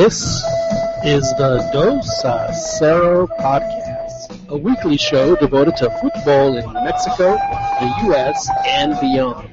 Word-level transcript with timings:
This 0.00 0.22
is 1.04 1.28
the 1.36 1.68
Dos 1.74 2.24
a 2.24 2.54
Zero 2.78 3.26
podcast, 3.38 4.48
a 4.48 4.56
weekly 4.56 4.96
show 4.96 5.36
devoted 5.36 5.76
to 5.76 5.90
football 6.00 6.56
in 6.56 6.72
Mexico, 6.72 7.34
the 7.34 7.94
U.S., 8.06 8.48
and 8.64 8.98
beyond. 8.98 9.46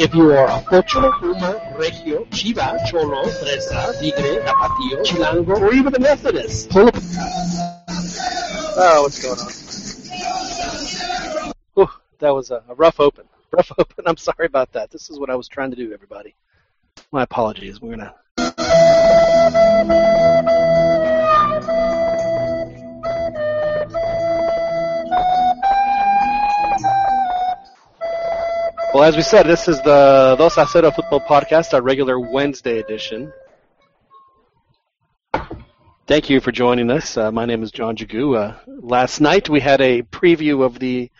If 0.00 0.14
you 0.14 0.32
are 0.32 0.46
a 0.46 0.62
Pocho, 0.62 1.12
Puma, 1.18 1.74
Regio, 1.76 2.24
Chiva, 2.30 2.82
Cholo, 2.86 3.24
Fresa, 3.24 3.92
Tigre, 4.00 4.40
Tapatío, 4.42 5.04
Chilango, 5.04 5.60
or 5.60 5.74
even 5.74 5.94
a 5.94 5.98
Methodist, 5.98 6.70
pull 6.70 6.88
up. 6.88 6.96
Oh, 8.78 9.02
what's 9.02 9.22
going 9.22 9.38
on? 11.44 11.52
Whew, 11.74 11.90
that 12.20 12.30
was 12.30 12.50
a, 12.50 12.62
a 12.70 12.74
rough 12.74 13.00
open. 13.00 13.26
Rough 13.50 13.70
open. 13.76 14.04
I'm 14.06 14.16
sorry 14.16 14.46
about 14.46 14.72
that. 14.72 14.90
This 14.90 15.10
is 15.10 15.20
what 15.20 15.28
I 15.28 15.34
was 15.34 15.46
trying 15.46 15.72
to 15.72 15.76
do, 15.76 15.92
everybody. 15.92 16.34
My 17.10 17.24
apologies. 17.24 17.82
We're 17.82 17.96
gonna. 17.96 18.14
Well, 28.94 29.04
as 29.04 29.16
we 29.16 29.22
said, 29.22 29.46
this 29.46 29.68
is 29.68 29.80
the 29.82 30.36
Dos 30.38 30.56
a 30.58 30.66
Football 30.66 31.20
Podcast, 31.20 31.72
our 31.72 31.82
regular 31.82 32.20
Wednesday 32.20 32.78
edition. 32.78 33.32
Thank 36.06 36.28
you 36.28 36.40
for 36.40 36.52
joining 36.52 36.90
us. 36.90 37.16
Uh, 37.16 37.32
my 37.32 37.46
name 37.46 37.62
is 37.62 37.70
John 37.70 37.96
Jagu. 37.96 38.36
Uh, 38.36 38.58
last 38.66 39.20
night 39.20 39.48
we 39.48 39.60
had 39.60 39.80
a 39.80 40.02
preview 40.02 40.62
of 40.62 40.78
the 40.78 41.10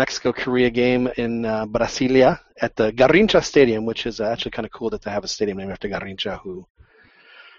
Mexico-Korea 0.00 0.70
game 0.70 1.08
in 1.18 1.44
uh, 1.44 1.66
Brasilia 1.66 2.40
at 2.62 2.74
the 2.74 2.90
Garrincha 2.90 3.44
Stadium, 3.44 3.84
which 3.84 4.06
is 4.06 4.18
actually 4.18 4.52
kind 4.52 4.64
of 4.64 4.72
cool 4.72 4.88
that 4.88 5.02
they 5.02 5.10
have 5.10 5.24
a 5.24 5.28
stadium 5.28 5.58
named 5.58 5.72
after 5.72 5.90
Garrincha, 5.90 6.40
who, 6.40 6.66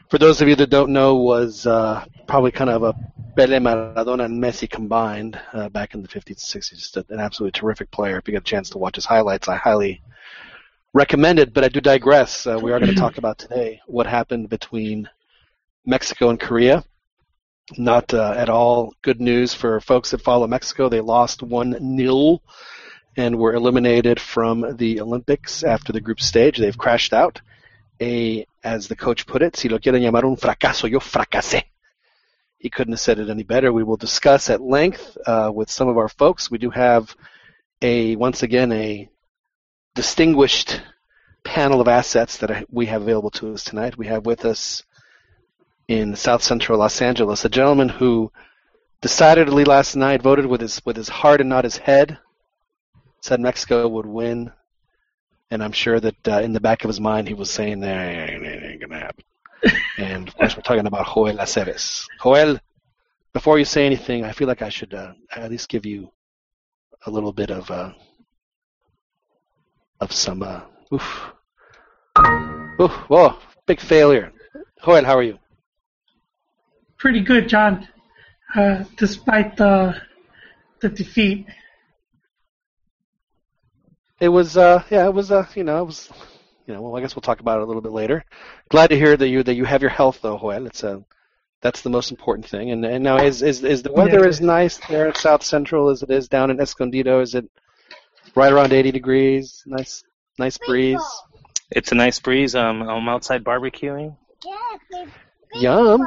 for 0.10 0.18
those 0.18 0.42
of 0.42 0.48
you 0.50 0.56
that 0.56 0.72
don't 0.72 0.92
know, 0.92 1.18
was 1.18 1.68
uh, 1.68 2.04
probably 2.28 2.52
kind 2.52 2.72
of 2.72 2.82
a 2.82 2.94
Pele, 3.36 3.60
Maradona, 3.60 4.26
and 4.26 4.44
Messi 4.44 4.68
combined 4.68 5.40
uh, 5.54 5.70
back 5.70 5.94
in 5.94 6.02
the 6.02 6.08
50s 6.08 6.28
and 6.28 6.64
60s. 6.64 6.70
Just 6.70 6.98
an 6.98 7.20
absolutely 7.20 7.60
terrific 7.60 7.92
player. 7.92 8.18
If 8.18 8.28
you 8.28 8.32
get 8.32 8.42
a 8.42 8.54
chance 8.54 8.72
to 8.72 8.80
watch 8.80 8.96
his 8.96 9.06
highlights, 9.06 9.48
I 9.48 9.56
highly 9.56 10.02
recommend 10.94 11.38
it. 11.38 11.54
But 11.54 11.64
I 11.64 11.70
do 11.70 11.80
digress. 11.80 12.48
Uh, 12.48 12.60
we 12.60 12.72
are 12.72 12.80
going 12.80 12.94
to 12.96 13.02
talk 13.06 13.20
about 13.20 13.38
today 13.38 13.80
what 13.86 14.08
happened 14.08 14.50
between 14.50 15.08
Mexico 15.86 16.30
and 16.30 16.40
Korea. 16.40 16.84
Not 17.78 18.14
uh, 18.14 18.34
at 18.38 18.50
all 18.50 18.94
good 19.02 19.22
news 19.22 19.54
for 19.54 19.80
folks 19.80 20.12
that 20.12 20.22
follow 20.22 20.48
Mexico. 20.48 20.90
They 20.90 21.02
lost 21.02 21.42
1 21.42 21.98
0 21.98 22.42
and 23.16 23.38
were 23.38 23.54
eliminated 23.54 24.20
from 24.20 24.76
the 24.78 25.02
Olympics 25.02 25.64
after 25.64 25.94
the 25.94 26.02
group 26.02 26.22
stage. 26.22 26.58
They've 26.58 26.78
crashed 26.78 27.14
out. 27.14 27.42
A, 28.02 28.46
as 28.64 28.88
the 28.88 28.96
coach 28.96 29.28
put 29.28 29.42
it, 29.42 29.56
si 29.56 29.70
lo 29.70 29.78
quieren 29.78 30.02
llamar 30.02 30.26
un 30.26 30.36
fracaso, 30.36 30.90
yo 30.90 31.00
fracasé. 31.00 31.64
He 32.58 32.70
couldn't 32.70 32.94
have 32.94 33.00
said 33.00 33.20
it 33.20 33.30
any 33.30 33.44
better. 33.44 33.72
We 33.72 33.84
will 33.84 33.98
discuss 33.98 34.50
at 34.50 34.62
length 34.62 35.18
uh, 35.26 35.52
with 35.54 35.70
some 35.70 35.88
of 35.88 35.98
our 35.98 36.10
folks. 36.10 36.50
We 36.50 36.58
do 36.58 36.72
have 36.72 37.16
a, 37.82 38.16
once 38.16 38.44
again, 38.44 38.72
a 38.72 39.10
distinguished 39.96 40.82
panel 41.44 41.82
of 41.82 41.88
assets 41.88 42.38
that 42.38 42.66
we 42.70 42.86
have 42.88 43.02
available 43.02 43.32
to 43.32 43.54
us 43.54 43.64
tonight. 43.64 43.98
We 43.98 44.08
have 44.08 44.26
with 44.26 44.46
us 44.46 44.84
in 45.92 46.16
South 46.16 46.42
Central 46.42 46.80
Los 46.80 47.02
Angeles, 47.02 47.44
a 47.44 47.50
gentleman 47.50 47.90
who 47.90 48.32
decidedly 49.02 49.66
last 49.66 49.98
night 49.98 50.22
voted 50.22 50.46
with 50.46 50.62
his 50.62 50.82
with 50.86 50.96
his 50.96 51.10
heart 51.10 51.42
and 51.42 51.50
not 51.50 51.66
his 51.66 51.76
head, 51.76 52.18
said 53.20 53.42
Mexico 53.42 53.90
would 53.90 54.06
win, 54.06 54.54
and 55.50 55.62
I'm 55.62 55.74
sure 55.74 56.00
that 56.00 56.28
uh, 56.30 56.40
in 56.40 56.54
the 56.54 56.62
back 56.62 56.86
of 56.86 56.88
his 56.88 57.02
mind 57.02 57.28
he 57.28 57.34
was 57.34 57.52
saying, 57.52 57.82
"That 57.82 58.08
ain't, 58.08 58.46
ain't 58.46 58.80
gonna 58.80 59.00
happen." 59.00 59.26
and 59.98 60.30
of 60.30 60.36
course, 60.38 60.56
we're 60.56 60.62
talking 60.62 60.88
about 60.88 61.08
Joel 61.14 61.36
Aceves. 61.36 62.06
Joel, 62.24 62.58
before 63.34 63.60
you 63.60 63.66
say 63.66 63.86
anything, 63.86 64.24
I 64.24 64.32
feel 64.32 64.48
like 64.48 64.62
I 64.62 64.70
should 64.70 64.94
uh, 64.94 65.12
at 65.36 65.52
least 65.52 65.68
give 65.68 65.86
you 65.86 66.10
a 67.06 67.12
little 67.12 67.34
bit 67.34 67.52
of 67.52 67.70
uh, 67.70 67.92
of 70.00 70.14
some. 70.14 70.42
Uh, 70.42 70.62
oof, 70.94 71.34
oof, 72.80 72.94
whoa, 73.10 73.36
big 73.66 73.82
failure. 73.82 74.32
Joel, 74.86 75.04
how 75.04 75.18
are 75.18 75.24
you? 75.24 75.38
Pretty 77.02 77.22
good, 77.22 77.50
John, 77.50 77.88
uh, 78.56 78.84
despite 78.96 79.58
the 79.58 80.00
the 80.82 80.90
defeat. 80.90 81.48
It 84.20 84.30
was, 84.30 84.56
uh, 84.56 84.84
yeah, 84.92 85.08
it 85.08 85.14
was, 85.14 85.32
uh, 85.32 85.48
you 85.56 85.64
know, 85.64 85.82
it 85.82 85.86
was, 85.86 86.10
you 86.68 86.76
know, 86.76 86.82
well, 86.82 86.96
I 86.96 87.02
guess 87.02 87.16
we'll 87.16 87.22
talk 87.22 87.40
about 87.40 87.60
it 87.60 87.64
a 87.64 87.66
little 87.66 87.82
bit 87.82 87.92
later. 87.92 88.24
Glad 88.70 88.92
to 88.92 88.96
hear 88.96 89.18
that 89.18 89.28
you 89.28 89.42
that 89.44 89.56
you 89.56 89.66
have 89.66 89.82
your 89.82 89.90
health 89.90 90.20
though, 90.22 90.38
Joel. 90.38 90.68
It's 90.68 90.84
a 90.84 91.04
that's 91.62 91.82
the 91.82 91.90
most 91.90 92.12
important 92.12 92.48
thing. 92.48 92.70
And 92.70 92.86
and 92.86 93.04
now 93.04 93.18
is 93.18 93.42
is 93.42 93.64
is 93.64 93.82
the 93.82 93.92
weather 93.92 94.22
yeah. 94.22 94.28
as 94.28 94.40
nice 94.40 94.78
there 94.88 95.08
at 95.08 95.18
South 95.18 95.44
Central 95.44 95.90
as 95.90 96.04
it 96.04 96.12
is 96.12 96.30
down 96.30 96.52
in 96.52 96.62
Escondido? 96.62 97.20
Is 97.22 97.34
it 97.34 97.50
right 98.36 98.54
around 98.54 98.74
80 98.74 98.92
degrees? 98.92 99.64
Nice 99.66 100.04
nice 100.38 100.60
breeze. 100.60 101.02
It's 101.72 101.92
a 101.92 101.96
nice 101.96 102.20
breeze. 102.20 102.54
Um, 102.54 102.84
I'm 102.84 103.10
outside 103.10 103.44
barbecuing. 103.44 104.16
Yum. 105.56 106.06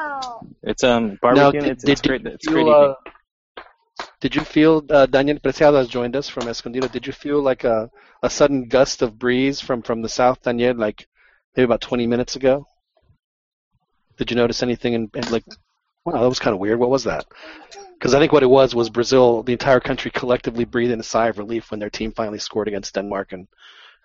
It's 0.63 0.85
um 0.85 1.19
barbecue. 1.21 1.61
Now, 1.61 1.67
it's, 1.69 1.85
did, 1.85 2.03
great. 2.03 2.27
It's 2.27 2.47
great. 2.47 2.67
Uh, 2.67 2.95
did 4.21 4.35
you 4.35 4.43
feel 4.43 4.83
uh, 4.91 5.07
Daniel 5.07 5.39
Preciado 5.39 5.77
has 5.77 5.89
joined 5.89 6.17
us 6.17 6.29
from 6.29 6.49
Escondido? 6.49 6.89
Did 6.89 7.07
you 7.07 7.13
feel 7.13 7.43
like 7.43 7.65
a 7.65 7.91
a 8.23 8.31
sudden 8.31 8.69
gust 8.69 9.03
of 9.03 9.19
breeze 9.19 9.61
from 9.61 9.83
from 9.83 10.03
the 10.03 10.09
south, 10.09 10.43
Daniel? 10.43 10.77
Like 10.77 11.07
maybe 11.57 11.65
about 11.65 11.81
20 11.81 12.07
minutes 12.07 12.37
ago. 12.37 12.67
Did 14.17 14.31
you 14.31 14.37
notice 14.37 14.63
anything? 14.63 14.95
And 14.95 15.31
like, 15.31 15.45
wow, 16.05 16.21
that 16.21 16.29
was 16.29 16.39
kind 16.39 16.55
of 16.55 16.61
weird. 16.61 16.79
What 16.79 16.91
was 16.91 17.05
that? 17.05 17.27
Because 17.95 18.15
I 18.15 18.19
think 18.19 18.33
what 18.33 18.43
it 18.43 18.51
was 18.51 18.75
was 18.75 18.91
Brazil, 18.91 19.43
the 19.43 19.53
entire 19.53 19.81
country 19.81 20.11
collectively 20.11 20.65
breathing 20.65 21.01
a 21.01 21.05
sigh 21.05 21.29
of 21.29 21.39
relief 21.39 21.71
when 21.71 21.81
their 21.81 21.91
team 21.91 22.13
finally 22.13 22.39
scored 22.39 22.69
against 22.69 22.95
Denmark, 22.95 23.33
and 23.33 23.49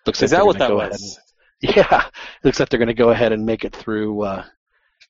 looks 0.05 0.21
Is 0.21 0.31
like 0.31 0.39
that 0.39 0.45
what 0.45 0.59
that 0.59 0.73
was? 0.73 1.19
And, 1.61 1.75
yeah, 1.75 2.05
looks 2.43 2.59
like 2.59 2.69
they're 2.69 2.79
going 2.79 2.87
to 2.87 2.93
go 2.93 3.09
ahead 3.09 3.31
and 3.31 3.45
make 3.45 3.65
it 3.65 3.75
through. 3.75 4.21
Uh, 4.21 4.45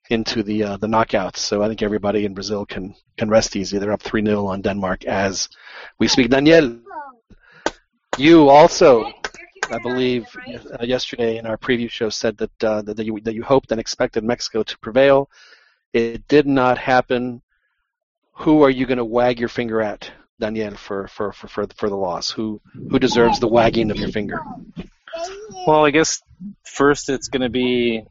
into 0.09 0.43
the 0.43 0.63
uh, 0.63 0.77
the 0.77 0.87
knockouts. 0.87 1.37
So 1.37 1.61
I 1.61 1.67
think 1.67 1.81
everybody 1.81 2.25
in 2.25 2.33
Brazil 2.33 2.65
can 2.65 2.95
can 3.17 3.29
rest 3.29 3.55
easy. 3.55 3.77
They're 3.77 3.91
up 3.91 4.01
three 4.01 4.25
0 4.25 4.47
on 4.47 4.61
Denmark 4.61 5.05
as 5.05 5.49
we 5.99 6.07
speak. 6.07 6.29
Daniel, 6.29 6.79
you 8.17 8.49
also, 8.49 9.11
I 9.69 9.77
believe, 9.79 10.25
uh, 10.47 10.83
yesterday 10.83 11.37
in 11.37 11.45
our 11.45 11.57
preview 11.57 11.89
show 11.89 12.09
said 12.09 12.37
that 12.37 12.63
uh, 12.63 12.81
that 12.81 13.05
you 13.05 13.19
that 13.21 13.35
you 13.35 13.43
hoped 13.43 13.71
and 13.71 13.79
expected 13.79 14.23
Mexico 14.23 14.63
to 14.63 14.77
prevail. 14.79 15.29
It 15.93 16.27
did 16.27 16.45
not 16.45 16.77
happen. 16.77 17.41
Who 18.33 18.63
are 18.63 18.69
you 18.69 18.85
going 18.85 18.99
to 18.99 19.05
wag 19.05 19.39
your 19.39 19.49
finger 19.49 19.81
at, 19.81 20.09
Daniel, 20.39 20.75
for 20.75 21.07
for, 21.07 21.33
for, 21.33 21.47
for, 21.47 21.67
for 21.75 21.89
the 21.89 21.95
loss? 21.95 22.31
Who 22.31 22.61
who 22.89 22.99
deserves 22.99 23.39
the 23.39 23.47
wagging 23.47 23.91
of 23.91 23.97
your 23.97 24.09
finger? 24.09 24.39
Well, 25.67 25.85
I 25.85 25.91
guess 25.91 26.21
first 26.63 27.09
it's 27.09 27.27
going 27.27 27.41
to 27.41 27.49
be 27.49 28.05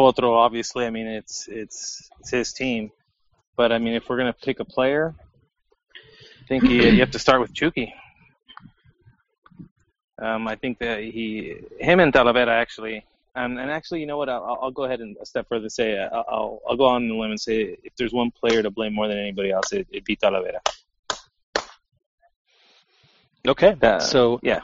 Potro, 0.00 0.30
obviously, 0.34 0.86
I 0.86 0.90
mean 0.90 1.06
it's 1.06 1.46
it's 1.46 2.08
it's 2.20 2.30
his 2.30 2.52
team, 2.54 2.90
but 3.54 3.70
I 3.70 3.78
mean 3.78 3.92
if 3.92 4.08
we're 4.08 4.16
gonna 4.16 4.40
pick 4.46 4.58
a 4.58 4.64
player, 4.64 5.14
I 6.42 6.46
think 6.48 6.64
you, 6.64 6.82
you 6.94 7.00
have 7.00 7.10
to 7.10 7.18
start 7.18 7.42
with 7.42 7.52
Chucky. 7.52 7.92
Um, 10.18 10.48
I 10.48 10.56
think 10.56 10.78
that 10.78 11.00
he, 11.00 11.56
him 11.78 12.00
and 12.00 12.12
Talavera 12.12 12.48
actually, 12.48 13.04
um, 13.34 13.58
and 13.58 13.70
actually, 13.70 14.00
you 14.00 14.06
know 14.06 14.16
what? 14.16 14.30
I'll, 14.30 14.58
I'll 14.62 14.70
go 14.70 14.84
ahead 14.84 15.00
and 15.00 15.16
a 15.20 15.26
step 15.26 15.46
further. 15.50 15.68
Say 15.68 15.98
uh, 15.98 16.22
I'll 16.34 16.62
I'll 16.66 16.76
go 16.76 16.86
on 16.86 17.06
the 17.06 17.14
limb 17.14 17.32
and 17.32 17.40
say 17.40 17.76
if 17.84 17.94
there's 17.96 18.14
one 18.14 18.30
player 18.30 18.62
to 18.62 18.70
blame 18.70 18.94
more 18.94 19.06
than 19.06 19.18
anybody 19.18 19.50
else, 19.50 19.72
it, 19.72 19.86
it'd 19.90 20.04
be 20.04 20.16
Talavera. 20.16 20.60
Okay. 23.46 23.76
Uh, 23.82 23.98
so 24.00 24.40
yeah, 24.42 24.60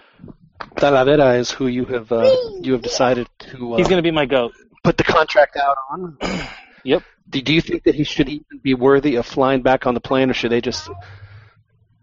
Talavera 0.76 1.38
is 1.38 1.50
who 1.50 1.66
you 1.66 1.84
have 1.84 2.10
uh, 2.10 2.34
you 2.60 2.72
have 2.72 2.82
decided 2.82 3.28
to. 3.38 3.74
Uh, 3.74 3.76
He's 3.76 3.88
going 3.88 4.02
to 4.02 4.08
be 4.10 4.16
my 4.22 4.26
goat 4.26 4.54
put 4.86 4.96
the 4.96 5.04
contract 5.04 5.56
out 5.56 5.76
on. 5.90 6.16
yep. 6.84 7.02
Do, 7.28 7.42
do 7.42 7.52
you 7.52 7.60
think 7.60 7.82
that 7.84 7.96
he 7.96 8.04
should 8.04 8.28
even 8.28 8.58
be 8.62 8.74
worthy 8.74 9.16
of 9.16 9.26
flying 9.26 9.62
back 9.62 9.84
on 9.84 9.94
the 9.94 10.00
plane, 10.00 10.30
or 10.30 10.32
should 10.32 10.52
they 10.52 10.60
just, 10.60 10.88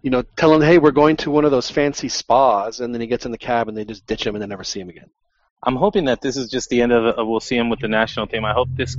you 0.01 0.09
know, 0.09 0.21
tell 0.35 0.53
him, 0.53 0.61
hey, 0.61 0.79
we're 0.79 0.91
going 0.91 1.15
to 1.17 1.31
one 1.31 1.45
of 1.45 1.51
those 1.51 1.69
fancy 1.69 2.09
spas, 2.09 2.81
and 2.81 2.93
then 2.93 2.99
he 2.99 3.07
gets 3.07 3.25
in 3.25 3.31
the 3.31 3.37
cab 3.37 3.69
and 3.69 3.77
they 3.77 3.85
just 3.85 4.05
ditch 4.05 4.27
him 4.27 4.35
and 4.35 4.41
they 4.41 4.47
never 4.47 4.65
see 4.65 4.81
him 4.81 4.89
again? 4.89 5.09
I'm 5.65 5.77
hoping 5.77 6.05
that 6.05 6.19
this 6.19 6.35
is 6.35 6.51
just 6.51 6.69
the 6.69 6.81
end 6.81 6.91
of 6.91 7.15
the. 7.15 7.23
We'll 7.23 7.39
see 7.39 7.55
him 7.55 7.69
with 7.69 7.79
the 7.79 7.87
national 7.87 8.27
team. 8.27 8.43
I 8.43 8.51
hope 8.51 8.67
this 8.75 8.97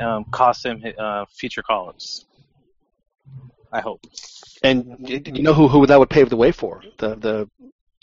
um, 0.00 0.24
costs 0.30 0.64
him 0.64 0.82
uh, 0.98 1.26
future 1.26 1.60
call-ups. 1.60 2.24
I 3.70 3.82
hope. 3.82 4.00
And 4.62 4.96
you 5.06 5.42
know 5.42 5.52
who 5.52 5.68
who 5.68 5.84
that 5.84 5.98
would 5.98 6.08
pave 6.08 6.30
the 6.30 6.38
way 6.38 6.52
for? 6.52 6.82
The 6.96 7.16
the 7.16 7.50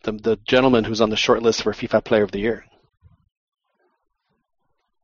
the, 0.03 0.12
the 0.12 0.36
gentleman 0.48 0.83
who's 0.83 1.01
on 1.01 1.09
the 1.09 1.18
short 1.18 1.42
list 1.42 1.63
for 1.63 1.74
FIFA 1.74 2.03
Player 2.03 2.24
of 2.24 2.30
the 2.30 2.39
Year 2.39 2.65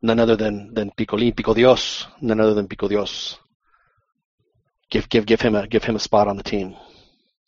none 0.01 0.19
other 0.19 0.35
than 0.35 0.73
than 0.73 0.91
Picolín, 0.91 1.35
Pico 1.35 1.53
Dios, 1.53 2.07
none 2.21 2.39
other 2.39 2.53
than 2.53 2.67
Pico 2.67 2.87
Dios. 2.87 3.37
Give 4.89 5.07
give 5.09 5.25
give 5.25 5.41
him 5.41 5.55
a 5.55 5.67
give 5.67 5.83
him 5.83 5.95
a 5.95 5.99
spot 5.99 6.27
on 6.27 6.37
the 6.37 6.43
team. 6.43 6.75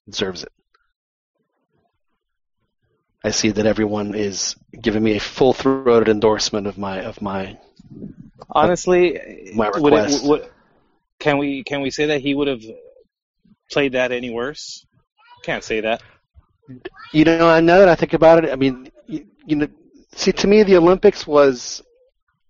Deserves 0.08 0.44
it. 0.44 0.52
I 3.24 3.32
see 3.32 3.52
that 3.52 3.66
everyone 3.66 4.16
is 4.16 4.56
giving 4.82 5.04
me 5.04 5.18
a 5.18 5.20
full-throated 5.20 6.08
endorsement 6.08 6.68
of 6.68 6.78
my 6.78 7.02
of 7.02 7.22
my. 7.22 7.58
Honestly, 8.50 9.52
My 9.54 9.70
would 9.70 9.94
it- 9.94 9.96
request. 9.98 10.26
would- 10.26 10.50
can 11.20 11.38
we 11.38 11.64
can 11.64 11.82
we 11.82 11.92
say 11.92 12.06
that 12.08 12.22
he 12.22 12.34
would 12.34 12.48
have 12.48 12.64
played 13.72 13.92
that 13.92 14.12
any 14.12 14.30
worse? 14.30 14.86
Can't 15.44 15.64
say 15.64 15.82
that. 15.82 16.02
You 17.12 17.26
know, 17.26 17.50
and 17.50 17.66
now 17.66 17.80
that 17.80 17.90
I 17.90 17.96
think 17.96 18.14
about 18.14 18.44
it, 18.44 18.52
I 18.52 18.56
mean, 18.56 18.92
you, 19.08 19.26
you 19.46 19.56
know, 19.56 19.68
see, 20.16 20.32
to 20.32 20.48
me, 20.48 20.64
the 20.64 20.78
Olympics 20.78 21.26
was, 21.26 21.82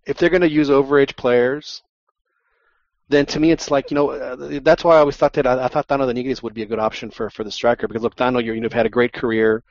if 0.10 0.18
they're 0.18 0.30
going 0.30 0.42
to 0.42 0.50
use 0.50 0.70
overage 0.70 1.16
players, 1.16 1.84
then 3.10 3.26
to 3.28 3.40
me, 3.40 3.52
it's 3.52 3.72
like, 3.72 3.92
you 3.92 3.96
know, 3.96 4.10
uh, 4.10 4.60
that's 4.62 4.84
why 4.84 4.96
I 4.96 5.00
always 5.00 5.18
thought 5.18 5.34
that 5.34 5.48
I, 5.48 5.66
I 5.66 5.68
thought 5.68 5.88
Dano 5.88 6.12
de 6.12 6.14
Nigris 6.14 6.44
would 6.44 6.54
be 6.54 6.64
a 6.64 6.66
good 6.66 6.80
option 6.80 7.10
for 7.12 7.30
for 7.30 7.44
the 7.44 7.52
striker 7.52 7.88
because 7.88 8.04
look, 8.04 8.16
Dano, 8.16 8.40
you're, 8.40 8.56
you've 8.56 8.74
had 8.74 8.86
a 8.86 8.90
great 8.98 9.14
career. 9.14 9.64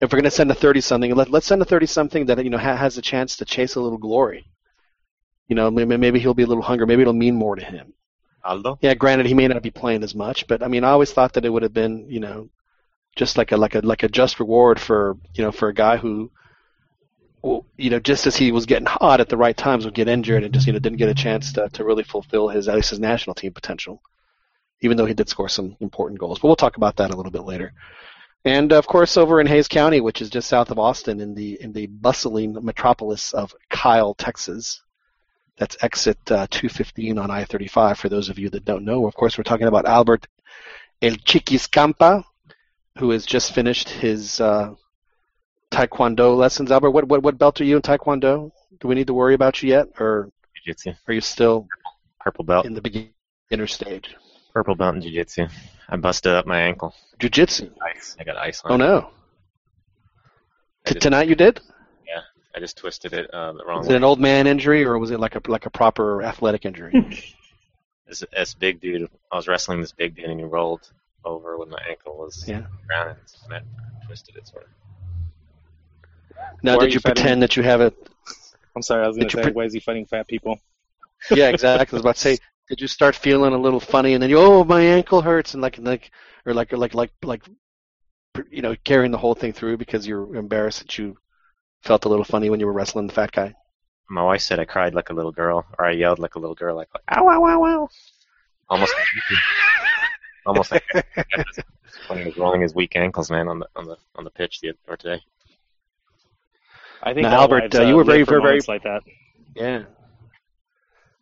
If 0.00 0.12
we're 0.12 0.18
going 0.18 0.24
to 0.24 0.30
send 0.30 0.50
a 0.50 0.54
thirty 0.54 0.80
something, 0.80 1.14
let, 1.14 1.30
let's 1.30 1.46
send 1.46 1.62
a 1.62 1.64
thirty 1.64 1.86
something 1.86 2.26
that 2.26 2.42
you 2.42 2.50
know 2.50 2.58
ha, 2.58 2.76
has 2.76 2.98
a 2.98 3.02
chance 3.02 3.36
to 3.36 3.44
chase 3.44 3.74
a 3.74 3.80
little 3.80 3.98
glory. 3.98 4.46
You 5.48 5.56
know, 5.56 5.70
maybe, 5.70 5.96
maybe 5.96 6.18
he'll 6.20 6.34
be 6.34 6.44
a 6.44 6.46
little 6.46 6.62
hungry. 6.62 6.86
Maybe 6.86 7.02
it'll 7.02 7.12
mean 7.12 7.36
more 7.36 7.56
to 7.56 7.64
him. 7.64 7.92
Aldo? 8.44 8.78
Yeah, 8.80 8.94
granted, 8.94 9.26
he 9.26 9.34
may 9.34 9.48
not 9.48 9.62
be 9.62 9.70
playing 9.70 10.02
as 10.02 10.14
much, 10.14 10.46
but 10.46 10.62
I 10.62 10.68
mean, 10.68 10.84
I 10.84 10.90
always 10.90 11.12
thought 11.12 11.32
that 11.34 11.44
it 11.44 11.50
would 11.50 11.62
have 11.62 11.72
been, 11.72 12.06
you 12.08 12.20
know, 12.20 12.48
just 13.16 13.38
like 13.38 13.52
a 13.52 13.56
like 13.56 13.74
a 13.74 13.80
like 13.80 14.02
a 14.02 14.08
just 14.08 14.38
reward 14.40 14.78
for 14.78 15.16
you 15.34 15.42
know 15.42 15.52
for 15.52 15.68
a 15.68 15.74
guy 15.74 15.96
who, 15.96 16.30
you 17.76 17.90
know, 17.90 18.00
just 18.00 18.26
as 18.26 18.36
he 18.36 18.52
was 18.52 18.66
getting 18.66 18.86
hot 18.86 19.20
at 19.20 19.28
the 19.28 19.36
right 19.36 19.56
times, 19.56 19.84
would 19.84 19.94
get 19.94 20.08
injured 20.08 20.44
and 20.44 20.54
just 20.54 20.66
you 20.66 20.72
know 20.72 20.78
didn't 20.78 20.98
get 20.98 21.08
a 21.08 21.14
chance 21.14 21.52
to 21.52 21.68
to 21.70 21.84
really 21.84 22.04
fulfill 22.04 22.48
his 22.48 22.68
at 22.68 22.74
least 22.74 22.90
his 22.90 23.00
national 23.00 23.34
team 23.34 23.52
potential, 23.52 24.02
even 24.80 24.96
though 24.96 25.06
he 25.06 25.14
did 25.14 25.28
score 25.28 25.48
some 25.48 25.76
important 25.80 26.18
goals. 26.18 26.38
But 26.38 26.48
we'll 26.48 26.56
talk 26.56 26.76
about 26.76 26.96
that 26.96 27.10
a 27.10 27.16
little 27.16 27.32
bit 27.32 27.44
later. 27.44 27.72
And 28.46 28.72
of 28.72 28.86
course, 28.86 29.16
over 29.16 29.40
in 29.40 29.46
Hays 29.46 29.68
County, 29.68 30.00
which 30.00 30.22
is 30.22 30.30
just 30.30 30.48
south 30.48 30.70
of 30.70 30.78
Austin, 30.78 31.20
in 31.20 31.34
the 31.34 31.60
in 31.60 31.72
the 31.72 31.86
bustling 31.86 32.56
metropolis 32.62 33.32
of 33.34 33.54
Kyle, 33.68 34.14
Texas, 34.14 34.82
that's 35.58 35.76
exit 35.82 36.18
uh, 36.30 36.46
215 36.50 37.18
on 37.18 37.30
I-35. 37.30 37.96
For 37.96 38.08
those 38.08 38.28
of 38.28 38.38
you 38.38 38.50
that 38.50 38.64
don't 38.64 38.84
know, 38.84 39.06
of 39.06 39.14
course, 39.14 39.36
we're 39.36 39.44
talking 39.44 39.66
about 39.66 39.86
Albert 39.86 40.26
El 41.02 41.16
Chiquis 41.16 41.66
Campa, 41.66 42.24
who 42.98 43.10
has 43.10 43.26
just 43.26 43.54
finished 43.54 43.88
his 43.88 44.40
uh, 44.40 44.74
Taekwondo 45.74 46.36
lessons. 46.36 46.70
Albert, 46.70 46.90
what, 46.90 47.04
what 47.08 47.22
what 47.22 47.38
belt 47.38 47.60
are 47.60 47.64
you 47.64 47.76
in 47.76 47.82
Taekwondo? 47.82 48.50
Do 48.80 48.88
we 48.88 48.94
need 48.94 49.06
to 49.08 49.14
worry 49.14 49.34
about 49.34 49.62
you 49.62 49.70
yet, 49.70 49.88
or 49.98 50.30
Jiu-Jitsu. 50.64 50.92
are 51.08 51.14
you 51.14 51.20
still 51.20 51.66
Purple 52.20 52.44
belt. 52.44 52.66
in 52.66 52.74
the 52.74 52.80
beginner 52.80 53.66
stage? 53.66 54.14
Purple 54.52 54.74
belt 54.74 54.94
in 54.96 55.02
Jiu-Jitsu. 55.02 55.46
I 55.88 55.96
busted 55.96 56.32
up 56.32 56.46
my 56.46 56.60
ankle. 56.60 56.94
Jiu-Jitsu. 57.18 57.70
Ice. 57.94 58.16
I 58.18 58.24
got 58.24 58.36
ice 58.36 58.62
on 58.64 58.72
Oh 58.72 58.76
no! 58.76 59.10
I 60.86 60.88
T- 60.88 60.94
just, 60.94 61.02
tonight 61.02 61.28
you 61.28 61.34
did? 61.34 61.60
Yeah, 62.06 62.20
I 62.54 62.60
just 62.60 62.76
twisted 62.78 63.12
it 63.12 63.32
uh, 63.32 63.52
the 63.52 63.64
wrong 63.64 63.78
Was 63.78 63.88
way. 63.88 63.94
it 63.94 63.96
an 63.96 64.04
old 64.04 64.20
man 64.20 64.46
injury, 64.46 64.84
or 64.84 64.98
was 64.98 65.10
it 65.10 65.20
like 65.20 65.34
a 65.36 65.40
like 65.48 65.66
a 65.66 65.70
proper 65.70 66.22
athletic 66.22 66.64
injury? 66.64 66.92
This, 68.06 68.22
this 68.36 68.52
big 68.52 68.80
dude, 68.82 69.08
I 69.32 69.36
was 69.36 69.48
wrestling 69.48 69.80
this 69.80 69.92
big 69.92 70.14
dude 70.14 70.26
and 70.26 70.38
he 70.38 70.44
rolled 70.44 70.92
over 71.24 71.56
when 71.56 71.70
my 71.70 71.80
ankle 71.88 72.18
was 72.18 72.44
Yeah. 72.46 72.56
on 72.56 72.62
the 72.64 72.86
ground 72.86 73.16
and 73.46 73.54
I 73.54 74.06
twisted 74.06 74.36
it 74.36 74.46
sort 74.46 74.64
of. 74.64 74.68
Now, 76.62 76.76
Why 76.76 76.84
did 76.84 76.90
you 76.90 76.94
you 76.94 77.00
fighting- 77.00 77.22
pretend 77.22 77.42
that 77.42 77.56
you 77.56 77.62
have 77.62 77.80
a? 77.80 77.92
I'm 78.76 78.82
sorry, 78.82 79.04
I 79.04 79.08
was 79.08 79.16
going 79.16 79.28
to 79.28 79.36
say, 79.36 79.42
pre- 79.42 79.52
why 79.52 79.64
is 79.64 79.72
he 79.72 79.80
fighting 79.80 80.06
fat 80.06 80.26
people? 80.26 80.58
Yeah, 81.30 81.48
exactly. 81.48 81.94
I 81.94 81.96
was 81.96 82.00
about 82.00 82.16
to 82.16 82.20
say, 82.20 82.38
did 82.68 82.80
you 82.80 82.88
start 82.88 83.14
feeling 83.14 83.52
a 83.52 83.58
little 83.58 83.80
funny, 83.80 84.14
and 84.14 84.22
then 84.22 84.30
you, 84.30 84.38
oh, 84.38 84.64
my 84.64 84.80
ankle 84.82 85.22
hurts, 85.22 85.54
and 85.54 85.62
like, 85.62 85.78
like, 85.78 86.10
or 86.44 86.54
like, 86.54 86.72
or 86.72 86.76
like, 86.76 86.94
like, 86.94 87.12
like, 87.22 87.42
you 88.50 88.62
know, 88.62 88.74
carrying 88.84 89.12
the 89.12 89.18
whole 89.18 89.34
thing 89.34 89.52
through 89.52 89.76
because 89.76 90.06
you're 90.06 90.34
embarrassed 90.34 90.80
that 90.80 90.98
you 90.98 91.16
felt 91.82 92.04
a 92.04 92.08
little 92.08 92.24
funny 92.24 92.50
when 92.50 92.58
you 92.58 92.66
were 92.66 92.72
wrestling 92.72 93.06
the 93.06 93.12
fat 93.12 93.30
guy. 93.30 93.54
My 94.08 94.22
wife 94.22 94.40
said 94.40 94.58
I 94.58 94.64
cried 94.64 94.94
like 94.94 95.10
a 95.10 95.14
little 95.14 95.32
girl, 95.32 95.64
or 95.78 95.84
I 95.84 95.92
yelled 95.92 96.18
like 96.18 96.34
a 96.34 96.38
little 96.38 96.54
girl, 96.56 96.74
like 96.76 96.88
ow, 97.08 97.28
ow, 97.28 97.44
ow, 97.44 97.64
ow. 97.64 97.88
Almost, 98.68 98.94
almost 100.46 100.72
like 100.72 100.84
when 102.08 102.18
he 102.18 102.24
was 102.24 102.36
rolling 102.36 102.62
his 102.62 102.74
weak 102.74 102.96
ankles, 102.96 103.30
man, 103.30 103.48
on 103.48 103.60
the 103.60 103.68
on 103.76 103.86
the 103.86 103.96
on 104.16 104.24
the 104.24 104.30
pitch 104.30 104.60
the 104.60 104.72
or 104.88 104.96
today. 104.96 105.22
I 107.04 107.12
think 107.12 107.24
Now, 107.24 107.40
Albert, 107.40 107.64
wives, 107.64 107.76
uh, 107.76 107.82
you 107.82 107.96
were 107.96 108.04
very, 108.04 108.22
very, 108.22 108.40
very- 108.40 108.60
like 108.66 108.82
that. 108.82 109.02
Yeah. 109.54 109.84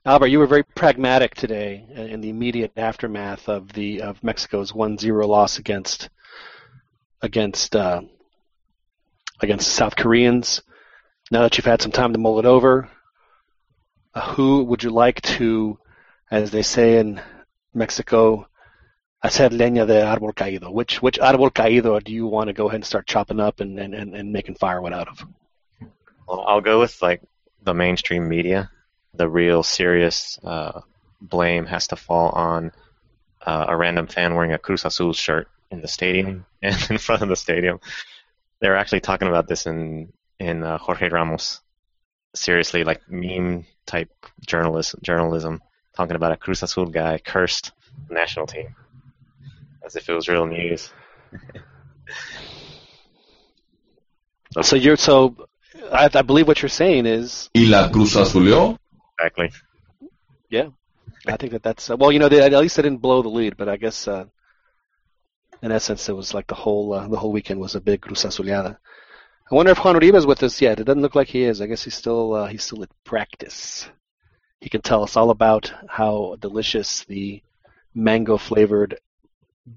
Albert, 0.04 0.28
you 0.28 0.38
were 0.38 0.46
very 0.46 0.62
pragmatic 0.62 1.34
today 1.34 1.86
in 1.94 2.20
the 2.20 2.28
immediate 2.28 2.72
aftermath 2.76 3.48
of 3.48 3.72
the 3.72 4.02
of 4.02 4.22
Mexico's 4.22 4.72
1-0 4.72 5.28
loss 5.28 5.58
against 5.58 6.08
against 7.20 7.76
uh, 7.76 8.02
against 9.40 9.66
the 9.66 9.72
South 9.72 9.94
Koreans. 9.94 10.62
Now 11.30 11.42
that 11.42 11.56
you've 11.56 11.66
had 11.66 11.82
some 11.82 11.92
time 11.92 12.12
to 12.12 12.18
mull 12.18 12.38
it 12.40 12.46
over, 12.46 12.88
uh, 14.14 14.34
who 14.34 14.64
would 14.64 14.82
you 14.82 14.90
like 14.90 15.20
to, 15.22 15.78
as 16.30 16.50
they 16.50 16.62
say 16.62 16.98
in 16.98 17.20
Mexico, 17.74 18.48
hacer 19.24 19.50
leña 19.50 19.86
de 19.86 20.00
árbol 20.02 20.34
caído? 20.34 20.72
Which 20.72 21.00
which 21.00 21.18
árbol 21.20 21.52
caído 21.52 22.02
do 22.02 22.12
you 22.12 22.26
want 22.26 22.48
to 22.48 22.52
go 22.52 22.66
ahead 22.66 22.76
and 22.76 22.84
start 22.84 23.06
chopping 23.06 23.40
up 23.40 23.60
and, 23.60 23.78
and, 23.78 23.94
and, 23.94 24.16
and 24.16 24.32
making 24.32 24.56
firewood 24.56 24.92
out 24.92 25.08
of? 25.08 25.24
Well, 26.26 26.44
I'll 26.46 26.60
go 26.60 26.80
with 26.80 27.00
like 27.02 27.22
the 27.62 27.74
mainstream 27.74 28.28
media. 28.28 28.70
The 29.14 29.28
real 29.28 29.62
serious 29.62 30.38
uh, 30.42 30.80
blame 31.20 31.66
has 31.66 31.88
to 31.88 31.96
fall 31.96 32.30
on 32.30 32.72
uh, 33.44 33.66
a 33.68 33.76
random 33.76 34.06
fan 34.06 34.34
wearing 34.34 34.52
a 34.52 34.58
Cruz 34.58 34.84
Azul 34.84 35.12
shirt 35.12 35.48
in 35.70 35.80
the 35.80 35.88
stadium 35.88 36.46
and 36.62 36.90
in 36.90 36.98
front 36.98 37.22
of 37.22 37.28
the 37.28 37.36
stadium. 37.36 37.80
They 38.60 38.68
were 38.68 38.76
actually 38.76 39.00
talking 39.00 39.28
about 39.28 39.48
this 39.48 39.66
in 39.66 40.12
in 40.38 40.62
uh, 40.62 40.78
Jorge 40.78 41.08
Ramos. 41.08 41.60
Seriously, 42.34 42.84
like 42.84 43.02
meme 43.10 43.66
type 43.84 44.10
journalist 44.46 44.94
journalism, 45.02 45.60
talking 45.94 46.16
about 46.16 46.32
a 46.32 46.36
Cruz 46.36 46.62
Azul 46.62 46.86
guy 46.86 47.18
cursed 47.18 47.72
the 48.08 48.14
national 48.14 48.46
team 48.46 48.74
as 49.84 49.96
if 49.96 50.08
it 50.08 50.14
was 50.14 50.28
real 50.28 50.46
news. 50.46 50.90
So 54.60 54.76
you're 54.76 54.96
so 54.98 55.34
I, 55.92 56.08
I 56.12 56.22
believe 56.22 56.48
what 56.48 56.62
you're 56.62 56.68
saying 56.68 57.06
is 57.06 57.50
y 57.54 57.64
la 57.66 57.90
Cruz 57.90 58.16
Azuleó. 58.16 58.78
Exactly. 59.18 59.50
Yeah, 60.50 60.68
I 61.26 61.36
think 61.36 61.52
that 61.52 61.62
that's 61.62 61.90
uh, 61.90 61.96
well, 61.96 62.12
you 62.12 62.18
know, 62.18 62.28
they, 62.28 62.40
at 62.40 62.52
least 62.52 62.76
they 62.76 62.82
didn't 62.82 63.00
blow 63.00 63.22
the 63.22 63.28
lead, 63.28 63.56
but 63.56 63.68
I 63.68 63.76
guess 63.76 64.08
uh, 64.08 64.24
in 65.62 65.72
essence 65.72 66.08
it 66.08 66.16
was 66.16 66.34
like 66.34 66.46
the 66.46 66.54
whole 66.54 66.92
uh, 66.92 67.08
the 67.08 67.16
whole 67.16 67.32
weekend 67.32 67.60
was 67.60 67.74
a 67.74 67.80
big 67.80 68.02
Cruz 68.02 68.24
Azuleada. 68.24 68.76
I 69.50 69.54
wonder 69.54 69.72
if 69.72 69.84
Juan 69.84 69.96
Uribe's 69.96 70.26
with 70.26 70.42
us 70.42 70.60
yet. 70.60 70.80
It 70.80 70.84
doesn't 70.84 71.02
look 71.02 71.14
like 71.14 71.28
he 71.28 71.42
is. 71.42 71.60
I 71.60 71.66
guess 71.66 71.84
he's 71.84 71.94
still 71.94 72.34
uh, 72.34 72.46
he's 72.46 72.64
still 72.64 72.82
at 72.82 72.90
practice. 73.04 73.88
He 74.60 74.68
can 74.68 74.82
tell 74.82 75.02
us 75.02 75.16
all 75.16 75.30
about 75.30 75.72
how 75.88 76.36
delicious 76.40 77.04
the 77.04 77.42
mango 77.94 78.36
flavored 78.36 78.98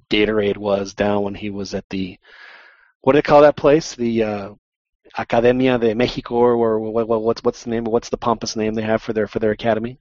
Gatorade 0.09 0.57
was 0.57 0.93
down 0.93 1.23
when 1.23 1.35
he 1.35 1.49
was 1.49 1.73
at 1.73 1.89
the 1.89 2.17
what 3.01 3.13
do 3.13 3.17
they 3.17 3.21
call 3.21 3.41
that 3.41 3.55
place? 3.55 3.95
The 3.95 4.23
uh, 4.23 4.49
Academia 5.17 5.77
de 5.77 5.93
Mexico, 5.93 6.35
or, 6.35 6.79
what, 6.79 7.07
what, 7.07 7.21
what's 7.21 7.43
what's 7.43 7.63
the 7.63 7.69
name? 7.69 7.85
What's 7.85 8.09
the 8.09 8.17
pompous 8.17 8.55
name 8.55 8.73
they 8.73 8.81
have 8.81 9.01
for 9.01 9.13
their 9.13 9.27
for 9.27 9.39
their 9.39 9.51
academy? 9.51 9.99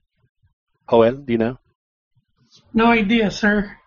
Joel, 0.89 1.17
do 1.17 1.31
you 1.31 1.37
know? 1.37 1.57
No 2.73 2.87
idea, 2.87 3.31
sir. 3.31 3.77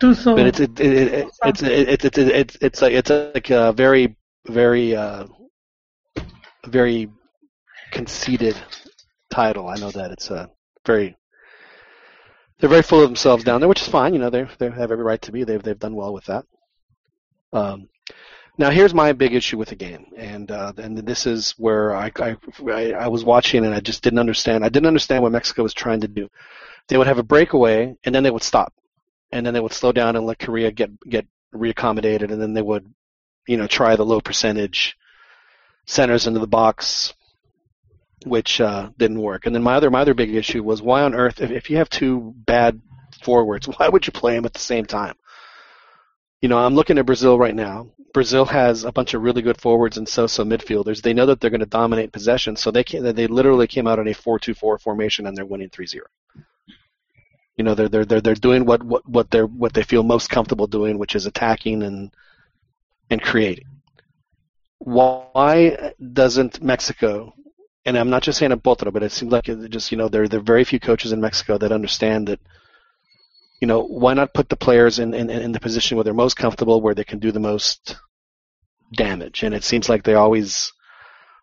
Do 0.00 0.14
so. 0.14 0.34
But 0.34 0.46
it's 0.46 0.60
it, 0.60 0.80
it, 0.80 0.92
it, 0.92 1.28
it's 1.44 1.62
it's 1.62 2.04
it's 2.04 2.18
it's 2.18 2.56
it's 2.60 2.82
like 2.82 2.92
it's 2.92 3.10
like 3.10 3.50
a 3.50 3.72
very 3.72 4.16
very 4.48 4.96
uh, 4.96 5.26
very 6.66 7.10
conceited 7.92 8.56
title. 9.30 9.68
I 9.68 9.76
know 9.76 9.90
that 9.90 10.10
it's 10.10 10.30
a 10.30 10.50
very 10.86 11.16
they're 12.58 12.70
very 12.70 12.82
full 12.82 13.02
of 13.02 13.08
themselves 13.08 13.44
down 13.44 13.60
there, 13.60 13.68
which 13.68 13.82
is 13.82 13.88
fine. 13.88 14.14
You 14.14 14.20
know, 14.20 14.30
they 14.30 14.46
they 14.58 14.70
have 14.70 14.90
every 14.90 15.04
right 15.04 15.20
to 15.22 15.32
be. 15.32 15.44
They've 15.44 15.62
they've 15.62 15.78
done 15.78 15.94
well 15.94 16.12
with 16.12 16.24
that. 16.26 16.44
Um, 17.52 17.88
now 18.58 18.70
here's 18.70 18.94
my 18.94 19.12
big 19.12 19.34
issue 19.34 19.58
with 19.58 19.68
the 19.68 19.76
game, 19.76 20.06
and 20.16 20.50
uh, 20.50 20.72
and 20.78 20.98
this 20.98 21.26
is 21.26 21.54
where 21.58 21.94
I, 21.94 22.10
I 22.20 22.36
I 22.92 23.08
was 23.08 23.24
watching 23.24 23.64
and 23.64 23.74
I 23.74 23.80
just 23.80 24.02
didn't 24.02 24.18
understand. 24.18 24.64
I 24.64 24.68
didn't 24.68 24.86
understand 24.86 25.22
what 25.22 25.32
Mexico 25.32 25.62
was 25.62 25.74
trying 25.74 26.00
to 26.00 26.08
do. 26.08 26.28
They 26.88 26.98
would 26.98 27.06
have 27.06 27.18
a 27.18 27.22
breakaway 27.22 27.96
and 28.04 28.14
then 28.14 28.22
they 28.22 28.30
would 28.30 28.42
stop 28.42 28.74
and 29.34 29.44
then 29.44 29.52
they 29.52 29.60
would 29.60 29.72
slow 29.72 29.90
down 29.90 30.16
and 30.16 30.24
let 30.24 30.38
Korea 30.38 30.70
get 30.70 30.90
get 31.08 31.26
reaccommodated, 31.52 32.30
and 32.30 32.40
then 32.40 32.54
they 32.54 32.62
would, 32.62 32.92
you 33.48 33.56
know, 33.56 33.66
try 33.66 33.96
the 33.96 34.04
low 34.04 34.20
percentage 34.20 34.96
centers 35.86 36.26
into 36.26 36.40
the 36.40 36.46
box, 36.46 37.12
which 38.24 38.60
uh, 38.60 38.90
didn't 38.96 39.20
work. 39.20 39.46
And 39.46 39.54
then 39.54 39.62
my 39.62 39.74
other 39.74 39.90
my 39.90 40.00
other 40.00 40.14
big 40.14 40.34
issue 40.34 40.62
was 40.62 40.80
why 40.80 41.02
on 41.02 41.14
earth, 41.14 41.40
if, 41.40 41.50
if 41.50 41.68
you 41.68 41.78
have 41.78 41.90
two 41.90 42.32
bad 42.46 42.80
forwards, 43.22 43.66
why 43.76 43.88
would 43.88 44.06
you 44.06 44.12
play 44.12 44.34
them 44.36 44.46
at 44.46 44.52
the 44.52 44.60
same 44.60 44.86
time? 44.86 45.14
You 46.44 46.48
know, 46.48 46.58
I'm 46.58 46.74
looking 46.74 46.98
at 46.98 47.06
Brazil 47.06 47.38
right 47.38 47.54
now. 47.54 47.88
Brazil 48.12 48.44
has 48.44 48.84
a 48.84 48.92
bunch 48.92 49.14
of 49.14 49.22
really 49.22 49.40
good 49.40 49.58
forwards 49.58 49.96
and 49.96 50.06
so-so 50.06 50.44
midfielders. 50.44 51.00
They 51.00 51.14
know 51.14 51.24
that 51.24 51.40
they're 51.40 51.48
going 51.48 51.60
to 51.60 51.66
dominate 51.80 52.12
possession, 52.12 52.54
so 52.54 52.70
they 52.70 52.84
can, 52.84 53.02
they 53.14 53.26
literally 53.26 53.66
came 53.66 53.86
out 53.86 53.98
in 53.98 54.08
a 54.08 54.10
4-2-4 54.10 54.78
formation 54.78 55.26
and 55.26 55.34
they're 55.34 55.46
winning 55.46 55.70
3-0 55.70 56.00
you 57.56 57.64
know 57.64 57.74
they're 57.74 57.88
they're 57.88 58.04
they're 58.04 58.20
they're 58.20 58.34
doing 58.34 58.66
what 58.66 58.82
what 58.82 59.08
what 59.08 59.30
they're 59.30 59.46
what 59.46 59.72
they 59.72 59.84
feel 59.84 60.02
most 60.02 60.28
comfortable 60.28 60.66
doing, 60.66 60.98
which 60.98 61.14
is 61.14 61.24
attacking 61.24 61.82
and 61.82 62.10
and 63.08 63.22
creating. 63.22 63.68
Why 64.80 65.94
doesn't 66.12 66.60
Mexico? 66.62 67.32
And 67.86 67.96
I'm 67.96 68.10
not 68.10 68.22
just 68.22 68.38
saying 68.38 68.52
a 68.52 68.58
Potro, 68.58 68.92
but 68.92 69.04
it 69.04 69.12
seems 69.12 69.32
like 69.32 69.48
it 69.48 69.70
just 69.70 69.90
you 69.92 69.96
know 69.96 70.08
there 70.08 70.28
there 70.28 70.40
are 70.40 70.52
very 70.54 70.64
few 70.64 70.80
coaches 70.80 71.12
in 71.12 71.22
Mexico 71.22 71.56
that 71.56 71.72
understand 71.72 72.28
that. 72.28 72.40
You 73.60 73.66
know, 73.66 73.82
why 73.82 74.14
not 74.14 74.34
put 74.34 74.48
the 74.48 74.56
players 74.56 74.98
in, 74.98 75.14
in, 75.14 75.30
in 75.30 75.52
the 75.52 75.60
position 75.60 75.96
where 75.96 76.04
they're 76.04 76.12
most 76.12 76.36
comfortable, 76.36 76.80
where 76.80 76.94
they 76.94 77.04
can 77.04 77.18
do 77.18 77.32
the 77.32 77.40
most 77.40 77.96
damage? 78.94 79.42
And 79.42 79.54
it 79.54 79.64
seems 79.64 79.88
like 79.88 80.02
they 80.02 80.14
always 80.14 80.72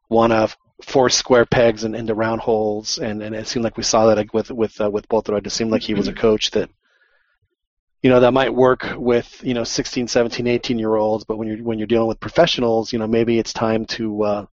want 0.09 0.31
to 0.33 0.55
force 0.83 1.15
square 1.15 1.45
pegs 1.45 1.83
in, 1.83 1.95
into 1.95 2.13
round 2.13 2.41
holes, 2.41 2.97
and, 2.97 3.21
and 3.23 3.35
it 3.35 3.47
seemed 3.47 3.63
like 3.63 3.77
we 3.77 3.83
saw 3.83 4.07
that 4.07 4.17
like, 4.17 4.33
with 4.33 4.51
with 4.51 4.79
uh, 4.81 4.89
with 4.89 5.07
Potro. 5.07 5.43
It 5.43 5.49
seemed 5.51 5.71
like 5.71 5.83
he 5.83 5.93
was 5.93 6.07
a 6.07 6.13
coach 6.13 6.51
that 6.51 6.69
you 8.01 8.09
know 8.09 8.19
that 8.19 8.33
might 8.33 8.53
work 8.53 8.93
with 8.95 9.41
you 9.43 9.53
know 9.53 9.63
16 9.63 10.07
17 10.07 10.47
18 10.47 10.79
year 10.79 10.95
olds 10.95 11.23
but 11.23 11.37
when 11.37 11.47
you're 11.47 11.63
when 11.63 11.77
you're 11.77 11.87
dealing 11.87 12.07
with 12.07 12.19
professionals 12.19 12.91
you 12.91 12.99
know 12.99 13.07
maybe 13.07 13.37
it's 13.37 13.53
time 13.53 13.85
to 13.85 14.23
uh, 14.23 14.45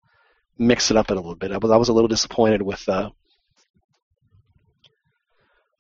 mix 0.59 0.91
it 0.91 0.97
up 0.97 1.11
a 1.11 1.15
little 1.15 1.35
bit 1.35 1.53
i 1.53 1.59
was, 1.59 1.71
I 1.71 1.77
was 1.77 1.89
a 1.89 1.93
little 1.93 2.09
disappointed 2.09 2.63
with 2.63 2.87
uh, 2.89 3.11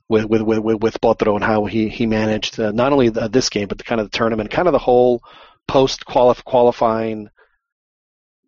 with 0.08 0.24
with 0.24 0.42
with 0.42 0.80
with 0.80 1.00
Potro 1.00 1.34
and 1.34 1.44
how 1.44 1.64
he 1.64 1.88
he 1.88 2.06
managed 2.06 2.58
uh, 2.58 2.72
not 2.72 2.92
only 2.92 3.08
the, 3.10 3.28
this 3.28 3.48
game 3.48 3.68
but 3.68 3.78
the 3.78 3.84
kind 3.84 4.00
of 4.00 4.10
the 4.10 4.16
tournament 4.16 4.50
kind 4.50 4.68
of 4.68 4.72
the 4.72 4.78
whole 4.78 5.22
post 5.66 6.04
qualifying 6.04 7.28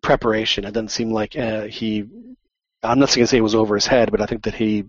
preparation 0.01 0.65
it 0.65 0.73
doesn't 0.73 0.89
seem 0.89 1.11
like 1.11 1.37
uh, 1.37 1.63
he 1.65 2.01
i'm 2.81 2.97
not 2.97 3.13
going 3.13 3.23
to 3.23 3.27
say 3.27 3.37
it 3.37 3.41
was 3.41 3.53
over 3.53 3.75
his 3.75 3.85
head 3.85 4.09
but 4.09 4.21
i 4.21 4.25
think 4.25 4.43
that 4.43 4.55
he 4.55 4.85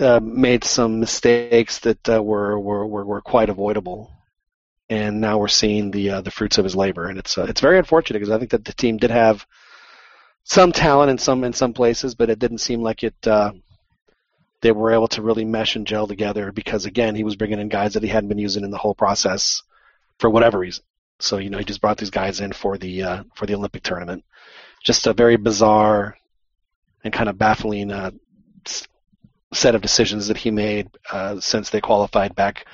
uh, 0.00 0.20
made 0.22 0.64
some 0.64 1.00
mistakes 1.00 1.78
that 1.80 2.08
uh, 2.08 2.22
were, 2.22 2.58
were, 2.58 2.86
were 2.86 3.04
were 3.04 3.20
quite 3.20 3.48
avoidable, 3.48 4.10
and 4.88 5.20
now 5.20 5.38
we're 5.38 5.48
seeing 5.48 5.90
the 5.90 6.10
uh, 6.10 6.20
the 6.20 6.30
fruits 6.30 6.58
of 6.58 6.64
his 6.64 6.74
labor, 6.76 7.06
and 7.06 7.18
it's 7.18 7.38
uh, 7.38 7.44
it's 7.44 7.60
very 7.60 7.78
unfortunate 7.78 8.18
because 8.18 8.34
I 8.34 8.38
think 8.38 8.50
that 8.50 8.64
the 8.64 8.72
team 8.72 8.96
did 8.96 9.10
have 9.10 9.46
some 10.44 10.72
talent 10.72 11.10
in 11.10 11.18
some 11.18 11.44
in 11.44 11.52
some 11.52 11.72
places, 11.72 12.14
but 12.14 12.30
it 12.30 12.38
didn't 12.38 12.58
seem 12.58 12.82
like 12.82 13.04
it. 13.04 13.14
They 14.62 14.72
were 14.72 14.92
able 14.92 15.08
to 15.08 15.22
really 15.22 15.44
mesh 15.44 15.76
and 15.76 15.86
gel 15.86 16.06
together 16.06 16.52
because 16.52 16.84
again, 16.84 17.14
he 17.14 17.24
was 17.24 17.36
bringing 17.36 17.60
in 17.60 17.68
guys 17.68 17.94
that 17.94 18.02
he 18.02 18.08
hadn't 18.08 18.28
been 18.28 18.38
using 18.38 18.64
in 18.64 18.70
the 18.70 18.78
whole 18.78 18.94
process 18.94 19.62
for 20.18 20.28
whatever 20.28 20.58
reason. 20.58 20.84
So 21.18 21.38
you 21.38 21.50
know, 21.50 21.58
he 21.58 21.64
just 21.64 21.80
brought 21.80 21.98
these 21.98 22.10
guys 22.10 22.40
in 22.40 22.52
for 22.52 22.78
the 22.78 23.02
uh, 23.02 23.22
for 23.34 23.46
the 23.46 23.54
Olympic 23.54 23.82
tournament. 23.82 24.24
Just 24.82 25.06
a 25.06 25.12
very 25.12 25.36
bizarre 25.36 26.16
and 27.04 27.12
kind 27.12 27.28
of 27.28 27.38
baffling 27.38 27.90
uh, 27.90 28.10
set 29.52 29.74
of 29.74 29.82
decisions 29.82 30.28
that 30.28 30.36
he 30.36 30.50
made 30.50 30.88
uh, 31.10 31.40
since 31.40 31.70
they 31.70 31.80
qualified 31.80 32.34
back, 32.34 32.66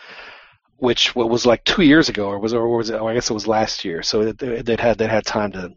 which 0.76 1.14
was 1.14 1.46
like 1.46 1.64
two 1.64 1.82
years 1.82 2.08
ago, 2.08 2.28
or 2.28 2.38
was 2.38 2.54
or 2.54 2.76
was 2.76 2.90
it? 2.90 3.00
Or 3.00 3.10
I 3.10 3.14
guess 3.14 3.30
it 3.30 3.34
was 3.34 3.46
last 3.46 3.84
year. 3.84 4.02
So 4.02 4.32
they 4.32 4.76
had 4.78 4.98
they 4.98 5.06
had 5.06 5.24
time 5.24 5.52
to 5.52 5.74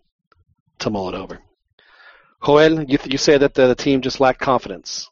to 0.80 0.90
mull 0.90 1.10
it 1.10 1.16
over. 1.16 1.40
Joel, 2.46 2.84
you 2.84 2.98
you 3.06 3.18
say 3.18 3.38
that 3.38 3.54
the, 3.54 3.68
the 3.68 3.76
team 3.76 4.02
just 4.02 4.20
lacked 4.20 4.40
confidence. 4.40 5.10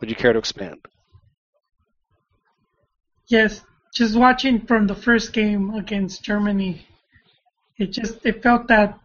Would 0.00 0.10
you 0.10 0.16
care 0.16 0.32
to 0.32 0.38
expand? 0.38 0.86
Yes, 3.26 3.62
just 3.92 4.16
watching 4.16 4.66
from 4.66 4.86
the 4.86 4.94
first 4.94 5.32
game 5.32 5.74
against 5.74 6.22
Germany, 6.22 6.86
it 7.78 7.92
just 7.92 8.24
it 8.24 8.42
felt 8.42 8.68
that. 8.68 8.98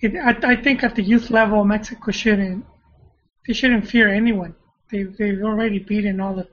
It, 0.00 0.14
I, 0.14 0.52
I 0.52 0.56
think 0.56 0.84
at 0.84 0.94
the 0.94 1.02
youth 1.02 1.30
level, 1.30 1.64
Mexico 1.64 2.12
shouldn't 2.12 2.64
they 3.46 3.54
shouldn't 3.54 3.88
fear 3.88 4.08
anyone. 4.08 4.54
They 4.90 5.04
they've 5.04 5.42
already 5.42 5.78
beaten 5.78 6.20
all 6.20 6.36
the 6.36 6.48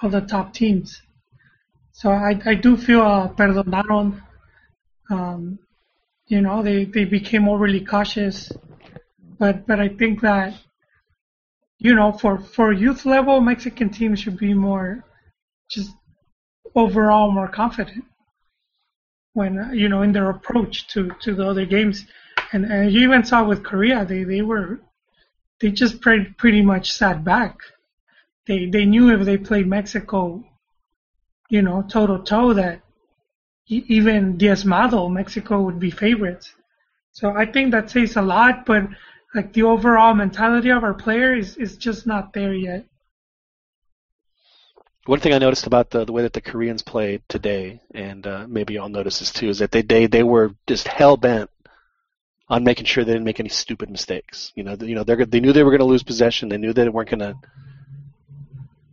all 0.00 0.10
the 0.10 0.20
top 0.20 0.52
teams. 0.52 1.02
So 1.92 2.10
I 2.10 2.38
I 2.44 2.54
do 2.54 2.76
feel 2.76 3.00
uh, 3.00 3.28
perdonaron. 3.28 4.20
Um, 5.08 5.58
you 6.26 6.42
know 6.42 6.62
they 6.62 6.84
they 6.84 7.04
became 7.04 7.48
overly 7.48 7.80
cautious, 7.80 8.52
but 9.38 9.66
but 9.66 9.80
I 9.80 9.88
think 9.88 10.20
that 10.20 10.54
you 11.78 11.94
know 11.94 12.12
for 12.12 12.38
for 12.38 12.72
youth 12.72 13.04
level 13.04 13.40
Mexican 13.40 13.90
teams 13.90 14.20
should 14.20 14.38
be 14.38 14.54
more 14.54 15.04
just 15.70 15.92
overall 16.74 17.30
more 17.30 17.48
confident 17.48 18.04
when 19.34 19.70
you 19.72 19.88
know 19.88 20.02
in 20.02 20.12
their 20.12 20.30
approach 20.30 20.88
to 20.88 21.10
to 21.20 21.34
the 21.34 21.46
other 21.46 21.66
games 21.66 22.06
and 22.52 22.64
and 22.64 22.92
you 22.92 23.00
even 23.00 23.24
saw 23.24 23.44
with 23.44 23.62
Korea 23.62 24.04
they 24.04 24.24
they 24.24 24.42
were 24.42 24.80
they 25.60 25.70
just 25.70 26.00
pretty, 26.00 26.26
pretty 26.36 26.62
much 26.62 26.92
sat 26.92 27.24
back. 27.24 27.56
They 28.46 28.66
they 28.66 28.84
knew 28.84 29.10
if 29.10 29.24
they 29.24 29.38
played 29.38 29.66
Mexico, 29.66 30.44
you 31.48 31.62
know, 31.62 31.82
toe 31.82 32.06
to 32.06 32.22
toe, 32.24 32.52
that 32.52 32.82
even 33.66 34.38
diezmado 34.38 35.10
Mexico 35.10 35.62
would 35.62 35.80
be 35.80 35.90
favorites. 35.90 36.52
So 37.12 37.30
I 37.34 37.46
think 37.46 37.72
that 37.72 37.90
says 37.90 38.16
a 38.16 38.22
lot, 38.22 38.66
but 38.66 38.84
like 39.34 39.52
the 39.52 39.62
overall 39.62 40.14
mentality 40.14 40.70
of 40.70 40.82
our 40.84 40.94
players 40.94 41.56
is, 41.56 41.72
is 41.72 41.76
just 41.76 42.06
not 42.06 42.32
there 42.32 42.54
yet. 42.54 42.86
One 45.06 45.20
thing 45.20 45.32
I 45.32 45.38
noticed 45.38 45.66
about 45.66 45.90
the, 45.90 46.04
the 46.04 46.12
way 46.12 46.22
that 46.22 46.32
the 46.32 46.40
Koreans 46.40 46.82
played 46.82 47.22
today, 47.28 47.80
and 47.94 48.26
uh, 48.26 48.46
maybe 48.48 48.74
y'all 48.74 48.88
notice 48.88 49.20
this 49.20 49.30
too, 49.30 49.48
is 49.48 49.60
that 49.60 49.70
they 49.70 49.82
they, 49.82 50.06
they 50.06 50.24
were 50.24 50.52
just 50.66 50.88
hell 50.88 51.16
bent 51.16 51.48
on 52.48 52.64
making 52.64 52.86
sure 52.86 53.04
they 53.04 53.12
didn't 53.12 53.24
make 53.24 53.38
any 53.38 53.48
stupid 53.48 53.88
mistakes. 53.88 54.52
You 54.56 54.64
know, 54.64 54.76
you 54.80 54.96
know, 54.96 55.04
they 55.04 55.14
they 55.24 55.40
knew 55.40 55.52
they 55.52 55.62
were 55.62 55.70
going 55.70 55.80
to 55.80 55.86
lose 55.86 56.02
possession. 56.02 56.48
They 56.48 56.58
knew 56.58 56.72
they 56.72 56.88
weren't 56.88 57.10
going 57.10 57.20
to, 57.20 57.34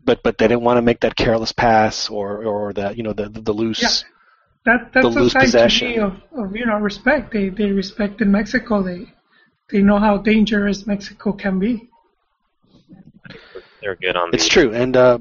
but 0.05 0.21
but 0.21 0.37
they 0.37 0.47
didn't 0.47 0.63
want 0.63 0.77
to 0.77 0.83
make 0.83 0.99
that 0.99 1.15
careless 1.15 1.51
pass 1.51 2.09
or 2.09 2.43
or 2.43 2.73
that 2.73 2.95
you 2.95 3.03
know 3.03 3.13
the 3.13 3.29
the, 3.29 3.41
the 3.41 3.53
loose. 3.53 3.81
Yeah. 3.81 4.09
That 4.65 4.93
that's 4.93 5.15
a 5.15 5.29
sign 5.29 5.41
possession. 5.41 5.99
of, 5.99 6.21
of 6.37 6.55
you 6.55 6.65
know 6.65 6.77
respect. 6.77 7.33
They 7.33 7.49
they 7.49 7.71
respected 7.71 8.27
Mexico. 8.27 8.83
They 8.83 9.12
they 9.73 9.81
know 9.81 9.97
how 9.97 10.17
dangerous 10.17 10.85
Mexico 10.85 11.33
can 11.33 11.57
be. 11.57 11.89
They're 13.81 13.95
good 13.95 14.15
on. 14.15 14.29
The, 14.29 14.37
it's 14.37 14.47
true, 14.47 14.71
and 14.71 14.95
uh, 14.95 15.17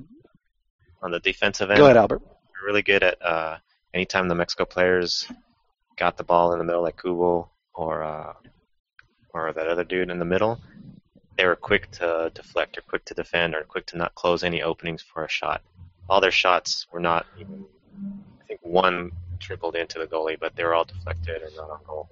on 1.03 1.11
the 1.11 1.21
defensive 1.21 1.71
end. 1.71 1.79
Go 1.79 1.87
ahead, 1.87 1.97
Albert. 1.97 2.21
They're 2.21 2.67
really 2.67 2.83
good 2.83 3.03
at 3.03 3.21
uh, 3.21 3.57
anytime 3.95 4.29
the 4.29 4.35
Mexico 4.35 4.67
players 4.67 5.27
got 5.97 6.19
the 6.19 6.23
ball 6.23 6.53
in 6.53 6.59
the 6.59 6.65
middle, 6.65 6.83
like 6.83 6.99
Cubo 6.99 7.49
or 7.75 8.03
uh, 8.03 8.35
or 9.33 9.53
that 9.55 9.67
other 9.67 9.85
dude 9.85 10.11
in 10.11 10.19
the 10.19 10.25
middle, 10.27 10.61
they 11.39 11.47
were 11.47 11.57
quick 11.57 11.91
to 11.93 12.31
deflect 12.35 12.77
or 12.77 12.83
quick 12.83 13.07
to 13.07 13.15
defend 13.15 13.55
or 13.55 13.65
quick 13.65 13.87
to 13.87 13.97
not 13.97 14.15
close 14.15 14.45
any 14.45 14.63
openings 14.63 15.03
for 15.03 15.25
a 15.25 15.29
shot. 15.31 15.63
All 16.11 16.21
their 16.21 16.31
shots 16.31 16.87
were 16.93 17.01
not 17.01 17.25
even. 17.39 17.65
I 18.43 18.45
think 18.45 18.61
one 18.63 19.13
trickled 19.41 19.77
into 19.77 19.99
the 19.99 20.07
goalie, 20.07 20.39
but 20.39 20.55
they 20.55 20.63
were 20.63 20.75
all 20.75 20.85
deflected 20.85 21.41
or 21.43 21.51
not 21.57 21.71
on 21.71 21.81
goal. 21.87 22.11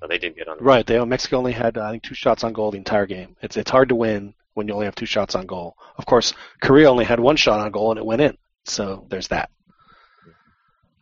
So 0.00 0.06
they 0.06 0.18
didn't 0.18 0.36
get 0.36 0.48
on. 0.48 0.58
Right. 0.60 0.86
They 0.86 1.02
Mexico 1.04 1.38
only 1.38 1.52
had 1.52 1.78
I 1.78 1.90
think 1.90 2.02
two 2.02 2.14
shots 2.14 2.44
on 2.44 2.52
goal 2.52 2.70
the 2.70 2.78
entire 2.78 3.06
game. 3.06 3.36
It's 3.42 3.56
it's 3.56 3.70
hard 3.70 3.88
to 3.88 3.94
win 3.94 4.34
when 4.54 4.68
you 4.68 4.74
only 4.74 4.86
have 4.86 4.94
two 4.94 5.06
shots 5.06 5.34
on 5.34 5.46
goal. 5.46 5.76
Of 5.96 6.06
course, 6.06 6.32
Korea 6.60 6.90
only 6.90 7.04
had 7.04 7.20
one 7.20 7.36
shot 7.36 7.60
on 7.60 7.70
goal 7.70 7.90
and 7.90 7.98
it 7.98 8.06
went 8.06 8.22
in. 8.22 8.36
So 8.64 9.06
there's 9.08 9.28
that. 9.28 9.50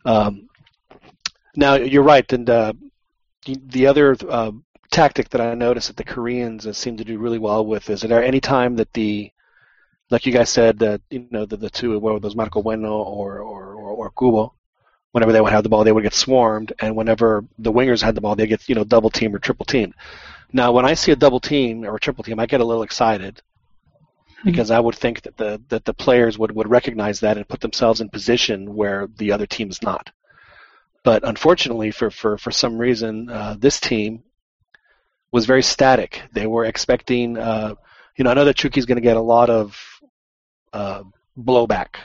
Um, 0.05 0.49
now 1.55 1.75
you're 1.75 2.03
right, 2.03 2.31
and 2.31 2.49
uh, 2.49 2.73
the 3.45 3.87
other 3.87 4.15
uh, 4.29 4.51
tactic 4.91 5.29
that 5.29 5.41
I 5.41 5.53
noticed 5.55 5.87
that 5.87 5.97
the 5.97 6.03
Koreans 6.03 6.67
uh, 6.67 6.73
seem 6.73 6.97
to 6.97 7.03
do 7.03 7.17
really 7.17 7.39
well 7.39 7.65
with 7.65 7.89
is 7.89 8.01
that 8.01 8.11
any 8.11 8.39
time 8.39 8.75
that 8.75 8.93
the 8.93 9.31
like 10.09 10.25
you 10.25 10.31
guys 10.31 10.49
said 10.49 10.79
that 10.79 11.01
you 11.09 11.27
know 11.31 11.45
the, 11.45 11.57
the 11.57 11.69
two 11.69 11.97
whether 11.99 12.19
those 12.19 12.35
Marco 12.35 12.61
Bueno 12.61 12.93
or 13.01 13.39
or, 13.39 13.73
or, 13.73 13.89
or 13.91 14.11
Cubo, 14.11 14.53
whenever 15.15 15.31
they 15.31 15.39
would 15.39 15.53
have 15.53 15.63
the 15.63 15.69
ball 15.69 15.85
they 15.85 15.93
would 15.93 16.03
get 16.03 16.13
swarmed 16.13 16.73
and 16.79 16.93
whenever 16.93 17.45
the 17.57 17.71
wingers 17.71 18.01
had 18.01 18.15
the 18.15 18.21
ball 18.21 18.35
they 18.35 18.47
get 18.47 18.67
you 18.67 18.75
know 18.75 18.83
double 18.83 19.09
team 19.09 19.33
or 19.33 19.39
triple 19.39 19.65
team. 19.65 19.93
Now 20.51 20.73
when 20.73 20.83
I 20.83 20.93
see 20.93 21.13
a 21.13 21.15
double 21.15 21.39
team 21.39 21.85
or 21.85 21.95
a 21.95 21.99
triple 22.01 22.25
team 22.25 22.37
I 22.37 22.45
get 22.45 22.59
a 22.59 22.65
little 22.65 22.83
excited 22.83 23.41
because 24.43 24.71
I 24.71 24.79
would 24.81 24.95
think 24.95 25.21
that 25.21 25.37
the 25.37 25.61
that 25.69 25.85
the 25.85 25.93
players 25.93 26.37
would, 26.37 26.51
would 26.51 26.69
recognize 26.69 27.21
that 27.21 27.37
and 27.37 27.47
put 27.47 27.61
themselves 27.61 28.01
in 28.01 28.09
position 28.09 28.75
where 28.75 29.07
the 29.15 29.31
other 29.31 29.45
team 29.45 29.69
is 29.69 29.81
not. 29.81 30.11
But 31.05 31.23
unfortunately, 31.23 31.91
for, 31.91 32.09
for, 32.09 32.37
for 32.39 32.49
some 32.49 32.79
reason, 32.79 33.29
uh, 33.29 33.55
this 33.57 33.79
team 33.79 34.23
was 35.31 35.45
very 35.45 35.61
static. 35.61 36.23
They 36.33 36.47
were 36.47 36.65
expecting, 36.65 37.37
uh, 37.37 37.75
you 38.17 38.23
know, 38.23 38.31
I 38.31 38.33
know 38.33 38.45
that 38.45 38.55
Chucky's 38.55 38.87
going 38.87 38.95
to 38.97 39.01
get 39.01 39.15
a 39.15 39.21
lot 39.21 39.51
of 39.51 39.79
uh, 40.73 41.03
blowback 41.37 41.97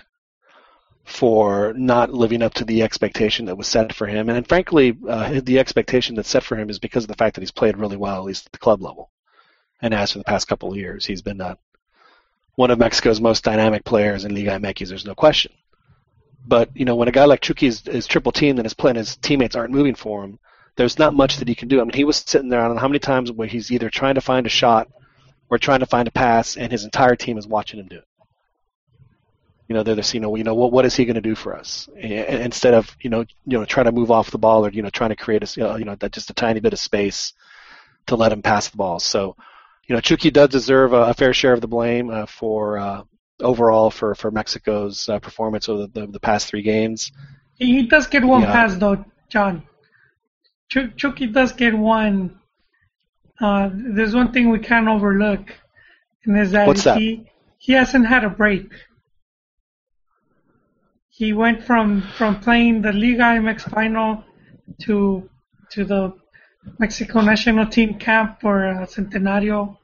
for 1.11 1.75
not 1.77 2.13
living 2.13 2.43
up 2.43 2.55
to 2.55 2.65
the 2.65 2.83
expectation 2.83 3.47
that 3.47 3.57
was 3.57 3.67
set 3.67 3.93
for 3.93 4.07
him. 4.07 4.29
And, 4.29 4.47
frankly, 4.47 4.97
uh, 5.09 5.41
the 5.43 5.59
expectation 5.59 6.15
that's 6.15 6.29
set 6.29 6.45
for 6.45 6.57
him 6.57 6.71
is 6.71 6.79
because 6.79 7.05
of 7.05 7.09
the 7.09 7.17
fact 7.17 7.35
that 7.35 7.43
he's 7.43 7.51
played 7.51 7.77
really 7.77 7.97
well, 7.97 8.17
at 8.17 8.25
least 8.25 8.47
at 8.47 8.53
the 8.53 8.59
club 8.59 8.81
level. 8.81 9.11
And 9.83 9.93
as 9.93 10.13
for 10.13 10.19
the 10.19 10.25
past 10.25 10.47
couple 10.47 10.71
of 10.71 10.77
years, 10.77 11.05
he's 11.05 11.23
been 11.23 11.41
uh, 11.41 11.57
one 12.55 12.71
of 12.71 12.79
Mexico's 12.79 13.21
most 13.21 13.45
dynamic 13.45 13.85
players 13.85 14.25
in 14.25 14.35
Liga 14.35 14.59
MX. 14.59 14.89
There's 14.89 15.05
no 15.05 15.15
question. 15.15 15.53
But 16.47 16.71
you 16.75 16.85
know, 16.85 16.97
when 16.97 17.09
a 17.09 17.13
guy 17.13 17.25
like 17.25 17.41
Chucky 17.41 17.67
is, 17.67 17.87
is 17.87 18.07
triple 18.07 18.33
teamed 18.33 18.59
and 18.59 18.67
his 18.67 18.75
plan, 18.75 18.97
his 18.97 19.17
teammates 19.17 19.57
aren't 19.57 19.73
moving 19.73 19.95
for 19.95 20.25
him, 20.25 20.39
there's 20.77 20.99
not 20.99 21.15
much 21.15 21.37
that 21.39 21.49
he 21.49 21.55
can 21.55 21.69
do. 21.69 21.81
I 21.81 21.85
mean, 21.85 21.93
he 21.93 22.05
was 22.05 22.17
sitting 22.17 22.49
there 22.49 22.61
on 22.61 22.77
how 22.77 22.89
many 22.89 22.99
times 22.99 23.33
where 23.33 23.49
he's 23.49 23.71
either 23.71 23.91
trying 23.91 24.15
to 24.15 24.21
find 24.21 24.47
a 24.47 24.51
shot 24.51 24.89
or 25.51 25.59
trying 25.59 25.81
to 25.81 25.87
find 25.87 26.07
a 26.07 26.13
pass, 26.13 26.57
and 26.57 26.71
his 26.71 26.85
entire 26.85 27.17
team 27.17 27.37
is 27.37 27.47
watching 27.47 27.81
him 27.81 27.89
do 27.89 27.99
it. 27.99 28.05
You 29.71 29.77
know, 29.77 29.85
they're 29.85 29.95
just, 29.95 30.15
you 30.15 30.19
know, 30.19 30.35
you 30.35 30.43
know, 30.43 30.57
what 30.57 30.73
what 30.73 30.85
is 30.85 30.97
he 30.97 31.05
going 31.05 31.15
to 31.15 31.21
do 31.21 31.37
for 31.37 31.57
us? 31.57 31.89
And, 31.97 32.43
instead 32.43 32.75
of 32.75 32.97
you 33.01 33.09
know, 33.09 33.21
you 33.47 33.57
know, 33.57 33.65
trying 33.65 33.87
to 33.87 33.93
move 33.93 34.11
off 34.11 34.33
the 34.33 34.39
ball 34.39 34.67
or 34.67 34.71
you 34.71 34.83
know, 34.83 34.91
trying 34.91 35.11
to 35.11 35.17
create 35.17 35.45
a 35.45 35.79
you 35.79 35.85
know, 35.85 35.95
that 35.95 36.11
just 36.11 36.29
a 36.29 36.35
tiny 36.35 36.59
bit 36.59 36.73
of 36.73 36.81
space 36.81 37.35
to 38.07 38.17
let 38.17 38.33
him 38.33 38.43
pass 38.43 38.69
the 38.69 38.77
ball. 38.77 38.99
So, 38.99 39.37
you 39.87 39.95
know, 39.95 40.01
Chucky 40.01 40.33
does 40.33 40.49
deserve 40.49 40.93
a, 40.93 41.03
a 41.03 41.15
fair 41.15 41.33
share 41.33 41.53
of 41.53 41.61
the 41.61 41.69
blame 41.69 42.11
uh, 42.11 42.27
for 42.27 42.79
uh, 42.79 43.03
overall 43.39 43.93
for 43.93 44.17
for 44.17 44.33
Mexico's 44.33 45.09
uh, 45.09 45.21
performance 45.21 45.69
over 45.69 45.87
the, 45.87 46.01
the, 46.01 46.07
the 46.09 46.21
past 46.21 46.49
three 46.49 46.63
games. 46.63 47.13
He 47.55 47.87
does 47.87 48.09
get 48.09 48.25
one 48.25 48.43
yeah. 48.43 48.53
pass 48.53 48.75
though, 48.75 49.05
John. 49.29 49.63
Ch- 50.69 50.97
Chucky 50.97 51.29
does 51.29 51.53
get 51.53 51.79
one. 51.79 52.41
Uh, 53.41 53.71
there's 53.73 54.17
one 54.17 54.33
thing 54.33 54.51
we 54.51 54.59
can't 54.59 54.89
overlook, 54.89 55.55
and 56.25 56.37
is 56.37 56.51
that, 56.51 56.67
What's 56.67 56.83
that 56.83 56.99
he 56.99 57.31
he 57.59 57.75
hasn't 57.75 58.09
had 58.09 58.25
a 58.25 58.31
break. 58.31 58.69
He 61.21 61.35
went 61.35 61.63
from 61.63 62.01
from 62.17 62.41
playing 62.41 62.81
the 62.81 62.95
Liga 62.95 63.29
MX 63.45 63.69
final 63.77 64.25
to 64.85 65.29
to 65.73 65.85
the 65.85 66.15
Mexico 66.79 67.21
national 67.21 67.67
team 67.67 67.99
camp 67.99 68.41
for 68.41 68.57
uh, 68.67 68.87
Centenario, 68.87 69.77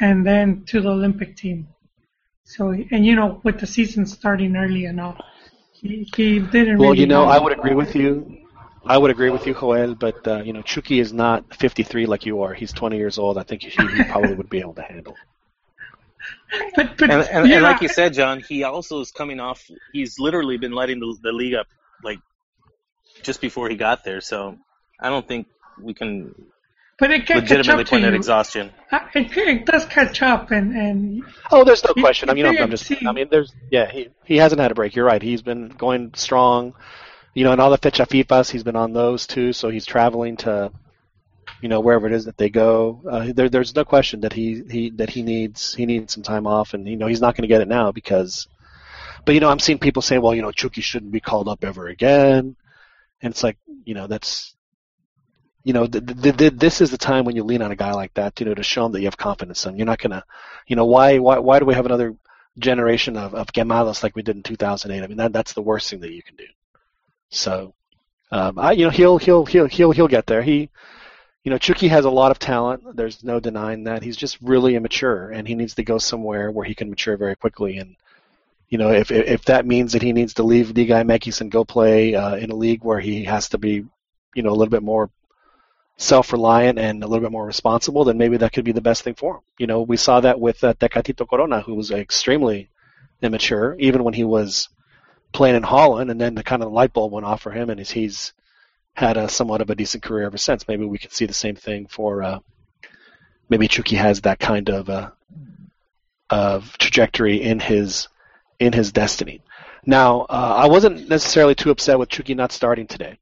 and 0.00 0.26
then 0.26 0.64
to 0.70 0.80
the 0.80 0.88
Olympic 0.88 1.36
team. 1.36 1.68
So, 2.42 2.70
and 2.70 3.06
you 3.06 3.14
know, 3.14 3.40
with 3.44 3.60
the 3.60 3.66
season 3.76 4.06
starting 4.06 4.56
early 4.56 4.86
and 4.86 5.00
all, 5.00 5.16
he, 5.72 6.10
he 6.16 6.40
didn't. 6.40 6.78
Well, 6.78 6.90
really 6.90 7.02
you 7.02 7.06
know, 7.06 7.26
I 7.26 7.38
would 7.38 7.52
agree 7.52 7.76
with 7.76 7.94
you. 7.94 8.10
I 8.84 8.98
would 8.98 9.12
agree 9.12 9.30
with 9.30 9.46
you, 9.46 9.54
Joel, 9.54 9.94
but 9.94 10.26
uh, 10.26 10.42
you 10.42 10.52
know, 10.52 10.62
Chucky 10.62 10.98
is 10.98 11.12
not 11.12 11.44
53 11.54 12.06
like 12.06 12.26
you 12.26 12.42
are. 12.42 12.54
He's 12.54 12.72
20 12.72 12.96
years 12.96 13.18
old. 13.18 13.38
I 13.38 13.44
think 13.44 13.62
he, 13.62 13.70
he 13.70 14.02
probably 14.02 14.34
would 14.34 14.50
be 14.50 14.58
able 14.58 14.74
to 14.74 14.82
handle. 14.82 15.14
But, 16.74 16.98
but 16.98 17.10
and, 17.10 17.22
and, 17.22 17.48
yeah. 17.48 17.56
and, 17.56 17.62
like 17.62 17.80
you 17.80 17.88
said, 17.88 18.12
John, 18.12 18.40
he 18.40 18.64
also 18.64 19.00
is 19.00 19.12
coming 19.12 19.38
off. 19.38 19.70
He's 19.92 20.18
literally 20.18 20.58
been 20.58 20.72
letting 20.72 20.98
the, 20.98 21.16
the 21.22 21.30
league 21.30 21.54
up 21.54 21.68
like 22.02 22.18
just 23.22 23.40
before 23.40 23.68
he 23.68 23.76
got 23.76 24.02
there. 24.02 24.20
So 24.20 24.56
I 25.00 25.10
don't 25.10 25.26
think 25.26 25.46
we 25.80 25.94
can 25.94 26.34
but 27.00 27.10
it 27.10 27.26
can 27.26 27.38
legitimately 27.38 27.84
catch 27.84 27.86
up 27.86 27.90
point 27.90 28.04
at 28.04 28.14
exhaustion. 28.14 28.70
Uh, 28.92 28.98
It, 29.14 29.34
it 29.36 29.66
does 29.66 29.86
catch 29.86 30.20
up, 30.20 30.50
and 30.50 30.76
and 30.76 31.24
Oh, 31.50 31.64
there's 31.64 31.82
no 31.82 31.94
question. 31.94 32.28
I 32.28 32.34
mean, 32.34 32.44
you 32.44 32.50
I'm, 32.50 32.64
I'm 32.64 32.70
just. 32.70 32.92
I 33.04 33.12
mean, 33.12 33.28
there's. 33.30 33.52
Yeah, 33.70 33.90
he 33.90 34.10
he 34.24 34.36
hasn't 34.36 34.60
had 34.60 34.70
a 34.70 34.74
break. 34.74 34.94
You're 34.94 35.06
right. 35.06 35.22
He's 35.22 35.40
been 35.40 35.68
going 35.70 36.12
strong. 36.14 36.74
You 37.32 37.44
know, 37.44 37.52
and 37.52 37.60
all 37.60 37.70
the 37.70 37.78
fecha 37.78 38.06
fifas, 38.06 38.50
he's 38.50 38.64
been 38.64 38.76
on 38.76 38.92
those 38.92 39.26
too. 39.26 39.52
So 39.54 39.70
he's 39.70 39.86
traveling 39.86 40.36
to, 40.38 40.72
you 41.60 41.68
know, 41.68 41.80
wherever 41.80 42.06
it 42.06 42.12
is 42.12 42.24
that 42.24 42.36
they 42.36 42.50
go. 42.50 43.02
Uh, 43.08 43.32
there, 43.34 43.48
there's 43.48 43.74
no 43.74 43.84
question 43.84 44.20
that 44.20 44.32
he 44.32 44.62
he 44.68 44.90
that 44.90 45.10
he 45.10 45.22
needs 45.22 45.74
he 45.74 45.86
needs 45.86 46.14
some 46.14 46.22
time 46.22 46.46
off, 46.46 46.74
and 46.74 46.86
you 46.88 46.96
know 46.96 47.06
he's 47.06 47.20
not 47.20 47.36
going 47.36 47.42
to 47.42 47.48
get 47.48 47.60
it 47.60 47.68
now 47.68 47.92
because. 47.92 48.48
But 49.26 49.34
you 49.34 49.40
know, 49.40 49.50
I'm 49.50 49.58
seeing 49.58 49.78
people 49.78 50.00
saying, 50.00 50.22
well, 50.22 50.34
you 50.34 50.40
know, 50.40 50.50
Chucky 50.50 50.80
shouldn't 50.80 51.12
be 51.12 51.20
called 51.20 51.46
up 51.46 51.62
ever 51.62 51.88
again, 51.88 52.56
and 53.20 53.30
it's 53.30 53.42
like, 53.42 53.58
you 53.84 53.94
know, 53.94 54.06
that's. 54.06 54.54
You 55.62 55.74
know, 55.74 55.86
th- 55.86 56.06
th- 56.22 56.36
th- 56.38 56.54
this 56.54 56.80
is 56.80 56.90
the 56.90 56.96
time 56.96 57.26
when 57.26 57.36
you 57.36 57.44
lean 57.44 57.60
on 57.60 57.70
a 57.70 57.76
guy 57.76 57.92
like 57.92 58.14
that, 58.14 58.40
you 58.40 58.46
know, 58.46 58.54
to 58.54 58.62
show 58.62 58.86
him 58.86 58.92
that 58.92 59.00
you 59.00 59.06
have 59.06 59.18
confidence 59.18 59.66
in 59.66 59.72
him. 59.72 59.76
You're 59.76 59.84
not 59.84 59.98
gonna, 59.98 60.24
you 60.66 60.74
know, 60.74 60.86
why, 60.86 61.18
why, 61.18 61.38
why 61.38 61.58
do 61.58 61.66
we 61.66 61.74
have 61.74 61.84
another 61.84 62.16
generation 62.58 63.16
of, 63.16 63.34
of 63.34 63.48
quemados 63.48 64.02
like 64.02 64.16
we 64.16 64.22
did 64.22 64.36
in 64.36 64.42
2008. 64.42 65.02
I 65.02 65.06
mean, 65.06 65.16
that 65.18 65.32
that's 65.32 65.52
the 65.52 65.62
worst 65.62 65.90
thing 65.90 66.00
that 66.00 66.12
you 66.12 66.22
can 66.22 66.36
do. 66.36 66.46
So, 67.30 67.74
um, 68.32 68.58
I, 68.58 68.72
you 68.72 68.84
know, 68.84 68.90
he'll 68.90 69.18
he'll 69.18 69.44
he'll 69.46 69.66
he'll 69.66 69.92
he'll 69.92 70.08
get 70.08 70.26
there. 70.26 70.42
He, 70.42 70.70
you 71.44 71.50
know, 71.50 71.58
Chucky 71.58 71.88
has 71.88 72.04
a 72.04 72.10
lot 72.10 72.30
of 72.30 72.38
talent. 72.38 72.96
There's 72.96 73.24
no 73.24 73.40
denying 73.40 73.84
that. 73.84 74.02
He's 74.02 74.16
just 74.16 74.38
really 74.42 74.74
immature, 74.74 75.30
and 75.30 75.48
he 75.48 75.54
needs 75.54 75.74
to 75.76 75.82
go 75.82 75.98
somewhere 75.98 76.50
where 76.50 76.66
he 76.66 76.74
can 76.74 76.90
mature 76.90 77.16
very 77.16 77.34
quickly. 77.34 77.78
And 77.78 77.96
you 78.68 78.78
know, 78.78 78.90
if 78.90 79.10
if, 79.10 79.44
that 79.46 79.66
means 79.66 79.92
that 79.92 80.02
he 80.02 80.12
needs 80.12 80.34
to 80.34 80.42
leave 80.42 80.76
Liga 80.76 80.94
MX 80.94 81.40
and 81.40 81.50
go 81.50 81.64
play 81.64 82.14
uh, 82.14 82.36
in 82.36 82.50
a 82.50 82.54
league 82.54 82.84
where 82.84 83.00
he 83.00 83.24
has 83.24 83.48
to 83.50 83.58
be, 83.58 83.84
you 84.34 84.42
know, 84.42 84.50
a 84.50 84.58
little 84.58 84.70
bit 84.70 84.82
more 84.82 85.10
self-reliant 85.96 86.78
and 86.78 87.02
a 87.02 87.06
little 87.06 87.22
bit 87.22 87.32
more 87.32 87.44
responsible, 87.44 88.04
then 88.04 88.16
maybe 88.16 88.38
that 88.38 88.52
could 88.52 88.64
be 88.64 88.72
the 88.72 88.80
best 88.80 89.02
thing 89.02 89.14
for 89.14 89.36
him. 89.36 89.40
You 89.58 89.66
know, 89.66 89.82
we 89.82 89.98
saw 89.98 90.20
that 90.20 90.40
with 90.40 90.62
uh, 90.64 90.72
Tecatito 90.74 91.28
Corona, 91.28 91.60
who 91.60 91.74
was 91.74 91.90
extremely 91.90 92.70
immature, 93.20 93.76
even 93.78 94.02
when 94.02 94.14
he 94.14 94.24
was 94.24 94.70
playing 95.32 95.56
in 95.56 95.62
Holland, 95.62 96.10
and 96.10 96.20
then 96.20 96.34
the 96.34 96.42
kind 96.42 96.62
of 96.62 96.72
light 96.72 96.94
bulb 96.94 97.12
went 97.12 97.26
off 97.26 97.42
for 97.42 97.50
him, 97.50 97.68
and 97.68 97.78
he's, 97.78 97.90
he's 97.90 98.32
had 99.00 99.16
a 99.16 99.28
somewhat 99.28 99.60
of 99.60 99.70
a 99.70 99.74
decent 99.74 100.02
career 100.02 100.26
ever 100.26 100.38
since. 100.38 100.68
Maybe 100.68 100.84
we 100.84 100.98
could 100.98 101.12
see 101.12 101.26
the 101.26 101.34
same 101.34 101.56
thing 101.56 101.86
for 101.86 102.22
uh, 102.22 102.38
maybe 103.48 103.68
Chucky 103.68 103.96
has 103.96 104.20
that 104.20 104.38
kind 104.38 104.70
of 104.70 104.88
uh, 104.88 105.10
of 106.28 106.78
trajectory 106.78 107.42
in 107.42 107.58
his 107.60 108.08
in 108.58 108.72
his 108.72 108.92
destiny. 108.92 109.42
Now, 109.84 110.20
uh, 110.22 110.54
I 110.64 110.68
wasn't 110.68 111.08
necessarily 111.08 111.54
too 111.54 111.70
upset 111.70 111.98
with 111.98 112.10
Chucky 112.10 112.34
not 112.34 112.52
starting 112.52 112.86
today 112.86 113.18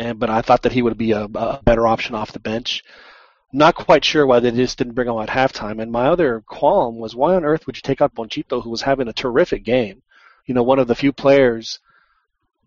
and 0.00 0.18
but 0.18 0.30
I 0.30 0.42
thought 0.42 0.62
that 0.62 0.72
he 0.72 0.82
would 0.82 0.98
be 0.98 1.12
a, 1.12 1.24
a 1.24 1.60
better 1.62 1.86
option 1.86 2.14
off 2.14 2.32
the 2.32 2.40
bench. 2.40 2.82
Not 3.52 3.74
quite 3.74 4.04
sure 4.04 4.26
why 4.26 4.40
they 4.40 4.50
just 4.50 4.78
didn't 4.78 4.94
bring 4.94 5.08
him 5.08 5.18
at 5.18 5.28
halftime. 5.28 5.82
And 5.82 5.90
my 5.90 6.06
other 6.06 6.42
qualm 6.46 6.98
was 6.98 7.16
why 7.16 7.34
on 7.34 7.44
earth 7.44 7.66
would 7.66 7.76
you 7.76 7.82
take 7.82 8.00
out 8.00 8.14
Ponchito, 8.14 8.60
who 8.60 8.70
was 8.70 8.82
having 8.82 9.08
a 9.08 9.12
terrific 9.12 9.64
game? 9.64 10.02
You 10.46 10.54
know, 10.54 10.62
one 10.62 10.78
of 10.78 10.86
the 10.86 10.94
few 10.94 11.12
players 11.12 11.80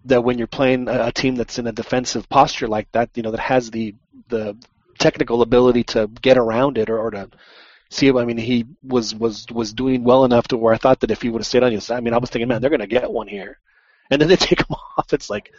that 0.05 0.23
when 0.23 0.37
you're 0.37 0.47
playing 0.47 0.87
a, 0.87 1.07
a 1.07 1.11
team 1.11 1.35
that's 1.35 1.59
in 1.59 1.67
a 1.67 1.71
defensive 1.71 2.27
posture 2.29 2.67
like 2.67 2.91
that, 2.91 3.09
you 3.15 3.23
know, 3.23 3.31
that 3.31 3.39
has 3.39 3.71
the 3.71 3.95
the 4.29 4.57
technical 4.99 5.41
ability 5.41 5.83
to 5.83 6.07
get 6.21 6.37
around 6.37 6.77
it 6.77 6.89
or, 6.89 6.99
or 6.99 7.11
to 7.11 7.29
see 7.89 8.07
it. 8.07 8.15
I 8.15 8.25
mean, 8.25 8.37
he 8.37 8.65
was 8.83 9.15
was 9.15 9.45
was 9.51 9.73
doing 9.73 10.03
well 10.03 10.25
enough 10.25 10.47
to 10.49 10.57
where 10.57 10.73
I 10.73 10.77
thought 10.77 11.01
that 11.01 11.11
if 11.11 11.21
he 11.21 11.29
would 11.29 11.41
have 11.41 11.47
stayed 11.47 11.63
on 11.63 11.71
his 11.71 11.91
I 11.91 11.99
mean, 11.99 12.13
I 12.13 12.17
was 12.17 12.29
thinking, 12.29 12.47
man, 12.47 12.61
they're 12.61 12.69
going 12.69 12.79
to 12.81 12.87
get 12.87 13.11
one 13.11 13.27
here, 13.27 13.59
and 14.09 14.21
then 14.21 14.29
they 14.29 14.35
take 14.47 14.59
him 14.61 14.75
off. 14.97 15.13
It's 15.13 15.29
like 15.29 15.51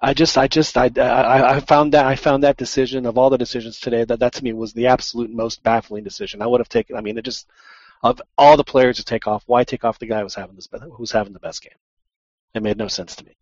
I 0.00 0.14
just, 0.14 0.38
I 0.38 0.46
just, 0.48 0.76
I, 0.76 0.90
I, 0.96 1.56
I 1.56 1.60
found 1.60 1.92
that, 1.94 2.06
I 2.06 2.14
found 2.16 2.44
that 2.44 2.56
decision 2.56 3.04
of 3.06 3.18
all 3.18 3.30
the 3.30 3.38
decisions 3.38 3.80
today 3.80 4.04
that 4.04 4.20
that 4.20 4.32
to 4.34 4.44
me 4.44 4.52
was 4.52 4.72
the 4.72 4.86
absolute 4.86 5.30
most 5.30 5.62
baffling 5.64 6.04
decision. 6.04 6.40
I 6.42 6.46
would 6.46 6.60
have 6.60 6.68
taken, 6.68 6.96
I 6.96 7.00
mean, 7.00 7.18
it 7.18 7.24
just 7.24 7.48
of 8.02 8.22
all 8.36 8.56
the 8.56 8.64
players 8.64 8.98
to 8.98 9.04
take 9.04 9.26
off, 9.26 9.42
why 9.46 9.64
take 9.64 9.84
off 9.84 9.98
the 9.98 10.06
guy 10.06 10.22
who's 10.22 10.36
having 10.36 10.54
this, 10.56 10.68
who's 10.92 11.10
having 11.12 11.32
the 11.32 11.40
best 11.40 11.62
game? 11.62 11.74
It 12.54 12.62
made 12.62 12.76
no 12.78 12.88
sense 12.88 13.16
to 13.16 13.24
me. 13.24 13.37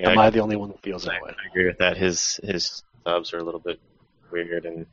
Yeah, 0.00 0.10
Am 0.10 0.18
I 0.18 0.30
the 0.30 0.40
only 0.40 0.56
one 0.56 0.70
that 0.70 0.80
feels 0.80 1.06
I, 1.06 1.14
that 1.14 1.22
way? 1.22 1.34
I 1.42 1.48
agree 1.48 1.66
with 1.66 1.78
that. 1.78 1.96
His 1.96 2.40
his 2.42 2.82
subs 3.04 3.34
are 3.34 3.38
a 3.38 3.42
little 3.42 3.60
bit 3.60 3.78
weird 4.30 4.64
and 4.64 4.86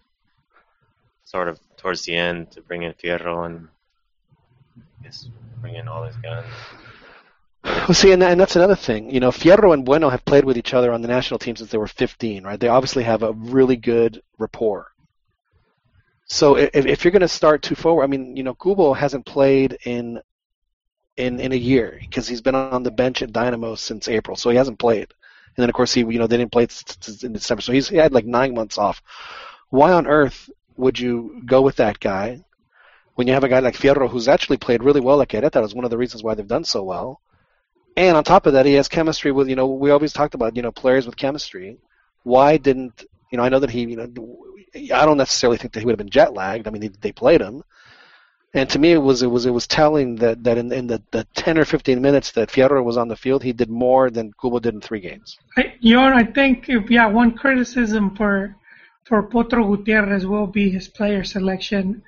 sort 1.23 1.47
of 1.47 1.59
towards 1.77 2.03
the 2.03 2.15
end 2.15 2.51
to 2.51 2.61
bring 2.61 2.83
in 2.83 2.93
Fierro 2.93 3.45
and 3.45 3.67
I 4.77 5.03
guess 5.03 5.29
bring 5.61 5.75
in 5.75 5.87
all 5.87 6.03
his 6.03 6.15
guns. 6.17 6.47
Well, 7.63 7.93
see, 7.93 8.11
and, 8.11 8.23
and 8.23 8.39
that's 8.39 8.55
another 8.55 8.75
thing. 8.75 9.11
You 9.11 9.19
know, 9.19 9.29
Fierro 9.29 9.73
and 9.73 9.85
Bueno 9.85 10.09
have 10.09 10.23
played 10.25 10.45
with 10.45 10.57
each 10.57 10.73
other 10.73 10.93
on 10.93 11.01
the 11.01 11.07
national 11.07 11.39
team 11.39 11.55
since 11.55 11.69
they 11.69 11.77
were 11.77 11.87
15, 11.87 12.43
right? 12.43 12.59
They 12.59 12.69
obviously 12.69 13.03
have 13.03 13.23
a 13.23 13.33
really 13.33 13.75
good 13.75 14.21
rapport. 14.37 14.91
So 16.25 16.55
if, 16.57 16.85
if 16.85 17.03
you're 17.03 17.11
going 17.11 17.21
to 17.21 17.27
start 17.27 17.61
two 17.61 17.75
forward, 17.75 18.03
I 18.03 18.07
mean, 18.07 18.35
you 18.35 18.43
know, 18.43 18.53
Cubo 18.53 18.95
hasn't 18.95 19.25
played 19.25 19.77
in 19.85 20.19
in 21.17 21.39
in 21.39 21.51
a 21.51 21.55
year 21.55 21.97
because 21.99 22.27
he's 22.27 22.41
been 22.41 22.55
on 22.55 22.83
the 22.83 22.91
bench 22.91 23.21
at 23.21 23.33
Dynamo 23.33 23.75
since 23.75 24.07
April, 24.07 24.37
so 24.37 24.49
he 24.49 24.57
hasn't 24.57 24.79
played. 24.79 25.13
And 25.55 25.63
then 25.63 25.69
of 25.69 25.75
course 25.75 25.93
he, 25.93 26.01
you 26.01 26.19
know, 26.19 26.27
they 26.27 26.37
didn't 26.37 26.51
play 26.51 26.67
in 27.23 27.33
December, 27.33 27.61
so 27.61 27.71
he's 27.73 27.89
he 27.89 27.97
had 27.97 28.13
like 28.13 28.25
nine 28.25 28.53
months 28.53 28.77
off. 28.77 29.01
Why 29.69 29.91
on 29.91 30.07
earth 30.07 30.49
would 30.77 30.99
you 30.99 31.41
go 31.45 31.61
with 31.61 31.77
that 31.77 31.99
guy 31.99 32.43
when 33.15 33.27
you 33.27 33.33
have 33.33 33.43
a 33.43 33.49
guy 33.49 33.59
like 33.59 33.75
Fierro 33.75 34.09
who's 34.09 34.27
actually 34.27 34.57
played 34.57 34.83
really 34.83 35.01
well 35.01 35.21
at 35.21 35.29
Querétaro? 35.29 35.65
Is 35.65 35.75
one 35.75 35.85
of 35.85 35.91
the 35.91 35.97
reasons 35.97 36.23
why 36.23 36.35
they've 36.35 36.47
done 36.47 36.63
so 36.63 36.83
well. 36.83 37.19
And 37.97 38.15
on 38.15 38.23
top 38.23 38.45
of 38.45 38.53
that, 38.53 38.67
he 38.67 38.73
has 38.73 38.87
chemistry 38.87 39.31
with, 39.31 39.49
you 39.49 39.55
know, 39.55 39.65
we 39.65 39.89
always 39.89 40.13
talked 40.13 40.35
about, 40.35 40.55
you 40.55 40.61
know, 40.61 40.71
players 40.71 41.07
with 41.07 41.17
chemistry. 41.17 41.79
Why 42.21 42.57
didn't, 42.57 43.05
you 43.31 43.39
know, 43.39 43.43
I 43.43 43.49
know 43.49 43.57
that 43.57 43.71
he, 43.71 43.81
you 43.81 43.95
know, 43.95 44.07
I 44.75 45.03
don't 45.05 45.17
necessarily 45.17 45.57
think 45.57 45.73
that 45.73 45.79
he 45.79 45.85
would 45.87 45.93
have 45.93 45.97
been 45.97 46.11
jet 46.11 46.35
lagged. 46.35 46.67
I 46.67 46.69
mean, 46.69 46.81
they, 46.81 46.89
they 46.89 47.11
played 47.11 47.41
him. 47.41 47.63
And 48.57 48.67
to 48.71 48.79
me, 48.79 48.91
it 48.93 49.03
was 49.09 49.21
it 49.21 49.27
was 49.27 49.45
it 49.45 49.51
was 49.51 49.67
telling 49.67 50.15
that 50.15 50.43
that 50.43 50.57
in, 50.57 50.71
in 50.71 50.87
the, 50.87 50.99
the 51.11 51.27
ten 51.35 51.59
or 51.59 51.65
fifteen 51.65 52.01
minutes 52.01 52.31
that 52.31 52.49
Fierro 52.49 52.83
was 52.83 52.97
on 52.97 53.07
the 53.07 53.15
field, 53.15 53.43
he 53.43 53.53
did 53.53 53.69
more 53.69 54.09
than 54.09 54.33
Cubo 54.33 54.59
did 54.59 54.73
in 54.73 54.81
three 54.81 54.99
games. 54.99 55.37
I, 55.55 55.75
know, 55.83 56.01
I 56.01 56.23
think 56.23 56.67
if 56.67 56.89
yeah, 56.89 57.05
one 57.05 57.33
criticism 57.37 58.15
for 58.15 58.55
for 59.05 59.21
Potro 59.29 59.61
Gutierrez 59.67 60.25
will 60.25 60.47
be 60.47 60.71
his 60.71 60.87
player 60.87 61.23
selection. 61.23 62.01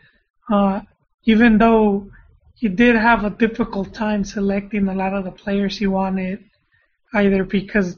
Uh, 0.52 0.82
even 1.26 1.60
though 1.60 2.10
he 2.56 2.68
did 2.68 2.96
have 2.96 3.24
a 3.24 3.30
difficult 3.30 3.94
time 3.94 4.24
selecting 4.24 4.88
a 4.88 4.96
lot 4.96 5.14
of 5.14 5.26
the 5.26 5.32
players 5.32 5.78
he 5.78 5.86
wanted, 5.86 6.44
either 7.14 7.44
because 7.44 7.96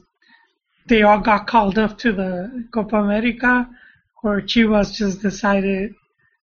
they 0.88 1.02
all 1.02 1.20
got 1.20 1.46
called 1.46 1.78
up 1.78 1.96
to 1.98 2.12
the 2.12 2.68
Copa 2.74 2.96
America, 2.96 3.66
or 4.22 4.42
Chivas 4.42 4.94
just 4.94 5.22
decided 5.22 5.94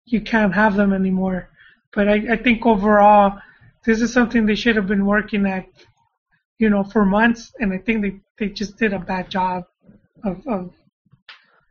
you 0.05 0.21
can't 0.21 0.55
have 0.55 0.77
them 0.77 0.93
anymore. 0.93 1.49
But 1.93 2.09
I, 2.09 2.35
I 2.35 2.37
think 2.37 2.67
overall, 2.67 3.39
this 3.85 4.01
is 4.01 4.13
something 4.13 4.47
they 4.47 4.55
should 4.55 4.77
have 4.77 4.87
been 4.87 5.07
working 5.07 5.47
at, 5.47 5.67
you 6.59 6.71
know, 6.71 6.85
for 6.85 7.05
months, 7.05 7.53
and 7.59 7.73
I 7.73 7.79
think 7.79 8.03
they, 8.03 8.21
they 8.39 8.53
just 8.53 8.77
did 8.77 8.93
a 8.93 8.99
bad 8.99 9.31
job 9.31 9.65
of, 10.25 10.47
of 10.47 10.73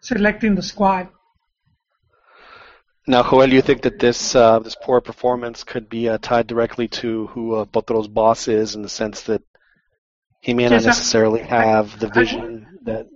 selecting 0.01 0.55
the 0.55 0.63
squad. 0.63 1.09
Now, 3.07 3.21
Joel, 3.21 3.53
you 3.53 3.61
think 3.61 3.83
that 3.83 3.99
this 3.99 4.33
uh, 4.35 4.57
this 4.59 4.75
poor 4.81 4.99
performance 4.99 5.63
could 5.63 5.89
be 5.89 6.09
uh, 6.09 6.17
tied 6.19 6.47
directly 6.47 6.87
to 6.87 7.27
who 7.27 7.53
uh, 7.53 7.65
Potro's 7.65 8.07
boss 8.07 8.47
is, 8.47 8.73
in 8.73 8.81
the 8.81 8.89
sense 8.89 9.21
that 9.23 9.43
he 10.41 10.55
may 10.55 10.63
not 10.63 10.71
Yes, 10.71 10.85
I- 10.85 10.87
necessarily 10.87 11.41
have 11.41 11.99
the 11.99 12.07
vision 12.07 12.79
that. 12.83 13.07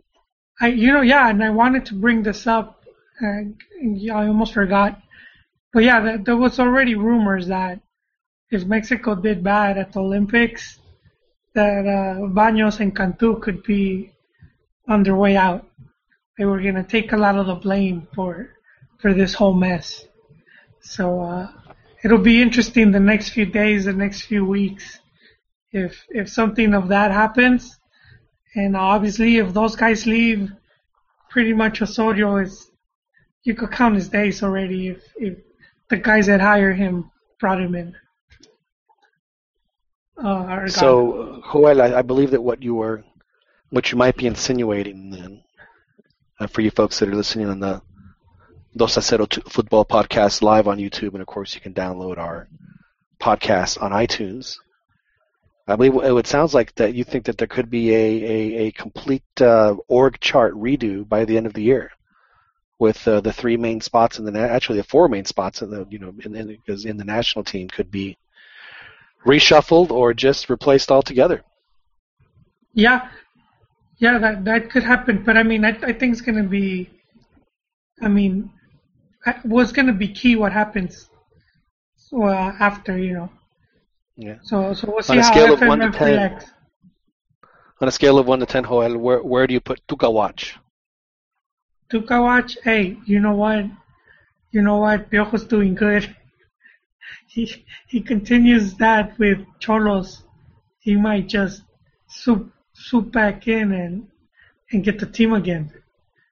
I, 0.61 0.67
you 0.67 0.91
know, 0.91 1.01
yeah, 1.01 1.29
and 1.29 1.43
I 1.43 1.49
wanted 1.49 1.85
to 1.87 1.95
bring 1.95 2.21
this 2.21 2.45
up, 2.45 2.83
I 3.21 3.47
almost 4.11 4.53
forgot. 4.53 5.01
But 5.73 5.83
yeah, 5.83 6.01
there, 6.01 6.17
there 6.17 6.37
was 6.37 6.59
already 6.59 6.95
rumors 6.95 7.47
that 7.47 7.79
if 8.51 8.65
Mexico 8.65 9.15
did 9.15 9.43
bad 9.43 9.77
at 9.77 9.93
the 9.93 9.99
Olympics, 9.99 10.79
that 11.53 11.85
uh, 11.85 12.19
Baños 12.27 12.79
and 12.79 12.95
Cantu 12.95 13.39
could 13.39 13.63
be 13.63 14.11
on 14.87 15.03
their 15.03 15.15
way 15.15 15.35
out. 15.35 15.67
They 16.37 16.45
were 16.45 16.61
gonna 16.61 16.83
take 16.83 17.11
a 17.11 17.17
lot 17.17 17.35
of 17.35 17.47
the 17.47 17.55
blame 17.55 18.07
for 18.15 18.49
for 18.99 19.13
this 19.13 19.33
whole 19.33 19.53
mess. 19.53 20.05
So 20.81 21.21
uh, 21.21 21.51
it'll 22.03 22.17
be 22.17 22.41
interesting 22.41 22.91
the 22.91 22.99
next 22.99 23.29
few 23.29 23.45
days, 23.45 23.85
the 23.85 23.93
next 23.93 24.23
few 24.23 24.45
weeks, 24.45 24.99
if 25.71 26.05
if 26.09 26.29
something 26.29 26.73
of 26.73 26.87
that 26.89 27.11
happens. 27.11 27.77
And 28.55 28.75
obviously, 28.75 29.37
if 29.37 29.53
those 29.53 29.75
guys 29.75 30.07
leave, 30.07 30.51
pretty 31.29 31.53
much 31.53 31.81
Osorio 31.81 32.37
is, 32.37 32.71
you 33.43 33.53
could 33.53 33.71
count 33.71 33.95
his 33.95 34.09
days 34.09 34.41
already 34.41 34.87
if, 34.87 35.03
if 35.17 35.37
the 35.89 35.97
guys 35.97 36.27
that 36.27 36.41
hire 36.41 36.73
him 36.73 37.11
brought 37.39 37.61
him 37.61 37.75
in. 37.75 37.95
Uh. 40.17 40.67
So, 40.67 41.41
Joel, 41.51 41.81
I, 41.81 41.99
I 41.99 42.01
believe 42.01 42.31
that 42.31 42.41
what 42.41 42.61
you 42.61 42.75
were, 42.75 43.03
what 43.69 43.91
you 43.91 43.97
might 43.97 44.17
be 44.17 44.27
insinuating 44.27 45.11
then, 45.11 45.43
uh, 46.39 46.47
for 46.47 46.61
you 46.61 46.71
folks 46.71 46.99
that 46.99 47.09
are 47.09 47.15
listening 47.15 47.49
on 47.49 47.59
the 47.59 47.81
Dos 48.75 48.97
a 48.97 49.25
t- 49.25 49.41
Football 49.47 49.83
Podcast 49.83 50.41
live 50.41 50.67
on 50.67 50.77
YouTube, 50.77 51.13
and 51.13 51.21
of 51.21 51.27
course 51.27 51.55
you 51.55 51.61
can 51.61 51.73
download 51.73 52.17
our 52.17 52.47
podcast 53.19 53.81
on 53.81 53.91
iTunes. 53.91 54.57
I 55.67 55.75
believe 55.75 55.95
it 55.95 56.13
it 56.13 56.27
sounds 56.27 56.53
like 56.53 56.75
that 56.75 56.93
you 56.93 57.03
think 57.03 57.25
that 57.25 57.37
there 57.37 57.47
could 57.47 57.69
be 57.69 57.93
a, 57.93 57.95
a, 57.95 58.67
a 58.67 58.71
complete 58.71 59.41
uh, 59.41 59.75
org 59.87 60.19
chart 60.19 60.53
redo 60.53 61.07
by 61.07 61.25
the 61.25 61.37
end 61.37 61.45
of 61.47 61.53
the 61.53 61.63
year, 61.63 61.91
with 62.79 63.05
uh, 63.07 63.19
the 63.19 63.33
three 63.33 63.57
main 63.57 63.81
spots 63.81 64.17
in 64.17 64.25
the 64.25 64.31
na- 64.31 64.39
actually 64.39 64.77
the 64.77 64.85
four 64.85 65.07
main 65.09 65.25
spots 65.25 65.61
in 65.61 65.69
the 65.69 65.85
you 65.89 65.99
know 65.99 66.13
in, 66.23 66.35
in, 66.35 66.47
because 66.47 66.85
in 66.85 66.97
the 66.97 67.03
national 67.03 67.43
team 67.43 67.67
could 67.67 67.91
be 67.91 68.17
reshuffled 69.25 69.91
or 69.91 70.13
just 70.13 70.49
replaced 70.49 70.89
altogether. 70.89 71.43
Yeah, 72.73 73.09
yeah, 73.97 74.17
that 74.17 74.45
that 74.45 74.69
could 74.71 74.83
happen. 74.83 75.23
But 75.23 75.37
I 75.37 75.43
mean, 75.43 75.65
I, 75.65 75.77
I 75.83 75.93
think 75.93 76.13
it's 76.13 76.21
gonna 76.21 76.43
be. 76.43 76.89
I 78.01 78.07
mean, 78.07 78.49
what's 79.43 79.73
gonna 79.73 79.93
be 79.93 80.07
key? 80.07 80.37
What 80.37 80.53
happens? 80.53 81.09
Well, 82.11 82.55
after 82.59 82.97
you 82.97 83.13
know. 83.13 83.29
Yeah. 84.15 84.37
So 84.43 84.73
so 84.73 84.89
we'll 84.91 85.03
see 85.03 85.13
On 85.13 85.19
a 85.19 85.23
scale 85.23 85.53
of 85.53 85.61
one 85.61 85.79
to 85.79 85.91
10. 85.91 86.11
reacts. 86.11 86.45
On 87.81 87.87
a 87.87 87.91
scale 87.91 88.19
of 88.19 88.27
one 88.27 88.39
to 88.39 88.45
ten, 88.45 88.63
Joel, 88.63 88.97
where 88.97 89.21
where 89.21 89.47
do 89.47 89.53
you 89.53 89.61
put 89.61 89.85
Tuca 91.91 92.21
Watch? 92.21 92.57
Hey, 92.63 92.97
you 93.05 93.19
know 93.19 93.33
what? 93.33 93.65
You 94.51 94.61
know 94.61 94.77
what? 94.77 95.09
Piojo's 95.09 95.45
doing 95.45 95.75
good. 95.75 96.15
He 97.27 97.65
he 97.87 98.01
continues 98.01 98.73
that 98.75 99.17
with 99.19 99.39
Xolos. 99.59 100.23
He 100.79 100.95
might 100.95 101.27
just 101.27 101.61
swoop 102.07 102.51
swoop 102.73 103.11
back 103.11 103.47
in 103.47 103.71
and 103.71 104.07
and 104.71 104.83
get 104.83 104.99
the 104.99 105.05
team 105.05 105.33
again. 105.33 105.71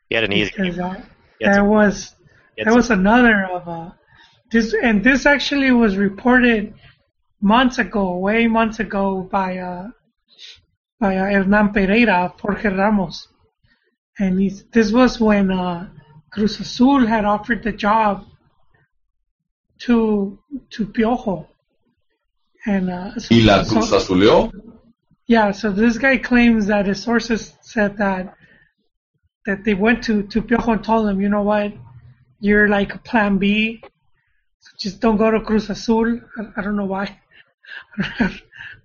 He 0.09 0.15
had 0.15 0.23
an 0.23 0.33
easy. 0.33 0.51
Because 0.55 0.79
uh, 0.79 1.01
that 1.41 1.65
was 1.65 2.15
that 2.57 2.73
was 2.73 2.89
another 2.89 3.45
of 3.45 3.67
uh 3.67 3.91
this 4.51 4.73
and 4.73 5.03
this 5.03 5.25
actually 5.25 5.71
was 5.71 5.97
reported 5.97 6.73
months 7.41 7.77
ago, 7.77 8.17
way 8.17 8.47
months 8.47 8.79
ago 8.79 9.27
by 9.31 9.57
uh 9.57 9.89
by 10.99 11.17
uh, 11.17 11.25
Hernan 11.25 11.73
Pereira, 11.73 12.33
Jorge 12.41 12.69
Ramos, 12.69 13.27
and 14.19 14.39
he's, 14.39 14.63
this 14.73 14.91
was 14.91 15.19
when 15.19 15.51
uh, 15.51 15.89
Cruz 16.31 16.59
Azul 16.59 17.05
had 17.05 17.25
offered 17.25 17.63
the 17.63 17.71
job 17.71 18.25
to 19.79 20.39
to 20.71 20.85
Piojo, 20.87 21.47
and 22.65 22.89
uh, 22.89 23.17
so- 23.19 23.27
¿Y 23.35 23.41
la 23.43 23.63
Cruz 23.63 23.91
Azuleó? 23.91 24.51
yeah, 25.27 25.51
so 25.51 25.71
this 25.71 25.97
guy 25.97 26.17
claims 26.17 26.67
that 26.67 26.87
his 26.87 27.01
sources 27.03 27.53
said 27.61 27.97
that 27.97 28.33
that 29.45 29.63
they 29.63 29.73
went 29.73 30.03
to 30.05 30.23
to 30.23 30.41
Piojo 30.41 30.73
and 30.73 30.83
told 30.83 31.07
him, 31.09 31.21
you 31.21 31.29
know 31.29 31.43
what, 31.43 31.73
you're 32.39 32.67
like 32.67 32.95
a 32.95 32.97
Plan 32.99 33.37
B, 33.37 33.81
so 34.59 34.69
just 34.79 34.99
don't 34.99 35.17
go 35.17 35.29
to 35.31 35.41
Cruz 35.41 35.69
Azul. 35.69 36.19
I, 36.39 36.43
I 36.59 36.61
don't 36.63 36.75
know 36.75 36.85
why. 36.85 37.19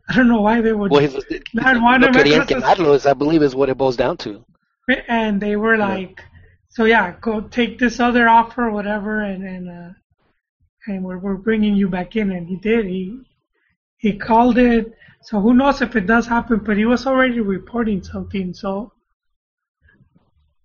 I 0.08 0.16
don't 0.16 0.28
know 0.28 0.42
why 0.42 0.60
they 0.60 0.72
would. 0.72 0.90
Well, 0.90 1.00
he's, 1.00 1.14
Not 1.54 1.80
one 1.80 2.00
no 2.02 2.08
of 2.08 2.14
querían 2.14 2.40
Mexico's- 2.40 2.62
quemarlos, 2.64 3.06
I 3.08 3.14
believe, 3.14 3.42
is 3.42 3.54
what 3.54 3.70
it 3.70 3.78
boils 3.78 3.96
down 3.96 4.16
to. 4.18 4.44
And 4.88 5.40
they 5.40 5.56
were 5.56 5.76
Yeah. 5.80 5.88
like, 5.88 6.24
so 6.68 6.84
yeah, 6.84 7.16
go 7.20 7.40
take 7.40 7.78
this 7.78 8.00
other 8.00 8.28
offer, 8.28 8.70
whatever, 8.70 9.20
and 9.22 9.44
and 9.44 9.68
uh, 9.70 9.90
and 10.86 11.04
we're 11.04 11.18
we're 11.18 11.36
bringing 11.36 11.76
you 11.76 11.88
back 11.88 12.16
in, 12.16 12.30
and 12.32 12.46
he 12.48 12.56
did. 12.56 12.86
He 12.86 13.20
he 13.98 14.18
called 14.18 14.58
it. 14.58 14.92
So 15.22 15.40
who 15.40 15.54
knows 15.54 15.82
if 15.82 15.94
it 15.96 16.06
does 16.06 16.26
happen? 16.26 16.58
But 16.58 16.76
he 16.76 16.84
was 16.84 17.06
already 17.06 17.40
reporting 17.40 18.02
something, 18.02 18.54
so 18.54 18.92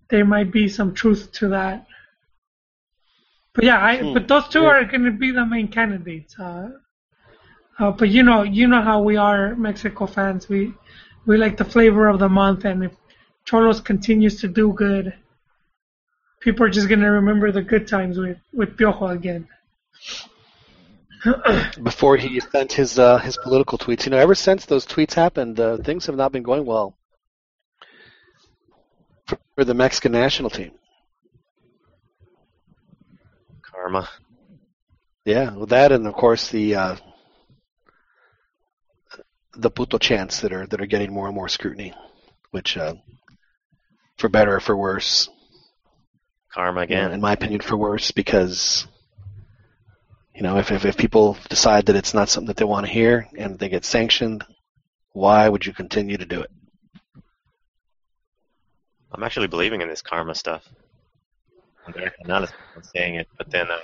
there 0.10 0.26
might 0.26 0.52
be 0.52 0.68
some 0.68 0.94
truth 0.94 1.32
to 1.34 1.50
that. 1.50 1.86
But 3.54 3.66
yeah, 3.66 3.84
I, 3.84 4.04
Hmm. 4.04 4.14
but 4.14 4.28
those 4.28 4.48
two 4.48 4.64
Yeah. 4.64 4.70
are 4.70 4.84
going 4.86 5.04
to 5.04 5.12
be 5.12 5.32
the 5.32 5.46
main 5.46 5.68
candidates. 5.68 6.40
Uh, 6.40 6.70
uh, 7.80 7.92
but 7.92 8.10
you 8.10 8.24
know, 8.24 8.44
you 8.44 8.68
know 8.68 8.82
how 8.82 9.02
we 9.02 9.18
are 9.18 9.56
Mexico 9.56 10.08
fans. 10.08 10.50
We 10.50 10.74
we 11.26 11.38
like 11.38 11.58
the 11.58 11.66
flavor 11.66 12.08
of 12.08 12.20
the 12.20 12.30
month, 12.30 12.66
and 12.66 12.84
if 12.84 12.94
Xolos 13.50 13.84
continues 13.84 14.42
to 14.42 14.48
do 14.48 14.74
good, 14.74 15.14
people 16.42 16.66
are 16.66 16.70
just 16.70 16.88
going 16.88 17.00
to 17.00 17.08
remember 17.08 17.52
the 17.52 17.62
good 17.62 17.88
times 17.88 18.18
with 18.18 18.38
with 18.54 18.78
Piojo 18.78 19.14
again. 19.14 19.48
Before 21.84 22.18
he 22.18 22.40
sent 22.40 22.74
his 22.74 23.00
uh, 23.00 23.18
his 23.20 23.38
political 23.38 23.78
tweets, 23.78 24.06
you 24.06 24.12
know, 24.12 24.18
ever 24.18 24.36
since 24.36 24.66
those 24.66 24.86
tweets 24.86 25.14
happened, 25.14 25.60
uh, 25.60 25.78
things 25.78 26.06
have 26.06 26.16
not 26.16 26.32
been 26.32 26.44
going 26.44 26.66
well 26.66 26.96
for, 29.26 29.40
for 29.56 29.66
the 29.66 29.74
Mexican 29.74 30.12
national 30.12 30.50
team. 30.50 30.72
Karma. 33.62 34.10
Yeah, 35.26 35.56
with 35.56 35.70
that, 35.70 35.92
and 35.92 36.08
of 36.08 36.14
course 36.14 36.50
the 36.50 36.76
uh, 36.76 36.96
the 39.58 39.70
puto 39.72 39.98
chants 39.98 40.42
that 40.42 40.54
are 40.54 40.66
that 40.68 40.80
are 40.80 40.86
getting 40.86 41.12
more 41.12 41.26
and 41.26 41.36
more 41.36 41.50
scrutiny, 41.50 41.94
which, 42.52 42.78
uh, 42.78 42.94
for 44.18 44.30
better 44.30 44.56
or 44.56 44.60
for 44.60 44.76
worse, 44.76 45.30
Karma 46.54 46.82
you 46.82 46.84
again. 46.86 47.12
in 47.12 47.22
my 47.22 47.34
opinion, 47.34 47.62
for 47.62 47.78
worse, 47.78 48.12
because 48.12 48.88
you 50.36 50.42
know, 50.44 50.58
if, 50.58 50.72
if 50.72 50.86
if 50.86 50.98
people 50.98 51.38
decide 51.50 51.88
that 51.88 51.96
it's 51.96 52.14
not 52.14 52.30
something 52.30 52.48
that 52.48 52.58
they 52.58 52.66
want 52.66 52.86
to 52.86 52.92
hear 52.92 53.28
and 53.38 53.58
they 53.58 53.70
get 53.70 53.86
sanctioned, 53.86 54.44
why 55.14 55.50
would 55.50 55.66
you 55.66 55.74
continue 55.74 56.18
to 56.18 56.26
do 56.26 56.42
it? 56.42 56.52
I'm 59.12 59.24
actually 59.24 59.48
believing 59.48 59.82
in 59.82 59.90
this 59.90 60.02
karma 60.02 60.36
stuff. 60.36 60.64
Andrea 61.88 62.12
Fernandez 62.22 62.52
was 62.76 62.90
saying 62.94 63.16
it, 63.16 63.28
but 63.38 63.50
then 63.50 63.72
uh, 63.72 63.78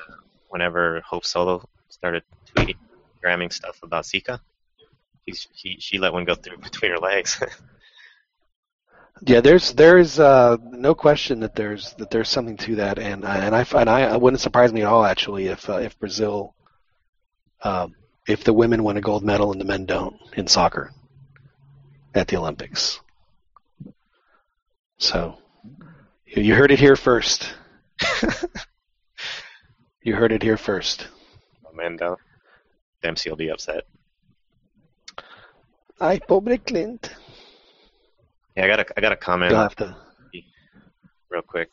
whenever 0.50 1.02
Hope 1.02 1.26
Solo 1.26 1.68
started 1.90 2.24
tweeting, 2.54 2.76
gramming 3.22 3.50
stuff 3.50 3.80
about 3.82 4.04
Zika, 4.04 4.40
she's, 5.28 5.48
she 5.56 5.78
she 5.80 5.98
let 5.98 6.14
one 6.14 6.26
go 6.26 6.36
through 6.36 6.58
between 6.62 6.92
her 6.92 7.00
legs. 7.00 7.42
Yeah, 9.26 9.40
there's 9.40 9.72
there's 9.74 10.20
uh, 10.20 10.58
no 10.62 10.94
question 10.94 11.40
that 11.42 11.56
there's 11.56 11.94
that 11.94 12.10
there's 12.10 12.28
something 12.28 12.58
to 12.58 12.76
that, 12.76 13.00
and 13.00 13.24
I- 13.24 13.38
and 13.46 13.56
I 13.56 13.66
and 13.80 13.90
I 13.90 14.14
it 14.14 14.20
wouldn't 14.22 14.42
surprise 14.42 14.74
me 14.74 14.82
at 14.82 14.88
all 14.88 15.06
actually 15.06 15.48
if 15.48 15.70
uh, 15.70 15.78
if 15.78 15.98
Brazil, 15.98 16.56
um, 17.64 17.96
if 18.28 18.44
the 18.44 18.52
women 18.52 18.84
win 18.84 18.98
a 18.98 19.02
gold 19.02 19.24
medal 19.24 19.52
and 19.54 19.62
the 19.62 19.66
men 19.66 19.86
don't 19.86 20.18
in 20.36 20.48
soccer 20.48 20.92
at 22.14 22.28
the 22.28 22.36
Olympics. 22.36 23.00
So 24.98 25.38
you 26.26 26.54
heard 26.56 26.72
it 26.72 26.80
here 26.80 26.98
first. 26.98 27.54
you 30.02 30.16
heard 30.16 30.34
it 30.34 30.44
here 30.44 30.58
first. 30.58 31.08
Mendo, 31.78 32.18
Dempsey 33.02 33.30
will 33.30 33.38
be 33.38 33.50
upset. 33.50 33.86
Ay, 36.00 36.20
pobre 36.20 36.58
Clint. 36.58 37.10
Yeah, 38.56 38.66
I 38.66 38.68
got 38.68 38.80
a 38.80 38.86
I 38.98 39.02
got 39.02 39.12
a 39.12 39.18
comment 39.18 39.52
You'll 39.52 39.62
have 39.62 39.76
to. 39.78 39.96
real 41.30 41.42
quick. 41.42 41.70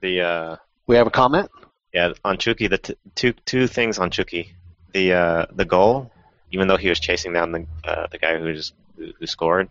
The 0.00 0.20
uh, 0.20 0.56
We 0.86 0.96
have 0.96 1.06
a 1.06 1.10
comment. 1.10 1.50
Yeah, 1.92 2.12
on 2.24 2.38
Chucky, 2.38 2.66
the 2.66 2.78
t- 2.78 2.96
two 3.14 3.32
two 3.44 3.66
things 3.66 3.98
on 3.98 4.10
Chucky. 4.10 4.54
The 4.92 5.12
uh, 5.12 5.46
the 5.52 5.64
goal, 5.64 6.10
even 6.50 6.68
though 6.68 6.76
he 6.76 6.88
was 6.88 7.00
chasing 7.00 7.32
down 7.32 7.52
the 7.52 7.66
uh, 7.84 8.06
the 8.10 8.18
guy 8.18 8.38
who 8.38 8.52
just 8.52 8.74
who, 8.96 9.12
who 9.18 9.26
scored, 9.26 9.68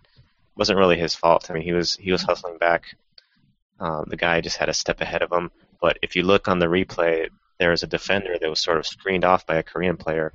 wasn't 0.55 0.79
really 0.79 0.97
his 0.97 1.15
fault. 1.15 1.49
I 1.49 1.53
mean, 1.53 1.63
he 1.63 1.73
was 1.73 1.95
he 1.95 2.11
was 2.11 2.21
hustling 2.21 2.57
back. 2.57 2.95
Um, 3.79 4.05
the 4.07 4.17
guy 4.17 4.41
just 4.41 4.57
had 4.57 4.69
a 4.69 4.73
step 4.73 5.01
ahead 5.01 5.23
of 5.23 5.31
him. 5.31 5.51
But 5.81 5.97
if 6.01 6.15
you 6.15 6.23
look 6.23 6.47
on 6.47 6.59
the 6.59 6.67
replay, 6.67 7.29
there 7.59 7.71
was 7.71 7.83
a 7.83 7.87
defender 7.87 8.37
that 8.39 8.49
was 8.49 8.59
sort 8.59 8.77
of 8.77 8.85
screened 8.85 9.25
off 9.25 9.45
by 9.45 9.55
a 9.55 9.63
Korean 9.63 9.97
player 9.97 10.33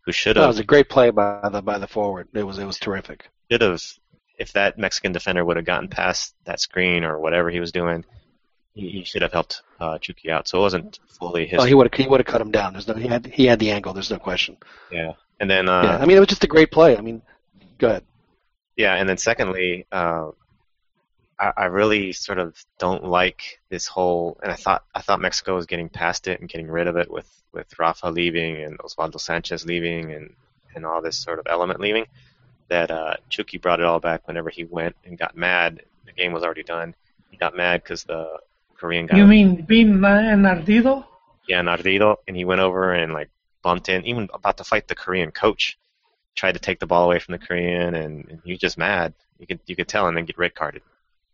who 0.00 0.12
should 0.12 0.36
have. 0.36 0.44
That 0.44 0.48
was 0.48 0.58
a 0.58 0.64
great 0.64 0.88
play 0.88 1.10
by 1.10 1.48
the 1.50 1.62
by 1.62 1.78
the 1.78 1.86
forward. 1.86 2.28
It 2.34 2.42
was 2.42 2.58
it 2.58 2.64
was 2.64 2.78
terrific. 2.78 3.28
should 3.50 3.60
have 3.60 3.80
if 4.38 4.52
that 4.52 4.78
Mexican 4.78 5.12
defender 5.12 5.44
would 5.44 5.56
have 5.56 5.66
gotten 5.66 5.88
past 5.88 6.34
that 6.44 6.60
screen 6.60 7.04
or 7.04 7.18
whatever 7.18 7.50
he 7.50 7.60
was 7.60 7.72
doing, 7.72 8.04
he, 8.74 8.90
he 8.90 9.04
should 9.04 9.22
have 9.22 9.32
helped 9.32 9.62
uh, 9.80 9.98
Chucky 9.98 10.30
out. 10.30 10.46
So 10.48 10.58
it 10.58 10.62
wasn't 10.62 10.98
fully 11.08 11.46
his. 11.46 11.60
Oh, 11.60 11.64
he 11.64 11.74
would 11.74 11.92
have 11.92 12.00
he 12.00 12.08
would 12.08 12.20
have 12.20 12.26
cut 12.26 12.40
him 12.40 12.50
down. 12.50 12.74
There's 12.74 12.86
no 12.86 12.94
he 12.94 13.08
had 13.08 13.26
he 13.26 13.46
had 13.46 13.58
the 13.58 13.70
angle. 13.70 13.92
There's 13.92 14.10
no 14.10 14.18
question. 14.18 14.56
yeah, 14.90 15.12
and 15.40 15.50
then 15.50 15.68
uh, 15.68 15.82
yeah, 15.82 15.96
I 15.98 16.06
mean 16.06 16.16
it 16.16 16.20
was 16.20 16.28
just 16.28 16.44
a 16.44 16.48
great 16.48 16.70
play. 16.70 16.96
I 16.96 17.00
mean, 17.00 17.22
go 17.78 17.88
ahead. 17.88 18.04
Yeah, 18.76 18.94
and 18.94 19.08
then 19.08 19.16
secondly, 19.16 19.86
uh, 19.90 20.30
I, 21.38 21.52
I 21.56 21.64
really 21.66 22.12
sort 22.12 22.38
of 22.38 22.54
don't 22.78 23.04
like 23.04 23.60
this 23.70 23.86
whole. 23.86 24.38
And 24.42 24.52
I 24.52 24.56
thought 24.56 24.84
I 24.94 25.00
thought 25.00 25.20
Mexico 25.20 25.54
was 25.54 25.66
getting 25.66 25.88
past 25.88 26.28
it 26.28 26.40
and 26.40 26.48
getting 26.48 26.68
rid 26.68 26.86
of 26.86 26.96
it 26.96 27.10
with 27.10 27.30
with 27.52 27.78
Rafa 27.78 28.10
leaving 28.10 28.62
and 28.62 28.78
Osvaldo 28.78 29.18
Sanchez 29.18 29.64
leaving 29.64 30.12
and 30.12 30.34
and 30.74 30.84
all 30.84 31.00
this 31.00 31.16
sort 31.16 31.38
of 31.38 31.46
element 31.48 31.80
leaving. 31.80 32.06
That 32.68 32.90
uh, 32.90 33.14
Chucky 33.28 33.58
brought 33.58 33.80
it 33.80 33.86
all 33.86 34.00
back 34.00 34.26
whenever 34.26 34.50
he 34.50 34.64
went 34.64 34.96
and 35.04 35.16
got 35.18 35.36
mad. 35.36 35.82
The 36.04 36.12
game 36.12 36.32
was 36.32 36.42
already 36.42 36.62
done. 36.64 36.94
He 37.30 37.36
got 37.36 37.56
mad 37.56 37.82
because 37.82 38.04
the 38.04 38.38
Korean 38.76 39.06
guy, 39.06 39.16
You 39.18 39.26
mean 39.26 39.62
being 39.62 39.90
an 40.04 40.42
ardido? 40.42 41.04
yeah, 41.48 41.60
Nardido, 41.62 42.16
and 42.26 42.36
he 42.36 42.44
went 42.44 42.60
over 42.60 42.92
and 42.92 43.12
like 43.12 43.30
bumped 43.62 43.88
in, 43.88 44.04
even 44.04 44.28
about 44.34 44.56
to 44.58 44.64
fight 44.64 44.88
the 44.88 44.94
Korean 44.94 45.30
coach. 45.30 45.78
Tried 46.34 46.52
to 46.52 46.58
take 46.60 46.80
the 46.80 46.86
ball 46.86 47.04
away 47.04 47.18
from 47.18 47.32
the 47.32 47.38
Korean, 47.38 47.94
and, 47.94 48.28
and 48.28 48.40
he 48.44 48.52
was 48.52 48.58
just 48.60 48.76
mad. 48.76 49.14
You 49.38 49.46
could 49.46 49.60
you 49.66 49.74
could 49.76 49.88
tell, 49.88 50.06
and 50.08 50.16
then 50.16 50.24
get 50.26 50.36
red 50.38 50.54
carded. 50.54 50.82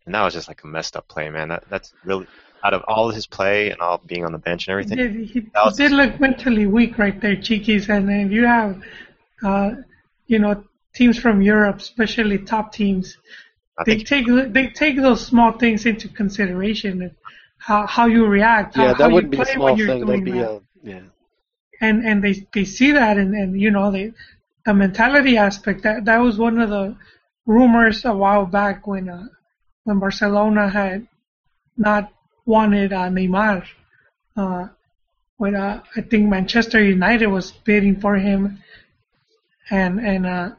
And 0.07 0.15
that 0.15 0.23
was 0.23 0.35
just 0.35 0.49
like 0.49 0.63
a 0.65 0.67
messed 0.67 0.97
up 0.97 1.09
play, 1.09 1.29
man. 1.31 1.49
That 1.49 1.65
that's 1.69 1.93
really 2.05 2.27
out 2.65 2.75
of 2.75 2.83
all 2.87 3.09
of 3.09 3.15
his 3.15 3.27
play 3.27 3.71
and 3.71 3.81
all 3.81 3.99
being 3.99 4.25
on 4.25 4.31
the 4.33 4.39
bench 4.39 4.69
and 4.69 4.79
He 4.79 4.95
everything. 4.95 4.99
did, 4.99 5.29
he, 5.29 5.41
was- 5.55 5.77
he 5.77 5.83
did 5.89 5.93
look 5.93 6.21
mentally 6.21 6.67
weak 6.67 6.99
right 6.99 7.21
there, 7.21 7.35
Chiquis. 7.37 7.89
And 7.89 8.09
then 8.09 8.31
you 8.31 8.47
have, 8.47 8.81
uh, 9.43 9.71
you 10.29 10.39
know, 10.39 10.63
teams 10.95 11.19
from 11.19 11.43
Europe, 11.43 11.77
especially 11.77 12.39
top 12.39 12.73
teams, 12.73 13.17
I 13.79 13.85
they 13.87 13.99
take 13.99 14.27
they 14.53 14.69
take 14.69 14.97
those 14.97 15.25
small 15.27 15.53
things 15.53 15.87
into 15.87 16.09
consideration 16.09 17.15
how 17.59 17.87
how 17.87 18.07
you 18.07 18.27
react. 18.27 18.77
Yeah, 18.77 18.89
how, 18.89 18.95
that 18.95 19.03
how 19.03 19.09
you 19.09 19.15
wouldn't 19.15 19.31
be 19.33 19.39
a 19.39 19.45
play 19.45 19.55
small 19.55 19.65
when 19.67 19.77
you're 19.77 19.87
thing. 19.87 20.07
doing 20.07 20.25
That'd 20.25 20.35
be 20.35 20.41
that. 20.41 20.51
a 20.51 20.61
yeah. 20.83 21.01
and 21.81 22.05
and 22.05 22.25
they 22.25 22.47
they 22.53 22.65
see 22.65 22.93
that 22.93 23.17
and 23.19 23.35
and 23.35 23.61
you 23.61 23.71
know 23.71 23.91
they 23.91 24.13
the 24.67 24.75
mentality 24.75 25.37
aspect 25.37 25.83
that 25.83 26.05
that 26.05 26.19
was 26.19 26.39
one 26.39 26.59
of 26.59 26.71
the 26.71 26.97
rumors 27.47 28.05
a 28.05 28.15
while 28.15 28.47
back 28.47 28.87
when 28.87 29.09
uh, 29.09 29.27
when 29.85 29.99
Barcelona 29.99 30.69
had 30.69 31.07
not 31.77 32.13
wanted 32.45 32.93
uh, 32.93 33.09
Neymar 33.09 33.65
uh, 34.37 34.69
when 35.37 35.55
uh, 35.55 35.83
I 35.97 36.01
think 36.03 36.29
Manchester 36.29 36.83
United 36.83 37.27
was 37.29 37.53
bidding 37.53 38.01
for 38.01 38.17
him 38.17 38.59
and 39.71 40.01
and 40.01 40.27
uh, 40.27 40.51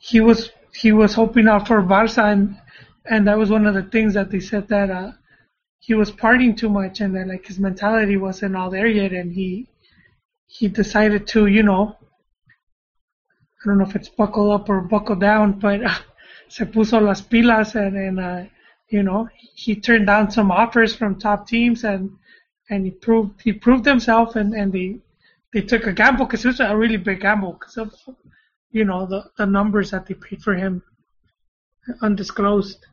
he 0.00 0.18
was 0.20 0.50
he 0.72 0.92
was 0.92 1.14
hoping 1.14 1.46
out 1.46 1.68
for 1.68 1.82
Barca 1.82 2.24
and 2.24 2.56
and 3.04 3.26
that 3.26 3.38
was 3.38 3.50
one 3.50 3.66
of 3.66 3.74
the 3.74 3.82
things 3.82 4.14
that 4.14 4.30
they 4.30 4.40
said 4.40 4.66
that 4.68 4.90
uh, 4.90 5.12
he 5.78 5.94
was 5.94 6.10
partying 6.10 6.56
too 6.56 6.70
much 6.70 7.00
and 7.00 7.14
that 7.14 7.28
like 7.28 7.46
his 7.46 7.58
mentality 7.58 8.16
wasn't 8.16 8.56
all 8.56 8.70
there 8.70 8.86
yet 8.86 9.12
and 9.12 9.32
he 9.32 9.68
he 10.46 10.66
decided 10.68 11.28
to, 11.28 11.46
you 11.46 11.62
know, 11.62 11.96
I 13.62 13.66
don't 13.66 13.78
know 13.78 13.84
if 13.84 13.94
it's 13.94 14.08
buckle 14.08 14.50
up 14.50 14.68
or 14.68 14.80
buckle 14.80 15.16
down, 15.16 15.60
but 15.60 15.84
uh, 15.84 15.98
se 16.48 16.64
puso 16.64 17.00
las 17.00 17.20
pilas 17.20 17.74
and, 17.76 17.96
and 17.96 18.18
uh, 18.18 18.42
you 18.88 19.02
know, 19.02 19.28
he 19.54 19.76
turned 19.76 20.06
down 20.06 20.30
some 20.30 20.50
offers 20.50 20.94
from 20.94 21.18
top 21.18 21.46
teams 21.46 21.84
and 21.84 22.10
and 22.70 22.86
he 22.86 22.90
proved 22.90 23.42
he 23.42 23.52
proved 23.52 23.84
himself 23.84 24.34
and 24.34 24.54
and 24.54 24.72
they 24.72 24.98
they 25.52 25.60
took 25.60 25.86
a 25.86 25.92
gamble 25.92 26.24
because 26.24 26.44
it 26.44 26.48
was 26.48 26.60
a 26.60 26.76
really 26.76 26.96
big 26.96 27.20
gamble 27.20 27.52
because 27.52 27.76
you 28.70 28.84
know 28.84 29.06
the 29.06 29.24
the 29.38 29.46
numbers 29.46 29.90
that 29.90 30.06
they 30.06 30.14
paid 30.14 30.42
for 30.42 30.54
him 30.54 30.82
undisclosed. 32.02 32.86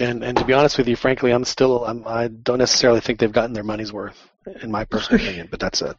And 0.00 0.24
and 0.24 0.36
to 0.38 0.44
be 0.44 0.52
honest 0.52 0.78
with 0.78 0.88
you, 0.88 0.96
frankly, 0.96 1.30
I'm 1.32 1.44
still 1.44 1.84
I'm, 1.84 2.06
I 2.06 2.28
don't 2.28 2.58
necessarily 2.58 3.00
think 3.00 3.18
they've 3.18 3.32
gotten 3.32 3.52
their 3.52 3.64
money's 3.64 3.92
worth, 3.92 4.18
in 4.62 4.70
my 4.70 4.84
personal 4.84 5.20
opinion. 5.24 5.48
But 5.50 5.60
that's 5.60 5.82
it 5.82 5.96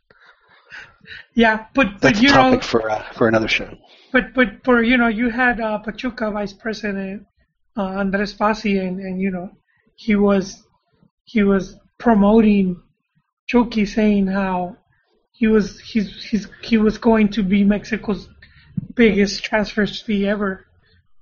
Yeah, 1.35 1.65
but 1.73 1.93
but 1.93 2.01
that's 2.01 2.19
a 2.19 2.23
you 2.23 2.29
know 2.29 2.35
topic 2.35 2.63
for 2.63 2.89
uh, 2.89 3.03
for 3.13 3.27
another 3.27 3.47
show. 3.47 3.77
But 4.11 4.33
but 4.33 4.63
for 4.63 4.81
you 4.81 4.97
know 4.97 5.07
you 5.07 5.29
had 5.29 5.59
uh, 5.59 5.79
Pachuca 5.79 6.31
vice 6.31 6.53
president 6.53 7.25
uh, 7.77 7.83
Andres 7.83 8.33
Fassi 8.33 8.79
and 8.79 8.99
and 8.99 9.21
you 9.21 9.31
know 9.31 9.49
he 9.95 10.15
was 10.15 10.63
he 11.23 11.43
was 11.43 11.77
promoting 11.97 12.81
Chucky 13.47 13.85
saying 13.85 14.27
how 14.27 14.77
he 15.41 15.47
was 15.47 15.79
he's 15.79 16.23
he's 16.23 16.47
he 16.61 16.77
was 16.77 16.99
going 16.99 17.27
to 17.27 17.41
be 17.41 17.63
Mexico's 17.63 18.29
biggest 18.93 19.43
transfer 19.43 19.87
fee 19.87 20.27
ever, 20.27 20.67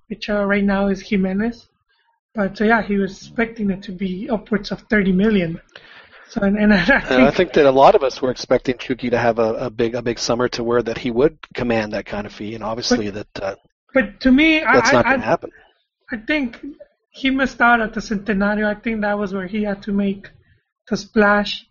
which 0.08 0.30
uh, 0.30 0.44
right 0.44 0.66
now 0.66 0.90
is 0.90 1.00
Jimenez. 1.02 1.70
But 2.36 2.60
uh, 2.60 2.66
yeah, 2.66 2.82
he 2.82 2.98
was 2.98 3.14
expecting 3.16 3.70
it 3.70 3.82
to 3.84 3.94
be 3.94 4.30
upwards 4.30 4.72
of 4.72 4.82
30 4.90 5.14
million. 5.14 5.62
So 6.32 6.42
and, 6.42 6.58
and 6.58 6.74
I 6.74 6.86
think, 6.86 7.12
And 7.12 7.24
I 7.24 7.32
think 7.32 7.54
that 7.54 7.66
a 7.66 7.72
lot 7.72 7.96
of 7.96 8.04
us 8.04 8.22
were 8.22 8.30
expecting 8.30 8.78
Chucky 8.78 9.10
to 9.10 9.18
have 9.18 9.40
a, 9.40 9.54
a 9.54 9.70
big 9.70 9.96
a 9.96 10.02
big 10.02 10.20
summer 10.20 10.50
to 10.50 10.66
where 10.66 10.84
that 10.84 10.98
he 10.98 11.12
would 11.12 11.38
command 11.54 11.94
that 11.94 12.06
kind 12.06 12.28
of 12.28 12.34
fee, 12.34 12.56
and 12.56 12.64
obviously 12.64 13.10
that 13.12 13.40
uh, 13.42 13.56
but 13.94 14.20
to 14.20 14.34
me, 14.34 14.60
that's 14.60 14.90
I, 14.90 14.92
not 14.92 15.06
going 15.06 15.22
to 15.22 15.26
happen. 15.26 15.52
I 16.12 16.18
think 16.18 16.60
he 17.12 17.30
missed 17.30 17.62
out 17.62 17.80
at 17.80 17.94
the 17.94 18.02
Centenario. 18.02 18.66
I 18.66 18.78
think 18.82 19.00
that 19.00 19.18
was 19.18 19.34
where 19.34 19.48
he 19.48 19.64
had 19.64 19.82
to 19.84 19.94
make 19.94 20.28
the 20.90 20.98
splash, 20.98 21.66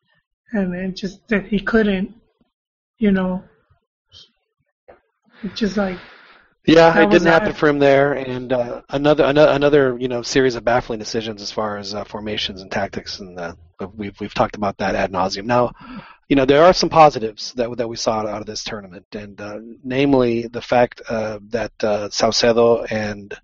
and 0.50 0.74
it 0.74 0.96
just 0.96 1.28
that 1.28 1.44
he 1.48 1.61
couldn't, 1.61 2.14
you 2.98 3.11
know. 3.12 3.42
It's 5.42 5.58
just 5.58 5.76
like 5.76 5.98
Yeah, 6.66 6.98
it 7.00 7.11
didn't 7.11 7.28
happen 7.28 7.52
for 7.54 7.68
him 7.68 7.78
there, 7.78 8.12
and 8.12 8.52
uh, 8.52 8.82
another 8.90 9.24
another 9.24 9.52
another 9.52 9.96
you 9.98 10.08
know 10.08 10.22
series 10.22 10.54
of 10.54 10.64
baffling 10.64 10.98
decisions 10.98 11.40
as 11.40 11.50
far 11.52 11.78
as 11.78 11.94
uh, 11.94 12.04
formations 12.04 12.61
and 12.61 12.70
tactics, 12.70 13.20
and 13.20 13.38
uh, 13.38 13.54
we've 13.96 14.18
we've 14.20 14.34
talked 14.34 14.56
about 14.56 14.76
that 14.78 14.94
ad 14.94 15.12
nauseum. 15.12 15.44
Now, 15.46 15.72
you 16.28 16.37
know 16.37 16.44
there 16.44 16.64
are 16.64 16.74
some 16.74 16.90
positives 16.90 17.52
that 17.54 17.74
that 17.78 17.88
we 17.88 17.96
saw 17.96 18.26
out 18.26 18.40
of 18.40 18.46
this 18.46 18.64
tournament, 18.64 19.06
and 19.14 19.40
uh, 19.40 19.58
namely 19.82 20.48
the 20.48 20.61
fact 20.61 21.00
uh, 21.08 21.38
that 21.48 21.72
uh, 21.82 22.08
Saucedo 22.11 22.87
and 22.90 23.34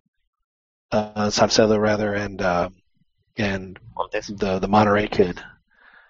uh, 0.93 1.31
Salcedo 1.31 1.79
rather 1.79 2.14
and 2.14 2.43
uh, 2.43 2.69
and 3.37 3.79
Montes. 3.97 4.29
the 4.29 4.59
the 4.59 4.69
Monterrey 4.69 5.11
kid 5.11 5.40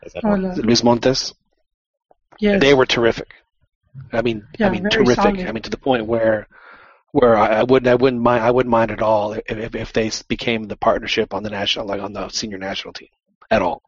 Is 0.02 0.12
that 0.14 0.24
one? 0.24 0.42
no. 0.42 0.54
Luis 0.54 0.83
Montes, 0.83 1.33
yes, 2.38 2.61
they 2.61 2.75
were 2.75 2.87
terrific. 2.87 3.35
I 4.12 4.23
mean, 4.23 4.47
Yeah, 4.59 4.68
I 4.68 4.70
mean, 4.70 4.88
terrific. 4.88 5.16
solid. 5.16 5.40
I 5.40 5.53
mean, 5.53 5.62
to 5.62 5.70
the 5.70 5.79
point 5.79 6.07
where, 6.07 6.49
where 7.12 7.37
I, 7.37 7.61
I 7.61 7.62
wouldn't, 7.62 7.88
I 7.88 7.94
wouldn't 7.94 8.23
mind, 8.23 8.42
I 8.42 8.51
wouldn't 8.51 8.70
mind 8.70 8.90
at 8.90 9.03
all 9.03 9.33
if, 9.35 9.42
if, 9.49 9.75
if 9.75 9.92
they 9.92 10.11
became 10.29 10.64
the 10.64 10.77
partnership 10.77 11.33
on 11.33 11.42
the 11.42 11.51
national, 11.51 11.87
like 11.87 12.01
on 12.01 12.12
the 12.12 12.29
senior 12.29 12.59
national 12.59 12.92
team, 12.92 13.09
at 13.51 13.62
all. 13.62 13.83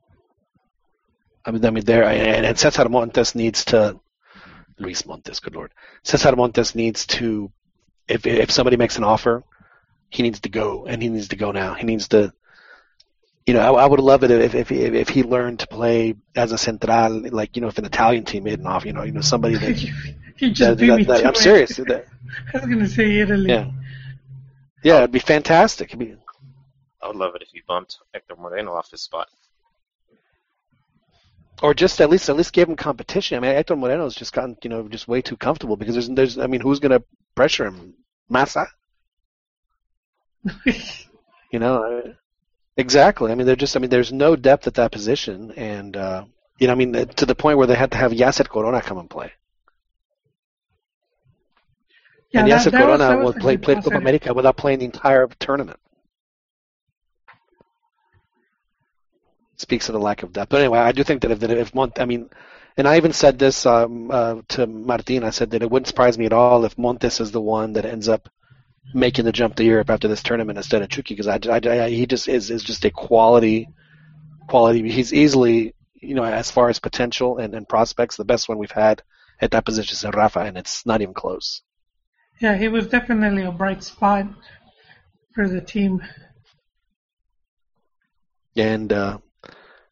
I 1.45 1.51
mean, 1.51 1.65
I 1.65 1.71
mean, 1.71 1.85
there, 1.85 2.05
and, 2.05 2.47
and 2.47 2.59
Cesar 2.59 2.89
Montes 2.89 3.35
needs 3.35 3.65
to, 3.67 3.99
Luis 4.79 5.07
Montes, 5.07 5.41
good 5.41 5.55
lord, 5.55 5.73
Cesar 6.03 6.37
Montes 6.37 6.75
needs 6.75 7.07
to, 7.07 7.51
if 8.09 8.27
if 8.27 8.51
somebody 8.51 8.77
makes 8.77 8.99
an 8.99 9.05
offer, 9.05 9.43
he 10.11 10.23
needs 10.23 10.41
to 10.41 10.49
go, 10.49 10.87
and 10.87 11.03
he 11.03 11.09
needs 11.09 11.29
to 11.29 11.37
go 11.37 11.51
now. 11.53 11.75
He 11.75 11.85
needs 11.85 12.09
to. 12.09 12.33
You 13.47 13.55
know, 13.55 13.61
I, 13.61 13.85
I 13.85 13.87
would 13.87 14.01
love 14.01 14.25
it 14.25 14.31
if, 14.33 14.55
if 14.57 14.73
if 14.73 14.93
if 14.95 15.09
he 15.09 15.23
learned 15.23 15.61
to 15.61 15.69
play 15.69 16.15
as 16.35 16.51
a 16.53 16.59
central, 16.59 17.21
like 17.31 17.55
you 17.57 17.63
know, 17.63 17.69
if 17.69 17.79
an 17.79 17.85
Italian 17.85 18.25
team 18.25 18.43
made 18.45 18.59
an 18.59 18.67
off, 18.67 18.85
you 18.85 18.93
know, 18.93 19.05
you 19.05 19.13
know, 19.13 19.21
somebody 19.21 19.57
that 19.57 19.77
he 20.37 20.51
just 20.51 20.61
that- 20.61 20.79
beat 20.79 20.89
that- 20.89 20.97
me 20.99 21.05
that- 21.05 21.19
to 21.21 21.25
I'm 21.29 21.35
it. 21.35 21.37
serious. 21.39 21.77
That- 21.77 22.07
I 22.53 22.59
was 22.59 22.67
gonna 22.67 22.89
say 22.89 23.19
Italy. 23.21 23.49
yeah, 23.51 23.71
yeah, 24.83 24.97
it'd 24.99 25.13
be 25.13 25.21
fantastic. 25.21 25.89
It'd 25.91 25.99
be, 26.01 26.17
I 27.01 27.07
would 27.07 27.15
love 27.17 27.37
it 27.37 27.43
if 27.43 27.49
he 27.53 27.63
bumped 27.69 27.99
Hector 28.13 28.35
Moreno 28.37 28.75
off 28.75 28.91
his 28.91 29.03
spot. 29.03 29.29
or 31.63 31.73
just 31.73 32.01
at 32.01 32.11
least 32.11 32.29
at 32.29 32.37
least 32.37 32.53
give 32.53 32.69
him 32.69 32.75
competition. 32.75 33.37
I 33.37 33.41
mean, 33.41 33.55
Hector 33.55 33.77
Moreno's 33.77 34.17
just 34.17 34.33
gotten 34.33 34.57
you 34.65 34.71
know 34.71 34.89
just 34.89 35.07
way 35.07 35.23
too 35.23 35.37
comfortable 35.37 35.77
because 35.77 35.95
there's 35.95 36.09
there's 36.09 36.37
I 36.39 36.49
mean, 36.49 36.61
who's 36.61 36.81
going 36.81 36.99
to 36.99 37.05
pressure 37.37 37.65
him? 37.67 37.95
Maza, 38.29 38.67
you 41.53 41.59
know. 41.61 41.83
uh, 41.85 42.13
Exactly. 42.77 43.33
I 43.33 43.35
mean, 43.35 43.47
they're 43.47 43.57
just. 43.57 43.77
I 43.77 43.81
mean, 43.81 43.91
there's 43.91 44.12
no 44.12 44.37
depth 44.37 44.67
at 44.67 44.75
that 44.75 44.93
position, 44.93 45.53
and 45.53 45.97
uh, 45.97 46.25
you 46.59 46.67
know, 46.67 46.73
I 46.73 46.77
mean, 46.77 46.93
to 46.93 47.27
the 47.27 47.35
point 47.35 47.59
where 47.59 47.67
they 47.67 47.75
had 47.75 47.93
to 47.93 47.97
have 47.99 48.12
Yasser 48.12 48.49
Corona 48.49 48.83
come 48.83 48.99
and 48.99 49.09
play. 49.09 49.33
yeah, 52.33 52.41
and 52.41 52.51
that, 52.51 52.61
Yasser 52.61 52.73
that 52.73 52.87
was, 52.87 52.99
Corona 52.99 53.09
that 53.09 53.19
was 53.19 53.35
will 53.35 53.37
a 53.37 53.41
play 53.41 53.57
played 53.57 53.83
Copa. 53.83 53.97
America 53.97 54.35
without 54.35 54.57
playing 54.57 54.81
the 54.81 54.85
entire 54.85 55.27
tournament. 55.39 55.79
Speaks 59.57 59.89
of 59.89 59.95
the 59.95 59.99
lack 60.01 60.23
of 60.23 60.33
depth. 60.35 60.51
But 60.51 60.61
anyway, 60.61 60.81
I 60.81 60.93
do 60.93 61.03
think 61.03 61.23
that 61.23 61.31
if 61.31 61.41
that 61.41 61.51
if 61.51 61.75
Mont, 61.75 61.99
I 61.99 62.05
mean, 62.05 62.29
and 62.77 62.87
I 62.87 62.99
even 62.99 63.12
said 63.15 63.39
this 63.39 63.65
um, 63.65 64.11
uh, 64.11 64.43
to 64.49 64.67
Martin. 64.67 65.25
I 65.25 65.31
said 65.31 65.51
that 65.53 65.62
it 65.62 65.71
wouldn't 65.71 65.87
surprise 65.87 66.19
me 66.19 66.27
at 66.27 66.35
all 66.35 66.65
if 66.67 66.77
Montes 66.77 67.21
is 67.21 67.33
the 67.33 67.41
one 67.41 67.73
that 67.73 67.87
ends 67.87 68.09
up 68.09 68.29
making 68.94 69.25
the 69.25 69.33
jump 69.33 69.57
to 69.57 69.64
Europe 69.64 69.90
after 69.90 70.09
this 70.09 70.22
tournament 70.22 70.57
instead 70.59 70.83
of 70.83 70.88
Chucky 70.88 71.14
because 71.14 71.29
I, 71.29 71.38
I, 71.51 71.85
I- 71.85 71.90
he 71.90 72.07
just 72.07 72.29
is 72.29 72.51
is 72.51 72.62
just 72.62 72.85
a 72.85 72.90
quality 72.90 73.68
quality. 74.49 74.88
He's 74.90 75.12
easily 75.12 75.75
you 76.01 76.14
know, 76.14 76.25
as 76.25 76.51
far 76.51 76.68
as 76.68 76.79
potential 76.79 77.38
and, 77.38 77.55
and 77.55 77.68
prospects, 77.68 78.16
the 78.16 78.25
best 78.25 78.49
one 78.49 78.59
we've 78.59 78.70
had 78.70 79.03
at 79.40 79.51
that 79.51 79.64
position 79.64 79.94
is 79.94 80.14
Rafa, 80.14 80.40
and 80.40 80.57
it's 80.57 80.87
not 80.87 81.01
even 81.03 81.14
close. 81.14 81.62
Yeah, 82.40 82.57
he 82.57 82.68
was 82.68 82.87
definitely 82.87 83.42
a 83.44 83.51
bright 83.53 83.83
spot 83.83 84.27
for 85.35 85.49
the 85.49 85.61
team. 85.61 86.03
And 88.57 88.92
uh, 88.92 89.18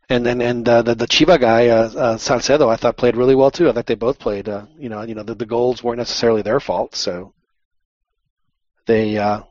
and 0.09 0.27
and 0.27 0.43
and 0.43 0.69
uh, 0.69 0.83
the 0.83 0.95
the 0.95 1.07
Chiva 1.07 1.39
guy 1.41 1.69
uh, 1.69 1.91
uh, 1.95 2.17
Salcedo, 2.19 2.69
I 2.69 2.77
thought 2.77 2.97
played 2.97 3.17
really 3.17 3.35
well 3.35 3.51
too. 3.51 3.69
I 3.69 3.73
thought 3.73 3.87
they 3.87 3.95
both 3.95 4.19
played. 4.19 4.49
Uh, 4.49 4.67
you 4.79 4.89
know, 4.89 5.03
you 5.03 5.15
know 5.15 5.23
the, 5.23 5.35
the 5.35 5.47
goals 5.47 5.83
weren't 5.83 5.99
necessarily 5.99 6.43
their 6.43 6.61
fault, 6.61 6.95
so 6.95 7.35
they 8.87 9.19
uh, 9.19 9.43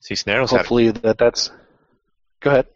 Cisneros 0.00 0.50
had 0.50 0.58
hopefully 0.58 0.90
that 0.90 1.18
that's. 1.18 1.50
Go 2.40 2.50
ahead. 2.50 2.66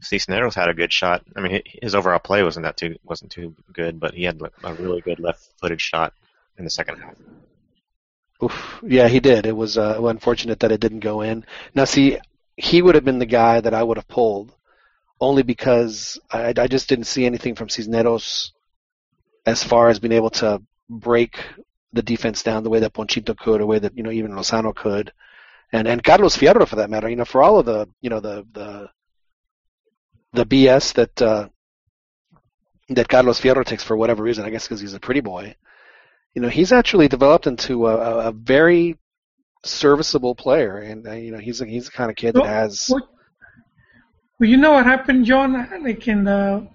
Cisneros 0.00 0.54
had 0.54 0.68
a 0.68 0.74
good 0.74 0.92
shot. 0.92 1.22
I 1.36 1.40
mean, 1.40 1.62
his 1.82 1.94
overall 1.94 2.18
play 2.18 2.42
wasn't 2.42 2.64
that 2.64 2.76
too 2.76 2.96
wasn't 3.04 3.30
too 3.30 3.54
good, 3.72 4.00
but 4.00 4.14
he 4.14 4.24
had 4.24 4.40
a 4.62 4.74
really 4.74 5.00
good 5.00 5.18
left-footed 5.18 5.80
shot 5.80 6.12
in 6.58 6.64
the 6.64 6.70
second 6.70 7.00
half. 7.00 7.14
Oof. 8.42 8.80
Yeah, 8.82 9.08
he 9.08 9.20
did. 9.20 9.46
It 9.46 9.56
was 9.56 9.78
uh, 9.78 9.98
unfortunate 10.02 10.60
that 10.60 10.72
it 10.72 10.80
didn't 10.80 11.00
go 11.00 11.22
in. 11.22 11.44
Now, 11.74 11.84
see, 11.84 12.18
he 12.56 12.82
would 12.82 12.94
have 12.94 13.04
been 13.04 13.18
the 13.18 13.26
guy 13.26 13.60
that 13.60 13.74
I 13.74 13.82
would 13.82 13.96
have 13.96 14.08
pulled, 14.08 14.54
only 15.20 15.42
because 15.42 16.18
I, 16.30 16.52
I 16.56 16.66
just 16.66 16.88
didn't 16.88 17.06
see 17.06 17.24
anything 17.24 17.54
from 17.54 17.68
Cisneros 17.68 18.52
as 19.46 19.62
far 19.62 19.88
as 19.88 19.98
being 19.98 20.12
able 20.12 20.30
to 20.30 20.60
break 20.90 21.38
the 21.94 22.02
defense 22.02 22.42
down 22.42 22.64
the 22.64 22.70
way 22.70 22.80
that 22.80 22.92
Ponchito 22.92 23.34
could, 23.34 23.56
or 23.56 23.58
the 23.58 23.66
way 23.66 23.78
that 23.78 23.96
you 23.96 24.02
know 24.02 24.10
even 24.10 24.32
Lozano 24.32 24.74
could, 24.74 25.12
and 25.72 25.88
and 25.88 26.02
Carlos 26.02 26.36
Fierro 26.36 26.66
for 26.68 26.76
that 26.76 26.90
matter. 26.90 27.08
You 27.08 27.16
know, 27.16 27.24
for 27.24 27.42
all 27.42 27.58
of 27.58 27.66
the 27.66 27.88
you 28.00 28.10
know 28.10 28.20
the 28.20 28.46
the 28.52 28.90
the 30.32 30.44
BS 30.44 30.92
that 30.94 31.22
uh, 31.22 31.48
that 32.90 33.08
Carlos 33.08 33.40
Fierro 33.40 33.64
takes 33.64 33.84
for 33.84 33.96
whatever 33.96 34.22
reason, 34.22 34.44
I 34.44 34.50
guess 34.50 34.64
because 34.64 34.80
he's 34.80 34.94
a 34.94 35.00
pretty 35.00 35.20
boy. 35.20 35.54
You 36.34 36.42
know, 36.42 36.48
he's 36.48 36.72
actually 36.72 37.06
developed 37.06 37.46
into 37.46 37.86
a, 37.86 38.28
a- 38.28 38.32
very 38.32 38.98
serviceable 39.64 40.34
player, 40.34 40.78
and 40.78 41.06
uh, 41.06 41.12
you 41.12 41.30
know, 41.30 41.38
he's 41.38 41.60
a, 41.60 41.66
he's 41.66 41.86
the 41.86 41.92
kind 41.92 42.10
of 42.10 42.16
kid 42.16 42.34
that 42.34 42.46
has. 42.46 42.90
Well, 44.40 44.50
you 44.50 44.56
know 44.56 44.72
what 44.72 44.84
happened, 44.84 45.24
John? 45.26 45.52
Like 45.82 46.08
in 46.08 46.24
the 46.24 46.68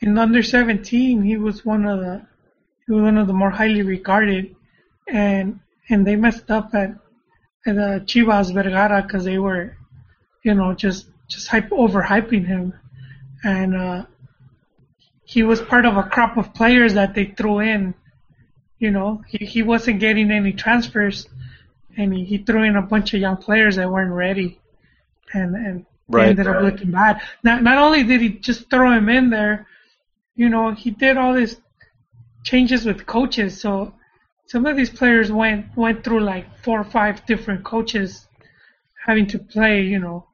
in 0.00 0.18
under 0.18 0.42
17, 0.42 1.22
he 1.22 1.38
was 1.38 1.64
one 1.64 1.86
of 1.86 2.00
the 2.00 2.26
he 2.86 2.92
was 2.92 3.02
one 3.02 3.18
of 3.18 3.26
the 3.26 3.32
more 3.32 3.50
highly 3.50 3.82
regarded, 3.82 4.54
and 5.08 5.60
and 5.88 6.06
they 6.06 6.16
messed 6.16 6.50
up 6.50 6.74
at 6.74 6.90
at 7.66 7.78
uh, 7.78 8.00
Chivas 8.00 8.52
Vergara 8.52 9.02
because 9.02 9.24
they 9.24 9.38
were, 9.38 9.76
you 10.42 10.54
know, 10.54 10.74
just 10.74 11.08
just 11.28 11.48
hype 11.48 11.70
overhyping 11.70 12.46
him, 12.46 12.74
and 13.44 13.74
uh, 13.76 14.04
he 15.24 15.42
was 15.42 15.60
part 15.60 15.84
of 15.86 15.96
a 15.96 16.02
crop 16.02 16.36
of 16.36 16.54
players 16.54 16.94
that 16.94 17.14
they 17.14 17.26
threw 17.26 17.60
in. 17.60 17.94
You 18.78 18.90
know, 18.90 19.22
he 19.28 19.44
he 19.46 19.62
wasn't 19.62 20.00
getting 20.00 20.30
any 20.30 20.52
transfers, 20.52 21.28
and 21.96 22.12
he, 22.14 22.24
he 22.24 22.38
threw 22.38 22.62
in 22.62 22.76
a 22.76 22.82
bunch 22.82 23.14
of 23.14 23.20
young 23.20 23.36
players 23.38 23.76
that 23.76 23.90
weren't 23.90 24.12
ready, 24.12 24.58
and 25.32 25.54
and 25.54 25.86
they 26.14 26.22
Right. 26.22 26.28
ended 26.28 26.46
up 26.48 26.60
looking 26.60 26.90
bad. 26.90 27.20
Not 27.42 27.62
not 27.62 27.78
only 27.78 28.04
did 28.04 28.20
he 28.20 28.30
just 28.30 28.70
throw 28.70 28.92
him 28.92 29.08
in 29.08 29.30
there, 29.30 29.66
you 30.36 30.48
know, 30.48 30.72
he 30.72 30.90
did 30.90 31.16
all 31.16 31.34
these 31.34 31.56
changes 32.44 32.86
with 32.86 33.06
coaches. 33.06 33.60
So 33.60 33.94
some 34.46 34.66
of 34.66 34.76
these 34.76 34.90
players 34.90 35.32
went 35.32 35.76
went 35.76 36.04
through 36.04 36.20
like 36.20 36.46
four 36.62 36.80
or 36.80 36.84
five 36.84 37.24
different 37.26 37.64
coaches, 37.64 38.26
having 39.06 39.26
to 39.28 39.38
play, 39.38 39.82
you 39.82 39.98
know, 39.98 40.26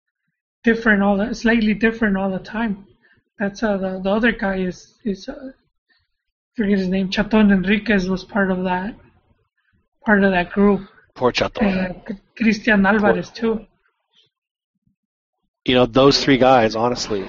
different 0.65 1.03
all 1.03 1.17
the 1.17 1.35
slightly 1.35 1.75
different 1.75 2.17
all 2.17 2.31
the 2.31 2.39
time. 2.41 2.87
That's 3.39 3.63
uh, 3.63 3.77
the 3.79 4.01
the 4.03 4.11
other 4.11 4.33
guy 4.33 4.57
is 4.59 4.99
is 5.05 5.29
uh, 5.29 5.53
forget 6.57 6.79
his 6.79 6.89
name. 6.89 7.11
Chaton 7.11 7.51
Enriquez 7.51 8.09
was 8.09 8.25
part 8.25 8.51
of 8.51 8.65
that 8.65 8.95
part 10.05 10.25
of 10.25 10.31
that 10.33 10.51
group, 10.53 10.81
Poor 11.15 11.33
Chato. 11.33 11.61
and 11.61 11.97
uh, 11.97 12.13
Cristian 12.39 12.87
Alvarez 12.87 13.31
too. 13.31 13.67
you 15.65 15.75
know, 15.75 15.87
those 15.87 16.25
three 16.25 16.39
guys, 16.39 16.75
honestly, 16.75 17.23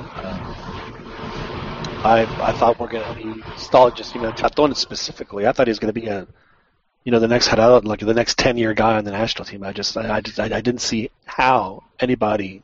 I 2.03 2.21
I 2.41 2.51
thought 2.53 2.79
were 2.79 2.87
going 2.87 3.15
to 3.15 3.23
be 3.23 3.43
stalled. 3.57 3.95
Just 3.95 4.15
you 4.15 4.21
know, 4.21 4.31
Chaton 4.31 4.73
specifically, 4.75 5.45
I 5.45 5.51
thought 5.51 5.67
he 5.67 5.71
was 5.71 5.79
going 5.79 5.93
to 5.93 5.99
be 5.99 6.07
a, 6.07 6.27
you 7.03 7.11
know, 7.11 7.19
the 7.19 7.27
next 7.27 7.49
Gerardo, 7.49 7.87
like 7.87 7.99
the 7.99 8.13
next 8.13 8.37
ten 8.37 8.57
year 8.57 8.73
guy 8.73 8.97
on 8.97 9.05
the 9.05 9.11
national 9.11 9.45
team. 9.45 9.63
I 9.63 9.71
just 9.71 9.95
I, 9.95 10.17
I 10.17 10.21
just 10.21 10.39
I, 10.39 10.45
I 10.45 10.61
didn't 10.61 10.81
see 10.81 11.11
how 11.25 11.83
anybody 11.99 12.63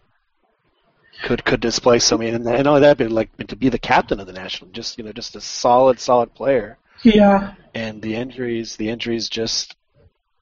could 1.24 1.44
could 1.46 1.72
so 1.72 2.18
many, 2.18 2.32
and, 2.32 2.48
and 2.48 2.68
only 2.68 2.82
that, 2.82 2.98
but 2.98 3.12
like 3.12 3.36
to 3.48 3.56
be 3.56 3.70
the 3.70 3.80
captain 3.80 4.20
of 4.20 4.28
the 4.28 4.34
national, 4.34 4.72
just 4.72 4.98
you 4.98 5.04
know, 5.04 5.12
just 5.12 5.36
a 5.36 5.42
solid 5.42 6.00
solid 6.00 6.34
player. 6.34 6.78
Yeah. 7.04 7.54
And 7.76 8.02
the 8.02 8.16
injuries, 8.16 8.76
the 8.76 8.90
injuries, 8.90 9.30
just 9.30 9.76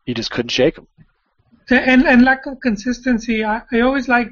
you 0.06 0.14
just 0.14 0.32
couldn't 0.32 0.50
shake 0.50 0.76
them. 0.76 0.88
and 1.70 2.04
and 2.04 2.24
lack 2.24 2.46
of 2.46 2.60
consistency. 2.62 3.44
I, 3.44 3.62
I 3.72 3.82
always 3.82 4.08
like 4.08 4.32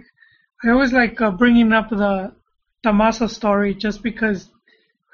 I 0.63 0.69
always 0.69 0.93
like 0.93 1.19
uh, 1.19 1.31
bringing 1.31 1.73
up 1.73 1.89
the 1.89 2.33
Damaso 2.85 3.29
story 3.29 3.73
just 3.73 4.03
because 4.03 4.49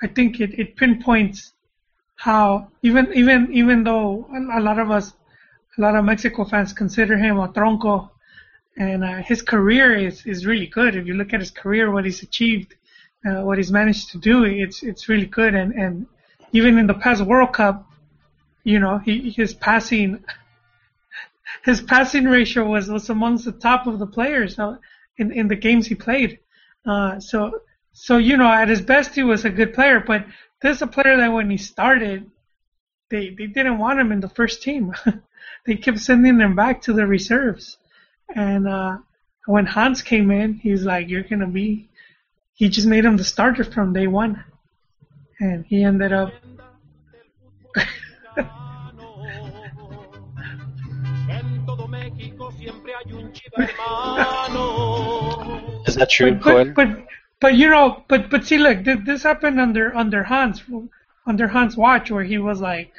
I 0.01 0.07
think 0.07 0.39
it, 0.39 0.57
it 0.57 0.75
pinpoints 0.75 1.53
how 2.15 2.69
even 2.81 3.11
even 3.13 3.51
even 3.51 3.83
though 3.83 4.27
a 4.53 4.59
lot 4.59 4.79
of 4.79 4.91
us 4.91 5.13
a 5.77 5.81
lot 5.81 5.95
of 5.95 6.03
Mexico 6.03 6.43
fans 6.43 6.73
consider 6.73 7.17
him 7.17 7.37
a 7.37 7.47
tronco 7.49 8.09
and 8.77 9.03
uh, 9.03 9.17
his 9.17 9.41
career 9.41 9.95
is 9.95 10.25
is 10.25 10.45
really 10.45 10.67
good 10.67 10.95
if 10.95 11.05
you 11.05 11.13
look 11.13 11.33
at 11.33 11.39
his 11.39 11.51
career 11.51 11.91
what 11.91 12.05
he's 12.05 12.21
achieved 12.21 12.75
uh, 13.25 13.41
what 13.41 13.57
he's 13.57 13.71
managed 13.71 14.09
to 14.11 14.17
do 14.17 14.43
it's 14.43 14.83
it's 14.83 15.07
really 15.07 15.25
good 15.25 15.53
and 15.55 15.73
and 15.73 16.05
even 16.51 16.77
in 16.77 16.87
the 16.87 16.93
past 16.93 17.21
World 17.21 17.53
Cup 17.53 17.87
you 18.63 18.79
know 18.79 18.97
he 18.97 19.29
his 19.29 19.53
passing 19.53 20.19
his 21.63 21.81
passing 21.81 22.25
ratio 22.25 22.65
was, 22.65 22.89
was 22.89 23.09
amongst 23.09 23.45
the 23.45 23.51
top 23.51 23.87
of 23.87 23.99
the 23.99 24.07
players 24.07 24.59
uh, 24.59 24.75
in 25.17 25.31
in 25.31 25.47
the 25.47 25.55
games 25.55 25.87
he 25.87 25.95
played. 25.95 26.39
Uh, 26.85 27.19
so 27.19 27.61
so 27.93 28.17
you 28.17 28.37
know 28.37 28.51
at 28.51 28.69
his 28.69 28.81
best 28.81 29.15
he 29.15 29.23
was 29.23 29.45
a 29.45 29.49
good 29.49 29.73
player, 29.73 29.99
but 30.05 30.25
this 30.61 30.77
is 30.77 30.81
a 30.81 30.87
player 30.87 31.17
that 31.17 31.31
when 31.31 31.49
he 31.49 31.57
started, 31.57 32.29
they 33.09 33.29
they 33.29 33.47
didn't 33.47 33.77
want 33.77 33.99
him 33.99 34.11
in 34.11 34.19
the 34.19 34.29
first 34.29 34.61
team. 34.61 34.93
they 35.65 35.75
kept 35.75 35.99
sending 35.99 36.39
him 36.39 36.55
back 36.55 36.81
to 36.83 36.93
the 36.93 37.05
reserves, 37.05 37.77
and 38.35 38.67
uh, 38.67 38.97
when 39.45 39.65
Hans 39.65 40.01
came 40.01 40.31
in, 40.31 40.55
he's 40.55 40.83
like, 40.83 41.09
"You're 41.09 41.23
gonna 41.23 41.47
be." 41.47 41.89
He 42.53 42.67
just 42.69 42.87
made 42.87 43.05
him 43.05 43.15
the 43.17 43.23
starter 43.23 43.63
from 43.63 43.93
day 43.93 44.07
one, 44.07 44.43
and 45.39 45.65
he 45.65 45.83
ended 45.83 46.11
up. 46.13 46.33
En 51.29 51.63
todo 51.65 51.87
México 51.87 52.51
siempre 52.51 52.91
hay 52.93 53.13
un 53.13 53.31
chiva 53.31 53.63
hermano. 53.63 54.59
Is 55.85 55.95
that 55.95 56.09
true, 56.09 56.33
but, 56.33 56.73
but, 56.73 56.95
but 56.95 57.07
but 57.41 57.55
you 57.55 57.69
know 57.69 58.03
but 58.07 58.29
but 58.29 58.45
see 58.45 58.57
look 58.57 58.83
th- 58.83 58.99
this 59.05 59.23
happened 59.23 59.59
under 59.59 59.95
under 59.95 60.23
Hans 60.23 60.63
under 61.25 61.47
Hans 61.47 61.75
watch 61.77 62.11
where 62.11 62.23
he 62.23 62.37
was 62.37 62.59
like 62.61 62.91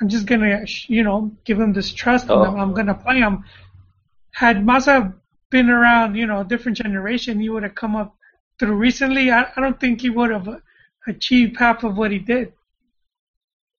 I'm 0.00 0.08
just 0.08 0.26
gonna 0.26 0.66
sh- 0.66 0.88
you 0.88 1.02
know 1.02 1.30
give 1.44 1.58
him 1.60 1.72
this 1.72 1.92
trust 1.92 2.28
and 2.28 2.40
I'm, 2.42 2.54
Oh. 2.54 2.58
I'm 2.58 2.74
gonna 2.74 2.94
play 2.94 3.18
him 3.18 3.44
had 4.32 4.64
Maza 4.64 5.14
been 5.50 5.68
around 5.70 6.14
you 6.14 6.26
know 6.26 6.40
a 6.40 6.44
different 6.44 6.78
generation 6.78 7.38
he 7.40 7.48
would 7.48 7.62
have 7.62 7.74
come 7.74 7.94
up 7.96 8.14
through 8.58 8.74
recently 8.74 9.30
I, 9.30 9.50
I 9.56 9.60
don't 9.60 9.78
think 9.78 10.00
he 10.00 10.10
would 10.10 10.30
have 10.30 10.48
achieved 11.06 11.58
half 11.58 11.84
of 11.84 11.96
what 11.96 12.10
he 12.10 12.18
did 12.18 12.52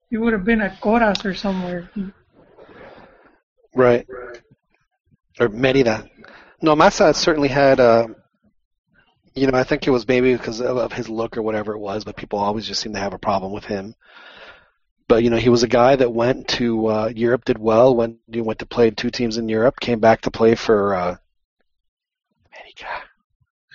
he 0.10 0.18
would 0.18 0.34
have 0.34 0.44
been 0.46 0.62
at 0.62 0.80
Coras 0.82 1.26
or 1.26 1.34
somewhere 1.34 1.90
Right. 3.76 4.06
Or 5.40 5.50
Merida. 5.50 6.08
No, 6.62 6.76
Maza 6.76 7.12
certainly 7.14 7.50
had, 7.50 7.80
uh, 7.80 8.06
you 9.36 9.48
know, 9.48 9.58
I 9.58 9.64
think 9.64 9.88
it 9.88 9.92
was 9.92 10.08
maybe 10.08 10.34
because 10.34 10.62
of, 10.62 10.78
of 10.78 10.94
his 10.94 11.10
look 11.10 11.38
or 11.38 11.42
whatever 11.42 11.74
it 11.74 11.80
was, 11.80 12.04
but 12.04 12.16
people 12.16 12.40
always 12.40 12.68
just 12.68 12.82
seem 12.82 12.94
to 12.94 13.00
have 13.00 13.14
a 13.14 13.20
problem 13.20 13.52
with 13.52 13.66
him. 13.66 13.96
But, 15.08 15.24
you 15.24 15.30
know, 15.30 15.38
he 15.38 15.50
was 15.50 15.64
a 15.64 15.68
guy 15.68 15.96
that 15.96 16.14
went 16.14 16.48
to 16.50 16.88
uh, 16.88 17.12
Europe, 17.14 17.46
did 17.46 17.58
well, 17.58 17.96
went, 17.96 18.18
he 18.32 18.42
went 18.42 18.60
to 18.60 18.66
play 18.66 18.90
two 18.92 19.10
teams 19.10 19.38
in 19.38 19.50
Europe, 19.50 19.80
came 19.80 20.00
back 20.00 20.22
to 20.22 20.32
play 20.32 20.56
for 20.56 20.96
uh, 20.96 21.16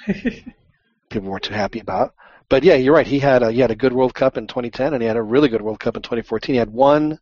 America. 0.06 0.52
People 1.10 1.30
weren't 1.30 1.44
too 1.44 1.54
happy 1.54 1.80
about. 1.80 2.14
But 2.48 2.64
yeah, 2.64 2.74
you're 2.74 2.94
right. 2.94 3.06
He 3.06 3.18
had 3.18 3.42
a, 3.42 3.52
he 3.52 3.60
had 3.60 3.70
a 3.70 3.76
good 3.76 3.92
World 3.92 4.14
Cup 4.14 4.38
in 4.38 4.46
2010, 4.46 4.94
and 4.94 5.02
he 5.02 5.06
had 5.06 5.18
a 5.18 5.22
really 5.22 5.48
good 5.48 5.60
World 5.60 5.80
Cup 5.80 5.96
in 5.96 6.02
2014. 6.02 6.54
He 6.54 6.58
had 6.58 6.70
one 6.70 7.18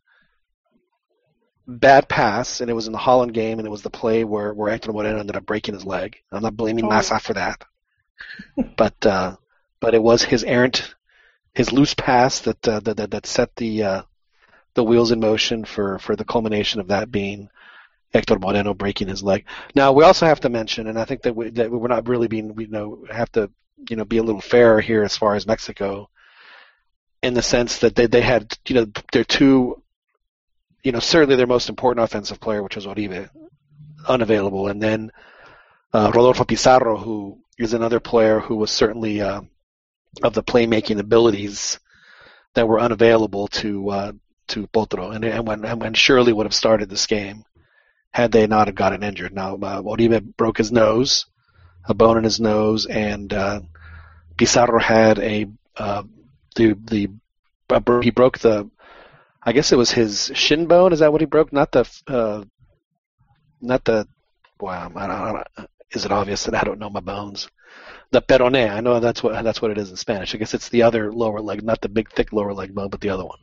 bad 1.67 2.07
pass, 2.07 2.61
and 2.61 2.69
it 2.69 2.73
was 2.73 2.87
in 2.87 2.93
the 2.93 2.97
Holland 2.97 3.33
game, 3.33 3.59
and 3.59 3.67
it 3.67 3.71
was 3.71 3.81
the 3.81 3.89
play 3.89 4.23
where 4.23 4.53
where 4.53 4.71
Hector 4.71 4.93
Moreno 4.93 5.19
ended 5.19 5.35
up 5.35 5.45
breaking 5.45 5.73
his 5.75 5.85
leg. 5.85 6.17
I'm 6.31 6.41
not 6.41 6.55
blaming 6.55 6.85
Oh. 6.85 6.89
Maza 6.89 7.19
for 7.19 7.33
that, 7.33 7.61
but 8.75 9.05
uh, 9.05 9.35
but 9.79 9.93
it 9.93 10.01
was 10.01 10.23
his 10.23 10.43
errant, 10.43 10.95
his 11.53 11.71
loose 11.71 11.93
pass 11.93 12.39
that 12.41 12.67
uh, 12.67 12.79
that, 12.81 12.97
that 12.97 13.11
that 13.11 13.25
set 13.25 13.55
the 13.55 13.83
uh, 13.83 14.01
the 14.73 14.83
wheels 14.83 15.11
in 15.11 15.19
motion 15.19 15.65
for 15.65 15.99
for 15.99 16.15
the 16.15 16.25
culmination 16.25 16.79
of 16.79 16.87
that 16.87 17.11
being 17.11 17.49
Hector 18.13 18.39
Moreno 18.39 18.73
breaking 18.73 19.07
his 19.07 19.23
leg. 19.23 19.45
Now 19.75 19.91
we 19.91 20.03
also 20.03 20.25
have 20.25 20.39
to 20.41 20.49
mention, 20.49 20.87
and 20.87 20.99
I 20.99 21.05
think 21.05 21.23
that 21.23 21.35
we 21.35 21.49
that 21.51 21.69
we're 21.71 21.87
not 21.87 22.07
really 22.07 22.27
being 22.27 22.55
we 22.55 22.65
you 22.65 22.71
know 22.71 23.05
have 23.11 23.31
to 23.33 23.49
you 23.89 23.95
know 23.95 24.05
be 24.05 24.17
a 24.17 24.23
little 24.23 24.41
fair 24.41 24.79
here 24.79 25.03
as 25.03 25.17
far 25.17 25.35
as 25.35 25.45
Mexico. 25.47 26.09
in 27.21 27.33
the 27.33 27.41
sense 27.41 27.79
that 27.79 27.95
they 27.95 28.07
they 28.07 28.21
had 28.21 28.57
you 28.67 28.75
know 28.75 28.87
their 29.11 29.23
two, 29.23 29.81
you 30.83 30.91
know 30.91 30.99
certainly 30.99 31.35
their 31.35 31.47
most 31.47 31.69
important 31.69 32.03
offensive 32.03 32.39
player, 32.39 32.63
which 32.63 32.75
was 32.75 32.85
Oribe, 32.87 33.29
unavailable, 34.07 34.67
and 34.67 34.81
then 34.81 35.11
uh, 35.93 36.11
Rodolfo 36.13 36.43
Pizarro, 36.43 36.97
who 36.97 37.39
is 37.57 37.73
another 37.73 37.99
player 37.99 38.39
who 38.39 38.55
was 38.55 38.71
certainly 38.71 39.21
uh, 39.21 39.41
of 40.23 40.33
the 40.33 40.43
playmaking 40.43 40.99
abilities 40.99 41.79
that 42.53 42.67
were 42.67 42.79
unavailable 42.79 43.47
to 43.47 43.89
uh, 43.89 44.11
to 44.47 44.67
Potro, 44.67 45.13
and, 45.13 45.25
and 45.25 45.47
when 45.47 45.65
and 45.65 45.81
when 45.81 45.93
Shirley 45.93 46.33
would 46.33 46.45
have 46.45 46.53
started 46.53 46.89
this 46.89 47.07
game 47.07 47.43
had 48.11 48.31
they 48.31 48.47
not 48.47 48.67
have 48.67 48.75
gotten 48.75 49.03
injured. 49.03 49.33
Now 49.33 49.55
uh, 49.55 49.81
Oribe 49.83 50.35
broke 50.37 50.57
his 50.57 50.71
nose, 50.71 51.25
a 51.85 51.93
bone 51.93 52.17
in 52.17 52.23
his 52.23 52.39
nose, 52.39 52.85
and 52.85 53.31
uh, 53.33 53.61
Pizarro 54.37 54.79
had 54.79 55.19
a 55.19 55.47
uh, 55.75 56.03
the 56.55 56.73
the 56.73 57.09
uh, 57.69 58.01
he 58.01 58.11
broke 58.11 58.39
the 58.39 58.69
I 59.43 59.51
guess 59.51 59.71
it 59.71 59.77
was 59.77 59.91
his 59.91 60.31
shin 60.33 60.67
bone. 60.67 60.93
Is 60.93 60.99
that 60.99 61.11
what 61.11 61.21
he 61.21 61.25
broke? 61.25 61.53
Not 61.53 61.71
the 61.71 61.87
uh, 62.07 62.43
not 63.61 63.83
the 63.85 64.07
wow. 64.59 64.91
I 64.95 65.07
don't, 65.07 65.15
I 65.15 65.31
don't, 65.57 65.69
is 65.91 66.05
it 66.05 66.11
obvious 66.11 66.43
that 66.43 66.55
I 66.55 66.63
don't 66.63 66.79
know 66.79 66.89
my 66.89 66.99
bones? 66.99 67.49
The 68.11 68.21
peroné. 68.21 68.69
I 68.69 68.81
know 68.81 68.99
that's 68.99 69.23
what 69.23 69.43
that's 69.43 69.61
what 69.61 69.71
it 69.71 69.77
is 69.77 69.89
in 69.89 69.97
Spanish. 69.97 70.33
I 70.33 70.37
guess 70.37 70.53
it's 70.53 70.69
the 70.69 70.83
other 70.83 71.11
lower 71.11 71.41
leg, 71.41 71.63
not 71.63 71.81
the 71.81 71.89
big 71.89 72.11
thick 72.11 72.33
lower 72.33 72.53
leg 72.53 72.73
bone, 72.73 72.89
but 72.89 73.01
the 73.01 73.09
other 73.09 73.25
one. 73.25 73.39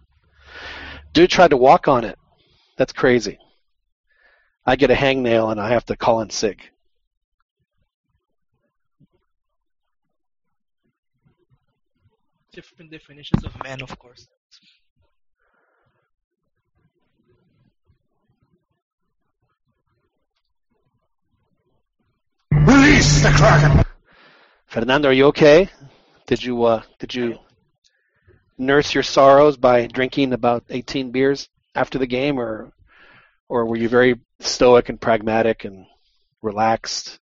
Dude 1.12 1.30
tried 1.30 1.50
to 1.50 1.56
walk 1.56 1.88
on 1.88 2.04
it. 2.04 2.18
That's 2.76 2.92
crazy. 2.92 3.38
I 4.66 4.76
get 4.76 4.90
a 4.90 4.94
hangnail 4.94 5.52
and 5.52 5.60
I 5.60 5.70
have 5.70 5.84
to 5.86 5.96
call 5.96 6.20
in 6.22 6.30
sick. 6.30 6.70
Different 12.52 12.90
definitions 12.90 13.44
of 13.44 13.62
man, 13.62 13.82
of 13.82 13.98
course. 13.98 14.28
Release 23.04 23.22
the 23.22 23.30
Kraken! 23.32 23.84
Fernando, 24.64 25.10
are 25.10 25.12
you 25.12 25.26
okay? 25.26 25.68
Did 26.26 26.42
you 26.42 26.62
uh, 26.64 26.82
did 26.98 27.14
you 27.14 27.38
nurse 28.56 28.94
your 28.94 29.02
sorrows 29.02 29.58
by 29.58 29.86
drinking 29.88 30.32
about 30.32 30.64
18 30.70 31.10
beers 31.10 31.50
after 31.74 31.98
the 31.98 32.06
game, 32.06 32.40
or 32.40 32.72
or 33.46 33.66
were 33.66 33.76
you 33.76 33.90
very 33.90 34.20
stoic 34.40 34.88
and 34.88 34.98
pragmatic 34.98 35.66
and 35.66 35.84
relaxed? 36.40 37.18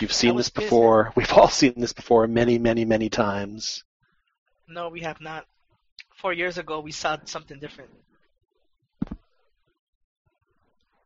You've 0.00 0.12
seen 0.12 0.34
this 0.36 0.48
pissed. 0.48 0.66
before. 0.66 1.12
We've 1.16 1.32
all 1.32 1.48
seen 1.48 1.74
this 1.76 1.92
before 1.92 2.26
many, 2.26 2.58
many, 2.58 2.84
many 2.84 3.08
times. 3.08 3.84
No, 4.66 4.88
we 4.88 5.02
have 5.02 5.20
not. 5.20 5.46
Four 6.16 6.32
years 6.32 6.58
ago, 6.58 6.80
we 6.80 6.90
saw 6.90 7.18
something 7.24 7.60
different. 7.60 7.90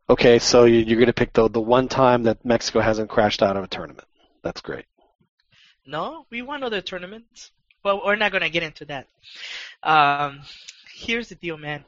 Okay, 0.09 0.39
so 0.39 0.65
you- 0.65 0.85
you're 0.85 0.99
going 0.99 1.07
to 1.09 1.13
pick 1.13 1.33
the 1.33 1.49
the 1.49 1.61
one 1.61 1.89
time 1.89 2.25
that 2.25 2.45
Mexico 2.45 2.81
hasn't 2.81 3.11
crashed 3.11 3.43
out 3.43 3.57
of 3.57 3.65
a 3.65 3.67
tournament. 3.67 4.07
That's 4.43 4.61
great. 4.61 4.85
No, 5.87 6.27
we 6.31 6.43
won 6.43 6.63
other 6.63 6.81
tournaments. 6.81 7.51
Well, 7.85 8.03
we're 8.05 8.17
not 8.17 8.33
gonna 8.33 8.49
get 8.51 8.65
into 8.65 8.85
that. 8.87 9.07
Um, 9.83 10.41
here's 10.93 11.29
the 11.29 11.37
deal, 11.37 11.57
man. 11.57 11.85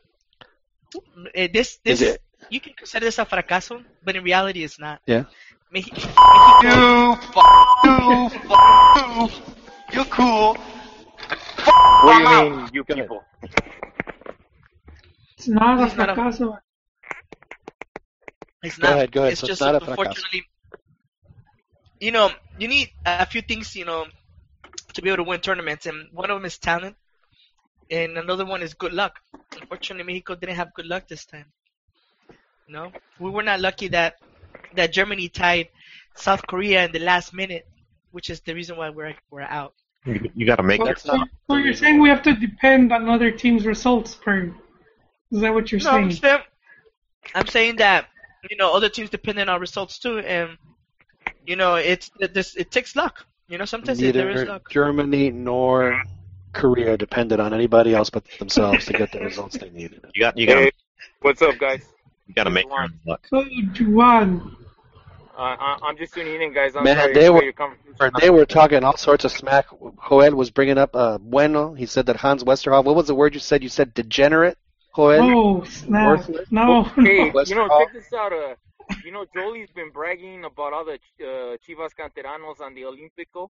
Eh, 1.35 1.49
This, 1.53 1.81
Is 1.85 1.99
this, 1.99 2.15
it? 2.15 2.23
you 2.51 2.61
can 2.61 2.75
consider 2.75 3.07
this 3.07 3.19
a 3.19 3.25
fracaso, 3.27 3.85
but 4.05 4.15
in 4.15 4.23
reality, 4.23 4.63
it's 4.63 4.79
not. 4.79 5.01
Yeah. 5.07 5.25
Mexico, 5.73 5.99
You, 6.63 7.13
f- 7.13 7.35
you, 7.85 8.27
f- 8.27 8.97
you. 8.97 9.29
You're 9.93 10.05
cool. 10.07 10.55
What 12.05 12.19
do 12.19 12.23
you 12.23 12.51
mean, 12.57 12.71
you 12.73 12.85
people? 12.85 13.25
It's 15.37 15.49
not 15.49 15.81
a 15.81 16.15
It's 18.63 18.79
not. 18.79 18.91
It's 18.91 18.91
Go 18.91 18.93
ahead, 18.97 19.13
go 19.13 19.21
ahead. 19.23 19.33
It's 19.33 19.41
So 19.41 19.47
it's 19.47 19.59
just 19.59 19.61
not 19.61 19.75
a 19.75 19.81
fracaso. 19.81 20.17
unfortunately, 20.17 20.45
you 22.01 22.13
know, 22.13 22.31
you 22.59 22.69
need 22.69 22.91
a 23.05 23.27
few 23.27 23.43
things, 23.43 23.75
you 23.77 23.85
know, 23.85 24.07
to 24.95 25.03
be 25.03 25.09
able 25.11 25.19
to 25.19 25.29
win 25.29 25.41
tournaments, 25.41 25.87
and 25.87 26.09
one 26.13 26.31
of 26.31 26.37
them 26.37 26.45
is 26.47 26.59
talent, 26.59 26.97
and 27.91 28.19
another 28.19 28.45
one 28.45 28.63
is 28.63 28.75
good 28.75 28.93
luck. 28.93 29.21
Unfortunately, 29.61 30.05
Mexico 30.05 30.35
didn't 30.35 30.57
have 30.57 30.75
good 30.75 30.87
luck 30.87 31.09
this 31.09 31.25
time. 31.27 31.47
You 32.67 32.75
know, 32.75 32.93
we 33.19 33.31
were 33.31 33.43
not 33.43 33.61
lucky 33.61 33.89
that 33.89 34.17
that 34.75 34.93
Germany 34.93 35.29
tied 35.29 35.69
South 36.17 36.47
Korea 36.47 36.85
in 36.85 36.93
the 36.93 36.99
last 37.01 37.33
minute, 37.33 37.67
which 38.13 38.31
is 38.31 38.41
the 38.41 38.55
reason 38.55 38.77
why 38.77 38.91
we're 38.91 39.15
we're 39.31 39.43
out. 39.43 39.75
You, 40.05 40.31
you 40.35 40.47
got 40.47 40.57
to 40.57 40.63
make 40.63 40.83
So, 40.83 40.85
that. 40.85 40.99
so, 40.99 41.19
so 41.49 41.57
you're 41.57 41.75
saying 41.75 42.01
we 42.01 42.09
have 42.09 42.23
to 42.23 42.35
depend 42.35 42.93
on 42.93 43.09
other 43.09 43.31
teams' 43.31 43.67
results 43.67 44.15
for? 44.15 44.55
Is 45.33 45.41
that 45.41 45.53
what 45.55 45.73
you're 45.73 45.81
No, 45.81 45.91
I'm 45.93 46.11
saying? 46.11 46.13
saying, 46.13 46.41
I'm 47.35 47.47
saying 47.47 47.77
that 47.77 48.09
you 48.51 48.57
know 48.57 48.75
other 48.75 48.89
teams 48.89 49.11
depend 49.11 49.39
on 49.39 49.61
results 49.61 49.99
too, 49.99 50.19
and 50.21 50.57
you 51.47 51.57
know 51.57 51.75
it's 51.77 52.11
it, 52.21 52.35
this 52.35 52.55
it 52.57 52.71
takes 52.71 52.95
luck. 52.97 53.25
You 53.49 53.59
know 53.59 53.65
sometimes 53.65 54.01
it, 54.01 54.13
there 54.13 54.31
is 54.31 54.49
luck. 54.49 54.69
Germany 54.71 55.31
nor 55.31 56.03
Korea 56.53 56.97
depended 56.97 57.41
on 57.41 57.53
anybody 57.55 57.95
else 57.95 58.11
but 58.11 58.25
themselves 58.39 58.87
to 58.87 58.93
get 58.93 59.13
the 59.13 59.21
results 59.21 59.57
they 59.59 59.71
needed. 59.71 60.05
You 60.15 60.21
got 60.21 60.37
you 60.37 60.47
got 60.47 60.59
Hey, 60.59 60.71
what's 61.23 61.43
up, 61.43 61.59
guys? 61.59 61.85
you 62.27 62.35
got 62.35 62.45
to 62.45 62.51
make 62.51 62.67
your 62.67 62.83
own 62.83 63.01
luck. 63.07 63.27
So 63.31 63.45
Juan, 63.87 64.55
Uh, 65.37 65.41
I, 65.41 65.79
I'm 65.85 65.97
just 65.97 66.13
tuning 66.15 66.43
in, 66.43 66.53
guys. 66.53 66.75
I'm 66.77 66.85
Man, 66.85 66.97
sorry 66.97 67.15
they 67.15 67.31
were- 67.31 67.43
your 67.45 67.53
conversation. 67.53 68.13
They 68.21 68.31
were 68.31 68.45
talking 68.47 68.85
all 68.85 68.97
sorts 68.97 69.25
of 69.25 69.33
smack. 69.33 69.67
Joel 70.09 70.35
was 70.37 70.51
bringing 70.51 70.79
up 70.79 70.95
uh, 70.95 71.19
bueno. 71.19 71.75
He 71.75 71.87
said 71.87 72.07
that 72.07 72.17
Hans 72.17 72.45
Westerhof. 72.45 72.85
What 72.85 72.95
was 72.97 73.07
the 73.09 73.15
word 73.15 73.35
you 73.35 73.41
said? 73.41 73.63
You 73.63 73.69
said 73.69 73.93
degenerate, 73.95 74.57
Joel. 74.99 75.37
oh 75.37 75.65
snap! 75.65 76.19
Worthless. 76.19 76.49
No, 76.51 76.83
Hey, 76.83 77.31
West 77.35 77.51
you 77.51 77.57
know, 77.57 77.69
check 77.69 77.93
this 77.93 78.13
out. 78.13 78.33
Uh, 78.33 78.55
you 79.05 79.13
know, 79.13 79.25
Jolie's 79.35 79.71
been 79.71 79.91
bragging 79.91 80.45
about 80.45 80.73
all 80.73 80.85
the 80.85 80.99
uh, 81.25 81.57
Chivas 81.65 81.91
Canteranos 81.99 82.61
on 82.61 82.75
the 82.75 82.83
Olímpico, 82.83 83.49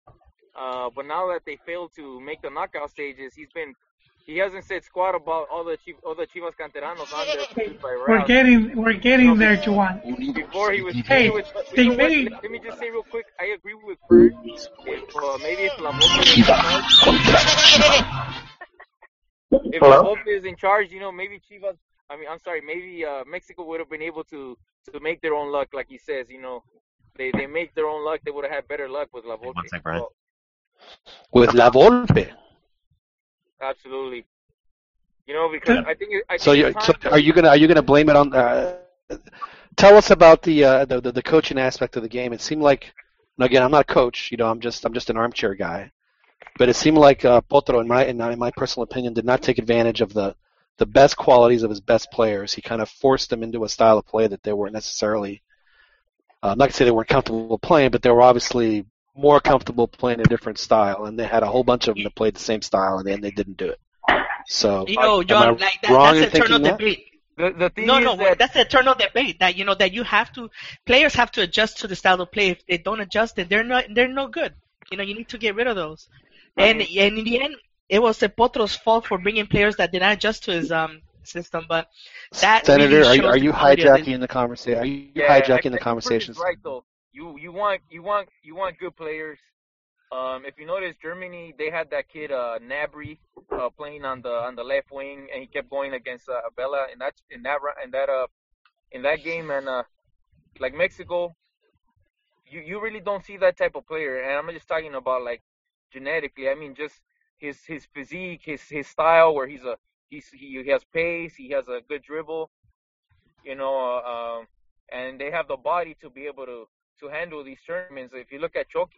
uh, 0.55 0.89
but 0.95 1.05
now 1.05 1.27
that 1.29 1.41
they 1.45 1.57
failed 1.65 1.91
to 1.95 2.19
make 2.19 2.41
the 2.41 2.49
knockout 2.49 2.89
stages, 2.91 3.33
he's 3.35 3.49
been 3.53 3.73
he 4.25 4.37
hasn't 4.37 4.63
said 4.65 4.83
squat 4.83 5.15
about 5.15 5.47
all 5.51 5.63
the 5.63 5.77
Chiv- 5.83 5.95
all 6.05 6.13
the 6.13 6.27
Chivas 6.27 6.53
Canteranos 6.59 7.11
on 7.11 7.25
there 7.25 7.47
beat 7.55 7.81
by 7.81 7.97
we're 8.07 8.23
getting 8.27 8.75
we're 8.75 8.93
getting 8.93 9.35
there, 9.37 9.57
Juan. 9.57 9.99
Before 10.35 10.71
he 10.71 10.81
was 10.83 10.93
Hey, 11.07 11.25
you 11.25 11.37
know 11.37 11.43
they 11.75 11.83
you 11.83 11.89
know 11.89 11.95
made- 11.95 12.31
Let, 12.31 12.43
let 12.43 12.51
me 12.51 12.59
just 12.63 12.77
say 12.77 12.91
real 12.91 13.01
quick. 13.03 13.25
I 13.39 13.45
agree 13.57 13.73
with 13.73 13.97
Bird. 14.07 14.33
If 14.45 15.15
uh, 15.15 15.37
maybe 15.41 15.63
if 15.63 15.79
La 15.79 15.91
Volpe 15.91 16.21
is 16.21 16.37
in 16.37 16.43
charge, 16.43 18.37
if 19.52 19.82
La 19.82 20.02
Volpe 20.02 20.28
is 20.28 20.45
in 20.45 20.56
charge, 20.56 20.91
you 20.91 20.99
know, 20.99 21.12
maybe 21.12 21.39
Chivas. 21.39 21.78
I 22.10 22.18
mean, 22.18 22.28
I'm 22.30 22.39
sorry, 22.39 22.62
maybe 22.62 23.06
uh, 23.06 23.24
Mexico 23.26 23.64
would 23.66 23.80
have 23.80 23.89
been 23.89 24.02
able 24.02 24.24
to 24.26 24.58
to 24.91 24.99
make 24.99 25.22
their 25.22 25.34
own 25.34 25.52
luck, 25.52 25.70
like 25.74 25.88
he 25.89 25.97
says. 25.97 26.30
You 26.30 26.41
know, 26.41 26.64
they 27.18 27.32
they 27.32 27.47
make 27.47 27.74
their 27.76 27.88
own 27.88 28.04
luck. 28.06 28.22
They 28.26 28.32
would 28.32 28.43
have 28.45 28.54
had 28.54 28.68
better 28.68 28.89
luck 28.89 29.10
with 29.14 29.26
La 29.26 29.38
Volpe. 29.38 29.56
One 29.56 29.68
sec, 29.68 29.84
Brian. 29.84 30.04
With 31.34 31.54
La 31.54 31.70
Volpe. 31.70 32.32
absolutely. 33.62 34.26
You 35.28 35.34
know, 35.34 35.49
because 35.52 35.84
I 35.86 35.93
think 35.93 36.12
it, 36.14 36.24
I 36.30 36.34
think 36.34 36.41
So, 36.41 36.52
you 36.54 36.74
so 36.82 36.93
are 37.12 37.20
you 37.20 37.34
gonna 37.34 37.49
are 37.49 37.58
you 37.58 37.68
gonna 37.68 37.82
blame 37.82 38.10
it 38.10 38.16
on? 38.16 38.34
Uh, 38.34 38.78
tell 39.78 39.95
us 39.95 40.12
about 40.12 40.41
the, 40.43 40.64
uh, 40.64 40.86
the 40.86 41.02
the 41.02 41.12
the 41.12 41.24
coaching 41.24 41.58
aspect 41.60 41.95
of 41.95 42.04
the 42.04 42.10
game. 42.10 42.34
It 42.34 42.41
seemed 42.41 42.62
like, 42.62 42.93
and 43.38 43.45
again, 43.45 43.64
I'm 43.64 43.72
not 43.72 43.82
a 43.89 43.93
coach. 43.93 44.32
You 44.32 44.38
know, 44.38 44.47
I'm 44.49 44.60
just 44.60 44.84
I'm 44.86 44.93
just 44.93 45.10
an 45.10 45.18
armchair 45.18 45.56
guy. 45.56 45.91
But 46.57 46.69
it 46.69 46.75
seemed 46.75 46.97
like 46.97 47.25
uh, 47.25 47.41
Potro, 47.41 47.81
in 47.81 47.87
my 47.87 48.05
in 48.05 48.39
my 48.39 48.51
personal 48.51 48.83
opinion, 48.83 49.13
did 49.13 49.25
not 49.25 49.41
take 49.41 49.57
advantage 49.57 50.01
of 50.01 50.13
the 50.13 50.35
the 50.77 50.85
best 50.85 51.17
qualities 51.17 51.63
of 51.63 51.69
his 51.69 51.81
best 51.81 52.11
players. 52.11 52.53
He 52.53 52.61
kind 52.61 52.81
of 52.81 52.89
forced 52.89 53.29
them 53.29 53.43
into 53.43 53.63
a 53.63 53.69
style 53.69 53.97
of 53.97 54.05
play 54.05 54.27
that 54.27 54.43
they 54.43 54.53
weren't 54.53 54.73
necessarily. 54.73 55.41
Uh, 56.43 56.49
I'm 56.49 56.57
not 56.57 56.65
gonna 56.65 56.73
say 56.73 56.85
they 56.85 56.91
weren't 56.91 57.07
comfortable 57.07 57.57
playing, 57.59 57.91
but 57.91 58.01
they 58.01 58.09
were 58.09 58.21
obviously 58.21 58.85
more 59.15 59.39
comfortable 59.39 59.87
playing 59.87 60.21
a 60.21 60.23
different 60.23 60.57
style. 60.57 61.05
And 61.05 61.17
they 61.19 61.25
had 61.25 61.43
a 61.43 61.47
whole 61.47 61.63
bunch 61.63 61.87
of 61.87 61.95
them 61.95 62.03
that 62.03 62.15
played 62.15 62.35
the 62.35 62.39
same 62.39 62.61
style, 62.61 62.97
and 62.97 63.07
then 63.07 63.21
they 63.21 63.31
didn't 63.31 63.57
do 63.57 63.69
it. 63.69 63.79
So, 64.47 64.85
You 64.87 64.95
know, 64.97 65.21
am 65.21 65.27
John, 65.27 65.43
I 65.43 65.51
like 65.51 65.81
that, 65.81 65.91
wrong 65.93 66.15
in 66.15 66.21
that's 66.21 66.33
eternal 66.35 66.59
thinking 66.59 66.63
that? 66.63 66.77
debate. 66.77 67.05
The 67.37 67.51
the 67.51 67.69
thing 67.69 67.85
No, 67.87 67.97
is 67.97 68.05
no, 68.05 68.15
that 68.17 68.37
that's 68.39 68.53
the 68.53 68.61
eternal 68.61 68.93
debate. 68.95 69.39
That 69.39 69.55
you 69.55 69.65
know 69.65 69.75
that 69.75 69.93
you 69.93 70.03
have 70.03 70.31
to 70.33 70.49
players 70.85 71.13
have 71.15 71.31
to 71.33 71.41
adjust 71.41 71.79
to 71.79 71.87
the 71.87 71.95
style 71.95 72.21
of 72.21 72.31
play. 72.31 72.49
If 72.49 72.65
they 72.67 72.77
don't 72.77 72.99
adjust, 72.99 73.35
then 73.35 73.47
they're 73.49 73.63
not 73.63 73.85
they're 73.93 74.07
no 74.07 74.27
good. 74.27 74.53
You 74.91 74.97
know, 74.97 75.03
you 75.03 75.15
need 75.15 75.29
to 75.29 75.37
get 75.37 75.55
rid 75.55 75.67
of 75.67 75.75
those. 75.75 76.09
And 76.58 76.82
and 76.82 77.18
in 77.18 77.24
the 77.26 77.41
end, 77.41 77.56
it 77.89 78.02
was 78.02 78.20
the 78.20 78.30
Potro's 78.30 78.76
fault 78.76 79.06
for 79.08 79.18
bringing 79.18 79.47
players 79.47 79.76
that 79.78 79.91
did 79.91 80.02
not 80.02 80.14
adjust 80.14 80.43
to 80.45 80.52
his 80.52 80.72
um 80.72 81.02
system. 81.24 81.66
But 81.68 81.88
that 82.41 82.66
Senator, 82.66 83.06
really 83.06 83.06
are 83.06 83.16
you, 83.16 83.28
are 83.28 83.38
you 83.38 83.52
the- 83.93 84.08
hijacking 84.08 84.20
the 84.20 84.28
conversation? 84.28 84.80
Are 84.80 84.86
you 84.86 84.95
Yeah, 85.14 85.24
hijacking 85.24 85.47
I 85.52 85.62
the 85.62 85.78
conversations? 85.78 86.02
Bert 86.04 86.36
right 86.36 86.58
though. 86.64 86.86
You 87.12 87.38
you 87.38 87.52
want 87.52 87.82
you 87.89 88.02
want 88.04 88.30
you 88.43 88.56
want 88.56 88.78
good 88.80 88.95
players. 88.95 89.39
Um, 90.12 90.45
if 90.45 90.58
you 90.60 90.66
notice, 90.66 90.95
Germany 91.02 91.54
they 91.58 91.70
had 91.70 91.89
that 91.91 92.08
kid 92.10 92.32
uh, 92.32 92.60
Gnabry 92.62 93.20
uh, 93.58 93.70
playing 93.70 94.06
on 94.06 94.22
the 94.22 94.34
on 94.47 94.56
the 94.56 94.64
left 94.64 94.91
wing, 94.91 95.28
and 95.32 95.41
he 95.41 95.47
kept 95.47 95.70
going 95.70 95.93
against 95.93 96.30
uh, 96.30 96.41
Abella 96.47 96.88
in 96.91 96.99
that 96.99 97.16
in 97.30 97.43
that 97.43 97.62
ro- 97.62 97.80
in 97.84 97.91
that 97.91 98.10
uh 98.10 98.28
in 98.91 99.02
that 99.04 99.24
game, 99.24 99.49
and 99.52 99.68
uh, 99.70 99.84
like 100.60 100.74
Mexico, 100.74 101.36
you 102.45 102.60
you 102.62 102.82
really 102.82 102.99
don't 103.02 103.24
see 103.24 103.38
that 103.38 103.58
type 103.58 103.76
of 103.76 103.86
player. 103.88 104.22
And 104.22 104.34
I'm 104.38 104.54
just 104.54 104.68
talking 104.68 104.93
about 104.95 105.24
like 105.24 105.41
genetically. 105.91 106.49
I 106.49 106.55
mean, 106.55 106.75
just 106.75 106.95
his 107.37 107.63
his 107.65 107.85
physique, 107.93 108.41
his 108.43 108.61
his 108.63 108.87
style, 108.87 109.33
where 109.35 109.47
he's 109.47 109.63
a 109.63 109.77
he's 110.09 110.27
he 110.29 110.63
has 110.69 110.83
pace, 110.93 111.35
he 111.35 111.49
has 111.51 111.67
a 111.67 111.81
good 111.87 112.03
dribble, 112.03 112.49
you 113.43 113.55
know, 113.55 113.73
uh, 114.03 114.39
um, 114.39 114.47
and 114.91 115.19
they 115.19 115.31
have 115.31 115.47
the 115.47 115.57
body 115.57 115.95
to 116.01 116.09
be 116.09 116.25
able 116.27 116.45
to 116.45 116.67
to 116.99 117.07
handle 117.09 117.43
these 117.43 117.59
tournaments. 117.65 118.13
If 118.15 118.31
you 118.31 118.39
look 118.39 118.55
at 118.55 118.69
Chucky, 118.69 118.97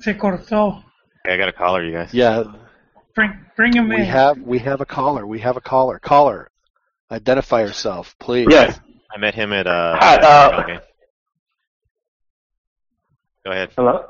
Se 0.00 0.14
cortó. 0.14 0.82
I 1.26 1.36
got 1.36 1.48
a 1.48 1.52
caller, 1.52 1.82
you 1.82 1.92
guys. 1.92 2.12
Yeah, 2.12 2.44
Bring, 3.14 3.32
bring 3.56 3.72
him 3.74 3.88
we 3.88 3.96
in. 3.96 4.04
have 4.04 4.38
we 4.40 4.58
have 4.58 4.80
a 4.80 4.84
caller. 4.84 5.26
We 5.26 5.38
have 5.40 5.56
a 5.56 5.60
caller. 5.60 5.98
Caller, 5.98 6.50
identify 7.10 7.60
yourself, 7.62 8.14
please. 8.18 8.46
Yes. 8.50 8.80
I 9.14 9.18
met 9.18 9.34
him 9.34 9.52
at 9.52 9.66
uh. 9.66 9.96
Hi, 10.00 10.16
uh, 10.16 10.50
Montreal 10.50 10.66
game. 10.66 10.80
Go 13.44 13.50
ahead. 13.52 13.70
Hello. 13.76 14.04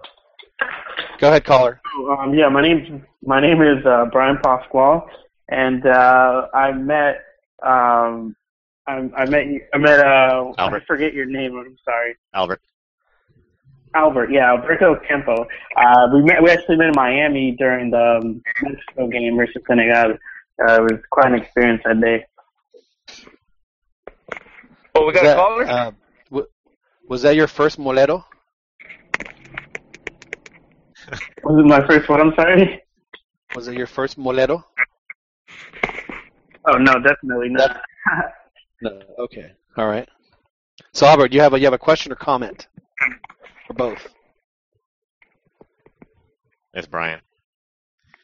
Go 1.18 1.28
ahead, 1.28 1.45
caller. 1.45 1.80
Um, 2.18 2.35
yeah, 2.35 2.49
my 2.49 2.62
name 2.62 3.05
my 3.24 3.41
name 3.41 3.62
is 3.62 3.85
uh, 3.87 4.07
Brian 4.12 4.39
Pasquale, 4.43 5.03
and 5.49 5.85
uh, 5.87 6.49
I 6.55 6.72
met 6.72 7.16
um, 7.62 8.37
I, 8.87 9.09
I 9.16 9.24
met 9.28 9.47
you- 9.47 9.62
I 9.72 9.78
met 9.78 10.01
uh, 10.01 10.53
Albert. 10.59 10.82
I 10.82 10.87
forget 10.87 11.14
your 11.14 11.26
name. 11.26 11.57
I'm 11.57 11.76
sorry, 11.85 12.16
Albert. 12.35 12.61
Albert. 13.95 14.30
Yeah, 14.32 14.51
Alberto 14.53 14.97
Campo. 15.09 15.47
Uh, 15.76 16.09
we 16.12 16.22
met. 16.22 16.43
We 16.43 16.51
actually 16.51 16.76
met 16.76 16.89
in 16.89 16.93
Miami 16.97 17.53
during 17.59 17.91
the 17.91 18.20
um, 18.22 18.43
Mexico 18.62 19.09
game 19.09 19.37
versus 19.37 19.62
Senegal. 19.68 20.12
Uh, 20.62 20.74
it 20.74 20.82
was 20.82 21.01
quite 21.11 21.26
an 21.32 21.35
experience 21.35 21.82
that 21.85 22.01
day. 22.01 22.24
oh, 24.95 25.07
we 25.07 25.12
got 25.12 25.24
Was 25.24 25.32
a 25.32 25.35
caller. 25.35 25.64
uh, 25.66 25.91
w- 26.30 26.49
was 27.09 27.22
that 27.22 27.35
your 27.35 27.49
first 27.49 27.78
molero? 27.78 28.24
Was 31.43 31.59
it 31.59 31.67
my 31.67 31.87
first 31.87 32.09
one? 32.09 32.21
I'm 32.21 32.35
sorry. 32.35 32.83
Was 33.55 33.69
it 33.69 33.77
your 33.77 33.87
first 33.87 34.19
molero? 34.19 34.65
Oh 36.67 36.79
no, 36.79 36.95
definitely 37.01 37.51
not. 37.51 37.81
No. 38.83 39.01
Okay. 39.19 39.53
All 39.77 39.87
right. 39.87 40.09
So 40.93 41.07
Albert, 41.07 41.33
you 41.33 41.41
have 41.41 41.55
a 41.55 41.59
you 41.59 41.65
have 41.65 41.75
a 41.75 41.79
question 41.79 42.13
or 42.13 42.17
comment, 42.17 42.69
or 43.69 43.75
both? 43.77 44.09
It's 46.73 46.87
Brian. 46.87 47.21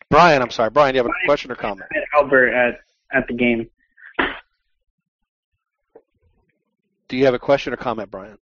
Brian, 0.08 0.42
I'm 0.42 0.50
sorry, 0.50 0.70
Brian, 0.70 0.92
Do 0.92 0.98
you 0.98 1.04
have 1.04 1.10
a 1.10 1.26
question 1.26 1.52
or 1.52 1.54
comment? 1.54 1.88
I 1.92 2.18
Albert 2.18 2.52
at 2.52 2.80
at 3.12 3.28
the 3.28 3.34
game. 3.34 3.70
Do 7.08 7.16
you 7.16 7.24
have 7.24 7.34
a 7.34 7.38
question 7.38 7.72
or 7.72 7.76
comment, 7.76 8.10
Brian? 8.10 8.38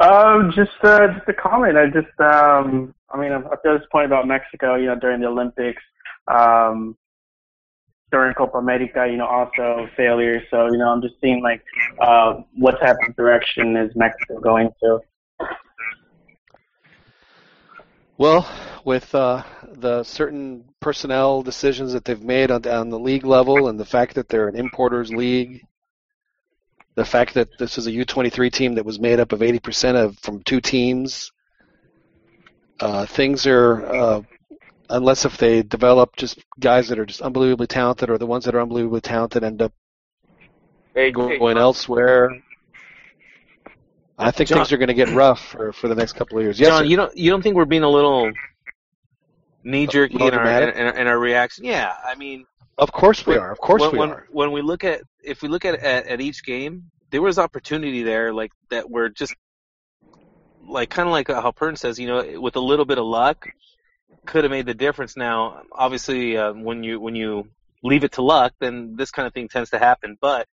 Um, 0.00 0.50
just 0.54 0.70
uh, 0.82 1.08
just 1.08 1.28
a 1.28 1.34
comment. 1.34 1.76
I 1.76 1.86
just 1.86 2.18
um, 2.20 2.94
I 3.10 3.18
mean, 3.18 3.32
I 3.32 3.40
feel 3.62 3.78
this 3.78 3.86
point 3.92 4.06
about 4.06 4.26
Mexico. 4.26 4.76
You 4.76 4.86
know, 4.86 4.96
during 4.96 5.20
the 5.20 5.26
Olympics, 5.26 5.82
um, 6.26 6.96
during 8.10 8.32
Copa 8.34 8.58
America, 8.58 9.06
you 9.06 9.18
know, 9.18 9.26
also 9.26 9.88
failures. 9.98 10.42
So 10.50 10.70
you 10.72 10.78
know, 10.78 10.88
I'm 10.88 11.02
just 11.02 11.16
seeing 11.20 11.42
like 11.42 11.62
uh, 12.00 12.40
what 12.54 12.80
type 12.80 12.96
of 13.06 13.14
direction 13.14 13.76
is 13.76 13.94
Mexico 13.94 14.40
going 14.40 14.70
to? 14.82 15.00
Well, 18.16 18.50
with 18.84 19.14
uh, 19.14 19.42
the 19.72 20.02
certain 20.04 20.64
personnel 20.80 21.42
decisions 21.42 21.92
that 21.92 22.04
they've 22.04 22.22
made 22.22 22.50
on, 22.50 22.66
on 22.66 22.90
the 22.90 22.98
league 22.98 23.24
level, 23.24 23.68
and 23.68 23.78
the 23.78 23.84
fact 23.84 24.14
that 24.14 24.28
they're 24.28 24.48
an 24.48 24.56
importers 24.56 25.10
league, 25.10 25.64
the 26.96 27.04
fact 27.04 27.34
that 27.34 27.48
this 27.58 27.78
is 27.78 27.86
a 27.86 27.90
U23 27.92 28.52
team 28.52 28.74
that 28.74 28.84
was 28.84 28.98
made 28.98 29.20
up 29.20 29.32
of 29.32 29.40
80% 29.40 29.94
of 29.96 30.18
from 30.18 30.42
two 30.42 30.60
teams, 30.60 31.30
uh, 32.80 33.06
things 33.06 33.46
are 33.46 33.84
uh, 33.86 34.22
unless 34.88 35.24
if 35.24 35.36
they 35.38 35.62
develop 35.62 36.16
just 36.16 36.38
guys 36.58 36.88
that 36.88 36.98
are 36.98 37.06
just 37.06 37.22
unbelievably 37.22 37.66
talented, 37.68 38.10
or 38.10 38.18
the 38.18 38.26
ones 38.26 38.44
that 38.44 38.54
are 38.54 38.60
unbelievably 38.60 39.00
talented 39.02 39.44
end 39.44 39.62
up 39.62 39.72
Hey, 40.94 41.12
going 41.12 41.38
hey, 41.56 41.60
elsewhere. 41.62 42.30
I 44.18 44.30
think 44.32 44.48
John- 44.48 44.58
things 44.58 44.72
are 44.72 44.76
going 44.76 44.88
to 44.88 44.94
get 44.94 45.08
rough 45.10 45.40
for, 45.40 45.72
for 45.72 45.88
the 45.88 45.94
next 45.94 46.14
couple 46.14 46.36
of 46.38 46.42
years. 46.44 46.58
Yes, 46.58 46.68
John, 46.68 46.80
sir. 46.82 46.84
you 46.86 46.96
don't 46.96 47.16
you 47.16 47.30
don't 47.30 47.40
think 47.42 47.54
we're 47.56 47.64
being 47.64 47.84
a 47.84 47.88
little 47.88 48.32
knee 49.62 49.86
jerky 49.86 50.16
in 50.16 50.34
our 50.34 50.62
in, 50.62 50.68
in, 50.70 50.86
our- 50.86 50.96
in 50.96 51.06
our 51.06 51.18
reaction? 51.18 51.64
Yeah, 51.64 51.92
I 52.04 52.16
mean, 52.16 52.44
of 52.80 52.92
course 52.92 53.26
we 53.26 53.36
are. 53.36 53.52
Of 53.52 53.60
course 53.60 53.82
when, 53.82 53.92
we 53.92 53.98
when, 53.98 54.10
are. 54.10 54.26
when 54.30 54.52
we 54.52 54.62
look 54.62 54.84
at 54.84 55.02
if 55.22 55.42
we 55.42 55.48
look 55.48 55.64
at, 55.64 55.76
at 55.80 56.06
at 56.06 56.20
each 56.20 56.44
game, 56.44 56.90
there 57.10 57.22
was 57.22 57.38
opportunity 57.38 58.02
there, 58.02 58.32
like 58.32 58.50
that 58.70 58.90
were 58.90 59.08
just 59.08 59.34
like 60.66 60.90
kind 60.90 61.08
of 61.08 61.12
like 61.12 61.28
how 61.28 61.52
Pern 61.52 61.76
says, 61.76 61.98
you 61.98 62.08
know, 62.08 62.40
with 62.40 62.56
a 62.56 62.60
little 62.60 62.84
bit 62.84 62.98
of 62.98 63.04
luck, 63.04 63.48
could 64.26 64.44
have 64.44 64.50
made 64.50 64.66
the 64.66 64.74
difference. 64.74 65.16
Now, 65.16 65.62
obviously, 65.72 66.36
uh, 66.36 66.52
when 66.52 66.82
you 66.82 66.98
when 66.98 67.14
you 67.14 67.48
leave 67.82 68.04
it 68.04 68.12
to 68.12 68.22
luck, 68.22 68.52
then 68.60 68.96
this 68.96 69.10
kind 69.10 69.26
of 69.26 69.34
thing 69.34 69.48
tends 69.48 69.70
to 69.70 69.78
happen. 69.78 70.16
But 70.20 70.46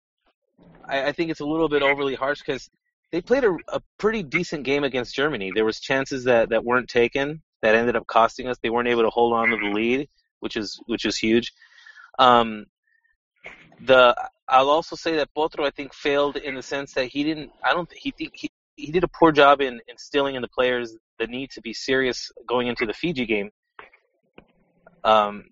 I, 0.84 1.08
I 1.08 1.12
think 1.12 1.30
it's 1.30 1.40
a 1.40 1.46
little 1.46 1.68
bit 1.68 1.82
overly 1.82 2.14
harsh 2.14 2.40
because 2.40 2.68
they 3.12 3.20
played 3.20 3.44
a, 3.44 3.56
a 3.68 3.80
pretty 3.98 4.22
decent 4.22 4.64
game 4.64 4.84
against 4.84 5.14
Germany. 5.14 5.52
There 5.54 5.64
was 5.64 5.80
chances 5.80 6.24
that, 6.24 6.50
that 6.50 6.64
weren't 6.64 6.88
taken 6.88 7.42
that 7.62 7.74
ended 7.74 7.96
up 7.96 8.06
costing 8.06 8.48
us. 8.48 8.58
They 8.62 8.70
weren't 8.70 8.88
able 8.88 9.02
to 9.02 9.10
hold 9.10 9.32
on 9.32 9.48
to 9.48 9.56
the 9.56 9.70
lead, 9.70 10.08
which 10.40 10.56
is 10.56 10.80
which 10.86 11.04
is 11.04 11.16
huge. 11.16 11.52
Um, 12.18 12.66
the 13.80 14.16
I'll 14.48 14.70
also 14.70 14.96
say 14.96 15.16
that 15.16 15.28
Potro 15.36 15.66
I 15.66 15.70
think 15.70 15.92
failed 15.92 16.36
in 16.36 16.54
the 16.54 16.62
sense 16.62 16.94
that 16.94 17.06
he 17.06 17.24
didn't. 17.24 17.50
I 17.64 17.72
don't. 17.72 17.90
He 17.92 18.10
think 18.10 18.32
he 18.34 18.50
he 18.76 18.92
did 18.92 19.04
a 19.04 19.08
poor 19.08 19.32
job 19.32 19.60
in 19.60 19.80
instilling 19.88 20.34
in 20.34 20.42
the 20.42 20.48
players 20.48 20.96
the 21.18 21.26
need 21.26 21.50
to 21.52 21.60
be 21.60 21.72
serious 21.72 22.30
going 22.46 22.68
into 22.68 22.86
the 22.86 22.92
Fiji 22.92 23.26
game. 23.26 23.50
Um, 25.02 25.44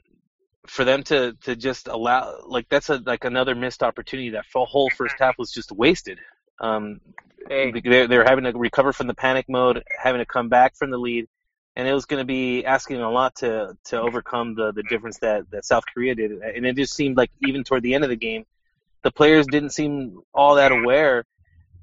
for 0.67 0.85
them 0.85 1.03
to 1.05 1.35
to 1.43 1.57
just 1.57 1.89
allow 1.89 2.41
like 2.47 2.69
that's 2.69 2.89
a 2.89 3.03
like 3.05 3.25
another 3.25 3.55
missed 3.55 3.83
opportunity. 3.83 4.31
That 4.31 4.45
whole 4.55 4.91
first 4.91 5.17
half 5.19 5.37
was 5.39 5.51
just 5.51 5.73
wasted. 5.73 6.19
Um, 6.61 7.01
hey, 7.49 7.73
they're 7.85 8.07
they're 8.07 8.25
having 8.25 8.45
to 8.45 8.53
recover 8.53 8.93
from 8.93 9.07
the 9.07 9.15
panic 9.15 9.47
mode, 9.49 9.83
having 10.03 10.21
to 10.21 10.27
come 10.27 10.49
back 10.49 10.77
from 10.77 10.91
the 10.91 10.99
lead, 10.99 11.27
and 11.77 11.89
it 11.89 11.93
was 11.93 12.07
going 12.07 12.21
to 12.21 12.27
be 12.27 12.65
asking 12.65 13.01
a 13.01 13.11
lot 13.11 13.37
to 13.37 13.77
to 13.85 14.01
overcome 14.01 14.55
the 14.55 14.73
the 14.73 14.83
difference 14.85 15.19
that 15.19 15.51
that 15.51 15.65
South 15.65 15.85
Korea 15.93 16.15
did. 16.15 16.33
And 16.33 16.67
it 16.67 16.77
just 16.77 16.95
seemed 16.95 17.17
like 17.17 17.31
even 17.43 17.65
toward 17.65 17.83
the 17.83 17.95
end 17.95 18.05
of 18.05 18.11
the 18.11 18.17
game, 18.17 18.45
the 19.03 19.11
players 19.11 19.47
didn't 19.47 19.71
seem 19.71 20.21
all 20.33 20.57
that 20.57 20.73
aware 20.73 21.25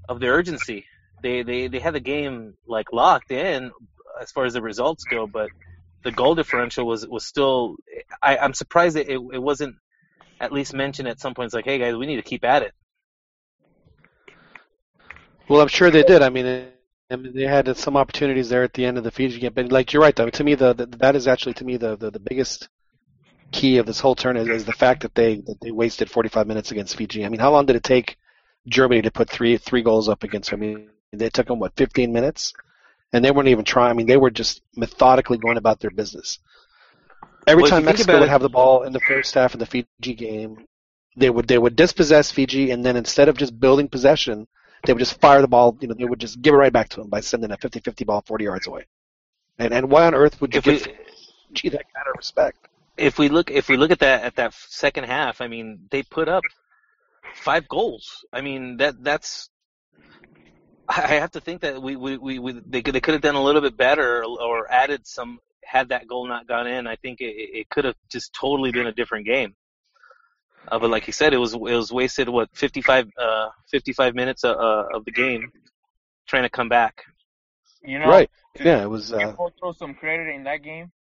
of 0.07 0.19
the 0.19 0.27
urgency. 0.27 0.85
They 1.21 1.43
they 1.43 1.67
they 1.67 1.79
had 1.79 1.93
the 1.93 1.99
game 1.99 2.55
like 2.65 2.93
locked 2.93 3.31
in 3.31 3.71
as 4.21 4.31
far 4.31 4.45
as 4.45 4.53
the 4.53 4.61
results 4.61 5.03
go, 5.03 5.27
but 5.27 5.49
the 6.03 6.11
goal 6.11 6.35
differential 6.35 6.85
was 6.85 7.07
was 7.07 7.25
still. 7.25 7.75
I, 8.21 8.37
I'm 8.37 8.53
surprised 8.53 8.95
that 8.95 9.11
it 9.11 9.19
it 9.33 9.41
wasn't 9.41 9.75
at 10.39 10.51
least 10.51 10.73
mentioned 10.73 11.07
at 11.07 11.19
some 11.19 11.33
points. 11.33 11.53
Like, 11.53 11.65
hey 11.65 11.77
guys, 11.77 11.95
we 11.95 12.07
need 12.07 12.15
to 12.15 12.23
keep 12.23 12.43
at 12.43 12.63
it. 12.63 12.73
Well, 15.47 15.61
I'm 15.61 15.67
sure 15.67 15.91
they 15.91 16.03
did. 16.03 16.21
I 16.21 16.29
mean, 16.29 16.67
I 17.11 17.15
mean, 17.17 17.35
they 17.35 17.43
had 17.43 17.75
some 17.77 17.97
opportunities 17.97 18.49
there 18.49 18.63
at 18.63 18.73
the 18.73 18.85
end 18.85 18.97
of 18.97 19.03
the 19.03 19.11
Fiji 19.11 19.39
game, 19.39 19.51
but 19.53 19.71
like 19.71 19.91
you're 19.91 20.01
right, 20.01 20.15
though. 20.15 20.29
To 20.29 20.43
me, 20.43 20.55
the, 20.55 20.73
the 20.73 20.85
that 20.99 21.15
is 21.15 21.27
actually 21.27 21.53
to 21.55 21.65
me 21.65 21.77
the, 21.77 21.97
the, 21.97 22.09
the 22.11 22.19
biggest 22.19 22.69
key 23.51 23.77
of 23.77 23.85
this 23.85 23.99
whole 23.99 24.15
turn 24.15 24.37
is, 24.37 24.47
is 24.47 24.65
the 24.65 24.71
fact 24.71 25.01
that 25.01 25.13
they 25.13 25.35
that 25.35 25.59
they 25.61 25.71
wasted 25.71 26.09
45 26.09 26.47
minutes 26.47 26.71
against 26.71 26.95
Fiji. 26.95 27.25
I 27.25 27.29
mean, 27.29 27.39
how 27.41 27.51
long 27.51 27.65
did 27.65 27.75
it 27.75 27.83
take 27.83 28.17
Germany 28.67 29.01
to 29.01 29.11
put 29.11 29.29
three 29.29 29.57
three 29.57 29.81
goals 29.81 30.07
up 30.07 30.23
against? 30.23 30.53
I 30.53 30.55
mean, 30.55 30.89
they 31.11 31.29
took 31.29 31.47
them 31.47 31.59
what 31.59 31.75
15 31.75 32.13
minutes, 32.13 32.53
and 33.11 33.23
they 33.23 33.31
weren't 33.31 33.49
even 33.49 33.65
trying. 33.65 33.89
I 33.91 33.93
mean, 33.93 34.07
they 34.07 34.17
were 34.17 34.31
just 34.31 34.61
methodically 34.77 35.37
going 35.37 35.57
about 35.57 35.81
their 35.81 35.91
business. 35.91 36.39
Every 37.45 37.63
Well, 37.63 37.71
time 37.71 37.85
Mexico 37.85 38.13
would 38.13 38.23
it- 38.23 38.29
have 38.29 38.41
the 38.41 38.49
ball 38.49 38.83
in 38.83 38.93
the 38.93 38.99
first 39.01 39.33
half 39.33 39.53
of 39.53 39.59
the 39.59 39.65
Fiji 39.65 40.13
game, 40.15 40.65
they 41.17 41.29
would 41.29 41.47
they 41.47 41.57
would 41.57 41.75
dispossess 41.75 42.31
Fiji, 42.31 42.71
and 42.71 42.85
then 42.85 42.95
instead 42.95 43.27
of 43.27 43.35
just 43.37 43.59
building 43.59 43.89
possession, 43.89 44.47
they 44.85 44.93
would 44.93 44.99
just 44.99 45.19
fire 45.19 45.41
the 45.41 45.47
ball. 45.47 45.77
You 45.79 45.87
know, 45.87 45.93
they 45.93 46.05
would 46.05 46.19
just 46.19 46.41
give 46.41 46.53
it 46.53 46.57
right 46.57 46.73
back 46.73 46.89
to 46.89 46.97
them 47.01 47.09
by 47.09 47.21
sending 47.21 47.51
a 47.51 47.57
50-50 47.57 48.05
ball 48.05 48.23
40 48.25 48.43
yards 48.43 48.67
away. 48.67 48.85
And 49.59 49.73
and 49.73 49.89
why 49.89 50.05
on 50.05 50.15
earth 50.15 50.41
would 50.41 50.55
you 50.55 50.61
give 50.61 50.81
Fiji 50.81 51.69
that 51.69 51.85
kind 51.93 52.07
of 52.07 52.17
respect? 52.17 52.67
if 52.97 53.17
we 53.17 53.29
look 53.29 53.51
if 53.51 53.69
we 53.69 53.77
look 53.77 53.91
at 53.91 53.99
that 53.99 54.23
at 54.23 54.35
that 54.35 54.53
second 54.53 55.05
half, 55.05 55.41
I 55.41 55.47
mean, 55.47 55.87
they 55.89 56.03
put 56.03 56.27
up 56.27 56.43
five 57.35 57.67
goals. 57.67 58.25
I 58.31 58.41
mean, 58.41 58.77
that 58.77 59.03
that's 59.03 59.49
I 60.87 61.15
have 61.15 61.31
to 61.31 61.41
think 61.41 61.61
that 61.61 61.81
we 61.81 61.95
we, 61.95 62.17
we, 62.17 62.39
we 62.39 62.61
they 62.65 62.81
could 62.81 62.95
they 62.95 63.01
could 63.01 63.13
have 63.13 63.21
done 63.21 63.35
a 63.35 63.43
little 63.43 63.61
bit 63.61 63.77
better 63.77 64.23
or 64.23 64.71
added 64.71 65.07
some 65.07 65.39
had 65.63 65.89
that 65.89 66.07
goal 66.07 66.27
not 66.27 66.47
gone 66.47 66.67
in. 66.67 66.87
I 66.87 66.95
think 66.95 67.21
it, 67.21 67.33
it 67.33 67.69
could 67.69 67.85
have 67.85 67.95
just 68.09 68.33
totally 68.33 68.71
been 68.71 68.87
a 68.87 68.93
different 68.93 69.25
game. 69.25 69.55
Uh, 70.67 70.79
but 70.79 70.89
like 70.89 71.07
you 71.07 71.13
said, 71.13 71.33
it 71.33 71.37
was 71.37 71.53
it 71.53 71.59
was 71.59 71.91
wasted 71.91 72.29
what 72.29 72.49
55 72.53 73.07
uh 73.17 73.49
55 73.69 74.15
minutes 74.15 74.43
uh, 74.43 74.51
uh, 74.51 74.87
of 74.93 75.05
the 75.05 75.11
game 75.11 75.51
trying 76.27 76.43
to 76.43 76.49
come 76.49 76.69
back. 76.69 77.03
you 77.83 77.99
know, 77.99 78.07
right. 78.07 78.29
to 78.55 78.63
Yeah, 78.63 78.83
it 78.83 78.89
was. 78.89 79.11
give 79.11 79.19
Uh, 79.19 79.33
Potro 79.33 79.75
some 79.75 79.93
credit 79.93 80.33
in 80.33 80.43
that 80.43 80.63
game. 80.63 80.91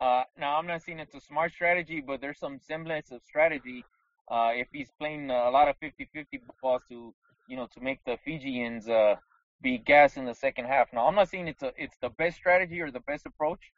Uh, 0.00 0.24
now 0.36 0.56
I'm 0.56 0.66
not 0.66 0.82
saying 0.82 0.98
it's 0.98 1.14
a 1.14 1.20
smart 1.20 1.52
strategy, 1.52 2.00
but 2.00 2.20
there's 2.20 2.38
some 2.38 2.58
semblance 2.58 3.12
of 3.12 3.20
strategy. 3.22 3.84
Uh, 4.28 4.50
if 4.54 4.68
he's 4.72 4.90
playing 4.98 5.30
a 5.30 5.50
lot 5.50 5.68
of 5.68 5.76
50-50 5.80 6.24
balls 6.62 6.82
to, 6.88 7.14
you 7.48 7.56
know, 7.56 7.68
to 7.74 7.80
make 7.80 8.00
the 8.04 8.16
Fijians, 8.24 8.88
uh, 8.88 9.16
be 9.62 9.78
gas 9.78 10.16
in 10.16 10.24
the 10.24 10.34
second 10.34 10.66
half. 10.66 10.92
Now, 10.92 11.06
I'm 11.06 11.14
not 11.14 11.28
saying 11.28 11.48
it's 11.48 11.62
a 11.62 11.72
it's 11.76 11.96
the 12.02 12.10
best 12.10 12.36
strategy 12.36 12.80
or 12.80 12.90
the 12.90 13.00
best 13.00 13.26
approach. 13.26 13.72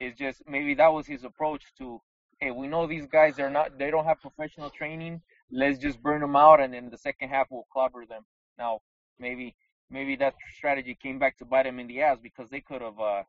It's 0.00 0.18
just 0.18 0.42
maybe 0.48 0.74
that 0.74 0.92
was 0.92 1.06
his 1.06 1.24
approach 1.24 1.62
to, 1.78 2.00
hey, 2.40 2.50
we 2.50 2.66
know 2.66 2.86
these 2.86 3.06
guys 3.06 3.38
are 3.38 3.50
not 3.50 3.78
they 3.78 3.90
don't 3.90 4.04
have 4.04 4.20
professional 4.20 4.70
training. 4.70 5.20
Let's 5.52 5.78
just 5.78 6.02
burn 6.02 6.20
them 6.20 6.36
out, 6.36 6.60
and 6.60 6.74
in 6.74 6.90
the 6.90 6.98
second 6.98 7.28
half 7.28 7.48
we'll 7.50 7.66
clobber 7.72 8.06
them. 8.06 8.24
Now, 8.58 8.80
maybe 9.18 9.54
maybe 9.90 10.16
that 10.16 10.34
strategy 10.56 10.96
came 11.00 11.18
back 11.18 11.38
to 11.38 11.44
bite 11.44 11.64
them 11.64 11.78
in 11.78 11.86
the 11.86 12.02
ass 12.02 12.18
because 12.22 12.48
they 12.50 12.60
could 12.60 12.80
have 12.82 12.98
uh 12.98 13.22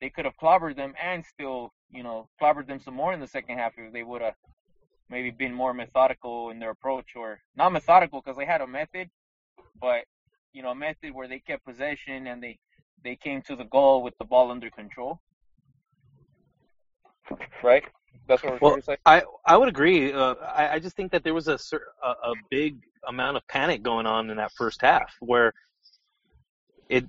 they 0.00 0.10
could 0.10 0.24
have 0.24 0.36
clobbered 0.36 0.76
them 0.76 0.94
and 1.02 1.24
still 1.24 1.72
you 1.90 2.02
know 2.02 2.28
clobbered 2.40 2.66
them 2.66 2.80
some 2.80 2.94
more 2.94 3.12
in 3.12 3.20
the 3.20 3.26
second 3.26 3.58
half 3.58 3.72
if 3.76 3.92
they 3.92 4.02
would 4.02 4.22
have 4.22 4.34
maybe 5.10 5.30
been 5.30 5.52
more 5.52 5.74
methodical 5.74 6.50
in 6.50 6.58
their 6.58 6.70
approach 6.70 7.10
or 7.16 7.40
not 7.56 7.72
methodical 7.72 8.20
because 8.20 8.36
they 8.36 8.46
had 8.46 8.60
a 8.60 8.66
method, 8.66 9.10
but 9.80 10.04
you 10.52 10.62
know 10.62 10.70
a 10.70 10.74
method 10.74 11.12
where 11.12 11.28
they 11.28 11.38
kept 11.38 11.64
possession 11.64 12.26
and 12.28 12.42
they 12.42 12.58
they 13.02 13.16
came 13.16 13.42
to 13.42 13.54
the 13.54 13.64
goal 13.64 14.02
with 14.02 14.16
the 14.18 14.24
ball 14.24 14.50
under 14.50 14.70
control. 14.70 15.20
Right. 17.62 17.84
That's 18.28 18.42
what 18.42 18.52
we're 18.54 18.58
Well, 18.60 18.70
trying 18.70 18.80
to 18.80 18.86
say. 18.86 18.96
I 19.06 19.22
I 19.46 19.56
would 19.56 19.68
agree. 19.68 20.12
Uh, 20.12 20.34
I 20.34 20.74
I 20.74 20.78
just 20.78 20.96
think 20.96 21.12
that 21.12 21.24
there 21.24 21.34
was 21.34 21.48
a, 21.48 21.58
a 22.02 22.08
a 22.32 22.34
big 22.50 22.76
amount 23.06 23.36
of 23.36 23.46
panic 23.48 23.82
going 23.82 24.06
on 24.06 24.30
in 24.30 24.36
that 24.38 24.52
first 24.52 24.80
half 24.82 25.14
where 25.20 25.52
it 26.88 27.06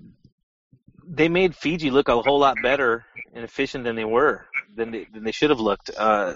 they 1.07 1.29
made 1.29 1.55
Fiji 1.55 1.91
look 1.91 2.09
a 2.09 2.21
whole 2.21 2.39
lot 2.39 2.61
better 2.61 3.05
and 3.33 3.43
efficient 3.43 3.83
than 3.83 3.95
they 3.95 4.05
were 4.05 4.45
than 4.75 4.91
they 4.91 5.05
than 5.13 5.23
they 5.23 5.31
should 5.31 5.49
have 5.51 5.59
looked. 5.59 5.91
Uh, 5.95 6.35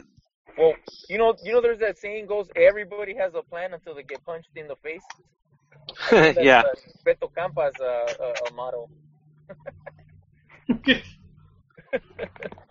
Well, 0.57 0.75
you 1.09 1.17
know, 1.17 1.35
you 1.43 1.53
know, 1.53 1.61
there's 1.61 1.79
that 1.79 1.97
saying 1.97 2.27
goes, 2.27 2.49
everybody 2.55 3.15
has 3.15 3.33
a 3.35 3.41
plan 3.43 3.73
until 3.73 3.95
they 3.95 4.03
get 4.03 4.23
punched 4.25 4.49
in 4.55 4.67
the 4.67 4.75
face. 4.77 5.05
That's, 6.11 6.37
yeah. 6.39 6.63
uh, 6.63 6.75
Beto 7.05 7.33
Campa's 7.33 7.79
uh, 7.79 8.13
uh, 8.19 8.35
uh, 8.47 8.49
motto. 8.55 8.89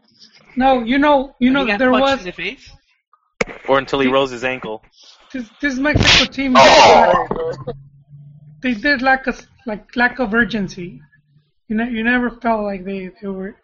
No, 0.59 0.83
you 0.83 0.99
know, 0.99 1.37
you 1.39 1.51
know, 1.51 1.65
there 1.79 1.93
was 1.93 2.19
in 2.19 2.25
the 2.25 2.33
face. 2.33 2.69
Or 3.69 3.79
until 3.79 4.01
he 4.01 4.09
rose 4.09 4.33
his 4.33 4.43
ankle. 4.43 4.83
this, 5.33 5.49
this 5.61 5.79
Mexico 5.79 6.33
team. 6.33 6.55
Oh! 6.57 7.27
Uh, 7.31 7.73
they 8.61 8.75
did 8.75 9.01
lack 9.01 9.29
a 9.29 9.35
like 9.67 9.95
lack 9.95 10.19
of 10.19 10.35
urgency. 10.35 11.01
You 11.69 11.77
know, 11.77 11.85
you 11.85 12.03
never 12.03 12.31
felt 12.31 12.65
like 12.65 12.85
they 12.85 13.13
they 13.23 13.29
were, 13.29 13.55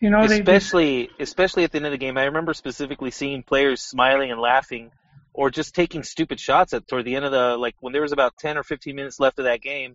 you 0.00 0.08
know, 0.08 0.26
they. 0.26 0.40
they 0.40 0.56
especially 0.56 1.10
especially 1.20 1.64
at 1.64 1.72
the 1.72 1.76
end 1.76 1.84
of 1.84 1.92
the 1.92 1.98
game. 1.98 2.16
I 2.16 2.24
remember 2.24 2.54
specifically 2.54 3.10
seeing 3.10 3.42
players 3.42 3.82
smiling 3.82 4.32
and 4.32 4.40
laughing, 4.40 4.92
or 5.34 5.50
just 5.50 5.74
taking 5.74 6.02
stupid 6.04 6.40
shots 6.40 6.72
at 6.72 6.88
toward 6.88 7.04
the 7.04 7.16
end 7.16 7.26
of 7.26 7.32
the 7.32 7.58
like 7.58 7.74
when 7.80 7.92
there 7.92 8.00
was 8.00 8.12
about 8.12 8.38
ten 8.38 8.56
or 8.56 8.62
fifteen 8.62 8.96
minutes 8.96 9.20
left 9.20 9.38
of 9.40 9.44
that 9.44 9.60
game. 9.60 9.94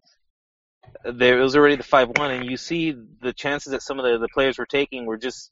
There 1.04 1.40
it 1.40 1.42
was 1.42 1.56
already 1.56 1.78
the 1.78 1.84
five 1.84 2.10
one, 2.10 2.30
and 2.30 2.46
you 2.46 2.56
see 2.56 2.96
the 3.20 3.34
chances 3.34 3.72
that 3.72 3.82
some 3.82 3.98
of 3.98 4.06
the, 4.06 4.20
the 4.20 4.30
players 4.32 4.60
were 4.60 4.68
taking 4.68 5.08
were 5.08 5.18
just 5.18 5.52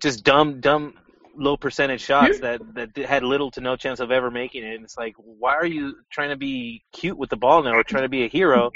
just 0.00 0.24
dumb 0.24 0.60
dumb 0.60 0.94
low 1.36 1.56
percentage 1.56 2.00
shots 2.00 2.40
that 2.40 2.60
that 2.74 2.96
had 2.96 3.22
little 3.22 3.50
to 3.52 3.60
no 3.60 3.76
chance 3.76 4.00
of 4.00 4.10
ever 4.10 4.30
making 4.30 4.64
it. 4.64 4.74
And 4.74 4.84
it's 4.84 4.96
like, 4.96 5.14
why 5.16 5.54
are 5.54 5.66
you 5.66 5.96
trying 6.10 6.30
to 6.30 6.36
be 6.36 6.82
cute 6.92 7.16
with 7.16 7.30
the 7.30 7.36
ball 7.36 7.62
now 7.62 7.72
or 7.72 7.82
trying 7.82 8.02
to 8.02 8.08
be 8.08 8.24
a 8.24 8.28
hero? 8.28 8.70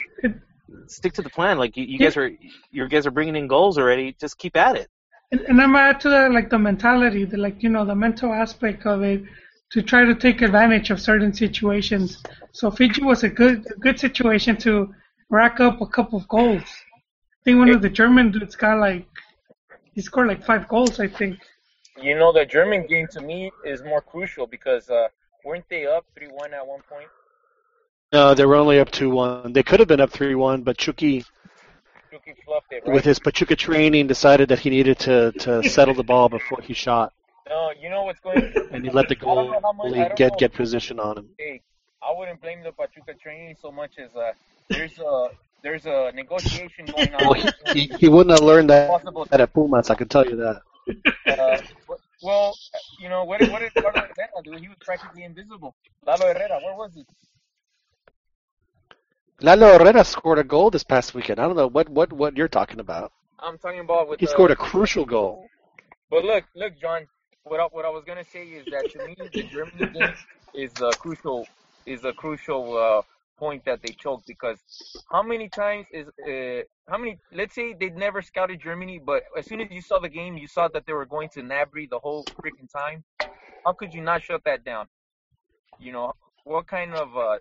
Stick 0.86 1.12
to 1.14 1.22
the 1.22 1.30
plan. 1.30 1.58
Like 1.58 1.76
you, 1.76 1.84
you 1.84 1.98
guys 1.98 2.16
are, 2.16 2.30
you 2.70 2.88
guys 2.88 3.06
are 3.06 3.10
bringing 3.10 3.36
in 3.36 3.46
goals 3.46 3.78
already. 3.78 4.16
Just 4.18 4.38
keep 4.38 4.56
at 4.56 4.76
it. 4.76 4.88
And, 5.30 5.40
and 5.42 5.60
I'm 5.60 5.76
add 5.76 6.00
to 6.00 6.08
that 6.10 6.32
like 6.32 6.50
the 6.50 6.58
mentality, 6.58 7.24
the 7.24 7.36
like 7.36 7.62
you 7.62 7.68
know 7.68 7.84
the 7.84 7.94
mental 7.94 8.32
aspect 8.32 8.86
of 8.86 9.02
it, 9.02 9.22
to 9.72 9.82
try 9.82 10.04
to 10.04 10.14
take 10.14 10.42
advantage 10.42 10.90
of 10.90 11.00
certain 11.00 11.32
situations. 11.32 12.22
So 12.52 12.70
Fiji 12.70 13.02
was 13.02 13.24
a 13.24 13.28
good 13.28 13.66
a 13.70 13.78
good 13.78 13.98
situation 13.98 14.56
to 14.58 14.94
rack 15.30 15.60
up 15.60 15.80
a 15.80 15.86
couple 15.86 16.18
of 16.18 16.28
goals. 16.28 16.62
I 16.62 17.40
think 17.44 17.58
one 17.58 17.68
of 17.70 17.82
the 17.82 17.90
German 17.90 18.30
dudes 18.30 18.56
got 18.56 18.78
like 18.78 19.06
he 19.94 20.00
scored 20.00 20.28
like 20.28 20.44
five 20.44 20.68
goals, 20.68 20.98
I 21.00 21.08
think. 21.08 21.38
You 22.00 22.18
know, 22.18 22.32
the 22.32 22.44
German 22.44 22.86
game 22.86 23.06
to 23.12 23.20
me 23.20 23.52
is 23.64 23.82
more 23.82 24.00
crucial 24.00 24.46
because 24.46 24.90
uh, 24.90 25.08
weren't 25.44 25.64
they 25.68 25.86
up 25.86 26.04
3 26.16 26.26
1 26.28 26.54
at 26.54 26.66
one 26.66 26.80
point? 26.88 27.08
No, 28.12 28.34
they 28.34 28.44
were 28.46 28.56
only 28.56 28.80
up 28.80 28.90
2 28.90 29.10
1. 29.10 29.52
They 29.52 29.62
could 29.62 29.78
have 29.80 29.88
been 29.88 30.00
up 30.00 30.10
3 30.10 30.34
1, 30.34 30.62
but 30.62 30.76
Chucky, 30.76 31.24
Chucky 32.10 32.34
fluffed 32.44 32.72
it, 32.72 32.82
right? 32.84 32.94
with 32.94 33.04
his 33.04 33.18
Pachuca 33.20 33.54
training, 33.56 34.06
decided 34.08 34.48
that 34.48 34.58
he 34.58 34.70
needed 34.70 34.98
to, 35.00 35.32
to 35.32 35.62
settle 35.68 35.94
the 35.94 36.02
ball 36.04 36.28
before 36.28 36.60
he 36.62 36.74
shot. 36.74 37.12
No, 37.48 37.70
you 37.80 37.90
know 37.90 38.04
what's 38.04 38.20
going 38.20 38.52
And 38.72 38.84
he 38.84 38.90
let 38.90 39.08
the 39.08 39.16
I 39.20 39.24
don't 39.24 39.62
know 39.62 39.72
much- 39.72 39.92
goalie 39.92 40.16
get, 40.16 40.32
know. 40.32 40.36
get 40.38 40.52
position 40.54 40.98
on 40.98 41.18
him. 41.18 41.28
Hey, 41.38 41.60
I 42.02 42.12
wouldn't 42.16 42.40
blame 42.40 42.62
the 42.62 42.72
Pachuca 42.72 43.14
training 43.14 43.56
so 43.60 43.70
much 43.70 43.98
as 43.98 44.14
uh, 44.16 44.32
there's 44.70 44.98
a 44.98 45.28
there's 45.64 45.86
a 45.86 46.12
negotiation 46.14 46.84
going 46.84 47.12
on. 47.14 47.24
Well, 47.28 47.52
he, 47.72 47.90
he, 47.98 48.08
wouldn't 48.08 48.30
have 48.30 48.46
learned 48.46 48.70
that 48.70 48.88
Possible- 48.88 49.26
at 49.32 49.52
Pumas, 49.52 49.90
I 49.90 49.94
can 49.96 50.08
tell 50.08 50.24
you 50.26 50.36
that. 50.36 50.60
Uh, 51.26 51.58
well, 52.22 52.54
you 53.00 53.08
know, 53.08 53.24
what, 53.24 53.40
what 53.50 53.60
did 53.60 53.72
Lalo 53.74 53.90
Herrera 53.92 54.42
do? 54.44 54.52
He 54.52 54.68
was 54.68 54.76
practically 54.80 55.24
invisible. 55.24 55.74
Lalo 56.06 56.26
Herrera, 56.26 56.60
where 56.62 56.76
was 56.76 56.92
he? 56.94 57.06
Lalo 59.40 59.78
Herrera 59.78 60.04
scored 60.04 60.38
a 60.38 60.44
goal 60.44 60.70
this 60.70 60.84
past 60.84 61.14
weekend. 61.14 61.40
I 61.40 61.46
don't 61.46 61.56
know 61.56 61.66
what, 61.66 61.88
what, 61.88 62.12
what 62.12 62.36
you're 62.36 62.48
talking 62.48 62.78
about. 62.78 63.12
I'm 63.38 63.58
talking 63.58 63.80
about 63.80 64.08
with 64.08 64.20
He 64.20 64.26
scored 64.26 64.50
a 64.50 64.56
crucial 64.56 65.06
goal. 65.06 65.48
But 66.10 66.24
look, 66.24 66.44
look, 66.54 66.78
John. 66.78 67.06
What 67.44 67.60
I, 67.60 67.64
what 67.64 67.84
I 67.84 67.90
was 67.90 68.04
gonna 68.06 68.24
say 68.24 68.46
is 68.46 68.64
that 68.72 68.90
to 68.92 69.06
me, 69.06 69.16
the 69.18 69.42
Germany 69.42 69.92
game 69.92 70.14
is 70.54 70.72
a 70.80 70.90
crucial 70.96 71.46
is 71.84 72.02
a 72.04 72.12
crucial 72.14 72.78
uh, 72.78 73.02
point 73.38 73.64
that 73.66 73.82
they 73.82 73.92
choked 73.92 74.26
because 74.26 74.58
how 75.10 75.22
many 75.22 75.48
times 75.48 75.86
is 75.92 76.08
uh, 76.28 76.62
how 76.88 76.98
many? 76.98 77.18
Let's 77.32 77.54
say 77.54 77.74
they 77.78 77.90
never 77.90 78.22
scouted 78.22 78.60
Germany, 78.60 79.00
but 79.04 79.24
as 79.36 79.46
soon 79.46 79.60
as 79.60 79.70
you 79.70 79.80
saw 79.80 79.98
the 79.98 80.08
game, 80.08 80.36
you 80.36 80.46
saw 80.46 80.68
that 80.68 80.86
they 80.86 80.92
were 80.92 81.06
going 81.06 81.28
to 81.30 81.42
Gnabry 81.42 81.88
the 81.90 81.98
whole 81.98 82.28
freaking 82.44 82.70
time. 82.72 83.04
How 83.64 83.72
could 83.72 83.94
you 83.94 84.02
not 84.02 84.22
shut 84.22 84.42
that 84.44 84.64
down? 84.64 84.86
You 85.78 85.92
know 85.92 86.12
what 86.44 86.66
kind 86.66 86.94
of 86.94 87.16
uh, 87.16 87.38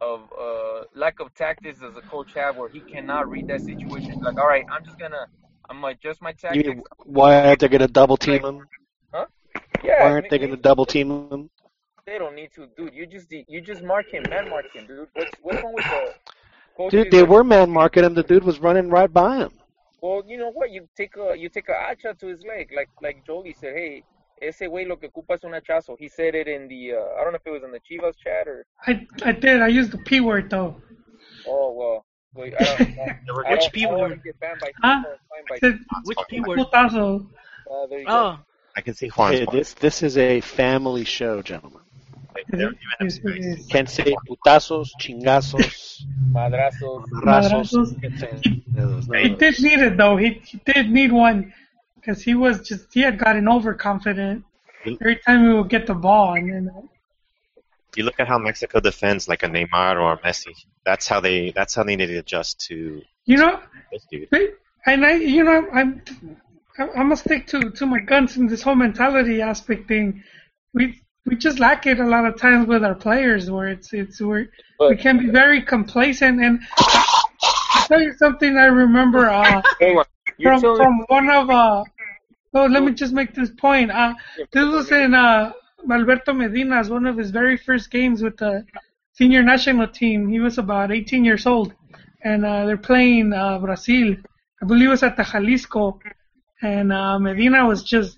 of 0.00 0.20
uh, 0.38 0.84
lack 0.94 1.20
of 1.20 1.34
tactics 1.34 1.80
does 1.80 1.96
a 1.96 2.02
coach 2.02 2.34
have 2.34 2.56
where 2.56 2.68
he 2.68 2.82
cannot 2.82 3.28
read 3.30 3.46
that 3.48 3.62
situation? 3.62 4.20
Like, 4.22 4.38
all 4.38 4.48
right, 4.48 4.64
I'm 4.70 4.84
just 4.84 4.98
gonna 4.98 5.26
I'm 5.68 5.80
gonna 5.80 5.94
adjust 5.94 6.22
my 6.22 6.32
You 6.48 6.62
tactics. 6.62 6.80
mean, 6.80 6.82
why 7.04 7.46
aren't 7.46 7.60
they 7.60 7.68
to 7.78 7.88
double 7.88 8.16
team 8.16 8.44
him? 8.44 8.68
Huh 9.12 9.26
yeah, 9.84 10.12
Why 10.16 10.28
aren't 10.32 10.40
they 10.46 10.56
to 10.58 10.72
double 10.78 11.08
team 11.08 11.30
him? 11.32 11.50
They 12.08 12.16
don't 12.18 12.34
need 12.34 12.52
to, 12.54 12.66
dude. 12.74 12.94
You 12.94 13.06
just 13.06 13.30
you 13.30 13.60
just 13.60 13.82
mark 13.82 14.06
him, 14.14 14.22
man, 14.30 14.48
mark 14.48 14.64
him, 14.74 14.86
dude. 14.86 15.08
What's 15.12 15.36
what's 15.42 15.62
wrong 15.62 15.74
with 15.74 15.84
the 15.90 16.14
coaches? 16.74 17.00
Dude, 17.02 17.10
they 17.10 17.22
were 17.22 17.44
man 17.44 17.68
marking 17.70 18.02
him. 18.04 18.14
The 18.14 18.22
dude 18.22 18.44
was 18.44 18.60
running 18.60 18.88
right 18.88 19.12
by 19.12 19.36
him. 19.36 19.52
Well, 20.00 20.22
you 20.26 20.38
know 20.38 20.50
what? 20.50 20.70
You 20.70 20.88
take 20.96 21.16
a 21.18 21.36
you 21.36 21.50
take 21.50 21.68
a 21.68 21.74
hacha 21.74 22.14
to 22.14 22.26
his 22.28 22.42
leg, 22.46 22.70
like 22.74 22.88
like 23.02 23.26
Jolie 23.26 23.52
said. 23.52 23.74
Hey, 23.74 24.04
ese 24.40 24.62
güey 24.62 24.86
lo 24.88 24.96
que 24.96 25.10
ocupa 25.10 25.34
es 25.34 25.44
un 25.44 25.52
hachazo. 25.52 25.96
He 25.98 26.08
said 26.08 26.34
it 26.34 26.48
in 26.48 26.66
the 26.66 26.92
uh, 26.94 27.20
I 27.20 27.24
don't 27.24 27.32
know 27.34 27.40
if 27.44 27.46
it 27.46 27.50
was 27.50 27.62
in 27.62 27.72
the 27.72 27.80
Chivas 27.80 28.16
chat 28.16 28.48
or 28.48 28.64
I 28.86 29.06
I 29.22 29.32
did. 29.32 29.60
I 29.60 29.68
used 29.68 29.90
the 29.92 29.98
p 29.98 30.20
word 30.20 30.48
though. 30.48 30.76
oh 31.46 31.72
well. 31.72 32.06
Wait, 32.34 32.54
I 32.54 32.64
don't, 32.64 32.80
I 32.80 33.50
don't, 33.50 33.50
Which 33.50 33.66
I 33.66 33.72
P 33.72 33.86
don't 33.86 33.92
word? 33.92 34.00
want 34.00 34.12
to 34.14 34.18
get 34.28 34.40
banned 34.40 34.60
by 34.60 34.70
Huh? 34.82 35.02
banned 35.04 35.48
by- 35.48 35.56
I 35.56 35.58
said 35.58 35.78
Which 36.04 36.18
P 36.30 36.40
word? 36.40 36.58
putazo. 36.60 37.26
Uh, 37.70 37.86
there 37.90 38.00
you 38.00 38.06
go. 38.06 38.12
Oh, 38.12 38.38
I 38.76 38.80
can 38.80 38.94
see 38.94 39.08
Juan's 39.08 39.40
Hey, 39.40 39.46
this 39.46 39.74
this 39.74 40.02
is 40.02 40.16
a 40.16 40.40
family 40.40 41.04
show, 41.04 41.42
gentlemen. 41.42 41.80
They 42.50 42.58
don't 42.58 42.68
even 42.68 42.96
have 43.00 43.08
Yes, 43.08 43.16
it 43.18 43.28
space. 43.28 43.44
is. 43.44 43.66
Can't 43.68 43.88
say 43.88 44.16
putazos, 44.28 44.88
chingazos, 45.00 46.04
Madrazos. 46.34 47.04
razos. 47.24 47.70
Madrazos. 47.72 48.00
Can't 48.00 48.18
say 48.18 48.28
any 48.28 48.82
of 48.82 48.90
those. 48.90 49.08
None 49.08 49.22
He 49.22 49.28
did 49.30 49.60
need 49.60 49.78
it 49.80 49.96
though. 49.96 50.16
He, 50.16 50.40
he 50.44 50.60
did 50.64 50.90
need 50.90 51.12
one 51.12 51.52
because 51.96 52.22
he 52.22 52.34
was 52.34 52.66
just 52.68 52.92
he 52.92 53.00
had 53.00 53.18
gotten 53.18 53.48
overconfident 53.48 54.44
every 55.00 55.16
time 55.26 55.46
he 55.48 55.52
would 55.54 55.68
get 55.68 55.86
the 55.86 55.94
ball, 55.94 56.34
and 56.34 56.52
then 56.52 56.70
uh, 56.76 56.80
You 57.96 58.04
look 58.04 58.20
at 58.20 58.28
how 58.28 58.38
Mexico 58.38 58.80
defends 58.80 59.28
like 59.28 59.42
a 59.42 59.46
Neymar 59.48 60.00
or 60.00 60.12
a 60.14 60.18
Messi. 60.18 60.54
That's 60.84 61.06
how 61.08 61.20
they. 61.20 61.50
That's 61.50 61.74
how 61.74 61.82
they 61.84 61.96
need 61.96 62.06
to 62.06 62.18
adjust 62.18 62.60
to 62.68 63.02
you 63.26 63.36
know, 63.36 63.60
this 63.92 64.06
dude. 64.10 64.28
they- 64.30 64.48
and 64.86 65.04
I 65.04 65.14
you 65.16 65.44
know 65.44 65.66
I'm 65.72 66.02
I'm 66.78 66.88
gonna 66.94 67.16
stick 67.16 67.46
to 67.48 67.70
to 67.72 67.86
my 67.86 67.98
guns 68.00 68.36
in 68.36 68.46
this 68.46 68.62
whole 68.62 68.76
mentality 68.76 69.42
aspect 69.42 69.88
thing. 69.88 70.22
We 70.72 71.00
we 71.28 71.36
just 71.36 71.58
lack 71.58 71.86
it 71.86 72.00
a 72.00 72.06
lot 72.06 72.24
of 72.24 72.38
times 72.38 72.66
with 72.66 72.84
our 72.84 72.94
players, 72.94 73.50
where 73.50 73.68
it's 73.68 73.92
it's 73.92 74.20
where 74.20 74.48
we 74.80 74.96
can 74.96 75.18
be 75.18 75.30
very 75.30 75.62
complacent. 75.62 76.40
And 76.40 76.60
I'll 76.78 77.86
tell 77.86 78.00
you 78.00 78.14
something 78.14 78.56
I 78.56 78.66
remember. 78.66 79.28
Uh, 79.28 79.62
hold 79.80 79.98
on. 79.98 80.04
You're 80.38 80.58
from 80.58 80.76
from 80.76 81.04
one 81.08 81.28
of 81.30 81.50
uh 81.50 81.82
oh 82.54 82.66
let 82.66 82.82
me 82.84 82.92
just 82.92 83.12
make 83.12 83.34
this 83.34 83.50
point 83.50 83.90
uh 83.90 84.14
this 84.52 84.64
was 84.64 84.90
in 84.92 85.12
uh 85.14 85.52
Alberto 85.90 86.32
Medina's 86.32 86.88
one 86.88 87.06
of 87.06 87.16
his 87.16 87.30
very 87.30 87.56
first 87.56 87.90
games 87.90 88.22
with 88.22 88.36
the 88.36 88.64
senior 89.12 89.42
national 89.42 89.88
team 89.88 90.28
he 90.28 90.38
was 90.38 90.58
about 90.58 90.92
18 90.92 91.24
years 91.24 91.44
old 91.44 91.74
and 92.22 92.46
uh 92.46 92.66
they're 92.66 92.76
playing 92.76 93.32
uh 93.32 93.58
Brazil 93.58 94.14
I 94.62 94.66
believe 94.66 94.88
it 94.88 94.90
was 94.90 95.02
at 95.02 95.16
the 95.16 95.24
Jalisco 95.24 95.98
and 96.62 96.92
uh 96.92 97.18
Medina 97.18 97.66
was 97.66 97.82
just 97.82 98.17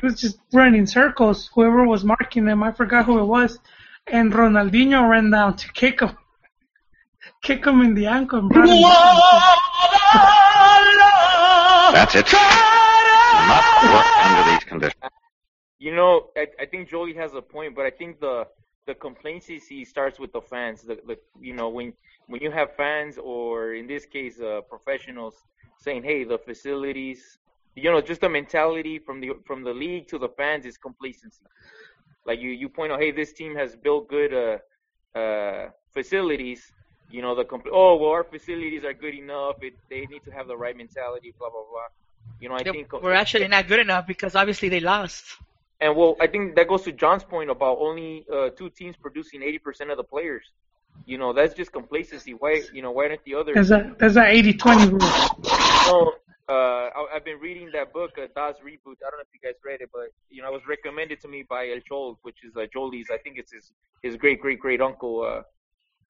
he 0.00 0.06
was 0.06 0.20
just 0.20 0.38
running 0.52 0.86
circles 0.86 1.50
whoever 1.54 1.86
was 1.86 2.04
marking 2.04 2.46
him 2.46 2.62
I 2.62 2.72
forgot 2.72 3.06
who 3.06 3.18
it 3.18 3.24
was 3.24 3.58
and 4.06 4.32
Ronaldinho 4.32 5.08
ran 5.08 5.30
down 5.30 5.56
to 5.56 5.72
kick 5.72 6.00
him 6.00 6.16
kick 7.42 7.64
him 7.66 7.80
in 7.80 7.94
the 7.94 8.06
ankle 8.06 8.38
and 8.38 8.48
brought 8.48 8.68
him 8.68 8.82
That's 11.92 12.14
it. 12.14 12.32
Must 13.48 13.72
work 13.94 14.08
under 14.26 14.50
these 14.50 14.64
conditions. 14.64 15.02
You 15.78 15.94
know, 15.94 16.30
I, 16.36 16.46
I 16.60 16.66
think 16.66 16.88
Jolie 16.88 17.14
has 17.14 17.34
a 17.34 17.40
point, 17.40 17.74
but 17.74 17.86
I 17.86 17.90
think 17.90 18.20
the 18.20 18.46
the 18.86 18.94
complacency 18.94 19.84
starts 19.84 20.18
with 20.18 20.32
the 20.32 20.40
fans. 20.40 20.82
The, 20.82 20.98
the 21.06 21.18
you 21.40 21.54
know 21.54 21.68
when 21.70 21.94
when 22.26 22.42
you 22.42 22.50
have 22.50 22.76
fans 22.76 23.16
or 23.16 23.74
in 23.74 23.86
this 23.86 24.04
case 24.04 24.38
uh, 24.40 24.60
professionals 24.68 25.34
saying, 25.78 26.02
hey, 26.02 26.24
the 26.24 26.38
facilities, 26.38 27.38
you 27.82 27.90
know, 27.92 28.00
just 28.00 28.20
the 28.20 28.28
mentality 28.40 28.98
from 29.06 29.16
the 29.22 29.30
from 29.48 29.58
the 29.68 29.74
league 29.84 30.04
to 30.12 30.16
the 30.24 30.28
fans 30.38 30.64
is 30.70 30.76
complacency. 30.88 31.44
Like 32.28 32.38
you 32.44 32.50
you 32.62 32.68
point 32.78 32.90
out, 32.92 33.00
hey, 33.04 33.12
this 33.20 33.32
team 33.40 33.52
has 33.62 33.70
built 33.86 34.02
good 34.16 34.32
uh, 34.44 35.18
uh, 35.18 35.70
facilities. 35.96 36.60
You 37.10 37.22
know, 37.24 37.34
the 37.40 37.44
compl- 37.52 37.72
oh 37.82 37.92
well, 38.00 38.10
our 38.18 38.24
facilities 38.24 38.82
are 38.84 38.92
good 39.04 39.14
enough. 39.24 39.56
It, 39.62 39.74
they 39.92 40.02
need 40.12 40.22
to 40.28 40.30
have 40.30 40.46
the 40.52 40.56
right 40.64 40.76
mentality. 40.84 41.30
Blah 41.38 41.50
blah 41.54 41.66
blah. 41.70 41.88
You 42.40 42.48
know, 42.48 42.56
I 42.60 42.62
They- 42.62 42.72
think 42.72 42.92
we're 42.92 43.20
actually 43.24 43.48
not 43.48 43.66
good 43.72 43.80
enough 43.80 44.04
because 44.06 44.32
obviously 44.42 44.68
they 44.74 44.80
lost. 44.94 45.24
and 45.80 45.90
well, 45.98 46.12
I 46.20 46.26
think 46.32 46.44
that 46.56 46.66
goes 46.72 46.82
to 46.88 46.92
John's 47.02 47.24
point 47.34 47.48
about 47.56 47.74
only 47.88 48.10
uh, 48.36 48.50
two 48.58 48.68
teams 48.78 48.94
producing 49.04 49.40
80% 49.40 49.90
of 49.92 49.96
the 49.96 50.04
players. 50.14 50.44
You 51.06 51.16
know, 51.18 51.32
that's 51.38 51.54
just 51.54 51.70
complacency. 51.72 52.32
Why, 52.42 52.52
you 52.76 52.82
know, 52.82 52.90
why 52.96 53.04
aren't 53.08 53.24
the 53.24 53.34
others? 53.40 53.54
There's 53.54 53.70
a 53.70 53.80
there's 54.00 54.16
a 54.16 54.22
80-20 54.22 54.90
rule. 54.92 55.12
No, 55.88 56.12
uh, 56.48 56.90
I, 56.96 57.06
I've 57.14 57.24
been 57.24 57.38
reading 57.38 57.70
that 57.72 57.92
book, 57.92 58.12
uh, 58.18 58.26
Das 58.34 58.56
Reboot. 58.64 58.96
I 59.06 59.10
don't 59.10 59.18
know 59.18 59.26
if 59.28 59.34
you 59.34 59.40
guys 59.42 59.58
read 59.64 59.80
it, 59.80 59.90
but 59.92 60.08
you 60.30 60.42
know, 60.42 60.48
it 60.48 60.52
was 60.52 60.66
recommended 60.68 61.20
to 61.20 61.28
me 61.28 61.44
by 61.48 61.68
El 61.68 61.80
Chol, 61.90 62.16
which 62.22 62.44
is 62.44 62.56
uh, 62.56 62.66
Jolie's. 62.72 63.08
I 63.10 63.18
think 63.18 63.38
it's 63.38 63.52
his 63.52 63.72
his 64.02 64.16
great 64.16 64.40
great 64.40 64.60
great 64.60 64.80
uncle 64.80 65.22
uh, 65.22 65.42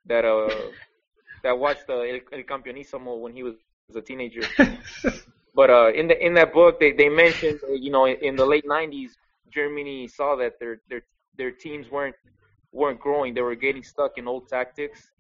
that 0.07 0.25
uh 0.25 0.49
that 1.43 1.59
watched 1.59 1.87
the 1.87 2.21
El, 2.33 2.39
El 2.39 2.45
Campeonísimo 2.45 3.21
when 3.21 3.33
he 3.33 3.43
was 3.43 3.55
was 3.89 3.97
a 3.97 4.03
teenager. 4.03 4.43
but 5.55 5.71
uh, 5.71 5.91
in 5.93 6.09
the 6.09 6.25
in 6.25 6.35
that 6.35 6.53
book, 6.53 6.79
they 6.79 6.93
they 6.93 7.09
mentioned 7.09 7.61
uh, 7.69 7.73
you 7.73 7.91
know 7.91 8.07
in 8.07 8.37
the 8.37 8.45
late 8.45 8.67
'90s, 8.67 9.11
Germany 9.51 10.07
saw 10.09 10.37
that 10.37 10.59
their 10.61 10.81
their 10.89 11.03
their 11.37 11.51
teams 11.51 11.91
weren't 11.91 12.15
weren't 12.73 13.01
growing. 13.01 13.35
They 13.35 13.41
were 13.41 13.55
getting 13.55 13.83
stuck 13.83 14.19
in 14.19 14.29
old 14.29 14.49
tactics. 14.49 15.11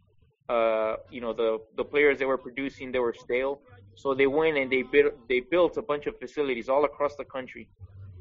Uh, 0.48 0.96
you 1.10 1.20
know 1.20 1.32
the 1.32 1.58
the 1.76 1.84
players 1.84 2.18
they 2.18 2.24
were 2.24 2.38
producing 2.38 2.90
they 2.90 2.98
were 2.98 3.14
stale. 3.14 3.60
So 3.94 4.14
they 4.14 4.26
went 4.26 4.56
and 4.56 4.70
they 4.70 4.82
built 4.82 5.14
they 5.28 5.40
built 5.40 5.76
a 5.76 5.82
bunch 5.82 6.06
of 6.06 6.18
facilities 6.18 6.68
all 6.68 6.84
across 6.84 7.16
the 7.16 7.24
country, 7.24 7.68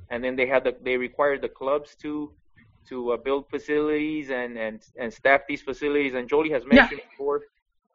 and 0.10 0.24
then 0.24 0.36
they 0.36 0.48
had 0.48 0.64
the 0.64 0.76
they 0.84 0.98
required 0.98 1.42
the 1.42 1.50
clubs 1.50 1.96
to 2.04 2.34
to 2.90 3.12
uh, 3.12 3.18
build 3.18 3.50
facilities 3.50 4.30
and 4.30 4.58
and 4.58 4.82
and 5.00 5.14
staff 5.14 5.42
these 5.48 5.62
facilities. 5.62 6.14
And 6.16 6.28
Jolie 6.28 6.52
has 6.52 6.66
mentioned 6.66 7.02
before 7.12 7.42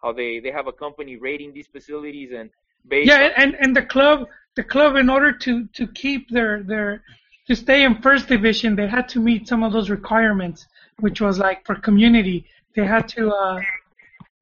how 0.02 0.12
they 0.12 0.40
they 0.40 0.50
have 0.50 0.66
a 0.66 0.72
company 0.72 1.16
rating 1.16 1.52
these 1.52 1.66
facilities 1.66 2.30
and 2.32 2.50
based 2.88 3.08
Yeah, 3.08 3.32
and 3.36 3.54
and 3.62 3.76
the 3.76 3.82
club 3.82 4.28
the 4.54 4.64
club 4.64 4.96
in 4.96 5.08
order 5.10 5.32
to 5.44 5.66
to 5.66 5.86
keep 5.88 6.30
their 6.30 6.62
their 6.62 7.02
to 7.48 7.56
stay 7.56 7.84
in 7.84 8.00
first 8.00 8.28
division, 8.28 8.76
they 8.76 8.86
had 8.86 9.08
to 9.08 9.18
meet 9.20 9.48
some 9.48 9.62
of 9.62 9.72
those 9.72 9.90
requirements, 9.90 10.66
which 11.00 11.20
was 11.20 11.38
like 11.38 11.66
for 11.66 11.74
community, 11.74 12.46
they 12.76 12.86
had 12.86 13.08
to 13.08 13.30
uh, 13.30 13.60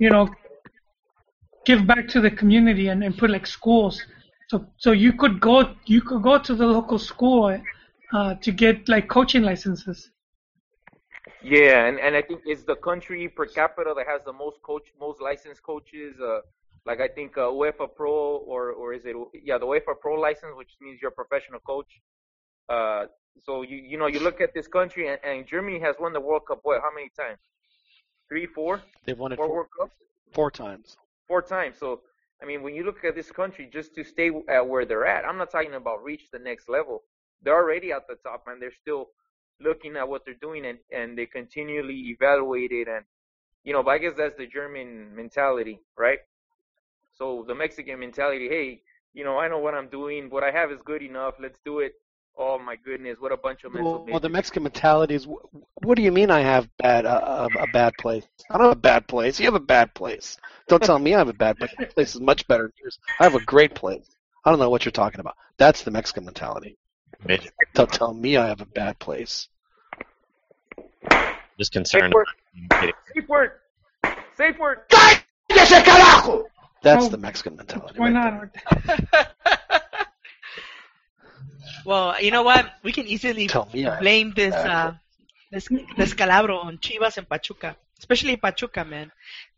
you 0.00 0.10
know 0.10 0.28
give 1.64 1.86
back 1.86 2.08
to 2.08 2.20
the 2.20 2.30
community 2.30 2.88
and, 2.88 3.04
and 3.04 3.16
put 3.16 3.30
like 3.30 3.46
schools. 3.46 4.02
So 4.48 4.66
so 4.78 4.90
you 4.92 5.12
could 5.12 5.40
go 5.40 5.74
you 5.86 6.00
could 6.00 6.22
go 6.22 6.38
to 6.38 6.54
the 6.54 6.66
local 6.66 6.98
school 6.98 7.56
uh, 8.12 8.34
to 8.44 8.50
get 8.50 8.88
like 8.88 9.08
coaching 9.08 9.42
licenses. 9.42 10.10
Yeah, 11.42 11.86
and, 11.86 11.98
and 11.98 12.16
I 12.16 12.22
think 12.22 12.42
it's 12.44 12.64
the 12.64 12.76
country 12.76 13.28
per 13.28 13.46
capita 13.46 13.94
that 13.96 14.06
has 14.06 14.20
the 14.24 14.32
most 14.32 14.60
coach, 14.62 14.86
most 14.98 15.20
licensed 15.20 15.62
coaches. 15.62 16.16
Uh, 16.20 16.40
like 16.86 17.00
I 17.00 17.08
think 17.08 17.36
uh, 17.36 17.42
UEFA 17.42 17.88
Pro 17.94 18.12
or 18.52 18.72
or 18.72 18.92
is 18.92 19.02
it 19.04 19.14
yeah 19.44 19.58
the 19.58 19.66
UEFA 19.66 19.94
Pro 20.00 20.14
license, 20.14 20.54
which 20.56 20.72
means 20.80 20.98
you're 21.00 21.10
a 21.10 21.14
professional 21.14 21.60
coach. 21.60 21.90
Uh, 22.68 23.04
so 23.44 23.62
you 23.62 23.76
you 23.76 23.98
know 23.98 24.06
you 24.06 24.20
look 24.20 24.40
at 24.40 24.52
this 24.54 24.66
country 24.66 25.08
and, 25.08 25.18
and 25.22 25.46
Germany 25.46 25.78
has 25.80 25.94
won 26.00 26.12
the 26.12 26.20
World 26.20 26.42
Cup 26.48 26.60
what 26.62 26.80
how 26.80 26.92
many 26.94 27.10
times? 27.16 27.38
Three, 28.30 28.46
four, 28.46 28.80
They've 29.04 29.18
won 29.18 29.32
it 29.32 29.36
four 29.36 29.46
four, 29.48 29.54
World 29.56 29.68
Cups, 29.78 29.94
four 30.32 30.50
times. 30.50 30.96
four 31.26 31.42
times. 31.42 31.76
So 31.78 32.00
I 32.40 32.46
mean 32.46 32.62
when 32.62 32.74
you 32.76 32.84
look 32.84 33.04
at 33.04 33.14
this 33.16 33.30
country 33.32 33.68
just 33.70 33.94
to 33.96 34.04
stay 34.04 34.30
at 34.48 34.66
where 34.66 34.84
they're 34.86 35.04
at, 35.04 35.24
I'm 35.24 35.36
not 35.36 35.50
talking 35.50 35.74
about 35.74 36.02
reach 36.04 36.30
the 36.32 36.38
next 36.38 36.68
level. 36.68 37.02
They're 37.42 37.56
already 37.56 37.90
at 37.92 38.06
the 38.08 38.14
top 38.22 38.44
and 38.46 38.62
they're 38.62 38.72
still 38.80 39.08
looking 39.60 39.96
at 39.96 40.08
what 40.08 40.24
they're 40.24 40.40
doing 40.40 40.64
and, 40.64 40.78
and 40.92 41.18
they 41.18 41.26
continually 41.26 41.98
evaluate 42.16 42.72
it 42.72 42.88
and 42.88 43.04
you 43.64 43.72
know, 43.72 43.82
but 43.82 43.90
I 43.90 43.98
guess 43.98 44.14
that's 44.16 44.36
the 44.38 44.46
German 44.46 45.14
mentality, 45.14 45.80
right? 45.98 46.20
So 47.18 47.44
the 47.46 47.54
Mexican 47.54 47.98
mentality, 47.98 48.48
hey, 48.48 48.80
you 49.12 49.24
know, 49.24 49.38
I 49.38 49.48
know 49.48 49.58
what 49.58 49.74
I'm 49.74 49.88
doing, 49.88 50.30
what 50.30 50.44
I 50.44 50.50
have 50.50 50.70
is 50.70 50.78
good 50.84 51.02
enough, 51.02 51.34
let's 51.40 51.58
do 51.64 51.80
it. 51.80 51.94
Oh 52.42 52.58
my 52.58 52.74
goodness, 52.74 53.18
what 53.20 53.32
a 53.32 53.36
bunch 53.36 53.64
of 53.64 53.72
mental 53.72 53.92
Well, 53.92 54.06
well, 54.08 54.20
the. 54.20 54.30
Mexican 54.30 54.62
mentality 54.62 55.14
is, 55.14 55.26
what 55.26 55.96
do 55.96 56.02
you 56.02 56.10
mean 56.10 56.30
I 56.30 56.40
have 56.40 56.74
bad 56.78 57.04
uh, 57.04 57.50
a, 57.54 57.58
a 57.58 57.66
bad 57.66 57.98
place? 57.98 58.24
I 58.48 58.56
don't 58.56 58.68
have 58.68 58.78
a 58.78 58.80
bad 58.80 59.06
place. 59.06 59.38
You 59.38 59.44
have 59.44 59.54
a 59.54 59.60
bad 59.60 59.94
place. 59.94 60.38
Don't 60.66 60.82
tell 60.82 60.98
me 60.98 61.14
I 61.14 61.18
have 61.18 61.28
a 61.28 61.34
bad 61.34 61.58
place. 61.58 61.70
My 61.78 61.84
place 61.84 62.14
is 62.14 62.20
much 62.22 62.48
better 62.48 62.62
than 62.62 62.72
yours. 62.82 62.98
I 63.18 63.24
have 63.24 63.34
a 63.34 63.40
great 63.40 63.74
place. 63.74 64.16
I 64.46 64.50
don't 64.50 64.58
know 64.58 64.70
what 64.70 64.86
you're 64.86 64.92
talking 64.92 65.20
about. 65.20 65.36
That's 65.58 65.82
the 65.82 65.90
Mexican 65.90 66.24
mentality. 66.24 66.78
Midget. 67.26 67.52
Don't 67.74 67.92
tell 67.92 68.14
me 68.14 68.38
I 68.38 68.46
have 68.46 68.62
a 68.62 68.66
bad 68.66 68.98
place. 68.98 69.48
Just 71.58 71.74
Safe 71.74 71.74
concerned. 71.74 72.14
word, 72.14 72.26
safe 72.80 73.28
word, 73.28 73.50
safe 74.34 74.58
word. 74.58 74.78
That's 76.82 77.08
the 77.08 77.18
Mexican 77.18 77.56
mentality. 77.56 77.98
Why 77.98 78.10
right 78.10 78.48
not? 78.70 80.06
Well, 81.84 82.20
you 82.20 82.30
know 82.30 82.42
what? 82.42 82.66
We 82.82 82.92
can 82.92 83.06
easily 83.06 83.46
Tell 83.46 83.68
me 83.72 83.86
I 83.86 83.90
have 83.90 84.00
blame 84.00 84.32
this 84.34 84.54
bad 84.54 84.66
uh, 84.70 84.92
this 85.50 85.68
descalabro 85.68 86.64
on 86.64 86.78
Chivas 86.78 87.16
and 87.18 87.28
Pachuca, 87.28 87.76
especially 87.98 88.36
Pachuca, 88.36 88.84
man. 88.84 89.10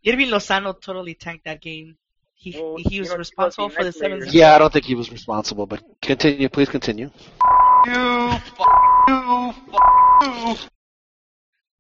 Hirving 0.04 0.28
Lozano 0.30 0.80
totally 0.80 1.14
tanked 1.14 1.44
that 1.44 1.60
game. 1.60 1.96
He 2.34 2.50
Well, 2.58 2.76
he 2.76 2.96
you 2.96 3.00
was 3.02 3.10
know, 3.10 3.16
responsible 3.16 3.68
for 3.68 3.84
the 3.84 3.92
seven. 3.92 4.18
players- 4.18 4.34
Yeah, 4.34 4.54
I 4.54 4.58
don't 4.58 4.72
think 4.72 4.84
he 4.84 4.94
was 4.94 5.10
responsible, 5.12 5.66
but 5.66 5.82
continue. 6.00 6.48
Please 6.48 6.68
continue. 6.68 7.10
You, 7.86 7.92
f- 7.92 8.52
you, 9.08 9.48
f- 9.48 10.56
you. 10.62 10.68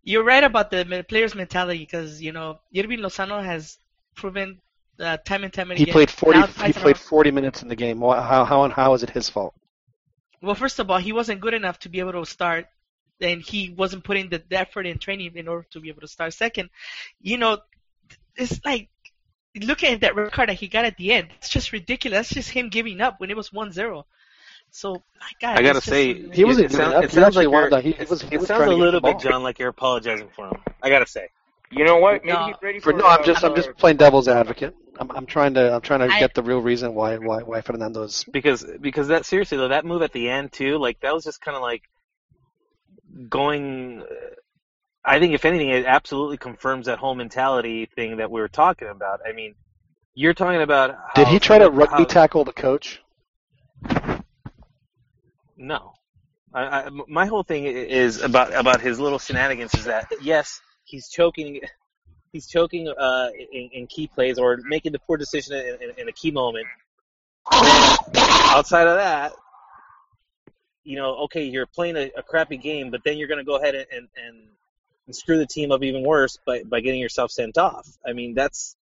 You're 0.04 0.24
right 0.24 0.42
about 0.44 0.70
the 0.70 1.04
players' 1.08 1.34
mentality 1.34 1.78
because 1.80 2.20
you 2.20 2.32
know 2.32 2.58
Hirving 2.74 2.98
Lozano 3.00 3.42
has 3.44 3.78
proven 4.16 4.60
uh, 5.00 5.16
time 5.18 5.44
and 5.44 5.52
time 5.52 5.70
and 5.70 5.78
He 5.78 5.84
again. 5.84 5.92
played 5.94 6.10
40. 6.10 6.38
now 6.38 6.46
He 6.46 6.52
twice 6.52 6.76
in 6.76 6.80
a 6.82 6.84
played 6.84 6.98
40 6.98 7.30
minutes 7.30 7.62
in 7.62 7.68
the 7.68 7.76
game. 7.76 8.00
How 8.00 8.44
how 8.44 8.64
and 8.64 8.72
how 8.72 8.94
is 8.94 9.02
it 9.02 9.10
his 9.10 9.28
fault? 9.30 9.54
Well, 10.42 10.54
first 10.54 10.78
of 10.80 10.90
all, 10.90 10.98
he 10.98 11.12
wasn't 11.12 11.40
good 11.40 11.54
enough 11.54 11.78
to 11.80 11.88
be 11.88 12.00
able 12.00 12.12
to 12.12 12.26
start, 12.26 12.66
and 13.20 13.40
he 13.40 13.70
wasn't 13.70 14.04
putting 14.04 14.28
the, 14.28 14.42
the 14.48 14.58
effort 14.58 14.86
in 14.86 14.98
training 14.98 15.36
in 15.36 15.46
order 15.48 15.66
to 15.70 15.80
be 15.80 15.88
able 15.88 16.00
to 16.00 16.08
start. 16.08 16.34
Second, 16.34 16.68
you 17.20 17.38
know, 17.38 17.58
it's 18.36 18.60
like 18.64 18.88
looking 19.54 19.92
at 19.94 20.00
that 20.00 20.16
red 20.16 20.32
card 20.32 20.48
that 20.48 20.54
he 20.54 20.66
got 20.68 20.84
at 20.84 20.96
the 20.96 21.12
end. 21.12 21.28
It's 21.38 21.48
just 21.48 21.72
ridiculous. 21.72 22.18
That's 22.18 22.34
just 22.34 22.50
him 22.50 22.70
giving 22.70 23.00
up 23.00 23.20
when 23.20 23.30
it 23.30 23.36
was 23.36 23.50
1-0. 23.50 24.02
So, 24.74 24.94
my 24.94 25.00
God, 25.40 25.58
I 25.58 25.62
gotta 25.62 25.78
it's 25.78 25.86
just- 25.86 25.88
say, 25.88 26.14
He 26.32 26.44
wasn't 26.44 26.66
it, 26.66 26.70
giving 26.72 26.76
sound- 26.86 27.04
it 27.04 27.10
He 27.10 27.14
sounds 27.14 27.26
actually 27.36 27.46
like 27.46 27.70
you're- 27.70 27.70
to- 27.70 27.80
he 27.88 28.02
it- 28.02 28.10
was- 28.10 28.22
he 28.22 28.34
it 28.34 28.38
was 28.40 28.48
sounds 28.48 28.64
a 28.64 28.74
little 28.74 29.00
bit. 29.00 29.18
John, 29.20 29.42
like 29.42 29.58
you're 29.58 29.68
apologizing 29.68 30.30
for 30.34 30.46
him. 30.48 30.60
I 30.82 30.88
gotta 30.88 31.06
say. 31.06 31.28
You 31.72 31.84
know 31.84 31.96
what? 31.96 32.24
Maybe 32.24 32.36
No. 32.36 32.46
he's 32.46 32.56
ready 32.62 32.80
For 32.80 32.92
for. 32.92 32.98
no, 32.98 33.06
I'm 33.06 33.24
just 33.24 33.42
I'm 33.44 33.54
just 33.56 33.76
playing 33.78 33.96
devil's 33.96 34.28
advocate. 34.28 34.74
I'm 35.00 35.10
I'm 35.12 35.26
trying 35.26 35.54
to 35.54 35.74
I'm 35.74 35.80
trying 35.80 36.00
to 36.00 36.14
I- 36.14 36.20
get 36.20 36.34
the 36.34 36.42
real 36.42 36.60
reason 36.60 36.94
why 36.94 37.16
why 37.16 37.38
why 37.42 37.60
Fernando's 37.62 38.24
because 38.24 38.64
because 38.80 39.08
that 39.08 39.24
seriously 39.24 39.56
though 39.58 39.68
that 39.68 39.84
move 39.86 40.02
at 40.02 40.12
the 40.12 40.28
end 40.28 40.52
too 40.52 40.76
like 40.78 41.00
that 41.00 41.14
was 41.14 41.24
just 41.24 41.40
kind 41.40 41.56
of 41.56 41.62
like 41.62 41.82
going 43.28 44.02
i 45.04 45.18
think 45.18 45.34
if 45.34 45.44
anything 45.44 45.68
it 45.70 45.84
absolutely 45.86 46.36
confirms 46.36 46.86
that 46.86 46.98
whole 46.98 47.14
mentality 47.14 47.86
thing 47.94 48.16
that 48.18 48.30
we 48.30 48.40
were 48.40 48.48
talking 48.48 48.88
about 48.88 49.20
i 49.28 49.32
mean 49.32 49.54
you're 50.14 50.34
talking 50.34 50.60
about 50.62 50.90
how, 50.94 51.24
Did 51.24 51.28
he 51.28 51.38
try 51.38 51.58
to 51.58 51.68
rugby 51.70 52.02
how- 52.02 52.04
tackle 52.04 52.44
the 52.44 52.52
coach? 52.52 53.00
no 55.56 55.92
I, 56.54 56.62
I, 56.64 56.88
my 57.08 57.26
whole 57.26 57.42
thing 57.44 57.64
is 57.64 58.20
about 58.22 58.52
about 58.54 58.80
his 58.80 59.00
little 59.00 59.18
shenanigans 59.18 59.74
is 59.74 59.84
that 59.86 60.12
yes 60.22 60.60
he's 60.84 61.08
choking 61.08 61.60
he's 62.32 62.46
choking 62.46 62.88
uh, 62.88 63.28
in, 63.52 63.70
in 63.72 63.86
key 63.86 64.06
plays 64.06 64.38
or 64.38 64.58
making 64.64 64.92
the 64.92 64.98
poor 64.98 65.16
decision 65.16 65.54
in, 65.56 65.90
in, 65.90 65.90
in 65.98 66.08
a 66.08 66.12
key 66.12 66.30
moment 66.30 66.66
outside 67.50 68.86
of 68.86 68.96
that, 68.96 69.32
you 70.84 70.96
know, 70.96 71.24
okay, 71.24 71.44
you're 71.44 71.66
playing 71.66 71.96
a, 71.96 72.10
a 72.16 72.22
crappy 72.22 72.56
game, 72.56 72.90
but 72.90 73.02
then 73.04 73.18
you're 73.18 73.28
going 73.28 73.38
to 73.38 73.44
go 73.44 73.56
ahead 73.56 73.74
and, 73.74 73.86
and, 73.92 74.08
and, 74.16 74.36
and 75.06 75.16
screw 75.16 75.38
the 75.38 75.46
team 75.46 75.72
up 75.72 75.82
even 75.82 76.02
worse 76.02 76.38
by, 76.46 76.62
by 76.62 76.80
getting 76.80 77.00
yourself 77.00 77.30
sent 77.30 77.58
off. 77.58 77.86
I 78.06 78.12
mean, 78.12 78.34
that's 78.34 78.76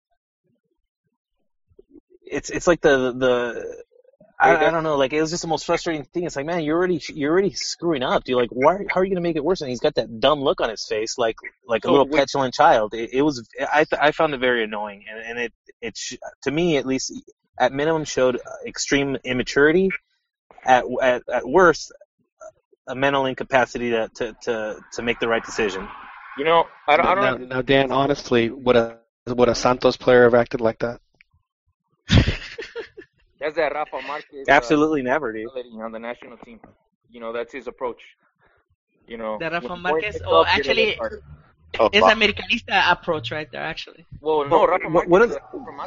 it's 2.31 2.51
it's 2.51 2.67
like 2.67 2.81
the 2.81 3.11
the 3.11 3.83
I, 4.41 4.67
I 4.67 4.71
don't 4.71 4.83
know. 4.83 4.95
Like 4.95 5.11
it 5.11 5.19
was 5.19 5.31
just 5.31 5.41
the 5.41 5.49
most 5.49 5.65
frustrating 5.65 6.05
thing. 6.05 6.23
It's 6.23 6.35
like, 6.35 6.45
man, 6.45 6.63
you're 6.63 6.77
already 6.77 7.01
you're 7.13 7.31
already 7.31 7.53
screwing 7.53 8.03
up, 8.03 8.23
dude. 8.23 8.37
Like, 8.37 8.49
why? 8.51 8.77
How 8.89 9.01
are 9.01 9.03
you 9.03 9.11
gonna 9.11 9.21
make 9.21 9.35
it 9.35 9.43
worse? 9.43 9.59
And 9.59 9.69
he's 9.69 9.81
got 9.81 9.95
that 9.95 10.19
dumb 10.21 10.39
look 10.39 10.61
on 10.61 10.69
his 10.69 10.85
face, 10.87 11.17
like 11.17 11.35
like 11.67 11.83
a 11.83 11.89
oh, 11.89 11.91
little 11.91 12.07
which- 12.07 12.19
petulant 12.19 12.53
child. 12.53 12.93
It, 12.93 13.13
it 13.13 13.21
was. 13.21 13.47
I 13.59 13.83
th- 13.83 13.99
I 14.01 14.11
found 14.11 14.33
it 14.33 14.39
very 14.39 14.63
annoying, 14.63 15.03
and, 15.11 15.19
and 15.19 15.39
it 15.39 15.53
it 15.81 15.97
sh- 15.97 16.15
to 16.43 16.51
me 16.51 16.77
at 16.77 16.85
least 16.85 17.13
at 17.59 17.73
minimum 17.73 18.05
showed 18.05 18.37
uh, 18.37 18.39
extreme 18.65 19.17
immaturity. 19.25 19.89
At 20.63 20.85
at 21.01 21.23
at 21.31 21.47
worst, 21.47 21.91
a 22.87 22.95
mental 22.95 23.25
incapacity 23.25 23.91
to 23.91 24.09
to 24.15 24.35
to, 24.43 24.79
to 24.93 25.01
make 25.01 25.19
the 25.19 25.27
right 25.27 25.43
decision. 25.43 25.87
You 26.37 26.45
know, 26.45 26.65
I 26.87 26.97
don't. 26.97 27.05
I 27.05 27.15
don't 27.15 27.49
now, 27.49 27.61
Dan, 27.61 27.91
honestly, 27.91 28.49
would 28.49 28.77
a 28.77 28.99
would 29.27 29.49
a 29.49 29.55
Santos 29.55 29.97
player 29.97 30.23
have 30.23 30.33
acted 30.33 30.61
like 30.61 30.79
that? 30.79 31.01
That's 33.39 33.55
that 33.55 33.73
Rafa 33.73 34.01
Marquez. 34.05 34.47
Absolutely 34.49 35.01
never, 35.01 35.31
dude. 35.33 35.47
ability 35.47 35.69
on 35.81 35.91
the 35.91 35.99
national 35.99 36.37
team. 36.37 36.59
You 37.09 37.19
know, 37.19 37.31
that's 37.33 37.53
his 37.53 37.67
approach. 37.67 38.01
You 39.07 39.17
know, 39.17 39.37
That 39.39 39.51
Rafa 39.53 39.67
when 39.69 39.81
Marquez. 39.81 40.15
points 40.15 40.25
Oh, 40.27 40.41
up, 40.41 40.47
a 40.47 40.51
actually, 40.51 40.85
red 40.89 40.97
card. 40.99 41.23
it's 41.93 42.05
Americanista 42.05 42.91
approach 42.91 43.31
right 43.31 43.49
there. 43.51 43.63
Actually. 43.63 44.05
Well, 44.21 44.47
no, 44.47 44.67
Rafa 44.67 44.83
One- 44.89 44.93
Marquez. 44.93 45.09
one 45.09 45.21
of 45.21 45.29
the, 45.31 45.39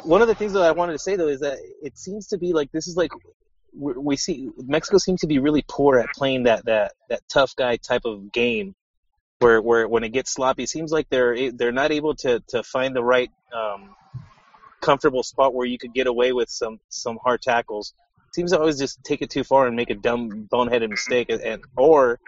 one 0.03 0.21
of 0.21 0.27
the 0.27 0.35
things 0.35 0.53
that 0.53 0.63
I 0.63 0.71
wanted 0.71 0.93
to 0.93 0.99
say 0.99 1.15
though 1.15 1.27
is 1.29 1.39
that 1.41 1.57
it 1.81 1.97
seems 1.97 2.27
to 2.29 2.37
be 2.37 2.53
like 2.53 2.71
this 2.71 2.87
is 2.87 2.97
like 2.97 3.11
we 3.75 3.93
we 3.93 4.15
see 4.17 4.49
Mexico 4.57 4.97
seems 4.97 5.21
to 5.21 5.27
be 5.27 5.39
really 5.39 5.63
poor 5.69 5.97
at 5.99 6.07
playing 6.15 6.43
that 6.43 6.65
that 6.65 6.93
that 7.09 7.21
tough 7.29 7.55
guy 7.55 7.77
type 7.77 8.03
of 8.05 8.31
game, 8.31 8.75
where 9.39 9.61
where 9.61 9.87
when 9.87 10.03
it 10.03 10.09
gets 10.09 10.31
sloppy, 10.33 10.63
it 10.63 10.69
seems 10.69 10.91
like 10.91 11.07
they're 11.09 11.51
they're 11.51 11.71
not 11.71 11.91
able 11.91 12.15
to 12.15 12.39
to 12.49 12.61
find 12.63 12.95
the 12.95 13.03
right 13.03 13.31
um, 13.55 13.95
comfortable 14.83 15.23
spot 15.23 15.53
where 15.53 15.65
you 15.65 15.77
could 15.77 15.93
get 15.93 16.07
away 16.07 16.33
with 16.33 16.49
some 16.49 16.79
some 16.89 17.17
hard 17.23 17.41
tackles. 17.41 17.93
Seems 18.33 18.51
to 18.51 18.59
always 18.59 18.79
just 18.79 19.03
take 19.03 19.21
it 19.21 19.29
too 19.29 19.43
far 19.43 19.67
and 19.67 19.75
make 19.75 19.89
a 19.89 19.95
dumb 19.95 20.47
boneheaded 20.51 20.89
mistake, 20.89 21.29
and, 21.29 21.41
and 21.41 21.63
or 21.77 22.19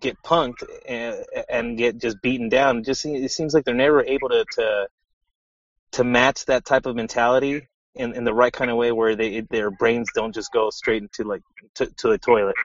get 0.00 0.16
punked 0.22 0.62
and, 0.86 1.24
and 1.48 1.78
get 1.78 1.98
just 1.98 2.20
beaten 2.22 2.48
down. 2.48 2.84
Just 2.84 3.04
it 3.06 3.30
seems 3.30 3.54
like 3.54 3.64
they're 3.64 3.74
never 3.74 4.04
able 4.04 4.28
to 4.28 4.44
to 4.52 4.88
to 5.92 6.04
match 6.04 6.44
that 6.46 6.64
type 6.64 6.86
of 6.86 6.94
mentality 6.94 7.66
in, 7.94 8.14
in 8.14 8.24
the 8.24 8.34
right 8.34 8.52
kind 8.52 8.70
of 8.70 8.76
way 8.76 8.92
where 8.92 9.16
they 9.16 9.40
their 9.40 9.70
brains 9.70 10.08
don't 10.14 10.34
just 10.34 10.52
go 10.52 10.70
straight 10.70 11.02
into 11.02 11.24
like 11.24 11.42
to, 11.74 11.86
to 11.86 12.08
the 12.08 12.18
toilet. 12.18 12.56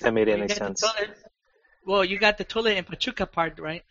That 0.00 0.14
made 0.14 0.28
any 0.28 0.48
sense. 0.48 0.82
Well, 1.84 2.04
you 2.04 2.18
got 2.18 2.38
the 2.38 2.44
toilet 2.44 2.76
in 2.76 2.84
Pachuca 2.84 3.26
part, 3.26 3.58
right? 3.58 3.82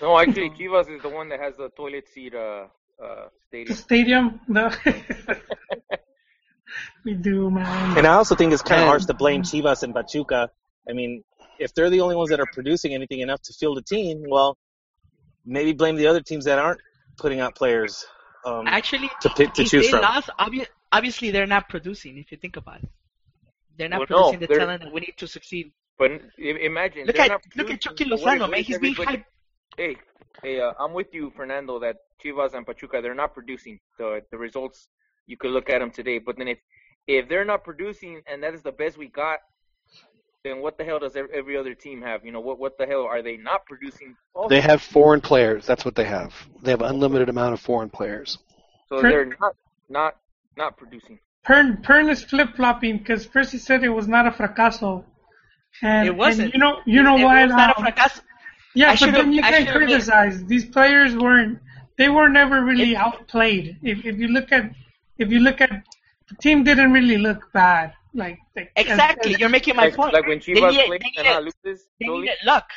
No, 0.00 0.18
actually, 0.18 0.50
Chivas 0.50 0.94
is 0.94 1.02
the 1.02 1.08
one 1.08 1.28
that 1.28 1.40
has 1.40 1.56
the 1.56 1.68
toilet 1.70 2.08
seat 2.08 2.34
uh, 2.34 2.66
uh, 3.02 3.28
The 3.52 3.74
stadium. 3.74 3.76
stadium, 3.76 4.40
the 4.48 5.38
we 7.04 7.14
do, 7.14 7.50
man. 7.50 7.98
And 7.98 8.06
I 8.06 8.14
also 8.14 8.34
think 8.34 8.52
it's 8.52 8.62
kind 8.62 8.80
of 8.82 8.88
harsh 8.88 9.04
to 9.06 9.14
blame 9.14 9.42
Chivas 9.42 9.82
and 9.82 9.94
Pachuca. 9.94 10.50
I 10.88 10.92
mean, 10.92 11.22
if 11.58 11.74
they're 11.74 11.90
the 11.90 12.00
only 12.00 12.16
ones 12.16 12.30
that 12.30 12.40
are 12.40 12.46
producing 12.52 12.94
anything 12.94 13.20
enough 13.20 13.40
to 13.42 13.52
field 13.52 13.78
a 13.78 13.82
team, 13.82 14.24
well, 14.28 14.56
maybe 15.46 15.72
blame 15.72 15.96
the 15.96 16.06
other 16.08 16.20
teams 16.20 16.44
that 16.46 16.58
aren't 16.58 16.80
putting 17.18 17.40
out 17.40 17.54
players 17.54 18.04
um, 18.44 18.66
Actually, 18.66 19.10
to 19.22 19.30
pick 19.30 19.54
to 19.54 19.62
if 19.62 19.70
choose 19.70 19.84
they 19.86 19.90
from. 19.90 20.02
lost, 20.02 20.28
obvi- 20.38 20.66
obviously 20.92 21.30
they're 21.30 21.46
not 21.46 21.68
producing. 21.68 22.18
If 22.18 22.30
you 22.32 22.38
think 22.38 22.56
about 22.56 22.82
it, 22.82 22.88
they're 23.76 23.88
not 23.88 24.00
Well, 24.00 24.06
no, 24.10 24.16
producing 24.32 24.40
the 24.48 24.58
talent 24.58 24.82
that 24.82 24.92
we 24.92 25.00
need 25.00 25.14
to 25.18 25.26
succeed. 25.26 25.72
But 25.98 26.10
imagine. 26.38 27.06
Look 27.06 27.18
at 27.18 27.28
not 27.28 27.40
look 27.56 27.70
at 27.70 27.80
Chucky 27.80 28.04
but 28.08 28.18
Lozano, 28.18 28.50
man. 28.50 28.64
He's 28.64 28.78
being 28.78 28.94
hyped. 28.96 29.24
Hey, 29.76 29.96
hey, 30.42 30.60
uh, 30.60 30.72
I'm 30.78 30.92
with 30.92 31.12
you, 31.12 31.32
Fernando. 31.36 31.78
That 31.80 31.96
Chivas 32.24 32.54
and 32.54 32.66
Pachuca, 32.66 33.00
they're 33.02 33.14
not 33.14 33.34
producing 33.34 33.80
the 33.98 34.20
the 34.30 34.38
results. 34.38 34.88
You 35.26 35.36
could 35.36 35.50
look 35.50 35.70
at 35.70 35.78
them 35.80 35.90
today, 35.90 36.18
but 36.18 36.36
then 36.38 36.48
if 36.48 36.58
if 37.06 37.28
they're 37.28 37.44
not 37.44 37.64
producing 37.64 38.22
and 38.26 38.42
that 38.42 38.54
is 38.54 38.62
the 38.62 38.72
best 38.72 38.96
we 38.96 39.08
got, 39.08 39.38
then 40.44 40.60
what 40.60 40.78
the 40.78 40.84
hell 40.84 40.98
does 40.98 41.16
every 41.16 41.56
other 41.56 41.74
team 41.74 42.02
have? 42.02 42.24
You 42.24 42.32
know, 42.32 42.40
what 42.40 42.58
what 42.58 42.78
the 42.78 42.86
hell 42.86 43.02
are 43.02 43.22
they 43.22 43.36
not 43.36 43.66
producing? 43.66 44.14
Also? 44.34 44.48
They 44.50 44.60
have 44.60 44.80
foreign 44.82 45.20
players. 45.20 45.66
That's 45.66 45.84
what 45.84 45.94
they 45.96 46.04
have. 46.04 46.32
They 46.62 46.70
have 46.70 46.82
unlimited 46.82 47.28
amount 47.28 47.54
of 47.54 47.60
foreign 47.60 47.90
players. 47.90 48.38
so 48.88 49.00
Per- 49.00 49.10
they're 49.10 49.24
not 49.40 49.54
not 49.88 50.16
not 50.56 50.76
producing. 50.76 51.18
Pern 51.46 51.82
Pern 51.82 52.08
is 52.10 52.22
flip 52.22 52.50
flopping 52.56 52.98
because 52.98 53.26
first 53.26 53.50
he 53.52 53.58
said 53.58 53.82
it 53.82 53.88
was 53.88 54.06
not 54.08 54.26
a 54.26 54.30
fracaso, 54.30 55.04
and 55.82 56.08
It 56.08 56.16
wasn't. 56.16 56.44
and 56.44 56.52
you 56.54 56.60
know 56.60 56.78
you 56.86 57.02
know 57.02 57.16
It 57.16 57.24
why? 57.24 57.44
was 57.44 57.50
not 57.54 57.76
a 57.76 57.82
fracaso. 57.82 58.20
Yeah, 58.74 58.90
I 58.90 58.96
but 58.96 59.12
then 59.12 59.32
you 59.32 59.42
can't 59.42 59.66
should've- 59.68 59.76
criticize 59.76 60.44
these 60.46 60.64
players 60.64 61.14
weren't 61.16 61.58
they 61.96 62.08
were 62.08 62.28
never 62.28 62.64
really 62.64 62.96
outplayed. 62.96 63.76
If 63.82 64.04
if 64.04 64.16
you 64.18 64.28
look 64.28 64.50
at 64.52 64.64
if 65.18 65.30
you 65.30 65.40
look 65.40 65.60
at 65.60 65.70
the 66.28 66.34
team 66.36 66.64
didn't 66.64 66.92
really 66.92 67.18
look 67.18 67.52
bad. 67.52 67.92
Like, 68.14 68.38
like 68.56 68.70
as- 68.76 68.86
Exactly. 68.86 69.34
as- 69.34 69.40
You're 69.40 69.48
making 69.48 69.76
my 69.76 69.84
Like, 69.86 69.96
point. 69.96 70.12
like 70.14 70.26
when 70.26 70.38
They 70.44 70.52
needed- 70.54 70.86
plays 70.86 71.00
they 71.16 71.22
needed- 71.22 71.52
loses, 71.64 71.86
They 72.00 72.06
needed 72.08 72.38
luck. 72.44 72.68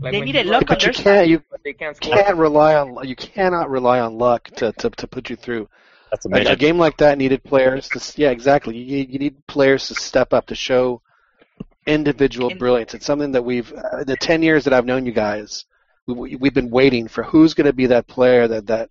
like 0.00 0.12
they 0.12 0.20
needed 0.20 0.46
luck 0.46 0.64
But 0.66 0.84
you 0.84 0.92
can't 0.92 1.28
you 1.28 1.42
they 1.64 1.72
can't 1.72 1.98
can't 2.00 2.36
rely 2.36 2.74
on 2.74 3.06
you 3.08 3.16
cannot 3.16 3.70
rely 3.70 4.00
on 4.00 4.18
luck 4.18 4.48
to, 4.56 4.72
to, 4.72 4.90
to 4.90 5.06
put 5.06 5.30
you 5.30 5.36
through. 5.36 5.68
That's 6.10 6.26
a 6.26 6.28
A, 6.30 6.52
a 6.52 6.56
game 6.56 6.78
like 6.78 6.96
that 6.98 7.16
needed 7.18 7.42
players 7.44 7.88
to 7.90 7.98
yeah 8.20 8.30
exactly. 8.30 8.76
You 8.76 9.06
you 9.08 9.18
need 9.18 9.46
players 9.46 9.88
to 9.88 9.94
step 9.94 10.32
up 10.32 10.46
to 10.46 10.54
show 10.54 11.00
individual 11.86 12.50
And- 12.50 12.58
brilliance. 12.58 12.94
It's 12.94 13.06
something 13.06 13.32
that 13.32 13.44
we've 13.44 13.72
uh, 13.72 14.04
the 14.04 14.16
ten 14.16 14.42
years 14.42 14.64
that 14.64 14.72
I've 14.72 14.86
known 14.86 15.06
you 15.06 15.12
guys, 15.12 15.64
we, 16.06 16.36
we've 16.36 16.54
been 16.54 16.70
waiting 16.70 17.08
for 17.08 17.22
who's 17.22 17.54
going 17.54 17.66
to 17.66 17.72
be 17.72 17.86
that 17.86 18.06
player 18.06 18.46
that 18.48 18.66
that 18.68 18.90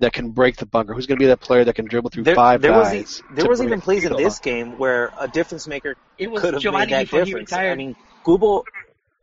that 0.00 0.12
can 0.12 0.30
break 0.30 0.56
the 0.56 0.66
bunker. 0.66 0.94
Who's 0.94 1.06
going 1.06 1.18
to 1.18 1.22
be 1.22 1.26
that 1.26 1.40
player 1.40 1.64
that 1.64 1.74
can 1.74 1.86
dribble 1.86 2.10
through 2.10 2.22
There, 2.24 2.34
five 2.36 2.62
there 2.62 2.72
was 2.72 2.88
guys? 2.92 3.20
e- 3.20 3.34
there 3.34 3.48
was 3.48 3.60
even 3.62 3.80
plays 3.80 4.04
in 4.04 4.12
this 4.16 4.38
bunker? 4.38 4.44
game 4.50 4.78
where 4.78 5.12
a 5.18 5.26
difference 5.26 5.66
maker 5.66 5.96
It 6.18 6.30
was 6.30 6.40
could 6.42 6.54
have 6.54 6.62
Giovanni 6.62 6.86
made 6.86 6.92
that 6.92 7.02
before 7.06 7.20
he 7.20 7.24
difference. 7.26 7.50
retired. 7.50 7.72
I 7.72 7.74
mean, 7.74 7.96
Google 8.22 8.64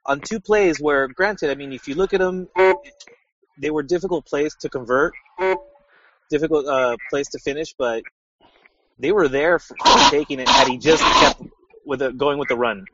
on 0.06 0.20
two 0.20 0.40
plays 0.42 0.80
where, 0.80 1.08
granted, 1.08 1.50
I 1.50 1.56
mean, 1.56 1.72
if 1.72 1.88
you 1.88 1.96
look 1.96 2.14
at 2.14 2.20
them, 2.20 2.48
they 3.58 3.72
were 3.72 3.84
difficult 3.84 4.26
plays 4.26 4.54
to 4.60 4.70
convert, 4.70 5.14
difficult 6.30 6.66
uh, 6.68 6.98
plays 7.10 7.30
to 7.30 7.40
finish, 7.40 7.74
but 7.78 8.04
they 9.00 9.12
were 9.12 9.28
there 9.28 9.60
for 9.60 9.76
for 9.78 10.10
taking 10.12 10.40
it 10.40 10.48
had 10.50 10.68
he 10.68 10.78
just 10.78 11.04
kept 11.22 11.42
with 11.86 12.02
a, 12.02 12.12
going 12.12 12.38
with 12.38 12.50
the 12.50 12.56
run. 12.58 12.86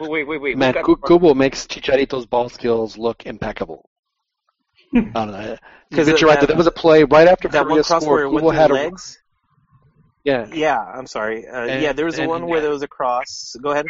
Oh, 0.00 0.08
wait, 0.08 0.26
wait, 0.26 0.40
wait. 0.40 0.58
Man, 0.58 0.74
got 0.74 0.84
Ku- 0.84 0.96
Cubo 0.96 1.34
makes 1.36 1.66
Chicharito's 1.66 2.26
ball 2.26 2.48
skills 2.48 2.98
look 2.98 3.26
impeccable. 3.26 3.88
I 4.92 5.00
don't 5.00 5.30
know. 5.30 5.56
'Cause 5.92 6.06
But 6.06 6.14
of 6.14 6.20
you're 6.20 6.30
right. 6.30 6.40
that- 6.40 6.46
There 6.48 6.56
was 6.56 6.66
a 6.66 6.72
play 6.72 7.04
right 7.04 7.28
after 7.28 7.48
That 7.48 7.60
one 7.62 7.68
Korea 7.70 7.84
cross 7.84 8.02
scored. 8.02 8.30
where 8.32 8.42
Cubo 8.42 8.54
had 8.54 8.70
the 8.70 8.74
a 8.74 8.76
legs. 8.76 9.18
yeah, 10.24 10.46
Yeah, 10.52 10.78
I'm 10.80 11.06
sorry. 11.06 11.46
Uh, 11.46 11.66
And- 11.66 11.82
yeah, 11.82 11.92
there 11.92 12.06
was 12.06 12.18
and- 12.18 12.28
one 12.28 12.46
where 12.46 12.60
there 12.60 12.70
was 12.70 12.82
a 12.82 12.88
cross. 12.88 13.54
Go 13.62 13.70
ahead. 13.70 13.86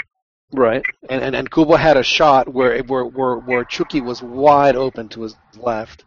right. 0.52 0.84
And 1.08 1.22
and 1.22 1.34
and 1.36 1.50
Cubo 1.50 1.76
had 1.78 1.96
a 1.96 2.02
shot 2.02 2.48
where 2.48 2.82
where 2.82 3.04
where 3.06 3.36
where 3.36 3.64
Chucky 3.64 4.00
was 4.02 4.22
wide 4.22 4.76
open 4.76 5.08
to 5.10 5.22
his 5.22 5.34
left, 5.56 6.04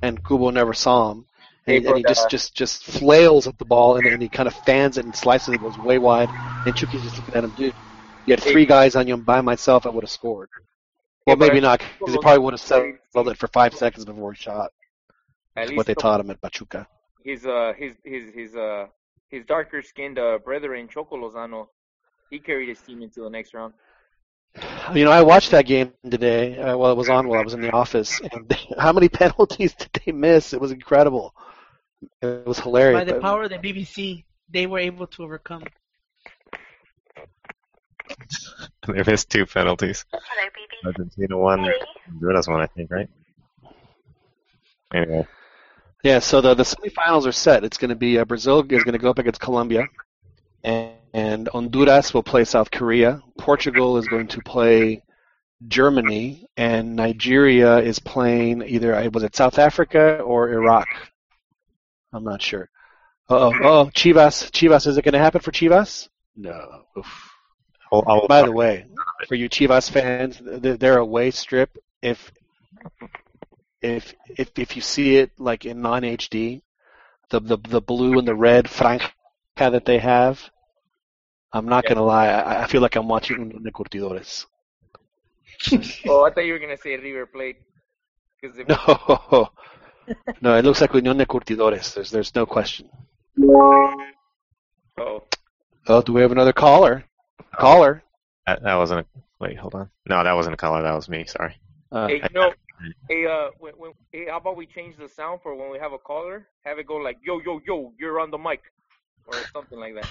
and 0.00 0.22
Cubo 0.22 0.52
never 0.52 0.72
saw 0.74 1.10
him. 1.10 1.26
And, 1.66 1.86
and 1.86 1.96
he 1.96 2.04
just, 2.04 2.28
just 2.28 2.54
just 2.54 2.84
flails 2.84 3.46
at 3.46 3.58
the 3.58 3.64
ball 3.64 3.96
and, 3.96 4.06
and 4.06 4.20
he 4.20 4.28
kind 4.28 4.46
of 4.46 4.54
fans 4.54 4.98
it 4.98 5.04
and 5.04 5.16
slices 5.16 5.54
it, 5.54 5.60
goes 5.60 5.78
way 5.78 5.98
wide. 5.98 6.30
And 6.66 6.76
Chucky's 6.76 7.02
just 7.02 7.16
looking 7.16 7.34
at 7.34 7.44
him, 7.44 7.50
dude. 7.50 7.74
You 8.26 8.32
had 8.32 8.42
three 8.42 8.66
guys 8.66 8.96
on 8.96 9.06
you, 9.06 9.14
and 9.14 9.24
by 9.24 9.40
myself, 9.40 9.86
I 9.86 9.90
would 9.90 10.04
have 10.04 10.10
scored. 10.10 10.48
Well, 11.26 11.36
maybe 11.36 11.60
not, 11.60 11.80
because 11.98 12.12
he 12.14 12.18
probably 12.18 12.44
would 12.44 12.52
have 12.54 12.60
settled 12.60 13.28
it 13.28 13.38
for 13.38 13.48
five 13.48 13.74
seconds 13.74 14.04
before 14.04 14.32
he 14.32 14.42
shot. 14.42 14.72
That's 15.56 15.72
what 15.72 15.86
they 15.86 15.94
the- 15.94 16.00
taught 16.00 16.20
him 16.20 16.30
at 16.30 16.40
Pachuca. 16.40 16.86
his 17.24 17.46
uh 17.46 17.72
his 17.76 17.94
his 18.04 18.34
his 18.34 18.56
uh 18.56 18.86
his 19.28 19.44
darker 19.46 19.82
skinned 19.82 20.18
uh, 20.18 20.38
brethren 20.38 20.88
Choco 20.88 21.16
Lozano, 21.16 21.68
he 22.30 22.38
carried 22.38 22.68
his 22.68 22.80
team 22.82 23.02
into 23.02 23.22
the 23.22 23.30
next 23.30 23.54
round. 23.54 23.74
You 24.94 25.04
know, 25.04 25.10
I 25.10 25.22
watched 25.22 25.50
that 25.52 25.66
game 25.66 25.92
today. 26.08 26.58
Uh, 26.58 26.76
well, 26.76 26.92
it 26.92 26.96
was 26.96 27.08
on 27.08 27.26
while 27.26 27.40
I 27.40 27.42
was 27.42 27.54
in 27.54 27.62
the 27.62 27.72
office, 27.72 28.20
and 28.20 28.54
how 28.78 28.92
many 28.92 29.08
penalties 29.22 29.74
did 29.74 29.90
they 30.04 30.12
miss? 30.12 30.52
It 30.52 30.60
was 30.60 30.72
incredible. 30.72 31.34
It 32.22 32.46
was 32.46 32.58
hilarious. 32.58 33.00
By 33.00 33.04
the 33.04 33.12
but- 33.14 33.22
power 33.22 33.42
of 33.44 33.50
the 33.50 33.58
BBC, 33.58 34.24
they 34.50 34.66
were 34.66 34.78
able 34.78 35.06
to 35.08 35.22
overcome. 35.22 35.64
They 38.86 39.02
missed 39.02 39.30
two 39.30 39.46
penalties. 39.46 40.04
Argentina 40.84 41.38
won. 41.38 41.66
Honduras 42.06 42.46
won, 42.46 42.60
I 42.60 42.66
think, 42.66 42.90
right? 42.90 43.08
Anyway, 44.92 45.26
Yeah, 46.02 46.18
so 46.18 46.40
the 46.40 46.54
the 46.54 46.62
semifinals 46.62 47.26
are 47.26 47.32
set. 47.32 47.64
It's 47.64 47.78
going 47.78 47.88
to 47.88 47.96
be 47.96 48.18
uh, 48.18 48.24
Brazil 48.24 48.60
is 48.60 48.84
going 48.84 48.92
to 48.92 48.98
go 48.98 49.10
up 49.10 49.18
against 49.18 49.40
Colombia, 49.40 49.88
and, 50.62 50.92
and 51.12 51.48
Honduras 51.48 52.12
will 52.12 52.22
play 52.22 52.44
South 52.44 52.70
Korea. 52.70 53.22
Portugal 53.38 53.96
is 53.96 54.06
going 54.06 54.28
to 54.28 54.40
play 54.42 55.02
Germany, 55.66 56.46
and 56.56 56.94
Nigeria 56.94 57.78
is 57.78 57.98
playing 57.98 58.62
either 58.62 58.94
uh, 58.94 59.08
was 59.12 59.22
it 59.22 59.34
South 59.34 59.58
Africa 59.58 60.20
or 60.20 60.52
Iraq? 60.52 60.88
I'm 62.14 62.24
not 62.24 62.40
sure. 62.40 62.68
Oh, 63.28 63.52
oh, 63.62 63.90
Chivas, 63.94 64.50
Chivas, 64.50 64.86
is 64.86 64.96
it 64.98 65.02
going 65.02 65.14
to 65.14 65.18
happen 65.18 65.40
for 65.40 65.50
Chivas? 65.50 66.08
No. 66.36 66.84
Oof. 66.98 67.30
Oh, 67.90 68.02
I'll, 68.06 68.20
I'll, 68.20 68.28
By 68.28 68.42
the 68.42 68.52
way, 68.52 68.86
for 69.28 69.34
you 69.34 69.48
Chivas 69.48 69.90
fans, 69.90 70.38
th- 70.38 70.78
their 70.78 70.98
away 70.98 71.30
strip, 71.30 71.76
if 72.02 72.32
if 73.80 74.14
if 74.36 74.50
if 74.56 74.76
you 74.76 74.82
see 74.82 75.16
it 75.16 75.30
like 75.38 75.64
in 75.64 75.80
non 75.80 76.02
HD, 76.02 76.62
the 77.30 77.40
the, 77.40 77.56
the 77.56 77.80
blue 77.80 78.18
and 78.18 78.26
the 78.26 78.34
red 78.34 78.66
franja 78.66 79.10
that 79.56 79.84
they 79.84 79.98
have. 79.98 80.40
I'm 81.52 81.66
not 81.66 81.86
gonna 81.86 82.02
lie, 82.02 82.28
I, 82.28 82.64
I 82.64 82.66
feel 82.66 82.80
like 82.80 82.96
I'm 82.96 83.06
watching 83.06 83.36
Unión 83.38 83.62
de 83.62 83.70
Curtidores. 83.70 84.46
oh, 86.08 86.24
I 86.24 86.30
thought 86.30 86.44
you 86.44 86.52
were 86.52 86.58
gonna 86.58 86.76
say 86.76 86.96
River 86.96 87.26
Plate. 87.26 87.58
If 88.42 88.68
No, 88.68 89.50
no, 90.40 90.56
it 90.56 90.64
looks 90.64 90.80
like 90.80 90.92
Unión 90.92 91.18
de 91.18 91.26
Curtidores. 91.26 91.94
There's 91.94 92.10
there's 92.10 92.34
no 92.34 92.46
question. 92.46 92.88
oh, 93.40 95.22
Oh, 95.86 96.00
do 96.02 96.12
we 96.12 96.22
have 96.22 96.32
another 96.32 96.52
caller? 96.52 97.04
Caller. 97.58 98.02
That, 98.46 98.62
that 98.62 98.74
wasn't 98.76 99.00
a. 99.00 99.06
Wait, 99.38 99.58
hold 99.58 99.74
on. 99.74 99.90
No, 100.08 100.22
that 100.22 100.32
wasn't 100.32 100.54
a 100.54 100.56
caller. 100.56 100.82
That 100.82 100.94
was 100.94 101.08
me. 101.08 101.24
Sorry. 101.26 101.56
Uh, 101.92 102.08
hey, 102.08 102.22
you 102.22 102.34
know, 102.34 102.52
hey, 103.08 103.26
uh, 103.26 103.50
when, 103.58 103.74
when, 103.74 103.92
hey, 104.10 104.26
how 104.28 104.38
about 104.38 104.56
we 104.56 104.66
change 104.66 104.96
the 104.96 105.08
sound 105.08 105.40
for 105.42 105.54
when 105.54 105.70
we 105.70 105.78
have 105.78 105.92
a 105.92 105.98
caller? 105.98 106.46
Have 106.64 106.78
it 106.78 106.86
go 106.86 106.96
like, 106.96 107.18
yo, 107.22 107.40
yo, 107.40 107.60
yo, 107.66 107.92
you're 107.98 108.18
on 108.18 108.30
the 108.30 108.38
mic, 108.38 108.62
or 109.26 109.34
something 109.52 109.78
like 109.78 109.94
that. 109.94 110.08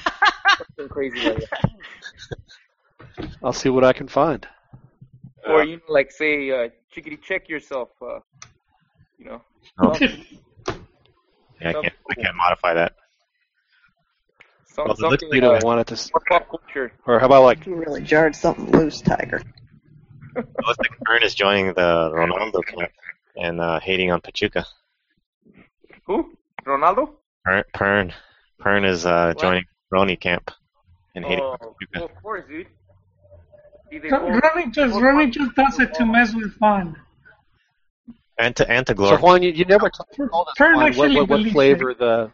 something 0.58 0.90
crazy 0.90 1.30
like 1.30 1.44
that. 1.50 3.30
I'll 3.44 3.54
see 3.54 3.70
what 3.70 3.84
I 3.84 3.94
can 3.94 4.08
find. 4.08 4.48
Or 5.48 5.64
you 5.64 5.78
know, 5.78 5.82
like 5.90 6.12
say, 6.12 6.52
uh, 6.52 6.70
chickity, 6.96 7.22
check 7.22 7.50
yourself. 7.50 7.90
Uh, 8.02 8.20
you 9.18 9.26
know. 9.26 9.42
Oh. 9.80 9.98
Yeah, 11.62 11.70
I 11.70 11.74
can't. 11.74 11.94
I 12.12 12.14
can't 12.16 12.36
modify 12.36 12.74
that. 12.74 12.94
Some, 14.66 14.86
Well, 14.86 14.94
it 14.96 15.00
looks 15.00 15.22
something 15.22 15.30
you 15.36 15.40
don't 15.40 15.64
want 15.64 15.80
it 15.80 15.88
to. 15.88 15.94
s- 15.94 16.12
more 16.14 16.22
pop 16.28 16.50
culture. 16.50 16.92
Or 17.08 17.20
how 17.20 17.28
about 17.28 17.44
like 17.44 17.66
You 17.66 17.76
really 17.76 18.02
jarred 18.02 18.36
something 18.36 18.70
loose, 18.72 19.00
Tiger. 19.02 19.42
It 20.36 20.46
looks 20.66 20.80
like 20.80 20.90
Kern 21.08 21.24
is 21.24 21.36
joining 21.36 21.68
the 21.68 22.12
Ronaldo 22.14 22.66
camp 22.66 22.92
and 23.38 23.62
uh, 23.62 23.80
hating 23.80 24.12
on 24.12 24.20
Pachuca. 24.20 24.66
Who? 26.08 26.34
Ronaldo? 26.66 27.12
Pern, 27.48 27.64
Pern, 27.74 28.14
Pern 28.60 28.86
is 28.90 29.06
uh, 29.06 29.34
joining 29.40 29.64
Roni 29.94 30.20
camp 30.20 30.50
and 31.16 31.24
hating 31.24 31.44
Oh, 31.46 31.52
on 31.52 31.58
well, 31.62 31.76
Pachuca. 31.80 32.06
of 32.06 32.22
course, 32.24 32.44
dude. 32.50 32.68
See, 33.90 34.00
they 34.00 34.10
So 34.10 34.20
both- 34.20 34.42
Ronnie 34.44 34.72
just 34.72 34.94
both 34.96 35.02
Ronnie 35.04 35.30
just 35.30 35.56
does 35.56 35.80
it 35.80 35.94
to 35.94 36.06
mess 36.06 36.34
with 36.34 36.58
Juan. 36.58 37.00
And 38.38 38.56
to 38.56 38.70
and 38.70 38.86
to 38.88 38.92
so 38.94 38.96
glorify. 38.96 39.22
Juan, 39.24 39.44
you, 39.44 39.52
you 39.52 39.66
never 39.66 39.90
told 39.90 40.08
us 40.10 40.54
Fern 40.58 40.74
Juan, 40.74 40.76
what, 40.76 40.88
actually 40.90 41.16
what, 41.18 41.30
what 41.30 41.52
flavor 41.52 41.94
the 41.94 42.32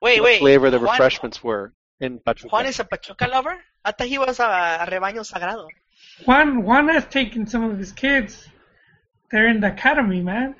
Wait, 0.00 0.20
what 0.20 0.24
wait. 0.24 0.38
flavor 0.38 0.70
the 0.70 0.78
Juan, 0.78 0.90
refreshments 0.92 1.42
were 1.44 1.72
in 2.00 2.18
Pachuca. 2.20 2.48
Juan 2.50 2.66
is 2.66 2.80
a 2.80 2.84
Pachuca 2.84 3.26
lover? 3.28 3.56
I 3.84 3.92
thought 3.92 4.06
he 4.06 4.18
was 4.18 4.38
a, 4.40 4.44
a 4.44 4.86
rebaño 4.90 5.26
sagrado. 5.30 5.68
Juan 6.24 6.62
Juan 6.62 6.88
has 6.88 7.04
taken 7.06 7.46
some 7.46 7.64
of 7.64 7.78
his 7.78 7.92
kids. 7.92 8.48
They're 9.30 9.48
in 9.48 9.60
the 9.60 9.68
academy, 9.68 10.22
man. 10.22 10.54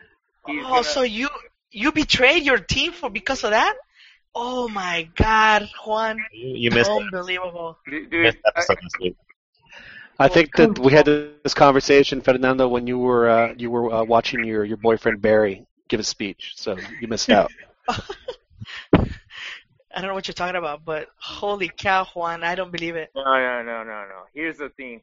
He's 0.46 0.62
Oh, 0.66 0.68
gonna- 0.68 0.84
so 0.84 1.02
you 1.02 1.28
you 1.70 1.92
betrayed 1.92 2.42
your 2.44 2.58
team 2.58 2.92
for 2.92 3.08
because 3.10 3.44
of 3.44 3.50
that? 3.50 3.74
Oh 4.34 4.68
my 4.68 5.08
God, 5.16 5.68
Juan! 5.86 6.18
You, 6.32 6.48
you 6.48 6.70
missed, 6.70 6.90
Unbelievable. 6.90 7.78
Dude, 7.86 7.94
you 8.04 8.08
dude, 8.10 8.22
missed 8.22 8.38
episode 8.46 8.78
this 8.82 8.92
week. 9.00 9.16
I 10.18 10.28
think 10.28 10.56
that 10.56 10.78
we 10.78 10.92
had 10.92 11.06
this 11.06 11.54
conversation, 11.54 12.20
Fernando, 12.20 12.66
when 12.66 12.86
you 12.86 12.98
were 12.98 13.28
uh, 13.28 13.54
you 13.56 13.70
were 13.70 13.92
uh, 13.92 14.04
watching 14.04 14.44
your, 14.44 14.64
your 14.64 14.76
boyfriend 14.76 15.22
Barry 15.22 15.64
give 15.88 16.00
a 16.00 16.04
speech, 16.04 16.54
so 16.56 16.76
you 17.00 17.06
missed 17.06 17.30
out. 17.30 17.52
I 17.88 18.00
don't 20.00 20.08
know 20.08 20.14
what 20.14 20.28
you're 20.28 20.34
talking 20.34 20.56
about, 20.56 20.84
but 20.84 21.08
holy 21.18 21.68
cow, 21.68 22.04
Juan! 22.04 22.42
I 22.42 22.56
don't 22.56 22.72
believe 22.72 22.96
it. 22.96 23.10
No, 23.14 23.22
no, 23.22 23.62
no, 23.62 23.84
no, 23.84 24.04
no. 24.08 24.22
Here's 24.34 24.58
the 24.58 24.70
thing. 24.70 25.02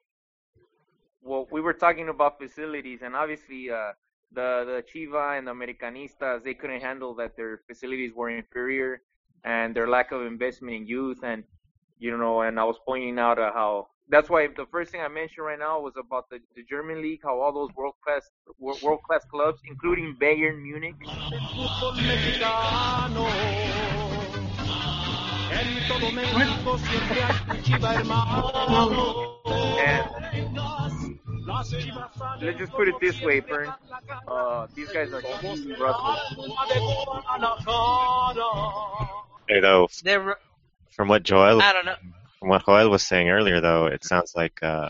Well, 1.22 1.48
we 1.50 1.62
were 1.62 1.74
talking 1.74 2.10
about 2.10 2.38
facilities, 2.38 3.00
and 3.02 3.16
obviously, 3.16 3.72
uh, 3.72 3.94
the 4.34 4.66
the 4.66 4.84
Chiva 4.94 5.38
and 5.38 5.48
the 5.48 5.54
Americanistas 5.54 6.44
they 6.44 6.54
couldn't 6.54 6.82
handle 6.82 7.16
that 7.16 7.38
their 7.38 7.62
facilities 7.68 8.12
were 8.14 8.30
inferior 8.30 9.02
and 9.46 9.76
their 9.76 9.88
lack 9.88 10.12
of 10.12 10.24
investment 10.24 10.76
in 10.76 10.88
youth, 10.88 11.20
and 11.24 11.46
you 12.00 12.18
know, 12.18 12.42
and 12.42 12.60
I 12.60 12.66
was 12.66 12.78
pointing 12.86 13.18
out 13.18 13.40
uh, 13.40 13.54
how 13.54 13.88
that's 14.10 14.30
why 14.30 14.48
the 14.48 14.66
first 14.72 14.92
thing 14.92 15.02
I 15.02 15.08
mentioned 15.08 15.46
right 15.46 15.58
now 15.58 15.80
was 15.80 15.94
about 15.98 16.30
the, 16.30 16.40
the 16.56 16.64
German 16.64 17.02
league, 17.02 17.22
how 17.24 17.40
all 17.42 17.52
those 17.52 17.70
world 17.76 17.96
class 18.04 18.30
world 18.60 19.02
class 19.04 19.26
clubs, 19.26 19.60
including 19.68 20.16
Bayern 20.22 20.62
Munich, 20.62 20.96
fútbol 21.04 21.96
mexicano. 22.06 23.28
En 25.52 25.88
todo 25.88 26.12
México 26.12 26.78
siempre 26.78 27.22
hay 27.22 27.50
un 27.50 27.64
chiva 27.64 27.94
hermano. 27.96 29.40
and 29.80 30.26
let's 32.42 32.58
just 32.58 32.74
put 32.74 32.88
it 32.88 32.96
this 33.00 33.22
way, 33.22 33.42
Fern. 33.42 33.74
Uh, 34.28 34.68
these 34.76 34.90
guys 34.90 35.14
are 35.14 35.22
huge 35.22 35.80
rustlers. 35.80 36.20
de 36.70 36.80
Guadalajara. 37.06 38.50
Hey, 39.48 39.60
though, 39.62 39.88
They're 40.04 40.38
from 40.90 41.08
what 41.08 41.24
Joel 41.24 41.62
I 41.62 41.74
don't 41.74 41.86
know. 41.86 41.96
From 42.40 42.50
what 42.50 42.66
Joel 42.66 42.90
was 42.90 43.04
saying 43.04 43.30
earlier, 43.30 43.62
though, 43.62 43.88
it 43.88 44.04
sounds 44.04 44.36
like 44.36 44.62
uh, 44.62 44.90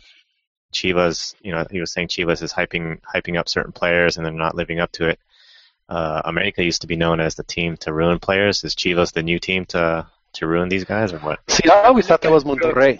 Chivas. 0.74 1.36
You 1.42 1.52
know, 1.52 1.66
he 1.70 1.80
was 1.80 1.92
saying 1.92 2.10
Chivas 2.10 2.42
is 2.42 2.54
hyping 2.54 3.00
hyping 3.02 3.38
up 3.40 3.48
certain 3.50 3.72
players, 3.72 4.18
and 4.18 4.26
they're 4.26 4.34
not 4.34 4.56
living 4.56 4.80
up 4.80 4.92
to 4.94 5.10
it. 5.10 5.20
Uh, 5.88 6.22
America 6.26 6.64
used 6.64 6.82
to 6.82 6.88
be 6.88 6.96
known 6.96 7.20
as 7.20 7.36
the 7.36 7.44
team 7.44 7.78
to 7.78 7.94
ruin 7.94 8.20
players. 8.20 8.64
Is 8.64 8.76
Chivas 8.76 9.14
the 9.14 9.24
new 9.24 9.40
team 9.40 9.66
to 9.66 10.08
to 10.34 10.48
ruin 10.48 10.70
these 10.70 10.84
guys, 10.84 11.14
or 11.14 11.20
what? 11.20 11.40
See, 11.50 11.70
I 11.70 11.84
always 11.86 12.08
thought 12.08 12.22
that 12.22 12.32
was 12.32 12.44
Monterrey. 12.44 13.00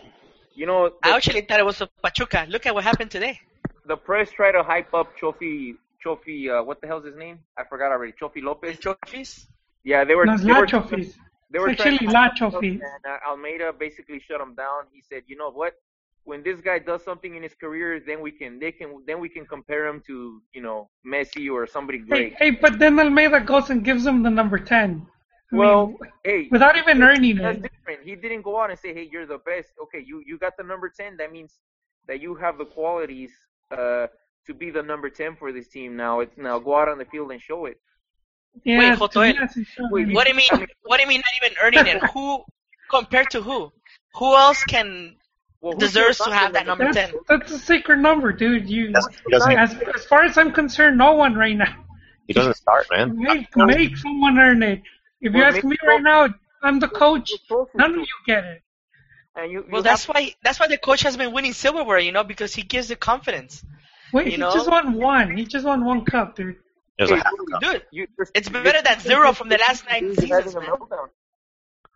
You 0.54 0.66
know, 0.66 0.92
I 1.04 1.16
actually 1.16 1.42
thought 1.42 1.60
it 1.60 1.66
was 1.66 1.82
a 1.82 1.90
Pachuca. 2.02 2.46
Look 2.48 2.66
at 2.66 2.74
what 2.74 2.84
happened 2.84 3.12
today. 3.12 3.40
the 3.86 3.98
press 3.98 4.32
tried 4.32 4.54
to 4.54 4.64
hype 4.64 4.94
up 4.94 5.18
Chofi. 5.20 5.76
Chofi, 6.04 6.50
uh, 6.50 6.64
what 6.64 6.82
the 6.82 6.88
hell's 6.88 7.04
his 7.04 7.16
name? 7.16 7.40
I 7.58 7.64
forgot 7.64 7.92
already. 7.92 8.14
Chofi 8.14 8.42
Lopez. 8.44 8.78
Chofis. 8.78 9.48
Yeah, 9.84 10.04
they 10.04 10.16
were. 10.16 10.26
No, 10.26 10.34
it's 10.34 10.44
they 10.44 10.52
were, 10.52 10.66
Lacho 10.66 11.14
fees. 11.56 11.76
they 11.76 11.76
were 11.76 11.76
It's 11.76 11.78
trying 11.78 12.00
actually 12.04 12.08
to 12.08 12.14
hype 12.14 12.36
Lacho 12.36 12.52
him 12.52 12.56
up, 12.56 12.62
fees. 12.62 12.82
And 12.82 13.06
uh, 13.14 13.30
Almeyda 13.32 13.74
basically 13.74 14.20
shut 14.20 14.42
him 14.42 14.56
down. 14.56 14.82
He 14.92 15.02
said, 15.02 15.24
"You 15.28 15.38
know 15.38 15.52
what? 15.52 15.74
When 16.24 16.44
this 16.44 16.62
guy 16.62 16.80
does 16.80 17.04
something 17.04 17.36
in 17.36 17.44
his 17.44 17.56
career, 17.56 18.00
then 18.00 18.22
we 18.22 18.32
can 18.32 18.60
they 18.60 18.72
can 18.72 19.04
then 19.08 19.20
we 19.20 19.30
can 19.30 19.46
compare 19.46 19.88
him 19.88 20.02
to 20.08 20.42
you 20.54 20.62
know 20.62 20.90
Messi 21.06 21.52
or 21.52 21.68
somebody 21.68 22.00
great." 22.00 22.36
hey, 22.40 22.52
but 22.52 22.80
then 22.80 23.00
Almeyda 23.00 23.42
goes 23.42 23.70
and 23.72 23.84
gives 23.84 24.06
him 24.06 24.24
the 24.24 24.30
number 24.30 24.60
ten. 24.60 25.08
I 25.54 25.58
Well, 25.58 25.88
mean, 25.88 25.98
hey, 26.24 26.48
without 26.52 26.76
even 26.78 27.02
earning 27.04 27.38
that's 27.38 27.58
it. 27.60 27.64
different. 27.64 28.04
He 28.04 28.16
didn't 28.16 28.42
go 28.42 28.60
out 28.62 28.70
and 28.72 28.80
say, 28.80 28.94
"Hey, 28.94 29.08
you're 29.12 29.28
the 29.28 29.40
best." 29.40 29.70
Okay, 29.84 30.04
you 30.10 30.24
you 30.26 30.38
got 30.38 30.58
the 30.58 30.64
number 30.64 30.90
ten. 30.90 31.18
That 31.18 31.32
means 31.32 31.60
that 32.08 32.20
you 32.22 32.36
have 32.36 32.58
the 32.58 32.66
qualities 32.66 33.32
uh, 33.72 34.08
to 34.48 34.54
be 34.54 34.72
the 34.72 34.84
number 34.84 35.10
ten 35.10 35.36
for 35.36 35.52
this 35.54 35.68
team. 35.68 35.96
Now 35.96 36.20
it's 36.22 36.38
now 36.38 36.60
go 36.60 36.76
out 36.80 36.90
on 36.90 36.98
the 36.98 37.06
field 37.06 37.32
and 37.32 37.42
show 37.42 37.66
it. 37.66 37.80
Yeah, 38.64 38.80
Wait, 38.80 38.94
to 38.94 39.00
Jotoel. 39.00 39.34
be 39.34 39.38
honest, 39.38 39.56
he 39.56 39.64
showed 39.64 39.92
Wait. 39.92 40.14
What 40.14 40.24
do 40.26 40.30
you 40.32 40.36
mean? 40.36 40.68
What 40.84 40.98
do 40.98 41.04
you 41.04 41.08
mean 41.10 41.22
not 41.22 41.46
even 41.46 41.58
earning 41.62 41.88
it? 41.88 42.02
Who 42.14 42.44
compared 42.90 43.30
to 43.32 43.42
who? 43.42 43.72
Who 44.16 44.36
else 44.36 44.64
can 44.64 45.16
Well, 45.62 45.76
deserves 45.76 46.18
to 46.20 46.34
have 46.34 46.54
that 46.54 46.66
number 46.66 46.86
That's, 46.86 46.96
ten? 46.96 47.20
that's 47.28 47.52
a 47.52 47.60
sacred 47.60 48.00
number, 48.00 48.32
dude. 48.32 48.70
You, 48.70 48.88
He 48.88 48.94
doesn't, 48.94 49.16
he 49.26 49.32
doesn't, 49.32 49.58
as, 49.58 49.76
as 49.96 50.06
far 50.06 50.24
as 50.24 50.38
I'm 50.38 50.52
concerned, 50.52 50.98
no 50.98 51.14
one 51.14 51.36
right 51.36 51.56
now. 51.56 51.76
he 52.28 52.34
doesn't 52.34 52.56
start, 52.56 52.88
man. 52.92 53.18
Make, 53.18 53.56
make 53.56 53.98
someone 53.98 54.40
earn 54.40 54.64
it. 54.64 54.82
If 55.22 55.34
you 55.34 55.40
Well, 55.40 55.48
ask 55.48 55.64
me 55.64 55.76
right 55.86 56.02
now, 56.02 56.30
I'm 56.64 56.80
the 56.80 56.88
coach. 56.88 57.32
None 57.76 57.92
of 57.92 57.98
you 57.98 58.06
get 58.26 58.44
it. 58.46 58.62
And 59.36 59.52
you, 59.52 59.60
you 59.60 59.66
Well, 59.72 59.82
that's 59.82 60.08
why 60.08 60.34
that's 60.44 60.60
why 60.60 60.68
the 60.68 60.78
coach 60.78 61.02
has 61.02 61.18
been 61.18 61.34
winning 61.34 61.54
silverware, 61.54 62.00
you 62.00 62.12
know, 62.12 62.24
because 62.24 62.56
he 62.56 62.62
gives 62.62 62.88
the 62.88 62.96
confidence. 62.96 63.64
Wait, 64.14 64.28
You 64.28 64.32
he 64.34 64.38
know? 64.38 64.54
just 64.54 64.70
won 64.70 64.94
one. 64.94 65.36
He 65.36 65.46
just 65.46 65.66
won 65.66 65.84
one 65.84 66.06
cup, 66.06 66.36
dude. 66.36 66.56
There's 66.98 67.12
a 67.12 67.16
Hey, 67.16 67.22
half 67.26 67.34
Julie. 67.62 67.74
Dude, 67.74 67.86
you, 67.92 68.08
it's 68.34 68.50
better 68.50 68.82
than 68.84 69.00
zero 69.00 69.34
from 69.34 69.50
the 69.50 69.58
last 69.58 69.86
nine 69.90 70.16
seasons, 70.16 70.56
man. 70.56 70.66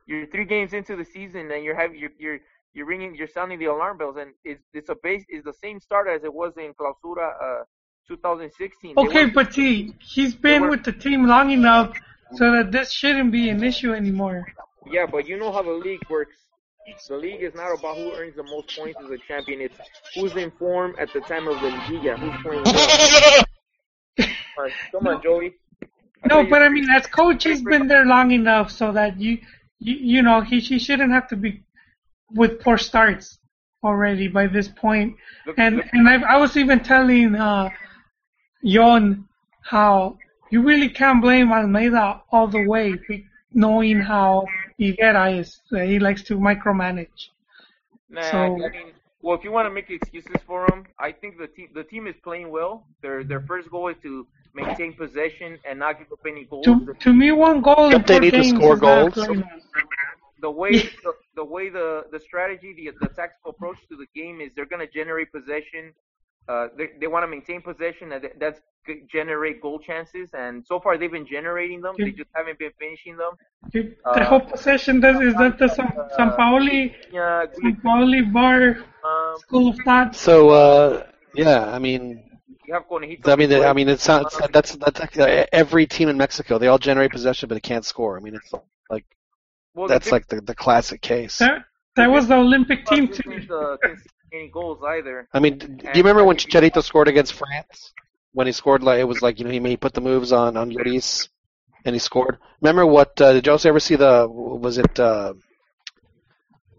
You're 0.05 0.25
three 0.27 0.45
games 0.45 0.73
into 0.73 0.95
the 0.95 1.05
season 1.05 1.51
and 1.51 1.63
you're 1.63 1.75
having 1.75 1.99
you're 1.99 2.09
you're 2.17 2.39
you're 2.73 2.85
ringing 2.87 3.13
you're 3.15 3.27
sounding 3.27 3.59
the 3.59 3.65
alarm 3.65 3.97
bells 3.99 4.17
and 4.17 4.31
it's 4.43 4.63
it's 4.73 4.89
a 4.89 4.95
base 5.03 5.23
is 5.29 5.43
the 5.43 5.53
same 5.53 5.79
start 5.79 6.07
as 6.09 6.23
it 6.23 6.33
was 6.33 6.53
in 6.57 6.73
Clausura 6.73 7.29
uh 7.41 7.63
2016. 8.07 8.95
Okay, 8.97 9.25
were- 9.25 9.31
but 9.31 9.53
see, 9.53 9.93
he's 9.99 10.33
been 10.33 10.63
were- 10.63 10.69
with 10.71 10.83
the 10.83 10.91
team 10.91 11.27
long 11.27 11.51
enough 11.51 11.95
so 12.33 12.51
that 12.51 12.71
this 12.71 12.91
shouldn't 12.91 13.31
be 13.31 13.49
an 13.49 13.63
issue 13.63 13.93
anymore. 13.93 14.45
yeah, 14.91 15.05
but 15.05 15.27
you 15.27 15.37
know 15.37 15.51
how 15.51 15.61
the 15.61 15.71
league 15.71 16.01
works. 16.09 16.35
The 17.07 17.15
league 17.17 17.43
is 17.43 17.53
not 17.53 17.71
about 17.77 17.97
who 17.97 18.11
earns 18.13 18.35
the 18.35 18.41
most 18.43 18.75
points 18.75 18.99
as 19.03 19.11
a 19.11 19.17
champion. 19.27 19.61
It's 19.61 19.77
who's 20.15 20.35
in 20.35 20.49
form 20.57 20.95
at 20.99 21.13
the 21.13 21.21
time 21.21 21.47
of 21.47 21.61
the 21.61 21.69
liguilla. 21.69 22.17
Who's 22.17 22.41
playing 22.41 22.63
well. 22.63 23.43
Right, 24.57 24.71
come 24.91 25.07
on, 25.07 25.21
Joey. 25.21 25.53
I 26.23 26.27
No, 26.27 26.43
but 26.49 26.61
I 26.61 26.69
mean, 26.69 26.89
as 26.89 27.05
coach, 27.07 27.43
he's 27.45 27.61
been 27.61 27.87
there 27.87 28.05
long 28.05 28.31
enough 28.31 28.71
so 28.71 28.91
that 28.91 29.19
you, 29.19 29.37
you, 29.79 29.95
you 29.95 30.21
know, 30.21 30.41
he, 30.41 30.59
he 30.59 30.77
shouldn't 30.79 31.11
have 31.11 31.27
to 31.29 31.35
be 31.37 31.63
with 32.31 32.59
poor 32.61 32.77
starts 32.77 33.39
already 33.83 34.27
by 34.27 34.47
this 34.47 34.67
point. 34.67 35.15
Look- 35.45 35.57
And 35.57 35.77
look- 35.77 35.85
and 35.93 36.09
I, 36.09 36.15
I 36.33 36.37
was 36.37 36.57
even 36.57 36.81
telling 36.81 37.35
uh, 37.35 37.69
Yon 38.61 39.25
how 39.61 40.17
you 40.51 40.61
really 40.61 40.89
can't 40.89 41.21
blame 41.21 41.51
Almeyda 41.51 42.21
all 42.31 42.47
the 42.47 42.65
way, 42.67 42.95
knowing 43.53 43.99
how 44.01 44.45
Higuera 44.79 45.39
is. 45.39 45.61
He 45.69 45.99
likes 45.99 46.23
to 46.23 46.37
micromanage. 46.37 47.29
Nah, 48.09 48.21
So- 48.31 48.37
I 48.65 48.69
mean, 48.69 48.93
Well, 49.21 49.37
if 49.37 49.43
you 49.43 49.51
want 49.51 49.65
to 49.65 49.69
make 49.71 49.89
excuses 49.89 50.39
for 50.47 50.69
them, 50.69 50.85
I 50.97 51.11
think 51.11 51.37
the 51.37 51.47
team 51.47 51.69
the 51.73 51.83
team 51.83 52.07
is 52.07 52.15
playing 52.23 52.49
well. 52.49 52.85
Their 53.01 53.23
their 53.23 53.41
first 53.41 53.69
goal 53.69 53.89
is 53.89 53.97
to 54.03 54.25
maintain 54.53 54.93
possession 54.93 55.59
and 55.67 55.79
not 55.79 55.99
give 55.99 56.11
up 56.11 56.19
any 56.25 56.45
goals. 56.45 56.65
To, 56.65 56.93
to 56.99 57.13
me, 57.13 57.31
one 57.31 57.61
goal 57.61 57.87
in 57.87 57.91
Yep, 57.91 58.07
they 58.07 58.19
need 58.19 58.31
to 58.31 58.43
score 58.43 58.75
is 58.75 58.79
goals. 58.79 59.13
good 59.13 59.43
the 60.41 60.49
way 60.49 60.71
the, 60.71 61.13
the 61.35 61.43
way 61.43 61.69
the 61.69 62.05
the 62.11 62.19
strategy 62.19 62.73
the 62.73 62.91
the 63.05 63.13
tactical 63.13 63.51
approach 63.51 63.77
to 63.89 63.95
the 63.97 64.07
game 64.15 64.41
is 64.41 64.51
they're 64.55 64.65
going 64.65 64.85
to 64.85 64.91
generate 64.91 65.31
possession 65.31 65.93
uh 66.49 66.67
they, 66.77 66.87
they 66.99 67.07
want 67.07 67.23
to 67.23 67.27
maintain 67.27 67.61
possession 67.61 68.11
and 68.13 68.21
that's 68.39 68.59
generate 69.11 69.61
goal 69.61 69.77
chances 69.89 70.29
and 70.33 70.65
so 70.65 70.79
far 70.83 70.97
they've 70.97 71.11
been 71.19 71.27
generating 71.37 71.79
them 71.85 71.93
they 71.97 72.11
just 72.11 72.31
haven't 72.33 72.57
been 72.63 72.71
finishing 72.83 73.15
them 73.23 73.33
Dude, 73.71 73.97
Uh, 74.05 74.13
the 74.17 74.25
whole 74.25 74.39
possession 74.39 74.99
does 74.99 75.19
is 75.21 75.33
that 75.35 75.59
the 75.59 75.67
San, 75.67 75.91
San 76.17 76.29
Paoli, 76.39 76.95
yeah 77.11 77.45
Sampaoli 77.61 78.21
bar 78.33 78.77
um, 79.03 79.35
school 79.37 79.69
of 79.69 79.77
thought. 79.85 80.15
So 80.15 80.49
uh, 80.49 81.07
yeah, 81.33 81.69
I 81.75 81.79
mean, 81.79 82.23
you 82.65 82.73
have 82.73 82.85
I 83.25 83.35
mean, 83.35 83.51
I 83.53 83.73
mean, 83.73 83.89
it's 83.89 84.07
not, 84.07 84.33
that's 84.51 84.75
that's 84.75 84.99
like, 84.99 85.17
uh, 85.17 85.45
every 85.51 85.85
team 85.85 86.09
in 86.09 86.17
Mexico. 86.17 86.57
They 86.57 86.67
all 86.67 86.77
generate 86.77 87.11
possession, 87.11 87.47
but 87.49 87.55
they 87.55 87.67
can't 87.71 87.85
score. 87.85 88.17
I 88.17 88.21
mean, 88.21 88.35
it's 88.35 88.51
like 88.89 89.05
Well, 89.75 89.87
that's 89.87 90.05
big- 90.07 90.13
like 90.13 90.27
the, 90.27 90.41
the 90.41 90.55
classic 90.55 91.01
case. 91.01 91.37
That 91.37 91.65
that 91.95 92.09
was 92.09 92.27
the 92.27 92.37
Olympic 92.37 92.85
team 92.85 93.07
too. 93.07 93.77
Any 94.33 94.49
goals 94.49 94.79
either 94.87 95.27
I 95.33 95.39
mean, 95.39 95.57
do 95.57 95.67
you 95.67 96.03
remember 96.03 96.23
when 96.23 96.37
Chicharito 96.37 96.83
scored 96.83 97.07
against 97.07 97.33
France? 97.33 97.93
When 98.31 98.47
he 98.47 98.53
scored, 98.53 98.83
like 98.83 98.99
it 98.99 99.05
was 99.05 99.21
like 99.21 99.39
you 99.39 99.45
know 99.45 99.51
he 99.51 99.59
made, 99.59 99.71
he 99.71 99.77
put 99.77 99.93
the 99.93 100.01
moves 100.01 100.31
on 100.31 100.55
on 100.55 100.69
Lloris, 100.71 101.29
and 101.83 101.95
he 101.95 101.99
scored. 101.99 102.37
Remember 102.61 102.85
what? 102.85 103.19
Uh, 103.19 103.33
did 103.33 103.45
you 103.45 103.51
also 103.51 103.69
ever 103.69 103.79
see 103.79 103.95
the? 103.95 104.27
Was 104.29 104.77
it 104.77 104.99
uh, 104.99 105.33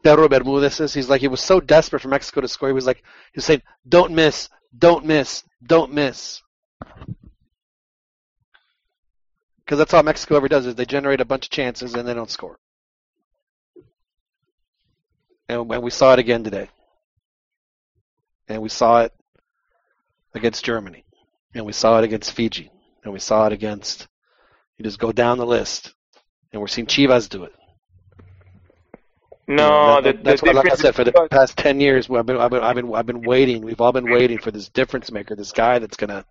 Pedro 0.05 0.29
Bermudez? 0.29 0.95
He's 0.95 1.09
like 1.09 1.21
he 1.21 1.29
was 1.29 1.41
so 1.41 1.61
desperate 1.61 2.03
for 2.03 2.09
Mexico 2.09 2.41
to 2.41 2.49
score. 2.49 2.69
He 2.69 2.73
was 2.73 2.87
like 2.87 2.99
he 2.99 3.39
was 3.39 3.45
saying, 3.45 3.63
"Don't 3.89 4.13
miss, 4.13 4.49
don't 4.77 5.05
miss, 5.05 5.43
don't 5.67 5.93
miss." 5.93 6.41
Because 9.71 9.79
that's 9.79 9.95
all 9.95 10.03
Mexico 10.03 10.37
ever 10.37 10.49
does 10.49 10.67
is 10.67 10.75
they 10.75 10.85
generate 10.85 11.21
a 11.21 11.25
bunch 11.25 11.47
of 11.47 11.51
chances 11.51 11.95
and 11.95 12.07
they 12.07 12.15
don't 12.15 12.31
score. 12.31 12.59
And, 15.49 15.71
and 15.71 15.83
we 15.83 15.91
saw 15.91 16.13
it 16.13 16.19
again 16.19 16.43
today. 16.43 16.69
And 18.51 18.61
we 18.63 18.69
saw 18.69 19.03
it 19.03 19.13
against 20.35 20.65
Germany. 20.65 21.05
And 21.55 21.65
we 21.65 21.73
saw 21.73 21.99
it 21.99 22.05
against 22.05 22.33
Fiji. 22.33 22.71
And 23.05 23.13
we 23.13 23.21
saw 23.21 23.47
it 23.47 23.53
against, 23.53 24.09
you 24.77 24.83
just 24.85 24.99
go 24.99 25.13
down 25.13 25.39
the 25.39 25.47
list. 25.47 25.95
And 26.53 26.61
we're 26.61 26.67
seeing 26.69 26.87
Chivas 26.89 27.29
do 27.29 27.45
it. 27.45 27.53
no 29.47 30.01
That- 30.03 30.03
the, 30.03 30.13
that- 30.13 30.25
that's 30.25 30.41
the 30.41 30.47
what, 30.49 30.57
like 30.57 30.73
I 30.73 30.75
said, 30.75 30.95
for 30.97 31.05
the 31.05 31.13
past 31.31 31.57
10 31.57 31.81
years, 31.81 32.11
I've 32.11 32.27
been, 32.27 32.37
I've 32.39 32.51
been, 32.51 32.63
I've 32.63 32.75
been, 32.75 32.93
I've 32.95 33.07
been 33.07 33.23
waiting. 33.23 33.63
We've 33.63 33.81
all 33.81 33.93
been 33.93 34.11
waiting 34.11 34.39
for 34.39 34.51
this 34.51 34.69
difference 34.69 35.11
maker, 35.13 35.37
this 35.37 35.53
guy 35.53 35.79
that's 35.79 35.97
going 35.97 36.11
to, 36.11 36.25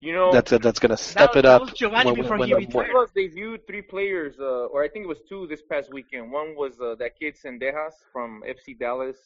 you 0.00 0.12
know 0.12 0.30
that's, 0.32 0.50
that's 0.52 0.78
going 0.78 0.90
to 0.90 0.96
step 0.96 1.30
it 1.30 1.42
that 1.42 1.46
up. 1.46 1.62
was 1.62 1.72
Giovanni 1.72 2.12
when- 2.12 2.22
before 2.22 2.38
when 2.38 2.48
he 2.48 2.54
the- 2.54 2.60
retired. 2.66 2.90
Chivas 2.92 3.08
debuted 3.16 3.66
three 3.66 3.82
players, 3.82 4.34
uh, 4.40 4.66
or 4.66 4.82
I 4.84 4.88
think 4.88 5.04
it 5.04 5.08
was 5.08 5.18
two 5.28 5.46
this 5.46 5.62
past 5.62 5.92
weekend. 5.92 6.30
One 6.32 6.54
was 6.56 6.80
uh, 6.80 6.94
that 6.98 7.18
kid 7.18 7.34
Zendejas 7.36 7.94
from 8.12 8.42
FC 8.46 8.76
Dallas. 8.78 9.16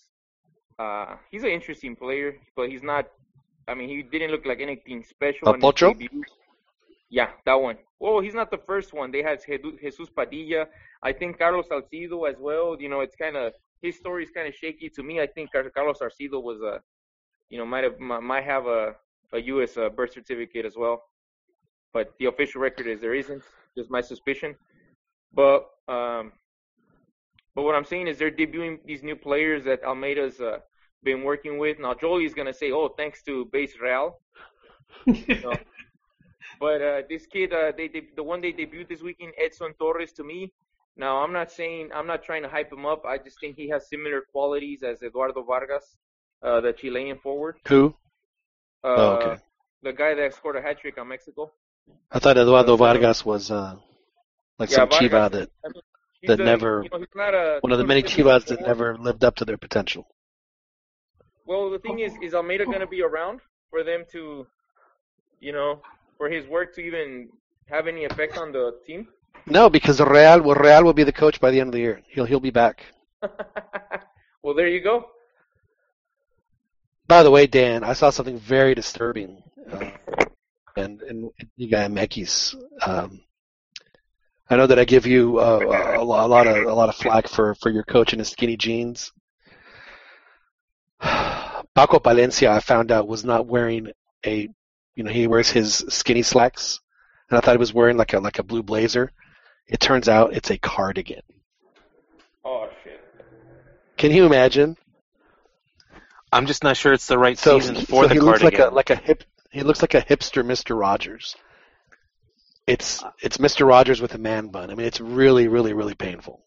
Uh, 0.82 1.16
he's 1.30 1.44
an 1.48 1.50
interesting 1.58 1.94
player, 2.04 2.30
but 2.56 2.64
he's 2.72 2.84
not. 2.92 3.04
I 3.68 3.74
mean, 3.74 3.88
he 3.88 4.02
didn't 4.02 4.30
look 4.34 4.44
like 4.50 4.60
anything 4.60 5.04
special. 5.14 5.48
Uh, 5.48 5.54
Pocho? 5.64 5.94
Yeah, 7.18 7.28
that 7.46 7.58
one. 7.68 7.76
Well, 8.00 8.20
he's 8.20 8.34
not 8.34 8.50
the 8.50 8.62
first 8.70 8.92
one. 8.92 9.08
They 9.14 9.22
had 9.22 9.38
Jesus 9.46 10.08
Padilla. 10.18 10.66
I 11.02 11.12
think 11.12 11.38
Carlos 11.38 11.66
Salcido 11.70 12.18
as 12.30 12.36
well. 12.48 12.76
You 12.82 12.88
know, 12.88 13.00
it's 13.00 13.16
kind 13.24 13.36
of 13.36 13.52
his 13.82 13.96
story 13.96 14.22
is 14.24 14.30
kind 14.30 14.48
of 14.48 14.54
shaky 14.54 14.88
to 14.96 15.02
me. 15.02 15.20
I 15.20 15.28
think 15.34 15.50
Carlos 15.52 15.98
Salcido 16.00 16.38
was 16.42 16.58
a, 16.72 16.80
you 17.50 17.58
know, 17.58 17.66
might 17.66 17.84
have 17.84 17.98
might 18.00 18.44
have 18.44 18.66
a 18.66 18.94
a 19.32 19.40
U.S. 19.54 19.76
Uh, 19.76 19.88
birth 19.88 20.12
certificate 20.12 20.64
as 20.66 20.76
well 20.76 20.96
but 21.92 22.14
the 22.18 22.26
official 22.26 22.60
record 22.60 22.86
is 22.86 23.00
there 23.00 23.14
isn't. 23.14 23.42
Just 23.76 23.90
my 23.90 24.00
suspicion. 24.00 24.54
But 25.34 25.68
um, 25.88 26.32
but 27.54 27.62
what 27.62 27.74
I'm 27.74 27.84
saying 27.84 28.08
is 28.08 28.18
they're 28.18 28.30
debuting 28.30 28.78
these 28.84 29.02
new 29.02 29.16
players 29.16 29.64
that 29.64 29.82
Almeyda's 29.82 30.40
uh, 30.40 30.58
been 31.02 31.22
working 31.22 31.58
with. 31.58 31.78
Now 31.78 31.94
Jolie 31.94 32.24
is 32.24 32.34
gonna 32.34 32.52
say, 32.54 32.70
"Oh, 32.72 32.88
thanks 32.88 33.22
to 33.24 33.46
Base 33.46 33.74
Real." 33.80 34.18
You 35.06 35.40
know. 35.44 35.54
But 36.60 36.82
uh, 36.82 37.02
this 37.08 37.26
kid, 37.26 37.52
uh, 37.52 37.72
they, 37.76 37.88
they 37.88 38.02
the 38.16 38.22
one 38.22 38.40
they 38.40 38.52
debuted 38.52 38.88
this 38.88 39.02
weekend, 39.02 39.32
Edson 39.38 39.72
Torres, 39.78 40.12
to 40.14 40.24
me. 40.24 40.52
Now 40.96 41.18
I'm 41.22 41.32
not 41.32 41.50
saying 41.50 41.90
I'm 41.94 42.06
not 42.06 42.22
trying 42.22 42.42
to 42.42 42.48
hype 42.48 42.72
him 42.72 42.84
up. 42.86 43.04
I 43.06 43.18
just 43.18 43.40
think 43.40 43.56
he 43.56 43.68
has 43.70 43.88
similar 43.88 44.20
qualities 44.32 44.82
as 44.82 45.02
Eduardo 45.02 45.42
Vargas, 45.42 45.96
uh, 46.42 46.60
the 46.60 46.72
Chilean 46.72 47.18
forward. 47.18 47.56
Who? 47.68 47.94
Uh, 48.84 48.88
Oh, 48.88 49.10
okay. 49.16 49.42
The 49.82 49.92
guy 49.92 50.14
that 50.14 50.34
scored 50.34 50.56
a 50.56 50.62
hat 50.62 50.78
trick 50.80 50.98
on 50.98 51.08
Mexico. 51.08 51.50
I 52.10 52.18
thought 52.18 52.36
Eduardo 52.38 52.76
Vargas 52.76 53.24
was 53.24 53.50
uh, 53.50 53.76
like 54.58 54.70
Yeah, 54.70 54.76
some 54.76 54.88
Vargas, 54.90 55.10
Chiva 55.10 55.30
that, 55.32 55.50
I 55.64 55.68
mean, 55.68 55.82
he's 56.20 56.28
that 56.28 56.40
a- 56.40 56.44
never, 56.44 56.82
you 56.84 56.90
know, 56.90 56.98
he's 56.98 57.08
not 57.16 57.34
a- 57.34 57.58
one 57.60 57.72
of 57.72 57.78
the 57.78 57.84
many 57.84 58.02
Chivas 58.02 58.46
that 58.46 58.60
never 58.60 58.96
lived 58.98 59.24
up 59.24 59.36
to 59.36 59.44
their 59.44 59.58
potential. 59.58 60.06
Well, 61.52 61.68
the 61.68 61.78
thing 61.80 61.98
is, 61.98 62.14
is 62.22 62.32
Almeyda 62.32 62.64
going 62.64 62.80
to 62.80 62.86
be 62.86 63.02
around 63.02 63.40
for 63.68 63.84
them 63.84 64.04
to, 64.12 64.46
you 65.38 65.52
know, 65.52 65.82
for 66.16 66.30
his 66.30 66.46
work 66.46 66.74
to 66.76 66.80
even 66.80 67.28
have 67.66 67.86
any 67.86 68.06
effect 68.06 68.38
on 68.38 68.52
the 68.52 68.78
team? 68.86 69.08
No, 69.44 69.68
because 69.68 70.00
Real, 70.00 70.40
well, 70.40 70.56
Real 70.56 70.82
will 70.82 70.94
be 70.94 71.04
the 71.04 71.12
coach 71.12 71.42
by 71.42 71.50
the 71.50 71.60
end 71.60 71.68
of 71.68 71.72
the 71.74 71.80
year. 71.80 72.00
He'll 72.08 72.24
he'll 72.24 72.40
be 72.40 72.50
back. 72.50 72.86
Well, 74.44 74.54
there 74.54 74.66
you 74.66 74.80
go. 74.80 75.04
By 77.06 77.22
the 77.22 77.30
way, 77.30 77.46
Dan, 77.46 77.84
I 77.84 77.92
saw 77.92 78.10
something 78.10 78.36
very 78.36 78.74
disturbing, 78.74 79.40
uh, 79.70 79.90
and 80.76 81.00
and 81.02 81.30
you 81.56 81.68
guy 81.68 81.86
Mekis. 81.86 82.56
Um, 82.84 83.20
I 84.50 84.56
know 84.56 84.66
that 84.66 84.80
I 84.80 84.84
give 84.84 85.06
you 85.06 85.38
uh, 85.38 85.60
a, 85.62 86.02
a 86.02 86.04
lot 86.04 86.48
of 86.48 86.56
a 86.64 86.74
lot 86.74 86.88
of 86.88 86.96
flack 86.96 87.28
for 87.28 87.54
for 87.54 87.70
your 87.70 87.84
coach 87.84 88.12
and 88.12 88.18
his 88.18 88.30
skinny 88.30 88.56
jeans. 88.56 89.12
Paco 91.74 91.98
Palencia, 91.98 92.48
I 92.50 92.60
found 92.60 92.90
out, 92.92 93.08
was 93.08 93.24
not 93.24 93.46
wearing 93.46 93.92
a, 94.26 94.48
you 94.94 95.04
know, 95.04 95.10
he 95.10 95.26
wears 95.26 95.50
his 95.50 95.84
skinny 95.88 96.22
slacks, 96.22 96.80
and 97.30 97.38
I 97.38 97.40
thought 97.40 97.52
he 97.52 97.58
was 97.58 97.72
wearing 97.72 97.96
like 97.96 98.12
a 98.12 98.20
like 98.20 98.38
a 98.38 98.42
blue 98.42 98.62
blazer. 98.62 99.10
It 99.66 99.80
turns 99.80 100.08
out 100.08 100.34
it's 100.34 100.50
a 100.50 100.58
cardigan. 100.58 101.22
Oh 102.44 102.68
shit. 102.84 103.00
Can 103.96 104.10
you 104.10 104.26
imagine? 104.26 104.76
I'm 106.32 106.46
just 106.46 106.64
not 106.64 106.76
sure 106.76 106.92
it's 106.92 107.06
the 107.06 107.18
right 107.18 107.38
So, 107.38 107.58
season 107.58 107.76
for 107.76 108.04
so 108.04 108.08
the 108.08 108.14
he 108.14 108.20
looks 108.20 108.40
cardigan. 108.40 108.60
like 108.60 108.70
a 108.70 108.74
like 108.74 108.90
a 108.90 108.96
hip. 108.96 109.24
He 109.50 109.62
looks 109.62 109.82
like 109.82 109.94
a 109.94 110.02
hipster 110.02 110.44
Mister 110.44 110.74
Rogers. 110.74 111.36
It's 112.66 113.02
it's 113.20 113.38
Mister 113.38 113.64
Rogers 113.64 114.00
with 114.00 114.14
a 114.14 114.18
man 114.18 114.48
bun. 114.48 114.70
I 114.70 114.74
mean, 114.74 114.86
it's 114.86 115.00
really, 115.00 115.48
really, 115.48 115.72
really 115.72 115.94
painful. 115.94 116.44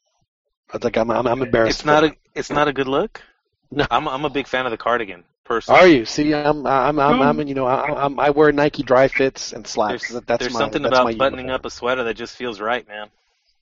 I 0.72 0.78
think 0.78 0.98
I'm 0.98 1.10
I'm, 1.10 1.26
I'm 1.28 1.42
embarrassed. 1.42 1.80
it's 1.80 1.86
not 1.86 2.04
for 2.04 2.10
a 2.10 2.16
it's 2.36 2.50
not 2.50 2.68
a 2.68 2.74
good 2.74 2.88
look. 2.88 3.22
No. 3.72 3.86
I'm 3.90 4.08
I'm 4.08 4.26
a 4.26 4.30
big 4.30 4.48
fan 4.48 4.66
of 4.66 4.72
the 4.72 4.78
cardigan 4.78 5.24
personally. 5.44 5.82
Are 5.82 5.88
you? 5.88 6.06
See, 6.06 6.34
I'm 6.34 6.66
I'm 6.66 7.00
I'm, 7.00 7.22
I'm 7.22 7.48
you 7.48 7.54
know 7.56 7.66
I, 7.66 8.06
I'm 8.06 8.20
I 8.20 8.30
wear 8.32 8.52
Nike 8.52 8.84
dry 8.84 9.08
fits 9.08 9.54
and 9.54 9.66
slacks. 9.68 10.10
There's, 10.10 10.24
that's 10.26 10.40
there's 10.40 10.54
my, 10.54 10.60
something 10.60 10.82
that's 10.82 10.92
about 10.94 11.06
my 11.06 11.14
buttoning 11.14 11.48
uniform. 11.48 11.56
up 11.62 11.66
a 11.66 11.70
sweater 11.70 12.04
that 12.04 12.16
just 12.16 12.36
feels 12.36 12.60
right, 12.62 12.88
man. 12.88 13.10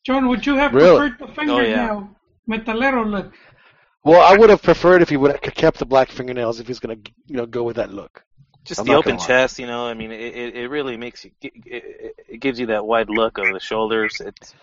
John, 0.05 0.27
would 0.27 0.45
you 0.45 0.55
have 0.55 0.73
Really? 0.73 1.09
preferred 1.09 1.19
the 1.19 1.25
Oh, 1.25 1.33
fingernail 1.33 2.09
metalero 2.49 3.09
look? 3.09 3.33
Well, 4.03 4.21
I 4.21 4.37
would 4.37 4.49
have 4.49 4.61
preferred 4.61 5.01
if 5.01 5.09
he 5.09 5.17
would 5.17 5.31
have 5.31 5.41
kept 5.41 5.79
the 5.79 5.85
black 5.85 6.09
fingernails 6.09 6.59
if 6.59 6.67
he's 6.67 6.79
gonna 6.79 6.97
you 7.27 7.37
know 7.37 7.45
go 7.45 7.63
with 7.63 7.77
that 7.77 7.91
look. 7.93 8.23
Just 8.65 8.79
I'm 8.81 8.85
the 8.85 8.95
open 8.95 9.17
chest, 9.17 9.59
you 9.59 9.67
know. 9.67 9.85
I 9.85 9.93
mean, 9.93 10.11
it, 10.11 10.35
it 10.35 10.55
it 10.55 10.67
really 10.69 10.97
makes 10.97 11.25
you. 11.25 11.31
It, 11.41 11.53
it, 11.65 12.15
it 12.29 12.37
gives 12.39 12.59
you 12.59 12.67
that 12.67 12.85
wide 12.85 13.09
look 13.09 13.37
of 13.37 13.51
the 13.51 13.59
shoulders. 13.59 14.21
It's 14.21 14.53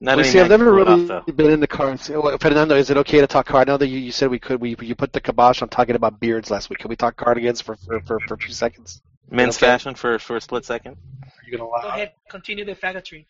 not 0.00 0.16
Well, 0.16 0.24
see, 0.24 0.38
I've 0.38 0.48
never 0.48 0.72
really 0.72 1.10
off, 1.10 1.26
been 1.36 1.50
in 1.50 1.60
the 1.60 1.66
car. 1.66 1.90
and 1.90 2.00
say- 2.00 2.14
well, 2.16 2.28
oh, 2.34 2.38
Fernando, 2.38 2.76
is 2.76 2.88
it 2.90 2.96
okay 2.98 3.20
to 3.20 3.26
talk 3.26 3.46
car? 3.46 3.62
I 3.62 3.64
know 3.64 3.76
that 3.76 3.88
you, 3.88 3.98
you 3.98 4.12
said 4.12 4.30
we 4.30 4.38
could. 4.38 4.60
We 4.60 4.76
you 4.80 4.94
put 4.94 5.12
the 5.12 5.20
kibosh 5.20 5.60
on 5.62 5.68
talking 5.68 5.96
about 5.96 6.20
beards 6.20 6.50
last 6.50 6.70
week. 6.70 6.78
Can 6.78 6.88
we 6.88 6.96
talk 6.96 7.16
cardigans 7.16 7.60
for 7.60 7.76
for, 7.76 8.00
for, 8.00 8.20
for 8.20 8.34
a 8.34 8.38
few 8.38 8.52
seconds? 8.54 9.02
Men's 9.30 9.56
Okay. 9.56 9.66
fashion 9.66 9.94
for 9.94 10.18
for 10.18 10.36
a 10.36 10.40
split 10.40 10.64
second. 10.64 10.96
Are 11.22 11.28
You 11.50 11.58
gonna 11.58 11.70
Go 11.82 11.88
ahead, 11.88 12.12
continue 12.30 12.64
the 12.64 12.74
faggotry. 12.76 13.26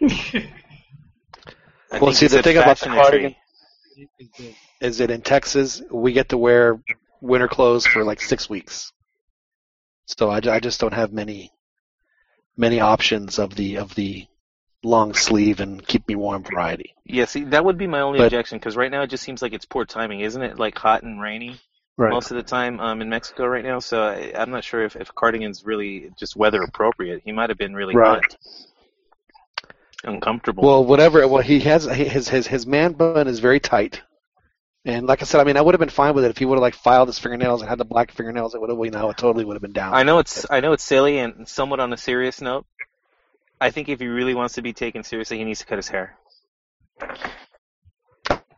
I 1.90 1.98
well, 2.00 2.12
see, 2.12 2.26
the 2.28 2.42
thing 2.42 2.56
about 2.58 2.78
the 2.78 2.86
fashionetry. 2.86 2.94
cardigan 2.94 3.34
is 4.80 4.98
that 4.98 5.10
in 5.10 5.20
Texas 5.22 5.82
we 5.90 6.12
get 6.12 6.28
to 6.28 6.38
wear 6.38 6.80
winter 7.20 7.48
clothes 7.48 7.84
for 7.86 8.04
like 8.04 8.20
six 8.20 8.48
weeks. 8.48 8.92
So 10.06 10.30
I, 10.30 10.36
I 10.48 10.60
just 10.60 10.80
don't 10.80 10.94
have 10.94 11.12
many 11.12 11.50
many 12.56 12.78
options 12.80 13.38
of 13.38 13.54
the 13.56 13.76
of 13.78 13.94
the 13.96 14.26
long 14.84 15.12
sleeve 15.14 15.60
and 15.60 15.84
keep 15.86 16.06
me 16.08 16.14
warm 16.14 16.44
variety. 16.44 16.94
Yeah, 17.04 17.24
see, 17.24 17.44
that 17.44 17.64
would 17.64 17.78
be 17.78 17.86
my 17.86 18.00
only 18.00 18.18
But- 18.18 18.26
objection 18.26 18.58
because 18.58 18.76
right 18.76 18.90
now 18.90 19.02
it 19.02 19.08
just 19.10 19.24
seems 19.24 19.42
like 19.42 19.52
it's 19.52 19.64
poor 19.64 19.84
timing, 19.84 20.20
isn't 20.20 20.40
it? 20.42 20.58
Like 20.58 20.78
hot 20.78 21.02
and 21.02 21.20
rainy 21.20 21.58
Right. 21.96 22.10
most 22.10 22.30
of 22.30 22.36
the 22.36 22.44
time 22.44 22.78
um, 22.78 23.02
in 23.02 23.08
Mexico 23.08 23.44
right 23.46 23.64
now. 23.64 23.80
So 23.80 24.00
I, 24.00 24.32
I'm 24.36 24.50
not 24.52 24.62
sure 24.62 24.84
if 24.84 24.94
if 24.94 25.12
cardigan's 25.16 25.64
really 25.64 26.10
just 26.16 26.36
weather 26.36 26.62
appropriate. 26.62 27.22
He 27.24 27.32
might 27.32 27.50
have 27.50 27.58
been 27.58 27.74
really 27.74 27.96
Right. 27.96 28.22
hot, 28.22 28.36
uncomfortable. 30.04 30.62
Well, 30.62 30.84
whatever. 30.84 31.26
Well, 31.26 31.42
he 31.42 31.58
has 31.60 31.84
his 31.84 32.28
his 32.28 32.46
his 32.46 32.66
man 32.66 32.92
bun 32.92 33.26
is 33.26 33.40
very 33.40 33.58
tight, 33.58 34.00
And 34.84 35.06
like 35.08 35.22
I 35.22 35.24
said, 35.24 35.40
I 35.40 35.44
mean, 35.44 35.56
I 35.56 35.60
would 35.60 35.74
have 35.74 35.80
been 35.80 35.88
fine 35.88 36.14
with 36.14 36.24
it 36.24 36.30
if 36.30 36.38
he 36.38 36.44
would 36.44 36.54
have 36.54 36.62
like 36.62 36.74
filed 36.76 37.08
his 37.08 37.18
fingernails 37.18 37.62
and 37.62 37.68
had 37.68 37.78
the 37.78 37.84
black 37.84 38.12
fingernails. 38.12 38.54
It 38.54 38.60
would 38.60 38.70
have, 38.70 38.78
you 38.78 38.90
know, 38.92 39.10
it 39.10 39.16
totally 39.18 39.44
would 39.44 39.54
have 39.54 39.62
been 39.62 39.72
down. 39.72 39.92
I 39.92 40.04
know 40.04 40.18
it's 40.20 40.46
I 40.48 40.60
know 40.60 40.72
it's 40.72 40.84
silly 40.84 41.18
and 41.18 41.48
somewhat 41.48 41.80
on 41.80 41.92
a 41.92 41.96
serious 41.96 42.40
note. 42.40 42.64
I 43.60 43.70
think 43.70 43.88
if 43.88 44.00
he 44.00 44.06
really 44.06 44.34
wants 44.34 44.54
to 44.54 44.62
be 44.62 44.72
taken 44.72 45.02
seriously, 45.02 45.38
he 45.38 45.44
needs 45.44 45.60
to 45.60 45.66
cut 45.66 45.76
his 45.78 45.88
hair. 45.88 46.16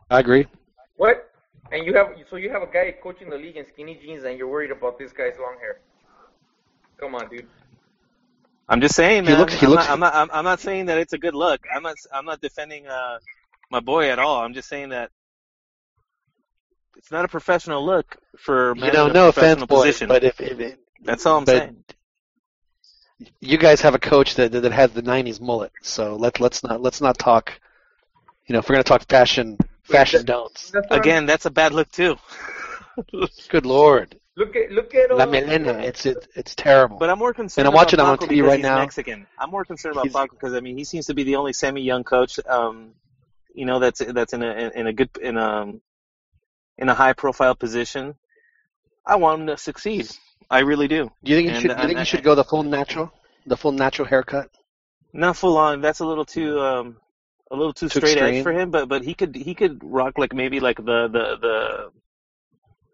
I 0.09 0.19
agree. 0.19 0.47
What? 0.97 1.29
And 1.71 1.85
you 1.85 1.93
have 1.95 2.09
so 2.29 2.35
you 2.35 2.49
have 2.49 2.61
a 2.61 2.67
guy 2.67 2.93
coaching 3.01 3.29
the 3.29 3.37
league 3.37 3.55
in 3.57 3.65
skinny 3.67 3.95
jeans, 3.95 4.23
and 4.25 4.37
you're 4.37 4.47
worried 4.47 4.71
about 4.71 4.99
this 4.99 5.11
guy's 5.13 5.37
long 5.39 5.55
hair. 5.59 5.79
Come 6.99 7.15
on, 7.15 7.29
dude. 7.29 7.47
I'm 8.67 8.81
just 8.81 8.95
saying, 8.95 9.25
He 9.25 9.35
looks- 9.35 9.53
he 9.53 9.65
I'm, 9.65 9.71
looks- 9.71 9.83
not, 9.87 9.91
I'm 9.93 9.99
not. 9.99 10.13
I'm, 10.15 10.29
I'm 10.31 10.43
not 10.43 10.59
saying 10.59 10.87
that 10.87 10.97
it's 10.97 11.13
a 11.13 11.17
good 11.17 11.33
look. 11.33 11.61
I'm 11.73 11.83
not. 11.83 11.95
I'm 12.13 12.25
not 12.25 12.41
defending 12.41 12.87
uh, 12.87 13.19
my 13.69 13.79
boy 13.79 14.09
at 14.11 14.19
all. 14.19 14.41
I'm 14.43 14.53
just 14.53 14.67
saying 14.69 14.89
that 14.89 15.11
it's 16.97 17.09
not 17.11 17.23
a 17.25 17.27
professional 17.29 17.85
look 17.85 18.17
for 18.37 18.75
You 18.75 18.81
men 18.81 18.93
know, 18.93 19.07
a 19.07 19.13
no 19.13 19.29
offense, 19.29 19.35
professional 19.35 19.67
boys, 19.67 19.85
position. 19.87 20.07
but 20.09 20.23
if, 20.23 20.39
if 20.41 20.59
it, 20.59 20.79
That's 21.03 21.25
all 21.25 21.37
I'm 21.39 21.45
but 21.45 21.57
saying. 21.57 21.83
You 23.39 23.57
guys 23.57 23.81
have 23.81 23.95
a 23.95 23.99
coach 23.99 24.35
that 24.35 24.51
that 24.51 24.71
has 24.71 24.91
the 24.91 25.01
'90s 25.03 25.39
mullet, 25.41 25.71
so 25.81 26.15
let 26.15 26.39
let's 26.39 26.63
not 26.63 26.81
let's 26.81 27.01
not 27.01 27.17
talk. 27.17 27.59
You 28.47 28.53
know, 28.53 28.59
if 28.59 28.69
we're 28.69 28.75
gonna 28.75 28.83
talk 28.83 29.07
fashion, 29.07 29.57
fashion 29.83 30.25
don'ts. 30.25 30.71
That's 30.71 30.85
what 30.89 30.93
I'm- 30.93 31.01
Again, 31.01 31.25
that's 31.25 31.45
a 31.45 31.51
bad 31.51 31.73
look 31.73 31.91
too. 31.91 32.17
Good 33.49 33.65
lord, 33.65 34.19
Look 34.37 34.55
at 34.55 34.71
look 34.71 34.95
at 34.95 35.11
La 35.15 35.25
Melena, 35.25 35.83
it's 35.83 36.05
it, 36.05 36.27
it's 36.35 36.55
terrible. 36.55 36.97
But 36.97 37.09
I'm 37.09 37.19
more 37.19 37.33
concerned. 37.33 37.67
And 37.67 37.73
I'm 37.73 37.75
watching 37.75 37.99
about 37.99 38.21
him 38.21 38.29
on 38.29 38.29
TV 38.29 38.29
because 38.37 38.47
right 38.47 38.57
he's 38.59 38.63
now. 38.63 38.77
Mexican. 38.79 39.27
I'm 39.37 39.49
more 39.49 39.65
concerned 39.65 39.95
about 39.97 40.07
Paco 40.11 40.35
because 40.35 40.53
I 40.53 40.61
mean 40.61 40.77
he 40.77 40.83
seems 40.85 41.05
to 41.07 41.13
be 41.13 41.23
the 41.23 41.35
only 41.35 41.53
semi-young 41.53 42.03
coach, 42.03 42.39
um, 42.47 42.91
you 43.53 43.65
know, 43.65 43.79
that's 43.79 43.99
that's 43.99 44.33
in 44.33 44.41
a 44.41 44.71
in 44.73 44.87
a 44.87 44.93
good 44.93 45.09
in 45.21 45.37
a 45.37 45.73
in 46.77 46.89
a 46.89 46.93
high-profile 46.93 47.55
position. 47.55 48.15
I 49.05 49.15
want 49.17 49.41
him 49.41 49.47
to 49.47 49.57
succeed. 49.57 50.09
I 50.57 50.59
really 50.59 50.87
do. 50.87 51.09
Do 51.23 51.31
you 51.31 51.37
think 51.37 51.47
you 51.47 51.53
And- 51.55 51.61
should? 51.61 51.67
Do 51.69 51.73
you 51.81 51.87
think 51.87 51.97
and- 51.97 51.99
you 51.99 52.05
should 52.11 52.23
go 52.23 52.35
the 52.35 52.43
full 52.43 52.63
natural, 52.63 53.11
the 53.47 53.57
full 53.57 53.71
natural 53.71 54.07
haircut? 54.07 54.49
Not 55.13 55.35
full 55.37 55.57
on. 55.57 55.81
That's 55.81 56.01
a 56.01 56.05
little 56.05 56.25
too 56.25 56.59
um 56.59 56.97
a 57.49 57.55
little 57.55 57.73
too, 57.73 57.89
Too 57.89 57.99
straight 57.99 58.17
edge 58.17 58.43
for 58.43 58.51
him. 58.51 58.69
But 58.69 58.87
but 58.89 59.03
he 59.03 59.13
could 59.13 59.33
he 59.35 59.53
could 59.55 59.79
rock 59.83 60.17
like 60.17 60.33
maybe 60.33 60.59
like 60.59 60.77
the 60.77 61.07
the 61.15 61.25
the. 61.45 61.57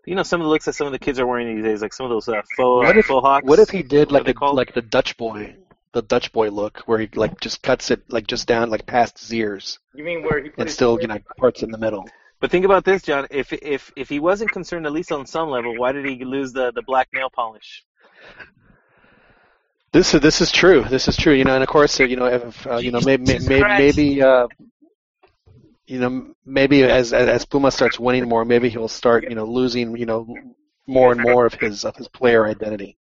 You 0.05 0.15
know 0.15 0.23
some 0.23 0.39
of 0.39 0.45
the 0.45 0.49
looks 0.49 0.65
that 0.65 0.73
some 0.73 0.88
of 0.88 0.93
the 0.93 0.99
kids 0.99 1.19
are 1.19 1.27
wearing 1.27 1.53
these 1.55 1.65
days, 1.65 1.81
like 1.81 1.93
some 1.93 2.05
of 2.05 2.09
those 2.11 2.29
uh, 2.29 2.41
faux 2.55 2.88
What 2.88 2.97
if 2.97 3.07
faux 3.07 3.21
hawks. 3.25 3.45
what 3.45 3.59
if 3.59 3.69
he 3.69 3.84
did 3.84 4.09
like 4.11 4.23
the 4.25 4.34
like 4.45 4.73
the 4.73 4.81
Dutch 4.81 5.17
boy, 5.17 5.55
the 5.91 6.01
Dutch 6.01 6.31
boy 6.31 6.49
look, 6.49 6.79
where 6.85 6.97
he 6.99 7.09
like 7.13 7.39
just 7.41 7.61
cuts 7.61 7.91
it 7.91 8.03
like 8.09 8.25
just 8.25 8.47
down 8.47 8.69
like 8.69 8.85
past 8.85 9.19
his 9.19 9.34
ears, 9.34 9.79
You 9.93 10.05
mean 10.05 10.23
where 10.23 10.41
he 10.41 10.49
put 10.49 10.59
and 10.59 10.67
his 10.69 10.75
still 10.75 10.97
you 11.01 11.07
know 11.07 11.17
parts 11.38 11.61
in 11.61 11.71
the 11.71 11.77
middle. 11.77 12.07
But 12.39 12.51
think 12.51 12.65
about 12.65 12.85
this, 12.85 13.01
John. 13.01 13.27
If 13.31 13.51
if 13.51 13.91
if 13.95 14.09
he 14.09 14.19
wasn't 14.19 14.51
concerned 14.51 14.85
at 14.85 14.91
least 14.91 15.11
on 15.11 15.26
some 15.26 15.49
level, 15.49 15.76
why 15.77 15.91
did 15.91 16.05
he 16.05 16.23
lose 16.23 16.53
the 16.53 16.72
the 16.72 16.84
black 16.84 17.09
nail 17.14 17.30
polish? 17.30 17.84
This 19.91 20.14
is 20.14 20.22
this 20.22 20.41
is 20.41 20.51
true. 20.51 20.84
This 20.84 21.07
is 21.07 21.18
true. 21.18 21.34
You 21.34 21.45
know, 21.45 21.55
and 21.55 21.64
of 21.64 21.69
course, 21.69 21.99
uh, 21.99 22.03
you 22.03 22.15
know, 22.15 22.26
if 22.26 22.68
uh, 22.68 22.77
you 22.77 22.91
know, 22.91 23.01
maybe 23.03 23.39
maybe, 23.39 23.64
maybe 23.64 24.22
uh, 24.22 24.47
you 25.88 25.99
know, 25.99 26.34
maybe 26.45 26.84
as 26.84 27.14
as 27.14 27.27
as 27.27 27.45
Puma 27.45 27.72
starts 27.72 27.99
winning 27.99 28.30
more, 28.30 28.45
maybe 28.45 28.69
he'll 28.69 28.88
start 28.88 29.23
you 29.23 29.35
know 29.35 29.45
losing 29.45 29.97
you 29.97 30.05
know 30.05 30.27
more 30.85 31.11
and 31.11 31.22
more 31.22 31.47
of 31.47 31.55
his 31.55 31.85
of 31.85 31.95
his 31.95 32.07
player 32.07 32.45
identity. 32.45 32.97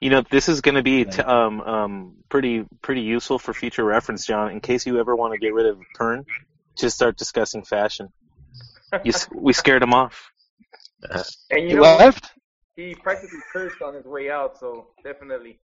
You 0.00 0.10
know, 0.10 0.22
this 0.30 0.48
is 0.48 0.60
going 0.60 0.76
to 0.76 0.82
be 0.82 1.04
t- 1.04 1.22
um 1.22 1.60
um 1.60 2.14
pretty 2.28 2.64
pretty 2.82 3.02
useful 3.02 3.38
for 3.38 3.52
future 3.52 3.84
reference, 3.84 4.26
John. 4.26 4.52
In 4.52 4.60
case 4.60 4.86
you 4.86 5.00
ever 5.00 5.16
want 5.16 5.32
to 5.34 5.38
get 5.38 5.52
rid 5.54 5.66
of 5.66 5.80
Pern, 5.98 6.24
just 6.78 6.94
start 6.94 7.16
discussing 7.16 7.64
fashion. 7.64 8.12
You, 9.04 9.12
we 9.34 9.52
scared 9.52 9.82
him 9.82 9.94
off. 9.94 10.30
And 11.50 11.60
He 11.64 11.70
you 11.70 11.76
know 11.76 11.82
left. 11.82 12.30
he 12.76 12.94
practically 12.94 13.38
cursed 13.52 13.80
on 13.82 13.94
his 13.94 14.04
way 14.04 14.30
out, 14.30 14.58
so 14.58 14.88
definitely 15.02 15.58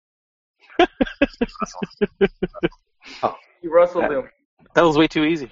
Oh. 3.21 3.35
he 3.61 3.67
rustled 3.67 4.05
him. 4.05 4.29
That 4.73 4.81
was 4.83 4.97
way 4.97 5.07
too 5.07 5.23
easy. 5.23 5.51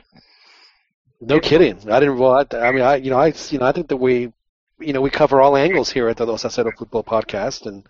No 1.21 1.39
kidding. 1.39 1.77
I 1.89 1.99
didn't. 1.99 2.17
Well, 2.17 2.33
I, 2.33 2.57
I 2.57 2.71
mean, 2.71 2.81
I 2.81 2.95
you 2.97 3.09
know, 3.09 3.17
I 3.17 3.33
you 3.49 3.59
know, 3.59 3.65
I 3.65 3.71
think 3.71 3.87
that 3.89 3.97
we, 3.97 4.31
you 4.79 4.93
know, 4.93 5.01
we 5.01 5.09
cover 5.09 5.41
all 5.41 5.55
angles 5.55 5.89
here 5.91 6.09
at 6.09 6.17
the 6.17 6.25
Dos 6.25 6.43
a 6.45 6.49
Zero 6.49 6.71
Football 6.77 7.03
Podcast, 7.03 7.65
and 7.65 7.85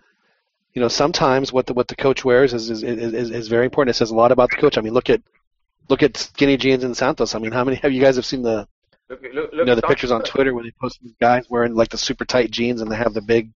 you 0.72 0.80
know, 0.80 0.88
sometimes 0.88 1.52
what 1.52 1.66
the 1.66 1.74
what 1.74 1.88
the 1.88 1.96
coach 1.96 2.24
wears 2.24 2.54
is 2.54 2.70
is, 2.70 2.82
is 2.82 3.30
is 3.30 3.48
very 3.48 3.64
important. 3.64 3.94
It 3.94 3.98
says 3.98 4.10
a 4.10 4.14
lot 4.14 4.30
about 4.32 4.50
the 4.50 4.56
coach. 4.56 4.78
I 4.78 4.82
mean, 4.82 4.92
look 4.94 5.10
at 5.10 5.22
look 5.88 6.02
at 6.02 6.16
skinny 6.16 6.56
jeans 6.56 6.84
and 6.84 6.96
Santos. 6.96 7.34
I 7.34 7.38
mean, 7.38 7.52
how 7.52 7.64
many 7.64 7.76
have 7.78 7.92
you 7.92 8.00
guys 8.00 8.16
have 8.16 8.26
seen 8.26 8.42
the 8.42 8.68
Look, 9.22 9.22
look, 9.22 9.34
look, 9.34 9.52
you 9.52 9.64
know 9.64 9.74
the 9.74 9.80
Don- 9.80 9.88
pictures 9.88 10.10
on 10.10 10.22
Twitter 10.22 10.52
where 10.54 10.64
they 10.64 10.72
post 10.80 10.98
these 11.02 11.14
guys 11.20 11.48
wearing 11.48 11.74
like 11.74 11.90
the 11.90 11.98
super 11.98 12.24
tight 12.24 12.50
jeans 12.50 12.80
and 12.80 12.90
they 12.90 12.96
have 12.96 13.14
the 13.14 13.22
big, 13.22 13.50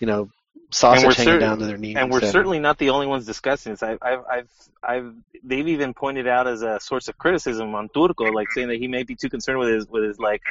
you 0.00 0.06
know, 0.06 0.30
sausage 0.70 1.16
hanging 1.16 1.34
cer- 1.34 1.38
down 1.38 1.58
to 1.58 1.66
their 1.66 1.78
knees. 1.78 1.96
And 1.96 2.10
we're 2.10 2.20
certainly 2.20 2.58
not 2.58 2.78
the 2.78 2.90
only 2.90 3.06
ones 3.06 3.26
discussing 3.26 3.72
this. 3.72 3.82
I've, 3.82 3.98
I've, 4.02 4.24
I've, 4.30 4.48
I've, 4.82 5.14
they've 5.44 5.68
even 5.68 5.94
pointed 5.94 6.26
out 6.26 6.46
as 6.46 6.62
a 6.62 6.80
source 6.80 7.08
of 7.08 7.18
criticism 7.18 7.74
on 7.74 7.88
Turco, 7.88 8.24
like 8.32 8.50
saying 8.52 8.68
that 8.68 8.78
he 8.78 8.88
may 8.88 9.02
be 9.02 9.14
too 9.14 9.28
concerned 9.28 9.58
with 9.58 9.68
his, 9.68 9.88
with 9.88 10.04
his 10.04 10.18
like, 10.18 10.42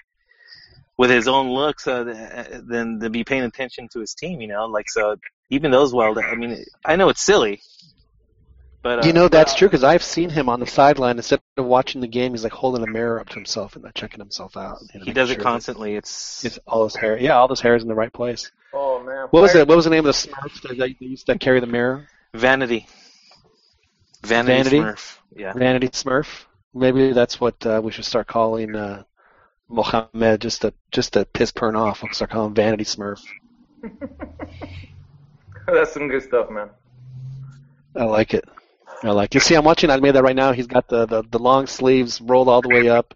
with 0.98 1.10
his 1.10 1.28
own 1.28 1.50
looks, 1.50 1.88
uh, 1.88 2.62
than 2.66 3.00
to 3.02 3.10
be 3.10 3.24
paying 3.24 3.44
attention 3.44 3.90
to 3.90 4.00
his 4.00 4.14
team. 4.14 4.40
You 4.42 4.48
know, 4.48 4.66
like 4.66 4.90
so. 4.90 5.18
Even 5.52 5.70
those, 5.70 5.94
well, 5.94 6.18
I 6.20 6.34
mean, 6.34 6.66
I 6.84 6.96
know 6.96 7.10
it's 7.10 7.22
silly, 7.22 7.62
but 8.86 9.00
uh, 9.00 9.08
you 9.08 9.14
know 9.14 9.28
that's 9.28 9.56
true 9.56 9.68
because 9.68 9.84
I've 9.84 10.04
seen 10.04 10.30
him 10.30 10.48
on 10.48 10.60
the 10.60 10.68
sideline 10.68 11.18
instead 11.18 11.42
of 11.58 11.66
watching 11.66 12.02
the 12.02 12.08
game. 12.08 12.34
He's 12.34 12.44
like 12.44 12.54
holding 12.54 12.84
a 12.84 12.88
mirror 12.88 13.20
up 13.20 13.28
to 13.30 13.34
himself 13.34 13.74
and 13.76 13.84
like, 13.84 13.96
checking 13.96 14.20
himself 14.20 14.56
out. 14.56 14.78
you 14.94 15.00
know, 15.00 15.06
he 15.06 15.12
does 15.12 15.32
it 15.32 15.34
sure 15.34 15.38
that 15.40 15.44
constantly. 15.44 15.96
It's 15.96 16.46
It's 16.46 16.60
all 16.68 16.84
his 16.84 16.96
hair. 16.96 17.18
Yeah, 17.18 17.32
all 17.32 17.48
his 17.48 17.60
hair 17.60 17.76
is 17.76 17.82
in 17.82 17.88
the 17.88 17.96
right 17.96 18.14
place. 18.14 18.52
Oh 18.74 19.02
man. 19.04 19.26
What 19.32 19.42
was 19.42 19.54
Fire- 19.54 19.62
it? 19.62 19.68
What 19.68 19.76
was 19.76 19.86
the 19.86 19.90
name 19.90 20.06
of 20.06 20.14
the 20.14 20.30
Smurfs 20.30 20.62
that 20.62 20.78
that 20.78 21.02
used 21.02 21.26
to 21.26 21.36
carry 21.40 21.60
the 21.60 21.66
mirror? 21.66 22.08
vanity. 22.36 22.88
Vanity, 24.24 24.70
Vanity? 24.70 24.80
Smurf. 24.80 25.18
Yeah. 25.36 25.54
Vanity 25.54 25.90
Smurf. 25.90 26.46
Maybe 26.76 27.12
that's 27.12 27.42
what 27.42 27.66
uh, 27.66 27.82
we 27.84 27.92
should 27.92 28.06
start 28.06 28.28
calling 28.28 28.76
uh, 28.76 29.02
Mohamed 29.68 30.42
just 30.42 30.62
to 30.62 30.76
just 30.92 31.14
to 31.14 31.26
piss 31.26 31.52
Pern 31.52 31.76
off. 31.76 32.04
We'll 32.04 32.14
start 32.14 32.30
calling 32.30 32.50
him 32.50 32.54
Vanity 32.54 32.84
Smurf. 32.84 33.20
That's 35.66 35.92
some 35.92 36.08
good 36.08 36.22
stuff, 36.22 36.52
man. 36.52 36.70
I 37.96 38.04
like 38.04 38.36
it. 38.36 38.46
I 39.04 39.12
like 39.12 39.34
you 39.34 39.40
See, 39.40 39.56
I'm 39.56 39.66
watching. 39.66 39.90
I 39.90 39.98
made 40.00 40.16
that 40.16 40.24
right 40.24 40.36
now. 40.36 40.52
He's 40.52 40.68
got 40.68 40.88
the, 40.88 41.06
the, 41.06 41.24
the 41.24 41.40
long 41.40 41.68
sleeves 41.68 42.22
rolled 42.22 42.48
all 42.48 42.62
the 42.62 42.70
way 42.70 42.90
up. 42.90 43.14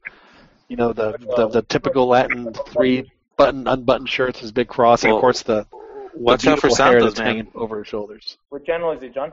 You 0.68 0.76
know 0.76 0.94
the 0.94 1.16
the, 1.36 1.48
the 1.48 1.62
typical 1.64 2.08
Latin 2.08 2.54
three 2.54 3.12
button 3.38 3.68
unbuttoned 3.68 4.10
shirts, 4.10 4.40
his 4.40 4.52
big 4.52 4.68
cross, 4.68 5.04
and 5.04 5.12
of 5.12 5.20
course 5.22 5.42
the, 5.42 5.66
the 5.72 6.20
Watch 6.20 6.48
out 6.48 6.60
for 6.60 6.68
beautiful 6.68 6.76
hair 6.76 7.00
Santos, 7.00 7.14
that's 7.16 7.20
man. 7.20 7.28
hanging 7.28 7.52
over 7.56 7.80
his 7.80 7.88
shoulders. 7.88 8.38
What 8.50 8.66
channel 8.66 8.92
is 8.92 9.02
it, 9.02 9.14
John? 9.14 9.32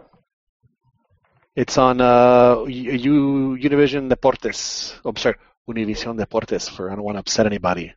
It's 1.56 1.77
on 1.78 2.01
uh, 2.01 2.64
U- 2.68 3.56
Univision 3.59 4.10
Deportes. 4.10 4.94
Oh, 5.05 5.10
I'm 5.10 5.16
sorry, 5.16 5.36
Univision 5.68 6.18
Deportes. 6.18 6.70
For 6.70 6.90
I 6.90 6.94
don't 6.94 7.05
want 7.05 7.16
to 7.16 7.20
upset 7.20 7.47
anybody 7.47 7.93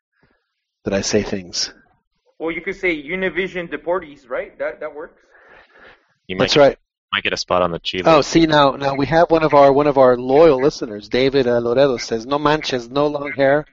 that 0.85 0.93
I 0.93 1.01
say 1.01 1.23
things. 1.23 1.73
Well, 2.39 2.51
you 2.51 2.61
could 2.61 2.76
say 2.76 3.01
Univision 3.01 3.69
Deportes, 3.69 4.30
right? 4.30 4.57
That 4.59 4.80
that 4.80 4.95
works. 4.95 5.21
You 6.27 6.38
That's 6.38 6.57
right. 6.57 6.77
Might 7.11 7.23
get 7.23 7.34
a 7.34 7.38
spot 7.38 7.61
on 7.61 7.72
the 7.72 7.80
Chile. 7.80 8.03
Oh, 8.06 8.22
see 8.22 8.45
now, 8.45 8.72
now 8.72 8.95
we 8.95 9.06
have 9.07 9.31
one 9.31 9.44
of 9.44 9.53
our 9.53 9.72
one 9.72 9.88
of 9.88 9.98
our 9.98 10.18
loyal 10.18 10.61
listeners, 10.61 11.10
David 11.10 11.48
uh, 11.48 11.60
Loredo 11.60 11.99
says, 11.99 12.26
"No 12.26 12.40
manches, 12.40 12.90
no 12.90 13.07
long 13.07 13.31
hair." 13.31 13.65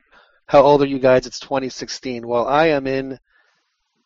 How 0.46 0.62
old 0.62 0.80
are 0.82 0.86
you 0.86 1.00
guys? 1.00 1.26
It's 1.26 1.40
2016. 1.40 2.26
Well, 2.26 2.46
I 2.46 2.68
am 2.68 2.86
in 2.86 3.18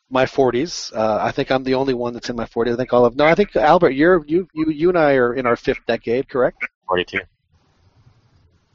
my 0.08 0.24
40s. 0.24 0.94
Uh, 0.94 1.18
I 1.20 1.32
think 1.32 1.50
I'm 1.50 1.64
the 1.64 1.74
only 1.74 1.92
one 1.92 2.14
that's 2.14 2.30
in 2.30 2.36
my 2.36 2.46
40s. 2.46 2.72
I 2.72 2.76
think 2.76 2.92
all 2.92 3.04
of 3.04 3.14
no. 3.14 3.26
I 3.26 3.34
think 3.34 3.54
Albert, 3.54 3.90
you're 3.90 4.24
you 4.26 4.48
you 4.52 4.70
you 4.70 4.88
and 4.88 4.98
I 4.98 5.14
are 5.14 5.34
in 5.34 5.46
our 5.46 5.56
fifth 5.56 5.84
decade, 5.86 6.28
correct? 6.28 6.66
42. 6.88 7.20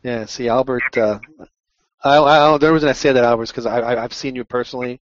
Yeah. 0.04 0.26
See, 0.26 0.48
Albert. 0.48 0.96
Uh, 0.96 1.20
I, 2.04 2.18
I, 2.18 2.58
the 2.60 2.72
reason 2.72 2.88
I 2.88 2.94
say 2.94 3.12
that, 3.12 3.24
Albert, 3.24 3.44
is 3.44 3.52
because 3.52 3.66
I, 3.66 3.80
I 3.80 4.04
I've 4.04 4.14
seen 4.14 4.36
you 4.36 4.46
personally, 4.46 5.02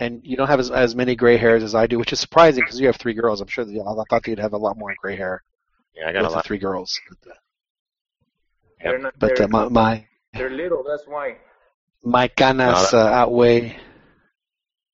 and 0.00 0.20
you 0.24 0.36
don't 0.36 0.48
have 0.48 0.60
as 0.60 0.70
as 0.70 0.94
many 0.94 1.16
gray 1.16 1.36
hairs 1.36 1.62
as 1.62 1.74
I 1.74 1.86
do, 1.86 1.98
which 1.98 2.12
is 2.12 2.20
surprising 2.20 2.62
because 2.64 2.78
you 2.80 2.86
have 2.86 2.96
three 2.96 3.14
girls. 3.14 3.40
I'm 3.40 3.48
sure 3.48 3.64
that, 3.64 3.80
I 3.80 4.04
thought 4.10 4.26
you'd 4.26 4.38
have 4.38 4.52
a 4.52 4.58
lot 4.58 4.76
more 4.76 4.94
gray 5.00 5.16
hair 5.16 5.42
Yeah, 5.94 6.08
I 6.08 6.12
got 6.12 6.18
with 6.22 6.26
a 6.26 6.30
the 6.30 6.36
lot. 6.36 6.46
three 6.46 6.58
girls. 6.58 7.00
They're 8.82 8.98
not, 8.98 9.14
But 9.18 9.36
they're, 9.36 9.46
uh, 9.46 9.48
my 9.48 9.68
my 9.68 10.06
they're 10.34 10.50
little. 10.50 10.84
That's 10.86 11.04
why. 11.06 11.38
my 12.04 12.28
canas 12.28 12.92
uh, 12.92 12.98
outweigh. 12.98 13.76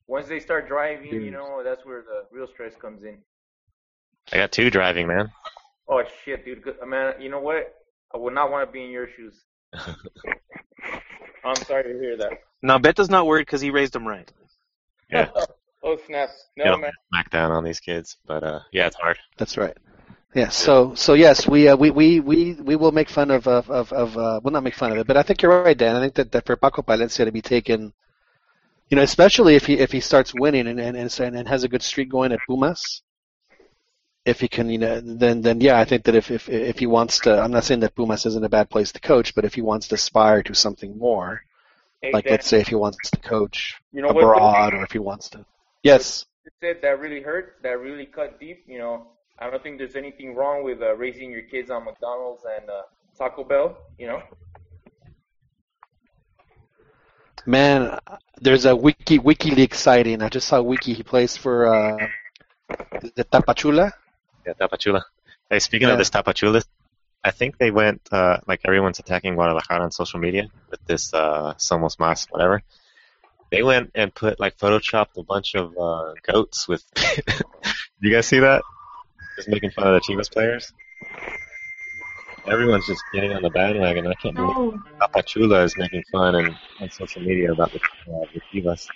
Once 0.07 0.29
they 0.29 0.41
start 0.41 0.69
driving, 0.69 1.11
you 1.13 1.31
know, 1.31 1.63
that's 1.65 1.85
where 1.85 2.03
the 2.03 2.25
real 2.37 2.47
stress 2.47 2.75
comes 2.77 3.03
in. 3.03 3.19
I 4.33 4.37
got 4.37 4.53
two 4.53 4.71
driving, 4.71 5.07
man. 5.09 5.33
Oh 5.89 6.03
shit, 6.25 6.45
dude. 6.45 6.63
Good- 6.63 6.77
Man, 6.87 7.15
you 7.21 7.29
know 7.29 7.41
what? 7.41 7.75
I 8.15 8.19
would 8.19 8.35
not 8.35 8.51
want 8.51 8.69
to 8.69 8.73
be 8.73 8.85
in 8.85 8.91
your 8.91 9.09
shoes. 9.09 9.35
I'm 11.45 11.57
sorry 11.57 11.85
to 11.85 11.99
hear 11.99 12.17
that. 12.19 12.33
Now 12.63 12.79
Beto's 12.79 13.11
not 13.11 13.27
worried 13.27 13.47
because 13.47 13.61
he 13.61 13.71
raised 13.71 13.97
him 13.97 14.07
right. 14.07 14.31
Yeah. 15.13 15.29
Oh 15.85 15.97
snaps! 16.07 16.47
No 16.57 16.65
You 16.65 16.71
know, 16.71 16.79
man. 16.79 16.93
smack 17.11 17.31
down 17.31 17.51
on 17.53 17.65
these 17.65 17.81
kids, 17.81 18.17
but 18.27 18.45
uh, 18.45 18.61
yeah, 18.73 18.87
it's 18.87 18.97
hard. 18.97 19.19
That's 19.37 19.57
right. 19.57 19.77
Yeah. 20.35 20.49
So 20.51 20.95
so 20.95 21.15
yes, 21.15 21.49
we 21.49 21.69
uh, 21.69 21.77
we 21.77 21.91
we 21.91 22.21
we 22.21 22.55
we 22.55 22.77
will 22.77 22.93
make 22.93 23.11
fun 23.11 23.31
of 23.33 23.47
of 23.49 23.69
of, 23.71 23.93
of 23.93 24.17
uh, 24.17 24.41
well 24.45 24.53
not 24.53 24.63
make 24.65 24.75
fun 24.77 24.93
of 24.93 24.99
it, 24.99 25.07
but 25.09 25.17
I 25.17 25.23
think 25.25 25.43
you're 25.43 25.63
right, 25.63 25.77
Dan. 25.77 25.97
I 25.97 26.01
think 26.01 26.15
that, 26.15 26.33
that 26.33 26.47
for 26.47 26.57
Paco 26.57 26.83
Palencia 26.83 27.25
to 27.25 27.33
be 27.33 27.43
taken 27.43 27.93
You 28.91 28.97
know, 28.97 29.03
especially 29.03 29.57
if 29.57 29.67
he 29.67 29.79
if 29.81 29.91
he 29.91 30.01
starts 30.01 30.33
winning 30.35 30.69
and 30.69 30.79
and 30.79 30.97
and, 30.97 31.37
and 31.37 31.49
has 31.49 31.65
a 31.65 31.69
good 31.69 31.83
streak 31.83 32.11
going 32.11 32.31
at 32.33 32.45
Pumas. 32.47 33.03
If 34.25 34.41
he 34.41 34.49
can, 34.49 34.69
you 34.71 34.79
know, 34.79 35.01
then 35.01 35.43
then 35.43 35.61
yeah, 35.61 35.79
I 35.81 35.85
think 35.85 36.05
that 36.05 36.15
if 36.15 36.31
if 36.31 36.49
if 36.49 36.79
he 36.79 36.87
wants 36.87 37.21
to, 37.21 37.41
I'm 37.41 37.51
not 37.53 37.65
saying 37.65 37.81
that 37.81 37.95
Pumas 37.97 38.27
isn't 38.27 38.45
a 38.45 38.49
bad 38.49 38.71
place 38.71 38.93
to 38.93 39.01
coach, 39.01 39.35
but 39.35 39.45
if 39.45 39.55
he 39.55 39.63
wants 39.63 39.89
to 39.89 39.95
aspire 39.97 40.43
to 40.45 40.55
something 40.55 40.97
more, 40.99 41.45
Hey, 42.03 42.13
like 42.13 42.27
let's 42.29 42.49
say 42.49 42.61
if 42.61 42.69
he 42.69 42.75
wants 42.75 43.11
to 43.11 43.21
coach 43.21 43.81
You 43.93 44.03
know 44.03 44.09
what, 44.09 44.23
abroad 44.23 44.75
or 44.75 44.83
if 44.83 44.91
he 44.91 44.99
wants 44.99 45.29
to, 45.31 45.45
yes, 45.85 46.27
you 46.45 46.51
said 46.61 46.83
that 46.83 46.99
really 46.99 47.23
hurt, 47.23 47.59
that 47.63 47.79
really 47.79 48.07
cut 48.07 48.41
deep. 48.41 48.65
You 48.67 48.79
know, 48.79 49.07
I 49.39 49.49
don't 49.51 49.63
think 49.63 49.79
there's 49.79 49.95
anything 49.97 50.35
wrong 50.35 50.65
with 50.65 50.83
uh, 50.83 50.97
raising 50.97 51.31
your 51.31 51.43
kids 51.43 51.71
on 51.71 51.85
McDonald's 51.85 52.45
and 52.45 52.69
uh, 52.69 52.83
Taco 53.17 53.45
Bell. 53.45 53.77
You 53.99 54.09
know, 54.09 54.23
man, 57.47 57.99
there's 58.41 58.65
a 58.65 58.75
wiki 58.75 59.19
WikiLeaks 59.19 59.75
sighting. 59.75 60.23
I 60.23 60.29
just 60.29 60.49
saw 60.49 60.61
Wiki. 60.61 60.95
He 60.95 61.03
plays 61.03 61.37
for 61.37 61.67
uh, 61.67 62.09
the 63.15 63.25
Tapachula. 63.25 63.93
Yeah, 64.47 64.55
Tapachula. 64.55 65.03
Hey, 65.49 65.61
speaking 65.61 65.89
Yeah. 65.89 65.93
of 65.95 65.99
this 65.99 66.11
Tapachula, 66.11 66.65
I 67.25 67.31
think 67.31 67.59
they 67.59 67.71
went 67.71 68.09
uh, 68.11 68.39
like 68.47 68.61
everyone's 68.65 68.99
attacking 68.99 69.35
Guadalajara 69.35 69.83
on 69.83 69.93
social 69.93 70.19
media 70.19 70.49
with 70.71 70.85
this 70.87 71.15
uh, 71.15 71.55
Somos 71.55 71.99
Mas, 71.99 72.27
whatever. 72.31 72.63
They 73.51 73.63
went 73.63 73.93
and 73.95 74.13
put 74.15 74.41
like 74.41 74.57
photoshopped 74.59 75.17
a 75.19 75.23
bunch 75.23 75.55
of 75.55 75.77
uh, 75.79 76.15
goats 76.23 76.67
with. 76.67 76.85
you 78.01 78.13
guys 78.13 78.27
see 78.27 78.41
that? 78.41 78.63
Just 79.37 79.49
making 79.49 79.71
fun 79.71 79.87
of 79.87 79.95
the 79.95 80.01
Chivas 80.01 80.31
players. 80.33 80.73
Everyone's 82.47 82.87
just 82.87 83.03
getting 83.15 83.33
on 83.33 83.43
the 83.43 83.51
bandwagon. 83.51 84.07
I 84.07 84.15
can't 84.15 84.35
believe 84.35 84.57
Oh, 84.57 84.83
Tapachula 85.01 85.65
is 85.65 85.77
making 85.77 86.03
fun 86.11 86.35
and 86.35 86.57
on 86.81 86.91
social 86.91 87.23
media 87.23 87.53
about 87.53 87.71
the, 87.73 87.79
uh, 87.79 88.25
the 88.35 88.41
Chivas. 88.53 88.89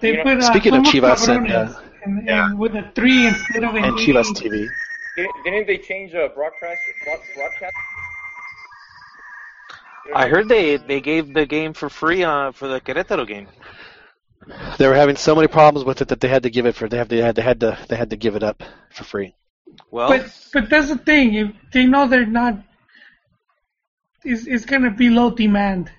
they 0.00 0.18
put 0.18 0.38
uh, 0.38 0.40
Speaking 0.40 0.74
of 0.74 0.84
Chivas 0.84 1.28
and, 1.28 1.46
cabrones 1.46 1.74
uh, 1.74 1.82
and, 2.04 2.28
and 2.28 2.58
with 2.58 2.76
a 2.76 2.92
three 2.94 3.26
instead 3.26 3.64
of 3.64 3.74
an 3.74 3.84
and. 3.84 3.98
Chivas 3.98 4.28
TV. 4.36 4.68
Didn't, 5.16 5.32
didn't 5.44 5.66
they 5.66 5.78
change 5.78 6.14
uh, 6.14 6.28
broadcast 6.34 6.80
broadcast? 7.34 7.74
I 10.14 10.28
heard 10.28 10.48
they 10.48 10.76
they 10.76 11.00
gave 11.00 11.32
the 11.32 11.46
game 11.46 11.72
for 11.74 11.88
free 11.88 12.24
uh, 12.24 12.52
for 12.52 12.68
the 12.68 12.80
Querétaro 12.80 13.26
game. 13.26 13.48
They 14.78 14.88
were 14.88 14.94
having 14.94 15.16
so 15.16 15.34
many 15.34 15.46
problems 15.46 15.84
with 15.84 16.02
it 16.02 16.08
that 16.08 16.20
they 16.20 16.28
had 16.28 16.42
to 16.42 16.50
give 16.50 16.66
it 16.66 16.74
for 16.74 16.88
they 16.88 16.96
have 16.96 17.08
they 17.08 17.18
had 17.18 17.36
they 17.36 17.42
had 17.42 17.60
to 17.60 17.78
they 17.88 17.96
had 17.96 18.10
to 18.10 18.16
give 18.16 18.34
it 18.34 18.42
up 18.42 18.62
for 18.90 19.04
free. 19.04 19.34
Well, 19.90 20.08
But 20.08 20.48
but 20.52 20.68
that's 20.68 20.88
the 20.88 20.98
thing. 20.98 21.34
If 21.34 21.52
they 21.72 21.86
know 21.86 22.08
they're 22.08 22.26
not, 22.26 22.58
it's 24.24 24.46
it's 24.46 24.64
gonna 24.64 24.90
be 24.90 25.08
low 25.10 25.30
demand. 25.30 25.90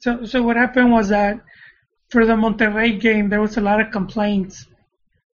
So 0.00 0.24
so 0.24 0.42
what 0.42 0.56
happened 0.56 0.92
was 0.92 1.08
that 1.08 1.40
for 2.10 2.26
the 2.26 2.34
Monterrey 2.34 3.00
game 3.00 3.28
there 3.28 3.40
was 3.40 3.56
a 3.56 3.62
lot 3.62 3.80
of 3.80 3.90
complaints, 3.90 4.66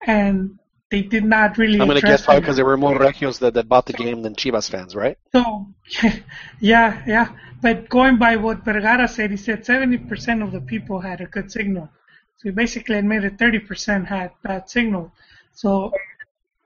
and 0.06 0.60
they 0.94 1.02
did 1.02 1.26
not 1.26 1.58
really. 1.58 1.82
I'm 1.82 1.88
gonna 1.88 2.02
guess 2.02 2.24
probably 2.24 2.42
because 2.42 2.58
there 2.58 2.66
were 2.66 2.78
more 2.78 2.96
Regios 2.96 3.40
that, 3.40 3.56
that 3.56 3.68
bought 3.68 3.88
the 3.88 3.94
game 3.94 4.22
than 4.22 4.36
Chivas 4.36 4.70
fans, 4.70 4.96
right? 4.96 5.18
So, 5.34 5.66
yeah, 6.60 7.02
yeah. 7.08 7.30
But 7.64 7.90
going 7.90 8.18
by 8.18 8.36
what 8.36 8.64
Vergara 8.64 9.08
said, 9.08 9.32
he 9.32 9.38
said 9.38 9.66
70% 9.66 10.44
of 10.44 10.52
the 10.52 10.62
people 10.62 11.00
had 11.00 11.20
a 11.20 11.26
good 11.26 11.52
signal. 11.52 11.90
So 12.38 12.50
he 12.50 12.52
basically 12.52 12.98
admitted 12.98 13.40
30% 13.40 14.06
had 14.06 14.34
bad 14.44 14.70
signal. 14.70 15.12
So, 15.54 15.92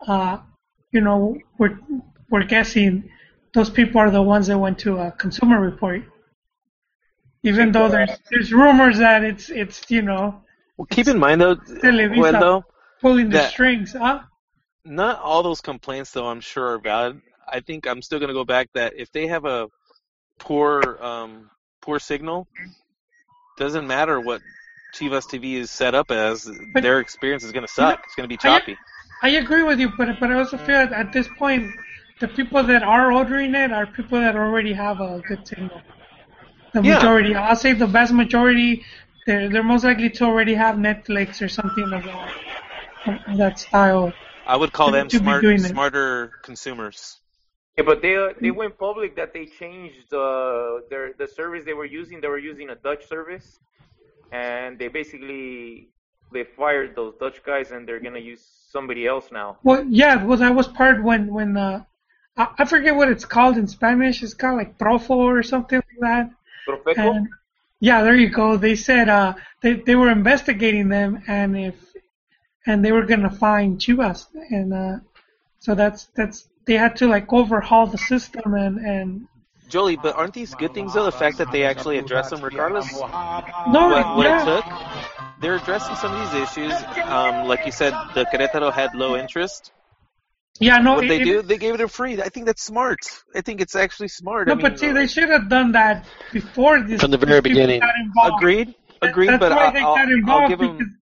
uh, 0.05 0.39
you 0.91 0.99
know, 0.99 1.37
we're 1.57 1.79
we're 2.29 2.43
guessing 2.43 3.09
those 3.53 3.69
people 3.69 4.01
are 4.01 4.11
the 4.11 4.21
ones 4.21 4.47
that 4.47 4.57
went 4.57 4.77
to 4.79 4.97
a 4.97 5.11
consumer 5.11 5.61
report. 5.61 6.01
Even 7.43 7.71
though 7.71 7.87
there's 7.87 8.15
there's 8.29 8.51
rumors 8.51 8.97
that 8.97 9.23
it's 9.23 9.49
it's 9.49 9.89
you 9.89 10.01
know 10.01 10.41
well, 10.75 10.87
keep 10.87 11.07
in 11.07 11.17
mind 11.17 11.39
though, 11.39 11.55
well, 12.17 12.39
though, 12.47 12.65
pulling 13.01 13.29
the 13.29 13.41
strings, 13.49 13.93
huh? 13.93 14.21
not 14.85 15.19
all 15.19 15.43
those 15.43 15.61
complaints 15.61 16.11
though 16.11 16.27
I'm 16.27 16.39
sure 16.41 16.73
are 16.73 16.79
valid. 16.79 17.21
I 17.47 17.59
think 17.59 17.87
I'm 17.87 18.01
still 18.01 18.19
gonna 18.19 18.33
go 18.33 18.45
back 18.45 18.69
that 18.73 18.93
if 18.95 19.11
they 19.11 19.27
have 19.27 19.45
a 19.45 19.67
poor 20.39 20.97
um, 21.01 21.49
poor 21.81 21.99
signal, 21.99 22.47
doesn't 23.57 23.87
matter 23.87 24.19
what 24.19 24.41
Chivas 24.93 25.27
TV 25.27 25.53
is 25.55 25.69
set 25.71 25.93
up 25.95 26.11
as, 26.11 26.49
But- 26.73 26.83
their 26.83 26.99
experience 26.99 27.43
is 27.43 27.51
gonna 27.51 27.67
suck. 27.67 28.01
It's 28.05 28.15
gonna 28.15 28.27
be 28.27 28.37
choppy. 28.37 28.77
I 29.21 29.29
agree 29.29 29.63
with 29.63 29.79
you, 29.79 29.89
but 29.97 30.19
but 30.19 30.31
I 30.31 30.35
also 30.35 30.57
feel 30.57 30.87
that 30.87 30.93
at 30.93 31.11
this 31.11 31.27
point, 31.27 31.71
the 32.19 32.27
people 32.27 32.63
that 32.63 32.83
are 32.83 33.11
ordering 33.11 33.55
it 33.55 33.71
are 33.71 33.85
people 33.87 34.19
that 34.19 34.35
already 34.35 34.73
have 34.73 35.01
a 35.01 35.21
good 35.27 35.47
signal. 35.47 35.81
The 36.73 36.83
Yeah. 36.83 36.95
majority, 36.95 37.35
I'll 37.35 37.55
say 37.55 37.73
the 37.73 37.87
vast 37.87 38.13
majority, 38.13 38.85
they're 39.25 39.49
they're 39.49 39.63
most 39.63 39.83
likely 39.83 40.09
to 40.11 40.25
already 40.25 40.53
have 40.53 40.75
Netflix 40.75 41.41
or 41.41 41.49
something 41.49 41.89
like 41.89 42.05
that 42.05 42.31
that 43.35 43.59
style. 43.59 44.13
I 44.45 44.55
would 44.55 44.71
call 44.71 44.87
to- 44.87 44.97
them 44.97 45.07
to 45.09 45.17
smart, 45.17 45.43
smarter 45.59 46.31
consumers. 46.43 47.19
Yeah, 47.77 47.83
but 47.83 48.01
they 48.01 48.15
uh, 48.15 48.29
they 48.41 48.49
went 48.49 48.79
public 48.79 49.15
that 49.17 49.33
they 49.33 49.45
changed 49.45 50.11
uh, 50.11 50.79
their 50.89 51.13
the 51.13 51.27
service 51.27 51.63
they 51.63 51.73
were 51.73 51.85
using. 51.85 52.21
They 52.21 52.27
were 52.27 52.39
using 52.39 52.69
a 52.69 52.75
Dutch 52.75 53.07
service, 53.07 53.59
and 54.31 54.79
they 54.79 54.87
basically 54.87 55.89
they 56.33 56.43
fired 56.43 56.95
those 56.95 57.13
Dutch 57.19 57.43
guys, 57.43 57.69
and 57.71 57.87
they're 57.87 57.99
gonna 57.99 58.19
use 58.19 58.43
somebody 58.71 59.05
else 59.05 59.31
now. 59.31 59.57
Well, 59.63 59.85
yeah, 59.87 60.23
well 60.23 60.39
that 60.39 60.55
was 60.55 60.67
part 60.67 61.03
when 61.03 61.31
when 61.31 61.55
uh, 61.55 61.83
I, 62.35 62.47
I 62.57 62.65
forget 62.65 62.95
what 62.95 63.09
it's 63.09 63.25
called 63.25 63.57
in 63.57 63.67
Spanish. 63.67 64.23
It's 64.23 64.33
called 64.33 64.57
like 64.57 64.79
Profo 64.79 65.11
or 65.11 65.43
something 65.43 65.77
like 65.77 65.99
that. 66.01 66.31
Profeco. 66.67 67.15
And 67.15 67.27
yeah, 67.79 68.01
there 68.01 68.15
you 68.15 68.29
go. 68.29 68.57
They 68.57 68.75
said 68.75 69.07
uh, 69.07 69.35
they 69.61 69.73
they 69.73 69.95
were 69.95 70.09
investigating 70.09 70.89
them, 70.89 71.21
and 71.27 71.55
if 71.55 71.75
and 72.67 72.83
they 72.85 72.91
were 72.91 73.05
gonna 73.05 73.31
find 73.31 73.79
Chivas, 73.79 74.27
and 74.51 74.73
uh, 74.73 74.95
so 75.59 75.73
that's 75.73 76.05
that's 76.15 76.47
they 76.67 76.73
had 76.77 76.95
to 76.97 77.07
like 77.07 77.31
overhaul 77.33 77.87
the 77.87 77.97
system 77.97 78.53
and 78.53 78.77
and 78.79 79.27
Jolie, 79.69 79.97
but 79.97 80.15
aren't 80.15 80.33
these 80.33 80.53
good 80.55 80.73
things 80.73 80.93
though? 80.93 81.05
The 81.05 81.11
fact 81.11 81.37
that 81.39 81.51
they 81.51 81.63
actually 81.63 81.97
address 81.97 82.29
them 82.29 82.41
regardless 82.41 82.93
no, 82.93 83.89
what, 83.89 84.15
what 84.17 84.25
yeah, 84.25 84.41
it 84.41 84.45
took. 84.45 84.65
They're 85.41 85.55
addressing 85.55 85.95
some 85.95 86.13
of 86.13 86.19
these 86.31 86.41
issues. 86.43 86.73
Um, 87.03 87.47
like 87.47 87.65
you 87.65 87.71
said, 87.71 87.93
the 88.15 88.25
Querétaro 88.25 88.71
had 88.73 88.95
low 88.95 89.15
interest. 89.17 89.71
yeah, 90.59 90.77
no. 90.77 90.95
what 90.95 91.05
it- 91.05 91.09
they 91.09 91.21
it- 91.21 91.25
do, 91.25 91.41
they 91.41 91.57
gave 91.57 91.73
it 91.75 91.81
a 91.81 91.87
free. 91.87 92.19
I 92.21 92.29
think 92.29 92.45
that's 92.45 92.63
smart. 92.63 92.99
I 93.35 93.41
think 93.41 93.61
it's 93.61 93.75
actually 93.75 94.07
smart. 94.07 94.47
No, 94.47 94.53
I 94.53 94.55
mean, 94.55 94.63
but 94.63 94.79
see, 94.79 94.91
they 94.91 95.05
should 95.07 95.29
have 95.29 95.47
done 95.49 95.73
that 95.73 96.05
before 96.31 96.81
this. 96.81 97.01
From 97.01 97.11
the 97.11 97.17
very 97.17 97.41
beginning. 97.41 97.81
got 97.81 98.33
agreed, 98.37 98.73
That- 99.01 99.09
agreed. 99.09 99.29
That's 99.29 99.39
but 99.39 99.51
why 99.51 99.65
I'll, 99.65 99.73
they 99.73 99.79
I'll, 99.81 99.95
I'll 99.95 100.09
involved 100.13 100.49
give 100.49 100.59
because 100.59 100.77
them. 100.77 100.99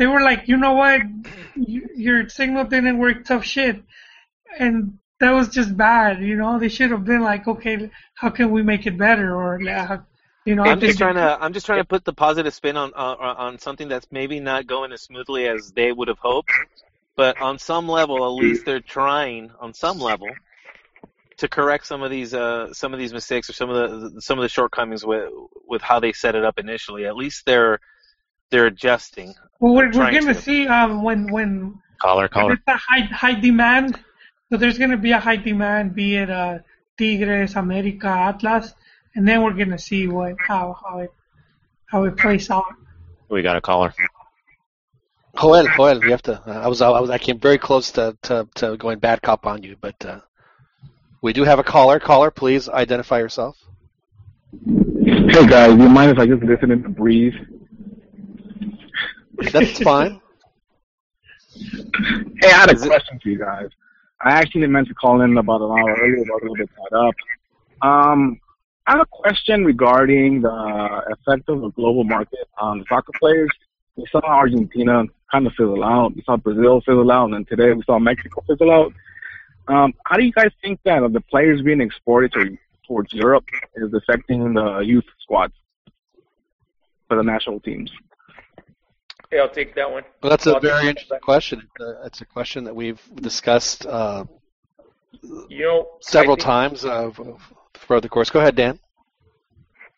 They 0.00 0.06
were 0.06 0.22
like, 0.22 0.48
you 0.48 0.56
know 0.56 0.72
what, 0.72 1.02
your 1.54 2.26
signal 2.30 2.64
didn't 2.64 2.96
work, 2.96 3.26
tough 3.26 3.44
shit, 3.44 3.82
and 4.58 4.98
that 5.20 5.32
was 5.32 5.50
just 5.50 5.76
bad. 5.76 6.22
You 6.22 6.36
know, 6.36 6.58
they 6.58 6.70
should 6.70 6.90
have 6.90 7.04
been 7.04 7.20
like, 7.20 7.46
okay, 7.46 7.90
how 8.14 8.30
can 8.30 8.50
we 8.50 8.62
make 8.62 8.86
it 8.86 8.96
better, 8.96 9.36
or 9.36 9.60
uh, 9.68 9.98
you 10.46 10.54
know, 10.54 10.62
I'm 10.62 10.80
just 10.80 10.96
trying 10.96 11.16
to. 11.16 11.36
I'm 11.38 11.52
just 11.52 11.66
trying 11.66 11.80
to 11.80 11.84
put 11.84 12.06
the 12.06 12.14
positive 12.14 12.54
spin 12.54 12.78
on 12.78 12.94
on, 12.94 13.36
on 13.36 13.58
something 13.58 13.88
that's 13.88 14.06
maybe 14.10 14.40
not 14.40 14.66
going 14.66 14.90
as 14.90 15.02
smoothly 15.02 15.46
as 15.46 15.70
they 15.72 15.92
would 15.92 16.08
have 16.08 16.18
hoped, 16.18 16.52
but 17.14 17.38
on 17.38 17.58
some 17.58 17.86
level, 17.86 18.24
at 18.24 18.42
least 18.42 18.64
they're 18.64 18.80
trying 18.80 19.50
on 19.60 19.74
some 19.74 19.98
level 19.98 20.28
to 21.36 21.48
correct 21.48 21.86
some 21.86 22.02
of 22.02 22.10
these 22.10 22.32
uh 22.32 22.72
some 22.72 22.94
of 22.94 22.98
these 22.98 23.12
mistakes 23.12 23.50
or 23.50 23.52
some 23.52 23.68
of 23.68 24.14
the 24.14 24.22
some 24.22 24.38
of 24.38 24.42
the 24.44 24.48
shortcomings 24.48 25.04
with 25.04 25.30
with 25.68 25.82
how 25.82 26.00
they 26.00 26.14
set 26.14 26.34
it 26.34 26.42
up 26.42 26.58
initially. 26.58 27.04
At 27.04 27.16
least 27.16 27.44
they're 27.44 27.80
they're 28.50 28.66
adjusting. 28.66 29.34
Well, 29.60 29.74
we're, 29.74 29.92
we're 29.92 30.12
gonna 30.12 30.34
see 30.34 30.66
um 30.66 31.02
when 31.02 31.30
when 31.32 31.80
Caller, 32.00 32.28
caller. 32.28 32.54
It's 32.54 32.62
a 32.66 32.76
high 32.76 33.00
high 33.00 33.34
demand. 33.34 34.00
So 34.50 34.56
there's 34.56 34.78
going 34.78 34.90
to 34.90 34.96
be 34.96 35.12
a 35.12 35.20
high 35.20 35.36
demand, 35.36 35.94
be 35.94 36.16
it 36.16 36.30
uh, 36.30 36.58
Tigres, 36.98 37.54
America, 37.54 38.08
Atlas, 38.08 38.74
and 39.14 39.28
then 39.28 39.42
we're 39.42 39.52
going 39.52 39.70
to 39.70 39.78
see 39.78 40.08
what 40.08 40.34
how 40.40 40.76
how 40.82 40.98
it 40.98 41.12
how 41.86 42.04
it 42.04 42.16
plays 42.16 42.50
out. 42.50 42.64
We 43.28 43.42
got 43.42 43.56
a 43.56 43.60
caller. 43.60 43.94
Joel, 45.38 45.68
Joel, 45.76 46.02
you 46.02 46.10
have 46.10 46.22
to. 46.22 46.40
Uh, 46.44 46.60
I 46.64 46.68
was 46.68 46.80
I 46.80 46.88
was 46.88 47.10
I 47.10 47.18
came 47.18 47.38
very 47.38 47.58
close 47.58 47.92
to 47.92 48.16
to, 48.22 48.48
to 48.56 48.76
going 48.76 48.98
bad 48.98 49.22
cop 49.22 49.46
on 49.46 49.62
you, 49.62 49.76
but 49.80 50.04
uh, 50.04 50.20
we 51.22 51.32
do 51.32 51.44
have 51.44 51.58
a 51.58 51.64
caller. 51.64 52.00
Caller, 52.00 52.30
please 52.30 52.68
identify 52.68 53.18
yourself. 53.18 53.56
Hey 54.64 55.46
guys, 55.46 55.78
you 55.78 55.88
mind 55.88 56.10
if 56.10 56.18
I 56.18 56.26
just 56.26 56.42
listen 56.42 56.72
and 56.72 56.96
breathe? 56.96 57.34
That's 59.52 59.80
fine. 59.80 60.20
Hey, 61.52 62.50
I 62.50 62.60
had 62.60 62.70
a 62.70 62.76
question 62.76 63.18
for 63.22 63.28
you 63.28 63.38
guys. 63.38 63.68
I 64.20 64.32
actually 64.32 64.66
meant 64.66 64.88
to 64.88 64.94
call 64.94 65.22
in 65.22 65.36
about 65.38 65.62
an 65.62 65.70
hour 65.70 65.96
earlier, 65.98 66.24
but 66.24 66.32
I 66.32 66.34
was 66.34 66.42
a 66.42 66.44
little 66.44 66.56
bit 66.56 66.70
tied 66.76 66.96
up. 66.96 67.14
Um, 67.82 68.40
I 68.86 68.92
have 68.92 69.00
a 69.00 69.06
question 69.06 69.64
regarding 69.64 70.42
the 70.42 71.02
effect 71.10 71.48
of 71.48 71.60
the 71.62 71.70
global 71.70 72.04
market 72.04 72.48
on 72.58 72.84
soccer 72.88 73.12
players. 73.18 73.50
We 73.96 74.04
saw 74.10 74.20
Argentina 74.20 75.04
kind 75.32 75.46
of 75.46 75.52
fizzle 75.54 75.84
out. 75.84 76.14
We 76.14 76.22
saw 76.22 76.36
Brazil 76.36 76.80
fizzle 76.80 77.10
out, 77.10 77.32
and 77.32 77.46
today 77.48 77.72
we 77.72 77.82
saw 77.84 77.98
Mexico 77.98 78.42
fizzle 78.46 78.70
out. 78.70 78.92
Um, 79.68 79.94
how 80.04 80.16
do 80.16 80.24
you 80.24 80.32
guys 80.32 80.50
think 80.62 80.80
that 80.84 81.02
of 81.02 81.12
the 81.12 81.20
players 81.20 81.62
being 81.62 81.80
exported 81.80 82.32
to, 82.32 82.58
towards 82.86 83.12
Europe 83.12 83.44
is 83.76 83.92
affecting 83.94 84.54
the 84.54 84.80
youth 84.80 85.04
squads 85.22 85.54
for 87.08 87.16
the 87.16 87.22
national 87.22 87.60
teams? 87.60 87.90
Yeah, 89.32 89.40
I'll 89.42 89.48
take 89.50 89.74
that 89.76 89.90
one. 89.90 90.02
Well, 90.22 90.30
that's 90.30 90.46
a 90.46 90.50
I'll 90.50 90.60
take 90.60 90.70
very 90.70 90.84
that. 90.84 90.88
interesting 90.90 91.18
question. 91.20 91.60
It's 91.60 91.80
a, 91.84 92.06
it's 92.06 92.20
a 92.20 92.24
question 92.24 92.64
that 92.64 92.74
we've 92.74 93.00
discussed 93.16 93.86
uh, 93.86 94.24
You 95.48 95.64
know, 95.66 95.88
several 96.00 96.36
think- 96.36 96.46
times 96.46 96.84
uh, 96.84 97.10
throughout 97.74 98.02
the 98.02 98.08
course. 98.08 98.30
Go 98.30 98.40
ahead, 98.40 98.56
Dan. 98.56 98.78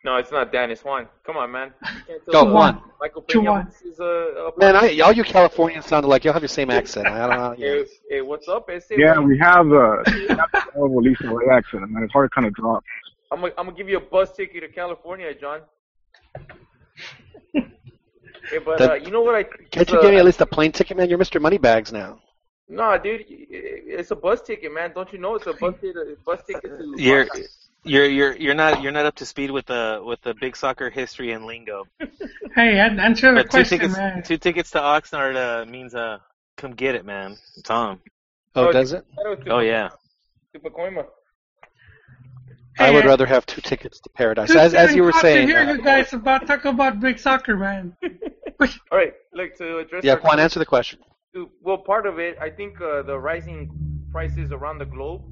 No, 0.04 0.16
it's 0.16 0.32
not 0.32 0.50
Dan. 0.50 0.70
It's 0.72 0.82
Juan. 0.84 1.06
Come 1.24 1.36
on, 1.36 1.52
man. 1.52 1.72
Go, 2.26 2.32
tell, 2.32 2.48
uh, 2.48 2.52
Juan. 2.52 2.82
Michael 3.00 3.22
Two 3.22 3.38
Peña 3.40 3.44
Juan. 3.44 3.66
this 3.70 3.82
is 3.82 4.00
a, 4.00 4.04
a 4.04 4.50
Man, 4.58 4.74
I, 4.74 4.98
all 4.98 5.12
you 5.12 5.22
Californians 5.22 5.86
sounded 5.86 6.08
like 6.08 6.24
y'all 6.24 6.32
have 6.32 6.42
your 6.42 6.48
same 6.48 6.70
accent. 6.70 7.06
I 7.06 7.26
don't 7.28 7.38
know. 7.38 7.54
Hey, 7.66 7.84
hey, 8.10 8.20
what's 8.20 8.48
up? 8.48 8.68
Ese? 8.68 8.86
Yeah, 8.98 9.20
we 9.20 9.38
have 9.38 9.72
uh, 9.72 10.02
horrible 10.74 11.02
Lisa 11.02 11.28
Ray 11.32 11.46
accent, 11.56 11.88
man. 11.88 12.02
It's 12.02 12.12
hard 12.12 12.28
to 12.30 12.34
kind 12.34 12.48
of 12.48 12.52
drop. 12.54 12.82
I'm 13.30 13.40
gonna, 13.42 13.52
I'm 13.56 13.66
gonna 13.66 13.76
give 13.76 13.88
you 13.88 13.98
a 13.98 14.00
bus 14.00 14.32
ticket 14.36 14.62
to 14.62 14.68
California, 14.68 15.32
John. 15.40 15.60
Hey, 18.50 18.58
but 18.58 18.78
That- 18.78 18.90
uh, 18.90 18.94
you 18.94 19.10
know 19.10 19.22
what 19.22 19.34
I? 19.34 19.44
Can't 19.44 19.88
you 19.90 19.98
uh, 19.98 20.02
give 20.02 20.10
me 20.10 20.18
at 20.18 20.24
least 20.24 20.40
a 20.40 20.46
plane 20.46 20.72
ticket, 20.72 20.96
man? 20.96 21.08
You're 21.08 21.18
Mr. 21.18 21.40
Moneybags 21.40 21.92
now. 21.92 22.20
Nah, 22.68 22.96
dude, 22.96 23.24
it's 23.28 24.10
a 24.12 24.16
bus 24.16 24.40
ticket, 24.40 24.72
man. 24.72 24.92
Don't 24.94 25.12
you 25.12 25.18
know 25.18 25.34
it's 25.34 25.46
a 25.46 25.52
bus 25.52 25.74
ticket? 25.80 25.96
A 25.96 26.16
bus 26.24 26.40
ticket 26.46 26.70
to 26.78 26.94
You're 26.96 27.26
you're 27.84 28.06
you're 28.06 28.36
you're 28.36 28.54
not 28.54 28.80
you're 28.82 28.92
not 28.92 29.04
up 29.04 29.16
to 29.16 29.26
speed 29.26 29.50
with 29.50 29.66
the 29.66 30.00
with 30.04 30.20
the 30.22 30.34
big 30.40 30.56
soccer 30.56 30.88
history 30.88 31.32
and 31.32 31.44
lingo. 31.44 31.84
Hey, 32.54 32.78
answer 32.78 33.30
the 33.34 33.40
But 33.40 33.42
two 33.44 33.48
question, 33.48 33.78
tickets 33.78 33.96
man. 33.96 34.22
two 34.22 34.38
tickets 34.38 34.70
to 34.70 34.78
Oxnard 34.78 35.36
uh, 35.36 35.66
means 35.68 35.94
uh 35.94 36.18
come 36.56 36.72
get 36.72 36.94
it, 36.94 37.04
man. 37.04 37.36
Tom. 37.64 38.00
Oh, 38.54 38.70
does 38.72 38.92
it? 38.92 39.04
Oh 39.48 39.58
yeah. 39.58 39.90
To 40.54 40.60
Pacoima. 42.78 42.86
I 42.86 42.90
would 42.90 43.04
rather 43.04 43.26
have 43.26 43.44
two 43.46 43.60
tickets 43.60 44.00
to 44.00 44.10
paradise. 44.10 44.50
As, 44.54 44.74
as 44.74 44.94
you 44.94 45.02
were 45.02 45.10
glad 45.12 45.20
saying, 45.22 45.46
to 45.48 45.52
hear 45.52 45.62
uh, 45.62 45.72
you 45.72 45.82
guys 45.82 46.12
about 46.12 46.46
talk 46.46 46.64
about 46.64 47.00
big 47.00 47.18
soccer, 47.18 47.56
man. 47.56 47.96
All 48.60 48.68
right, 48.92 49.14
like 49.34 49.56
to 49.58 49.78
address. 49.78 50.04
yeah, 50.04 50.12
our- 50.14 50.20
Juan, 50.20 50.38
answer 50.40 50.58
the 50.58 50.66
question. 50.66 50.98
Well, 51.62 51.78
part 51.78 52.06
of 52.06 52.18
it, 52.18 52.36
I 52.40 52.50
think 52.50 52.80
uh, 52.80 53.02
the 53.02 53.18
rising 53.18 53.70
prices 54.12 54.52
around 54.52 54.78
the 54.78 54.84
globe 54.84 55.22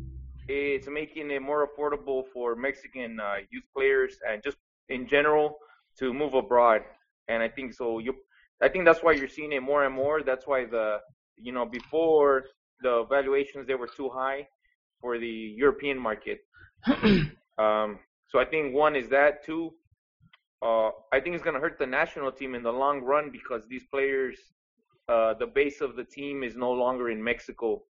is 0.49 0.89
making 0.89 1.31
it 1.31 1.43
more 1.43 1.69
affordable 1.69 2.25
for 2.33 2.57
Mexican 2.57 3.21
uh, 3.21 3.35
youth 3.51 3.65
players 3.77 4.17
and 4.29 4.43
just 4.43 4.57
in 4.89 5.07
general 5.07 5.59
to 5.99 6.13
move 6.15 6.35
abroad. 6.35 6.81
And 7.29 7.43
I 7.43 7.49
think 7.49 7.75
so. 7.75 7.99
You, 7.99 8.15
I 8.63 8.69
think 8.69 8.85
that's 8.87 9.03
why 9.03 9.13
you're 9.13 9.29
seeing 9.29 9.53
it 9.53 9.61
more 9.63 9.85
and 9.85 9.95
more. 9.95 10.23
That's 10.23 10.47
why 10.47 10.65
the, 10.65 10.99
you 11.37 11.53
know, 11.53 11.67
before 11.67 12.45
the 12.83 13.05
valuations 13.09 13.67
they 13.67 13.75
were 13.75 13.87
too 13.87 14.09
high 14.09 14.49
for 15.01 15.19
the 15.19 15.27
European 15.57 15.99
market. 15.99 16.39
Um, 17.59 17.99
so 18.29 18.39
I 18.39 18.45
think 18.45 18.75
one 18.75 18.97
is 18.97 19.09
that. 19.09 19.45
Two, 19.45 19.73
uh, 20.63 20.91
I 21.13 21.21
think 21.21 21.35
it's 21.35 21.45
going 21.45 21.55
to 21.55 21.61
hurt 21.61 21.79
the 21.79 21.87
national 21.87 22.33
team 22.33 22.55
in 22.55 22.63
the 22.63 22.73
long 22.73 23.01
run 23.01 23.31
because 23.31 23.67
these 23.69 23.85
players, 23.85 24.39
uh, 25.09 25.35
the 25.35 25.47
base 25.47 25.81
of 25.81 25.97
the 25.97 26.05
team 26.05 26.43
is 26.43 26.57
no 26.57 26.71
longer 26.71 27.11
in 27.11 27.23
Mexico. 27.23 27.83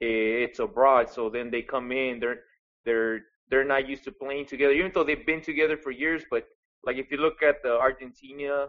It's 0.00 0.58
abroad. 0.58 1.10
So 1.10 1.30
then 1.30 1.50
they 1.50 1.62
come 1.62 1.90
in. 1.92 2.20
They're 2.20 2.40
they're 2.84 3.20
they're 3.48 3.64
not 3.64 3.88
used 3.88 4.04
to 4.04 4.12
playing 4.12 4.46
together, 4.46 4.72
even 4.72 4.90
though 4.94 5.04
they've 5.04 5.26
been 5.26 5.40
together 5.40 5.76
for 5.76 5.90
years. 5.90 6.22
But 6.30 6.46
like 6.84 6.96
if 6.96 7.10
you 7.10 7.16
look 7.16 7.42
at 7.42 7.62
the 7.62 7.72
Argentina 7.72 8.68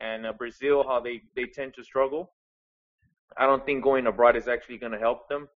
and 0.00 0.26
uh, 0.26 0.32
Brazil, 0.32 0.84
how 0.86 1.00
they 1.00 1.22
they 1.34 1.46
tend 1.46 1.74
to 1.74 1.84
struggle. 1.84 2.32
I 3.36 3.46
don't 3.46 3.66
think 3.66 3.82
going 3.82 4.06
abroad 4.06 4.36
is 4.36 4.46
actually 4.46 4.78
going 4.78 4.92
to 4.92 4.98
help 4.98 5.28
them. 5.28 5.48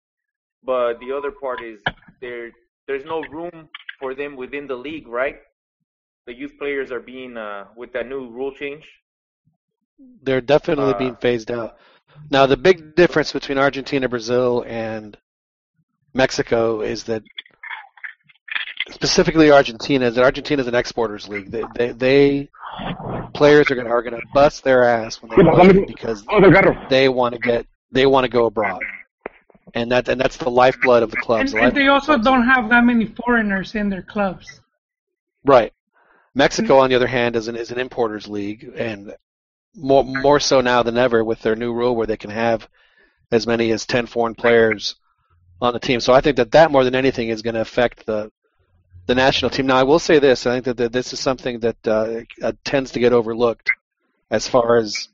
But 0.65 0.99
the 1.01 1.13
other 1.13 1.31
part 1.31 1.63
is 1.63 1.81
there 2.21 2.51
there's 2.87 3.05
no 3.05 3.21
room 3.23 3.69
for 3.99 4.15
them 4.15 4.37
within 4.37 4.67
the 4.67 4.75
league, 4.77 5.07
right? 5.09 5.37
The 6.27 6.35
youth 6.35 6.53
players 6.59 6.91
are 6.91 7.01
being 7.01 7.37
uh, 7.37 7.67
with 7.77 7.93
that 7.93 8.07
new 8.09 8.29
rule 8.31 8.53
change. 8.53 8.85
They're 10.23 10.41
definitely 10.41 10.95
Uh, 10.95 10.99
being 10.99 11.17
phased 11.17 11.51
out. 11.51 11.77
Now, 12.31 12.47
the 12.47 12.57
big 12.57 12.95
difference 12.97 13.33
between 13.33 13.59
Argentina, 13.59 14.09
Brazil, 14.09 14.65
and 14.67 15.17
Mexico 16.15 16.81
is 16.81 17.05
that 17.05 17.23
specifically 18.91 19.51
Argentina 19.51 20.07
is 20.07 20.15
that 20.15 20.25
Argentina 20.25 20.63
is 20.63 20.69
an 20.69 20.75
exporters 20.75 21.29
league. 21.29 21.51
They, 21.51 21.65
they, 21.75 21.93
they 21.93 22.49
players 23.35 23.71
are 23.71 23.75
going 23.75 23.87
to 23.87 23.93
are 23.93 24.03
going 24.03 24.15
to 24.15 24.27
bust 24.33 24.65
their 24.65 24.85
ass 24.85 25.21
when 25.23 25.31
they 25.31 25.37
play 25.37 25.85
because 25.85 26.25
they 26.89 27.09
want 27.09 27.35
to 27.35 27.41
get 27.41 27.67
they 27.93 28.07
want 28.07 28.25
to 28.25 28.29
go 28.29 28.47
abroad, 28.47 28.83
and 29.77 29.93
that 29.93 30.09
and 30.09 30.19
that's 30.19 30.39
the 30.39 30.51
lifeblood 30.51 31.03
of 31.03 31.11
the 31.11 31.19
clubs. 31.19 31.53
And, 31.53 31.61
The 31.61 31.67
and 31.67 31.77
they 31.77 31.89
also 31.89 32.17
don't 32.17 32.45
have 32.45 32.71
that 32.71 32.83
many 32.83 33.05
foreigners 33.05 33.75
in 33.75 33.91
their 33.91 34.03
clubs. 34.03 34.61
Right. 35.45 35.73
Mexico, 36.35 36.79
on 36.79 36.91
the 36.91 36.97
other 36.97 37.07
hand, 37.07 37.37
is 37.37 37.47
an 37.49 37.57
is 37.57 37.71
an 37.71 37.79
importers 37.79 38.27
league, 38.27 38.73
and 38.75 39.15
more 39.75 40.03
more 40.03 40.41
so 40.41 40.61
now 40.61 40.83
than 40.83 40.97
ever 40.97 41.23
with 41.23 41.41
their 41.43 41.57
new 41.57 41.73
rule 41.73 41.95
where 41.95 42.07
they 42.07 42.17
can 42.17 42.31
have 42.31 42.67
as 43.31 43.47
many 43.47 43.71
as 43.71 43.87
ten 43.87 44.07
foreign 44.07 44.35
players 44.35 44.97
on 45.61 45.75
the 45.75 45.79
team. 45.79 46.01
So 46.01 46.13
I 46.15 46.21
think 46.23 46.37
that 46.39 46.53
that 46.53 46.71
more 46.71 46.85
than 46.85 46.95
anything 46.95 47.29
is 47.29 47.43
going 47.43 47.55
to 47.55 47.61
affect 47.61 48.07
the 48.07 48.33
the 49.07 49.15
national 49.15 49.51
team. 49.51 49.67
Now 49.67 49.77
I 49.77 49.83
will 49.83 49.99
say 49.99 50.19
this: 50.19 50.47
I 50.47 50.55
think 50.55 50.65
that, 50.65 50.77
that 50.79 50.93
this 50.93 51.13
is 51.13 51.21
something 51.21 51.61
that 51.61 51.77
uh, 51.87 52.21
uh, 52.43 52.53
tends 52.65 52.93
to 52.93 53.01
get 53.01 53.13
overlooked 53.13 53.71
as 54.31 54.49
far 54.49 54.77
as 54.77 55.09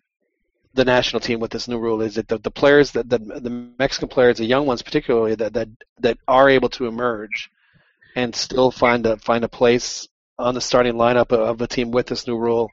the 0.75 0.85
national 0.85 1.21
team 1.21 1.41
with 1.41 1.51
this 1.51 1.69
new 1.69 1.79
rule 1.79 2.01
is 2.01 2.15
that 2.15 2.29
the, 2.29 2.39
the 2.39 2.51
players 2.51 2.93
that 2.93 3.09
the, 3.09 3.19
the 3.19 3.51
Mexican 3.79 4.09
players, 4.09 4.39
the 4.39 4.45
young 4.45 4.67
ones 4.67 4.83
particularly, 4.83 5.35
that, 5.35 5.53
that 5.53 5.69
that 6.01 6.19
are 6.27 6.49
able 6.49 6.71
to 6.71 6.87
emerge 6.87 7.51
and 8.17 8.35
still 8.35 8.71
find 8.71 9.07
a 9.07 9.17
find 9.19 9.45
a 9.45 9.49
place 9.49 10.09
on 10.39 10.55
the 10.55 10.61
starting 10.61 10.95
lineup 10.95 11.31
of, 11.33 11.59
the 11.59 11.67
team 11.67 11.91
with 11.91 12.07
this 12.07 12.27
new 12.27 12.37
rule 12.37 12.71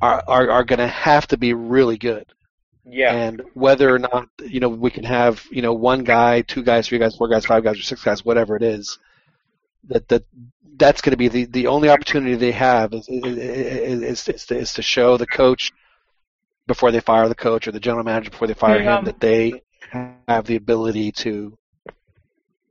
are 0.00 0.22
are, 0.26 0.50
are 0.50 0.64
going 0.64 0.78
to 0.78 0.86
have 0.86 1.26
to 1.28 1.36
be 1.36 1.52
really 1.52 1.98
good. 1.98 2.26
Yeah. 2.86 3.12
And 3.12 3.42
whether 3.54 3.92
or 3.92 3.98
not 3.98 4.28
you 4.44 4.60
know 4.60 4.68
we 4.68 4.90
can 4.90 5.04
have 5.04 5.44
you 5.50 5.62
know 5.62 5.72
one 5.72 6.04
guy, 6.04 6.42
two 6.42 6.62
guys, 6.62 6.88
three 6.88 6.98
guys, 6.98 7.16
four 7.16 7.28
guys, 7.28 7.46
five 7.46 7.64
guys, 7.64 7.78
or 7.78 7.82
six 7.82 8.02
guys, 8.02 8.24
whatever 8.24 8.56
it 8.56 8.62
is, 8.62 8.98
that 9.88 10.08
that 10.08 10.24
that's 10.76 11.00
going 11.00 11.12
to 11.12 11.16
be 11.16 11.28
the, 11.28 11.44
the 11.46 11.66
only 11.68 11.88
opportunity 11.88 12.34
they 12.34 12.52
have 12.52 12.92
is 12.92 13.08
is, 13.08 14.02
is, 14.02 14.28
is, 14.28 14.46
to, 14.46 14.56
is 14.56 14.72
to 14.74 14.82
show 14.82 15.16
the 15.16 15.26
coach 15.26 15.72
before 16.66 16.90
they 16.90 17.00
fire 17.00 17.28
the 17.28 17.34
coach 17.34 17.68
or 17.68 17.72
the 17.72 17.80
general 17.80 18.04
manager 18.04 18.30
before 18.30 18.48
they 18.48 18.54
fire 18.54 18.78
Hey, 18.78 18.84
him 18.84 18.92
um, 18.98 19.04
that 19.04 19.20
they 19.20 19.62
have 19.90 20.46
the 20.46 20.56
ability 20.56 21.12
to 21.12 21.56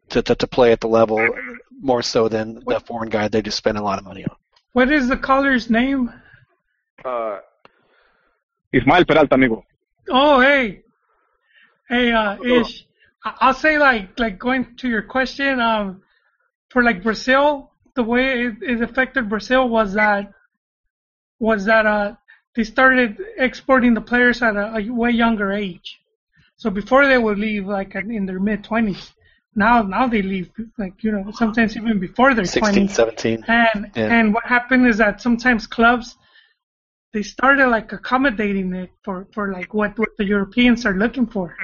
to, 0.10 0.22
to 0.22 0.36
to 0.36 0.48
play 0.48 0.72
at 0.72 0.82
the 0.82 0.88
level 0.88 1.30
more 1.80 2.02
so 2.02 2.28
than 2.28 2.56
the 2.66 2.80
foreign 2.80 3.10
guy 3.10 3.28
they 3.28 3.42
just 3.42 3.58
spend 3.58 3.78
a 3.78 3.82
lot 3.82 4.00
of 4.00 4.06
money 4.06 4.26
on. 4.26 4.36
What 4.74 4.92
is 4.92 5.08
the 5.08 5.18
caller's 5.18 5.70
name? 5.70 6.12
Uh, 7.06 7.40
Ismael 8.72 9.06
Peralta, 9.06 9.36
amigo. 9.36 9.64
Oh, 10.10 10.40
hey, 10.42 10.84
hey, 11.90 12.12
uh, 12.12 12.42
Ish. 12.42 12.86
I- 13.24 13.36
I'll 13.40 13.54
say 13.54 13.78
like 13.78 14.20
like 14.20 14.40
going 14.40 14.76
to 14.78 14.88
your 14.90 15.04
question. 15.04 15.60
Um, 15.60 16.02
for 16.70 16.84
like 16.84 17.04
Brazil, 17.04 17.72
the 17.96 18.04
way 18.04 18.46
it, 18.46 18.56
it 18.62 18.82
affected 18.82 19.30
Brazil 19.30 19.70
was 19.70 19.94
that 19.94 20.32
was 21.40 21.66
that 21.66 21.86
uh 21.86 22.16
they 22.56 22.64
started 22.64 23.18
exporting 23.38 23.94
the 23.94 24.02
players 24.02 24.42
at 24.42 24.56
a, 24.56 24.78
a 24.78 24.90
way 24.90 25.12
younger 25.12 25.52
age. 25.52 26.00
So 26.56 26.70
before 26.70 27.08
they 27.08 27.18
would 27.18 27.40
leave 27.40 27.66
like 27.66 27.96
in 27.96 28.26
their 28.26 28.40
mid 28.40 28.64
twenties. 28.64 29.14
Now 29.56 29.82
now 29.82 30.08
they 30.08 30.22
leave 30.22 30.50
like 30.78 31.04
you 31.04 31.12
know 31.12 31.32
sometimes 31.32 31.76
even 31.76 32.00
before 32.00 32.34
their 32.34 32.46
16, 32.46 32.62
twenties. 32.62 32.96
17. 32.96 33.46
And 33.48 33.92
Yeah. 33.96 34.16
and 34.16 34.34
what 34.34 34.46
happened 34.46 34.88
is 34.88 34.98
that 34.98 35.22
sometimes 35.22 35.68
clubs 35.68 36.18
they 37.14 37.22
started 37.22 37.68
like 37.68 37.94
accommodating 37.94 38.74
it 38.74 38.90
for, 39.04 39.28
for 39.34 39.54
like 39.54 39.74
what, 39.74 39.98
what 40.00 40.10
the 40.18 40.26
Europeans 40.26 40.84
are 40.86 40.96
looking 40.96 41.28
for. 41.28 41.56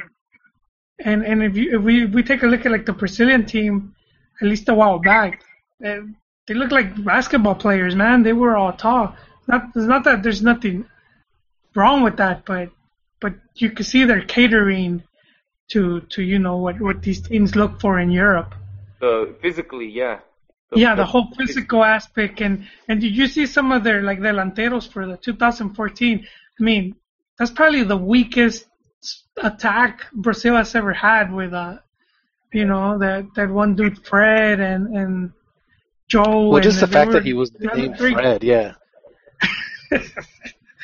And 0.99 1.25
and 1.25 1.43
if 1.43 1.57
you 1.57 1.77
if 1.77 1.81
we 1.81 2.03
if 2.03 2.11
we 2.11 2.23
take 2.23 2.43
a 2.43 2.47
look 2.47 2.65
at 2.65 2.71
like 2.71 2.85
the 2.85 2.93
Brazilian 2.93 3.45
team, 3.45 3.95
at 4.41 4.47
least 4.47 4.69
a 4.69 4.73
while 4.73 4.99
back, 4.99 5.41
they, 5.79 5.99
they 6.47 6.53
look 6.53 6.71
like 6.71 7.03
basketball 7.03 7.55
players, 7.55 7.95
man. 7.95 8.21
They 8.21 8.33
were 8.33 8.57
all 8.57 8.73
tall. 8.73 9.15
Not 9.49 9.61
it's 9.75 9.87
not 9.87 10.03
that 10.03 10.21
there's 10.21 10.43
nothing 10.43 10.85
wrong 11.75 12.03
with 12.03 12.17
that, 12.17 12.45
but 12.45 12.69
but 13.19 13.33
you 13.55 13.71
can 13.71 13.83
see 13.83 14.05
they're 14.05 14.21
catering 14.21 15.03
to 15.71 16.01
to 16.13 16.21
you 16.21 16.37
know 16.37 16.57
what 16.57 16.79
what 16.79 17.01
these 17.01 17.21
teams 17.21 17.55
look 17.55 17.81
for 17.81 17.99
in 17.99 18.11
Europe. 18.11 18.53
the 19.01 19.35
physically, 19.41 19.89
yeah. 19.89 20.19
Yeah, 20.75 20.93
the 20.93 21.05
whole 21.05 21.27
physical 21.35 21.83
aspect, 21.83 22.41
and 22.41 22.67
and 22.87 23.01
did 23.01 23.15
you 23.17 23.27
see 23.27 23.47
some 23.47 23.71
of 23.71 23.83
their 23.83 24.03
like 24.03 24.19
delanteros 24.19 24.87
for 24.87 25.07
the 25.07 25.17
2014? 25.17 26.27
I 26.59 26.63
mean, 26.63 26.95
that's 27.39 27.49
probably 27.49 27.83
the 27.83 27.97
weakest 27.97 28.67
attack 29.37 30.05
Brazil 30.13 30.55
has 30.57 30.75
ever 30.75 30.93
had 30.93 31.33
with 31.33 31.53
uh, 31.53 31.77
you 32.53 32.65
know 32.65 32.99
that 32.99 33.25
that 33.35 33.49
one 33.49 33.75
dude 33.75 34.05
Fred 34.05 34.59
and 34.59 34.95
and 34.95 35.31
Joe. 36.07 36.49
Well, 36.49 36.57
and 36.57 36.63
just 36.63 36.81
the 36.81 36.87
fact 36.87 37.07
were- 37.07 37.13
that 37.15 37.25
he 37.25 37.33
was 37.33 37.49
the 37.49 37.71
other 37.71 37.81
named 37.81 37.97
Fred, 37.97 38.43
yeah. 38.43 38.73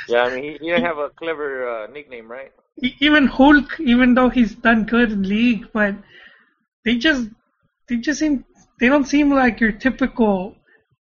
Yeah, 0.08 0.24
I 0.24 0.36
mean, 0.36 0.44
he, 0.44 0.52
he 0.52 0.70
didn't 0.70 0.84
have 0.84 0.98
a 0.98 1.10
clever 1.10 1.68
uh, 1.68 1.88
nickname, 1.88 2.30
right? 2.30 2.52
Even 3.00 3.28
Hulk, 3.28 3.80
even 3.80 4.14
though 4.14 4.30
he's 4.30 4.54
done 4.54 4.84
good 4.84 5.12
in 5.12 5.24
league, 5.24 5.68
but 5.74 5.96
they 6.84 6.98
just 6.98 7.30
they 7.88 7.98
just 7.98 8.20
seem 8.20 8.46
they 8.80 8.88
don't 8.88 9.06
seem 9.06 9.32
like 9.32 9.60
your 9.60 9.72
typical 9.72 10.56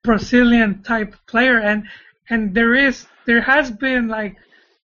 Brazilian 0.03 0.84
type 0.84 1.15
player, 1.28 1.60
and 1.60 1.88
and 2.30 2.53
there 2.53 2.76
is 2.76 3.07
there 3.26 3.41
has 3.41 3.72
been 3.72 4.07
like 4.07 4.36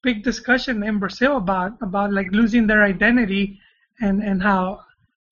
big 0.02 0.24
discussion 0.24 0.84
in 0.84 1.00
Brazil 1.00 1.38
about 1.38 1.74
about 1.82 2.14
like 2.14 2.32
losing 2.32 2.68
their 2.68 2.84
identity 2.84 3.60
and 4.00 4.24
and 4.24 4.42
how 4.42 4.82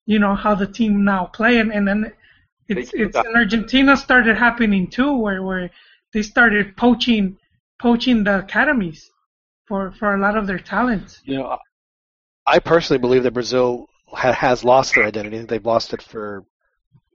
you 0.04 0.18
know 0.18 0.34
how 0.34 0.54
the 0.54 0.66
team 0.66 1.04
now 1.04 1.24
play 1.26 1.58
and 1.58 1.72
and 1.72 1.88
then 1.88 2.12
it's 2.68 2.92
it's 2.94 3.16
in 3.16 3.36
Argentina 3.36 3.96
started 3.96 4.36
happening 4.36 4.88
too 4.88 5.16
where 5.16 5.42
where 5.42 5.70
they 6.12 6.22
started 6.22 6.76
poaching 6.76 7.38
poaching 7.78 8.24
the 8.24 8.40
academies 8.40 9.10
for 9.66 9.92
for 9.92 10.14
a 10.14 10.20
lot 10.20 10.36
of 10.36 10.46
their 10.46 10.58
talents. 10.58 11.20
You 11.24 11.38
know, 11.38 11.58
I 12.46 12.58
personally 12.60 13.00
believe 13.00 13.24
that 13.24 13.34
Brazil 13.34 13.88
ha- 14.06 14.32
has 14.32 14.64
lost 14.64 14.94
their 14.94 15.04
identity. 15.04 15.38
They've 15.38 15.64
lost 15.64 15.92
it 15.92 16.02
for 16.02 16.44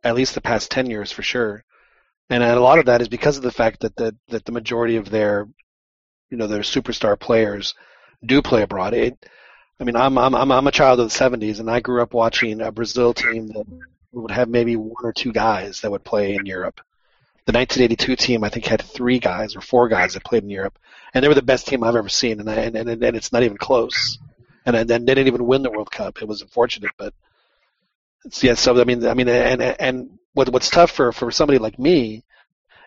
at 0.03 0.15
least 0.15 0.35
the 0.35 0.41
past 0.41 0.71
ten 0.71 0.89
years, 0.89 1.11
for 1.11 1.23
sure. 1.23 1.63
And 2.29 2.43
a 2.43 2.59
lot 2.59 2.79
of 2.79 2.85
that 2.85 3.01
is 3.01 3.09
because 3.09 3.37
of 3.37 3.43
the 3.43 3.51
fact 3.51 3.81
that 3.81 3.95
the 3.95 4.15
that 4.29 4.45
the 4.45 4.51
majority 4.51 4.95
of 4.95 5.09
their, 5.09 5.47
you 6.29 6.37
know, 6.37 6.47
their 6.47 6.61
superstar 6.61 7.19
players 7.19 7.75
do 8.25 8.41
play 8.41 8.61
abroad. 8.61 8.93
It, 8.93 9.25
I 9.79 9.83
mean, 9.83 9.95
I'm 9.95 10.17
I'm 10.17 10.35
I'm 10.35 10.67
a 10.67 10.71
child 10.71 10.99
of 10.99 11.11
the 11.11 11.19
'70s, 11.19 11.59
and 11.59 11.69
I 11.69 11.79
grew 11.79 12.01
up 12.01 12.13
watching 12.13 12.61
a 12.61 12.71
Brazil 12.71 13.13
team 13.13 13.47
that 13.47 13.65
would 14.13 14.31
have 14.31 14.49
maybe 14.49 14.75
one 14.75 15.03
or 15.03 15.13
two 15.13 15.31
guys 15.31 15.81
that 15.81 15.91
would 15.91 16.03
play 16.03 16.35
in 16.35 16.45
Europe. 16.45 16.81
The 17.45 17.53
1982 17.53 18.15
team, 18.15 18.43
I 18.43 18.49
think, 18.49 18.65
had 18.65 18.81
three 18.81 19.19
guys 19.19 19.55
or 19.55 19.61
four 19.61 19.89
guys 19.89 20.13
that 20.13 20.23
played 20.23 20.43
in 20.43 20.49
Europe, 20.49 20.77
and 21.13 21.23
they 21.23 21.27
were 21.27 21.35
the 21.35 21.41
best 21.41 21.67
team 21.67 21.83
I've 21.83 21.95
ever 21.95 22.09
seen, 22.09 22.39
and 22.39 22.49
I, 22.49 22.55
and, 22.55 22.75
and 22.75 23.03
and 23.03 23.17
it's 23.17 23.33
not 23.33 23.43
even 23.43 23.57
close. 23.57 24.19
And 24.63 24.87
then 24.87 25.05
they 25.05 25.15
didn't 25.15 25.27
even 25.27 25.47
win 25.47 25.63
the 25.63 25.71
World 25.71 25.89
Cup. 25.89 26.21
It 26.21 26.27
was 26.27 26.43
unfortunate, 26.43 26.91
but 26.97 27.15
it's, 28.25 28.43
yeah. 28.43 28.53
So 28.53 28.79
I 28.79 28.83
mean, 28.83 29.05
I 29.07 29.15
mean, 29.15 29.27
and 29.27 29.61
and 29.61 30.19
what 30.33 30.49
what's 30.49 30.69
tough 30.69 30.91
for 30.91 31.11
for 31.11 31.31
somebody 31.31 31.57
like 31.57 31.79
me 31.79 32.23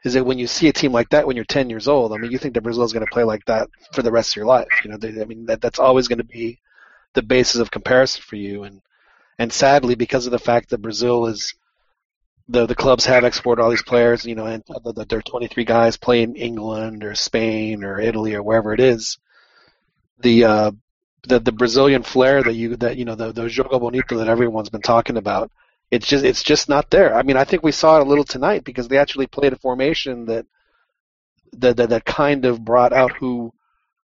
is 0.04 0.14
that 0.14 0.24
when 0.24 0.38
you 0.38 0.46
see 0.46 0.68
a 0.68 0.72
team 0.72 0.92
like 0.92 1.08
that 1.10 1.26
when 1.26 1.34
you're 1.34 1.46
10 1.46 1.70
years 1.70 1.88
old, 1.88 2.12
I 2.12 2.18
mean, 2.18 2.30
you 2.30 2.38
think 2.38 2.54
that 2.54 2.60
Brazil 2.60 2.84
is 2.84 2.92
going 2.92 3.06
to 3.06 3.10
play 3.10 3.24
like 3.24 3.44
that 3.46 3.70
for 3.92 4.02
the 4.02 4.12
rest 4.12 4.32
of 4.32 4.36
your 4.36 4.46
life. 4.46 4.68
You 4.84 4.90
know, 4.90 4.98
they, 4.98 5.20
I 5.20 5.24
mean, 5.24 5.46
that 5.46 5.62
that's 5.62 5.78
always 5.78 6.08
going 6.08 6.18
to 6.18 6.24
be 6.24 6.60
the 7.14 7.22
basis 7.22 7.60
of 7.60 7.70
comparison 7.70 8.22
for 8.22 8.36
you. 8.36 8.64
And 8.64 8.82
and 9.38 9.52
sadly, 9.52 9.94
because 9.94 10.26
of 10.26 10.32
the 10.32 10.38
fact 10.38 10.70
that 10.70 10.82
Brazil 10.82 11.26
is 11.26 11.54
the 12.48 12.66
the 12.66 12.74
clubs 12.74 13.06
have 13.06 13.24
exported 13.24 13.62
all 13.62 13.70
these 13.70 13.82
players, 13.82 14.24
you 14.24 14.34
know, 14.34 14.46
and 14.46 14.62
that 14.84 15.08
there 15.08 15.18
are 15.18 15.22
23 15.22 15.64
guys 15.64 15.96
playing 15.96 16.36
England 16.36 17.04
or 17.04 17.14
Spain 17.14 17.84
or 17.84 18.00
Italy 18.00 18.34
or 18.34 18.42
wherever 18.42 18.72
it 18.74 18.80
is, 18.80 19.18
the 20.18 20.44
uh, 20.44 20.70
the 21.26 21.40
the 21.40 21.52
Brazilian 21.52 22.02
flair 22.02 22.42
that 22.42 22.54
you 22.54 22.76
that 22.76 22.96
you 22.96 23.04
know 23.04 23.14
the 23.14 23.32
the 23.32 23.44
jogo 23.44 23.80
bonito 23.80 24.18
that 24.18 24.28
everyone's 24.28 24.70
been 24.70 24.82
talking 24.82 25.16
about 25.16 25.50
it's 25.94 26.08
just 26.08 26.24
it's 26.24 26.42
just 26.42 26.68
not 26.68 26.90
there. 26.90 27.14
I 27.14 27.22
mean, 27.22 27.36
I 27.36 27.44
think 27.44 27.62
we 27.62 27.72
saw 27.72 27.98
it 27.98 28.06
a 28.06 28.08
little 28.08 28.24
tonight 28.24 28.64
because 28.64 28.88
they 28.88 28.98
actually 28.98 29.28
played 29.28 29.52
a 29.52 29.58
formation 29.58 30.26
that 30.26 30.46
that 31.58 31.76
that, 31.76 31.90
that 31.90 32.04
kind 32.04 32.44
of 32.44 32.64
brought 32.64 32.92
out 32.92 33.12
who 33.12 33.52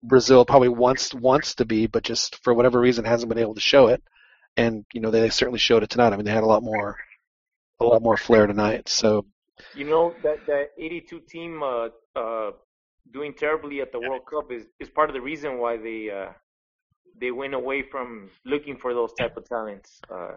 Brazil 0.04 0.46
probably 0.46 0.70
wants 0.70 1.14
wants 1.14 1.56
to 1.56 1.66
be, 1.66 1.88
but 1.88 2.04
just 2.04 2.42
for 2.44 2.54
whatever 2.54 2.80
reason 2.80 3.04
hasn't 3.04 3.30
been 3.30 3.40
able 3.40 3.56
to 3.56 3.62
show 3.62 3.88
it. 3.88 4.02
And 4.56 4.86
you 4.94 5.02
know, 5.02 5.12
they 5.12 5.30
certainly 5.30 5.60
showed 5.60 5.84
it 5.84 5.90
tonight. 5.90 6.14
I 6.14 6.16
mean, 6.16 6.26
they 6.26 6.32
had 6.32 6.44
a 6.44 6.48
lot 6.48 6.64
more 6.64 6.98
a 7.80 7.84
lot 7.86 8.02
more 8.02 8.18
flair 8.18 8.48
tonight. 8.48 8.88
So 8.90 9.26
You 9.76 9.86
know 9.86 10.14
that 10.24 10.46
that 10.48 10.70
82 10.78 11.20
team 11.22 11.64
uh, 11.64 11.90
uh, 12.16 12.52
doing 13.12 13.34
terribly 13.34 13.82
at 13.82 13.92
the 13.92 14.00
World 14.00 14.26
Cup 14.30 14.52
is, 14.52 14.64
is 14.80 14.90
part 14.90 15.10
of 15.10 15.14
the 15.14 15.22
reason 15.22 15.58
why 15.60 15.78
they 15.78 16.10
uh, 16.10 16.32
they 17.20 17.32
went 17.32 17.54
away 17.54 17.82
from 17.82 18.30
looking 18.46 18.78
for 18.78 18.94
those 18.94 19.14
type 19.14 19.38
of 19.38 19.48
talents. 19.48 20.02
Uh, 20.10 20.34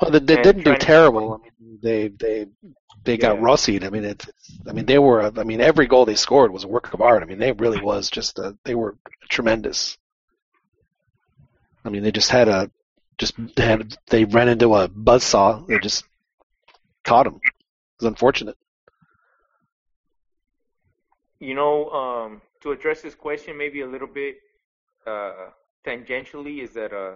well, 0.00 0.10
they, 0.10 0.18
they 0.20 0.36
didn't 0.36 0.58
do 0.58 0.70
trying 0.70 0.78
to- 0.80 0.86
terrible. 0.86 1.34
I 1.34 1.38
mean, 1.44 1.78
they 1.82 2.08
they 2.08 2.46
they 3.04 3.16
got 3.16 3.36
Yeah. 3.36 3.42
Rossied. 3.42 3.84
I 3.84 3.90
mean, 3.90 4.04
it's, 4.04 4.28
it's 4.28 4.58
I 4.68 4.72
mean 4.72 4.86
they 4.86 4.98
were 4.98 5.20
I 5.22 5.44
mean 5.44 5.60
every 5.60 5.86
goal 5.86 6.04
they 6.04 6.14
scored 6.14 6.52
was 6.52 6.64
a 6.64 6.68
work 6.68 6.92
of 6.94 7.00
art. 7.00 7.22
I 7.22 7.26
mean, 7.26 7.38
they 7.38 7.52
really 7.52 7.80
was 7.80 8.10
just 8.10 8.38
a, 8.38 8.56
they 8.64 8.74
were 8.74 8.96
tremendous. 9.28 9.98
I 11.84 11.90
mean, 11.90 12.02
they 12.02 12.12
just 12.12 12.30
had 12.30 12.48
a 12.48 12.70
just 13.18 13.34
they 13.56 13.64
had 13.64 13.96
they 14.08 14.24
ran 14.24 14.48
into 14.48 14.74
a 14.74 14.88
buzzsaw. 14.88 15.66
They 15.66 15.78
just 15.78 16.04
caught 17.08 17.26
him. 17.26 17.34
It 17.34 18.04
was 18.04 18.08
unfortunate. 18.08 18.56
you 21.40 21.54
know, 21.54 21.88
um, 21.90 22.42
to 22.62 22.72
address 22.72 23.02
this 23.02 23.14
question 23.14 23.56
maybe 23.56 23.82
a 23.82 23.86
little 23.86 24.08
bit 24.08 24.36
uh, 25.06 25.50
tangentially, 25.86 26.62
is 26.62 26.72
that 26.74 26.92
uh, 26.92 27.14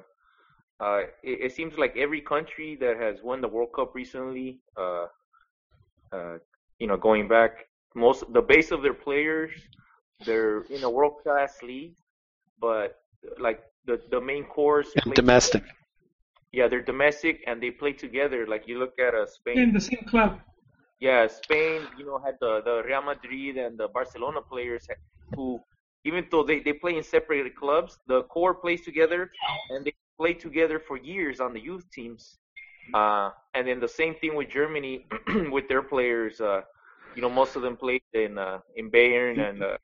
uh, 0.83 1.01
it, 1.23 1.47
it 1.47 1.53
seems 1.53 1.77
like 1.77 1.97
every 1.97 2.21
country 2.21 2.77
that 2.81 2.97
has 2.97 3.17
won 3.23 3.41
the 3.41 3.49
World 3.49 3.71
Cup 3.75 3.95
recently, 3.95 4.61
uh, 4.77 5.07
uh, 6.13 6.39
you 6.79 6.87
know, 6.87 6.97
going 6.97 7.29
back, 7.29 7.67
most 7.95 8.33
the 8.33 8.41
base 8.41 8.71
of 8.71 8.83
their 8.83 8.95
players, 8.95 9.51
they're 10.25 10.63
in 10.63 10.85
a 10.85 10.91
world 10.91 11.17
class 11.23 11.63
league, 11.63 11.97
but 12.61 13.01
like 13.39 13.61
the 13.87 14.01
the 14.11 14.21
main 14.21 14.45
course, 14.45 14.89
Domestic. 15.15 15.63
together. 15.63 15.82
Yeah, 16.53 16.69
they're 16.69 16.83
domestic 16.83 17.43
and 17.47 17.63
they 17.63 17.71
play 17.71 17.93
together. 17.93 18.47
Like 18.47 18.69
you 18.69 18.79
look 18.79 18.99
at 18.99 19.15
uh, 19.15 19.27
Spain. 19.27 19.59
In 19.59 19.73
the 19.73 19.81
same 19.81 20.05
club. 20.07 20.41
Yeah, 21.01 21.27
Spain, 21.27 21.83
you 21.99 22.05
know, 22.05 22.19
had 22.25 22.37
the, 22.41 22.61
the 22.65 22.83
Real 22.87 23.03
Madrid 23.03 23.57
and 23.57 23.77
the 23.77 23.89
Barcelona 23.89 24.41
players 24.41 24.87
who, 25.35 25.61
even 26.05 26.27
though 26.31 26.45
they, 26.45 26.61
they 26.61 26.75
play 26.75 26.97
in 26.97 27.03
separate 27.03 27.57
clubs, 27.57 27.99
the 28.07 28.23
core 28.25 28.55
plays 28.55 28.83
together 28.83 29.31
and 29.71 29.85
they 29.85 29.95
play 30.19 30.35
together 30.35 30.79
for 30.79 30.97
years 30.97 31.41
on 31.41 31.53
the 31.53 31.61
youth 31.61 31.91
teams. 31.91 32.39
Uh, 32.95 33.31
and 33.55 33.67
then 33.67 33.81
the 33.81 33.89
same 33.89 34.15
thing 34.15 34.35
with 34.35 34.49
Germany 34.49 35.07
with 35.51 35.67
their 35.69 35.83
players. 35.83 36.41
Uh, 36.41 36.61
you 37.15 37.23
know, 37.23 37.31
most 37.31 37.57
of 37.57 37.63
them 37.63 37.77
played 37.77 38.03
in 38.13 38.39
uh, 38.39 38.59
in 38.77 38.91
Bayern 38.91 39.39
and 39.39 39.63
uh, 39.63 39.77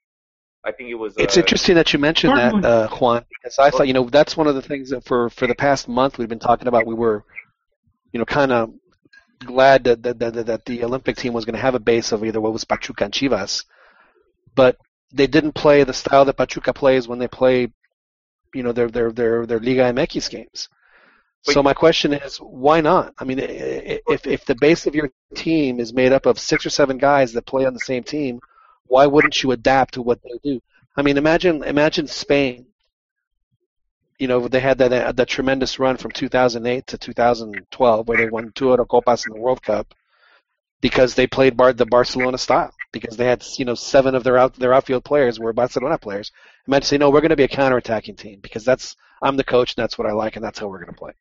I 0.69 0.73
think 0.73 0.91
it 0.91 0.95
was. 0.95 1.13
Uh, 1.17 1.23
It's 1.25 1.37
interesting 1.43 1.75
that 1.77 1.93
you 1.93 1.99
mentioned 1.99 2.33
that, 2.43 2.53
uh, 2.65 2.89
Juan, 2.97 3.25
because 3.29 3.59
I 3.59 3.71
thought, 3.71 3.89
you 3.89 3.95
know, 3.95 4.05
that's 4.19 4.37
one 4.37 4.47
of 4.47 4.55
the 4.55 4.63
things 4.71 4.91
that 4.91 5.05
for 5.05 5.31
for 5.31 5.47
the 5.47 5.55
past 5.55 5.89
month 5.89 6.19
we've 6.19 6.29
been 6.29 6.39
talking 6.51 6.69
about. 6.69 6.87
We 6.87 6.95
were, 6.95 7.25
you 8.13 8.19
know, 8.19 8.25
kind 8.27 8.53
of 8.53 8.73
glad 9.45 9.85
that 9.85 10.03
that, 10.05 10.19
that 10.19 10.47
that 10.47 10.65
the 10.67 10.85
Olympic 10.85 11.17
team 11.17 11.33
was 11.33 11.45
going 11.45 11.55
to 11.55 11.61
have 11.69 11.75
a 11.75 11.81
base 11.93 12.13
of 12.13 12.25
either 12.25 12.41
what 12.41 12.53
was 12.53 12.65
Pachuca 12.65 13.05
and 13.05 13.15
Chivas, 13.15 13.65
but 14.55 14.77
they 15.13 15.27
didn't 15.27 15.53
play 15.53 15.85
the 15.85 15.93
style 15.95 16.25
that 16.27 16.37
Pachuca 16.37 16.73
plays 16.75 17.09
when 17.09 17.19
they 17.19 17.29
play, 17.29 17.73
you 18.55 18.63
know, 18.63 18.73
their 18.73 18.89
their 18.91 19.11
their 19.13 19.47
their 19.47 19.61
Liga 19.61 19.85
MX 19.93 20.29
games. 20.31 20.69
So 21.45 21.63
my 21.63 21.73
question 21.73 22.13
is, 22.13 22.37
why 22.39 22.81
not? 22.81 23.15
I 23.19 23.25
mean, 23.25 23.39
i- 23.41 23.45
i- 23.45 24.01
if 24.09 24.27
if 24.27 24.45
the 24.45 24.57
base 24.57 24.87
of 24.87 24.95
your 24.95 25.11
team 25.35 25.81
is 25.81 25.93
made 25.93 26.13
up 26.13 26.27
of 26.27 26.39
six 26.39 26.67
or 26.67 26.71
seven 26.71 26.99
guys 26.99 27.33
that 27.33 27.47
play 27.47 27.65
on 27.65 27.75
the 27.75 27.81
same 27.93 28.03
team, 28.03 28.41
why 28.89 29.07
wouldn't 29.07 29.43
you 29.43 29.53
adapt 29.53 29.95
to 29.95 30.03
what 30.03 30.21
they 30.23 30.39
do? 30.43 30.61
I 30.97 31.03
mean, 31.03 31.17
imagine 31.17 31.63
imagine 31.63 32.07
Spain. 32.07 32.67
You 34.19 34.27
know, 34.27 34.49
they 34.49 34.61
had 34.61 34.79
that 34.79 35.17
that 35.17 35.29
tremendous 35.29 35.79
run 35.79 35.97
from 35.97 36.11
2008 36.11 36.87
to 36.89 36.99
2012 36.99 38.09
where 38.09 38.19
they 38.19 38.29
won 38.29 38.53
two 38.55 38.73
of 38.73 38.79
the 38.79 38.85
Copas 38.85 39.27
in 39.27 39.33
the 39.33 39.41
World 39.41 39.63
Cup 39.63 39.95
because 40.81 41.15
they 41.15 41.27
played 41.27 41.57
bar- 41.57 41.73
the 41.73 41.87
Barcelona 41.87 42.39
style 42.39 42.73
because 42.93 43.17
they 43.17 43.27
had 43.27 43.45
you 43.59 43.65
know 43.65 43.75
seven 43.75 44.15
of 44.15 44.25
their 44.25 44.39
out 44.39 44.55
their 44.55 44.75
outfield 44.75 45.05
players 45.05 45.39
were 45.39 45.53
Barcelona 45.53 45.99
players. 45.99 46.33
Imagine 46.67 46.87
say, 46.87 46.99
no, 46.99 47.11
we're 47.11 47.21
going 47.21 47.31
to 47.31 47.37
be 47.37 47.45
a 47.45 47.49
counterattacking 47.49 48.17
team 48.17 48.41
because 48.41 48.65
that's 48.65 48.97
I'm 49.23 49.37
the 49.37 49.45
coach 49.45 49.75
and 49.77 49.83
that's 49.83 49.99
what 49.99 50.09
I 50.09 50.13
like 50.13 50.37
and 50.37 50.45
that's 50.45 50.59
how 50.59 50.69
we're 50.69 50.83
going 50.83 50.95
to 50.95 50.99
play. 50.99 51.13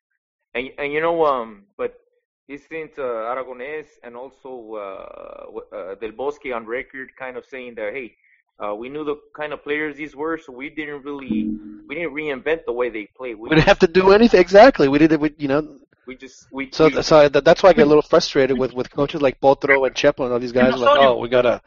And 0.56 0.69
and 0.77 0.91
you 0.91 1.02
know 1.02 1.26
um 1.26 1.64
but 1.77 1.99
isn't 2.47 2.97
uh, 2.97 3.31
Aragonés 3.31 3.85
and 4.03 4.15
also 4.15 4.75
uh, 4.75 5.75
uh, 5.75 5.95
Del 5.95 6.11
Bosque 6.11 6.47
on 6.53 6.65
record 6.65 7.09
kind 7.17 7.37
of 7.37 7.45
saying 7.45 7.75
that 7.75 7.93
hey 7.93 8.15
uh, 8.63 8.73
we 8.73 8.89
knew 8.89 9.03
the 9.03 9.15
kind 9.35 9.53
of 9.53 9.63
players 9.63 9.97
these 9.97 10.15
were 10.15 10.37
so 10.37 10.51
we 10.51 10.69
didn't 10.69 11.03
really 11.03 11.55
we 11.87 11.95
didn't 11.95 12.13
reinvent 12.13 12.65
the 12.65 12.71
way 12.71 12.89
they 12.89 13.07
play 13.17 13.35
we 13.35 13.49
We 13.49 13.55
didn't 13.55 13.67
have 13.67 13.79
to 13.79 13.87
do 13.87 14.11
anything 14.11 14.39
exactly. 14.39 14.87
We 14.87 14.97
did 14.97 15.11
it. 15.11 15.19
We, 15.19 15.33
you 15.37 15.47
know, 15.47 15.79
we 16.05 16.15
just 16.15 16.47
we 16.51 16.69
So, 16.71 16.85
we, 16.85 17.01
so 17.01 17.29
that, 17.29 17.45
that's 17.45 17.63
why 17.63 17.69
I 17.69 17.73
get 17.73 17.85
a 17.85 17.89
little 17.89 18.01
frustrated 18.01 18.57
with, 18.57 18.73
with 18.73 18.89
coaches 18.89 19.21
like 19.21 19.39
Potro 19.39 19.85
and 19.85 19.95
Chepo 19.95 20.23
and 20.25 20.33
all 20.33 20.39
these 20.39 20.51
guys. 20.51 20.75
Like, 20.75 20.97
oh, 20.99 21.17
we 21.17 21.29
gotta, 21.29 21.61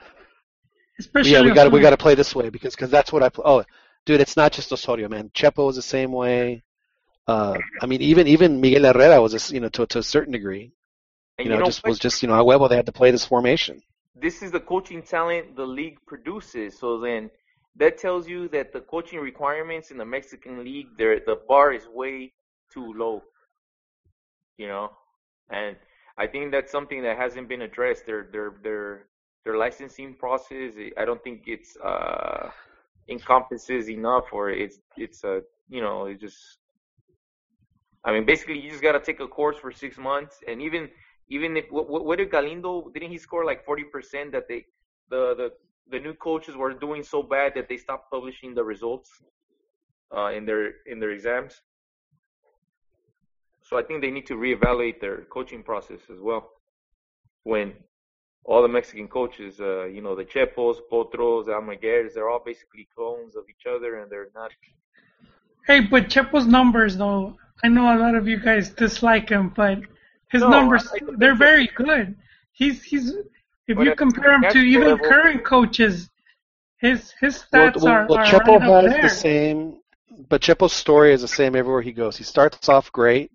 Especially 0.98 1.32
yeah, 1.32 1.43
we 1.43 1.52
gotta, 1.52 1.70
we 1.70 1.81
gotta 1.81 1.97
play 1.97 2.15
this 2.15 2.35
way 2.35 2.51
because 2.51 2.77
cause 2.77 2.90
that's 2.90 3.12
what 3.12 3.23
I. 3.23 3.28
Pl- 3.28 3.44
oh, 3.47 3.65
dude, 4.05 4.20
it's 4.20 4.36
not 4.36 4.52
just 4.52 4.73
Osorio, 4.73 5.09
man. 5.09 5.31
Chepo 5.31 5.66
was 5.66 5.77
the 5.77 5.82
same 5.82 6.12
way. 6.12 6.62
Uh, 7.27 7.59
I 7.81 7.87
mean, 7.87 8.03
even 8.03 8.27
even 8.27 8.61
Miguel 8.61 8.93
Herrera 8.93 9.21
was, 9.23 9.35
a 9.35 9.55
you 9.55 9.61
know, 9.61 9.69
to 9.71 9.87
to 9.87 9.99
a 10.01 10.03
certain 10.03 10.33
degree. 10.33 10.73
You 11.43 11.51
know, 11.51 11.57
you 11.57 11.61
know 11.61 11.67
just 11.67 11.87
was 11.87 11.99
just 11.99 12.23
you 12.23 12.29
know, 12.29 12.35
a 12.39 12.45
huevo 12.45 12.69
they 12.69 12.77
had 12.77 12.87
to 12.87 12.93
play 12.93 13.11
this 13.11 13.25
formation. 13.25 13.83
this 14.15 14.43
is 14.43 14.51
the 14.53 14.61
coaching 14.61 15.03
talent 15.03 15.57
the 15.57 15.67
league 15.67 15.99
produces. 16.07 16.79
So 16.79 17.01
then 17.01 17.31
that 17.77 17.99
tells 17.99 18.29
you 18.29 18.49
that 18.49 18.73
the 18.73 18.81
coaching 18.81 19.21
requirements 19.21 19.91
in 19.91 19.97
the 19.99 20.05
Mexican 20.05 20.65
league, 20.65 20.89
there 20.99 21.19
the 21.21 21.39
bar 21.49 21.73
is 21.73 21.87
way 21.89 22.33
too 22.73 22.93
low. 22.95 23.23
You 24.59 24.69
know, 24.69 24.91
and 25.51 25.77
I 26.19 26.27
think 26.27 26.53
that's 26.53 26.71
something 26.71 27.03
that 27.03 27.17
hasn't 27.17 27.49
been 27.49 27.63
addressed. 27.63 28.07
Their 28.07 28.29
their 28.31 28.53
their 28.63 29.07
their 29.45 29.57
licensing 29.57 30.15
process, 30.15 30.75
I 30.99 31.05
don't 31.05 31.23
think 31.25 31.45
it's 31.47 31.77
uh 31.79 32.51
encompasses 33.09 33.89
enough, 33.89 34.27
or 34.33 34.51
it's 34.51 34.79
it's 34.97 35.25
a 35.25 35.43
you 35.69 35.81
know 35.81 36.07
it 36.07 36.21
just. 36.21 36.60
I 38.05 38.13
mean, 38.13 38.25
basically, 38.27 38.59
you 38.61 38.71
just 38.71 38.83
gotta 38.83 39.01
take 39.01 39.21
a 39.21 39.29
course 39.29 39.59
for 39.59 39.73
six 39.73 39.99
months, 39.99 40.41
and 40.49 40.63
even 40.63 40.89
even 41.29 41.57
if 41.57 41.67
what, 41.71 42.05
what 42.07 42.19
did 42.19 42.31
Galindo 42.31 42.91
didn't 42.95 43.11
he 43.11 43.19
score 43.19 43.45
like 43.45 43.65
forty 43.65 43.85
percent 43.85 44.33
that 44.33 44.49
they 44.49 44.67
the 45.11 45.35
the 45.41 45.53
the 45.91 46.01
new 46.01 46.15
coaches 46.15 46.57
were 46.57 46.73
doing 46.75 47.03
so 47.03 47.23
bad 47.23 47.53
that 47.57 47.69
they 47.69 47.77
stopped 47.77 48.11
publishing 48.11 48.55
the 48.55 48.65
results. 48.65 49.11
uh, 50.17 50.31
in 50.33 50.45
their 50.47 50.73
in 50.87 51.01
their 51.01 51.11
exams. 51.11 51.63
So 53.63 53.79
I 53.79 53.83
think 53.83 54.03
they 54.03 54.11
need 54.11 54.27
to 54.27 54.35
reevaluate 54.35 55.01
their 55.01 55.19
coaching 55.37 55.63
process 55.63 56.01
as 56.13 56.21
well. 56.21 56.51
When 57.45 57.75
all 58.45 58.63
the 58.63 58.69
Mexican 58.69 59.09
coaches, 59.09 59.61
uh, 59.61 59.85
you 59.85 60.01
know, 60.03 60.17
the 60.17 60.25
Chepos, 60.25 60.79
Potros, 60.93 61.47
Almaguers, 61.47 62.15
they're 62.15 62.29
all 62.31 62.43
basically 62.45 62.89
clones 62.97 63.37
of 63.37 63.45
each 63.49 63.67
other, 63.67 64.01
and 64.01 64.11
they're 64.11 64.31
not. 64.35 64.51
Hey, 65.67 65.81
but 65.81 66.09
Chepo's 66.09 66.47
numbers, 66.47 66.97
though, 66.97 67.37
I 67.65 67.69
know 67.69 67.95
a 67.95 67.99
lot 67.99 68.15
of 68.15 68.27
you 68.27 68.39
guys 68.39 68.70
dislike 68.70 69.28
him, 69.28 69.53
but 69.55 69.78
his 70.28 70.43
No, 70.43 70.49
numbers 70.51 70.87
I, 70.89 70.97
I, 70.97 71.15
they're 71.19 71.35
very 71.35 71.66
good. 71.74 72.16
He's 72.53 72.82
he's 72.82 73.12
if 73.66 73.78
you 73.78 73.95
compare 73.95 74.35
him 74.35 74.45
to 74.51 74.59
even 74.59 74.89
level- 74.89 75.09
current 75.09 75.45
coaches, 75.45 76.11
his 76.78 77.12
his 77.20 77.45
Well, 77.53 77.70
stats 77.70 77.82
well, 77.82 77.93
are, 77.93 78.07
well 78.09 78.19
are 78.19 78.24
Chepo 78.24 78.59
right 78.59 78.62
up 78.62 78.82
has 78.85 78.93
there. 78.93 79.03
the 79.03 79.09
same, 79.09 79.78
but 80.28 80.41
Chepo's 80.41 80.73
story 80.73 81.12
is 81.12 81.20
the 81.23 81.28
same 81.28 81.55
everywhere 81.57 81.82
he 81.82 81.93
goes. 81.93 82.16
He 82.16 82.24
starts 82.24 82.69
off 82.69 82.91
great, 82.93 83.31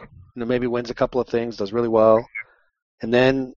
you 0.00 0.06
know, 0.36 0.46
maybe 0.46 0.66
wins 0.66 0.90
a 0.90 0.94
couple 0.94 1.20
of 1.20 1.28
things, 1.28 1.56
does 1.56 1.72
really 1.72 1.88
well, 1.88 2.26
and 3.02 3.12
then 3.12 3.54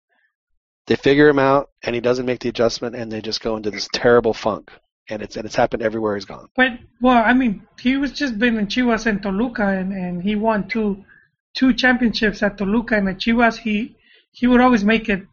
they 0.88 0.96
figure 0.96 1.28
him 1.30 1.40
out, 1.40 1.70
and 1.84 1.94
he 1.94 2.02
doesn't 2.02 2.26
make 2.26 2.40
the 2.40 2.50
adjustment, 2.50 2.96
and 2.96 3.12
they 3.12 3.22
just 3.22 3.42
go 3.42 3.58
into 3.58 3.70
this 3.70 3.88
terrible 3.94 4.34
funk, 4.34 4.72
and 5.10 5.22
it's 5.22 5.36
and 5.36 5.46
it's 5.46 5.56
happened 5.56 5.82
everywhere 5.84 6.16
he's 6.16 6.26
gone. 6.26 6.48
But 6.56 6.72
well, 7.02 7.24
I 7.24 7.34
mean, 7.34 7.68
he 7.80 7.98
was 7.98 8.12
just 8.12 8.38
been 8.38 8.58
in 8.58 8.68
Chivas 8.68 9.06
and 9.06 9.22
Toluca, 9.22 9.68
and, 9.68 9.92
and 9.92 10.24
he 10.24 10.36
won 10.36 10.68
two 10.68 11.04
two 11.54 11.74
championships 11.74 12.44
at 12.44 12.58
Toluca, 12.58 12.96
and 12.96 13.10
at 13.10 13.18
Chivas 13.18 13.58
he 13.58 13.96
he 14.32 14.48
would 14.48 14.62
always 14.62 14.84
make 14.84 15.10
it 15.10 15.24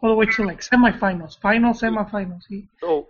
all 0.00 0.10
the 0.10 0.14
way 0.14 0.26
to 0.26 0.44
like 0.44 0.60
semifinals, 0.60 1.38
finals, 1.40 1.80
semifinals. 1.80 2.42
He, 2.48 2.68
So 2.80 3.08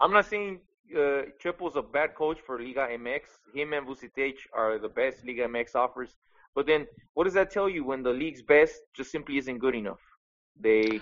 I'm 0.00 0.12
not 0.12 0.26
saying 0.26 0.60
uh, 0.94 1.22
Chepo's 1.42 1.76
a 1.76 1.82
bad 1.82 2.14
coach 2.14 2.38
for 2.44 2.58
Liga 2.58 2.86
MX. 2.88 3.22
Him 3.54 3.72
and 3.72 3.86
Vucetich 3.86 4.38
are 4.52 4.78
the 4.78 4.88
best 4.88 5.24
Liga 5.24 5.46
MX 5.48 5.74
offers. 5.74 6.10
But 6.54 6.66
then, 6.66 6.86
what 7.14 7.24
does 7.24 7.34
that 7.34 7.50
tell 7.50 7.68
you 7.68 7.84
when 7.84 8.02
the 8.02 8.10
league's 8.10 8.42
best 8.42 8.74
just 8.94 9.10
simply 9.10 9.38
isn't 9.38 9.58
good 9.58 9.74
enough? 9.74 10.00
They, 10.60 11.00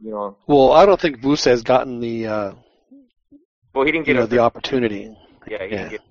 you 0.00 0.10
know, 0.10 0.36
Well, 0.46 0.70
I 0.70 0.86
don't 0.86 1.00
think 1.00 1.20
Vuce 1.20 1.46
has 1.46 1.62
gotten 1.62 1.98
the 1.98 2.26
uh, 2.26 2.52
well, 3.76 3.86
he 3.86 3.92
didn't 3.92 4.06
you 4.06 4.14
know 4.14 4.26
the 4.26 4.38
opportunity. 4.40 5.16
Yeah, 5.46 5.64
he 5.66 5.70
Yeah. 5.70 5.76
didn't 5.76 5.90
get. 5.90 6.02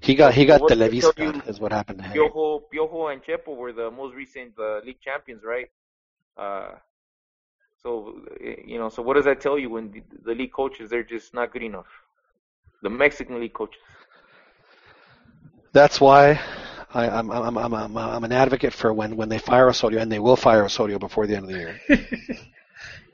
He 0.00 0.14
got 0.14 0.34
he 0.34 0.46
got 0.46 0.66
What 0.66 0.78
does 0.78 0.78
Televisa 0.78 1.12
you? 1.18 1.42
is 1.46 1.60
what 1.60 1.72
happened 1.72 2.00
to 2.00 2.04
him. 2.08 2.32
Piojo, 2.34 2.62
Piojo 2.72 3.12
and 3.12 3.22
Chepo 3.22 3.56
were 3.56 3.72
the 3.72 3.90
most 3.90 4.14
recent 4.14 4.54
uh, 4.58 4.80
league 4.84 5.00
champions, 5.00 5.44
right? 5.44 5.70
Uh, 6.36 6.76
so 7.82 8.20
you 8.40 8.78
know, 8.78 8.88
so 8.88 9.02
what 9.02 9.14
does 9.16 9.24
that 9.26 9.40
tell 9.40 9.58
you 9.58 9.70
when 9.70 9.90
the, 9.92 10.02
the 10.24 10.34
league 10.34 10.52
coaches 10.52 10.90
they're 10.90 11.04
just 11.04 11.34
not 11.34 11.52
good 11.52 11.62
enough? 11.62 11.86
The 12.82 12.90
Mexican 12.90 13.40
league 13.40 13.54
coaches. 13.54 13.82
That's 15.72 16.00
why 16.00 16.40
I, 16.94 17.08
I'm, 17.08 17.30
I'm, 17.30 17.56
I'm, 17.58 17.74
I'm, 17.74 17.96
I'm 17.96 18.24
an 18.24 18.32
advocate 18.32 18.72
for 18.72 18.92
when, 18.92 19.16
when 19.16 19.28
they 19.28 19.38
fire 19.38 19.68
Osorio, 19.68 20.00
and 20.00 20.10
they 20.10 20.18
will 20.20 20.36
fire 20.36 20.64
Osorio 20.64 20.98
before 20.98 21.26
the 21.26 21.36
end 21.36 21.44
of 21.44 21.50
the 21.50 21.58
year. 21.58 21.80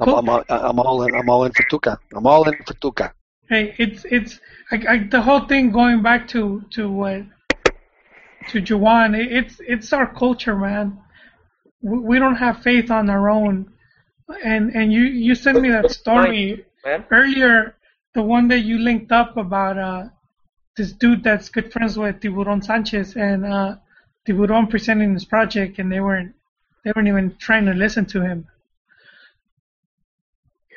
I'm, 0.00 0.08
I'm, 0.08 0.28
all- 0.28 0.44
I'm 0.48 0.78
all 0.80 1.02
in. 1.02 1.14
I'm 1.14 1.28
all 1.28 1.44
in 1.44 1.52
for 1.52 1.64
Tuca. 1.64 1.98
I'm 2.14 2.26
all 2.26 2.48
in 2.48 2.54
for 2.66 2.74
Tuca. 2.74 3.12
Hey, 3.48 3.74
it's 3.78 4.04
it's 4.04 4.40
I, 4.72 4.82
I, 4.88 4.98
the 5.08 5.22
whole 5.22 5.46
thing 5.46 5.70
going 5.70 6.02
back 6.02 6.26
to 6.28 6.64
to 6.72 6.90
what 6.90 7.22
to 8.48 8.60
Juwan. 8.60 9.16
It, 9.18 9.32
it's 9.32 9.60
it's 9.60 9.92
our 9.92 10.12
culture, 10.12 10.56
man. 10.56 10.98
We, 11.80 11.98
we 11.98 12.18
don't 12.18 12.36
have 12.36 12.62
faith 12.62 12.90
on 12.90 13.08
our 13.08 13.30
own. 13.30 13.72
And 14.44 14.74
and 14.74 14.92
you 14.92 15.02
you 15.02 15.34
sent 15.34 15.60
me 15.60 15.70
that 15.70 15.90
story 15.92 16.64
man. 16.84 17.04
earlier, 17.12 17.76
the 18.14 18.22
one 18.22 18.48
that 18.48 18.60
you 18.60 18.78
linked 18.78 19.12
up 19.12 19.36
about 19.36 19.78
uh 19.78 20.04
this 20.76 20.92
dude 20.92 21.22
that's 21.22 21.48
good 21.48 21.72
friends 21.72 21.96
with 21.96 22.20
Tiburon 22.20 22.62
Sanchez 22.62 23.16
and 23.16 23.46
uh 23.46 23.76
Tiburon 24.26 24.66
presenting 24.66 25.14
his 25.14 25.24
project, 25.24 25.78
and 25.78 25.90
they 25.92 26.00
weren't 26.00 26.34
they 26.84 26.92
weren't 26.94 27.06
even 27.06 27.36
trying 27.38 27.66
to 27.66 27.72
listen 27.72 28.04
to 28.06 28.20
him 28.20 28.48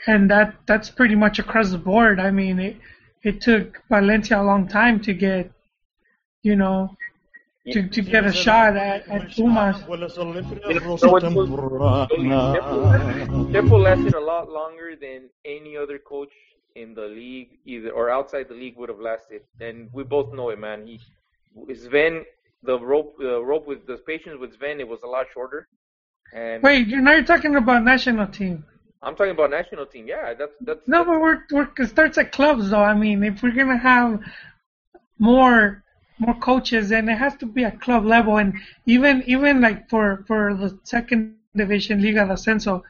and 0.07 0.29
that 0.29 0.55
that's 0.65 0.89
pretty 0.89 1.15
much 1.15 1.39
across 1.39 1.71
the 1.71 1.77
board. 1.77 2.19
I 2.19 2.31
mean, 2.31 2.59
it 2.59 2.77
it 3.23 3.41
took 3.41 3.81
Palencia 3.89 4.39
a 4.39 4.43
long 4.43 4.67
time 4.67 4.99
to 5.01 5.13
get, 5.13 5.51
you 6.43 6.55
know, 6.55 6.95
to 7.71 7.87
to 7.87 8.01
get 8.01 8.25
a 8.25 8.31
shot 8.31 8.77
at 8.77 9.07
at 9.07 9.31
Pumas. 9.35 9.77
Chepo 13.51 13.83
lasted 13.83 14.13
a 14.13 14.19
lot 14.19 14.49
longer 14.49 14.95
than 14.95 15.29
any 15.45 15.75
other 15.75 15.99
coach 15.99 16.33
in 16.75 16.93
the 16.93 17.07
league, 17.07 17.59
either 17.65 17.91
or 17.91 18.09
outside 18.09 18.47
the 18.47 18.53
league, 18.53 18.77
would 18.77 18.89
have 18.89 18.99
lasted. 18.99 19.41
And 19.59 19.89
we 19.91 20.03
both 20.03 20.33
know 20.33 20.49
it, 20.49 20.59
man. 20.59 20.87
He 20.87 20.99
Sven, 21.73 22.23
the 22.63 22.79
rope, 22.79 23.17
the 23.17 23.41
rope 23.41 23.67
with 23.67 23.85
the 23.87 23.97
patience 23.97 24.37
with 24.39 24.53
Sven, 24.53 24.79
it 24.79 24.87
was 24.87 25.01
a 25.03 25.07
lot 25.07 25.25
shorter. 25.33 25.67
And 26.33 26.61
Wait, 26.63 26.87
you're 26.87 27.01
now 27.01 27.13
you're 27.13 27.23
talking 27.23 27.55
about 27.55 27.83
national 27.83 28.27
team. 28.27 28.63
I'm 29.01 29.15
talking 29.15 29.31
about 29.31 29.49
national 29.51 29.85
team. 29.85 30.07
Yeah, 30.07 30.33
that's 30.33 30.53
that's 30.61 30.87
No, 30.87 31.05
but 31.05 31.21
we're, 31.21 31.43
we're 31.51 31.69
it 31.77 31.89
starts 31.89 32.17
at 32.17 32.31
clubs 32.31 32.69
though. 32.69 32.83
I 32.83 32.93
mean, 32.93 33.23
if 33.23 33.41
we're 33.41 33.51
gonna 33.55 33.77
have 33.77 34.21
more 35.17 35.83
more 36.19 36.35
coaches, 36.35 36.89
then 36.89 37.07
it 37.07 37.17
has 37.17 37.35
to 37.37 37.45
be 37.45 37.63
at 37.63 37.79
club 37.79 38.05
level, 38.05 38.37
and 38.37 38.53
even 38.85 39.23
even 39.25 39.61
like 39.61 39.89
for 39.89 40.23
for 40.27 40.53
the 40.53 40.77
second 40.83 41.35
division 41.55 42.01
Liga 42.01 42.25
de 42.25 42.33
Ascenso, 42.33 42.83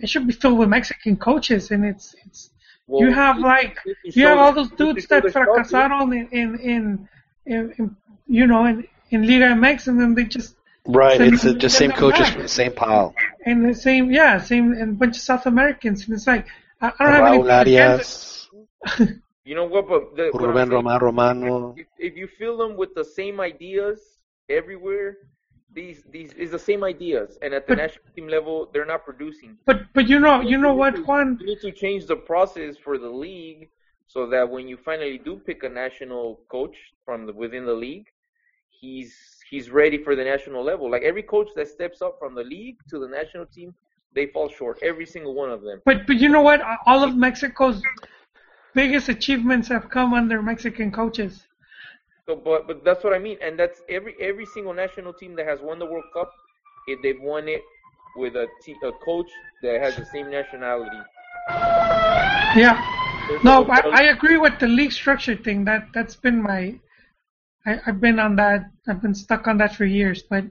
it 0.00 0.08
should 0.08 0.26
be 0.26 0.32
filled 0.32 0.58
with 0.58 0.68
Mexican 0.68 1.16
coaches, 1.16 1.70
and 1.70 1.84
it's 1.84 2.14
it's 2.26 2.50
you 2.88 3.06
Well, 3.06 3.12
have 3.12 3.38
like 3.38 3.78
if 4.04 4.16
you 4.16 4.22
you 4.22 4.26
have 4.26 4.38
all 4.38 4.52
those 4.52 4.70
dudes 4.70 5.06
that 5.06 5.22
fracasaron 5.24 6.12
in 6.12 6.28
in 6.32 6.58
in, 6.60 7.08
in, 7.46 7.74
in 7.78 7.96
you 8.26 8.46
know 8.48 8.64
in, 8.66 8.86
in 9.10 9.26
Liga 9.28 9.46
MX, 9.54 9.86
and 9.88 10.00
then 10.00 10.14
they 10.14 10.24
just 10.24 10.56
Right. 10.86 11.16
send 11.18 11.34
It's 11.34 11.42
the 11.44 11.54
just 11.54 11.76
same 11.78 11.92
coaches 11.92 12.20
back. 12.26 12.32
from 12.34 12.42
the 12.42 12.48
same 12.48 12.72
pile. 12.72 13.14
and 13.46 13.68
the 13.68 13.74
same 13.74 14.10
yeah 14.10 14.38
same 14.38 14.72
and 14.72 14.90
a 14.90 14.98
bunch 15.02 15.16
of 15.16 15.22
South 15.22 15.46
Americans, 15.46 16.04
and 16.06 16.14
it's 16.14 16.26
like 16.26 16.46
I, 16.80 16.92
I 16.98 17.04
don't 17.04 17.12
have 17.14 17.22
Raúl 17.24 17.50
anything 17.50 17.78
Arias, 17.78 18.48
You 19.44 19.56
know 19.56 19.64
what? 19.64 19.88
But 19.88 20.16
the, 20.16 20.30
what 20.30 20.42
I'm 20.42 20.48
Ruben 20.48 20.68
saying- 20.68 20.70
Roman 20.72 20.98
Romano. 21.00 21.74
if, 21.76 21.86
if 21.98 22.16
you 22.16 22.28
fill 22.38 22.56
them 22.58 22.76
with 22.76 22.94
the 22.94 23.04
same 23.04 23.40
ideas 23.40 23.98
everywhere, 24.48 25.16
these 25.74 26.02
these 26.10 26.32
is 26.34 26.50
the 26.50 26.58
same 26.58 26.82
ideas, 26.84 27.38
and 27.42 27.54
at 27.54 27.66
the 27.66 27.74
national 27.76 28.04
team 28.14 28.28
level, 28.28 28.68
they're 28.72 28.84
not 28.94 29.04
producing. 29.04 29.56
But 29.64 29.78
but 29.94 30.08
you 30.08 30.18
know 30.20 30.40
you 30.40 30.58
know 30.58 30.74
what 30.74 30.94
Juan 31.06 31.38
You 31.40 31.46
need 31.46 31.60
to 31.60 31.72
change 31.72 32.06
the 32.06 32.16
process 32.16 32.76
for 32.76 32.98
the 32.98 33.08
league 33.08 33.68
so 34.06 34.26
that 34.28 34.48
when 34.50 34.68
you 34.68 34.76
finally 34.76 35.18
do 35.18 35.36
pick 35.36 35.62
a 35.62 35.68
national 35.68 36.40
coach 36.48 36.76
from 37.04 37.26
the, 37.26 37.32
within 37.32 37.64
the 37.64 37.72
league, 37.72 38.06
he's 38.68 39.14
he's 39.52 39.68
ready 39.70 39.98
for 40.06 40.12
the 40.16 40.24
national 40.24 40.62
level. 40.70 40.90
Like 40.94 41.02
every 41.02 41.22
coach 41.34 41.48
that 41.56 41.68
steps 41.76 41.98
up 42.06 42.14
from 42.18 42.34
the 42.34 42.42
league 42.54 42.78
to 42.90 42.98
the 42.98 43.06
national 43.18 43.46
team, 43.56 43.68
they 44.16 44.26
fall 44.34 44.48
short. 44.48 44.78
Every 44.90 45.06
single 45.14 45.34
one 45.42 45.50
of 45.56 45.60
them. 45.66 45.78
But 45.88 45.98
but 46.08 46.16
you 46.22 46.28
know 46.34 46.44
what? 46.50 46.60
All 46.90 47.00
of 47.08 47.12
Mexico's 47.26 47.78
biggest 48.74 49.06
achievements 49.16 49.66
have 49.74 49.84
come 49.96 50.10
under 50.20 50.36
Mexican 50.52 50.90
coaches. 51.00 51.32
So, 52.26 52.32
but 52.48 52.66
but 52.68 52.76
that's 52.86 53.02
what 53.04 53.12
I 53.18 53.20
mean, 53.28 53.38
and 53.46 53.52
that's 53.60 53.78
every 53.96 54.14
every 54.30 54.46
single 54.54 54.74
national 54.84 55.12
team 55.20 55.32
that 55.38 55.46
has 55.52 55.58
won 55.68 55.76
the 55.78 55.88
World 55.92 56.08
Cup, 56.16 56.30
if 56.92 56.96
they've 57.02 57.20
won 57.32 57.44
it 57.56 57.62
with 58.16 58.34
a 58.44 58.46
te- 58.64 58.82
a 58.90 58.92
coach 59.08 59.30
that 59.62 59.80
has 59.84 59.92
the 59.96 60.06
same 60.14 60.28
nationality. 60.30 61.02
Yeah. 62.62 62.76
There's 63.28 63.44
No, 63.44 63.54
no- 63.62 63.70
I, 63.76 63.80
I 64.00 64.02
agree 64.16 64.38
with 64.46 64.56
the 64.64 64.70
league 64.78 64.92
structure 64.92 65.36
thing. 65.46 65.64
That 65.70 65.82
that's 65.94 66.16
been 66.26 66.38
my, 66.50 66.62
I, 67.66 67.80
I've 67.86 68.00
been 68.00 68.18
on 68.18 68.36
that. 68.36 68.70
I've 68.88 69.02
been 69.02 69.14
stuck 69.14 69.46
on 69.46 69.58
that 69.58 69.74
for 69.74 69.84
years. 69.84 70.22
But, 70.22 70.44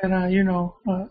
but 0.00 0.12
uh, 0.12 0.26
you 0.26 0.44
know, 0.44 0.76
uh, 0.88 1.06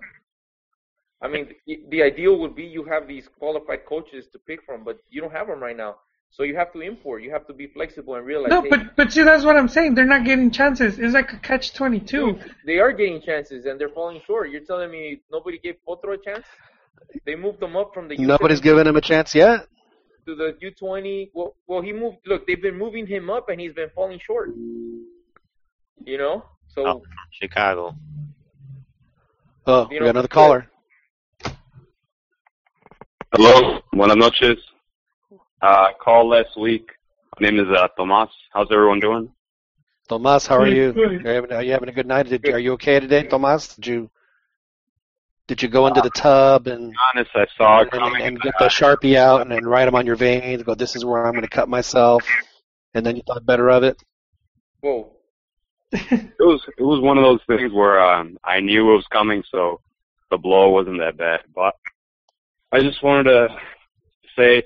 I 1.21 1.27
mean, 1.27 1.47
the, 1.65 1.81
the 1.89 2.03
ideal 2.03 2.37
would 2.39 2.55
be 2.55 2.63
you 2.63 2.83
have 2.85 3.07
these 3.07 3.27
qualified 3.39 3.85
coaches 3.85 4.27
to 4.33 4.39
pick 4.39 4.63
from, 4.63 4.83
but 4.83 4.99
you 5.09 5.21
don't 5.21 5.33
have 5.33 5.47
them 5.47 5.59
right 5.59 5.75
now. 5.75 5.95
So 6.29 6.43
you 6.43 6.55
have 6.55 6.73
to 6.73 6.81
import. 6.81 7.23
You 7.23 7.31
have 7.31 7.47
to 7.47 7.53
be 7.53 7.67
flexible 7.67 8.15
and 8.15 8.25
realize. 8.25 8.49
no, 8.49 8.61
hey, 8.61 8.69
but 8.69 8.95
but 8.95 9.11
see, 9.11 9.23
that's 9.23 9.45
what 9.45 9.55
I'm 9.55 9.69
saying. 9.69 9.95
They're 9.95 10.05
not 10.05 10.25
getting 10.25 10.51
chances. 10.51 10.99
It's 10.99 11.13
like 11.13 11.31
a 11.33 11.37
catch 11.37 11.73
twenty 11.73 11.99
two. 11.99 12.37
they 12.65 12.79
are 12.79 12.91
getting 12.91 13.21
chances 13.21 13.65
and 13.65 13.79
they're 13.79 13.89
falling 13.89 14.21
short. 14.27 14.49
You're 14.51 14.61
telling 14.61 14.91
me 14.91 15.21
nobody 15.31 15.57
gave 15.57 15.75
Potro 15.87 16.13
a 16.13 16.17
chance? 16.17 16.45
They 17.25 17.35
moved 17.35 17.61
them 17.61 17.75
up 17.77 17.93
from 17.93 18.09
the 18.09 18.19
U 18.19 18.27
Nobody's 18.27 18.59
given 18.59 18.85
him 18.85 18.97
a 18.97 19.01
chance 19.01 19.33
yet. 19.33 19.67
to 20.25 20.35
the 20.35 20.57
U20. 20.61 21.31
Well, 21.33 21.55
well, 21.65 21.81
he 21.81 21.93
moved. 21.93 22.17
Look, 22.25 22.45
they've 22.45 22.61
been 22.61 22.77
moving 22.77 23.07
him 23.07 23.29
up, 23.29 23.49
and 23.49 23.59
he's 23.59 23.73
been 23.73 23.89
falling 23.95 24.19
short. 24.19 24.49
You 26.03 26.17
know, 26.17 26.45
so 26.67 26.87
Oh, 26.87 27.01
Chicago. 27.31 27.95
Oh, 29.65 29.83
You 29.83 29.87
we 29.89 29.99
know, 29.99 30.05
got 30.05 30.09
another 30.11 30.27
caller. 30.27 30.69
Hello, 33.33 33.79
buenas 33.91 34.15
noches. 34.15 34.57
Uh, 35.61 35.65
I 35.65 35.91
called 36.01 36.27
last 36.29 36.57
week. 36.57 36.89
My 37.39 37.49
name 37.49 37.59
is 37.59 37.67
uh, 37.75 37.87
Tomas. 37.97 38.29
How's 38.53 38.67
everyone 38.71 38.99
doing? 38.99 39.29
Tomas, 40.07 40.47
how 40.47 40.57
are 40.57 40.67
you? 40.67 40.91
Are 40.91 41.11
you 41.13 41.19
having, 41.19 41.51
are 41.51 41.63
you 41.63 41.71
having 41.73 41.89
a 41.89 41.91
good 41.91 42.07
night? 42.07 42.27
Did, 42.29 42.47
are 42.47 42.59
you 42.59 42.73
okay 42.73 42.99
today, 42.99 43.23
Tomas? 43.23 43.75
Did 43.75 43.87
you 43.87 44.09
did 45.47 45.61
you 45.61 45.69
go 45.69 45.87
into 45.87 46.01
the 46.01 46.09
tub 46.09 46.67
and 46.67 46.93
honest, 47.13 47.31
I 47.33 47.45
saw 47.57 47.81
it 47.81 47.89
and, 47.93 48.21
and 48.21 48.41
get 48.41 48.53
the 48.59 48.65
sharpie 48.65 49.15
out 49.15 49.41
and 49.41 49.51
then 49.51 49.65
write 49.65 49.85
them 49.85 49.95
on 49.95 50.05
your 50.05 50.17
veins? 50.17 50.61
Go, 50.63 50.75
this 50.75 50.95
is 50.95 51.05
where 51.05 51.25
I'm 51.25 51.31
going 51.33 51.43
to 51.43 51.49
cut 51.49 51.69
myself. 51.69 52.25
and 52.93 53.05
then 53.05 53.15
you 53.15 53.21
thought 53.25 53.45
better 53.45 53.69
of 53.69 53.83
it. 53.83 54.01
Whoa. 54.81 55.16
It 55.91 56.33
was 56.39 56.61
it 56.77 56.83
was 56.83 57.01
one 57.01 57.17
of 57.17 57.23
those 57.23 57.39
things 57.47 57.71
where 57.71 58.01
um, 58.01 58.37
I 58.43 58.59
knew 58.59 58.91
it 58.91 58.95
was 58.95 59.07
coming, 59.11 59.43
so 59.49 59.79
the 60.29 60.37
blow 60.37 60.69
wasn't 60.69 60.99
that 60.99 61.17
bad. 61.17 61.41
But 61.55 61.75
I 62.71 62.81
just 62.81 63.01
wanted 63.01 63.23
to 63.25 63.47
say 64.35 64.57
a 64.59 64.63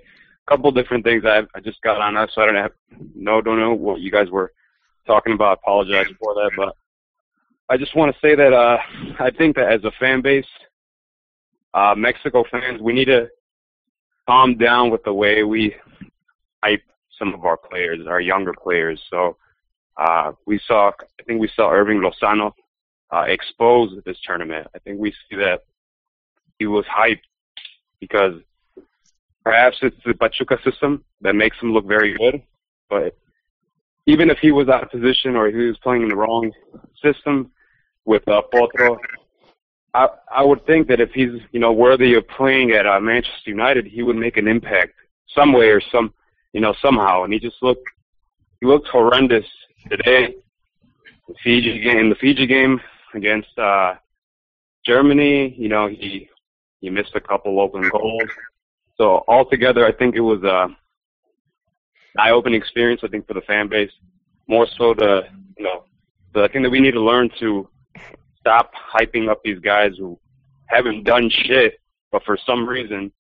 couple 0.50 0.72
different 0.72 1.04
things. 1.04 1.24
I 1.26 1.44
I 1.56 1.60
just 1.60 1.82
got 1.82 2.02
on 2.02 2.18
us, 2.18 2.32
so 2.34 2.42
I 2.42 2.46
don't 2.46 2.56
have 2.56 2.72
no 3.14 3.42
don't 3.42 3.60
know 3.60 3.74
what 3.74 4.02
you 4.02 4.12
guys 4.12 4.30
were 4.30 4.52
talking 5.06 5.34
about. 5.34 5.50
I 5.50 5.54
Apologize 5.62 6.08
for 6.20 6.34
that, 6.34 6.52
but 6.58 6.76
I 7.70 7.78
just 7.78 7.96
want 7.96 8.14
to 8.14 8.20
say 8.20 8.36
that 8.36 8.52
uh, 8.54 8.78
I 9.20 9.30
think 9.32 9.56
that 9.56 9.72
as 9.72 9.84
a 9.84 9.92
fan 10.00 10.22
base, 10.22 10.46
uh, 11.74 11.94
Mexico 11.96 12.44
fans, 12.50 12.82
we 12.82 12.94
need 12.94 13.06
to 13.06 13.30
calm 14.28 14.58
down 14.58 14.90
with 14.90 15.04
the 15.04 15.14
way 15.14 15.44
we 15.44 15.76
hype 16.64 16.84
some 17.18 17.34
of 17.34 17.46
our 17.46 17.58
players, 17.58 18.08
our 18.08 18.22
younger 18.22 18.54
players. 18.54 19.00
So 19.10 19.38
uh, 20.02 20.32
we 20.48 20.60
saw, 20.66 20.92
I 21.20 21.24
think 21.24 21.40
we 21.40 21.50
saw 21.56 21.70
Hirving 21.70 22.02
Lozano 22.02 22.54
uh, 23.12 23.26
expose 23.28 24.02
this 24.04 24.18
tournament. 24.26 24.68
I 24.74 24.80
think 24.80 25.00
we 25.00 25.12
see 25.12 25.36
that 25.36 25.62
he 26.58 26.66
was 26.66 26.86
hyped 26.86 27.22
because 28.00 28.34
perhaps 29.44 29.78
it's 29.84 29.98
the 30.04 30.16
Pachuca 30.16 30.58
system 30.64 31.04
that 31.22 31.36
makes 31.36 31.58
him 31.62 31.72
look 31.74 31.86
very 31.86 32.18
good, 32.18 32.42
but 32.90 33.16
even 34.08 34.32
if 34.32 34.40
he 34.40 34.52
was 34.52 34.70
out 34.70 34.84
of 34.84 34.90
position 34.90 35.36
or 35.36 35.50
he 35.50 35.68
was 35.68 35.78
playing 35.84 36.02
in 36.02 36.10
the 36.10 36.16
wrong 36.16 36.52
system 37.04 37.52
with 38.06 38.28
uh, 38.28 38.42
Potro, 38.52 38.98
I 39.94 40.08
I 40.34 40.44
would 40.44 40.66
think 40.66 40.88
that 40.88 41.00
if 41.00 41.12
he's 41.12 41.40
you 41.52 41.60
know 41.60 41.72
worthy 41.72 42.16
of 42.16 42.28
playing 42.28 42.72
at 42.72 42.88
uh, 42.88 43.00
Manchester 43.00 43.52
United, 43.52 43.86
he 43.86 44.02
would 44.02 44.16
make 44.16 44.38
an 44.38 44.48
impact 44.48 44.94
some 45.36 45.54
way 45.54 45.70
or 45.70 45.82
some 45.92 46.12
you 46.54 46.62
know 46.62 46.74
somehow. 46.82 47.24
And 47.24 47.34
he 47.34 47.40
just 47.40 47.62
looked 47.62 47.88
he 48.60 48.66
looked 48.66 48.88
horrendous 48.88 49.46
today. 49.90 50.36
The 51.28 51.36
Fiji 51.44 51.80
game, 51.80 52.10
the 52.10 52.16
Fiji 52.16 52.46
game 52.46 52.82
against 53.14 53.58
uh, 53.58 53.96
Germany, 54.86 55.56
you 55.58 55.70
know 55.70 55.88
he 55.88 56.30
he 56.80 56.90
missed 56.90 57.16
a 57.16 57.22
couple 57.22 57.60
open 57.60 57.90
goals. 57.90 58.30
So 58.98 59.24
altogether, 59.28 59.86
I 59.86 59.92
think 59.92 60.16
it 60.16 60.22
was 60.22 60.44
a 60.44 60.68
eye-opening 62.20 62.60
experience. 62.60 63.02
I 63.04 63.08
think 63.08 63.28
for 63.28 63.34
the 63.34 63.42
fan 63.42 63.70
base, 63.70 63.92
more 64.48 64.68
so 64.78 64.94
the 64.94 65.22
you 65.58 65.64
know, 65.64 65.86
the 66.34 66.42
I 66.44 66.48
think 66.48 66.66
that 66.66 66.70
we 66.70 66.80
need 66.80 66.92
to 66.92 67.02
learn 67.02 67.30
to 67.40 67.70
stop 68.40 68.72
hyping 68.94 69.30
up 69.30 69.42
these 69.44 69.60
guys 69.60 69.94
who 69.98 70.20
haven't 70.66 71.04
done 71.04 71.30
shit, 71.30 71.80
but 72.12 72.24
for 72.24 72.38
some 72.46 72.68
reason, 72.68 73.12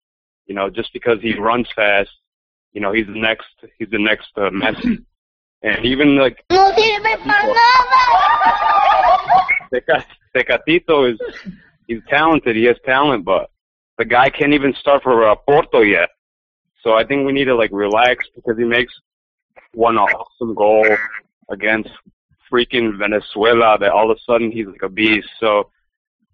you 0.48 0.56
know, 0.56 0.70
just 0.70 0.92
because 0.94 1.20
he 1.22 1.38
runs 1.38 1.68
fast, 1.76 2.10
you 2.74 2.82
know, 2.82 2.92
he's 2.92 3.06
the 3.08 3.20
next, 3.20 3.48
he's 3.78 3.90
the 3.90 4.00
next 4.00 4.30
uh, 4.38 4.50
Messi. 4.50 5.04
And 5.64 5.86
even 5.86 6.18
like 6.18 6.44
Teca- 9.74 10.06
Tecatito 10.36 11.14
is, 11.14 11.20
he's 11.88 12.02
talented, 12.10 12.56
he 12.56 12.64
has 12.66 12.78
talent, 12.86 13.24
but 13.26 13.52
the 13.98 14.06
guy 14.06 14.30
can't 14.30 14.54
even 14.54 14.74
start 14.74 15.04
for 15.04 15.30
uh, 15.30 15.36
Porto 15.36 15.82
yet. 15.82 16.10
So 16.84 16.94
I 16.94 17.06
think 17.06 17.26
we 17.26 17.32
need 17.32 17.46
to 17.46 17.56
like 17.56 17.70
relax 17.72 18.26
because 18.36 18.58
he 18.58 18.66
makes 18.66 18.94
one 19.74 19.98
awesome 19.98 20.56
goal 20.56 20.86
against 21.50 21.90
freaking 22.52 22.98
Venezuela 22.98 23.78
that 23.80 23.92
all 23.92 24.12
of 24.12 24.18
a 24.18 24.20
sudden 24.22 24.52
he's 24.52 24.66
like 24.66 24.82
a 24.84 24.90
beast. 24.90 25.30
So 25.40 25.70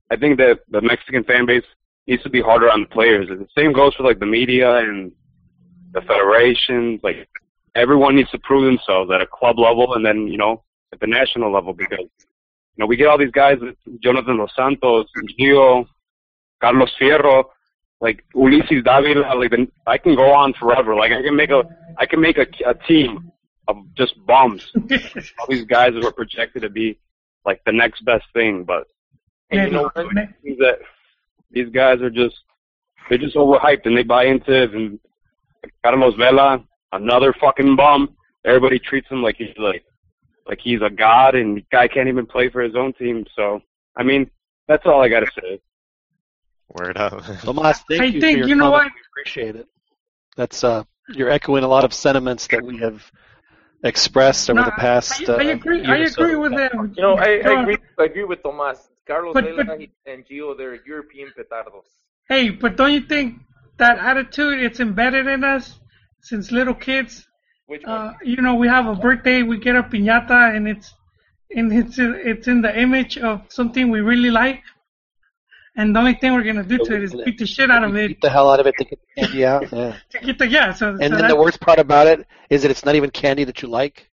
I 0.10 0.16
think 0.16 0.38
that 0.38 0.60
the 0.70 0.82
Mexican 0.82 1.24
fan 1.24 1.46
base 1.46 1.66
needs 2.08 2.24
to 2.24 2.30
be 2.30 2.42
harder 2.42 2.72
on 2.72 2.82
the 2.82 2.88
players. 2.88 3.28
The 3.28 3.48
same 3.58 3.74
goes 3.74 3.94
for 3.96 4.04
like 4.04 4.20
the 4.20 4.26
media 4.26 4.78
and 4.78 5.12
the 5.92 6.02
federations. 6.02 7.02
Like 7.04 7.28
everyone 7.78 8.16
needs 8.16 8.30
to 8.32 8.40
prove 8.40 8.66
themselves 8.66 9.12
at 9.14 9.22
a 9.22 9.28
club 9.28 9.60
level 9.60 9.94
and 9.94 10.06
then 10.06 10.28
you 10.28 10.38
know 10.38 10.64
at 10.94 11.00
the 11.00 11.08
national 11.08 11.52
level 11.52 11.74
because 11.74 12.00
you 12.00 12.80
know 12.80 12.86
we 12.86 12.96
get 12.96 13.08
all 13.08 13.18
these 13.18 13.32
guys, 13.32 13.58
Jonathan 14.04 14.38
Dos 14.38 14.52
Santos, 14.56 15.06
Gio, 15.40 15.86
Carlos 16.62 16.92
Fierro, 17.00 17.46
like 18.02 18.24
Ulises 18.36 18.84
Davila. 18.84 19.36
Like 19.36 19.52
the, 19.52 19.68
I 19.86 19.98
can 19.98 20.16
go 20.16 20.32
on 20.32 20.54
forever. 20.54 20.96
Like 20.96 21.12
I 21.12 21.22
can 21.22 21.36
make 21.36 21.50
a 21.50 21.64
I 21.98 22.06
can 22.06 22.22
make 22.22 22.38
a, 22.38 22.48
a 22.66 22.74
team 22.74 23.32
of 23.68 23.78
just 23.96 24.14
bums. 24.26 24.72
all 24.76 25.48
these 25.50 25.66
guys 25.66 25.92
who 25.94 26.06
are 26.06 26.12
projected 26.12 26.62
to 26.64 26.70
be 26.70 26.98
like 27.46 27.62
the 27.66 27.72
next 27.72 28.04
best 28.06 28.26
thing, 28.34 28.64
but 28.64 28.88
and 29.50 29.72
you 29.72 29.78
know? 29.78 29.92
That 29.96 30.80
these 31.52 31.70
guys 31.70 32.02
are 32.02 32.10
just 32.10 32.36
they're 33.10 33.18
just 33.18 33.36
overhyped 33.36 33.86
and 33.86 33.98
they 33.98 34.04
buy 34.04 34.26
into 34.26 34.64
it. 34.64 34.74
And 34.74 35.00
Carlos 35.84 36.16
Vela, 36.16 36.64
another 36.92 37.34
fucking 37.40 37.76
bum. 37.76 38.16
Everybody 38.46 38.80
treats 38.80 39.08
him 39.10 39.22
like 39.22 39.36
he's 39.38 39.56
like 39.58 39.84
like 40.48 40.60
he's 40.64 40.82
a 40.82 40.90
god, 40.90 41.36
and 41.36 41.58
the 41.58 41.66
guy 41.72 41.88
can't 41.88 42.08
even 42.08 42.26
play 42.26 42.50
for 42.50 42.62
his 42.62 42.76
own 42.76 42.94
team. 42.94 43.26
So 43.36 43.62
I 43.96 44.04
mean, 44.04 44.30
that's 44.68 44.86
all 44.86 45.02
I 45.02 45.10
gotta 45.10 45.28
say. 45.42 45.60
Word 46.70 46.98
up. 46.98 47.24
Tomas, 47.42 47.80
thank 47.90 48.02
I 48.02 48.06
you 48.06 48.22
think- 48.22 48.36
for 48.36 48.40
your 48.40 48.48
you 48.50 48.56
know 48.56 48.72
comment. 48.72 48.92
We 48.94 49.22
appreciate 49.22 49.56
it. 49.56 49.68
That's 50.36 50.64
uh, 50.64 50.84
you're 51.10 51.30
echoing 51.30 51.64
a 51.64 51.68
lot 51.68 51.84
of 51.84 51.94
sentiments 51.94 52.48
that 52.48 52.64
we 52.64 52.78
have 52.78 53.10
expressed 53.84 54.50
over 54.50 54.60
No, 54.60 54.66
the 54.66 54.72
past. 54.72 55.28
I, 55.30 55.34
I 55.34 55.36
uh, 55.36 55.50
agree. 55.54 55.82
year 55.82 55.96
I 55.96 56.00
or 56.02 56.08
so. 56.10 56.24
agree 56.24 56.36
with 56.36 56.52
him. 56.54 56.94
You 56.96 57.02
know, 57.02 57.16
I, 57.16 57.42
I 57.46 57.62
agree. 57.62 57.78
I 58.00 58.04
agree 58.04 58.24
with 58.24 58.44
Tomas. 58.44 58.90
Carlos 59.08 59.34
But- 59.34 59.46
but- 59.56 59.80
and 60.06 60.26
Gio, 60.28 60.58
they're 60.58 60.76
European 60.86 61.32
petardos. 61.38 61.86
Hey, 62.28 62.50
but 62.50 62.76
don't 62.76 62.92
you 62.92 63.02
think 63.02 63.40
that 63.78 63.98
attitude 64.00 64.60
it's 64.62 64.80
embedded 64.82 65.28
in 65.28 65.44
us 65.46 65.80
since 66.28 66.52
little 66.52 66.74
kids? 66.76 67.28
Which 67.68 67.84
Uh, 67.86 68.14
you 68.24 68.42
know, 68.42 68.56
we 68.56 68.68
have 68.68 68.86
a 68.88 68.96
birthday, 68.96 69.44
we 69.44 69.58
get 69.58 69.76
a 69.76 69.84
piñata, 69.84 70.56
and 70.56 70.68
it's 70.68 70.94
and 71.56 71.72
it's 71.72 71.98
it's 72.00 72.48
in 72.48 72.62
the 72.62 72.74
image 72.80 73.18
of 73.18 73.42
something 73.50 73.90
we 73.90 74.02
really 74.02 74.32
like, 74.32 74.62
and 75.78 75.96
the 75.96 76.00
only 76.00 76.16
thing 76.16 76.34
we're 76.34 76.44
gonna 76.44 76.64
do 76.64 76.78
to 76.78 76.96
it 76.96 77.04
is 77.04 77.14
beat 77.14 77.38
the 77.38 77.46
shit 77.46 77.70
out 77.70 77.84
of 77.84 77.96
it. 77.96 78.08
Beat 78.08 78.22
the 78.22 78.30
hell 78.30 78.50
out 78.50 78.60
of 78.60 78.68
it 78.68 78.76
to 78.80 78.86
get 78.86 79.00
candy 79.18 79.46
out. 79.46 79.72
Yeah. 79.72 79.96
To 80.12 80.20
get 80.20 80.40
the 80.40 80.48
yeah. 80.48 80.74
So, 80.74 80.90
And 80.90 81.14
so 81.14 81.18
then 81.18 81.28
the 81.28 81.36
worst 81.36 81.60
part 81.60 81.80
about 81.80 82.08
it 82.08 82.26
is 82.50 82.62
that 82.64 82.72
it's 82.72 82.84
not 82.84 82.96
even 82.96 83.12
candy 83.12 83.44
that 83.44 83.62
you 83.62 83.68
like. 83.68 84.10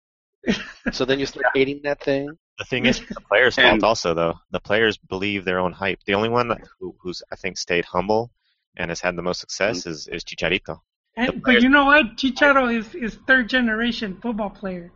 so 0.93 1.05
then 1.05 1.19
you 1.19 1.27
start 1.27 1.47
hating 1.55 1.81
that 1.85 2.01
thing. 2.01 2.39
The 2.59 2.65
thing 2.65 2.87
is, 2.87 3.01
the 3.01 3.21
players' 3.21 3.55
fault 3.55 3.85
also, 3.85 4.15
though. 4.15 4.35
The 4.51 4.61
players 4.61 4.97
believe 4.97 5.45
their 5.45 5.61
own 5.61 5.73
hype. 5.73 6.01
The 6.07 6.15
only 6.15 6.29
one 6.29 6.57
who, 6.81 6.95
who's 7.01 7.23
I 7.33 7.37
think 7.37 7.57
stayed 7.57 7.85
humble 7.85 8.33
and 8.77 8.91
has 8.91 9.01
had 9.01 9.17
the 9.17 9.23
most 9.23 9.41
success 9.41 9.87
is, 9.87 10.09
is 10.09 10.25
Chicharito. 10.25 10.81
And, 11.19 11.43
but 11.43 11.63
you 11.63 11.69
know 11.69 11.87
what? 11.87 12.17
Chicharo 12.17 12.73
is 12.73 12.95
is 12.95 13.19
third 13.27 13.49
generation 13.49 14.19
football 14.23 14.51
player, 14.51 14.93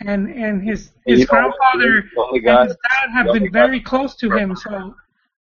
and 0.00 0.28
and 0.28 0.62
his 0.68 0.90
his 1.06 1.20
you 1.20 1.26
grandfather 1.26 2.02
The 2.14 2.20
only 2.20 2.44
and 2.44 2.68
his 2.68 2.76
dad 2.90 3.10
have 3.12 3.32
been 3.32 3.52
very 3.52 3.80
close 3.80 4.16
to 4.16 4.30
him. 4.30 4.56
So 4.56 4.94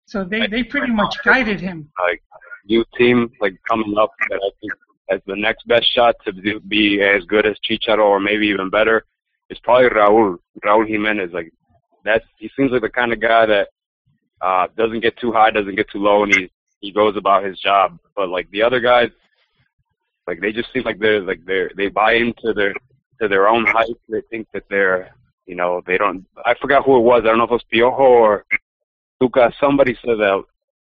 so 0.05 0.24
they 0.24 0.46
they 0.46 0.62
pretty 0.62 0.92
much 0.92 1.16
guided 1.24 1.60
him. 1.60 1.90
like 1.98 2.22
youth 2.64 2.86
team 2.98 3.30
like 3.40 3.55
coming 3.66 3.96
up 3.98 4.12
that 4.28 4.36
I 4.36 4.50
think 4.60 4.72
has 5.09 5.20
the 5.26 5.36
next 5.36 5.66
best 5.66 5.90
shot 5.94 6.16
to 6.26 6.60
be 6.60 7.00
as 7.00 7.24
good 7.24 7.46
as 7.46 7.56
Chicharo 7.66 8.05
or 8.05 8.20
maybe 8.20 8.46
even 8.48 8.68
better 8.68 9.06
is 9.48 9.59
probably 9.60 9.88
Raul 9.88 10.36
Raul 10.62 10.86
Jimenez. 10.86 11.32
Like 11.32 11.50
that's 12.05 12.26
he 12.36 12.50
seems 12.55 12.70
like 12.70 12.82
the 12.82 12.90
kind 12.90 13.14
of 13.14 13.20
guy 13.20 13.46
that 13.46 13.68
uh 14.42 14.66
doesn't 14.76 15.00
get 15.00 15.16
too 15.16 15.32
high, 15.32 15.50
doesn't 15.50 15.76
get 15.76 15.88
too 15.90 16.00
low, 16.00 16.24
and 16.24 16.34
he 16.34 16.50
he 16.80 16.92
goes 16.92 17.16
about 17.16 17.44
his 17.44 17.59
job. 17.59 17.98
But 18.14 18.28
like 18.28 18.50
the 18.50 18.62
other 18.62 18.80
guys, 18.80 19.09
like 20.28 20.40
they 20.40 20.52
just 20.52 20.70
seem 20.74 20.82
like 20.84 20.98
they're 20.98 21.22
like 21.22 21.42
they're 21.46 21.70
they 21.74 21.88
buy 21.88 22.12
into 22.12 22.52
their 22.52 22.74
to 23.20 23.28
their 23.28 23.48
own 23.48 23.64
hype. 23.66 23.98
They 24.09 24.20
think 24.30 24.46
that 24.52 24.64
they're 24.68 25.10
you 25.46 25.55
know 25.55 25.82
they 25.86 25.96
don't. 25.96 26.26
I 26.44 26.55
forgot 26.60 26.84
who 26.84 26.98
it 26.98 27.00
was. 27.00 27.22
I 27.24 27.28
don't 27.28 27.38
know 27.38 27.44
if 27.44 27.50
it 27.50 27.55
was 27.55 27.64
Piojo 27.72 27.98
or 27.98 28.44
Tuca. 29.20 29.50
Somebody 29.59 29.96
said 30.05 30.18
that 30.18 30.44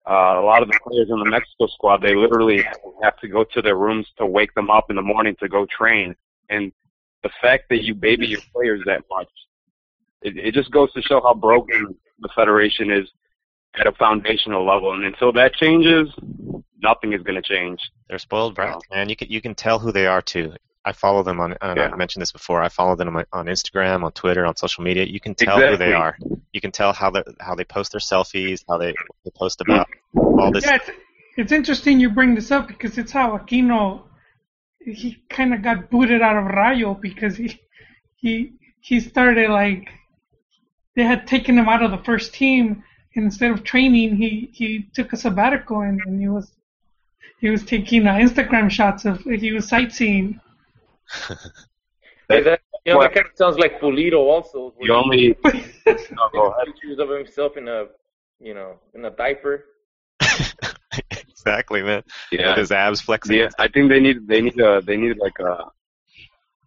uh, 0.09 0.39
a 0.39 0.41
lot 0.41 0.63
of 0.63 0.67
the 0.67 0.79
players 0.83 1.09
in 1.11 1.19
the 1.19 1.29
Mexico 1.29 1.67
squad, 1.67 2.01
they 2.01 2.15
literally 2.15 2.65
have 3.03 3.17
to 3.19 3.27
go 3.27 3.43
to 3.43 3.61
their 3.61 3.75
rooms 3.75 4.07
to 4.17 4.25
wake 4.25 4.53
them 4.55 4.71
up 4.71 4.89
in 4.89 4.95
the 4.95 5.01
morning 5.03 5.35
to 5.39 5.47
go 5.47 5.67
train. 5.67 6.15
And 6.49 6.71
the 7.21 7.29
fact 7.39 7.65
that 7.69 7.83
you 7.83 7.93
baby 7.93 8.25
your 8.25 8.41
players 8.51 8.81
that 8.87 9.03
much, 9.11 9.29
it, 10.23 10.35
it 10.37 10.55
just 10.55 10.71
goes 10.71 10.91
to 10.93 11.03
show 11.03 11.21
how 11.21 11.35
broken 11.35 11.95
the 12.19 12.29
federation 12.35 12.89
is 12.89 13.07
at 13.77 13.87
a 13.87 13.91
foundational 13.93 14.65
level. 14.65 14.93
And 14.93 15.05
until 15.05 15.31
that 15.33 15.53
changes, 15.53 16.09
nothing 16.81 17.13
is 17.13 17.21
going 17.21 17.35
to 17.35 17.41
change. 17.41 17.79
They're 18.07 18.19
spoiled 18.19 18.55
brats, 18.55 18.83
man. 18.91 19.09
You 19.09 19.15
can 19.15 19.29
you 19.29 19.41
can 19.41 19.55
tell 19.55 19.79
who 19.79 19.91
they 19.91 20.07
are 20.07 20.21
too. 20.21 20.53
I 20.85 20.93
follow 20.93 21.23
them 21.23 21.39
on. 21.39 21.55
And 21.61 21.77
Yeah. 21.77 21.89
I 21.91 21.95
mentioned 21.95 22.21
this 22.21 22.31
before. 22.31 22.61
I 22.63 22.69
follow 22.69 22.95
them 22.95 23.15
on, 23.15 23.25
on 23.33 23.45
Instagram, 23.45 24.03
on 24.03 24.11
Twitter, 24.13 24.45
on 24.45 24.55
social 24.55 24.83
media. 24.83 25.03
You 25.05 25.19
can 25.19 25.35
tell 25.35 25.59
who 25.59 25.77
they 25.77 25.93
are. 25.93 26.17
You 26.51 26.61
can 26.61 26.71
tell 26.71 26.93
how 26.93 27.11
they 27.11 27.23
how 27.39 27.55
they 27.55 27.65
post 27.65 27.91
their 27.91 27.99
selfies, 27.99 28.63
how 28.67 28.77
they, 28.77 28.93
they 29.23 29.31
post 29.35 29.61
about 29.61 29.87
all 30.15 30.51
this. 30.51 30.65
Yeah, 30.65 30.75
it's, 30.75 30.89
it's 31.37 31.51
interesting 31.51 31.99
you 31.99 32.09
bring 32.09 32.33
this 32.33 32.51
up 32.51 32.67
because 32.67 32.97
it's 32.97 33.11
how 33.11 33.37
Aquino 33.37 34.03
he 34.79 35.23
kind 35.29 35.53
of 35.53 35.61
got 35.61 35.89
booted 35.89 36.21
out 36.21 36.37
of 36.37 36.45
Rayo 36.45 36.93
because 36.93 37.37
he 37.37 37.59
he 38.15 38.53
he 38.79 38.99
started 38.99 39.49
like 39.49 39.89
they 40.95 41.03
had 41.03 41.27
taken 41.27 41.57
him 41.57 41.69
out 41.69 41.83
of 41.83 41.91
the 41.91 42.03
first 42.03 42.33
team 42.33 42.65
and 42.69 42.83
instead 43.13 43.51
of 43.51 43.63
training 43.63 44.15
he 44.15 44.49
he 44.53 44.87
took 44.93 45.13
a 45.13 45.17
sabbatical 45.17 45.81
and, 45.81 45.99
and 46.05 46.19
he 46.19 46.27
was 46.27 46.51
he 47.39 47.49
was 47.49 47.63
taking 47.63 48.07
uh, 48.07 48.13
Instagram 48.13 48.69
shots 48.69 49.05
of 49.05 49.21
he 49.21 49.51
was 49.51 49.67
sightseeing. 49.67 50.39
Hey, 52.29 52.43
that, 52.43 52.61
you 52.85 52.93
know, 52.93 53.01
that 53.01 53.13
kind 53.13 53.25
of 53.25 53.31
sounds 53.35 53.57
like 53.57 53.79
Pulido 53.81 54.19
also. 54.19 54.73
The 54.79 54.93
only 54.93 55.35
no, 55.45 56.29
go 56.31 56.47
ahead. 56.51 56.67
pictures 56.67 56.99
of 56.99 57.09
himself 57.09 57.57
in 57.57 57.67
a, 57.67 57.85
you 58.39 58.53
know, 58.53 58.75
in 58.93 59.03
a 59.05 59.09
diaper. 59.09 59.65
exactly, 61.09 61.81
man. 61.81 62.03
Yeah. 62.31 62.49
With 62.49 62.57
his 62.57 62.71
abs 62.71 63.01
flexing. 63.01 63.35
Yeah, 63.35 63.49
I 63.57 63.67
think 63.67 63.89
they 63.89 63.99
need 63.99 64.27
they 64.27 64.41
need 64.41 64.59
a 64.59 64.81
they 64.81 64.97
need 64.97 65.17
like 65.17 65.39
a 65.39 65.65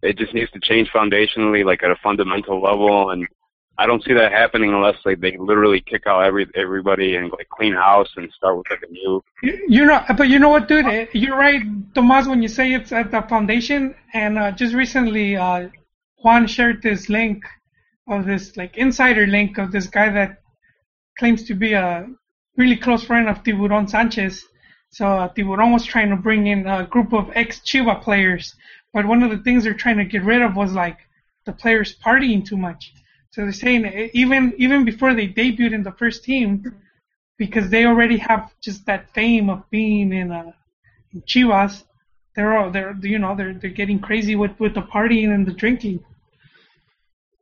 it 0.01 0.17
just 0.17 0.33
needs 0.33 0.51
to 0.51 0.59
change 0.59 0.89
foundationally, 0.89 1.63
like 1.63 1.81
at 1.81 1.91
a 1.91 1.95
fundamental 2.03 2.61
level, 2.61 3.11
and 3.11 3.25
I 3.77 3.87
don't 3.87 4.03
see 4.03 4.13
that 4.13 4.31
happening 4.31 4.71
unless 4.71 4.97
like 5.03 5.19
they 5.19 5.35
literally 5.37 5.81
kick 5.81 6.05
out 6.05 6.23
every 6.23 6.47
everybody 6.55 7.15
and 7.15 7.31
like 7.31 7.49
clean 7.49 7.73
house 7.73 8.09
and 8.17 8.31
start 8.31 8.57
with 8.57 8.67
like 8.69 8.83
a 8.87 8.91
new. 8.91 9.23
You 9.41 9.85
know, 9.85 10.03
but 10.15 10.29
you 10.29 10.37
know 10.37 10.49
what, 10.49 10.67
dude? 10.67 10.85
Eh, 10.85 11.07
You're 11.13 11.37
right, 11.37 11.61
Tomas, 11.95 12.27
when 12.27 12.41
you 12.43 12.47
say 12.47 12.73
it's 12.73 12.91
at 12.91 13.09
the 13.09 13.23
foundation. 13.23 13.95
And 14.13 14.37
uh, 14.37 14.51
just 14.51 14.75
recently, 14.75 15.35
uh, 15.35 15.69
Juan 16.17 16.45
shared 16.45 16.83
this 16.83 17.09
link 17.09 17.43
of 18.07 18.25
this 18.25 18.55
like 18.57 18.77
insider 18.77 19.25
link 19.25 19.57
of 19.57 19.71
this 19.71 19.87
guy 19.87 20.09
that 20.11 20.41
claims 21.17 21.43
to 21.45 21.55
be 21.55 21.73
a 21.73 22.07
really 22.57 22.77
close 22.77 23.03
friend 23.03 23.27
of 23.27 23.43
Tiburon 23.43 23.87
Sanchez. 23.89 24.45
So 24.91 25.07
uh, 25.07 25.29
Tiburon 25.29 25.73
was 25.73 25.85
trying 25.85 26.09
to 26.11 26.15
bring 26.15 26.45
in 26.45 26.67
a 26.67 26.85
group 26.85 27.11
of 27.13 27.31
ex 27.33 27.59
Chiva 27.61 28.01
players, 28.01 28.55
but 28.93 29.07
one 29.07 29.23
of 29.23 29.31
the 29.31 29.39
things 29.39 29.63
they're 29.63 29.73
trying 29.73 29.97
to 29.97 30.05
get 30.05 30.23
rid 30.23 30.43
of 30.43 30.55
was 30.55 30.73
like 30.73 30.99
the 31.45 31.53
players 31.53 31.95
partying 31.95 32.45
too 32.45 32.57
much. 32.57 32.93
So 33.33 33.41
they're 33.41 33.51
saying 33.51 34.11
even 34.13 34.53
even 34.57 34.85
before 34.85 35.13
they 35.15 35.27
debuted 35.27 35.73
in 35.73 35.81
the 35.81 35.91
first 35.93 36.23
team, 36.23 36.49
because 37.39 37.67
they 37.71 37.85
already 37.85 38.17
have 38.17 38.51
just 38.61 38.85
that 38.85 39.11
fame 39.13 39.49
of 39.49 39.67
being 39.71 40.13
in, 40.13 40.31
uh, 40.31 40.51
in 41.13 41.21
Chivas, 41.23 41.83
they're 42.35 42.55
all 42.55 42.69
they're 42.69 42.95
you 43.01 43.17
know 43.17 43.35
they're 43.35 43.55
they're 43.55 43.71
getting 43.81 43.99
crazy 43.99 44.35
with 44.35 44.51
with 44.59 44.75
the 44.75 44.83
partying 44.83 45.33
and 45.33 45.47
the 45.47 45.51
drinking. 45.51 45.99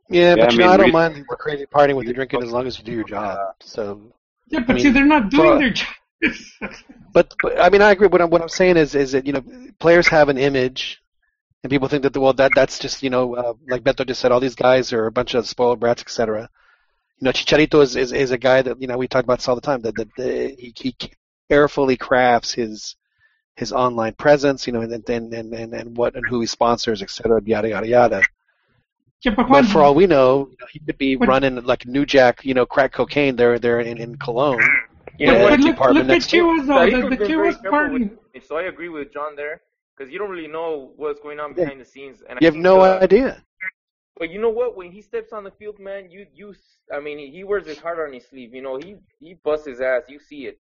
Yeah, 0.10 0.36
Yeah, 0.36 0.36
but 0.36 0.50
I 0.50 0.52
you 0.54 0.58
mean, 0.60 0.68
know, 0.68 0.74
I 0.74 0.78
don't 0.78 0.86
we- 0.88 0.92
mind 0.94 1.16
the 1.30 1.36
crazy 1.36 1.66
partying 1.66 1.96
with 1.98 2.08
the 2.08 2.14
drinking 2.14 2.42
as 2.44 2.52
long 2.52 2.68
as 2.68 2.78
you 2.80 2.86
do 2.86 2.94
your 2.94 3.04
job. 3.04 3.38
So, 3.60 4.14
Yeah, 4.48 4.62
but 4.62 4.78
I 4.78 4.80
see, 4.80 4.92
they're 4.92 5.06
not 5.06 5.30
doing 5.30 5.52
for- 5.52 5.58
their 5.60 5.70
job. 5.72 5.94
but, 7.14 7.34
but 7.42 7.60
I 7.60 7.70
mean, 7.70 7.82
I 7.82 7.92
agree. 7.92 8.08
What 8.08 8.22
I'm 8.22 8.30
what 8.30 8.42
I'm 8.42 8.50
saying 8.50 8.78
is 8.78 8.96
is 8.96 9.12
that 9.12 9.26
you 9.28 9.34
know 9.34 9.44
players 9.80 10.08
have 10.08 10.30
an 10.30 10.38
image, 10.38 11.01
and 11.64 11.70
people 11.70 11.88
think 11.88 12.04
that 12.04 12.18
well 12.18 12.34
that 12.34 12.52
that's 12.56 12.80
just 12.80 13.04
you 13.04 13.10
know 13.10 13.36
uh, 13.36 13.54
like 13.70 13.84
Beto 13.84 14.06
just 14.06 14.20
said, 14.22 14.32
all 14.32 14.40
these 14.40 14.56
guys 14.56 14.94
are 14.94 15.06
a 15.06 15.12
bunch 15.12 15.34
of 15.36 15.48
spoiled 15.48 15.80
brats, 15.80 16.02
etc. 16.02 16.50
You 17.20 17.26
know, 17.26 17.32
Chicharito 17.32 17.82
is, 17.82 17.96
is 17.96 18.12
is 18.12 18.32
a 18.32 18.38
guy 18.38 18.62
that 18.64 18.82
you 18.82 18.88
know 18.88 18.98
we 18.98 19.08
talk 19.08 19.24
about 19.24 19.40
this 19.40 19.48
all 19.48 19.56
the 19.56 19.62
time 19.62 19.82
that 19.82 19.96
that 19.96 20.10
uh, 20.20 20.56
he, 20.58 20.74
he 20.76 20.96
carefully 21.50 21.98
crafts 21.98 22.54
his 22.54 22.96
his 23.56 23.72
online 23.72 24.14
presence, 24.14 24.66
you 24.66 24.74
know, 24.74 24.82
and 24.82 24.92
and 24.94 25.34
and 25.34 25.54
and, 25.54 25.74
and 25.74 25.98
what 25.98 26.16
and 26.16 26.26
who 26.28 26.42
he 26.42 26.48
sponsors, 26.48 27.02
etc. 27.04 27.42
Yada 27.46 27.70
yada 27.70 27.88
yada. 27.88 28.22
Yeah, 29.24 29.36
but 29.36 29.48
But 29.50 29.66
for 29.68 29.84
all 29.84 29.94
we 29.94 30.08
know, 30.08 30.48
you 30.50 30.58
know, 30.60 30.66
he 30.72 30.80
could 30.80 30.98
be 30.98 31.16
But- 31.16 31.28
running 31.28 31.64
like 31.64 31.86
New 31.86 32.08
Jack, 32.08 32.44
you 32.44 32.56
know, 32.56 32.66
crack 32.66 32.92
cocaine 32.94 33.36
there 33.36 33.60
there 33.60 33.80
in, 33.82 34.00
in 34.00 34.16
Cologne. 34.18 34.60
You 35.20 35.28
but, 35.28 35.34
know 35.34 35.50
but 35.50 35.52
what? 35.52 35.60
look, 35.60 35.80
look 35.80 35.98
at 35.98 36.06
next. 36.08 36.32
Chivas 36.32 36.66
though. 36.66 36.74
Tarico's 36.74 37.10
The, 37.12 37.16
the 37.18 37.26
Chivas 37.26 37.62
careful 37.62 37.70
party. 37.70 38.10
so 38.48 38.58
I 38.58 38.64
agree 38.64 38.90
with 38.90 39.14
John 39.14 39.36
there 39.36 39.62
because 40.02 40.12
you 40.12 40.18
don't 40.18 40.32
really 40.32 40.48
know 40.48 40.92
what's 40.96 41.20
going 41.20 41.40
on 41.40 41.54
behind 41.54 41.80
the 41.80 41.86
scenes. 41.86 42.24
And 42.28 42.38
I 42.38 42.42
You 42.42 42.48
have 42.48 42.56
no 42.56 42.82
uh, 42.82 43.00
idea. 43.02 43.44
But 44.18 44.32
you 44.32 44.42
know 44.42 44.50
what? 44.50 44.76
When 44.76 44.92
he 44.92 45.02
steps 45.02 45.32
on 45.32 45.44
the 45.44 45.52
field, 45.52 45.80
man, 45.80 46.10
you 46.10 46.26
you 46.34 46.56
I 46.94 47.00
mean, 47.00 47.32
he 47.32 47.44
wears 47.44 47.68
his 47.68 47.78
heart 47.78 48.00
on 48.00 48.14
his 48.14 48.26
sleeve. 48.26 48.54
You 48.54 48.64
know, 48.64 48.78
he 48.78 48.96
he 49.20 49.36
busts 49.44 49.68
his 49.68 49.80
ass. 49.80 50.04
You 50.08 50.20
see 50.20 50.48
it. 50.48 50.60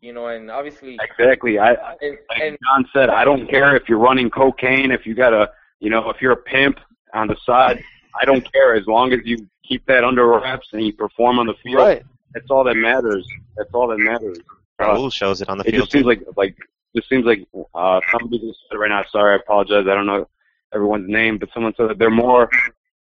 You 0.00 0.12
know, 0.12 0.26
and 0.26 0.50
obviously, 0.50 0.98
Exactly. 1.00 1.58
I, 1.58 1.72
I 1.72 1.96
and 2.02 2.18
like 2.28 2.42
and 2.42 2.58
John 2.66 2.84
said, 2.92 3.08
I 3.08 3.24
don't 3.24 3.48
care 3.48 3.74
if 3.76 3.88
you're 3.88 3.98
running 3.98 4.30
cocaine, 4.30 4.90
if 4.90 5.06
you 5.06 5.14
got 5.14 5.32
a, 5.32 5.50
you 5.80 5.90
know, 5.90 6.10
if 6.10 6.20
you're 6.20 6.32
a 6.32 6.36
pimp 6.36 6.78
on 7.14 7.28
the 7.28 7.36
side. 7.46 7.82
I 8.20 8.26
don't 8.26 8.46
care 8.52 8.74
as 8.74 8.86
long 8.86 9.14
as 9.14 9.20
you 9.24 9.48
keep 9.66 9.86
that 9.86 10.04
under 10.04 10.26
wraps 10.26 10.68
and 10.72 10.84
you 10.84 10.92
perform 10.92 11.38
on 11.38 11.46
the 11.46 11.54
field. 11.62 11.78
Right. 11.82 12.02
That's 12.34 12.50
all 12.50 12.62
that 12.64 12.74
matters. 12.74 13.26
That's 13.56 13.70
all 13.72 13.88
that 13.88 13.98
matters. 13.98 14.38
Raul 14.78 15.12
shows 15.12 15.40
it 15.40 15.48
on 15.48 15.58
the 15.58 15.64
it 15.64 15.70
field 15.70 15.82
just 15.84 15.92
seems 15.92 16.02
too. 16.02 16.08
like 16.08 16.20
like 16.36 16.56
just 16.94 17.08
seems 17.08 17.24
like 17.24 17.46
uh 17.74 18.00
somebody 18.10 18.38
just 18.38 18.60
said 18.70 18.76
right 18.76 18.88
now. 18.88 19.04
Sorry, 19.10 19.34
I 19.34 19.36
apologize. 19.36 19.86
I 19.88 19.94
don't 19.94 20.06
know 20.06 20.28
everyone's 20.74 21.08
name, 21.08 21.38
but 21.38 21.48
someone 21.52 21.74
said 21.76 21.90
that 21.90 21.98
they're 21.98 22.10
more 22.10 22.48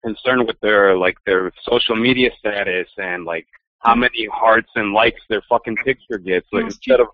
concerned 0.03 0.47
with 0.47 0.59
their 0.61 0.95
like 0.95 1.17
their 1.25 1.51
social 1.63 1.95
media 1.95 2.29
status 2.39 2.87
and 2.97 3.25
like 3.25 3.47
how 3.79 3.95
many 3.95 4.27
hearts 4.31 4.69
and 4.75 4.93
likes 4.93 5.21
their 5.29 5.41
fucking 5.47 5.77
picture 5.77 6.17
gets, 6.17 6.47
like 6.51 6.65
instead 6.65 6.99
of 6.99 7.07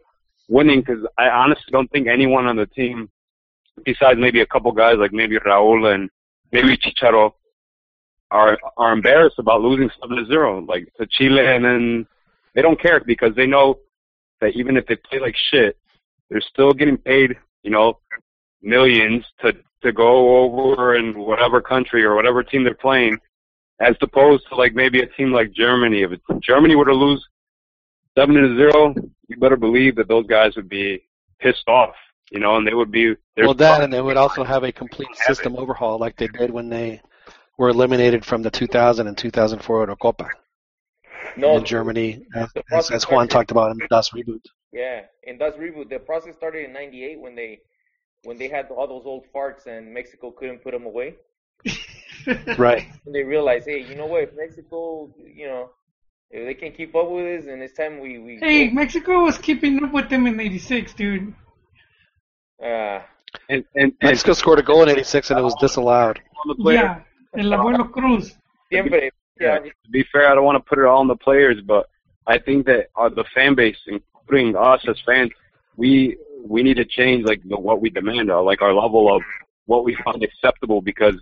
winning. 0.50 0.82
Because 0.82 1.06
I 1.18 1.30
honestly 1.30 1.72
don't 1.72 1.92
think 1.92 2.08
anyone 2.08 2.48
on 2.48 2.56
the 2.56 2.66
team, 2.68 3.10
besides 3.84 4.20
maybe 4.20 4.42
a 4.42 4.46
couple 4.46 4.72
guys 4.72 4.98
like 4.98 5.14
maybe 5.14 5.38
Raul 5.40 5.94
and 5.94 6.10
maybe 6.52 6.78
Chicharo, 6.78 7.34
are 8.32 8.58
are 8.78 8.94
embarrassed 8.94 9.40
about 9.40 9.62
losing 9.62 9.90
seven 10.02 10.18
to 10.18 10.26
zero, 10.26 10.60
like 10.62 10.92
to 11.00 11.08
Chile, 11.10 11.46
and 11.46 11.64
then 11.64 12.08
they 12.54 12.62
don't 12.62 12.82
care 12.82 13.00
because 13.00 13.36
they 13.36 13.46
know 13.46 13.80
that 14.42 14.56
even 14.56 14.78
if 14.78 14.86
they 14.88 14.96
play 14.96 15.20
like 15.20 15.36
shit, 15.52 15.78
they're 16.30 16.42
still 16.42 16.74
getting 16.74 16.98
paid, 16.98 17.38
you 17.64 17.72
know, 17.72 18.00
millions 18.62 19.24
to 19.42 19.54
to 19.82 19.92
go 19.92 20.44
over 20.44 20.96
in 20.96 21.18
whatever 21.18 21.62
country 21.62 22.04
or 22.04 22.16
whatever 22.16 22.44
team 22.44 22.64
they're 22.64 22.74
playing, 22.74 23.18
as 23.80 23.96
opposed 24.02 24.44
to 24.50 24.56
like 24.56 24.74
maybe 24.74 25.02
a 25.02 25.06
team 25.06 25.32
like 25.32 25.52
Germany. 25.52 26.02
If 26.02 26.12
Germany 26.42 26.76
were 26.76 26.86
to 26.86 26.94
lose 26.94 27.24
seven 28.18 28.36
to 28.36 28.56
zero, 28.56 28.96
you 29.28 29.38
better 29.38 29.58
believe 29.58 29.96
that 29.98 30.08
those 30.08 30.26
guys 30.26 30.56
would 30.56 30.70
be 30.70 31.04
pissed 31.40 31.68
off, 31.68 31.94
you 32.32 32.40
know, 32.40 32.56
and 32.58 32.66
they 32.66 32.74
would 32.74 32.92
be. 32.92 33.14
Well, 33.38 33.54
that 33.54 33.84
and 33.84 33.94
they 33.94 34.02
would 34.02 34.18
also 34.18 34.44
have 34.44 34.64
a 34.64 34.72
complete 34.72 35.16
system 35.28 35.56
overhaul 35.58 36.00
like 36.00 36.16
they 36.16 36.28
did 36.28 36.50
when 36.50 36.70
they 36.70 37.02
were 37.58 37.70
eliminated 37.70 38.26
from 38.26 38.42
the 38.42 38.52
2000 38.52 39.08
and 39.08 39.18
2004 39.18 39.88
Eurocopa 39.88 40.30
no, 41.38 41.58
in 41.58 41.66
Germany, 41.66 42.26
as, 42.72 42.92
as, 42.92 43.04
Juan 43.04 43.28
talked 43.28 43.52
about 43.52 43.72
in 43.72 43.78
the 43.78 43.88
DOS 43.90 44.12
reboot. 44.12 44.42
Yeah, 44.76 45.04
and 45.26 45.40
that's 45.40 45.56
reboot. 45.56 45.90
The 45.90 46.00
process 46.00 46.36
started 46.36 46.66
in 46.66 46.74
'98 46.74 47.22
when 47.22 47.34
they 47.34 47.62
when 48.24 48.38
they 48.38 48.50
had 48.50 48.68
all 48.68 48.88
those 48.88 49.06
old 49.06 49.24
farts 49.34 49.68
and 49.68 49.94
Mexico 49.94 50.32
couldn't 50.32 50.62
put 50.64 50.72
them 50.74 50.86
away. 50.86 51.16
Right. 52.58 52.88
And 53.06 53.14
they 53.14 53.22
realized, 53.22 53.68
hey, 53.68 53.84
you 53.88 53.94
know 53.94 54.08
what? 54.08 54.24
If 54.24 54.36
Mexico, 54.36 55.14
you 55.24 55.46
know, 55.46 55.70
if 56.32 56.48
they 56.48 56.56
can 56.56 56.72
keep 56.72 56.96
up 56.96 57.08
with 57.08 57.24
this, 57.24 57.46
and 57.46 57.62
it's 57.62 57.78
time 57.78 58.00
we 58.00 58.18
we. 58.18 58.38
Hey, 58.38 58.72
Mexico 58.72 59.26
was 59.26 59.38
keeping 59.38 59.84
up 59.84 59.94
with 59.94 60.10
them 60.10 60.26
in 60.26 60.40
'86, 60.40 60.94
dude. 60.96 61.36
Uh, 62.60 63.02
and, 63.48 63.64
and, 63.76 63.94
Mexico 64.02 64.34
scored 64.34 64.58
a 64.58 64.64
goal 64.64 64.82
in 64.82 64.90
'86 64.90 65.30
and 65.30 65.40
it 65.40 65.44
was 65.44 65.54
disallowed. 65.60 66.20
Yeah, 66.58 67.02
el 67.38 67.52
abuelo 67.52 67.92
Cruz. 67.92 68.36
Siempre. 68.72 69.12
Yeah, 69.40 69.60
to 69.60 69.92
be 69.92 70.04
fair, 70.12 70.32
I 70.32 70.34
don't 70.34 70.46
want 70.46 70.56
to 70.56 70.68
put 70.68 70.80
it 70.80 70.86
all 70.86 71.02
on 71.02 71.08
the 71.08 71.18
players, 71.18 71.62
but 71.62 71.88
I 72.26 72.40
think 72.40 72.66
that 72.66 72.88
uh, 72.96 73.10
the 73.10 73.26
fan 73.36 73.54
base, 73.54 73.78
including 74.28 74.56
us 74.56 74.82
as 74.88 74.98
fans, 75.06 75.32
we 75.78 76.18
we 76.48 76.64
need 76.64 76.78
to 76.78 76.86
change 76.86 77.26
like 77.26 77.42
the, 77.48 77.58
what 77.58 77.82
we 77.82 77.90
demand, 77.90 78.32
or 78.32 78.44
like 78.44 78.62
our 78.62 78.74
level 78.74 79.14
of 79.14 79.22
what 79.66 79.84
we 79.84 79.98
find 80.04 80.24
acceptable. 80.24 80.82
Because 80.82 81.16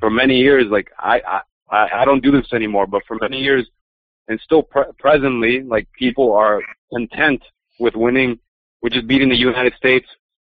for 0.00 0.10
many 0.10 0.38
years, 0.38 0.66
like 0.70 0.90
I 0.98 1.20
I 1.26 1.40
I 1.70 2.02
I 2.02 2.04
don't 2.04 2.22
do 2.22 2.30
this 2.30 2.52
anymore, 2.52 2.86
but 2.86 3.02
for 3.06 3.16
many 3.20 3.38
years, 3.38 3.68
and 4.28 4.40
still 4.40 4.62
pre- 4.62 4.92
presently, 4.98 5.62
like 5.62 5.88
people 5.98 6.32
are 6.32 6.60
content 6.92 7.42
with 7.78 7.94
winning, 7.94 8.38
which 8.80 8.96
is 8.96 9.02
beating 9.04 9.28
the 9.28 9.36
United 9.36 9.74
States 9.74 10.06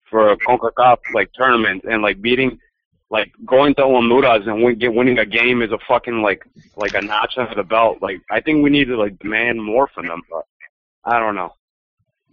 for 0.09 0.31
a 0.31 0.37
Concacaf 0.37 0.97
like 1.13 1.31
tournament 1.33 1.83
and 1.89 2.01
like 2.01 2.21
beating 2.21 2.59
like 3.09 3.31
going 3.45 3.75
to 3.75 3.83
Honduras 3.83 4.43
and 4.47 4.63
win, 4.63 4.77
get 4.77 4.93
winning 4.93 5.19
a 5.19 5.25
game 5.25 5.61
is 5.61 5.71
a 5.71 5.77
fucking 5.87 6.21
like 6.21 6.45
like 6.75 6.93
a 6.93 7.01
notch 7.01 7.33
under 7.37 7.55
the 7.55 7.63
belt. 7.63 7.97
Like 8.01 8.21
I 8.29 8.41
think 8.41 8.63
we 8.63 8.69
need 8.69 8.85
to 8.85 8.97
like 8.97 9.17
demand 9.19 9.63
more 9.63 9.87
from 9.93 10.07
them, 10.07 10.21
but 10.29 10.45
I 11.05 11.19
don't 11.19 11.35
know. 11.35 11.53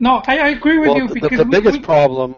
No, 0.01 0.23
I, 0.27 0.39
I 0.39 0.49
agree 0.51 0.79
with 0.79 0.89
Well, 0.91 0.99
you 0.99 1.09
the, 1.09 1.15
because 1.15 1.39
the 1.39 1.45
we- 1.45 1.51
biggest 1.51 1.79
we- 1.79 1.85
problem, 1.85 2.37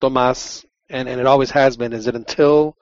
Tomas, 0.00 0.64
and, 0.90 1.08
and 1.08 1.20
it 1.20 1.26
always 1.26 1.50
has 1.50 1.76
been, 1.76 1.92
is 1.92 2.04
that 2.06 2.14
until 2.16 2.76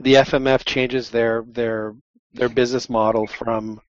the 0.00 0.14
FMF 0.14 0.64
changes 0.64 1.10
their 1.10 1.44
their 1.46 1.94
their 2.32 2.48
business 2.48 2.88
model 2.88 3.26
from 3.26 3.80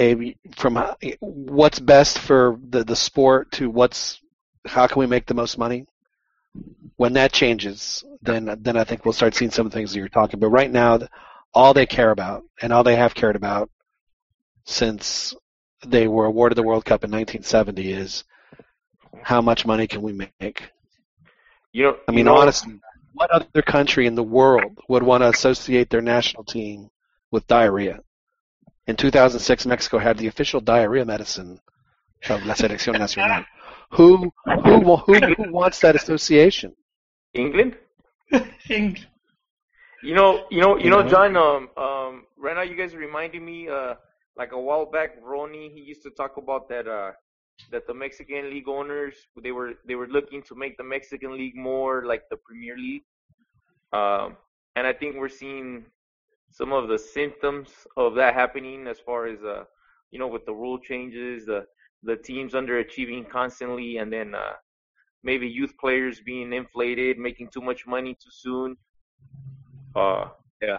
a 0.00 0.34
from 0.56 0.76
what's 1.20 1.78
best 1.78 2.18
for 2.18 2.58
the 2.68 2.84
the 2.84 2.96
sport 2.96 3.50
to 3.52 3.70
what's 3.70 4.20
how 4.66 4.86
can 4.86 5.00
we 5.00 5.06
make 5.06 5.26
the 5.26 5.34
most 5.34 5.58
money. 5.58 5.86
When 6.96 7.12
that 7.12 7.32
changes, 7.32 8.04
then 8.22 8.58
then 8.60 8.76
I 8.76 8.84
think 8.84 9.04
we'll 9.04 9.12
start 9.12 9.34
seeing 9.34 9.50
some 9.52 9.66
of 9.66 9.72
the 9.72 9.76
things 9.78 9.92
that 9.92 9.98
you're 9.98 10.08
talking. 10.08 10.40
But 10.40 10.48
right 10.48 10.70
now, 10.70 10.98
all 11.54 11.72
they 11.72 11.86
care 11.86 12.10
about 12.10 12.42
and 12.60 12.72
all 12.72 12.82
they 12.82 12.96
have 12.96 13.14
cared 13.14 13.36
about 13.36 13.70
since 14.64 15.34
they 15.86 16.08
were 16.08 16.26
awarded 16.26 16.58
the 16.58 16.62
World 16.62 16.84
Cup 16.84 17.04
in 17.04 17.10
1970 17.10 17.92
is 17.92 18.24
how 19.22 19.40
much 19.40 19.66
money 19.66 19.86
can 19.86 20.02
we 20.02 20.12
make? 20.12 20.70
You 21.72 21.84
know, 21.84 21.96
I 22.08 22.12
you 22.12 22.16
mean, 22.16 22.24
know, 22.26 22.36
honestly, 22.36 22.80
what 23.12 23.30
other 23.30 23.62
country 23.62 24.06
in 24.06 24.14
the 24.14 24.22
world 24.22 24.78
would 24.88 25.02
want 25.02 25.22
to 25.22 25.28
associate 25.28 25.90
their 25.90 26.00
national 26.00 26.44
team 26.44 26.90
with 27.30 27.46
diarrhea? 27.46 28.00
In 28.86 28.96
2006, 28.96 29.66
Mexico 29.66 29.98
had 29.98 30.16
the 30.18 30.28
official 30.28 30.60
diarrhea 30.60 31.04
medicine 31.04 31.60
of 32.28 32.44
La 32.46 32.54
Selección 32.54 32.98
Nacional. 32.98 33.44
Who, 33.92 34.30
who, 34.44 34.96
who, 34.96 35.14
who 35.14 35.50
wants 35.50 35.78
that 35.78 35.96
association? 35.96 36.74
England. 37.32 37.74
England. 38.68 39.06
You 40.02 40.14
know, 40.14 40.44
you 40.50 40.60
know, 40.60 40.76
you 40.76 40.90
know, 40.90 41.00
know? 41.00 41.08
John. 41.08 41.36
Um, 41.36 41.70
um, 41.74 42.26
right 42.36 42.54
now, 42.54 42.60
you 42.60 42.76
guys 42.76 42.92
are 42.92 42.98
reminding 42.98 43.42
me. 43.42 43.66
Uh, 43.66 43.94
like 44.38 44.52
a 44.52 44.60
while 44.60 44.86
back, 44.86 45.10
Ronnie 45.22 45.70
he 45.74 45.80
used 45.80 46.02
to 46.02 46.10
talk 46.10 46.36
about 46.36 46.68
that. 46.68 46.86
Uh, 46.88 47.12
that 47.72 47.88
the 47.88 47.94
Mexican 47.94 48.50
league 48.50 48.68
owners 48.68 49.14
they 49.42 49.50
were 49.50 49.72
they 49.86 49.96
were 49.96 50.06
looking 50.06 50.42
to 50.42 50.54
make 50.54 50.76
the 50.76 50.84
Mexican 50.84 51.36
league 51.36 51.56
more 51.56 52.06
like 52.06 52.22
the 52.30 52.36
Premier 52.36 52.76
League. 52.76 53.02
Um, 53.92 54.36
and 54.76 54.86
I 54.86 54.92
think 54.92 55.16
we're 55.16 55.28
seeing 55.28 55.84
some 56.50 56.72
of 56.72 56.88
the 56.88 56.98
symptoms 56.98 57.68
of 57.96 58.14
that 58.14 58.34
happening 58.34 58.86
as 58.86 59.00
far 59.00 59.26
as 59.26 59.42
uh, 59.42 59.64
you 60.10 60.18
know, 60.18 60.28
with 60.28 60.46
the 60.46 60.52
rule 60.52 60.78
changes, 60.78 61.46
the 61.46 61.66
the 62.04 62.16
teams 62.16 62.52
underachieving 62.52 63.28
constantly, 63.28 63.96
and 63.96 64.12
then 64.12 64.34
uh, 64.34 64.52
maybe 65.24 65.48
youth 65.48 65.72
players 65.80 66.20
being 66.20 66.52
inflated, 66.52 67.18
making 67.18 67.48
too 67.48 67.60
much 67.60 67.86
money 67.86 68.14
too 68.14 68.30
soon. 68.30 68.76
Uh, 69.96 70.28
Yeah. 70.62 70.78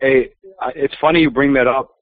Hey, 0.00 0.32
it's 0.74 0.94
funny 1.00 1.20
you 1.20 1.30
bring 1.30 1.52
that 1.54 1.66
up. 1.66 1.95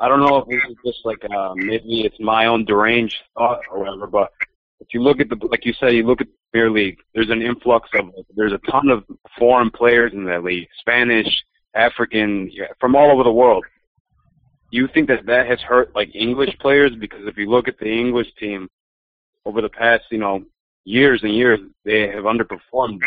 I 0.00 0.08
don't 0.08 0.20
know 0.20 0.38
if 0.38 0.48
this 0.48 0.62
is 0.70 0.76
just 0.84 1.04
like 1.04 1.22
uh, 1.30 1.52
maybe 1.54 2.06
it's 2.06 2.18
my 2.18 2.46
own 2.46 2.64
deranged 2.64 3.16
thought 3.36 3.60
or 3.70 3.80
whatever, 3.80 4.06
but 4.06 4.32
if 4.80 4.88
you 4.94 5.02
look 5.02 5.20
at 5.20 5.28
the 5.28 5.36
like 5.50 5.66
you 5.66 5.74
said, 5.74 5.92
you 5.92 6.06
look 6.06 6.22
at 6.22 6.26
the 6.26 6.32
Premier 6.52 6.70
League. 6.70 6.98
There's 7.14 7.28
an 7.28 7.42
influx 7.42 7.88
of 7.94 8.10
there's 8.34 8.54
a 8.54 8.70
ton 8.70 8.88
of 8.88 9.04
foreign 9.38 9.70
players 9.70 10.12
in 10.14 10.24
that 10.24 10.42
league, 10.42 10.68
Spanish, 10.80 11.28
African, 11.74 12.50
from 12.80 12.96
all 12.96 13.10
over 13.10 13.22
the 13.22 13.32
world. 13.32 13.64
You 14.70 14.88
think 14.94 15.08
that 15.08 15.26
that 15.26 15.46
has 15.46 15.60
hurt 15.60 15.94
like 15.94 16.14
English 16.14 16.56
players 16.60 16.92
because 16.98 17.20
if 17.26 17.36
you 17.36 17.50
look 17.50 17.68
at 17.68 17.78
the 17.78 17.90
English 17.90 18.28
team 18.38 18.68
over 19.44 19.60
the 19.60 19.68
past 19.68 20.04
you 20.10 20.18
know 20.18 20.44
years 20.84 21.22
and 21.22 21.34
years, 21.34 21.60
they 21.84 22.08
have 22.08 22.24
underperformed. 22.24 23.02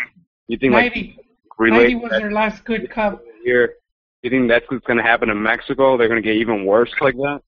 You 0.48 0.58
think 0.60 0.74
like 0.74 0.94
90, 0.96 1.18
relate 1.58 1.94
90 1.94 1.96
was 1.96 2.12
that 2.12 2.20
their 2.20 2.32
last 2.32 2.64
good 2.66 2.90
cup. 2.92 3.24
here? 3.44 3.76
You 4.24 4.30
think 4.30 4.48
that's 4.50 4.66
what's 4.72 4.86
going 4.86 4.98
to 4.98 5.04
happen 5.04 5.30
in 5.30 5.42
Mexico? 5.44 5.98
They're 5.98 6.08
going 6.08 6.22
to 6.22 6.28
get 6.28 6.38
even 6.38 6.66
worse 6.66 6.94
like 7.02 7.16
that? 7.16 7.42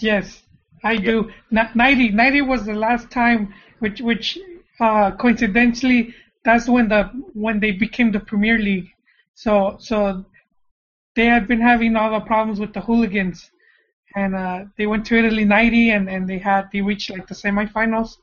Yes, 0.00 0.42
I 0.84 0.96
do. 0.96 1.30
N- 1.56 1.70
90, 1.74 2.10
90 2.10 2.42
was 2.42 2.64
the 2.66 2.74
last 2.74 3.10
time, 3.10 3.54
which, 3.78 4.00
which 4.00 4.38
uh, 4.80 5.12
coincidentally, 5.12 6.14
that's 6.44 6.68
when 6.68 6.88
the 6.88 7.04
when 7.34 7.60
they 7.60 7.72
became 7.72 8.10
the 8.12 8.20
Premier 8.20 8.58
League. 8.58 8.88
So, 9.34 9.76
so 9.78 10.24
they 11.16 11.26
had 11.26 11.46
been 11.48 11.60
having 11.60 11.96
all 11.96 12.12
the 12.12 12.20
problems 12.26 12.60
with 12.60 12.72
the 12.74 12.80
hooligans, 12.80 13.50
and 14.16 14.34
uh, 14.34 14.64
they 14.76 14.86
went 14.86 15.06
to 15.06 15.16
Italy 15.18 15.44
90, 15.44 15.90
and, 15.90 16.08
and 16.10 16.28
they 16.28 16.38
had 16.38 16.70
they 16.72 16.82
reached 16.82 17.10
like 17.10 17.26
the 17.28 17.34
semifinals, 17.34 18.18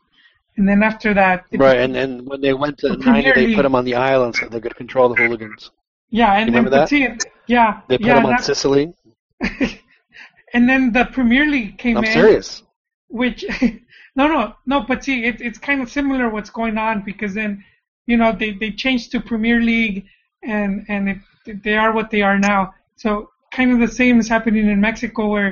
and 0.58 0.68
then 0.68 0.84
after 0.84 1.14
that, 1.14 1.46
Right, 1.52 1.78
and, 1.80 1.96
and 1.96 2.28
when 2.28 2.42
they 2.42 2.54
went 2.54 2.78
to 2.80 2.90
The 2.90 2.98
90, 2.98 3.32
Premier 3.32 3.34
they 3.34 3.48
League. 3.48 3.56
put 3.56 3.64
them 3.64 3.76
on 3.76 3.86
the 3.86 3.96
island 3.96 4.36
so 4.36 4.48
they 4.48 4.60
could 4.60 4.76
control 4.76 5.10
the 5.10 5.16
hooligans. 5.16 5.72
yeah, 6.10 6.34
and 6.34 6.48
You 6.48 6.54
then 6.54 6.66
remember 6.66 6.72
that? 6.72 6.92
Petit- 6.92 7.20
yeah, 7.50 7.82
They 7.90 7.98
put 7.98 8.06
yeah, 8.08 8.16
them 8.16 8.26
on 8.28 8.32
that- 8.34 8.44
Sicily. 8.44 8.94
and 10.54 10.70
then 10.70 10.92
the 10.92 11.06
Premier 11.06 11.46
League 11.46 11.78
came 11.78 11.98
I'm 11.98 12.04
in. 12.06 12.12
serious. 12.14 12.64
which 13.10 13.44
no 14.20 14.28
no 14.28 14.42
no 14.66 14.78
but 14.90 15.04
see 15.04 15.18
it, 15.30 15.42
it's 15.42 15.58
kind 15.70 15.82
of 15.82 15.90
similar 15.90 16.30
what's 16.30 16.50
going 16.60 16.78
on 16.78 16.96
because 17.10 17.34
then 17.34 17.64
you 18.06 18.18
know 18.18 18.32
they 18.42 18.52
they 18.62 18.72
changed 18.72 19.12
to 19.12 19.20
premier 19.32 19.60
league 19.62 20.06
and 20.44 20.72
and 20.94 21.04
it, 21.10 21.64
they 21.64 21.76
are 21.84 21.92
what 21.98 22.08
they 22.12 22.22
are 22.30 22.38
now 22.52 22.62
so 23.04 23.10
kind 23.58 23.70
of 23.74 23.80
the 23.80 23.88
same 24.02 24.20
is 24.20 24.28
happening 24.36 24.66
in 24.70 24.80
mexico 24.90 25.24
where 25.36 25.52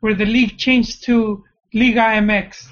where 0.00 0.14
the 0.22 0.24
league 0.36 0.54
changed 0.66 0.96
to 1.08 1.16
liga 1.74 2.06
mx 2.26 2.68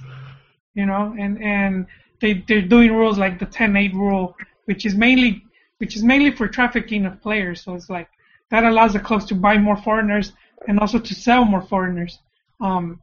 you 0.79 0.87
know 0.87 1.05
and 1.23 1.35
and 1.43 1.87
they 2.21 2.33
they're 2.49 2.69
doing 2.77 2.91
rules 3.01 3.19
like 3.25 3.39
the 3.39 3.47
10-8 3.47 3.93
rule 3.95 4.27
which 4.69 4.83
is 4.89 4.95
mainly 5.07 5.43
which 5.81 5.97
is 5.97 6.03
mainly 6.13 6.31
for 6.39 6.47
trafficking 6.49 7.05
of 7.09 7.21
players 7.27 7.57
so 7.65 7.75
it's 7.75 7.91
like 7.99 8.09
that 8.51 8.65
allows 8.65 8.93
the 8.93 9.01
clubs 9.01 9.25
to 9.27 9.35
buy 9.35 9.57
more 9.59 9.77
foreigners 9.77 10.33
and 10.69 10.79
also 10.81 10.99
to 10.99 11.15
sell 11.15 11.45
more 11.45 11.63
foreigners 11.63 12.19
um 12.61 13.01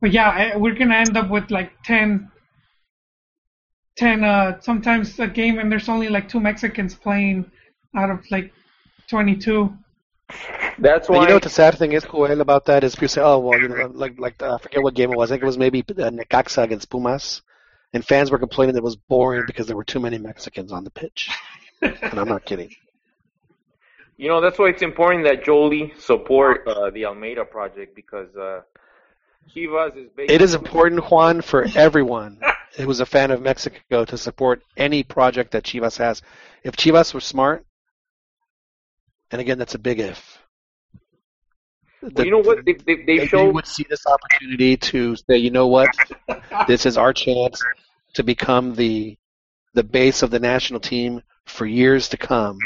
but 0.00 0.12
yeah, 0.12 0.28
I- 0.30 0.56
we're 0.56 0.74
gonna 0.76 0.94
end 0.94 1.16
up 1.16 1.28
with 1.28 1.50
like 1.50 1.72
10, 1.84 2.30
10 3.96 4.22
uh, 4.24 4.60
sometimes 4.60 5.18
a 5.18 5.26
game, 5.26 5.58
and 5.58 5.70
there's 5.72 5.88
only 5.88 6.08
like 6.08 6.28
two 6.28 6.38
Mexicans 6.40 6.94
playing 6.94 7.50
out 7.96 8.10
of 8.10 8.24
like 8.30 8.52
22. 9.10 9.76
That's 10.78 11.08
And 11.08 11.16
why. 11.16 11.22
you 11.22 11.28
know 11.28 11.34
what 11.34 11.42
the 11.42 11.48
sad 11.50 11.76
thing 11.78 11.92
is, 11.92 12.04
Joel, 12.04 12.40
about 12.40 12.64
that 12.66 12.84
is 12.84 12.94
people 12.94 13.08
say, 13.08 13.22
oh, 13.22 13.38
well, 13.38 13.60
you 13.60 13.66
know, 13.68 13.90
like, 13.92 14.18
like 14.20 14.40
uh, 14.40 14.54
I 14.54 14.58
forget 14.62 14.82
what 14.82 14.94
game 14.94 15.10
it 15.10 15.16
was. 15.16 15.32
I 15.32 15.34
think 15.34 15.42
it 15.42 15.46
was 15.46 15.58
maybe 15.58 15.80
uh, 15.80 16.10
Necaxa 16.10 16.62
against 16.62 16.90
Pumas, 16.90 17.42
and 17.92 18.04
fans 18.04 18.30
were 18.30 18.38
complaining 18.38 18.74
that 18.74 18.80
it 18.80 18.84
was 18.84 18.94
boring 18.96 19.44
because 19.46 19.66
there 19.66 19.76
were 19.76 19.84
too 19.84 19.98
many 19.98 20.18
Mexicans 20.18 20.70
on 20.70 20.84
the 20.84 20.90
pitch. 20.90 21.28
and 21.82 22.20
I'm 22.20 22.28
not 22.28 22.44
kidding. 22.44 22.70
You 24.18 24.26
know, 24.26 24.40
that's 24.40 24.58
why 24.58 24.68
it's 24.68 24.82
important 24.82 25.24
that 25.24 25.44
Jolie 25.44 25.94
support 25.96 26.66
uh, 26.66 26.90
the 26.90 27.06
Almeyda 27.06 27.44
project 27.44 27.94
because 27.94 28.34
uh, 28.34 28.62
Chivas 29.54 29.96
is 29.96 30.10
basically. 30.10 30.34
It 30.34 30.42
is 30.42 30.54
important, 30.54 31.08
Juan, 31.08 31.40
for 31.40 31.64
everyone 31.76 32.40
who's 32.76 32.98
a 32.98 33.06
fan 33.06 33.30
of 33.30 33.40
Mexico 33.40 34.04
to 34.04 34.18
support 34.18 34.62
any 34.76 35.04
project 35.04 35.52
that 35.52 35.62
Chivas 35.62 35.98
has. 35.98 36.20
If 36.64 36.76
Chivas 36.76 37.14
were 37.14 37.20
smart, 37.20 37.64
and 39.30 39.40
again, 39.40 39.56
that's 39.56 39.76
a 39.76 39.78
big 39.78 40.00
if. 40.00 40.38
Well, 42.02 42.26
you 42.26 42.32
know 42.32 42.38
what? 42.38 42.64
They, 42.64 42.74
they, 42.74 42.96
they 43.04 43.26
they 43.26 43.48
would 43.48 43.66
see 43.66 43.86
this 43.88 44.04
opportunity 44.04 44.76
to 44.76 45.14
say, 45.14 45.36
you 45.36 45.50
know 45.50 45.68
what, 45.68 45.88
this 46.66 46.86
is 46.86 46.96
our 46.96 47.12
chance 47.12 47.62
to 48.14 48.24
become 48.24 48.74
the 48.74 49.16
the 49.74 49.84
base 49.84 50.22
of 50.22 50.30
the 50.30 50.40
national 50.40 50.80
team 50.80 51.22
for 51.46 51.66
years 51.66 52.08
to 52.10 52.16
come, 52.16 52.58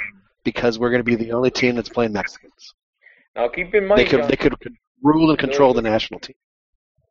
because 0.44 0.78
we're 0.78 0.90
going 0.90 1.01
to 1.01 1.05
be 1.05 1.16
the 1.16 1.32
only 1.32 1.51
team 1.51 1.77
that's 1.77 1.89
playing 1.89 2.12
Mexicans. 2.12 2.74
Now 3.35 3.48
keep 3.48 3.74
in 3.74 3.86
mind, 3.86 3.98
They 4.01 4.05
could 4.05 4.20
John, 4.20 4.28
they 4.31 4.36
could 4.36 4.55
rule 5.02 5.31
and 5.31 5.39
control 5.39 5.73
the 5.74 5.82
national 5.82 6.20
team. 6.20 6.36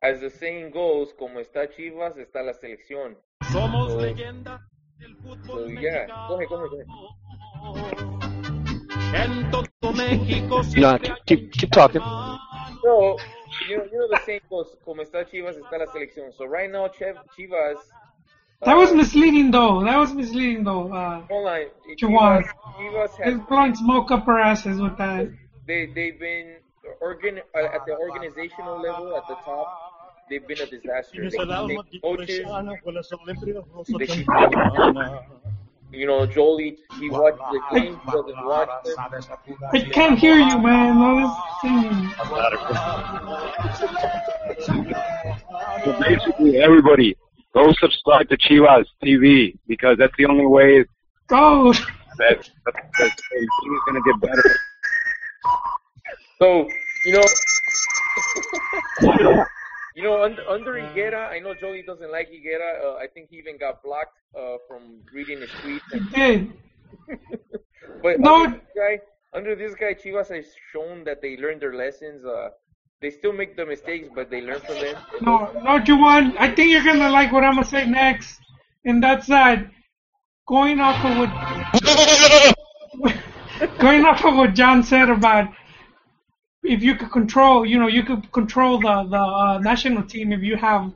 as 0.02 0.20
the 0.20 0.30
saying 0.30 0.70
goes, 0.72 1.12
como 1.18 1.40
está 1.40 1.68
Chivas, 1.68 2.16
está 2.18 2.42
la 2.44 2.52
selección. 2.54 3.16
Somos 3.52 3.90
So, 3.92 3.98
leyenda 4.00 4.60
del 4.98 5.14
so 5.16 5.22
fútbol 5.22 5.80
yeah, 5.80 6.06
mexicano. 6.06 6.28
go 6.28 6.34
ahead, 6.36 6.48
go 6.48 6.56
ahead, 6.56 6.70
go 6.70 6.76
ahead. 6.76 8.22
En 9.14 9.50
todo 9.50 9.92
México 9.94 10.56
No, 10.58 10.62
siempre 10.62 11.00
keep, 11.24 11.24
keep, 11.26 11.52
keep 11.52 11.70
talking. 11.70 12.00
So, 12.82 13.16
you 13.68 13.76
know, 13.78 13.84
you 13.84 13.98
know 13.98 14.08
the 14.08 14.20
saying 14.24 14.40
goes, 14.48 14.76
como 14.84 15.02
está 15.02 15.24
Chivas, 15.30 15.56
está 15.56 15.78
la 15.78 15.86
selección. 15.86 16.32
So 16.32 16.46
right 16.46 16.70
now, 16.70 16.88
Chivas. 16.88 17.76
That 18.64 18.76
was 18.76 18.92
misleading 18.92 19.50
though. 19.50 19.82
That 19.84 19.96
was 19.98 20.14
misleading 20.14 20.62
though. 20.64 20.92
Uh, 20.92 21.22
Hold 21.22 21.48
on. 21.48 21.66
Juwan. 22.00 22.44
Chivas, 22.44 22.46
Chivas 22.78 23.16
They're 23.18 23.38
blowing 23.38 23.74
smoke 23.74 24.12
up 24.12 24.28
our 24.28 24.38
asses 24.38 24.80
with 24.80 24.96
that. 24.98 25.32
they 25.66 25.86
they've 25.86 26.18
been 26.18 26.56
organ 27.00 27.40
uh, 27.54 27.58
at 27.58 27.84
the 27.86 27.96
organizational 27.96 28.80
level 28.80 29.16
at 29.16 29.26
the 29.26 29.34
top. 29.44 30.24
They've 30.30 30.46
been 30.46 30.60
a 30.60 30.66
disaster. 30.66 31.28
They, 31.28 31.36
they 31.36 31.98
coaches, 32.00 32.46
they 33.98 34.26
you 35.92 36.06
know, 36.06 36.24
Jolie. 36.24 36.78
He 36.98 37.10
watched 37.10 37.38
the 37.38 37.60
games, 37.72 37.98
doesn't 38.06 38.44
watch 38.46 38.84
them. 38.84 38.96
I 39.74 39.80
can't 39.80 40.18
hear 40.18 40.38
you, 40.38 40.58
man. 40.58 40.96
All 40.98 41.16
this 41.20 41.32
singing. 41.60 42.10
So 45.84 45.92
basically, 46.00 46.58
everybody 46.62 47.16
go 47.54 47.72
subscribe 47.80 48.28
to 48.28 48.36
Chivas 48.36 48.84
TV 49.04 49.58
because 49.66 49.96
that's 49.98 50.14
the 50.18 50.26
only 50.26 50.46
way 50.46 50.84
Go. 51.28 51.72
that 51.72 52.48
that, 52.66 52.74
that 52.98 53.12
thing 53.30 53.42
is 53.42 53.80
going 53.86 54.02
to 54.02 54.10
get 54.10 54.20
better. 54.20 54.56
So 56.40 56.68
you 57.06 57.12
know, 57.12 57.24
you 59.96 60.02
know, 60.02 60.22
under, 60.22 60.42
under 60.48 60.72
Higuera, 60.74 61.28
I 61.30 61.38
know 61.38 61.54
Jolie 61.54 61.82
doesn't 61.86 62.10
like 62.10 62.28
Higuera. 62.30 62.84
Uh, 62.84 62.94
I 62.96 63.06
think 63.12 63.28
he 63.30 63.36
even 63.36 63.58
got 63.58 63.82
blocked 63.82 64.18
uh, 64.38 64.56
from 64.68 65.00
reading 65.12 65.40
his 65.40 65.50
tweets. 65.50 65.80
He 65.92 66.00
did. 66.16 66.52
But 68.02 68.18
No. 68.18 68.44
under 68.44 68.56
this 68.58 68.66
guy, 68.76 69.00
under 69.32 69.54
this 69.54 69.74
guy, 69.76 69.94
Chivas 69.94 70.28
has 70.34 70.46
shown 70.72 71.04
that 71.04 71.22
they 71.22 71.36
learned 71.36 71.62
their 71.62 71.74
lessons. 71.74 72.24
Uh, 72.24 72.48
they 73.02 73.10
still 73.10 73.32
make 73.32 73.56
the 73.56 73.66
mistakes, 73.66 74.08
but 74.14 74.30
they 74.30 74.40
learn 74.40 74.60
from 74.60 74.76
them. 74.76 74.96
No, 75.20 75.52
no, 75.64 75.80
Juwan. 75.80 76.36
I 76.38 76.54
think 76.54 76.70
you're 76.70 76.84
gonna 76.84 77.10
like 77.10 77.32
what 77.32 77.44
I'm 77.44 77.56
gonna 77.56 77.66
say 77.66 77.84
next, 77.84 78.40
and 78.84 79.02
that's 79.02 79.26
that. 79.26 79.66
Going 80.46 80.80
off 80.80 81.04
of 81.04 81.18
what, 81.18 81.30
going 83.78 84.04
off 84.04 84.24
of 84.24 84.34
what 84.36 84.54
John 84.54 84.82
said 84.82 85.08
about 85.10 85.52
if 86.62 86.82
you 86.82 86.94
could 86.94 87.10
control, 87.10 87.66
you 87.66 87.78
know, 87.78 87.88
you 87.88 88.02
could 88.04 88.30
control 88.32 88.78
the 88.78 89.04
the 89.04 89.18
uh, 89.18 89.58
national 89.58 90.04
team 90.04 90.32
if 90.32 90.42
you 90.42 90.56
have 90.56 90.92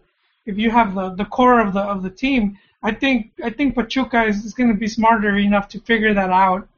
if 0.47 0.57
you 0.57 0.71
have 0.71 0.95
the, 0.95 1.11
the 1.11 1.25
core 1.25 1.61
of 1.61 1.73
the 1.75 1.81
of 1.81 2.03
the 2.03 2.11
team. 2.11 2.59
I 2.83 2.93
think 2.93 3.33
I 3.43 3.51
think 3.51 3.75
Pachuca 3.75 4.25
is, 4.25 4.45
is 4.45 4.55
going 4.55 4.69
to 4.69 4.79
be 4.79 4.87
smarter 4.87 5.37
enough 5.37 5.69
to 5.71 5.81
figure 5.81 6.15
that 6.15 6.31
out, 6.31 6.69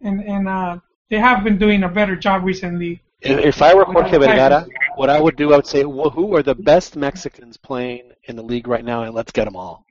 and 0.00 0.22
and 0.22 0.48
uh, 0.48 0.78
they 1.10 1.18
have 1.18 1.44
been 1.44 1.58
doing 1.58 1.82
a 1.82 1.88
better 1.88 2.16
job 2.16 2.44
recently. 2.44 3.02
If, 3.20 3.38
if 3.38 3.62
I 3.62 3.74
were 3.74 3.84
Jorge 3.84 4.18
Vergara, 4.18 4.66
what 4.96 5.10
I 5.10 5.20
would 5.20 5.36
do, 5.36 5.52
I 5.52 5.56
would 5.56 5.66
say, 5.66 5.84
well, 5.84 6.10
who 6.10 6.34
are 6.36 6.42
the 6.42 6.54
best 6.54 6.96
Mexicans 6.96 7.56
playing 7.56 8.12
in 8.24 8.36
the 8.36 8.42
league 8.42 8.66
right 8.66 8.84
now, 8.84 9.02
and 9.02 9.14
let's 9.14 9.32
get 9.32 9.44
them 9.44 9.56
all. 9.56 9.84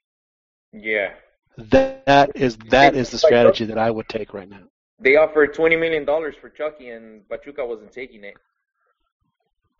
Yeah. 0.74 1.12
That, 1.58 2.06
that 2.06 2.32
is 2.36 2.58
that 2.70 2.96
is 2.96 3.10
the 3.10 3.18
strategy 3.18 3.66
that 3.66 3.78
I 3.78 3.92
would 3.92 4.08
take 4.08 4.34
right 4.34 4.50
now. 4.50 4.64
They 5.00 5.16
offered 5.16 5.54
twenty 5.54 5.76
million 5.76 6.06
dollars 6.06 6.36
for 6.40 6.50
Chucky, 6.50 6.90
and 6.90 7.28
Pachuca 7.28 7.66
wasn't 7.66 7.92
taking 7.92 8.24
it. 8.24 8.36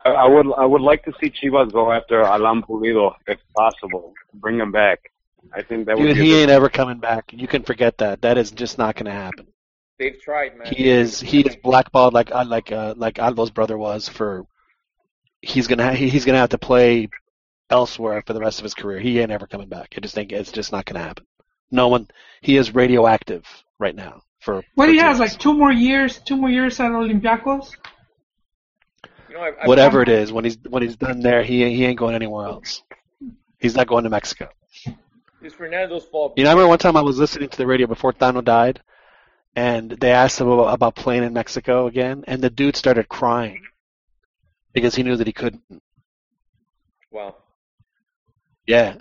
I, 0.04 0.10
I 0.10 0.28
would 0.28 0.48
I 0.58 0.66
would 0.66 0.82
like 0.82 1.04
to 1.06 1.14
see 1.22 1.30
Chivas 1.30 1.72
go 1.72 1.92
after 1.92 2.22
Alan 2.22 2.62
Pulido 2.64 3.14
if 3.28 3.40
possible. 3.56 4.14
Bring 4.34 4.60
him 4.60 4.72
back. 4.72 5.12
I 5.54 5.62
think 5.62 5.88
that 5.88 5.98
would 5.98 6.04
Dude, 6.04 6.16
be 6.16 6.22
he 6.22 6.36
ain't 6.36 6.52
ever 6.52 6.70
coming 6.70 7.00
back. 7.00 7.32
You 7.34 7.48
can 7.48 7.64
forget 7.64 7.98
that. 8.00 8.22
That 8.22 8.38
is 8.38 8.52
just 8.52 8.78
not 8.78 8.96
going 8.96 9.06
to 9.06 9.12
happen. 9.12 9.48
They've 10.00 10.20
tried, 10.20 10.58
man. 10.58 10.74
He 10.74 10.90
is 10.90 11.20
he 11.20 11.42
is 11.42 11.58
blackballed 11.58 12.14
like 12.14 12.32
uh, 12.32 12.46
like 12.48 12.72
uh, 12.72 12.94
like 12.98 13.16
Alvo's 13.16 13.52
brother 13.52 13.78
was 13.78 14.08
for. 14.08 14.46
He's 15.42 15.68
gonna 15.68 15.84
ha- 15.84 15.94
he's 15.96 16.26
gonna 16.26 16.38
have 16.38 16.50
to 16.50 16.58
play 16.58 17.10
elsewhere 17.70 18.24
for 18.26 18.34
the 18.34 18.40
rest 18.40 18.60
of 18.60 18.64
his 18.64 18.74
career. 18.74 19.00
He 19.00 19.20
ain't 19.20 19.32
ever 19.32 19.46
coming 19.46 19.68
back. 19.70 19.94
I 19.96 20.00
just 20.00 20.16
think 20.16 20.32
it's 20.32 20.52
just 20.52 20.72
not 20.72 20.86
gonna 20.86 21.04
happen. 21.04 21.26
No 21.70 21.90
one. 21.90 22.08
He 22.42 22.56
is 22.58 22.74
radioactive 22.74 23.46
right 23.78 23.96
now. 23.96 24.22
For 24.40 24.64
What 24.76 24.86
for 24.86 24.92
he 24.92 24.98
has 25.00 25.18
teams. 25.18 25.32
like 25.32 25.40
two 25.40 25.54
more 25.54 25.72
years, 25.72 26.20
two 26.20 26.38
more 26.38 26.50
years 26.50 26.80
at 26.80 26.92
Olympiacos. 26.92 27.72
You 29.28 29.36
know, 29.36 29.42
I, 29.42 29.52
I, 29.64 29.68
whatever 29.68 30.02
it 30.02 30.10
is 30.10 30.32
when 30.32 30.46
he's 30.46 30.58
when 30.68 30.82
he's 30.82 30.96
done 30.96 31.20
there, 31.20 31.44
he 31.44 31.70
he 31.76 31.86
ain't 31.86 32.00
going 32.00 32.16
anywhere 32.16 32.46
else. 32.48 32.82
He's 33.60 33.76
not 33.76 33.88
going 33.88 34.06
to 34.06 34.10
Mexico. 34.10 34.48
It's 35.42 35.54
Fernando's 35.56 36.06
fault. 36.06 36.34
You 36.38 36.46
know, 36.46 36.50
I 36.50 36.54
remember 36.54 36.70
one 36.70 36.80
time 36.80 36.96
I 36.98 37.02
was 37.02 37.18
listening 37.18 37.50
to 37.50 37.58
the 37.58 37.68
radio 37.68 37.88
before 37.88 38.14
Tano 38.14 38.44
died, 38.44 38.82
and 39.60 39.92
they 39.92 40.12
asked 40.12 40.40
him 40.40 40.48
about, 40.48 40.74
about 40.74 40.96
playing 40.96 41.24
in 41.24 41.34
Mexico 41.34 41.88
again, 41.88 42.24
and 42.28 42.42
the 42.42 42.50
dude 42.50 42.78
started 42.78 43.10
crying 43.10 43.62
because 44.72 44.96
he 44.96 45.04
knew 45.04 45.18
that 45.18 45.28
he 45.28 45.34
couldn't. 45.34 45.84
Wow. 47.12 47.36
Yeah. 48.66 48.96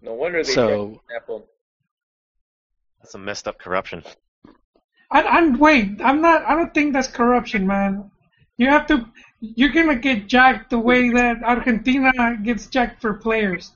No 0.00 0.14
wonder 0.14 0.42
they 0.42 0.50
So- 0.50 0.66
tried 0.66 0.76
to 0.76 1.00
snap 1.08 1.28
him. 1.28 1.42
That's 2.98 3.12
some 3.12 3.24
messed 3.24 3.46
up 3.46 3.58
corruption. 3.58 4.02
I, 5.10 5.22
I'm 5.22 5.58
wait. 5.58 6.00
I'm 6.02 6.22
not. 6.22 6.44
I 6.44 6.54
don't 6.54 6.72
think 6.72 6.92
that's 6.92 7.08
corruption, 7.08 7.66
man. 7.66 8.10
You 8.56 8.68
have 8.68 8.86
to. 8.86 9.06
You're 9.40 9.76
gonna 9.78 9.96
get 9.96 10.26
jacked 10.26 10.70
the 10.70 10.78
way 10.78 11.10
that 11.10 11.42
Argentina 11.42 12.36
gets 12.42 12.66
jacked 12.66 13.00
for 13.00 13.14
players. 13.14 13.72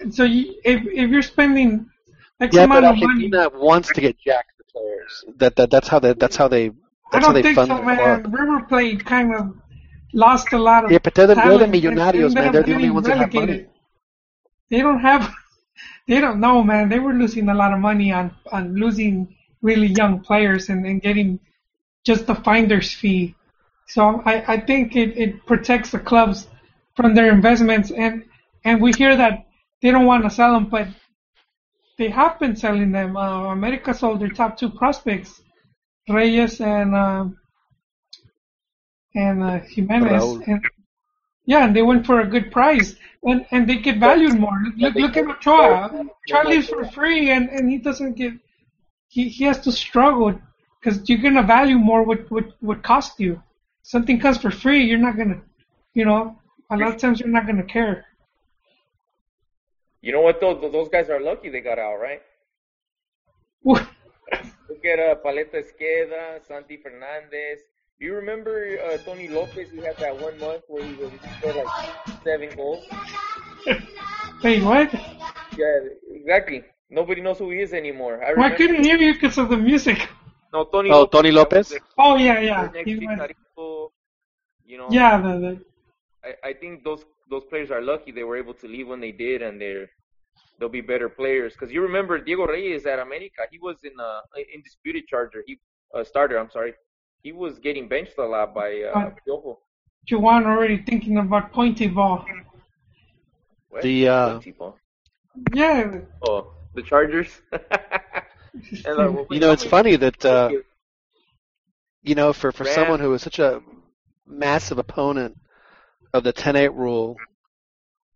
And 0.00 0.14
so 0.14 0.24
you, 0.24 0.54
if 0.64 0.84
if 0.86 1.10
you're 1.10 1.22
spending 1.22 1.88
X 2.40 2.54
Yeah, 2.54 2.66
but 2.66 2.84
of 2.84 2.96
money, 2.96 3.30
wants 3.54 3.88
to 3.92 4.00
get 4.00 4.18
jacked 4.18 4.52
the 4.58 4.64
players. 4.64 5.24
That, 5.36 5.56
that 5.56 5.70
that's 5.70 5.88
how 5.88 5.98
they 5.98 6.14
that's 6.14 6.36
how 6.36 6.48
they 6.48 6.68
that's 7.12 7.26
how 7.26 7.32
don't 7.32 7.34
they 7.34 7.42
think 7.42 7.56
fund 7.56 7.68
so, 7.68 7.82
man. 7.82 8.22
club. 8.22 8.34
River 8.34 8.60
Plate 8.68 9.04
kind 9.04 9.34
of 9.34 9.56
lost 10.12 10.52
a 10.52 10.58
lot 10.58 10.84
of. 10.84 10.90
Yeah, 10.90 10.98
but 11.02 11.14
they're 11.14 11.26
the, 11.26 11.34
they're 11.34 11.44
the 11.44 11.50
talent 11.50 11.74
and 11.74 11.82
millonarios, 11.82 12.34
man. 12.34 12.52
They're 12.52 12.62
the 12.62 12.74
only 12.74 12.90
ones 12.90 13.06
that 13.06 13.18
have 13.18 13.32
money. 13.32 13.46
relegated. 13.46 13.70
They 14.70 14.80
don't 14.80 15.00
have. 15.00 15.32
They 16.06 16.20
don't 16.20 16.38
know, 16.38 16.62
man. 16.62 16.90
They 16.90 16.98
were 16.98 17.14
losing 17.14 17.48
a 17.48 17.54
lot 17.54 17.72
of 17.72 17.78
money 17.78 18.12
on 18.12 18.36
on 18.52 18.74
losing 18.74 19.34
really 19.62 19.86
young 19.86 20.20
players 20.20 20.68
and, 20.68 20.84
and 20.84 21.00
getting 21.00 21.40
just 22.04 22.26
the 22.26 22.34
finder's 22.34 22.92
fee. 22.92 23.34
So 23.86 24.22
I, 24.26 24.54
I 24.54 24.60
think 24.60 24.96
it, 24.96 25.16
it 25.16 25.46
protects 25.46 25.92
the 25.92 25.98
clubs 25.98 26.46
from 26.94 27.14
their 27.14 27.32
investments 27.32 27.90
and 27.90 28.24
and 28.64 28.80
we 28.80 28.92
hear 28.92 29.16
that 29.16 29.46
they 29.80 29.90
don't 29.90 30.06
want 30.06 30.24
to 30.24 30.30
sell 30.30 30.52
them, 30.52 30.66
but 30.66 30.88
they 31.98 32.10
have 32.10 32.38
been 32.38 32.56
selling 32.56 32.92
them. 32.92 33.16
Uh, 33.16 33.52
America 33.52 33.94
sold 33.94 34.20
their 34.20 34.28
top 34.28 34.56
two 34.56 34.70
prospects, 34.70 35.42
Reyes 36.08 36.60
and 36.60 36.94
uh, 36.94 37.26
and 39.14 39.42
uh, 39.42 39.60
Jimenez, 39.60 40.38
and 40.46 40.64
yeah, 41.46 41.64
and 41.64 41.76
they 41.76 41.82
went 41.82 42.06
for 42.06 42.20
a 42.20 42.26
good 42.26 42.50
price, 42.50 42.96
and 43.22 43.46
and 43.50 43.68
they 43.68 43.76
get 43.76 43.98
valued 43.98 44.38
more. 44.38 44.58
Look, 44.76 44.94
look 44.94 45.16
at 45.16 45.26
Ochoa. 45.26 46.04
Charlie's 46.26 46.68
for 46.68 46.84
free, 46.84 47.30
and 47.30 47.48
and 47.50 47.70
he 47.70 47.78
doesn't 47.78 48.14
get. 48.16 48.32
He 49.08 49.28
he 49.28 49.44
has 49.44 49.60
to 49.60 49.72
struggle 49.72 50.38
because 50.80 51.08
you're 51.08 51.18
gonna 51.18 51.42
value 51.42 51.78
more 51.78 52.02
what 52.02 52.30
what 52.30 52.46
what 52.60 52.82
cost 52.82 53.20
you. 53.20 53.42
Something 53.82 54.18
comes 54.18 54.38
for 54.38 54.50
free, 54.50 54.84
you're 54.84 54.98
not 54.98 55.16
gonna, 55.16 55.42
you 55.92 56.06
know, 56.06 56.38
a 56.70 56.76
lot 56.76 56.94
of 56.94 56.96
times 56.98 57.20
you're 57.20 57.28
not 57.28 57.46
gonna 57.46 57.64
care. 57.64 58.06
You 60.04 60.12
know 60.12 60.20
what? 60.20 60.38
Those 60.40 60.60
those 60.70 60.88
guys 60.90 61.08
are 61.08 61.20
lucky 61.20 61.48
they 61.48 61.62
got 61.62 61.78
out, 61.78 61.96
right? 61.96 62.20
What? 63.62 63.88
Look 64.68 64.84
at 64.84 64.98
uh, 65.00 65.14
Paleta 65.24 65.56
Esqueda, 65.64 66.22
Santi 66.46 66.76
Fernandez. 66.82 67.60
Do 67.98 68.04
you 68.06 68.14
remember 68.14 68.54
uh, 68.86 68.98
Tony 68.98 69.28
Lopez? 69.28 69.68
Who 69.70 69.80
had 69.80 69.96
that 70.00 70.14
one 70.20 70.38
month 70.38 70.62
where 70.68 70.84
he 70.84 70.92
was 71.02 71.10
scored 71.38 71.56
like 71.56 71.72
seven 72.22 72.50
goals. 72.54 72.84
Wait, 74.44 74.62
what? 74.62 74.92
Yeah, 75.56 75.78
exactly. 76.10 76.64
Nobody 76.90 77.22
knows 77.22 77.38
who 77.38 77.50
he 77.50 77.60
is 77.60 77.72
anymore. 77.72 78.14
I 78.22 78.34
Well, 78.34 78.44
I 78.44 78.50
remember. 78.50 78.56
couldn't 78.58 78.84
hear 78.84 78.98
you 78.98 79.14
because 79.14 79.38
of 79.38 79.48
the 79.48 79.56
music. 79.56 80.06
No, 80.52 80.64
Tony. 80.64 80.90
Oh, 80.90 81.00
Lopez, 81.00 81.12
Tony 81.12 81.30
Lopez? 81.30 81.74
Oh 81.96 82.16
yeah, 82.16 82.40
yeah. 82.40 82.68
the 82.68 82.82
He 82.84 83.06
went- 83.06 83.20
Chicharito, 83.22 83.90
you 84.66 84.76
know. 84.78 84.88
yeah, 84.90 85.16
the, 85.24 85.32
the, 85.44 85.52
I, 86.24 86.48
I 86.50 86.52
think 86.54 86.84
those 86.84 87.04
those 87.30 87.44
players 87.44 87.70
are 87.70 87.82
lucky 87.82 88.12
they 88.12 88.24
were 88.24 88.36
able 88.36 88.54
to 88.54 88.66
leave 88.68 88.88
when 88.88 89.00
they 89.00 89.12
did, 89.12 89.42
and 89.42 89.60
they're 89.60 89.88
they'll 90.58 90.68
be 90.68 90.80
better 90.80 91.08
players. 91.08 91.52
Because 91.54 91.72
you 91.72 91.82
remember 91.82 92.18
Diego 92.18 92.46
Reyes 92.46 92.86
at 92.86 92.98
America, 92.98 93.42
he 93.50 93.58
was 93.58 93.76
in 93.84 93.92
uh 94.00 94.20
undisputed 94.54 95.06
charger, 95.06 95.42
he 95.46 95.58
uh, 95.94 96.04
starter. 96.04 96.38
I'm 96.38 96.50
sorry, 96.50 96.74
he 97.22 97.32
was 97.32 97.58
getting 97.58 97.88
benched 97.88 98.18
a 98.18 98.24
lot 98.24 98.54
by 98.54 98.82
uh, 98.82 99.10
Piojo. 99.26 99.58
Juwan 100.10 100.44
already 100.46 100.78
thinking 100.82 101.18
about 101.18 101.52
pointy 101.52 101.86
ball. 101.88 102.26
What? 103.70 103.82
The, 103.82 104.08
uh, 104.08 104.38
Tipo? 104.40 104.74
Yeah. 105.52 106.00
Oh, 106.22 106.52
the 106.74 106.82
Chargers. 106.82 107.40
And, 108.86 108.98
uh, 109.00 109.24
You 109.30 109.40
know, 109.40 109.50
it's 109.52 109.64
funny 109.64 109.96
that 109.96 110.24
uh, 110.24 110.50
you 112.02 112.14
know 112.14 112.32
for 112.32 112.52
for 112.52 112.64
Rams. 112.64 112.74
someone 112.74 113.00
who 113.00 113.12
is 113.14 113.22
such 113.22 113.38
a 113.38 113.60
massive 114.26 114.78
opponent 114.78 115.36
of 116.14 116.24
the 116.24 116.32
10-8 116.32 116.74
rule, 116.74 117.16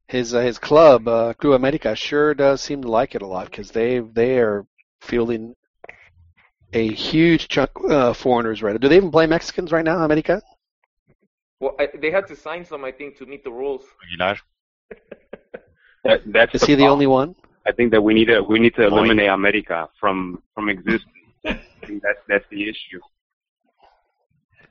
his 0.07 0.35
uh, 0.35 0.41
his 0.41 0.59
club 0.59 1.07
uh, 1.07 1.35
Club 1.35 1.55
America 1.55 1.95
sure 1.95 2.33
does 2.33 2.62
seem 2.62 2.81
to 2.83 2.91
like 2.91 3.15
it 3.15 3.20
a 3.20 3.27
lot 3.27 3.51
because 3.51 3.70
they 3.73 3.99
they 3.99 4.39
are 4.39 4.65
fielding 5.03 5.55
a 6.73 6.89
huge 6.89 7.49
chunk 7.49 7.70
uh, 7.91 8.15
foreigners 8.15 8.62
right. 8.62 8.81
Do 8.81 8.89
they 8.89 8.97
even 8.97 9.11
play 9.11 9.27
Mexicans 9.27 9.70
right 9.70 9.85
now, 9.85 9.99
America? 10.05 10.41
Well, 11.61 11.75
I, 11.79 11.89
they 12.01 12.11
had 12.11 12.27
to 12.29 12.37
sign 12.37 12.65
some, 12.65 12.85
I 12.85 12.93
think, 12.93 13.19
to 13.19 13.27
meet 13.27 13.43
the 13.45 13.51
rules. 13.51 13.85
Aguilar. 14.05 14.39
That, 16.05 16.23
that's 16.27 16.55
Is 16.55 16.62
he 16.62 16.77
the 16.77 16.87
only 16.87 17.09
one? 17.09 17.35
I 17.66 17.73
think 17.73 17.91
that 17.91 18.01
we 18.01 18.15
need 18.15 18.27
to 18.27 18.41
we 18.41 18.61
need 18.61 18.75
to 18.77 18.87
eliminate 18.87 19.29
America 19.29 19.89
from 20.01 20.41
from 20.55 20.69
existence. 20.69 21.12
I 21.45 21.61
think 21.85 22.03
that's 22.07 22.20
that's 22.29 22.45
the 22.51 22.62
issue. 22.62 23.01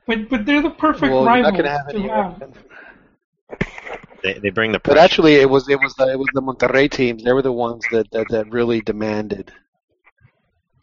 But 0.06 0.30
but 0.30 0.46
they're 0.46 0.62
the 0.62 0.70
perfect 0.70 1.12
Well, 1.12 1.24
you're 1.24 1.42
not 1.42 1.52
rivals 1.52 1.56
gonna 1.58 1.70
have 1.70 1.88
to 1.88 2.00
have. 2.08 2.58
They, 4.22 4.34
they 4.34 4.50
bring 4.50 4.72
the 4.72 4.80
Pressure. 4.80 4.96
But 4.96 5.04
actually, 5.04 5.34
it 5.36 5.48
was 5.48 5.68
it 5.68 5.80
was 5.80 5.94
the, 5.94 6.08
it 6.10 6.18
was 6.18 6.28
the 6.34 6.42
Monterrey 6.42 6.90
teams. 6.90 7.22
They 7.22 7.32
were 7.32 7.42
the 7.42 7.52
ones 7.52 7.84
that 7.92 8.10
that, 8.10 8.26
that 8.30 8.50
really 8.50 8.80
demanded 8.80 9.52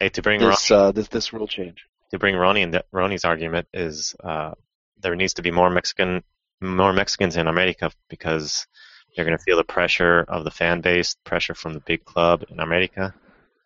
hey, 0.00 0.08
to 0.10 0.22
bring 0.22 0.40
Ron, 0.40 0.50
this 0.50 0.70
uh, 0.70 0.92
this 0.92 1.08
this 1.08 1.32
rule 1.32 1.46
change. 1.46 1.86
to 2.10 2.18
bring 2.18 2.34
Ronnie 2.34 2.62
and 2.62 2.82
Ronnie's 2.92 3.24
argument 3.24 3.68
is 3.72 4.14
uh, 4.22 4.52
there 5.00 5.16
needs 5.16 5.34
to 5.34 5.42
be 5.42 5.50
more 5.50 5.70
Mexican 5.70 6.22
more 6.60 6.92
Mexicans 6.92 7.36
in 7.36 7.46
America 7.46 7.90
because 8.08 8.66
they're 9.14 9.24
going 9.24 9.36
to 9.36 9.42
feel 9.42 9.56
the 9.56 9.64
pressure 9.64 10.24
of 10.28 10.44
the 10.44 10.50
fan 10.50 10.80
base, 10.80 11.16
pressure 11.24 11.54
from 11.54 11.74
the 11.74 11.80
big 11.80 12.04
club 12.04 12.44
in 12.50 12.60
America, 12.60 13.14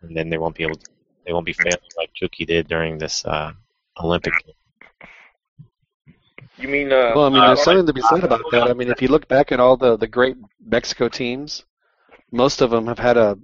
and 0.01 0.15
then 0.15 0.29
they 0.29 0.37
won't 0.37 0.55
be 0.55 0.63
able 0.63 0.75
to, 0.75 0.89
they 1.25 1.33
won't 1.33 1.45
be 1.45 1.53
failing 1.53 1.79
like 1.97 2.13
Chucky 2.13 2.45
did 2.45 2.67
during 2.67 2.97
this 2.97 3.25
uh, 3.25 3.51
Olympic. 3.99 4.33
You 6.61 6.67
mean? 6.69 6.91
Uh, 6.91 7.11
Well, 7.15 7.25
I 7.25 7.29
mean, 7.29 7.41
uh, 7.41 7.47
there's 7.47 7.63
something 7.63 7.85
to 7.87 7.93
be 7.93 8.01
said 8.01 8.23
about 8.23 8.41
that. 8.51 8.69
I 8.69 8.73
mean, 8.73 8.89
if 8.89 9.01
you 9.01 9.07
look 9.07 9.27
back 9.27 9.51
at 9.51 9.59
all 9.59 9.77
the 9.77 9.97
the 9.97 10.07
great 10.07 10.37
Mexico 10.63 11.09
teams, 11.09 11.65
most 12.31 12.61
of 12.61 12.69
them 12.69 12.87
have 12.87 12.99
had 12.99 13.17
a, 13.17 13.37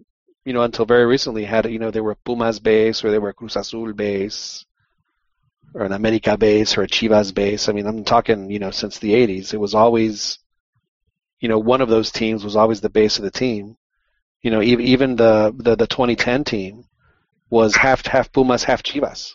you 0.45 0.53
know, 0.53 0.61
until 0.63 0.85
very 0.85 1.05
recently 1.05 1.43
had 1.45 1.65
a, 1.65 1.71
you 1.71 1.79
know, 1.79 1.91
they 1.91 2.01
were 2.01 2.15
Pumas 2.15 2.59
base 2.59 3.03
or 3.03 3.11
they 3.11 3.19
were 3.19 3.33
Cruz 3.33 3.55
Azul 3.55 3.93
base, 3.93 4.65
or 5.73 5.83
an 5.83 5.93
America 5.93 6.37
base 6.37 6.77
or 6.77 6.83
a 6.83 6.87
Chivas 6.87 7.33
base. 7.33 7.67
I 7.69 7.73
mean, 7.73 7.87
I'm 7.87 8.03
talking, 8.03 8.49
you 8.51 8.59
know, 8.59 8.71
since 8.71 8.99
the 8.99 9.13
'80s, 9.13 9.53
it 9.53 9.57
was 9.59 9.73
always, 9.73 10.39
you 11.39 11.49
know, 11.49 11.59
one 11.59 11.81
of 11.81 11.89
those 11.89 12.11
teams 12.11 12.43
was 12.43 12.55
always 12.55 12.81
the 12.81 12.89
base 12.89 13.17
of 13.17 13.23
the 13.23 13.31
team. 13.31 13.77
You 14.41 14.51
know, 14.51 14.61
even 14.61 14.85
even 14.85 15.15
the 15.15 15.53
the, 15.57 15.75
the 15.75 15.87
2010 15.87 16.43
team 16.43 16.83
was 17.49 17.75
half 17.75 18.05
half 18.05 18.31
Pumas, 18.31 18.63
half 18.63 18.83
Chivas. 18.83 19.31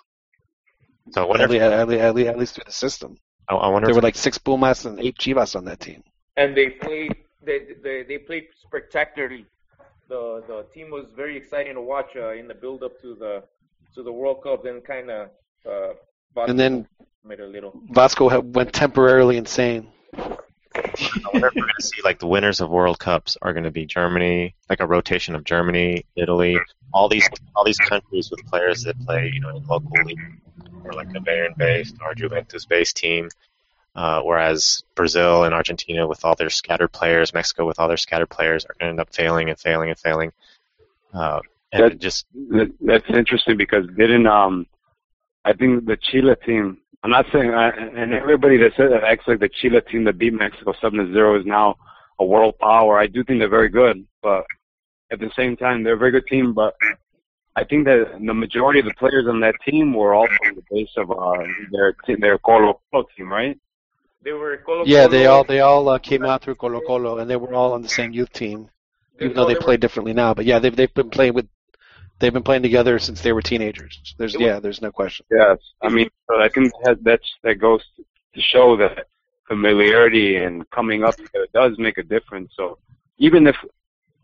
So 1.10 1.22
I 1.22 1.26
wonder 1.26 1.44
At, 1.44 1.50
if, 1.50 1.60
le- 1.60 1.76
at, 1.80 1.88
le- 1.88 1.98
at, 1.98 2.14
le- 2.14 2.26
at 2.26 2.38
least 2.38 2.54
through 2.54 2.64
the 2.66 2.72
system, 2.72 3.16
I, 3.52 3.66
I 3.66 3.68
wonder 3.68 3.86
there 3.86 3.94
were 3.94 4.08
like 4.10 4.16
six 4.16 4.38
Pumas 4.38 4.84
and 4.86 4.98
eight 5.00 5.16
Chivas 5.18 5.54
on 5.56 5.64
that 5.66 5.80
team. 5.80 6.02
and 6.36 6.56
they 6.56 6.68
played 6.84 7.14
they, 7.48 7.58
they 7.84 8.02
they 8.10 8.18
played 8.18 8.46
spectacularly. 8.66 9.44
The 10.08 10.22
the 10.50 10.58
team 10.74 10.90
was 10.90 11.06
very 11.22 11.36
exciting 11.36 11.74
to 11.74 11.80
watch 11.94 12.10
uh, 12.16 12.32
in 12.40 12.46
the 12.48 12.54
build 12.54 12.82
up 12.82 12.94
to 13.02 13.14
the 13.14 13.34
to 13.94 14.02
the 14.02 14.12
World 14.20 14.42
Cup. 14.42 14.58
Then 14.64 14.80
kind 14.80 15.08
of 15.10 15.30
uh, 15.72 15.92
And 16.48 16.58
then 16.58 16.74
made 17.24 17.40
a 17.40 17.46
little. 17.46 17.72
Vasco 17.90 18.28
ha- 18.28 18.40
went 18.58 18.72
temporarily 18.72 19.36
insane. 19.36 19.82
I 20.74 21.28
wonder 21.32 21.48
if 21.48 21.54
we're 21.54 21.62
going 21.62 21.72
to 21.78 21.86
see 21.86 22.02
like 22.02 22.18
the 22.18 22.26
winners 22.26 22.60
of 22.60 22.70
World 22.70 22.98
Cups 22.98 23.36
are 23.42 23.52
going 23.52 23.64
to 23.64 23.70
be 23.70 23.86
Germany, 23.86 24.54
like 24.70 24.80
a 24.80 24.86
rotation 24.86 25.34
of 25.34 25.44
Germany, 25.44 26.04
Italy, 26.16 26.58
all 26.92 27.08
these 27.08 27.28
all 27.54 27.64
these 27.64 27.78
countries 27.78 28.30
with 28.30 28.44
players 28.46 28.82
that 28.84 28.98
play, 29.06 29.30
you 29.32 29.40
know, 29.40 29.50
in 29.56 29.66
local 29.66 29.90
league 30.04 30.18
or 30.84 30.92
like 30.92 31.08
a 31.10 31.20
Bayern-based 31.20 31.96
or 32.04 32.14
Juventus-based 32.14 32.96
team. 32.96 33.28
Uh, 33.94 34.22
whereas 34.22 34.84
Brazil 34.94 35.44
and 35.44 35.54
Argentina, 35.54 36.08
with 36.08 36.24
all 36.24 36.34
their 36.34 36.48
scattered 36.48 36.92
players, 36.92 37.34
Mexico 37.34 37.66
with 37.66 37.78
all 37.78 37.88
their 37.88 37.98
scattered 37.98 38.30
players, 38.30 38.64
are 38.64 38.74
going 38.78 38.88
to 38.88 38.90
end 38.90 39.00
up 39.00 39.14
failing 39.14 39.50
and 39.50 39.58
failing 39.58 39.90
and 39.90 39.98
failing. 39.98 40.32
Uh, 41.12 41.40
and 41.72 41.82
That- 41.84 41.98
just 41.98 42.26
That, 42.32 42.72
that's 42.80 43.08
interesting 43.10 43.56
because 43.56 43.86
didn't 43.96 44.26
um, 44.26 44.66
I 45.44 45.52
think 45.52 45.86
the 45.86 45.96
Chile 45.96 46.34
team. 46.46 46.78
I'm 47.02 47.10
not 47.10 47.26
saying, 47.32 47.52
I, 47.52 47.70
and 47.70 48.12
everybody 48.12 48.56
that 48.58 48.72
said 48.76 48.92
that 48.92 49.02
acts 49.02 49.24
like 49.26 49.40
the 49.40 49.48
Chile 49.48 49.80
team 49.90 50.04
that 50.04 50.18
beat 50.18 50.34
Mexico 50.34 50.72
seven 50.80 51.04
to 51.04 51.12
zero 51.12 51.38
is 51.38 51.44
now 51.44 51.76
a 52.20 52.24
world 52.24 52.58
power. 52.60 52.98
I 52.98 53.08
do 53.08 53.24
think 53.24 53.40
they're 53.40 53.48
very 53.48 53.68
good, 53.68 54.06
but 54.22 54.44
at 55.10 55.18
the 55.18 55.30
same 55.36 55.56
time, 55.56 55.82
they're 55.82 55.94
a 55.94 55.98
very 55.98 56.12
good 56.12 56.26
team. 56.26 56.54
But 56.54 56.74
I 57.56 57.64
think 57.64 57.86
that 57.86 58.20
the 58.24 58.34
majority 58.34 58.78
of 58.78 58.86
the 58.86 58.94
players 58.94 59.26
on 59.28 59.40
that 59.40 59.56
team 59.66 59.94
were 59.94 60.14
all 60.14 60.28
from 60.28 60.54
the 60.54 60.62
base 60.70 60.90
of 60.96 61.10
uh, 61.10 61.44
their 61.72 61.92
team, 62.06 62.20
their 62.20 62.38
Colo 62.38 62.80
Colo 62.92 63.06
team, 63.16 63.30
right? 63.30 63.58
They 64.22 64.32
were 64.32 64.58
Colo 64.58 64.84
Colo 64.84 64.86
Yeah, 64.86 65.08
they 65.08 65.26
all 65.26 65.42
they 65.42 65.60
all 65.60 65.88
uh, 65.88 65.98
came 65.98 66.24
out 66.24 66.42
through 66.42 66.54
Colo 66.54 66.80
Colo, 66.86 67.18
and 67.18 67.28
they 67.28 67.36
were 67.36 67.52
all 67.52 67.72
on 67.72 67.82
the 67.82 67.88
same 67.88 68.12
youth 68.12 68.32
team, 68.32 68.70
even 69.20 69.34
though 69.34 69.46
they 69.46 69.56
play 69.56 69.76
differently 69.76 70.12
now. 70.12 70.34
But 70.34 70.44
yeah, 70.44 70.60
they've 70.60 70.74
they've 70.74 70.94
been 70.94 71.10
playing 71.10 71.34
with 71.34 71.48
they've 72.22 72.32
been 72.32 72.42
playing 72.42 72.62
together 72.62 72.98
since 72.98 73.20
they 73.20 73.32
were 73.32 73.42
teenagers. 73.42 74.14
There's 74.16 74.34
yeah, 74.38 74.60
there's 74.60 74.80
no 74.80 74.92
question. 74.92 75.26
Yes, 75.30 75.58
I 75.82 75.88
mean, 75.90 76.08
so 76.30 76.40
I 76.40 76.48
think 76.48 76.72
that 76.84 77.02
that's 77.02 77.28
that 77.42 77.56
goes 77.56 77.82
to 78.34 78.40
show 78.40 78.76
that 78.78 79.08
familiarity 79.46 80.36
and 80.36 80.68
coming 80.70 81.04
up 81.04 81.16
together 81.16 81.46
does 81.52 81.72
make 81.78 81.98
a 81.98 82.02
difference. 82.02 82.52
So 82.56 82.78
even 83.18 83.46
if 83.46 83.56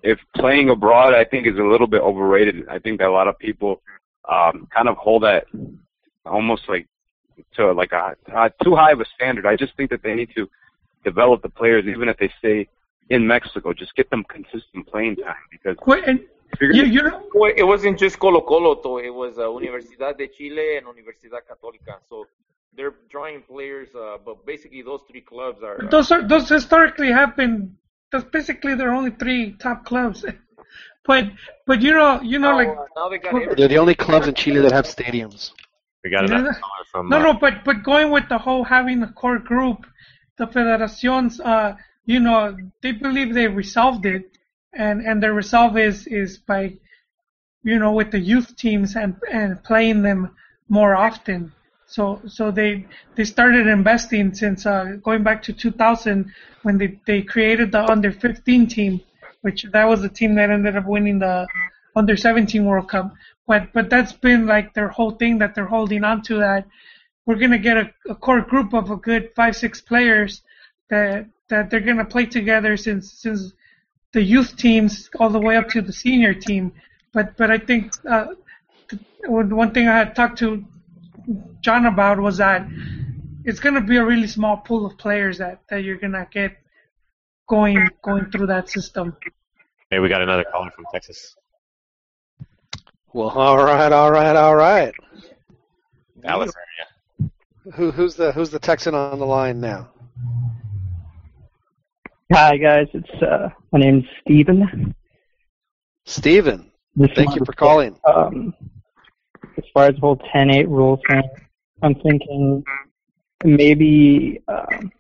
if 0.03 0.19
playing 0.37 0.71
abroad, 0.71 1.13
I 1.13 1.25
think 1.25 1.47
is 1.47 1.59
a 1.59 1.63
little 1.63 1.89
bit 1.89 2.01
overrated. 2.01 2.69
I 2.69 2.79
think 2.79 3.01
that 3.01 3.09
a 3.09 3.13
lot 3.13 3.29
of 3.29 3.37
people 3.39 3.83
um, 4.29 4.69
kind 4.73 4.89
of 4.89 4.97
hold 4.97 5.25
that 5.25 5.45
almost 6.25 6.63
like 6.69 6.87
to 7.57 7.73
like 7.73 7.93
a, 7.93 8.17
a 8.33 8.51
too 8.63 8.77
high 8.77 8.93
of 8.93 9.01
a 9.01 9.07
standard. 9.17 9.45
I 9.45 9.57
just 9.57 9.77
think 9.77 9.91
that 9.91 10.03
they 10.03 10.15
need 10.15 10.31
to 10.37 10.49
develop 11.05 11.43
the 11.43 11.49
players, 11.49 11.85
even 11.87 12.09
if 12.09 12.17
they 12.19 12.31
stay 12.39 12.69
in 13.11 13.27
Mexico. 13.27 13.73
Just 13.73 13.95
get 13.97 14.09
them 14.11 14.25
consistent 14.31 14.87
playing 14.87 15.17
time 15.17 15.35
because 15.51 15.77
you, 16.61 16.85
you 16.85 17.03
know, 17.03 17.23
it 17.57 17.67
wasn't 17.67 17.99
just 17.99 18.19
Colo 18.19 18.41
Colo, 18.41 18.81
though. 18.83 18.99
It 18.99 19.15
was 19.15 19.39
uh, 19.39 19.43
Universidad 19.43 20.17
de 20.19 20.29
Chile 20.29 20.77
and 20.77 20.87
Universidad 20.87 21.43
Católica. 21.51 21.99
So 22.09 22.27
they're 22.75 22.95
drawing 23.11 23.43
players, 23.43 23.89
uh, 23.95 24.19
but 24.25 24.45
basically 24.47 24.83
those 24.83 25.03
three 25.09 25.21
clubs 25.21 25.63
are. 25.63 25.83
uh, 25.83 25.89
those 25.89 26.11
are 26.11 26.27
those 26.27 26.49
historically 26.49 27.11
have 27.11 27.37
been. 27.37 27.77
That's 28.11 28.25
basically 28.25 28.75
their 28.75 28.91
only 28.91 29.11
three 29.11 29.53
top 29.53 29.85
clubs. 29.85 30.25
But 31.07 31.25
but 31.67 31.81
you 31.81 31.95
know 31.95 32.21
you 32.21 32.39
know 32.39 32.55
like 32.55 32.69
now 32.95 33.09
they 33.09 33.17
got 33.17 33.57
They're 33.57 33.67
the 33.67 33.79
only 33.79 33.95
clubs 33.95 34.29
in 34.29 34.35
Chile 34.35 34.61
that 34.61 34.73
have 34.73 34.85
stadiums. 34.85 35.53
We 36.05 36.11
got 36.11 36.29
You 36.29 36.35
another 36.35 36.55
from 36.93 37.09
No, 37.09 37.17
uh, 37.17 37.23
no, 37.23 37.33
but 37.33 37.65
but 37.65 37.83
going 37.83 38.11
with 38.11 38.29
the 38.29 38.37
whole 38.37 38.63
having 38.63 39.03
a 39.03 39.11
core 39.13 39.39
group, 39.39 39.87
the 40.37 40.47
federations, 40.47 41.41
uh, 41.41 41.77
you 42.05 42.21
know, 42.21 42.55
they 42.83 42.93
believe 42.93 43.33
they 43.33 43.49
resolved 43.49 44.05
it, 44.05 44.38
and 44.75 45.03
and 45.03 45.23
their 45.23 45.35
resolve 45.35 45.77
is 45.79 46.07
is 46.07 46.39
by, 46.39 46.75
you 47.63 47.79
know, 47.79 47.93
with 47.93 48.11
the 48.11 48.19
youth 48.19 48.57
teams 48.57 48.97
and 48.97 49.17
and 49.31 49.63
playing 49.65 50.03
them 50.03 50.35
more 50.69 50.95
often. 50.95 51.53
So 51.87 52.21
so 52.27 52.51
they 52.51 52.87
they 53.15 53.25
started 53.25 53.67
investing 53.67 54.35
since 54.35 54.67
uh, 54.67 54.97
going 55.03 55.23
back 55.23 55.43
to 55.45 55.53
2000 55.53 56.33
when 56.63 56.79
they 56.79 56.99
they 57.07 57.23
created 57.23 57.73
the 57.73 57.85
under 57.85 58.13
15 58.13 58.67
team, 58.67 59.01
which 59.43 59.65
that 59.73 59.89
was 59.89 60.03
the 60.03 60.09
team 60.09 60.35
that 60.35 60.51
ended 60.51 60.77
up 60.77 60.87
winning 60.87 61.19
the 61.19 61.47
under 61.97 62.17
17 62.17 62.65
World 62.65 62.89
Cup. 62.89 63.15
But 63.47 63.73
but 63.73 63.89
that's 63.89 64.13
been 64.13 64.47
like 64.47 64.75
their 64.75 64.89
whole 64.89 65.13
thing 65.13 65.39
that 65.39 65.55
they're 65.55 65.67
holding 65.67 66.05
on 66.05 66.23
to 66.23 66.39
that 66.39 66.67
we're 67.29 67.35
gonna 67.37 67.59
get 67.59 67.77
a, 67.77 67.93
a 68.09 68.15
core 68.15 68.41
group 68.41 68.73
of 68.73 68.91
a 68.91 68.97
good 68.97 69.31
five 69.37 69.55
six 69.55 69.83
players 69.83 70.41
that 70.89 71.27
that 71.51 71.69
they're 71.69 71.89
gonna 71.89 72.05
play 72.05 72.25
together 72.25 72.75
since 72.75 73.13
since 73.13 73.53
the 74.13 74.23
youth 74.23 74.57
teams 74.57 75.11
all 75.19 75.31
the 75.31 75.41
way 75.41 75.57
up 75.57 75.69
to 75.71 75.83
the 75.83 75.93
senior 75.93 76.35
team. 76.35 76.73
But 77.13 77.37
but 77.37 77.51
I 77.51 77.59
think 77.59 77.93
uh, 78.09 78.35
th- 78.89 79.03
one 79.27 79.55
one 79.55 79.73
thing 79.73 79.89
I 79.89 79.99
had 79.99 80.15
talked 80.15 80.39
to 80.39 80.65
John 81.61 81.87
about 81.87 82.19
was 82.21 82.39
that 82.39 82.67
it's 83.45 83.61
gonna 83.61 83.81
be 83.81 83.97
a 83.97 84.05
really 84.05 84.27
small 84.27 84.59
pool 84.59 84.87
of 84.87 84.99
players 84.99 85.39
that 85.39 85.61
that 85.69 85.85
you're 85.85 85.99
gonna 85.99 86.27
get 86.31 86.57
going 87.49 87.89
going 88.03 88.31
through 88.31 88.47
that 88.47 88.69
system. 88.69 89.17
hey, 89.91 89.99
we 89.99 90.09
got 90.09 90.23
another 90.23 90.45
caller 90.45 90.71
from 90.71 90.85
Texas. 90.93 91.37
Well, 93.13 93.31
all 93.31 93.57
right, 93.57 93.91
all 93.91 94.11
right, 94.11 94.37
all 94.37 94.55
right. 94.55 94.95
Dallas 96.21 96.53
Who 97.75 97.91
who's 97.91 98.17
the 98.17 98.33
who's 98.33 98.51
the 98.51 98.59
Texan 98.59 98.95
on 98.95 99.19
the 99.19 99.27
line 99.27 99.61
now? 99.61 99.91
Hi 102.31 102.59
guys, 102.59 102.89
it's 102.93 103.23
uh, 103.23 103.49
my 103.73 103.79
name's 103.79 104.05
Steven. 104.21 104.95
Steven. 106.05 106.71
This 106.95 107.11
Thank 107.15 107.35
you 107.35 107.43
for 107.43 107.55
calling. 107.55 107.99
Um, 108.05 108.55
as 109.57 109.65
far 109.73 109.87
as 109.87 109.95
the 109.95 110.01
whole 110.01 110.19
10-8 110.35 110.69
rule 110.69 111.01
thing, 111.09 111.23
I'm 111.83 111.95
thinking 111.95 112.63
maybe 113.45 114.43
um, 114.47 114.93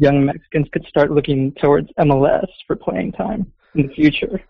young 0.00 0.24
Mexicans 0.24 0.66
could 0.72 0.84
start 0.86 1.12
looking 1.12 1.52
towards 1.52 1.88
MLS 2.00 2.48
for 2.66 2.74
playing 2.74 3.12
time 3.12 3.52
in 3.76 3.86
the 3.86 3.94
future. 3.94 4.42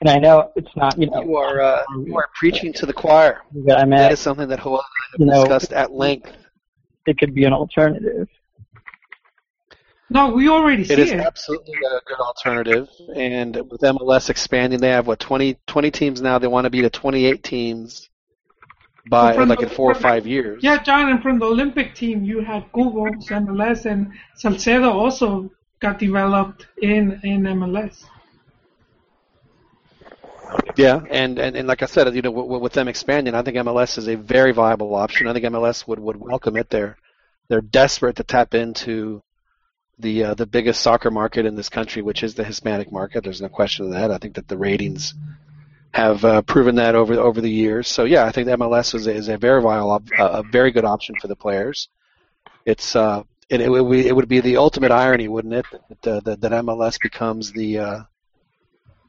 And 0.00 0.10
I 0.10 0.18
know 0.18 0.52
it's 0.54 0.76
not, 0.76 0.96
you 0.96 1.10
know, 1.10 1.22
You 1.22 1.36
are 1.36 1.60
uh, 1.60 1.82
you 2.04 2.16
are 2.16 2.28
preaching 2.38 2.72
to 2.74 2.86
the 2.86 2.92
choir. 2.92 3.40
I 3.52 3.84
mean, 3.84 3.90
that 3.90 4.12
is 4.12 4.20
something 4.20 4.46
that 4.46 4.64
and 4.64 4.78
you 5.18 5.26
know, 5.26 5.42
discussed 5.42 5.72
at 5.72 5.90
length. 5.90 6.32
it 7.06 7.18
could 7.18 7.34
be 7.34 7.44
an 7.44 7.52
alternative. 7.52 8.28
No, 10.10 10.28
we 10.30 10.48
already 10.48 10.82
It 10.82 10.88
see 10.88 11.00
is 11.00 11.10
it. 11.12 11.20
absolutely 11.20 11.74
a 11.74 12.00
good 12.06 12.18
alternative, 12.20 12.88
and 13.16 13.56
with 13.70 13.80
MLS 13.80 14.28
expanding, 14.30 14.78
they 14.80 14.90
have 14.90 15.06
what 15.06 15.18
20, 15.18 15.58
20 15.66 15.90
teams 15.90 16.20
now. 16.20 16.38
They 16.38 16.46
want 16.46 16.64
to 16.66 16.70
be 16.70 16.82
to 16.82 16.90
twenty 16.90 17.24
eight 17.24 17.42
teams 17.42 18.10
by 19.08 19.34
like 19.34 19.58
the- 19.60 19.64
in 19.66 19.70
four 19.70 19.90
or 19.90 19.94
five 19.94 20.26
years. 20.26 20.62
Yeah, 20.62 20.82
John, 20.82 21.08
and 21.08 21.22
from 21.22 21.38
the 21.38 21.46
Olympic 21.46 21.94
team, 21.94 22.22
you 22.22 22.40
had 22.44 22.70
Google, 22.72 23.06
MLS, 23.06 23.86
and 23.86 24.12
Salcedo 24.36 24.90
also 24.92 25.50
got 25.80 25.98
developed 25.98 26.66
in 26.82 27.18
in 27.24 27.42
MLS. 27.42 28.04
Yeah, 30.76 31.00
and, 31.10 31.38
and, 31.38 31.56
and 31.56 31.66
like 31.66 31.82
I 31.82 31.86
said, 31.86 32.14
you 32.14 32.22
know, 32.22 32.30
with, 32.30 32.60
with 32.62 32.72
them 32.72 32.88
expanding, 32.88 33.34
I 33.34 33.42
think 33.42 33.56
MLS 33.56 33.98
is 33.98 34.08
a 34.08 34.16
very 34.16 34.52
viable 34.52 34.94
option. 34.94 35.26
I 35.26 35.32
think 35.32 35.44
MLS 35.46 35.86
would, 35.88 35.98
would 35.98 36.16
welcome 36.16 36.56
it. 36.56 36.68
They're 36.70 36.96
they're 37.48 37.60
desperate 37.60 38.16
to 38.16 38.24
tap 38.24 38.54
into 38.54 39.22
the 39.98 40.24
uh, 40.24 40.34
the 40.34 40.46
biggest 40.46 40.80
soccer 40.80 41.10
market 41.10 41.46
in 41.46 41.54
this 41.54 41.68
country, 41.68 42.02
which 42.02 42.22
is 42.22 42.34
the 42.34 42.44
Hispanic 42.44 42.90
market. 42.90 43.24
There's 43.24 43.42
no 43.42 43.48
question 43.48 43.86
of 43.86 43.92
that. 43.92 44.10
I 44.10 44.18
think 44.18 44.34
that 44.34 44.48
the 44.48 44.58
ratings 44.58 45.14
have 45.92 46.24
uh, 46.24 46.42
proven 46.42 46.74
that 46.76 46.94
over 46.94 47.14
over 47.14 47.40
the 47.40 47.50
years. 47.50 47.88
So 47.88 48.04
yeah, 48.04 48.24
I 48.24 48.32
think 48.32 48.48
MLS 48.48 48.94
is 48.94 49.06
a, 49.06 49.12
is 49.12 49.28
a 49.28 49.38
very 49.38 49.62
viable, 49.62 49.92
op- 49.92 50.10
a 50.18 50.42
very 50.42 50.72
good 50.72 50.84
option 50.84 51.14
for 51.20 51.28
the 51.28 51.36
players. 51.36 51.88
It's 52.64 52.96
uh, 52.96 53.22
it, 53.48 53.60
it 53.60 53.68
would 53.68 53.90
be, 53.90 54.08
it 54.08 54.16
would 54.16 54.28
be 54.28 54.40
the 54.40 54.56
ultimate 54.56 54.90
irony, 54.90 55.28
wouldn't 55.28 55.54
it, 55.54 55.66
that 56.02 56.16
uh, 56.16 56.20
that, 56.20 56.40
that 56.40 56.52
MLS 56.52 57.00
becomes 57.00 57.52
the 57.52 57.78
uh, 57.78 58.00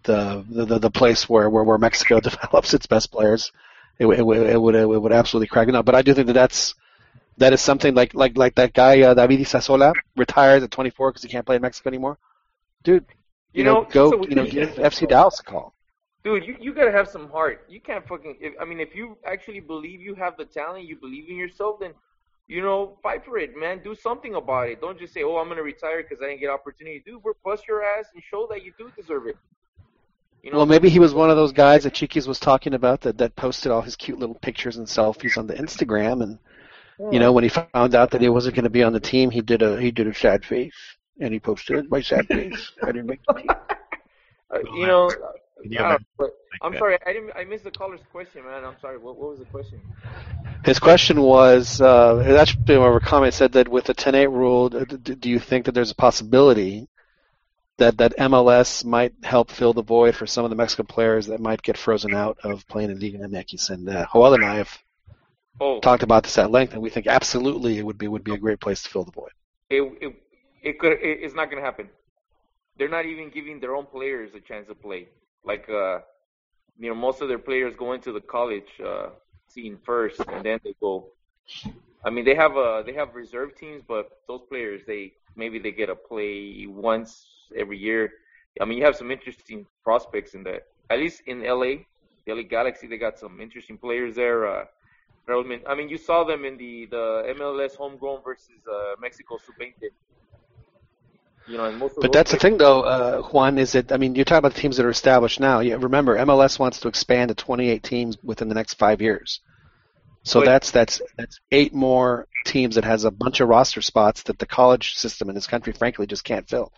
the, 0.03 0.45
the 0.49 0.79
the 0.79 0.91
place 0.91 1.27
where, 1.27 1.49
where, 1.49 1.63
where 1.63 1.77
Mexico 1.77 2.19
develops 2.21 2.73
its 2.73 2.85
best 2.85 3.11
players. 3.11 3.51
It, 3.97 4.05
it, 4.05 4.19
it 4.19 4.61
would 4.61 4.75
it 4.75 4.87
would 4.87 5.11
absolutely 5.11 5.47
crack 5.47 5.67
it 5.67 5.75
up. 5.75 5.85
But 5.85 5.95
I 5.95 6.01
do 6.01 6.13
think 6.13 6.27
that 6.27 6.33
that's 6.33 6.75
that 7.37 7.53
is 7.53 7.61
something 7.61 7.93
like 7.93 8.13
like 8.13 8.37
like 8.37 8.55
that 8.55 8.73
guy 8.73 9.01
uh, 9.01 9.13
David 9.13 9.39
Sasola 9.41 9.93
retires 10.15 10.63
at 10.63 10.71
24 10.71 11.11
because 11.11 11.23
he 11.23 11.29
can't 11.29 11.45
play 11.45 11.57
in 11.57 11.61
Mexico 11.61 11.89
anymore. 11.89 12.17
Dude, 12.83 13.05
you, 13.53 13.59
You 13.59 13.63
know, 13.63 13.81
know, 13.81 13.87
go 13.89 14.11
so- 14.11 14.27
you 14.27 14.35
know 14.35 14.45
give 14.45 14.69
FC 14.75 15.07
Dallas 15.07 15.39
a 15.39 15.43
call. 15.43 15.73
Dude, 16.23 16.43
you, 16.43 16.55
you 16.59 16.73
gotta 16.73 16.91
have 16.91 17.07
some 17.07 17.29
heart. 17.29 17.65
You 17.69 17.79
can't 17.79 18.07
fucking. 18.07 18.37
If, 18.41 18.53
I 18.59 18.65
mean, 18.65 18.79
if 18.79 18.95
you 18.95 19.15
actually 19.25 19.59
believe 19.59 20.01
you 20.01 20.15
have 20.15 20.35
the 20.37 20.45
talent, 20.45 20.87
you 20.87 20.95
believe 20.95 21.29
in 21.29 21.35
yourself, 21.35 21.79
then 21.79 21.93
you 22.47 22.61
know, 22.61 22.97
fight 23.01 23.23
for 23.25 23.37
it, 23.37 23.55
man. 23.57 23.81
Do 23.83 23.95
something 23.95 24.35
about 24.35 24.69
it. 24.69 24.81
Don't 24.81 24.99
just 24.99 25.13
say, 25.13 25.23
"Oh, 25.23 25.37
I'm 25.37 25.47
gonna 25.49 25.61
retire 25.63 26.01
because 26.03 26.21
I 26.23 26.27
didn't 26.27 26.41
get 26.41 26.49
opportunity." 26.49 27.03
Dude, 27.05 27.21
bust 27.43 27.67
your 27.67 27.83
ass 27.83 28.05
and 28.13 28.23
show 28.23 28.47
that 28.49 28.63
you 28.63 28.73
do 28.77 28.91
deserve 28.95 29.27
it. 29.27 29.37
You 30.41 30.51
know, 30.51 30.57
well, 30.57 30.65
maybe 30.67 30.89
he 30.89 30.99
was 30.99 31.13
one 31.13 31.31
of 31.31 31.37
those 31.37 31.51
guys 31.51 31.83
that 31.83 31.93
Chiquis 31.95 32.27
was 32.27 32.39
talking 32.39 32.75
about 32.75 33.01
that 33.01 33.17
that 33.17 33.35
posted 33.35 33.71
all 33.71 33.81
his 33.81 33.95
cute 33.95 34.19
little 34.19 34.35
pictures 34.35 34.77
and 34.77 34.85
selfies 34.85 35.37
on 35.37 35.47
the 35.47 35.55
Instagram, 35.55 36.21
and 36.21 36.37
you 36.99 37.19
know 37.19 37.31
when 37.31 37.43
he 37.43 37.49
found 37.49 37.95
out 37.95 38.11
that 38.11 38.21
he 38.21 38.29
wasn't 38.29 38.55
going 38.55 38.63
to 38.63 38.69
be 38.69 38.83
on 38.83 38.93
the 38.93 38.99
team, 38.99 39.29
he 39.29 39.41
did 39.41 39.61
a 39.61 39.79
he 39.79 39.91
did 39.91 40.07
a 40.07 40.13
sad 40.13 40.45
face 40.45 40.73
and 41.19 41.33
he 41.33 41.39
posted 41.39 41.89
my 41.89 42.01
sad 42.01 42.27
face. 42.27 42.71
I 42.83 42.87
didn't 42.87 43.07
make 43.07 43.21
the 43.27 43.33
team. 43.33 43.47
uh, 44.51 44.59
you 44.73 44.87
know. 44.87 45.09
you 45.63 45.79
I 45.79 45.81
don't 45.81 45.91
have 45.91 45.99
know, 46.01 46.05
but 46.17 46.29
I'm 46.61 46.73
that? 46.73 46.79
sorry, 46.79 46.97
I 47.05 47.13
didn't. 47.13 47.31
I 47.35 47.43
missed 47.43 47.63
the 47.63 47.71
caller's 47.71 48.01
question, 48.11 48.43
man. 48.45 48.63
I'm 48.63 48.75
sorry. 48.81 48.97
What, 48.97 49.17
what 49.17 49.31
was 49.31 49.39
the 49.39 49.45
question? 49.45 49.81
His 50.63 50.79
question 50.79 51.21
was, 51.21 51.79
uh, 51.79 52.23
it 52.25 52.35
actually 52.35 52.77
more 52.77 52.95
of 52.95 53.03
a 53.03 53.05
comment 53.05 53.33
said 53.33 53.51
that 53.51 53.67
with 53.67 53.85
the 53.85 53.93
10-8 53.93 54.31
rule, 54.31 54.71
uh, 54.75 54.83
do 54.85 55.29
you 55.29 55.37
think 55.37 55.65
that 55.65 55.73
there's 55.73 55.91
a 55.91 55.95
possibility 55.95 56.87
that 57.77 57.97
that 57.97 58.17
MLS 58.17 58.83
might 58.83 59.13
help 59.21 59.51
fill 59.51 59.73
the 59.73 59.83
void 59.83 60.15
for 60.15 60.25
some 60.25 60.43
of 60.43 60.49
the 60.49 60.55
Mexican 60.55 60.87
players 60.87 61.27
that 61.27 61.39
might 61.39 61.61
get 61.61 61.77
frozen 61.77 62.15
out 62.15 62.39
of 62.43 62.67
playing 62.67 62.89
in 62.89 62.99
Liga 62.99 63.19
MX? 63.19 63.69
And 63.69 63.89
uh, 63.89 64.07
Joel 64.11 64.33
and 64.35 64.45
I 64.45 64.55
have 64.55 64.75
Oh, 65.59 65.79
talked 65.79 66.03
about 66.03 66.23
this 66.23 66.37
at 66.37 66.51
length, 66.51 66.73
and 66.73 66.81
we 66.81 66.89
think 66.89 67.07
absolutely 67.07 67.77
it 67.77 67.85
would 67.85 67.97
be 67.97 68.07
would 68.07 68.23
be 68.23 68.33
a 68.33 68.37
great 68.37 68.59
place 68.59 68.83
to 68.83 68.89
fill 68.89 69.03
the 69.05 69.11
void. 69.11 69.31
it 69.69 69.81
it 70.01 70.15
it 70.61 70.79
could 70.79 70.93
it, 70.93 71.19
it's 71.23 71.35
not 71.35 71.49
gonna 71.49 71.61
happen. 71.61 71.89
They're 72.77 72.89
not 72.89 73.05
even 73.05 73.29
giving 73.29 73.59
their 73.59 73.75
own 73.75 73.85
players 73.85 74.33
a 74.35 74.39
chance 74.41 74.67
to 74.67 74.75
play. 74.75 75.07
Like 75.43 75.69
uh, 75.69 75.99
you 76.79 76.89
know, 76.89 76.95
most 76.95 77.21
of 77.21 77.27
their 77.29 77.39
players 77.39 77.75
go 77.77 77.93
into 77.93 78.11
the 78.11 78.21
college 78.21 78.71
uh, 78.85 79.09
scene 79.47 79.77
first, 79.83 80.19
and 80.27 80.43
then 80.45 80.59
they 80.63 80.75
go. 80.81 81.07
I 82.03 82.09
mean, 82.09 82.25
they 82.25 82.35
have 82.35 82.57
uh 82.57 82.83
they 82.83 82.93
have 82.93 83.15
reserve 83.15 83.55
teams, 83.55 83.83
but 83.87 84.19
those 84.27 84.41
players 84.49 84.81
they 84.85 85.13
maybe 85.35 85.59
they 85.59 85.71
get 85.71 85.89
a 85.89 85.95
play 85.95 86.65
once 86.67 87.27
every 87.55 87.77
year. 87.77 88.11
I 88.61 88.65
mean, 88.65 88.77
you 88.77 88.85
have 88.85 88.95
some 88.95 89.11
interesting 89.11 89.65
prospects 89.83 90.33
in 90.33 90.43
that. 90.43 90.67
At 90.89 90.99
least 90.99 91.23
in 91.27 91.43
LA, 91.43 91.83
the 92.25 92.33
LA 92.33 92.43
Galaxy, 92.43 92.87
they 92.87 92.97
got 92.97 93.17
some 93.19 93.41
interesting 93.41 93.77
players 93.77 94.15
there. 94.15 94.47
Uh, 94.47 94.65
I 95.27 95.75
mean, 95.75 95.89
you 95.89 95.97
saw 95.97 96.23
them 96.23 96.45
in 96.45 96.57
the 96.57 96.85
the 96.85 97.33
MLS 97.37 97.75
homegrown 97.75 98.21
versus 98.23 98.61
uh, 98.71 98.95
Mexico 99.01 99.37
Sub-20. 99.37 99.89
You 101.47 101.57
know, 101.57 101.65
and 101.65 101.77
most 101.77 101.97
of 101.97 102.01
But 102.01 102.11
that's 102.11 102.31
the 102.31 102.37
thing, 102.37 102.57
though, 102.57 102.81
uh, 102.81 103.21
Juan. 103.21 103.57
Is 103.57 103.73
that 103.73 103.91
I 103.91 103.97
mean, 103.97 104.15
you're 104.15 104.25
talking 104.25 104.39
about 104.39 104.55
the 104.55 104.61
teams 104.61 104.77
that 104.77 104.85
are 104.85 104.89
established 104.89 105.39
now. 105.39 105.59
Yeah, 105.59 105.75
remember, 105.79 106.17
MLS 106.17 106.57
wants 106.59 106.79
to 106.81 106.87
expand 106.87 107.29
to 107.29 107.35
28 107.35 107.83
teams 107.83 108.17
within 108.23 108.49
the 108.49 108.55
next 108.55 108.75
five 108.75 109.01
years. 109.01 109.41
So 110.23 110.39
But- 110.39 110.45
that's 110.45 110.71
that's 110.71 111.01
that's 111.17 111.39
eight 111.51 111.73
more 111.73 112.27
teams 112.45 112.75
that 112.75 112.83
has 112.83 113.05
a 113.05 113.11
bunch 113.11 113.41
of 113.41 113.47
roster 113.47 113.81
spots 113.81 114.23
that 114.23 114.39
the 114.39 114.47
college 114.47 114.95
system 114.95 115.29
in 115.29 115.35
this 115.35 115.47
country, 115.47 115.71
frankly, 115.73 116.07
just 116.07 116.23
can't 116.23 116.49
fill. 116.49 116.71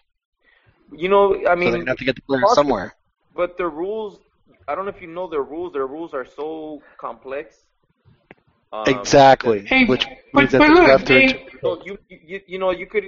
You 0.91 1.09
know, 1.09 1.35
I 1.35 1.43
so 1.43 1.55
mean, 1.55 1.71
they're 1.71 1.79
gonna 1.79 1.91
have 1.91 1.97
to 1.97 2.05
get 2.05 2.15
the 2.15 2.21
players 2.23 2.53
somewhere. 2.53 2.95
But 3.35 3.57
the 3.57 3.67
rules, 3.67 4.19
I 4.67 4.75
don't 4.75 4.85
know 4.85 4.91
if 4.91 5.01
you 5.01 5.07
know 5.07 5.27
their 5.27 5.43
rules. 5.43 5.73
Their 5.73 5.87
rules 5.87 6.13
are 6.13 6.25
so 6.25 6.81
complex. 6.97 7.63
Um, 8.73 8.83
exactly. 8.87 9.65
Hey, 9.65 9.85
which 9.85 10.05
but- 10.33 10.39
means 10.41 10.51
that 10.51 10.59
but 10.59 10.67
they 10.67 10.73
look, 10.73 10.87
have 10.89 11.05
to. 11.05 11.13
they- 11.13 11.47
So 11.61 11.81
you, 11.85 11.97
you 12.09 12.41
you 12.47 12.59
know 12.59 12.71
you 12.71 12.85
could 12.85 13.05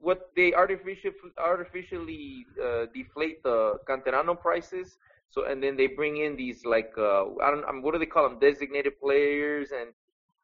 what 0.00 0.30
they 0.36 0.52
artificial 0.52 1.12
artificially 1.38 2.46
uh, 2.66 2.86
deflate 2.94 3.42
the 3.42 3.78
canterano 3.88 4.34
prices. 4.46 4.98
So 5.30 5.44
and 5.50 5.62
then 5.62 5.76
they 5.76 5.86
bring 5.86 6.16
in 6.18 6.36
these 6.36 6.64
like 6.64 6.92
uh, 6.98 7.22
I 7.44 7.50
don't 7.50 7.64
I 7.68 7.72
mean, 7.72 7.82
what 7.82 7.92
do 7.94 7.98
they 7.98 8.06
call 8.14 8.28
them 8.28 8.38
designated 8.38 8.94
players 9.00 9.70
and 9.78 9.88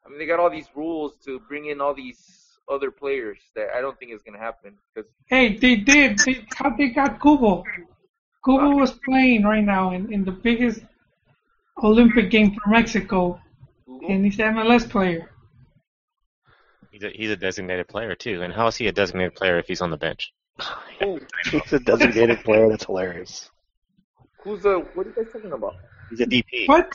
I 0.05 0.09
mean 0.09 0.17
they 0.19 0.25
got 0.25 0.39
all 0.39 0.49
these 0.59 0.69
rules 0.75 1.11
to 1.25 1.39
bring 1.49 1.65
in 1.71 1.81
all 1.81 1.93
these 1.93 2.21
other 2.75 2.91
players 2.91 3.39
that 3.55 3.67
I 3.75 3.81
don't 3.81 3.97
think 3.99 4.11
is 4.13 4.21
gonna 4.25 4.39
happen 4.49 4.77
because 4.93 5.09
Hey, 5.33 5.57
they 5.57 5.75
did. 5.75 6.19
They, 6.25 6.45
how 6.55 6.69
they 6.79 6.89
got 6.89 7.19
Cubo. 7.19 7.63
Cubo 8.45 8.69
was 8.79 8.91
playing 9.07 9.43
right 9.43 9.63
now 9.75 9.91
in, 9.91 10.11
in 10.13 10.23
the 10.23 10.31
biggest 10.31 10.81
Olympic 11.83 12.29
game 12.29 12.49
for 12.55 12.69
Mexico, 12.69 13.39
and 14.07 14.25
he's 14.25 14.39
an 14.39 14.55
MLS 14.55 14.89
player. 14.89 15.29
He's 16.91 17.03
a, 17.03 17.09
he's 17.09 17.29
a 17.29 17.35
designated 17.37 17.87
player 17.87 18.15
too. 18.15 18.41
And 18.41 18.53
how 18.53 18.67
is 18.67 18.75
he 18.75 18.87
a 18.87 18.91
designated 18.91 19.35
player 19.35 19.59
if 19.59 19.67
he's 19.67 19.81
on 19.81 19.91
the 19.91 19.97
bench? 19.97 20.33
Oh, 21.01 21.17
he's 21.49 21.71
a 21.71 21.79
designated 21.79 22.43
player. 22.43 22.67
That's 22.67 22.83
hilarious. 22.85 23.49
who's 24.43 24.61
the 24.63 24.79
what 24.93 25.07
are 25.07 25.09
you 25.09 25.15
guys 25.15 25.31
talking 25.31 25.53
about? 25.53 25.75
He's 26.09 26.19
a 26.19 26.25
DP 26.25 26.67
What? 26.67 26.91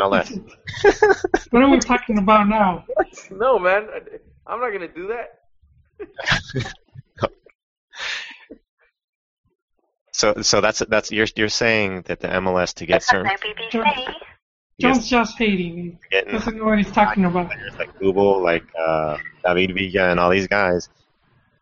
MLS. 0.00 0.40
What 1.50 1.62
are 1.62 1.68
we 1.70 1.78
talking 1.78 2.16
about 2.16 2.48
now? 2.48 2.86
No 3.30 3.58
man, 3.58 3.88
I- 3.94 4.18
I'm 4.50 4.60
not 4.60 4.70
gonna 4.70 4.88
do 4.88 5.08
that. 5.08 6.62
So 10.14 10.42
so 10.42 10.60
that's 10.60 10.80
that's 10.88 11.10
you're 11.10 11.26
you're 11.36 11.48
saying 11.48 12.02
that 12.02 12.20
the 12.20 12.28
MLS 12.28 12.74
to 12.74 12.86
get 12.86 13.02
certain 13.02 13.32
John's 14.80 15.08
just 15.08 15.38
hating. 15.38 15.76
He 15.76 15.98
getting 16.10 16.32
doesn't 16.32 16.56
know 16.56 16.64
what 16.64 16.78
he's 16.78 16.90
talking 16.90 17.24
about. 17.24 17.50
like 17.78 17.96
Google, 17.98 18.42
like 18.42 18.64
uh, 18.78 19.16
David 19.44 19.74
Villa, 19.76 20.10
and 20.10 20.18
all 20.18 20.30
these 20.30 20.48
guys, 20.48 20.88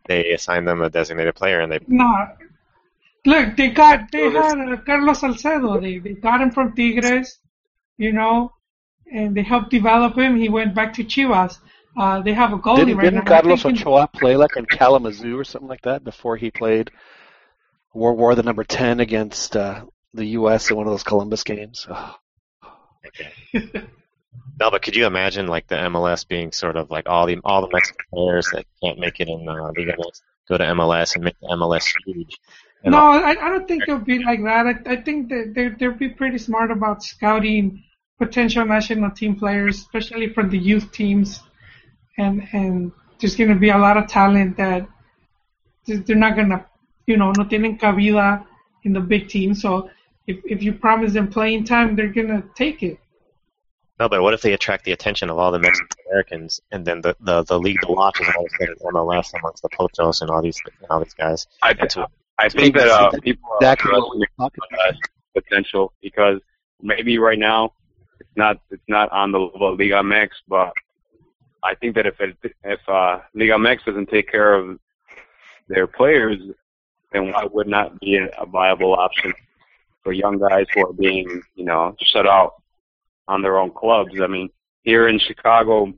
they 0.07 0.32
assign 0.32 0.65
them 0.65 0.81
a 0.82 0.91
designated 0.91 1.35
player, 1.35 1.61
and 1.61 1.70
they 1.73 1.81
No. 1.87 2.28
Look, 3.27 3.57
they 3.57 3.69
got 3.69 4.11
they 4.11 4.31
had 4.31 4.59
uh, 4.59 4.77
Carlos 4.78 5.20
Salcedo. 5.20 5.81
They 5.81 5.99
they 5.99 6.15
got 6.15 6.41
him 6.41 6.51
from 6.51 6.74
Tigres, 6.74 7.39
you 7.99 8.12
know, 8.12 8.53
and 9.12 9.37
they 9.37 9.43
helped 9.43 9.70
develop 9.70 10.16
him. 10.16 10.37
He 10.37 10.49
went 10.49 10.74
back 10.74 10.95
to 10.95 11.05
Chivas. 11.05 11.59
Uh, 11.97 12.23
they 12.23 12.32
have 12.32 12.53
a 12.53 12.59
goalie 12.59 12.77
Didn't, 12.77 12.97
right 12.97 13.05
didn't 13.05 13.24
now. 13.27 13.37
I 13.37 13.41
Carlos 13.41 13.62
think 13.62 13.77
he- 13.78 13.85
Ochoa 13.85 14.09
play 14.09 14.37
like 14.37 14.57
in 14.57 14.65
Kalamazoo 14.65 15.39
or 15.39 15.45
something 15.45 15.69
like 15.69 15.82
that 15.82 16.05
before 16.05 16.37
he 16.37 16.51
played 16.51 16.91
World 17.93 18.19
War 18.19 18.35
the 18.35 18.43
number 18.43 18.65
ten 18.65 19.01
against 19.01 19.57
uh, 19.57 19.85
the 20.15 20.24
U.S. 20.27 20.70
in 20.70 20.77
one 20.77 20.87
of 20.87 20.93
those 20.93 21.03
Columbus 21.03 21.45
games? 21.45 21.87
Oh. 21.91 22.15
No, 24.61 24.71
but 24.71 24.83
could 24.83 24.97
you 24.97 25.07
imagine 25.07 25.47
like 25.47 25.67
the 25.69 25.77
MLS 25.77 26.27
being 26.27 26.53
sort 26.53 26.77
of 26.77 26.91
like 26.91 27.09
all 27.09 27.27
the 27.27 27.39
all 27.45 27.63
the 27.63 27.73
Mexican 27.73 28.05
players 28.13 28.49
that 28.53 28.67
can't 28.83 28.99
make 28.99 29.21
it 29.21 29.29
in 29.29 29.49
uh, 29.49 29.73
Liga 29.77 29.93
MX 29.93 30.23
go 30.49 30.59
to 30.59 30.65
MLS 30.65 31.15
and 31.15 31.25
make 31.25 31.39
the 31.41 31.49
MLS 31.49 31.93
huge? 32.05 32.39
No, 32.85 32.99
I, 32.99 33.31
I 33.31 33.35
don't 33.51 33.69
think 33.69 33.83
it'll 33.83 33.99
be 33.99 34.23
like 34.23 34.43
that. 34.45 34.67
I, 34.67 34.93
I 34.93 34.97
think 34.97 35.29
that 35.29 35.53
they 35.55 35.69
they'll 35.69 35.93
be 35.93 36.09
pretty 36.09 36.39
smart 36.39 36.71
about 36.71 37.03
scouting 37.03 37.85
potential 38.19 38.65
national 38.65 39.11
team 39.11 39.37
players, 39.37 39.79
especially 39.79 40.33
from 40.33 40.51
the 40.51 40.59
youth 40.59 40.91
teams, 40.93 41.41
and 42.17 42.47
and 42.53 42.93
there's 43.21 43.37
going 43.37 43.51
to 43.51 43.57
be 43.57 43.71
a 43.71 43.79
lot 43.79 43.97
of 43.97 44.07
talent 44.07 44.57
that 44.57 44.89
they're 45.87 46.17
not 46.17 46.37
going 46.37 46.51
to, 46.51 46.65
you 47.07 47.17
know, 47.17 47.33
no 47.33 47.45
tienen 47.45 47.79
cabida 47.79 48.45
in 48.85 48.93
the 48.93 49.01
big 49.01 49.29
team. 49.29 49.55
So 49.55 49.91
if 50.31 50.36
if 50.44 50.62
you 50.62 50.73
promise 50.73 51.12
them 51.12 51.28
playing 51.28 51.65
time, 51.65 51.97
they're 51.97 52.09
going 52.19 52.28
to 52.28 52.43
take 52.55 52.82
it. 52.82 52.98
No, 53.98 54.09
but 54.09 54.23
what 54.23 54.32
if 54.32 54.40
they 54.40 54.55
attract 54.55 54.85
the 54.85 54.93
attention 54.93 55.28
of 55.28 55.36
all 55.39 55.51
the 55.52 55.59
Mexican 55.59 55.97
Americans, 56.09 56.59
and 56.73 56.86
then 56.86 57.02
the, 57.02 57.15
the, 57.20 57.43
the 57.44 57.59
league 57.59 57.81
to 57.82 57.93
watch 57.93 58.19
is 58.20 58.28
all 58.35 58.47
of 58.47 58.51
a 58.51 58.57
sudden 58.59 58.77
MLS 58.94 59.28
amongst 59.39 59.62
the 59.62 59.69
Pochos 59.69 60.23
and 60.23 60.31
all 60.31 60.40
these 60.40 60.59
and 60.81 60.90
all 60.90 61.01
these 61.05 61.12
guys. 61.15 61.47
I, 61.62 61.74
That's 61.74 61.97
what- 61.97 62.11
I 62.39 62.48
think 62.48 62.74
that 62.77 62.89
uh, 62.89 63.11
people 63.23 63.47
are 63.51 63.59
Exactly 63.59 63.93
what 64.36 64.52
uh, 64.86 64.93
potential 65.35 65.93
because 66.01 66.40
maybe 66.81 67.19
right 67.19 67.39
now 67.39 67.74
it's 68.19 68.35
not 68.36 68.57
it's 68.70 68.89
not 68.89 69.12
on 69.12 69.32
the 69.32 69.39
level 69.39 69.69
of 69.74 69.78
Liga 69.78 69.97
MX, 69.97 70.31
but 70.48 70.73
I 71.62 71.74
think 71.74 71.94
that 71.97 72.07
if 72.07 72.19
it, 72.20 72.39
if 72.65 72.81
uh, 72.89 73.19
Liga 73.35 73.52
MX 73.55 73.85
doesn't 73.85 74.09
take 74.09 74.31
care 74.31 74.55
of 74.55 74.78
their 75.69 75.86
players, 75.86 76.39
then 77.12 77.31
why 77.32 77.44
would 77.44 77.69
not 77.69 78.01
be 78.01 78.16
a 78.16 78.47
viable 78.47 78.94
option 78.94 79.35
for 80.03 80.13
young 80.13 80.39
guys 80.39 80.67
who 80.75 80.87
are 80.87 80.93
being 80.93 81.43
you 81.55 81.65
know 81.65 81.95
shut 82.01 82.27
out 82.27 82.63
on 83.29 83.43
their 83.43 83.59
own 83.59 83.71
clubs? 83.71 84.13
I 84.23 84.27
mean, 84.27 84.51
here 84.83 85.09
in 85.09 85.19
Chicago, 85.19 85.93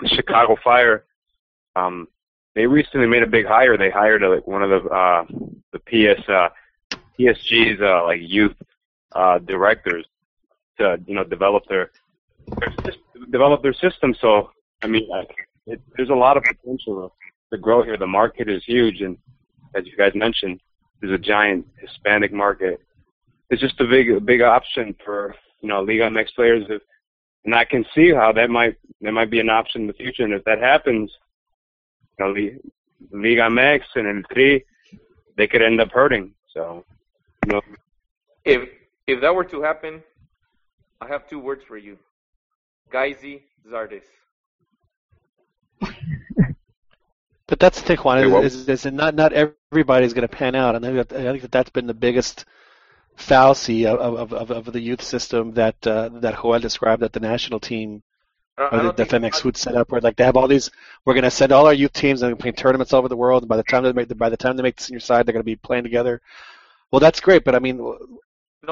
the 0.00 0.08
Chicago 0.08 0.56
Fire. 0.62 1.04
Um, 1.74 2.08
they 2.54 2.66
recently 2.66 3.06
made 3.06 3.22
a 3.22 3.26
big 3.26 3.46
hire. 3.46 3.76
They 3.76 3.90
hired 3.90 4.24
uh, 4.24 4.30
like 4.30 4.46
one 4.46 4.62
of 4.62 4.70
the 4.70 4.88
uh, 4.88 5.24
the 5.72 5.78
PS 5.80 6.26
uh, 6.28 6.48
PSG's 7.18 7.80
uh, 7.80 8.04
like 8.04 8.20
youth 8.22 8.56
uh, 9.12 9.38
directors 9.38 10.06
to 10.78 10.98
you 11.06 11.14
know 11.14 11.24
develop 11.24 11.64
their, 11.68 11.90
their 12.58 12.94
develop 13.30 13.62
their 13.62 13.74
system. 13.74 14.14
So 14.20 14.50
I 14.82 14.86
mean, 14.86 15.06
like, 15.08 15.30
it, 15.66 15.80
there's 15.96 16.10
a 16.10 16.14
lot 16.14 16.36
of 16.36 16.44
potential 16.44 17.14
to 17.52 17.58
grow 17.58 17.82
here. 17.82 17.96
The 17.98 18.06
market 18.06 18.48
is 18.48 18.64
huge, 18.64 19.02
and 19.02 19.18
as 19.74 19.86
you 19.86 19.96
guys 19.96 20.12
mentioned, 20.14 20.60
there's 21.00 21.12
a 21.12 21.22
giant 21.22 21.66
Hispanic 21.78 22.32
market. 22.32 22.80
It's 23.50 23.60
just 23.60 23.80
a 23.80 23.84
big 23.86 24.24
big 24.26 24.42
option 24.42 24.94
for 25.04 25.34
you 25.60 25.68
know 25.68 25.82
Liga 25.82 26.04
MX 26.10 26.34
players. 26.34 26.64
If, 26.68 26.82
and 27.44 27.54
I 27.54 27.64
can 27.64 27.84
see 27.94 28.12
how 28.12 28.32
that 28.32 28.50
might 28.50 28.76
that 29.02 29.12
might 29.12 29.30
be 29.30 29.40
an 29.40 29.50
option 29.50 29.82
in 29.82 29.86
the 29.86 29.92
future. 29.92 30.24
And 30.24 30.32
if 30.32 30.44
that 30.44 30.60
happens, 30.60 31.12
you 32.18 32.24
know, 32.24 32.32
Liga 33.12 33.42
MX 33.42 33.82
and 33.94 34.06
El 34.08 34.22
Tri, 34.34 34.62
they 35.36 35.46
could 35.46 35.62
end 35.62 35.80
up 35.80 35.90
hurting. 35.92 36.32
So, 36.52 36.84
you 37.46 37.52
know, 37.52 37.60
If 38.44 38.68
if 39.06 39.20
that 39.20 39.34
were 39.34 39.44
to 39.44 39.62
happen, 39.62 40.02
I 41.00 41.06
have 41.06 41.28
two 41.28 41.38
words 41.38 41.62
for 41.68 41.76
you: 41.76 41.98
Gyasi 42.92 43.42
Zardes. 43.70 44.02
But 47.48 47.60
that's 47.60 47.80
the 47.80 47.86
thing, 47.86 47.98
Juan. 47.98 48.18
Hey, 48.18 48.26
Is, 48.26 48.32
what- 48.32 48.44
is, 48.44 48.68
is 48.68 48.82
that 48.82 48.92
not 48.92 49.14
not 49.14 49.32
everybody's 49.32 50.12
going 50.12 50.26
to 50.28 50.36
pan 50.36 50.56
out, 50.56 50.74
and 50.74 50.84
I 50.84 50.88
think, 50.92 51.08
that, 51.08 51.20
I 51.20 51.30
think 51.30 51.42
that 51.42 51.52
that's 51.52 51.70
been 51.70 51.86
the 51.86 51.94
biggest 51.94 52.44
fallacy 53.16 53.86
of 53.86 53.98
of, 53.98 54.32
of, 54.32 54.50
of 54.50 54.72
the 54.72 54.80
youth 54.80 55.02
system 55.02 55.52
that 55.54 55.86
uh, 55.86 56.10
that 56.20 56.40
Joel 56.40 56.60
described 56.60 57.02
that 57.02 57.12
the 57.12 57.20
national 57.20 57.60
team 57.60 58.02
I 58.58 58.68
or 58.72 58.82
the, 58.84 58.92
the 58.92 59.04
FMX 59.04 59.44
would 59.44 59.56
set 59.56 59.74
up, 59.74 59.90
where 59.90 60.00
like 60.00 60.16
they 60.16 60.24
have 60.24 60.36
all 60.36 60.48
these. 60.48 60.70
We're 61.04 61.14
going 61.14 61.24
to 61.24 61.30
send 61.30 61.52
all 61.52 61.66
our 61.66 61.74
youth 61.74 61.92
teams 61.92 62.22
and 62.22 62.38
play 62.38 62.52
tournaments 62.52 62.92
all 62.92 63.00
over 63.00 63.08
the 63.08 63.16
world, 63.16 63.42
and 63.42 63.48
by 63.48 63.56
the 63.56 63.62
time 63.62 63.82
they 63.84 63.92
make 63.92 64.08
the, 64.08 64.14
by 64.14 64.30
the 64.30 64.36
time 64.36 64.56
they 64.56 64.62
make 64.62 64.76
the 64.76 64.82
senior 64.82 65.00
side, 65.00 65.26
they're 65.26 65.34
going 65.34 65.42
to 65.42 65.44
be 65.44 65.56
playing 65.56 65.82
together. 65.82 66.22
Well, 66.90 67.00
that's 67.00 67.20
great, 67.20 67.44
but 67.44 67.54
I 67.54 67.58
mean, 67.58 67.76
no, 67.78 67.98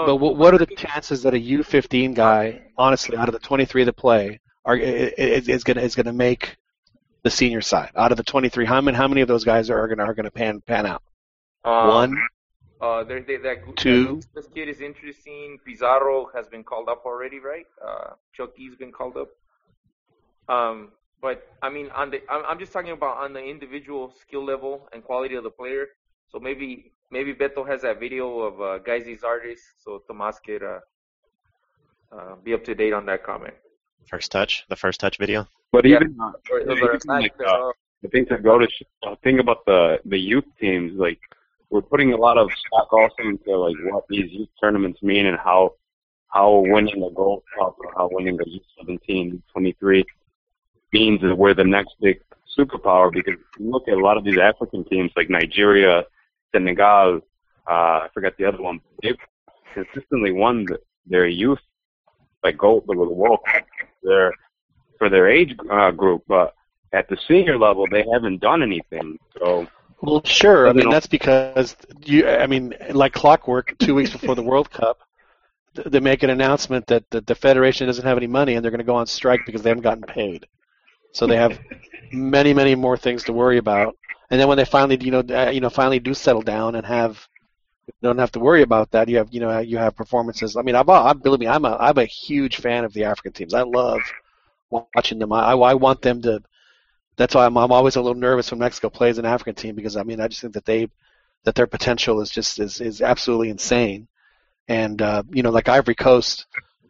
but 0.06 0.16
what, 0.16 0.36
what 0.36 0.54
are 0.54 0.58
the 0.58 0.66
chances 0.66 1.22
that 1.24 1.34
a 1.34 1.38
U15 1.38 2.14
guy, 2.14 2.62
honestly, 2.78 3.16
out 3.16 3.28
of 3.28 3.34
the 3.34 3.40
23 3.40 3.84
that 3.84 3.92
play, 3.92 4.40
are 4.64 4.76
is, 4.76 5.48
is 5.48 5.64
going 5.64 5.78
is 5.78 5.94
going 5.94 6.06
to 6.06 6.12
make 6.12 6.56
the 7.22 7.30
senior 7.30 7.60
side 7.60 7.90
out 7.94 8.10
of 8.10 8.16
the 8.16 8.24
23? 8.24 8.64
How 8.64 8.80
many 8.80 8.96
how 8.96 9.08
many 9.08 9.20
of 9.20 9.28
those 9.28 9.44
guys 9.44 9.68
are 9.68 9.86
going 9.86 9.98
to 9.98 10.04
are 10.04 10.14
going 10.14 10.24
to 10.24 10.30
pan 10.30 10.62
pan 10.62 10.86
out? 10.86 11.02
Um, 11.64 11.88
One. 11.88 12.28
Uh, 12.84 13.02
there, 13.08 13.22
there, 13.28 13.40
that, 13.48 13.58
Two. 13.76 14.16
that- 14.16 14.26
This 14.34 14.48
kid 14.54 14.68
is 14.68 14.80
interesting. 14.90 15.58
Pizarro 15.64 16.18
has 16.36 16.46
been 16.54 16.64
called 16.70 16.88
up 16.94 17.02
already, 17.06 17.38
right? 17.52 17.66
Uh, 17.88 18.10
Chucky's 18.36 18.74
been 18.82 18.92
called 18.98 19.16
up. 19.22 19.30
Um, 20.54 20.76
but 21.22 21.36
I 21.62 21.68
mean, 21.70 21.88
on 22.00 22.10
the, 22.10 22.18
I'm, 22.32 22.42
I'm 22.48 22.58
just 22.58 22.72
talking 22.76 22.92
about 23.00 23.16
on 23.24 23.32
the 23.32 23.42
individual 23.54 24.12
skill 24.22 24.44
level 24.52 24.74
and 24.92 25.02
quality 25.02 25.34
of 25.36 25.44
the 25.44 25.50
player. 25.60 25.84
So 26.30 26.38
maybe, 26.38 26.92
maybe 27.10 27.32
Beto 27.32 27.66
has 27.66 27.80
that 27.82 27.98
video 28.00 28.26
of 28.48 28.60
uh, 28.60 28.78
guys 28.78 29.04
these 29.06 29.24
artists, 29.24 29.66
so 29.82 30.02
Tomas 30.06 30.38
could 30.44 30.62
uh, 30.62 30.80
uh, 32.14 32.34
be 32.44 32.52
up 32.52 32.62
to 32.64 32.74
date 32.74 32.92
on 32.92 33.06
that 33.06 33.24
comment. 33.24 33.54
First 34.06 34.30
touch, 34.30 34.64
the 34.68 34.76
first 34.76 35.00
touch 35.00 35.16
video. 35.16 35.46
But 35.72 35.86
Yeah. 35.86 35.96
even 35.96 36.18
uh, 36.20 36.32
Or- 36.50 36.58
or 36.60 36.72
even 36.72 37.00
the- 37.06 37.12
like 37.24 37.40
uh, 37.40 37.70
the 38.02 38.08
thing 38.12 38.26
to 38.26 38.36
go 38.50 38.58
to 38.58 38.66
sh- 38.68 38.82
uh, 39.06 39.14
think 39.24 39.40
about 39.40 39.60
the 39.64 39.80
the 40.04 40.18
youth 40.18 40.48
teams. 40.60 40.92
Like 41.06 41.22
we're 41.74 41.82
putting 41.82 42.12
a 42.12 42.16
lot 42.16 42.38
of 42.38 42.48
stock 42.52 42.92
also 42.92 43.16
into 43.18 43.56
like 43.56 43.74
what 43.90 44.04
these 44.08 44.30
youth 44.30 44.48
tournaments 44.62 45.02
mean 45.02 45.26
and 45.26 45.36
how 45.36 45.74
how 46.28 46.58
winning 46.58 47.00
the 47.00 47.10
Gold 47.10 47.42
Cup 47.58 47.76
or 47.80 47.92
how 47.96 48.08
winning 48.12 48.36
the 48.36 48.48
youth 48.48 48.62
17, 48.78 49.42
23 49.50 50.04
means 50.92 51.20
that 51.22 51.34
we're 51.34 51.52
the 51.52 51.64
next 51.64 51.96
big 52.00 52.20
superpower. 52.56 53.12
Because 53.12 53.34
if 53.34 53.60
you 53.60 53.72
look 53.72 53.88
at 53.88 53.94
a 53.94 54.00
lot 54.00 54.16
of 54.16 54.22
these 54.24 54.38
African 54.38 54.84
teams 54.84 55.10
like 55.16 55.28
Nigeria, 55.28 56.04
Senegal, 56.52 57.20
uh, 57.68 57.70
I 57.70 58.08
forgot 58.14 58.36
the 58.38 58.44
other 58.44 58.62
one. 58.62 58.80
They've 59.02 59.16
consistently 59.74 60.30
won 60.30 60.66
the, 60.66 60.78
their 61.06 61.26
youth 61.26 61.58
like 62.44 62.56
gold 62.56 62.84
the 62.86 62.96
World 62.96 63.40
Cup. 63.50 63.66
Their 64.04 64.32
for 64.98 65.08
their 65.08 65.28
age 65.28 65.56
uh, 65.72 65.90
group, 65.90 66.22
but 66.28 66.54
at 66.92 67.08
the 67.08 67.16
senior 67.26 67.58
level, 67.58 67.86
they 67.90 68.04
haven't 68.12 68.40
done 68.40 68.62
anything. 68.62 69.18
So 69.38 69.66
Well, 70.00 70.22
sure. 70.24 70.68
I 70.68 70.72
mean, 70.72 70.88
that's 70.88 71.06
because 71.06 71.76
you. 72.04 72.28
I 72.28 72.46
mean, 72.46 72.74
like 72.90 73.12
clockwork. 73.12 73.76
Two 73.78 73.94
weeks 73.94 74.10
before 74.10 74.34
the 74.34 74.42
World 74.42 74.70
Cup, 74.70 74.98
they 75.86 76.00
make 76.00 76.22
an 76.22 76.30
announcement 76.30 76.86
that 76.88 77.08
the, 77.10 77.20
the 77.22 77.34
federation 77.34 77.86
doesn't 77.86 78.06
have 78.06 78.16
any 78.18 78.26
money 78.26 78.54
and 78.54 78.64
they're 78.64 78.70
going 78.70 78.80
to 78.80 78.84
go 78.84 78.96
on 78.96 79.06
strike 79.06 79.44
because 79.46 79.62
they 79.62 79.70
haven't 79.70 79.82
gotten 79.84 80.04
paid. 80.04 80.46
So 81.12 81.26
they 81.26 81.36
have 81.36 81.58
many, 82.12 82.54
many 82.54 82.74
more 82.74 82.96
things 82.96 83.24
to 83.24 83.32
worry 83.32 83.58
about. 83.58 83.96
And 84.30 84.40
then 84.40 84.48
when 84.48 84.58
they 84.58 84.64
finally, 84.64 84.98
you 85.00 85.10
know, 85.12 85.24
uh, 85.30 85.50
you 85.50 85.60
know, 85.60 85.70
finally 85.70 86.00
do 86.00 86.14
settle 86.14 86.42
down 86.42 86.76
and 86.76 86.86
have 86.86 87.28
don't 88.02 88.18
have 88.18 88.32
to 88.32 88.40
worry 88.40 88.62
about 88.62 88.90
that. 88.92 89.08
You 89.08 89.18
have, 89.18 89.28
you 89.32 89.40
know, 89.40 89.58
you 89.60 89.78
have 89.78 89.96
performances. 89.96 90.56
I 90.56 90.62
mean, 90.62 90.76
I'm, 90.76 90.88
I'm 90.88 91.18
believe 91.18 91.40
me, 91.40 91.48
I'm 91.48 91.64
a, 91.64 91.76
I'm 91.78 91.98
a 91.98 92.04
huge 92.04 92.56
fan 92.58 92.84
of 92.84 92.92
the 92.94 93.04
African 93.04 93.32
teams. 93.32 93.54
I 93.54 93.62
love 93.62 94.00
watching 94.70 95.18
them. 95.18 95.32
I, 95.32 95.52
I 95.52 95.74
want 95.74 96.02
them 96.02 96.22
to. 96.22 96.42
That's 97.16 97.34
why 97.34 97.46
I'm, 97.46 97.56
I'm 97.56 97.72
always 97.72 97.96
a 97.96 98.00
little 98.00 98.20
nervous 98.20 98.50
when 98.50 98.60
Mexico 98.60 98.90
plays 98.90 99.18
an 99.18 99.24
African 99.24 99.54
team 99.54 99.74
because 99.74 99.96
I 99.96 100.02
mean, 100.02 100.20
I 100.20 100.28
just 100.28 100.40
think 100.40 100.54
that 100.54 100.64
they, 100.64 100.88
that 101.44 101.54
their 101.54 101.66
potential 101.66 102.20
is 102.20 102.30
just 102.30 102.58
is, 102.58 102.80
is 102.80 103.00
absolutely 103.00 103.50
insane. 103.50 104.08
And 104.66 105.00
uh, 105.00 105.22
you 105.30 105.42
know, 105.42 105.50
like 105.50 105.68
Ivory 105.68 105.94
Coast, 105.94 106.46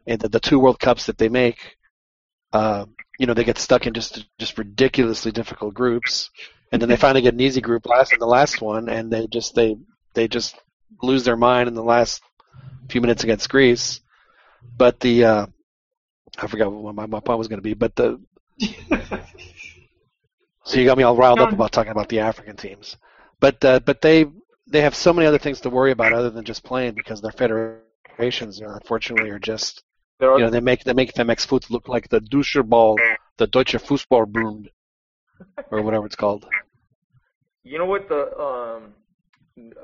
and 0.06 0.20
the, 0.20 0.28
the 0.28 0.40
two 0.40 0.58
World 0.58 0.78
Cups 0.78 1.06
that 1.06 1.18
they 1.18 1.28
make, 1.28 1.76
uh, 2.52 2.86
you 3.18 3.26
know, 3.26 3.34
they 3.34 3.44
get 3.44 3.58
stuck 3.58 3.86
in 3.86 3.94
just 3.94 4.24
just 4.38 4.58
ridiculously 4.58 5.32
difficult 5.32 5.74
groups, 5.74 6.30
and 6.70 6.80
then 6.80 6.88
they 6.88 6.96
finally 6.96 7.22
get 7.22 7.34
an 7.34 7.40
easy 7.40 7.60
group 7.60 7.86
last 7.86 8.12
in 8.12 8.20
the 8.20 8.26
last 8.26 8.60
one, 8.60 8.88
and 8.88 9.12
they 9.12 9.26
just 9.26 9.54
they 9.54 9.76
they 10.14 10.28
just 10.28 10.56
lose 11.02 11.24
their 11.24 11.36
mind 11.36 11.68
in 11.68 11.74
the 11.74 11.82
last 11.82 12.22
few 12.88 13.00
minutes 13.00 13.24
against 13.24 13.50
Greece. 13.50 14.00
But 14.76 15.00
the 15.00 15.24
uh, 15.24 15.46
I 16.38 16.46
forgot 16.46 16.72
what 16.72 16.94
my, 16.94 17.06
my 17.06 17.20
point 17.20 17.38
was 17.38 17.48
going 17.48 17.58
to 17.58 17.62
be, 17.62 17.74
but 17.74 17.96
the 17.96 18.20
so 20.64 20.80
you 20.80 20.86
got 20.86 20.98
me 20.98 21.04
all 21.04 21.16
riled 21.16 21.40
up 21.40 21.52
about 21.52 21.72
talking 21.72 21.92
about 21.92 22.08
the 22.08 22.20
African 22.20 22.56
teams, 22.56 22.96
but 23.40 23.64
uh, 23.64 23.80
but 23.80 24.00
they 24.00 24.26
they 24.66 24.80
have 24.80 24.94
so 24.94 25.12
many 25.12 25.26
other 25.26 25.38
things 25.38 25.60
to 25.60 25.70
worry 25.70 25.92
about 25.92 26.12
other 26.12 26.30
than 26.30 26.44
just 26.44 26.64
playing 26.64 26.94
because 26.94 27.20
their 27.20 27.32
federations, 27.32 28.58
you 28.58 28.66
know, 28.66 28.72
unfortunately, 28.72 29.30
are 29.30 29.38
just 29.38 29.82
you 30.20 30.38
know 30.38 30.50
they 30.50 30.60
make 30.60 30.84
they 30.84 30.94
make 30.94 31.12
MX 31.12 31.46
Foot 31.46 31.70
look 31.70 31.88
like 31.88 32.08
the 32.08 32.20
Deutsche 32.20 32.56
Ball, 32.64 32.98
the 33.36 33.46
Deutsche 33.46 33.74
Fußballbund, 33.74 34.68
or 35.70 35.82
whatever 35.82 36.06
it's 36.06 36.16
called. 36.16 36.46
You 37.62 37.78
know 37.78 37.86
what 37.86 38.08
the 38.08 38.22
um 38.38 38.94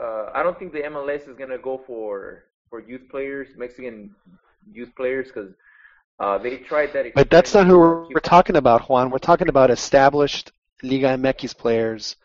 uh 0.00 0.30
I 0.34 0.42
don't 0.42 0.58
think 0.58 0.72
the 0.72 0.80
MLS 0.80 1.28
is 1.28 1.36
gonna 1.36 1.58
go 1.58 1.80
for 1.86 2.44
for 2.70 2.80
youth 2.80 3.08
players, 3.10 3.48
Mexican 3.56 4.14
youth 4.72 4.94
players, 4.96 5.26
because 5.28 5.52
uh 6.18 6.38
they 6.38 6.56
tried 6.58 6.92
that. 6.94 7.14
But 7.14 7.28
that's 7.30 7.52
not 7.52 7.66
who 7.66 7.78
we're, 7.78 8.08
we're 8.08 8.20
talking 8.20 8.56
about, 8.56 8.88
Juan. 8.88 9.10
We're 9.10 9.18
talking 9.18 9.48
about 9.48 9.70
established 9.70 10.52
Liga 10.82 11.08
MX 11.16 11.56
players 11.56 12.16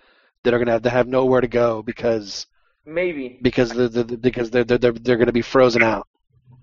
that 0.43 0.53
are 0.53 0.57
going 0.57 0.67
to 0.67 0.73
have 0.73 0.83
to 0.83 0.89
have 0.89 1.07
nowhere 1.07 1.41
to 1.41 1.47
go 1.47 1.81
because 1.81 2.45
Maybe 2.85 3.39
because 3.41 3.69
the, 3.71 3.87
the, 3.89 4.03
the 4.03 4.17
because 4.17 4.51
they're 4.51 4.63
they're 4.63 4.77
they're, 4.77 4.91
they're 4.91 5.17
going 5.17 5.25
to 5.27 5.33
be 5.33 5.41
frozen 5.41 5.81
out. 5.81 6.07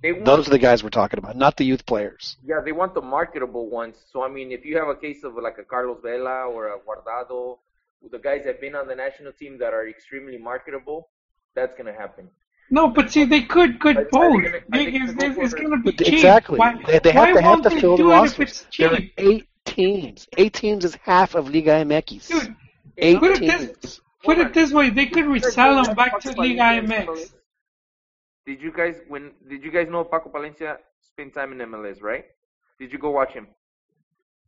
they 0.03 0.13
want, 0.13 0.25
Those 0.25 0.47
are 0.47 0.53
the 0.53 0.59
guys 0.59 0.83
we're 0.85 0.91
talking 0.91 1.19
about, 1.19 1.37
not 1.37 1.57
the 1.57 1.65
youth 1.65 1.85
players. 1.85 2.37
yeah 2.45 2.61
they 2.65 2.71
want 2.73 2.95
the 2.95 3.03
marketable 3.03 3.69
ones. 3.69 3.97
So 4.13 4.23
I 4.23 4.29
mean, 4.29 4.53
if 4.53 4.65
you 4.65 4.77
have 4.79 4.89
a 4.89 4.95
case 4.95 5.25
of 5.25 5.35
like 5.35 5.59
a 5.59 5.65
Carlos 5.65 5.99
Vela 6.03 6.47
or 6.47 6.69
a 6.69 6.79
Guardado, 6.79 7.59
the 8.11 8.19
guys 8.19 8.43
that 8.45 8.53
have 8.55 8.61
been 8.61 8.77
on 8.77 8.87
the 8.87 8.95
national 8.95 9.33
team 9.33 9.59
that 9.59 9.73
are 9.75 9.89
extremely 9.89 10.39
marketable, 10.39 11.09
that's 11.57 11.75
gonna 11.77 11.93
happen. 11.93 12.29
No, 12.71 12.89
but 12.89 13.11
see, 13.11 13.25
they 13.25 13.43
could 13.43 13.81
could 13.81 13.97
Are- 13.97 14.01
are 14.03 14.09
both. 14.13 14.43
gonna- 14.45 14.59
are 14.59 14.65
They- 14.71 14.91
they 14.93 14.97
It's, 14.99 15.13
gonna 15.15 15.35
go 15.35 15.43
it's, 15.43 15.53
it's 15.53 15.63
gonna 15.63 15.83
be 15.83 15.93
cheap. 15.93 16.15
exactly, 16.15 16.59
Why, 16.59 16.81
they, 16.87 16.99
they 17.01 17.13
why 17.13 17.27
have 17.27 17.35
to 17.37 17.43
have 17.43 17.63
to 17.63 17.71
fill 17.81 17.97
the 17.97 18.05
do 18.05 18.11
rosters. 18.11 18.65
it's 18.69 18.77
There 18.79 18.93
are 18.95 19.01
eight 19.19 19.49
teams. 19.75 20.29
Eight 20.37 20.53
teams 20.53 20.85
is 20.85 20.95
half 21.03 21.35
of 21.35 21.53
Liga 21.53 21.85
MX. 21.85 22.29
Dude, 22.29 22.57
Eight 22.99 23.19
put 23.19 23.33
it 23.33 23.41
teams. 23.41 23.79
this 23.81 24.01
put 24.25 24.39
it 24.39 24.53
this 24.55 24.73
way: 24.73 24.91
they 24.91 25.07
could 25.07 25.27
resell 25.27 25.83
them 25.83 25.95
back 25.95 26.21
to 26.21 26.33
Liga 26.33 26.61
Palencia 26.61 27.07
MX. 27.07 27.33
Did 28.47 28.61
you 28.61 28.73
guys 28.73 28.97
when 29.09 29.31
did 29.49 29.63
you 29.63 29.71
guys 29.71 29.89
know 29.89 30.05
Paco 30.05 30.29
Palencia 30.29 30.79
spent 31.01 31.35
time 31.35 31.53
in 31.53 31.59
MLS, 31.71 32.03
right? 32.03 32.25
Did 32.79 32.93
you 32.93 32.99
go 32.99 33.11
watch 33.11 33.33
him? 33.33 33.47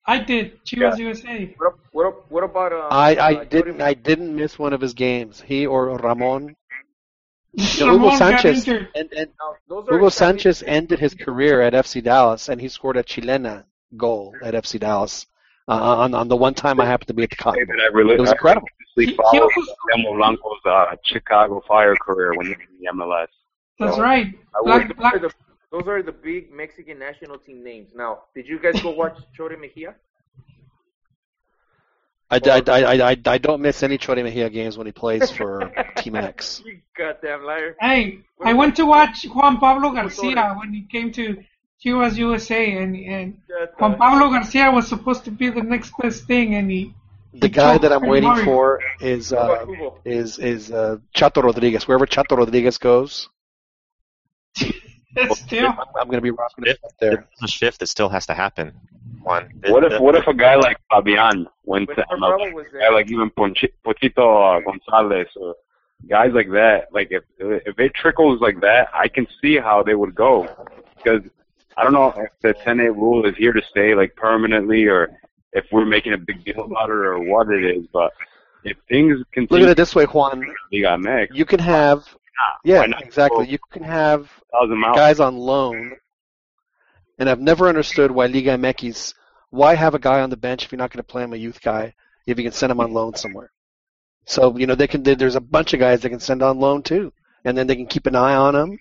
I 0.07 0.19
did. 0.19 0.63
Chivas 0.65 0.99
USA. 0.99 1.55
What, 1.57 1.75
what, 1.93 2.31
what 2.31 2.45
about 2.45 2.73
uh, 2.73 2.89
I, 2.91 3.15
I 3.15 3.35
uh, 3.35 3.45
didn't 3.45 3.79
Jordi- 3.79 3.83
I 3.83 3.95
didn't 3.95 4.37
miss 4.37 4.59
one 4.59 4.73
of 4.73 4.81
his 4.81 4.93
games. 4.93 5.41
He 5.41 5.67
or 5.67 5.97
Ramon. 5.97 6.57
Hugo 7.57 7.93
Ramon 7.93 8.11
got 8.11 8.19
Sanchez 8.19 8.69
injured. 8.69 8.89
and, 8.95 9.13
and 9.17 9.31
Now, 9.71 9.83
Hugo 9.89 10.09
Sanchez 10.09 10.63
ended 10.67 10.99
his 10.99 11.15
career 11.15 11.63
at 11.63 11.73
FC 11.73 12.03
Dallas, 12.03 12.49
and 12.49 12.61
he 12.61 12.69
scored 12.69 12.97
a 12.97 13.03
Chilena 13.03 13.65
goal 13.97 14.35
at 14.43 14.55
FC 14.55 14.79
Dallas 14.81 15.27
uh, 15.69 15.73
on 15.73 16.15
on 16.15 16.29
the 16.29 16.37
one 16.37 16.55
time 16.55 16.81
I 16.81 16.87
happened 16.87 17.09
to 17.09 17.15
be 17.15 17.23
at 17.25 17.31
the 17.31 17.37
Cotton 17.37 17.65
Bowl. 17.67 17.77
that 17.77 17.83
I 17.83 17.87
really 17.97 18.15
It 18.15 18.21
was 18.21 18.31
incredible. 18.33 18.69
I 18.69 19.01
He- 19.01 19.07
he 19.07 19.15
followed 19.17 19.43
also- 19.57 19.75
Temo 19.97 20.17
Blanco's 20.17 20.61
uh, 20.67 20.95
Chicago 21.05 21.63
Fire 21.67 21.97
career 21.97 22.35
when 22.37 22.47
he 22.47 22.53
was 22.53 22.61
in 22.71 22.79
the 22.85 22.93
MLS. 22.93 23.27
That's 23.81 23.97
So, 23.97 24.03
right. 24.03 24.33
Black, 24.63 24.89
would- 24.89 24.89
Those 24.89 24.91
are, 24.91 24.95
black, 24.95 25.21
the, 25.21 25.31
those 25.73 25.89
are 25.89 26.03
the 26.03 26.13
big 26.13 26.53
Mexican 26.53 26.99
national 26.99 27.39
team 27.39 27.65
names. 27.65 27.91
Now, 27.95 28.25
did 28.35 28.47
you 28.47 28.59
guys 28.61 28.81
go 28.81 28.91
watch 28.91 29.17
Chore 29.37 29.57
Mejia? 29.57 29.95
I, 32.31 32.41
I, 32.45 32.63
I, 32.69 33.11
I, 33.11 33.17
I 33.27 33.39
don't 33.39 33.61
miss 33.61 33.83
any 33.83 33.99
Chore 33.99 34.17
Mejia 34.17 34.49
games 34.51 34.77
when 34.79 34.87
he 34.87 34.93
plays 34.93 35.31
for 35.31 35.71
Team 35.97 36.17
X. 36.17 36.63
You 36.65 36.79
goddamn 36.97 37.45
liar. 37.45 37.77
Hey, 37.81 38.21
I 38.43 38.53
went 38.55 38.77
to 38.77 38.87
watch 38.87 39.25
Juan 39.25 39.59
Pablo 39.59 39.91
Garcia 39.93 40.55
when 40.59 40.73
he 40.73 40.83
came 40.83 41.13
to 41.13 41.37
Chivas 41.83 42.17
USA, 42.17 42.73
and 42.79 42.97
and 42.97 43.39
Juan 43.79 43.97
Pablo 43.97 44.31
Garcia 44.31 44.71
was 44.71 44.87
supposed 44.89 45.25
to 45.25 45.31
be 45.31 45.51
the 45.51 45.63
next 45.63 45.93
best 46.01 46.25
thing, 46.27 46.55
and 46.55 46.71
he 46.71 46.95
The 47.33 47.49
guy 47.49 47.79
that 47.79 47.93
I'm 47.93 48.07
waiting 48.07 48.31
hard. 48.31 48.45
for 48.45 48.81
is 49.01 49.33
uh, 49.33 49.67
is 50.05 50.39
is 50.39 50.71
uh, 50.73 50.97
Chato 51.15 51.43
Rodriguez. 51.43 51.87
Wherever 51.89 52.07
Chato 52.07 52.37
Rodriguez 52.37 52.79
goes, 52.79 53.29
still. 55.35 55.69
I'm 56.01 56.07
going 56.07 56.19
to 56.19 56.21
be 56.21 56.31
rocking 56.31 56.65
it 56.67 56.79
up 56.85 56.93
There. 57.01 57.11
there. 57.11 57.27
There's 57.41 57.43
a 57.43 57.49
shift 57.49 57.81
that 57.81 57.87
still 57.89 58.09
has 58.09 58.27
to 58.27 58.35
happen. 58.35 58.73
One. 59.23 59.49
What 59.69 59.85
if 59.85 60.01
what 60.01 60.15
if 60.15 60.27
a 60.27 60.35
guy 60.35 60.57
like 60.57 60.79
Fabian 60.91 61.47
went 61.65 61.89
to 61.91 62.05
When 62.09 62.21
MLS? 62.21 62.37
Bravo 62.39 62.51
was 62.55 62.67
A 62.75 62.79
guy 62.79 62.89
like 62.91 63.11
even 63.11 63.31
Ponchi- 63.31 63.73
Pochito 63.85 64.27
uh, 64.59 64.61
Gonzalez 64.61 65.29
or 65.37 65.55
guys 66.09 66.33
like 66.35 66.51
that. 66.51 66.89
Like 66.93 67.09
if 67.11 67.25
if 67.39 67.79
it 67.79 67.95
trickles 67.95 68.41
like 68.41 68.61
that, 68.61 68.89
I 68.95 69.09
can 69.09 69.27
see 69.41 69.57
how 69.59 69.83
they 69.83 69.95
would 69.95 70.15
go. 70.15 70.49
Because 70.97 71.23
I 71.77 71.83
don't 71.83 71.93
know 71.93 72.13
if 72.17 72.31
the 72.41 72.55
10-8 72.55 72.95
rule 72.95 73.27
is 73.27 73.37
here 73.37 73.53
to 73.53 73.63
stay 73.71 73.95
like 73.95 74.15
permanently, 74.17 74.85
or 74.85 75.11
if 75.53 75.65
we're 75.73 75.85
making 75.85 76.13
a 76.13 76.19
big 76.19 76.45
deal 76.45 76.65
about 76.65 76.91
it, 76.91 76.95
or 76.95 77.19
what 77.19 77.49
it 77.51 77.65
is. 77.65 77.87
But 77.93 78.13
if 78.65 78.77
things 78.89 79.23
continue, 79.33 79.63
Look 79.63 79.69
at 79.69 79.73
it 79.73 79.77
this 79.77 79.95
way, 79.95 80.05
Juan. 80.05 80.41
Liga 80.73 80.89
MX, 80.89 81.29
You 81.33 81.45
can 81.45 81.59
have 81.61 82.07
yeah, 82.65 82.85
exactly. 82.99 83.49
You 83.49 83.59
can 83.71 83.83
have 83.83 84.29
thousand 84.53 84.71
them 84.71 84.85
out. 84.85 84.95
guys 84.97 85.21
on 85.21 85.37
loan, 85.37 85.97
and 87.19 87.29
I've 87.29 87.41
never 87.41 87.69
understood 87.69 88.11
why 88.11 88.27
Liga 88.27 88.57
MX. 88.57 89.15
Why 89.51 89.75
have 89.75 89.95
a 89.95 90.01
guy 90.01 90.21
on 90.21 90.31
the 90.31 90.37
bench 90.37 90.65
if 90.65 90.73
you're 90.73 90.79
not 90.79 90.91
going 90.91 90.99
to 90.99 91.05
play 91.05 91.23
him 91.23 91.33
a 91.33 91.37
youth 91.37 91.61
guy 91.63 91.95
if 92.27 92.39
you 92.39 92.45
can 92.45 92.53
send 92.53 92.73
him 92.73 92.81
on 92.81 92.93
loan 92.93 93.15
somewhere? 93.15 93.53
So 94.27 94.57
you 94.57 94.67
know 94.67 94.75
they 94.75 94.89
can. 94.89 95.03
There's 95.03 95.37
a 95.37 95.41
bunch 95.41 95.75
of 95.75 95.81
guys 95.81 96.01
they 96.01 96.09
can 96.09 96.21
send 96.21 96.43
on 96.43 96.59
loan 96.59 96.83
too, 96.83 97.13
and 97.45 97.57
then 97.57 97.67
they 97.67 97.77
can 97.77 97.87
keep 97.87 98.07
an 98.07 98.17
eye 98.17 98.35
on 98.35 98.55
them. 98.55 98.79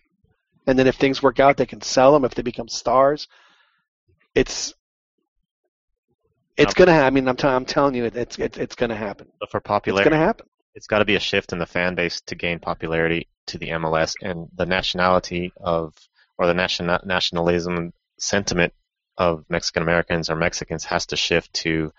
And 0.68 0.78
then 0.80 0.88
if 0.88 0.96
things 0.96 1.22
work 1.22 1.40
out, 1.40 1.58
they 1.58 1.66
can 1.66 1.82
sell 1.82 2.14
them 2.14 2.24
if 2.26 2.36
they 2.36 2.42
become 2.42 2.68
stars. 2.70 3.28
It's 4.36 4.74
It's 6.58 6.74
gonna. 6.74 6.94
happen. 6.94 7.06
I 7.06 7.10
mean, 7.10 7.28
I'm, 7.28 7.36
t- 7.36 7.48
I'm 7.48 7.66
telling 7.66 7.96
you, 7.96 8.06
it, 8.06 8.16
it's 8.16 8.38
it's 8.40 8.58
it's 8.58 8.76
gonna 8.76 8.96
happen. 8.96 9.28
But 9.40 9.52
for 9.52 9.60
popularity, 9.60 10.08
It's 10.08 10.14
gonna 10.14 10.24
happen. 10.26 10.46
it's 10.76 10.88
got 10.88 11.00
to 11.00 11.06
be 11.06 11.16
a 11.16 11.20
shift 11.20 11.52
in 11.54 11.60
the 11.60 11.66
fan 11.66 11.96
base 11.96 12.22
to 12.22 12.36
gain 12.36 12.60
popularity 12.60 13.28
to 13.48 13.58
the 13.58 13.70
MLS 13.70 14.16
and 14.22 14.48
the 14.56 14.66
nationality 14.66 15.52
of 15.60 15.94
or 16.38 16.48
the 16.48 16.54
nation 16.54 16.90
nationalism 17.06 17.92
sentiment 18.20 18.74
of 19.18 19.46
Mexican 19.50 19.84
Americans 19.84 20.30
or 20.30 20.36
Mexicans 20.36 20.86
has 20.86 21.06
to 21.08 21.16
shift 21.16 21.54
to 21.54 21.92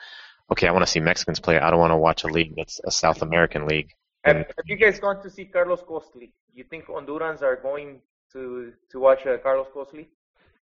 okay, 0.50 0.66
I 0.68 0.72
want 0.72 0.84
to 0.84 0.90
see 0.90 1.00
Mexicans 1.00 1.40
play. 1.40 1.58
I 1.58 1.70
don't 1.70 1.78
want 1.80 1.92
to 1.92 1.96
watch 1.96 2.24
a 2.24 2.28
league 2.28 2.54
that's 2.56 2.80
a 2.84 2.90
South 2.90 3.22
American 3.22 3.66
league. 3.66 3.90
Have, 4.24 4.36
have 4.36 4.66
you 4.66 4.76
guys 4.76 4.98
gone 4.98 5.22
to 5.22 5.30
see 5.30 5.44
Carlos 5.44 5.82
Costly? 5.86 6.32
You 6.54 6.64
think 6.64 6.86
Hondurans 6.86 7.42
are 7.42 7.56
going 7.56 8.00
to 8.34 8.72
to 8.90 8.98
watch 8.98 9.26
uh, 9.26 9.38
Carlos 9.38 9.68
Costly? 9.72 10.08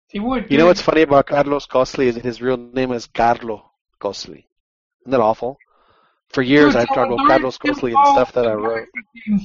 He 0.07 0.19
would. 0.19 0.51
You 0.51 0.57
know 0.57 0.65
what's 0.65 0.81
funny 0.81 1.03
about 1.03 1.27
Carlos 1.27 1.65
Costly 1.65 2.07
is 2.07 2.15
that 2.15 2.25
his 2.25 2.41
real 2.41 2.57
name 2.57 2.91
is 2.91 3.05
Carlo 3.07 3.71
Costly. 3.99 4.47
Isn't 5.01 5.11
that 5.11 5.21
awful? 5.21 5.57
For 6.29 6.41
years, 6.41 6.73
Dude, 6.73 6.81
I've 6.81 6.87
talked 6.89 7.11
about 7.11 7.27
Carlos 7.27 7.55
still 7.55 7.73
Costly 7.73 7.93
and 7.93 8.07
stuff 8.07 8.33
that 8.33 8.45
I 8.45 8.53
wrote. 8.53 8.87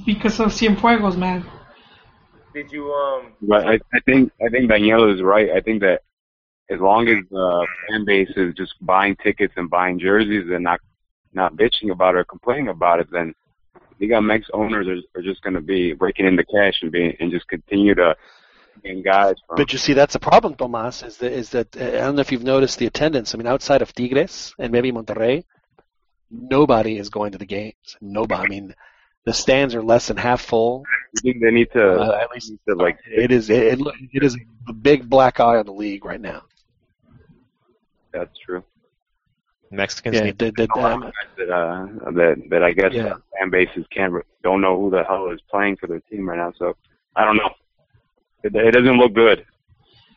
Because 0.07 0.41
of 0.41 0.49
Cienfuegos, 0.49 1.17
man. 1.17 1.47
Did 2.55 2.73
you 2.73 2.93
um? 2.93 3.33
But 3.43 3.67
I, 3.67 3.75
I 3.93 4.01
think 4.07 4.33
I 4.45 4.49
think 4.49 4.71
Daniela 4.71 5.15
is 5.15 5.23
right. 5.23 5.51
I 5.51 5.61
think 5.61 5.81
that 5.83 6.03
as 6.71 6.81
long 6.81 7.09
as 7.09 7.19
the 7.31 7.67
fan 7.89 8.05
base 8.07 8.31
is 8.37 8.55
just 8.55 8.75
buying 8.81 9.17
tickets 9.17 9.53
and 9.57 9.69
buying 9.69 9.99
jerseys 9.99 10.49
and 10.51 10.65
not 10.65 10.81
not 11.35 11.57
bitching 11.57 11.91
about 11.91 12.15
it 12.15 12.19
or 12.19 12.25
complaining 12.25 12.69
about 12.69 13.01
it, 13.01 13.09
then 13.11 13.35
you 13.99 14.09
got 14.09 14.23
Mex 14.23 14.47
owners 14.53 14.87
are, 14.89 15.19
are 15.19 15.23
just 15.23 15.43
going 15.43 15.55
to 15.55 15.61
be 15.61 15.93
breaking 15.93 16.27
in 16.27 16.37
the 16.37 16.45
cash 16.45 16.75
and 16.83 16.91
being 16.91 17.17
and 17.21 17.31
just 17.31 17.47
continue 17.49 17.95
to 17.95 18.17
gain 18.83 19.03
guys 19.03 19.35
from. 19.47 19.57
But 19.57 19.73
you 19.73 19.79
see, 19.79 19.93
that's 19.93 20.15
the 20.15 20.21
problem, 20.21 20.55
Tomas. 20.55 21.03
Is 21.03 21.17
that 21.19 21.33
is 21.33 21.51
that 21.51 21.77
uh, 21.77 21.85
I 21.85 21.91
don't 21.91 22.17
know 22.17 22.21
if 22.21 22.33
you've 22.33 22.45
noticed 22.45 22.79
the 22.79 22.87
attendance. 22.87 23.35
I 23.35 23.39
mean, 23.39 23.47
outside 23.47 23.83
of 23.83 23.93
Tigres 23.95 24.55
and 24.59 24.73
maybe 24.73 24.93
Monterrey, 24.93 25.45
nobody 26.31 26.99
is 26.99 27.09
going 27.09 27.33
to 27.33 27.39
the 27.39 27.47
games. 27.47 27.97
Nobody. 28.01 28.43
I 28.43 28.49
mean, 28.49 28.75
the 29.25 29.33
stands 29.33 29.75
are 29.75 29.83
less 29.83 30.09
than 30.09 30.17
half 30.17 30.43
full. 30.43 30.85
I 31.17 31.21
think 31.21 31.41
they 31.41 31.51
need 31.51 31.71
to 31.73 32.01
Uh, 32.01 32.19
at 32.21 32.31
least 32.31 32.53
to 32.69 32.75
like 32.75 32.99
it 33.07 33.31
is. 33.31 33.51
It, 33.51 33.81
it, 33.81 33.81
it 34.13 34.23
is 34.23 34.37
a 34.69 34.73
big 34.73 35.09
black 35.09 35.41
eye 35.41 35.57
on 35.57 35.67
the 35.67 35.73
league 35.73 36.05
right 36.05 36.21
now. 36.21 36.43
that's 38.13 38.39
true. 38.39 38.63
Mexicans 39.77 40.17
Yeah, 40.17 40.25
need 40.25 40.39
the, 40.39 40.51
the, 40.53 40.81
um, 40.81 41.11
That 41.37 41.51
uh, 41.51 42.11
that 42.13 42.43
that 42.51 42.63
I 42.63 42.73
guess 42.73 42.93
Yeah. 42.93 43.15
fan 43.39 43.51
bases 43.51 43.85
can't 43.91 44.15
don't 44.43 44.61
know 44.61 44.79
who 44.81 44.91
the 44.91 45.03
hell 45.05 45.31
is 45.31 45.41
playing 45.51 45.77
for 45.77 45.87
their 45.87 46.01
team 46.01 46.29
right 46.29 46.39
now. 46.39 46.53
So 46.59 46.77
I 47.17 47.25
don't 47.25 47.37
know. 47.37 47.51
It, 48.43 48.55
it 48.55 48.73
doesn't 48.73 48.99
look 48.99 49.15
good. 49.15 49.45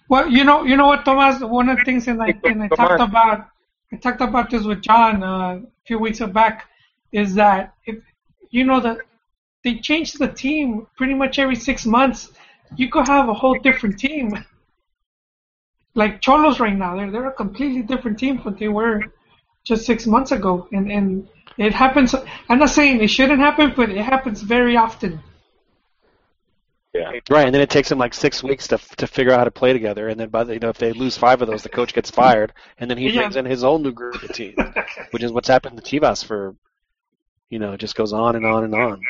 Well, 0.09 0.29
you 0.29 0.43
know, 0.43 0.63
you 0.63 0.77
know 0.77 0.88
what, 0.88 1.03
Thomas. 1.03 1.41
One 1.41 1.69
of 1.69 1.79
the 1.79 1.84
things, 1.84 2.07
and 2.07 2.21
I 2.21 2.34
and 2.45 2.63
I 2.63 2.67
talked 2.69 3.01
about, 3.01 3.49
I 3.91 3.95
talked 3.97 4.21
about 4.21 4.49
this 4.49 4.63
with 4.63 4.81
John 4.81 5.23
uh, 5.23 5.27
a 5.27 5.61
few 5.85 5.99
weeks 5.99 6.19
back, 6.19 6.69
is 7.11 7.35
that 7.35 7.73
if 7.85 7.97
you 8.49 8.63
know 8.63 8.79
that 8.79 8.99
they 9.63 9.75
change 9.75 10.13
the 10.13 10.27
team 10.27 10.88
pretty 10.97 11.13
much 11.13 11.39
every 11.39 11.55
six 11.55 11.85
months, 11.85 12.31
you 12.75 12.89
could 12.89 13.07
have 13.07 13.27
a 13.29 13.34
whole 13.34 13.59
different 13.59 13.99
team. 13.99 14.45
Like 15.95 16.21
Xolos 16.21 16.59
right 16.59 16.77
now, 16.77 16.95
they're 16.95 17.11
they're 17.11 17.27
a 17.27 17.34
completely 17.34 17.81
different 17.81 18.19
team 18.19 18.39
from 18.39 18.55
they 18.55 18.67
were 18.67 19.01
just 19.68 19.85
six 19.85 20.07
months 20.07 20.31
ago, 20.31 20.68
and 20.72 20.91
and 20.91 21.27
it 21.57 21.73
happens. 21.73 22.15
I'm 22.49 22.60
not 22.60 22.69
saying 22.69 23.02
it 23.02 23.10
shouldn't 23.10 23.39
happen, 23.39 23.73
but 23.76 23.89
it 23.89 24.03
happens 24.03 24.41
very 24.41 24.77
often. 24.77 25.22
Yeah. 26.94 27.11
Right, 27.30 27.45
and 27.45 27.53
then 27.53 27.61
it 27.61 27.69
takes 27.69 27.89
them 27.89 27.99
like 27.99 28.14
six 28.14 28.41
weeks 28.44 28.68
to 28.69 28.77
to 28.98 29.07
figure 29.07 29.31
out 29.34 29.39
how 29.39 29.44
to 29.44 29.52
play 29.52 29.73
together, 29.73 30.07
and 30.07 30.19
then 30.19 30.30
by 30.30 30.44
the, 30.44 30.53
you 30.53 30.60
know 30.60 30.69
if 30.69 30.77
they 30.77 30.94
lose 30.94 31.18
five 31.18 31.41
of 31.41 31.48
those, 31.48 31.61
the 31.64 31.69
coach 31.69 31.94
gets 31.94 32.10
fired, 32.10 32.53
and 32.80 32.89
then 32.89 32.98
he 32.98 33.10
Yeah. 33.10 33.19
brings 33.19 33.35
in 33.35 33.45
his 33.45 33.64
own 33.64 33.84
new 33.84 33.91
group 33.91 34.23
of 34.23 34.31
team, 34.31 34.56
which 35.11 35.23
is 35.23 35.31
what's 35.31 35.48
happened 35.48 35.77
to 35.77 35.84
Chivas 35.84 36.23
for, 36.26 36.56
you 37.49 37.60
know, 37.60 37.73
it 37.73 37.80
just 37.80 37.95
goes 37.95 38.14
on 38.14 38.35
and 38.35 38.45
on 38.45 38.64
and 38.64 38.73
on. 38.73 39.02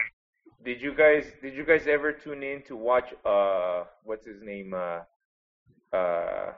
Did 0.65 0.81
you 0.81 0.93
guys 0.93 1.31
did 1.41 1.53
you 1.53 1.63
guys 1.63 1.87
ever 1.87 2.11
tune 2.11 2.43
in 2.43 2.61
to 2.63 2.75
watch 2.75 3.13
uh 3.25 3.85
what's 4.03 4.25
his 4.25 4.41
name 4.41 4.73
uh 4.73 5.95
uh 5.95 6.51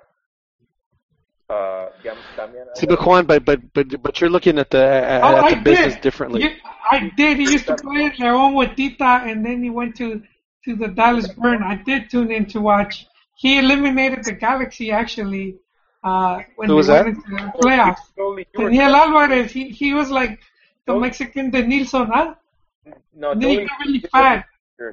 uh 1.49 1.89
Dam- 2.03 2.17
Damian 2.37 2.67
See, 2.75 2.85
but 2.85 3.03
Juan, 3.05 3.25
but 3.25 3.43
but 3.43 3.59
but 3.73 3.87
but 4.03 4.21
you're 4.21 4.29
looking 4.29 4.59
at 4.59 4.69
the 4.69 4.83
at, 4.83 5.23
Oh, 5.23 5.35
at 5.37 5.43
I 5.45 5.49
the 5.55 5.61
business 5.61 5.93
did. 5.95 6.01
differently. 6.01 6.43
You- 6.43 6.55
I 6.91 7.11
did. 7.15 7.37
He 7.37 7.51
used 7.51 7.67
to 7.67 7.75
play 7.75 8.05
at 8.05 8.13
León 8.17 8.55
with 8.55 8.75
Tita, 8.75 9.21
and 9.29 9.45
then 9.45 9.63
he 9.63 9.69
went 9.69 9.95
to 9.97 10.21
to 10.65 10.75
the 10.75 10.87
Dallas 10.89 11.27
Burn. 11.29 11.61
I 11.63 11.75
did 11.75 12.09
tune 12.09 12.31
in 12.31 12.45
to 12.47 12.61
watch. 12.61 13.07
He 13.35 13.57
eliminated 13.59 14.25
the 14.25 14.33
Galaxy 14.33 14.91
actually 14.91 15.55
uh, 16.03 16.41
when 16.55 16.67
Who 16.67 16.73
they 16.73 16.77
was 16.77 16.87
went 16.89 17.05
that? 17.05 17.07
into 17.15 17.29
the 17.29 17.51
playoffs. 17.61 18.03
Totally, 18.17 18.45
you 18.53 18.63
were- 18.63 18.69
Daniel 18.69 18.95
Alvarez. 18.95 19.51
He 19.51 19.69
he 19.69 19.93
was 19.93 20.09
like 20.11 20.39
the 20.85 20.95
Mexican 20.95 21.49
De 21.51 21.61
Nilsson, 21.65 22.07
huh? 22.07 22.35
no, 23.15 23.31
And 23.31 23.41
then 23.41 23.49
he 23.49 23.57
got 23.57 23.79
really 23.85 23.99
fat. 23.99 24.45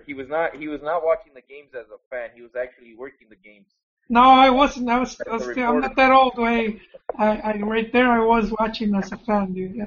He 0.07 0.15
was 0.15 0.29
not 0.29 0.57
he 0.57 0.69
was 0.69 0.83
not 0.83 1.05
watching 1.05 1.33
the 1.35 1.43
games 1.43 1.71
as 1.75 1.87
a 1.91 1.99
fan. 2.11 2.31
He 2.35 2.43
was 2.43 2.55
actually 2.57 2.95
working 2.97 3.29
the 3.29 3.37
games. 3.37 3.69
No, 4.09 4.21
I 4.23 4.51
wasn't. 4.51 4.89
I 4.89 4.99
was. 5.01 5.21
I 5.29 5.33
was 5.35 5.43
still, 5.45 5.65
I'm 5.69 5.81
not 5.81 5.97
that 5.97 6.13
old. 6.13 6.37
Way. 6.39 6.81
I, 7.19 7.27
I 7.39 7.57
right 7.59 7.93
there. 7.93 8.11
I 8.11 8.25
was 8.25 8.53
watching 8.59 8.95
as 8.95 9.11
a 9.13 9.17
fan, 9.19 9.53
dude. 9.53 9.75
Yeah. 9.75 9.87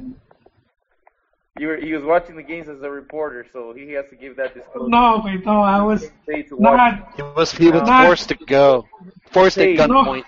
You 1.58 1.68
were, 1.68 1.78
he 1.78 1.94
was 1.94 2.04
watching 2.04 2.36
the 2.38 2.44
games 2.44 2.70
as 2.70 2.82
a 2.82 2.90
reporter, 2.90 3.46
so 3.52 3.74
he 3.74 3.92
has 3.92 4.06
to 4.10 4.16
give 4.16 4.38
that 4.38 4.54
disclosure. 4.54 4.90
No, 4.90 5.22
wait, 5.26 5.46
no. 5.46 5.60
I 5.62 5.82
was 5.82 6.10
Say 6.26 6.44
to 6.44 6.56
watch. 6.56 6.78
not. 6.78 7.14
He 7.18 7.22
was 7.22 7.52
he 7.52 7.70
was 7.72 7.82
Not- 7.84 8.06
forced 8.06 8.30
to 8.30 8.36
go, 8.36 8.88
forced 9.32 9.58
at 9.58 9.66
Hey, 9.66 9.76
gunpoint. 9.78 10.24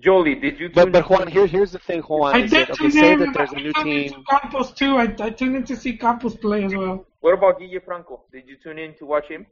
Jolie, 0.00 0.34
did 0.34 0.58
you? 0.58 0.68
But 0.70 0.84
tune 0.84 0.92
but 0.92 0.98
in- 0.98 1.04
Juan, 1.04 1.26
here 1.28 1.46
here's 1.46 1.70
the 1.72 1.78
thing, 1.78 2.00
Juan. 2.02 2.34
I 2.34 2.40
did 2.42 2.50
that, 2.50 2.70
okay, 2.70 2.82
tune 2.84 2.90
say 2.92 3.12
in. 3.12 3.18
that 3.20 3.34
there's 3.34 3.52
a 3.52 3.56
new 3.56 3.72
I 3.76 3.82
tuned 3.82 3.84
team. 3.84 4.02
into 4.14 4.22
Campos 4.30 4.72
too. 4.72 4.96
I, 4.96 5.02
I 5.20 5.30
tuned 5.30 5.56
in 5.56 5.64
to 5.64 5.76
see 5.76 5.96
Campos 5.96 6.34
play 6.36 6.64
as 6.64 6.74
well. 6.74 7.06
What 7.20 7.34
about 7.34 7.60
Guille 7.60 7.80
Franco? 7.84 8.22
Did 8.32 8.48
you 8.48 8.56
tune 8.62 8.78
in 8.78 8.94
to 8.98 9.06
watch 9.06 9.26
him? 9.28 9.46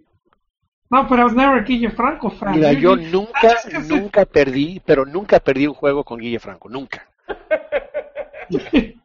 No, 0.92 1.04
but 1.04 1.20
I 1.20 1.24
was 1.24 1.34
never 1.34 1.58
a 1.58 1.64
Guille 1.64 1.90
Franco 1.94 2.30
fan. 2.30 2.56
Mira, 2.56 2.72
yo 2.72 2.96
Usually- 2.96 3.10
nunca, 3.12 3.56
nunca 3.86 4.24
perdí, 4.26 4.80
pero 4.84 5.04
nunca 5.04 5.38
perdí 5.38 5.66
un 5.68 5.74
juego 5.74 6.02
con 6.04 6.18
Guille 6.18 6.40
Franco, 6.40 6.68
nunca. 6.68 7.06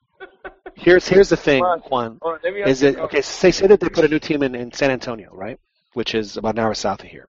Here's 0.77 1.07
here's 1.07 1.29
the 1.29 1.37
thing, 1.37 1.63
Juan. 1.89 2.19
Let 2.43 2.53
me 2.53 2.61
ask 2.61 2.69
Is 2.69 2.83
it 2.83 2.97
okay? 2.97 3.21
Say 3.21 3.51
say 3.51 3.67
that 3.67 3.79
they 3.79 3.89
put 3.89 4.03
a 4.03 4.07
new 4.07 4.19
team 4.19 4.43
in, 4.43 4.55
in 4.55 4.71
San 4.73 4.91
Antonio, 4.91 5.29
right? 5.33 5.57
Which 5.93 6.13
is 6.13 6.37
about 6.37 6.55
an 6.55 6.59
hour 6.59 6.73
south 6.73 7.01
of 7.01 7.07
here. 7.07 7.27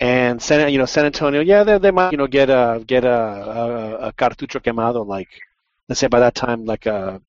And 0.00 0.42
San 0.42 0.70
you 0.72 0.78
know 0.78 0.84
San 0.86 1.04
Antonio, 1.06 1.40
yeah, 1.42 1.62
they 1.62 1.78
they 1.78 1.90
might 1.90 2.10
you 2.12 2.18
know 2.18 2.26
get 2.26 2.50
a 2.50 2.82
get 2.86 3.04
a 3.04 3.08
a, 3.10 3.96
a 4.08 4.12
cartucho 4.12 4.60
quemado 4.60 5.06
like 5.06 5.28
let's 5.88 6.00
say 6.00 6.08
by 6.08 6.20
that 6.20 6.34
time 6.34 6.64
like 6.64 6.86
a 6.86 7.20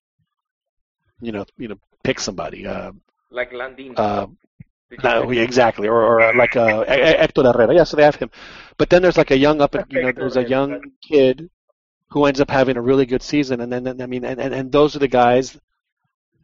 you 1.21 1.31
know 1.31 1.45
you 1.57 1.67
know 1.67 1.77
pick 2.03 2.19
somebody 2.19 2.65
uh 2.65 2.91
Like 3.29 3.53
Landin. 3.53 3.93
uh 3.95 4.25
Did 4.25 4.31
you 4.31 4.66
no, 5.03 5.31
yeah, 5.31 5.41
exactly, 5.41 5.87
or, 5.87 6.01
or 6.01 6.21
uh, 6.21 6.35
like 6.35 6.55
uh, 6.55 6.85
Hector 6.85 7.43
Herrera. 7.43 7.75
Yeah, 7.75 7.83
so 7.83 7.97
they 7.97 8.03
have 8.03 8.15
him. 8.15 8.31
But 8.77 8.89
then 8.89 9.01
there's 9.01 9.17
like 9.17 9.31
a 9.31 9.37
young 9.37 9.61
up, 9.61 9.75
and 9.75 9.85
you 9.89 10.01
know, 10.01 10.11
there's 10.11 10.37
a 10.37 10.47
young 10.47 10.81
kid 11.01 11.49
who 12.09 12.25
ends 12.25 12.39
up 12.39 12.49
having 12.49 12.77
a 12.77 12.81
really 12.81 13.05
good 13.05 13.21
season, 13.21 13.59
and 13.59 13.71
then 13.71 13.83
then, 13.83 14.01
I 14.01 14.05
mean, 14.05 14.23
and, 14.23 14.39
and 14.39 14.53
and 14.53 14.71
those 14.71 14.95
are 14.95 14.99
the 14.99 15.07
guys 15.07 15.57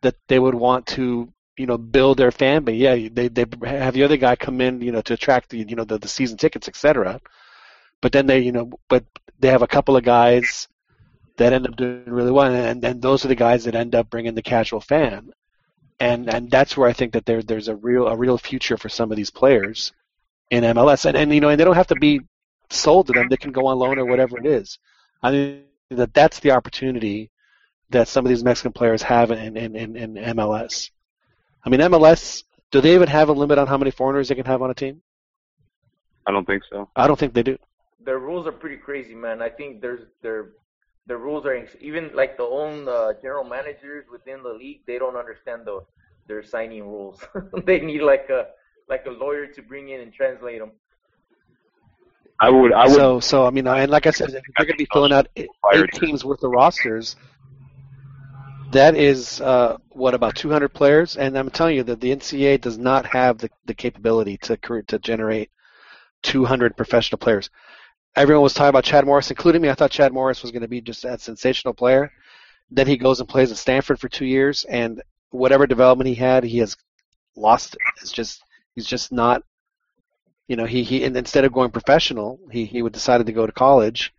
that 0.01 0.15
they 0.27 0.39
would 0.39 0.55
want 0.55 0.87
to 0.87 1.31
you 1.57 1.65
know 1.65 1.77
build 1.77 2.17
their 2.17 2.31
fan 2.31 2.63
base. 2.63 2.79
Yeah, 2.79 3.09
they 3.11 3.29
they 3.29 3.45
have 3.65 3.93
the 3.93 4.03
other 4.03 4.17
guy 4.17 4.35
come 4.35 4.59
in, 4.59 4.81
you 4.81 4.91
know, 4.91 5.01
to 5.01 5.13
attract 5.13 5.49
the 5.49 5.59
you 5.59 5.75
know 5.75 5.85
the, 5.85 5.97
the 5.97 6.07
season 6.07 6.37
tickets, 6.37 6.67
etc. 6.67 7.21
But 8.01 8.11
then 8.11 8.27
they 8.27 8.39
you 8.39 8.51
know, 8.51 8.71
but 8.89 9.05
they 9.39 9.49
have 9.49 9.61
a 9.61 9.67
couple 9.67 9.95
of 9.95 10.03
guys 10.03 10.67
that 11.37 11.53
end 11.53 11.65
up 11.65 11.77
doing 11.77 12.03
really 12.07 12.31
well, 12.31 12.53
and 12.53 12.83
and 12.83 13.01
those 13.01 13.23
are 13.23 13.29
the 13.29 13.35
guys 13.35 13.63
that 13.63 13.75
end 13.75 13.95
up 13.95 14.09
bringing 14.09 14.35
the 14.35 14.41
casual 14.41 14.81
fan 14.81 15.31
and 15.99 16.33
and 16.33 16.49
that's 16.51 16.75
where 16.77 16.89
I 16.89 16.93
think 16.93 17.13
that 17.13 17.25
there 17.25 17.41
there's 17.41 17.67
a 17.67 17.75
real 17.75 18.07
a 18.07 18.15
real 18.15 18.37
future 18.37 18.77
for 18.77 18.89
some 18.89 19.11
of 19.11 19.17
these 19.17 19.31
players 19.31 19.91
in 20.49 20.63
MLS, 20.63 21.05
and 21.05 21.17
and 21.17 21.33
you 21.33 21.41
know, 21.41 21.49
and 21.49 21.59
they 21.59 21.65
don't 21.65 21.75
have 21.75 21.87
to 21.87 21.95
be 21.95 22.21
sold 22.69 23.07
to 23.07 23.13
them; 23.13 23.27
they 23.29 23.37
can 23.37 23.51
go 23.51 23.67
on 23.67 23.77
loan 23.77 23.99
or 23.99 24.05
whatever 24.05 24.37
it 24.37 24.45
is. 24.45 24.79
I 25.21 25.31
think 25.31 25.63
that 25.89 26.13
that's 26.13 26.39
the 26.39 26.51
opportunity 26.51 27.29
that 27.89 28.07
some 28.07 28.25
of 28.25 28.29
these 28.29 28.43
Mexican 28.43 28.73
players 28.73 29.01
have 29.03 29.31
in 29.31 29.55
in, 29.57 29.75
in, 29.75 29.95
in 29.95 30.13
MLS. 30.35 30.91
I 31.65 31.69
mean, 31.69 31.79
MLS. 31.81 32.43
Do 32.71 32.81
they 32.81 32.95
even 32.95 33.07
have 33.07 33.29
a 33.29 33.33
limit 33.33 33.59
on 33.59 33.67
how 33.67 33.77
many 33.77 33.91
foreigners 33.91 34.29
they 34.29 34.35
can 34.35 34.45
have 34.45 34.63
on 34.63 34.71
a 34.71 34.73
team? 34.73 35.01
I 36.25 36.31
don't 36.31 36.45
think 36.45 36.63
so. 36.69 36.89
I 36.95 37.05
don't 37.07 37.19
think 37.19 37.33
they 37.33 37.43
do. 37.43 37.57
their 38.03 38.19
rules 38.19 38.47
are 38.47 38.51
pretty 38.51 38.77
crazy, 38.77 39.13
man. 39.13 39.41
I 39.41 39.49
think 39.49 39.79
there's 39.81 40.01
their 40.21 40.53
the 41.07 41.17
rules 41.17 41.45
are 41.45 41.67
even 41.81 42.11
like 42.13 42.37
the 42.37 42.43
own 42.43 42.87
uh, 42.87 43.13
general 43.21 43.43
managers 43.43 44.05
within 44.11 44.43
the 44.43 44.49
league. 44.49 44.81
They 44.87 44.97
don't 44.97 45.15
understand 45.15 45.65
the 45.65 45.83
their 46.27 46.43
signing 46.43 46.83
rules. 46.83 47.21
they 47.65 47.79
need 47.79 48.01
like 48.01 48.29
a 48.29 48.47
like 48.87 49.05
a 49.05 49.11
lawyer 49.11 49.47
to 49.47 49.61
bring 49.61 49.89
in 49.89 50.01
and 50.01 50.13
translate 50.13 50.59
them. 50.59 50.71
I 52.39 52.49
would. 52.49 52.73
I 52.73 52.85
would. 52.85 52.95
So, 52.95 53.19
so 53.19 53.45
I 53.45 53.49
mean, 53.49 53.67
and 53.67 53.91
like 53.91 54.07
I 54.07 54.11
said, 54.11 54.29
if 54.29 54.41
they're 54.57 54.65
going 54.65 54.77
to 54.77 54.77
be 54.77 54.87
filling 54.91 55.13
out 55.13 55.27
eight, 55.35 55.49
eight 55.73 55.91
teams 55.93 56.25
worth 56.25 56.43
of 56.43 56.51
rosters, 56.51 57.15
that 58.71 58.95
is 58.95 59.39
uh, 59.39 59.77
what 59.89 60.13
about 60.13 60.35
200 60.35 60.69
players? 60.69 61.15
And 61.15 61.37
I'm 61.37 61.49
telling 61.49 61.75
you 61.75 61.83
that 61.83 62.01
the 62.01 62.13
NCAA 62.13 62.59
does 62.59 62.77
not 62.77 63.05
have 63.05 63.37
the, 63.37 63.49
the 63.65 63.73
capability 63.73 64.37
to 64.43 64.57
cre- 64.57 64.81
to 64.87 64.99
generate 64.99 65.51
200 66.23 66.75
professional 66.75 67.19
players. 67.19 67.49
Everyone 68.15 68.43
was 68.43 68.53
talking 68.53 68.69
about 68.69 68.83
Chad 68.83 69.05
Morris, 69.05 69.29
including 69.29 69.61
me. 69.61 69.69
I 69.69 69.73
thought 69.73 69.91
Chad 69.91 70.13
Morris 70.13 70.41
was 70.41 70.51
going 70.51 70.61
to 70.61 70.67
be 70.67 70.81
just 70.81 71.05
a 71.05 71.17
sensational 71.17 71.73
player. 71.73 72.11
Then 72.71 72.87
he 72.87 72.97
goes 72.97 73.19
and 73.19 73.29
plays 73.29 73.51
at 73.51 73.57
Stanford 73.57 73.99
for 73.99 74.09
two 74.09 74.25
years, 74.25 74.65
and 74.67 75.01
whatever 75.29 75.67
development 75.67 76.07
he 76.07 76.15
had, 76.15 76.43
he 76.43 76.59
has 76.59 76.77
lost 77.35 77.75
it. 77.75 77.81
It's 78.01 78.11
just 78.11 78.43
he's 78.75 78.87
just 78.87 79.11
not. 79.11 79.43
You 80.47 80.57
know, 80.57 80.65
he 80.65 80.83
he 80.83 81.03
instead 81.03 81.45
of 81.45 81.53
going 81.53 81.71
professional, 81.71 82.39
he 82.51 82.65
he 82.65 82.81
would 82.81 82.93
decided 82.93 83.27
to 83.27 83.33
go 83.33 83.45
to 83.45 83.51
college, 83.51 84.13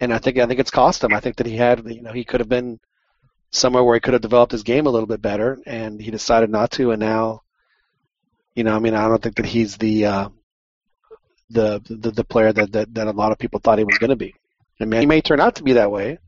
and 0.00 0.12
I 0.12 0.18
think 0.18 0.38
I 0.38 0.46
think 0.46 0.60
it's 0.60 0.70
cost 0.70 1.02
him. 1.02 1.14
I 1.14 1.20
think 1.20 1.36
that 1.36 1.46
he 1.46 1.56
had 1.56 1.88
you 1.90 2.02
know 2.02 2.12
he 2.12 2.24
could 2.24 2.40
have 2.40 2.48
been 2.48 2.78
somewhere 3.50 3.82
where 3.82 3.94
he 3.94 4.00
could 4.00 4.14
have 4.14 4.22
developed 4.22 4.52
his 4.52 4.62
game 4.62 4.86
a 4.86 4.90
little 4.90 5.06
bit 5.06 5.22
better, 5.22 5.58
and 5.66 6.00
he 6.00 6.10
decided 6.10 6.50
not 6.50 6.70
to, 6.72 6.92
and 6.92 7.00
now, 7.00 7.42
you 8.54 8.62
know, 8.62 8.74
I 8.74 8.78
mean, 8.78 8.94
I 8.94 9.08
don't 9.08 9.22
think 9.22 9.36
that 9.36 9.46
he's 9.46 9.76
the 9.76 10.06
uh, 10.06 10.28
the, 11.50 11.82
the 11.88 12.10
the 12.10 12.24
player 12.24 12.52
that, 12.52 12.72
that 12.72 12.94
that 12.94 13.06
a 13.06 13.12
lot 13.12 13.32
of 13.32 13.38
people 13.38 13.60
thought 13.60 13.78
he 13.78 13.84
was 13.84 13.98
going 13.98 14.10
to 14.10 14.16
be. 14.16 14.34
I 14.80 14.84
mean, 14.84 15.00
he 15.00 15.06
may 15.06 15.20
turn 15.20 15.40
out 15.40 15.56
to 15.56 15.62
be 15.62 15.74
that 15.74 15.90
way, 15.90 16.18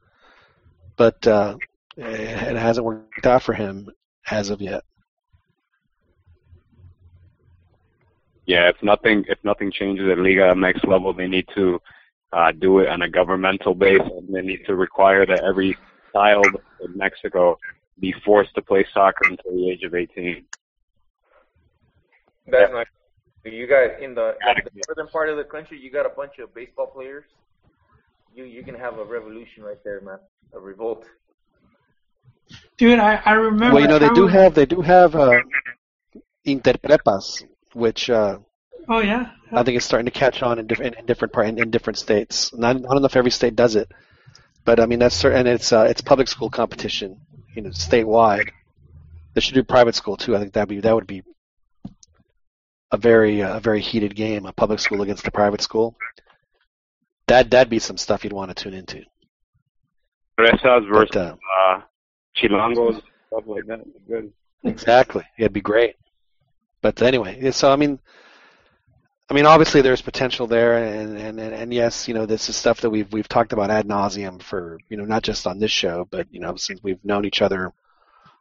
but 0.96 1.26
uh, 1.26 1.56
it, 1.96 2.04
it 2.04 2.56
hasn't 2.56 2.84
worked 2.84 3.26
out 3.26 3.42
for 3.42 3.54
him 3.54 3.88
as 4.30 4.50
of 4.50 4.60
yet. 4.60 4.84
Yeah, 8.44 8.68
if 8.68 8.76
nothing 8.82 9.24
if 9.28 9.38
nothing 9.44 9.70
changes 9.70 10.08
at 10.10 10.18
Liga 10.18 10.54
next 10.54 10.84
level, 10.86 11.12
they 11.12 11.28
need 11.28 11.46
to 11.54 11.80
uh, 12.32 12.52
do 12.52 12.80
it 12.80 12.88
on 12.88 13.02
a 13.02 13.08
governmental 13.08 13.74
basis, 13.74 14.10
and 14.18 14.34
they 14.34 14.42
need 14.42 14.66
to 14.66 14.74
require 14.74 15.24
that 15.26 15.44
every 15.44 15.76
child 16.12 16.46
in 16.80 16.96
Mexico 16.96 17.58
be 18.00 18.12
forced 18.24 18.54
to 18.54 18.62
play 18.62 18.84
soccer 18.92 19.28
until 19.28 19.52
the 19.52 19.70
age 19.70 19.84
of 19.84 19.94
18. 19.94 20.44
That's 22.48 22.72
not. 22.72 22.86
You 23.44 23.66
guys 23.66 23.90
in 24.00 24.14
the, 24.14 24.28
in 24.30 24.64
the 24.64 24.82
northern 24.88 25.08
part 25.08 25.28
of 25.28 25.36
the 25.36 25.44
country, 25.44 25.78
you 25.78 25.90
got 25.90 26.06
a 26.06 26.10
bunch 26.10 26.38
of 26.38 26.54
baseball 26.54 26.86
players. 26.86 27.24
You 28.34 28.44
you 28.44 28.62
can 28.62 28.74
have 28.74 28.98
a 28.98 29.04
revolution 29.04 29.62
right 29.64 29.82
there, 29.84 30.00
man. 30.00 30.18
A 30.54 30.60
revolt. 30.60 31.04
Dude, 32.76 32.98
I, 32.98 33.20
I 33.24 33.32
remember. 33.32 33.74
Well, 33.74 33.82
you 33.82 33.88
know, 33.88 33.98
they 33.98 34.06
I 34.06 34.14
do 34.14 34.22
was- 34.24 34.32
have 34.32 34.54
they 34.54 34.66
do 34.66 34.80
have 34.80 35.14
uh, 35.16 35.40
interprepas, 36.46 37.44
which 37.74 38.10
uh, 38.10 38.38
Oh 38.88 39.00
yeah. 39.00 39.30
I 39.52 39.62
think 39.62 39.76
it's 39.76 39.86
starting 39.86 40.06
to 40.06 40.10
catch 40.10 40.42
on 40.42 40.58
in, 40.58 40.66
different 40.66 40.94
in, 40.94 41.00
in 41.00 41.06
different 41.06 41.32
part 41.32 41.46
in, 41.48 41.58
in 41.58 41.70
different 41.70 41.98
states. 41.98 42.52
Not, 42.54 42.76
I 42.76 42.78
don't 42.80 43.00
know 43.00 43.06
if 43.06 43.16
every 43.16 43.30
state 43.30 43.54
does 43.54 43.76
it, 43.76 43.90
but 44.64 44.80
I 44.80 44.86
mean 44.86 44.98
that's 44.98 45.14
cer- 45.14 45.32
and 45.32 45.46
it's 45.46 45.72
uh, 45.72 45.86
it's 45.88 46.00
public 46.00 46.28
school 46.28 46.50
competition, 46.50 47.20
you 47.54 47.62
know, 47.62 47.70
statewide. 47.70 48.50
They 49.34 49.40
should 49.40 49.54
do 49.54 49.62
private 49.62 49.94
school 49.94 50.16
too. 50.16 50.36
I 50.36 50.40
think 50.40 50.54
that 50.54 50.68
be 50.68 50.80
that 50.80 50.94
would 50.94 51.06
be 51.06 51.22
a 52.92 52.98
very 52.98 53.42
uh, 53.42 53.56
a 53.56 53.60
very 53.60 53.80
heated 53.80 54.14
game, 54.14 54.46
a 54.46 54.52
public 54.52 54.78
school 54.78 55.02
against 55.02 55.26
a 55.26 55.30
private 55.30 55.62
school. 55.62 55.96
That 57.26 57.50
that'd 57.50 57.70
be 57.70 57.78
some 57.78 57.96
stuff 57.96 58.22
you'd 58.22 58.32
want 58.32 58.54
to 58.54 58.62
tune 58.62 58.74
into. 58.74 59.02
Fresas 60.38 60.88
versus 60.88 61.10
But, 61.12 61.16
uh, 61.16 61.36
uh, 61.66 61.80
Chilangos, 62.36 63.02
stuff 63.28 63.44
like 63.46 63.66
that. 63.66 63.80
Good. 64.06 64.32
Exactly. 64.64 65.24
It'd 65.38 65.52
be 65.52 65.60
great. 65.60 65.96
But 66.82 67.00
anyway, 67.02 67.50
so 67.50 67.72
I 67.72 67.76
mean, 67.76 67.98
I 69.30 69.34
mean, 69.34 69.46
obviously 69.46 69.82
there's 69.82 70.02
potential 70.02 70.46
there, 70.46 70.76
and, 70.76 71.16
and, 71.16 71.40
and, 71.40 71.54
and 71.54 71.74
yes, 71.74 72.06
you 72.06 72.14
know, 72.14 72.26
this 72.26 72.48
is 72.48 72.56
stuff 72.56 72.80
that 72.82 72.90
we've 72.90 73.10
we've 73.12 73.28
talked 73.28 73.52
about 73.52 73.70
ad 73.70 73.86
nauseum 73.86 74.42
for 74.42 74.78
you 74.88 74.96
know 74.96 75.04
not 75.04 75.22
just 75.22 75.46
on 75.46 75.58
this 75.58 75.70
show, 75.70 76.06
but 76.10 76.26
you 76.30 76.40
know 76.40 76.56
since 76.56 76.82
we've 76.82 77.02
known 77.04 77.24
each 77.24 77.40
other 77.40 77.72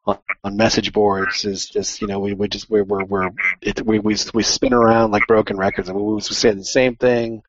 on, 0.06 0.18
on 0.44 0.58
message 0.58 0.94
boards. 0.94 1.46
Is 1.46 1.68
just 1.68 2.02
you 2.02 2.08
know 2.08 2.20
we 2.20 2.34
we 2.34 2.48
just 2.48 2.70
we're 2.70 2.84
we're, 2.84 3.04
we're 3.06 3.30
it, 3.62 3.86
we 3.86 4.00
we 4.00 4.16
we 4.34 4.44
spin 4.44 4.74
around 4.74 5.12
like 5.12 5.28
broken 5.28 5.58
records, 5.58 5.90
and 5.90 5.98
we, 5.98 6.14
we 6.14 6.22
say 6.22 6.52
the 6.52 6.64
same 6.64 6.96
thing 6.96 7.44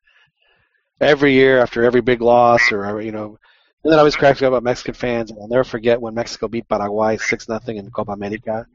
every 0.99 1.33
year 1.33 1.59
after 1.59 1.83
every 1.83 2.01
big 2.01 2.21
loss, 2.21 2.71
or 2.71 3.01
you 3.01 3.11
know. 3.11 3.37
And 3.83 3.91
then 3.91 3.99
I 3.99 4.01
always 4.01 4.15
cracks 4.15 4.41
up 4.41 4.47
about 4.47 4.63
Mexican 4.63 4.93
fans, 4.93 5.29
and 5.29 5.37
I'll 5.41 5.49
never 5.49 5.65
forget 5.65 5.99
when 5.99 6.13
Mexico 6.13 6.47
beat 6.47 6.69
Paraguay 6.69 7.17
six 7.17 7.49
nothing 7.49 7.75
in 7.75 7.91
Copa 7.91 8.13
America. 8.13 8.65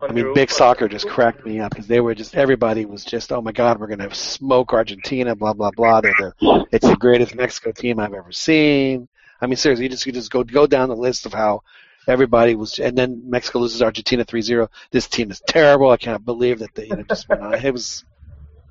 I 0.00 0.12
mean, 0.12 0.34
big 0.34 0.50
soccer 0.50 0.88
just 0.88 1.08
cracked 1.08 1.44
me 1.46 1.60
up 1.60 1.70
because 1.70 1.86
they 1.86 2.00
were 2.00 2.14
just 2.14 2.34
everybody 2.34 2.84
was 2.84 3.04
just, 3.04 3.32
oh 3.32 3.40
my 3.40 3.52
God, 3.52 3.78
we're 3.78 3.86
gonna 3.86 4.14
smoke 4.14 4.72
Argentina, 4.72 5.34
blah 5.34 5.52
blah 5.52 5.70
blah. 5.70 6.00
They're 6.00 6.14
the, 6.18 6.66
it's 6.72 6.86
the 6.86 6.96
greatest 6.96 7.34
Mexico 7.34 7.72
team 7.72 7.98
I've 7.98 8.14
ever 8.14 8.32
seen. 8.32 9.08
I 9.40 9.46
mean, 9.46 9.56
seriously, 9.56 9.84
you 9.84 9.90
just 9.90 10.06
you 10.06 10.12
just 10.12 10.30
go 10.30 10.44
go 10.44 10.66
down 10.66 10.88
the 10.88 10.96
list 10.96 11.26
of 11.26 11.32
how 11.32 11.62
everybody 12.08 12.54
was, 12.54 12.78
and 12.78 12.96
then 12.96 13.22
Mexico 13.28 13.60
loses 13.60 13.82
Argentina 13.82 14.24
3-0. 14.24 14.68
This 14.90 15.08
team 15.08 15.30
is 15.30 15.40
terrible. 15.46 15.90
I 15.90 15.96
can't 15.96 16.24
believe 16.24 16.60
that 16.60 16.74
they 16.74 16.86
you 16.86 16.96
know, 16.96 17.02
just 17.02 17.28
went 17.28 17.42
on. 17.42 17.54
It 17.54 17.72
was 17.72 18.04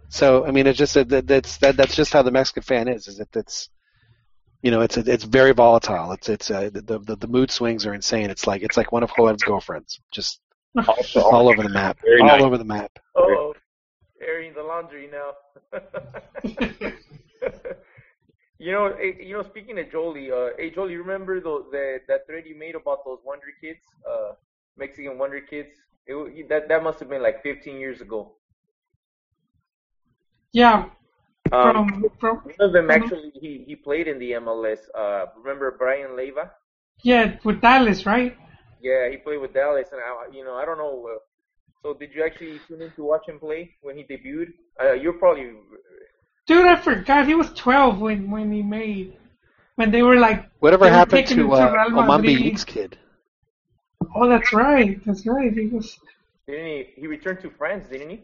so. 0.10 0.46
I 0.46 0.52
mean, 0.52 0.68
it's 0.68 0.78
just 0.78 0.94
that 0.94 1.28
that's 1.28 1.58
that 1.58 1.78
that's 1.78 1.96
just 1.96 2.14
how 2.14 2.22
the 2.22 2.32
Mexican 2.32 2.64
fan 2.64 2.88
is. 2.88 3.08
Is 3.08 3.18
that 3.18 3.36
it's 3.36 3.70
you 4.62 4.72
know 4.72 4.82
it's 4.82 4.98
it's 4.98 5.24
very 5.24 5.52
volatile. 5.54 6.12
It's 6.14 6.30
it's 6.30 6.52
uh, 6.52 6.70
the, 6.72 7.00
the 7.00 7.16
the 7.16 7.28
mood 7.28 7.52
swings 7.52 7.86
are 7.86 7.94
insane. 7.94 8.30
It's 8.30 8.48
like 8.48 8.62
it's 8.62 8.78
like 8.78 8.92
one 8.92 9.04
of 9.04 9.12
Joel's 9.16 9.44
girlfriends, 9.44 10.00
just 10.12 10.40
all 11.16 11.50
over 11.50 11.64
the 11.64 11.70
map, 11.70 12.00
Very 12.04 12.22
all 12.22 12.28
nice. 12.28 12.42
over 12.42 12.58
the 12.58 12.66
map. 12.66 12.92
Oh, 13.16 13.54
airing 14.22 14.54
the 14.54 14.64
laundry 14.64 15.10
now. 15.12 15.34
you 18.64 18.72
know, 18.72 18.86
eh, 18.86 19.14
you 19.20 19.34
know. 19.36 19.44
Speaking 19.44 19.78
of 19.80 19.92
Jolie, 19.92 20.32
uh, 20.32 20.50
hey 20.58 20.70
Jolie, 20.70 20.96
remember 20.96 21.42
the, 21.42 21.66
the 21.72 22.00
that 22.08 22.26
thread 22.26 22.46
you 22.46 22.58
made 22.58 22.76
about 22.76 23.00
those 23.06 23.20
Wonder 23.26 23.52
Kids, 23.60 23.84
uh, 24.10 24.32
Mexican 24.78 25.18
Wonder 25.18 25.42
Kids? 25.42 25.74
It, 26.08 26.48
that 26.50 26.70
that 26.70 26.82
must 26.84 27.00
have 27.00 27.10
been 27.10 27.22
like 27.22 27.44
15 27.44 27.78
years 27.78 28.00
ago. 28.02 28.34
Yeah. 30.54 30.90
Um, 31.52 31.88
From 31.88 32.10
from 32.20 32.36
one 32.38 32.68
of 32.68 32.74
them 32.74 32.90
actually 32.90 33.32
he 33.36 33.64
he 33.68 33.76
played 33.76 34.08
in 34.08 34.18
the 34.18 34.32
MLS. 34.44 34.80
Uh, 34.98 35.26
remember 35.38 35.76
Brian 35.78 36.12
Leyva? 36.12 36.50
yeah 37.04 37.38
with 37.44 37.60
Dallas, 37.62 38.06
right? 38.06 38.38
Yeah, 38.82 39.10
he 39.10 39.18
played 39.18 39.40
with 39.40 39.54
Dallas, 39.54 39.90
and 39.92 40.02
I, 40.02 40.36
you 40.36 40.44
know, 40.44 40.56
I 40.56 40.66
don't 40.66 40.78
know. 40.78 41.08
Uh, 41.12 41.20
so 41.82 41.94
did 41.94 42.12
you 42.16 42.24
actually 42.26 42.60
tune 42.68 42.82
in 42.82 42.92
to 42.92 43.04
watch 43.04 43.28
him 43.28 43.40
play 43.40 43.72
when 43.82 43.98
he 43.98 44.04
debuted? 44.04 44.52
Uh, 44.82 44.94
you're 44.94 45.20
probably 45.24 45.52
Dude, 46.46 46.66
I 46.66 46.76
forgot 46.76 47.26
he 47.26 47.36
was 47.36 47.50
12 47.54 48.00
when 48.02 48.30
when 48.30 48.52
he 48.52 48.62
made 48.62 49.18
when 49.76 49.92
they 49.92 50.04
were 50.04 50.18
like 50.18 50.50
Whatever 50.60 50.86
were 50.86 50.92
happened 50.92 51.28
to 51.28 51.54
uh, 51.54 51.72
Real 51.72 52.02
Omambi 52.04 52.66
kid? 52.66 52.98
Oh, 54.16 54.28
that's 54.28 54.52
right. 54.54 55.04
That's 55.06 55.26
right. 55.26 55.54
He 55.54 55.68
was. 55.68 56.00
didn't 56.48 56.66
he? 56.68 57.02
He 57.02 57.08
returned 57.08 57.40
to 57.42 57.50
France, 57.50 57.86
didn't 57.90 58.10
he? 58.10 58.24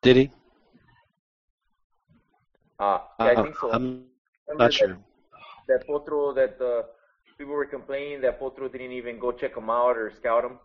Did 0.00 0.16
he? 0.16 0.30
Uh, 2.80 2.98
yeah, 3.20 3.26
I 3.26 3.34
Uh, 3.34 3.42
think 3.42 3.56
so. 3.58 3.70
I'm 3.72 3.82
Remember 3.82 4.04
not 4.48 4.58
that- 4.58 4.72
sure. 4.72 4.98
That 5.68 5.86
Potro, 5.86 6.34
that 6.34 6.60
uh, 6.60 6.82
people 7.38 7.54
were 7.54 7.64
complaining 7.66 8.20
that 8.22 8.40
Potro 8.40 8.70
didn't 8.70 8.90
even 8.90 9.18
go 9.20 9.30
check 9.30 9.56
him 9.56 9.70
out 9.70 9.96
or 9.96 10.10
scout 10.10 10.44
him. 10.44 10.58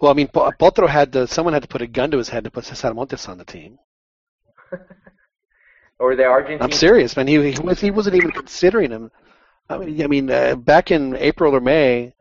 Well, 0.00 0.10
I 0.12 0.14
mean, 0.14 0.28
Potro 0.28 0.88
had 0.88 1.12
to, 1.14 1.26
someone 1.26 1.54
had 1.54 1.62
to 1.62 1.68
put 1.68 1.82
a 1.82 1.86
gun 1.86 2.10
to 2.12 2.18
his 2.18 2.28
head 2.28 2.44
to 2.44 2.50
put 2.50 2.64
Cesar 2.64 2.94
Montes 2.94 3.28
on 3.28 3.38
the 3.38 3.44
team. 3.44 3.78
Or 6.00 6.14
the 6.14 6.24
Argentine. 6.24 6.62
I'm 6.62 6.70
serious, 6.70 7.16
man. 7.16 7.26
He 7.26 7.50
he 7.50 7.60
was 7.60 7.80
he 7.80 7.90
wasn't 7.90 8.14
even 8.14 8.30
considering 8.30 8.92
him. 8.92 9.10
I 9.68 9.78
mean, 9.78 10.00
I 10.00 10.06
mean, 10.06 10.30
uh, 10.30 10.54
back 10.54 10.92
in 10.92 11.16
April 11.16 11.56
or 11.56 11.60
May, 11.60 12.14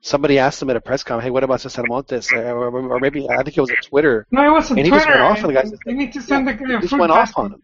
somebody 0.00 0.38
asked 0.38 0.62
him 0.62 0.70
at 0.70 0.76
a 0.76 0.80
press 0.80 1.02
conference, 1.02 1.24
"Hey, 1.24 1.30
what 1.30 1.42
about 1.42 1.60
Cesar 1.60 1.82
Montes?" 1.88 2.32
Or, 2.32 2.68
or 2.68 3.00
maybe 3.00 3.28
I 3.28 3.42
think 3.42 3.58
it 3.58 3.60
was 3.60 3.70
on 3.70 3.76
Twitter. 3.82 4.28
No, 4.30 4.46
it 4.46 4.52
wasn't. 4.52 4.78
and 4.78 4.86
he 4.86 4.90
Twitter. 4.90 5.04
just 5.06 5.08
went 5.18 5.20
off 5.22 5.42
on 5.44 5.52
the 5.52 5.60
guy. 5.60 5.64
You 5.86 5.94
need 5.96 6.12
to 6.12 6.22
send 6.22 6.46
the 6.46 6.52
guy 6.52 6.66
He 6.66 6.78
just 6.78 6.90
fruit 6.90 7.00
went 7.00 7.10
off 7.12 7.32
on 7.36 7.54
him. 7.54 7.62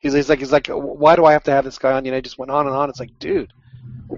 He's, 0.00 0.12
he's 0.12 0.28
like 0.28 0.40
he's 0.40 0.52
like, 0.52 0.66
why 0.68 1.16
do 1.16 1.24
I 1.24 1.32
have 1.32 1.44
to 1.44 1.52
have 1.52 1.64
this 1.64 1.78
guy 1.78 1.92
on? 1.92 2.04
You 2.04 2.10
know, 2.10 2.18
he 2.18 2.22
just 2.22 2.36
went 2.38 2.50
on 2.50 2.66
and 2.66 2.76
on. 2.76 2.90
It's 2.90 3.00
like, 3.00 3.18
dude, 3.18 3.54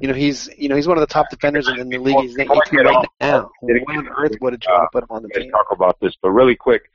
you 0.00 0.08
know, 0.08 0.14
he's 0.14 0.48
you 0.56 0.68
know 0.68 0.76
he's 0.76 0.88
one 0.88 0.96
of 0.96 1.02
the 1.02 1.12
top 1.12 1.30
defenders 1.30 1.68
in, 1.68 1.88
the 1.88 1.98
league. 1.98 2.18
He's 2.20 2.38
18 2.38 2.50
right 2.50 3.06
now. 3.20 3.50
Why 3.60 3.96
on 3.96 4.08
earth 4.08 4.32
would 4.40 4.64
you 4.64 4.72
want 4.72 4.88
to 4.88 4.88
put 4.92 5.02
him 5.04 5.08
on 5.10 5.22
the 5.22 5.28
team? 5.28 5.50
talk 5.50 5.66
about 5.70 5.98
this, 6.00 6.16
but 6.22 6.30
really 6.30 6.56
quick, 6.56 6.90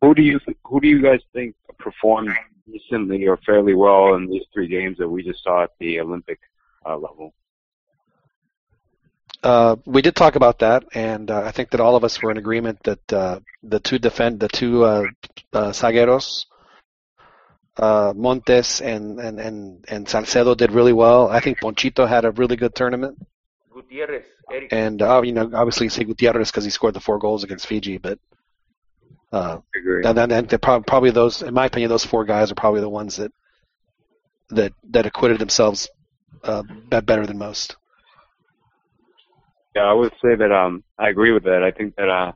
who 0.00 0.14
do 0.14 0.22
you 0.22 0.40
who 0.64 0.80
do 0.80 0.88
you 0.88 1.02
guys 1.02 1.20
think 1.32 1.54
performed 1.78 2.30
decently 2.70 3.26
or 3.26 3.36
fairly 3.38 3.74
well 3.74 4.14
in 4.14 4.26
these 4.26 4.44
three 4.52 4.68
games 4.68 4.98
that 4.98 5.08
we 5.08 5.22
just 5.22 5.42
saw 5.42 5.64
at 5.64 5.70
the 5.80 6.00
Olympic 6.00 6.40
uh, 6.86 6.96
level? 6.96 7.34
Uh, 9.42 9.76
we 9.84 10.00
did 10.00 10.16
talk 10.16 10.36
about 10.36 10.60
that, 10.60 10.84
and 10.94 11.30
uh, 11.30 11.42
I 11.44 11.52
think 11.52 11.70
that 11.70 11.80
all 11.80 11.96
of 11.96 12.04
us 12.04 12.22
were 12.22 12.30
in 12.30 12.38
agreement 12.38 12.82
that 12.84 13.12
uh, 13.12 13.40
the 13.62 13.78
two 13.78 13.98
defend 13.98 14.40
the 14.40 14.48
two 14.48 14.84
uh, 14.84 15.04
uh, 15.52 15.70
zagueros, 15.70 16.46
uh, 17.76 18.12
Montes 18.14 18.80
and, 18.80 19.18
and, 19.18 19.40
and, 19.40 19.84
and 19.88 20.08
Salcedo 20.08 20.54
did 20.54 20.72
really 20.72 20.92
well. 20.92 21.28
I 21.28 21.40
think 21.40 21.60
Ponchito 21.60 22.06
had 22.06 22.24
a 22.24 22.30
really 22.30 22.56
good 22.56 22.74
tournament, 22.74 23.18
Gutierrez, 23.72 24.24
Eric. 24.50 24.72
and 24.72 25.02
uh, 25.02 25.22
you 25.22 25.32
know 25.32 25.50
obviously 25.54 25.88
say 25.88 26.04
Gutierrez 26.04 26.50
because 26.50 26.64
he 26.64 26.70
scored 26.70 26.94
the 26.94 27.00
four 27.00 27.18
goals 27.18 27.44
against 27.44 27.66
Fiji, 27.66 27.98
but 27.98 28.18
uh, 29.32 29.58
agree. 29.74 30.04
and, 30.04 30.18
and, 30.18 30.32
and 30.32 30.48
they're 30.48 30.58
prob- 30.58 30.86
probably 30.86 31.10
those, 31.10 31.42
in 31.42 31.52
my 31.52 31.66
opinion, 31.66 31.88
those 31.88 32.04
four 32.04 32.24
guys 32.24 32.52
are 32.52 32.56
probably 32.56 32.80
the 32.80 32.88
ones 32.88 33.16
that 33.16 33.32
that 34.50 34.72
that 34.90 35.06
acquitted 35.06 35.40
themselves 35.40 35.88
uh, 36.44 36.62
better 36.88 37.26
than 37.26 37.38
most. 37.38 37.76
Yeah, 39.74 39.82
I 39.82 39.92
would 39.92 40.12
say 40.22 40.36
that 40.36 40.52
um 40.52 40.84
I 40.98 41.08
agree 41.08 41.32
with 41.32 41.44
that. 41.44 41.62
I 41.64 41.70
think 41.76 41.96
that 41.96 42.08
uh 42.08 42.32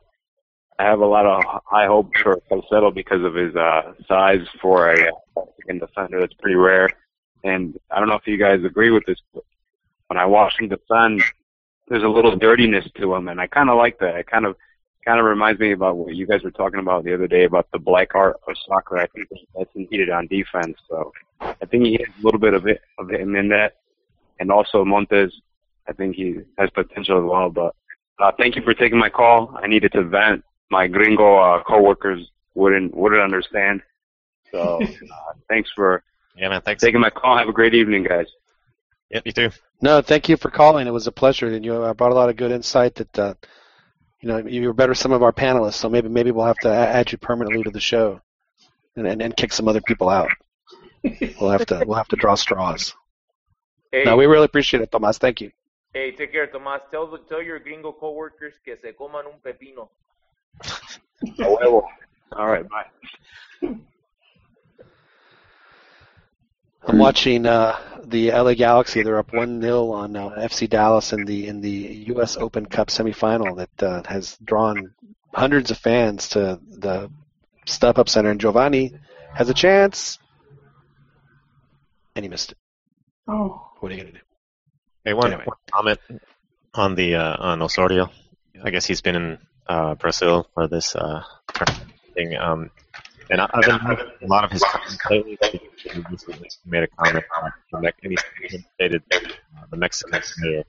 I 0.79 0.83
have 0.83 1.01
a 1.01 1.05
lot 1.05 1.25
of 1.25 1.43
high 1.65 1.87
hopes 1.87 2.21
for 2.21 2.41
Salcedo 2.47 2.89
because 2.89 3.21
of 3.25 3.35
his 3.35 3.53
uh, 3.53 3.93
size 4.07 4.47
for 4.61 4.91
a 4.91 5.09
uh, 5.09 5.11
Mexican 5.35 5.79
defender. 5.79 6.21
That's 6.21 6.33
pretty 6.35 6.55
rare. 6.55 6.89
And 7.43 7.77
I 7.91 7.99
don't 7.99 8.07
know 8.07 8.15
if 8.15 8.25
you 8.25 8.37
guys 8.37 8.63
agree 8.63 8.89
with 8.89 9.05
this, 9.05 9.17
but 9.33 9.43
when 10.07 10.17
I 10.17 10.25
watch 10.25 10.53
him 10.57 10.69
defend, 10.69 11.21
there's 11.89 12.03
a 12.03 12.07
little 12.07 12.35
dirtiness 12.35 12.85
to 12.95 13.13
him, 13.13 13.27
and 13.27 13.41
I 13.41 13.47
kind 13.47 13.69
of 13.69 13.77
like 13.77 13.99
that. 13.99 14.15
It 14.15 14.27
kind 14.27 14.45
of 14.45 14.55
kind 15.03 15.19
of 15.19 15.25
reminds 15.25 15.59
me 15.59 15.73
about 15.73 15.97
what 15.97 16.15
you 16.15 16.25
guys 16.25 16.43
were 16.43 16.51
talking 16.51 16.79
about 16.79 17.03
the 17.03 17.13
other 17.13 17.27
day 17.27 17.43
about 17.43 17.67
the 17.73 17.79
black 17.79 18.15
art 18.15 18.37
of 18.47 18.55
soccer. 18.65 18.99
I 18.99 19.07
think 19.07 19.27
that's 19.57 19.69
needed 19.75 20.09
on 20.09 20.27
defense. 20.27 20.77
So 20.89 21.11
I 21.41 21.65
think 21.65 21.85
he 21.85 21.93
has 21.93 22.21
a 22.21 22.23
little 22.23 22.39
bit 22.39 22.53
of 22.53 22.67
it 22.67 22.81
of 22.97 23.09
him 23.09 23.35
in 23.35 23.49
that, 23.49 23.77
and 24.39 24.49
also 24.49 24.85
Montes. 24.85 25.33
I 25.89 25.93
think 25.93 26.15
he 26.15 26.39
has 26.57 26.69
potential 26.69 27.17
as 27.17 27.29
well. 27.29 27.49
But 27.49 27.75
uh, 28.19 28.31
thank 28.37 28.55
you 28.55 28.61
for 28.61 28.73
taking 28.73 28.97
my 28.97 29.09
call. 29.09 29.57
I 29.61 29.67
needed 29.67 29.91
to 29.93 30.03
vent. 30.03 30.43
My 30.71 30.87
gringo 30.87 31.37
uh, 31.37 31.63
coworkers 31.63 32.29
wouldn't 32.55 32.95
wouldn't 32.95 33.21
understand. 33.21 33.81
So 34.51 34.81
uh, 34.83 35.33
thanks 35.47 35.69
for 35.75 36.03
yeah, 36.35 36.49
man. 36.49 36.61
Thanks. 36.61 36.83
taking 36.83 37.01
my 37.01 37.09
call. 37.09 37.37
Have 37.37 37.49
a 37.49 37.53
great 37.53 37.73
evening, 37.73 38.03
guys. 38.03 38.27
Yep, 39.11 39.23
you 39.25 39.31
too. 39.31 39.49
No, 39.81 40.01
thank 40.01 40.29
you 40.29 40.37
for 40.37 40.51
calling. 40.51 40.87
It 40.87 40.91
was 40.91 41.07
a 41.07 41.11
pleasure, 41.11 41.47
and 41.47 41.65
you 41.65 41.73
uh, 41.73 41.93
brought 41.93 42.11
a 42.11 42.15
lot 42.15 42.29
of 42.29 42.35
good 42.35 42.51
insight. 42.51 42.95
That 42.95 43.19
uh, 43.19 43.33
you 44.21 44.29
know, 44.29 44.37
you 44.37 44.67
were 44.67 44.73
better 44.73 44.89
than 44.89 44.95
some 44.95 45.11
of 45.11 45.23
our 45.23 45.31
panelists. 45.31 45.73
So 45.75 45.89
maybe 45.89 46.09
maybe 46.09 46.31
we'll 46.31 46.45
have 46.45 46.59
to 46.59 46.69
add 46.69 47.11
you 47.11 47.17
permanently 47.17 47.63
to 47.63 47.71
the 47.71 47.79
show, 47.79 48.21
and 48.95 49.07
and, 49.07 49.21
and 49.21 49.35
kick 49.35 49.53
some 49.53 49.67
other 49.67 49.81
people 49.81 50.09
out. 50.09 50.29
We'll 51.39 51.49
have 51.51 51.65
to 51.67 51.83
we'll 51.87 51.97
have 51.97 52.09
to 52.09 52.17
draw 52.17 52.35
straws. 52.35 52.93
Hey, 53.91 54.03
No, 54.03 54.17
we 54.17 54.25
really 54.27 54.45
appreciate 54.45 54.83
it, 54.83 54.91
Tomas. 54.91 55.17
Thank 55.17 55.41
you. 55.41 55.51
hey, 55.93 56.11
take 56.11 56.31
care, 56.31 56.45
Tomás. 56.47 56.81
Tell 56.91 57.07
the, 57.07 57.17
tell 57.29 57.41
your 57.41 57.57
gringo 57.59 57.91
coworkers 57.91 58.53
que 58.63 58.75
se 58.81 58.93
coman 58.93 59.25
un 59.25 59.39
pepino. 59.41 59.89
A 61.23 61.25
huevo. 61.25 61.83
All 62.33 62.47
right, 62.47 62.65
bye. 62.69 62.85
I'm 66.87 66.97
watching 66.97 67.45
uh, 67.45 67.77
the 68.05 68.31
LA 68.31 68.53
Galaxy. 68.53 69.03
They're 69.03 69.19
up 69.19 69.33
one 69.33 69.61
0 69.61 69.91
on 69.91 70.15
uh, 70.15 70.29
FC 70.29 70.69
Dallas 70.69 71.13
in 71.13 71.25
the 71.25 71.47
in 71.47 71.61
the 71.61 72.03
U.S. 72.07 72.37
Open 72.37 72.65
Cup 72.65 72.87
semifinal 72.87 73.57
that 73.57 73.83
uh, 73.83 74.01
has 74.07 74.37
drawn 74.43 74.93
hundreds 75.33 75.71
of 75.71 75.77
fans 75.77 76.29
to 76.29 76.59
the 76.67 77.11
StubHub 77.67 78.09
Center. 78.09 78.31
And 78.31 78.39
Giovanni 78.41 78.93
has 79.35 79.49
a 79.49 79.53
chance, 79.53 80.17
and 82.15 82.23
he 82.23 82.29
missed 82.29 82.53
it. 82.53 82.57
Oh. 83.27 83.65
What 83.79 83.91
are 83.91 83.95
you 83.95 84.01
gonna 84.01 84.13
do? 84.13 84.19
Hey, 85.05 85.13
one, 85.13 85.27
Anyway. 85.27 85.43
one 85.45 85.57
comment 85.71 85.99
on 86.73 86.95
the 86.95 87.15
uh, 87.15 87.35
on 87.39 87.61
Osorio. 87.61 88.09
I 88.63 88.71
guess 88.71 88.85
he's 88.85 89.01
been 89.01 89.15
in 89.15 89.37
uh, 89.69 89.95
Brazil 89.95 90.47
for 90.53 90.67
this 90.67 90.95
uh, 90.95 91.21
thing. 92.15 92.35
Um, 92.35 92.71
and 93.29 93.39
I, 93.39 93.49
I've 93.53 93.63
been 93.63 93.79
having 93.79 94.07
a 94.23 94.27
lot 94.27 94.43
of 94.43 94.51
his 94.51 94.63
comments 94.63 94.97
lately. 95.09 95.37
He 95.77 96.03
recently 96.09 96.49
made 96.65 96.83
a 96.83 96.87
comment 96.87 97.23
on 97.73 97.81
the 97.83 97.93
he 98.01 98.17
stated 98.75 99.03
uh, 99.13 99.19
the 99.69 99.77
Mexican 99.77 100.21
player 100.41 100.63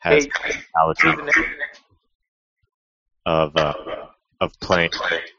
has 0.00 0.28
mentality 0.76 1.32
of 3.24 3.56
uh, 3.56 3.74
of 4.40 4.52
playing 4.60 4.90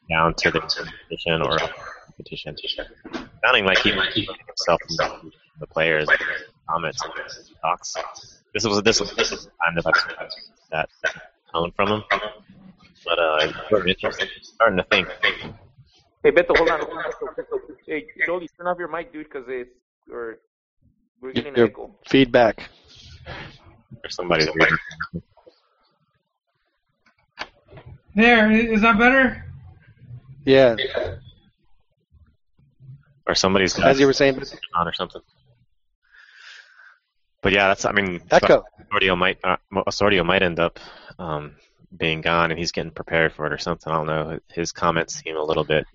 down 0.09 0.33
to 0.35 0.51
the 0.51 0.59
competition 0.59 1.41
or 1.41 1.57
competition, 2.05 2.55
sounding 3.43 3.65
like 3.65 3.79
he 3.79 3.93
might 3.93 4.13
keep 4.13 4.29
himself 4.47 4.79
from 4.87 5.31
the, 5.59 5.67
players 5.67 6.07
comments 6.69 7.01
and 7.03 7.13
talks. 7.61 7.95
This 8.53 8.65
was 8.65 8.81
this 8.83 8.99
was 8.99 9.13
this 9.15 9.31
was 9.31 9.45
the 9.45 9.51
time 9.61 9.75
that 9.75 9.85
I've 9.85 10.31
seen 10.31 10.53
that 10.71 10.89
tone 11.51 11.71
from 11.75 11.89
him. 11.89 12.03
But 13.05 13.19
uh, 13.19 13.37
it's 13.41 14.01
sort. 14.01 14.13
Starting 14.41 14.77
to 14.77 14.83
think. 14.91 15.07
Hey, 16.23 16.31
Beto, 16.31 16.55
hold 16.57 16.69
on. 16.69 16.79
hold 16.81 16.91
on, 16.91 17.03
Beto, 17.03 17.35
Beto. 17.37 17.59
Hey, 17.87 18.05
Jolie, 18.25 18.49
turn 18.57 18.67
off 18.67 18.77
your 18.77 18.87
mic, 18.89 19.11
dude, 19.13 19.25
because 19.25 19.45
it's 19.47 19.69
or 20.11 20.39
we're 21.21 21.33
getting 21.33 21.55
Your 21.55 21.67
echo. 21.67 21.95
feedback. 22.07 22.69
Or 24.03 24.09
somebody's 24.09 24.49
weird. 24.53 24.77
There, 28.15 28.47
i- 28.47 28.79
that 28.81 28.97
better? 28.99 29.45
Yeah, 30.45 30.75
Or 33.27 33.35
somebody's 33.35 33.77
as 33.79 33.99
you 33.99 34.07
were 34.07 34.13
saying. 34.13 34.41
on 34.75 34.87
or 34.87 34.93
something. 34.93 35.21
But 37.41 37.53
yeah, 37.53 37.67
that's 37.67 37.85
I 37.85 37.91
mean, 37.91 38.21
Echo. 38.31 38.63
Osorio 38.91 39.15
might 39.15 39.37
uh, 39.43 39.57
Osorio 39.87 40.23
might 40.23 40.41
end 40.41 40.59
up 40.59 40.79
um, 41.19 41.55
being 41.95 42.21
gone, 42.21 42.51
and 42.51 42.59
he's 42.59 42.71
getting 42.71 42.91
prepared 42.91 43.33
for 43.33 43.45
it 43.45 43.53
or 43.53 43.57
something. 43.57 43.91
I 43.91 43.95
don't 43.97 44.07
know. 44.07 44.39
His 44.49 44.71
comments 44.71 45.15
seem 45.15 45.35
a 45.35 45.43
little 45.43 45.63
bit 45.63 45.85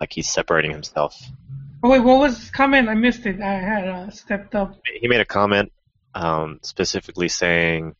like 0.00 0.12
he's 0.12 0.30
separating 0.30 0.70
himself. 0.70 1.16
Oh 1.82 1.90
wait, 1.90 2.00
what 2.00 2.18
was 2.18 2.38
his 2.38 2.50
comment? 2.50 2.88
I 2.88 2.94
missed 2.94 3.26
it. 3.26 3.40
I 3.40 3.54
had 3.54 3.88
uh, 3.88 4.10
stepped 4.10 4.54
up. 4.54 4.78
He 5.00 5.08
made 5.08 5.20
a 5.20 5.26
comment 5.26 5.72
um, 6.14 6.60
specifically 6.62 7.28
saying 7.28 7.94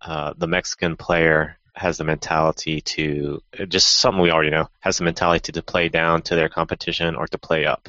uh, 0.00 0.34
the 0.36 0.46
Mexican 0.46 0.96
player 0.96 1.58
has 1.74 1.96
the 1.96 2.04
mentality 2.04 2.80
to 2.82 3.40
just 3.68 3.98
something 3.98 4.22
we 4.22 4.30
already 4.30 4.50
know 4.50 4.68
has 4.80 4.98
the 4.98 5.04
mentality 5.04 5.52
to 5.52 5.62
play 5.62 5.88
down 5.88 6.22
to 6.22 6.34
their 6.34 6.48
competition 6.48 7.14
or 7.16 7.26
to 7.26 7.38
play 7.38 7.64
up. 7.64 7.88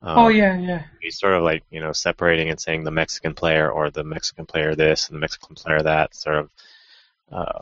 Um, 0.00 0.18
oh 0.18 0.28
yeah, 0.28 0.58
yeah. 0.58 0.82
he's 1.00 1.18
sort 1.18 1.34
of 1.34 1.42
like 1.42 1.64
you 1.70 1.80
know 1.80 1.92
separating 1.92 2.50
and 2.50 2.60
saying 2.60 2.84
the 2.84 2.90
Mexican 2.90 3.34
player 3.34 3.70
or 3.70 3.90
the 3.90 4.04
Mexican 4.04 4.46
player 4.46 4.74
this 4.74 5.08
and 5.08 5.16
the 5.16 5.20
Mexican 5.20 5.56
player 5.56 5.82
that 5.82 6.14
sort 6.14 6.36
of 6.36 6.50
uh, 7.32 7.60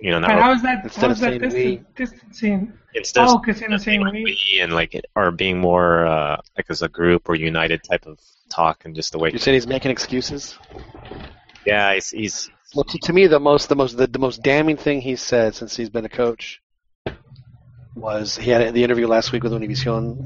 you 0.00 0.10
know 0.10 0.18
not 0.18 0.28
But 0.28 0.38
how 0.42 0.52
is 0.52 0.62
that? 0.62 0.84
instead 0.84 1.00
How 1.00 1.06
of 1.06 1.12
is 1.12 1.20
that 1.20 1.52
saying 1.52 1.78
distan- 1.78 1.94
distancing? 1.96 2.72
instead 2.94 3.24
of 3.24 3.30
oh, 3.30 3.38
because 3.38 3.62
in 3.62 3.70
the 3.70 3.78
same 3.78 4.02
way. 4.02 4.10
we 4.24 4.58
and 4.60 4.72
like 4.72 4.94
it, 4.94 5.06
or 5.14 5.30
being 5.30 5.58
more 5.58 6.06
uh, 6.06 6.40
like 6.56 6.66
as 6.68 6.82
a 6.82 6.88
group 6.88 7.28
or 7.28 7.34
united 7.34 7.82
type 7.82 8.06
of 8.06 8.18
talk 8.50 8.84
and 8.84 8.94
just 8.94 9.12
the 9.12 9.18
way 9.18 9.30
You 9.32 9.38
said 9.38 9.54
he's 9.54 9.66
making 9.66 9.90
excuses. 9.90 10.58
yeah 11.64 11.94
he's, 11.94 12.10
he's 12.10 12.50
Well, 12.74 12.84
to, 12.84 12.98
to 12.98 13.12
me, 13.12 13.26
the 13.26 13.40
most 13.40 13.68
the 13.68 13.76
most 13.76 13.96
the, 13.96 14.06
the 14.06 14.18
most 14.18 14.42
damning 14.42 14.76
thing 14.76 15.00
he 15.00 15.16
said 15.16 15.54
since 15.54 15.76
he's 15.76 15.90
been 15.90 16.04
a 16.04 16.08
coach 16.10 16.60
was 17.94 18.36
he 18.36 18.50
had 18.50 18.74
the 18.74 18.84
interview 18.84 19.06
last 19.06 19.32
week 19.32 19.42
with 19.42 19.52
Univision, 19.52 20.18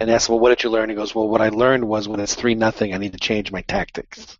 and 0.00 0.10
asked, 0.10 0.28
"Well, 0.28 0.38
what 0.38 0.50
did 0.50 0.62
you 0.62 0.70
learn?" 0.70 0.90
He 0.90 0.94
goes, 0.94 1.14
"Well, 1.14 1.28
what 1.28 1.40
I 1.40 1.48
learned 1.48 1.84
was 1.88 2.06
when 2.06 2.20
it's 2.20 2.34
three 2.34 2.54
nothing, 2.54 2.92
I 2.92 2.98
need 2.98 3.12
to 3.12 3.18
change 3.18 3.50
my 3.50 3.62
tactics." 3.62 4.38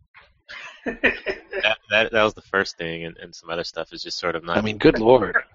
that, 1.03 1.79
that 1.91 2.13
that 2.13 2.23
was 2.23 2.35
the 2.35 2.43
first 2.43 2.77
thing 2.77 3.05
and, 3.05 3.17
and 3.19 3.35
some 3.35 3.51
other 3.51 3.65
stuff 3.65 3.93
is 3.93 4.03
just 4.03 4.19
sort 4.19 4.37
of 4.37 4.45
not 4.45 4.59
I 4.59 4.61
mean, 4.61 4.79
good 4.79 4.99
lord. 4.99 5.37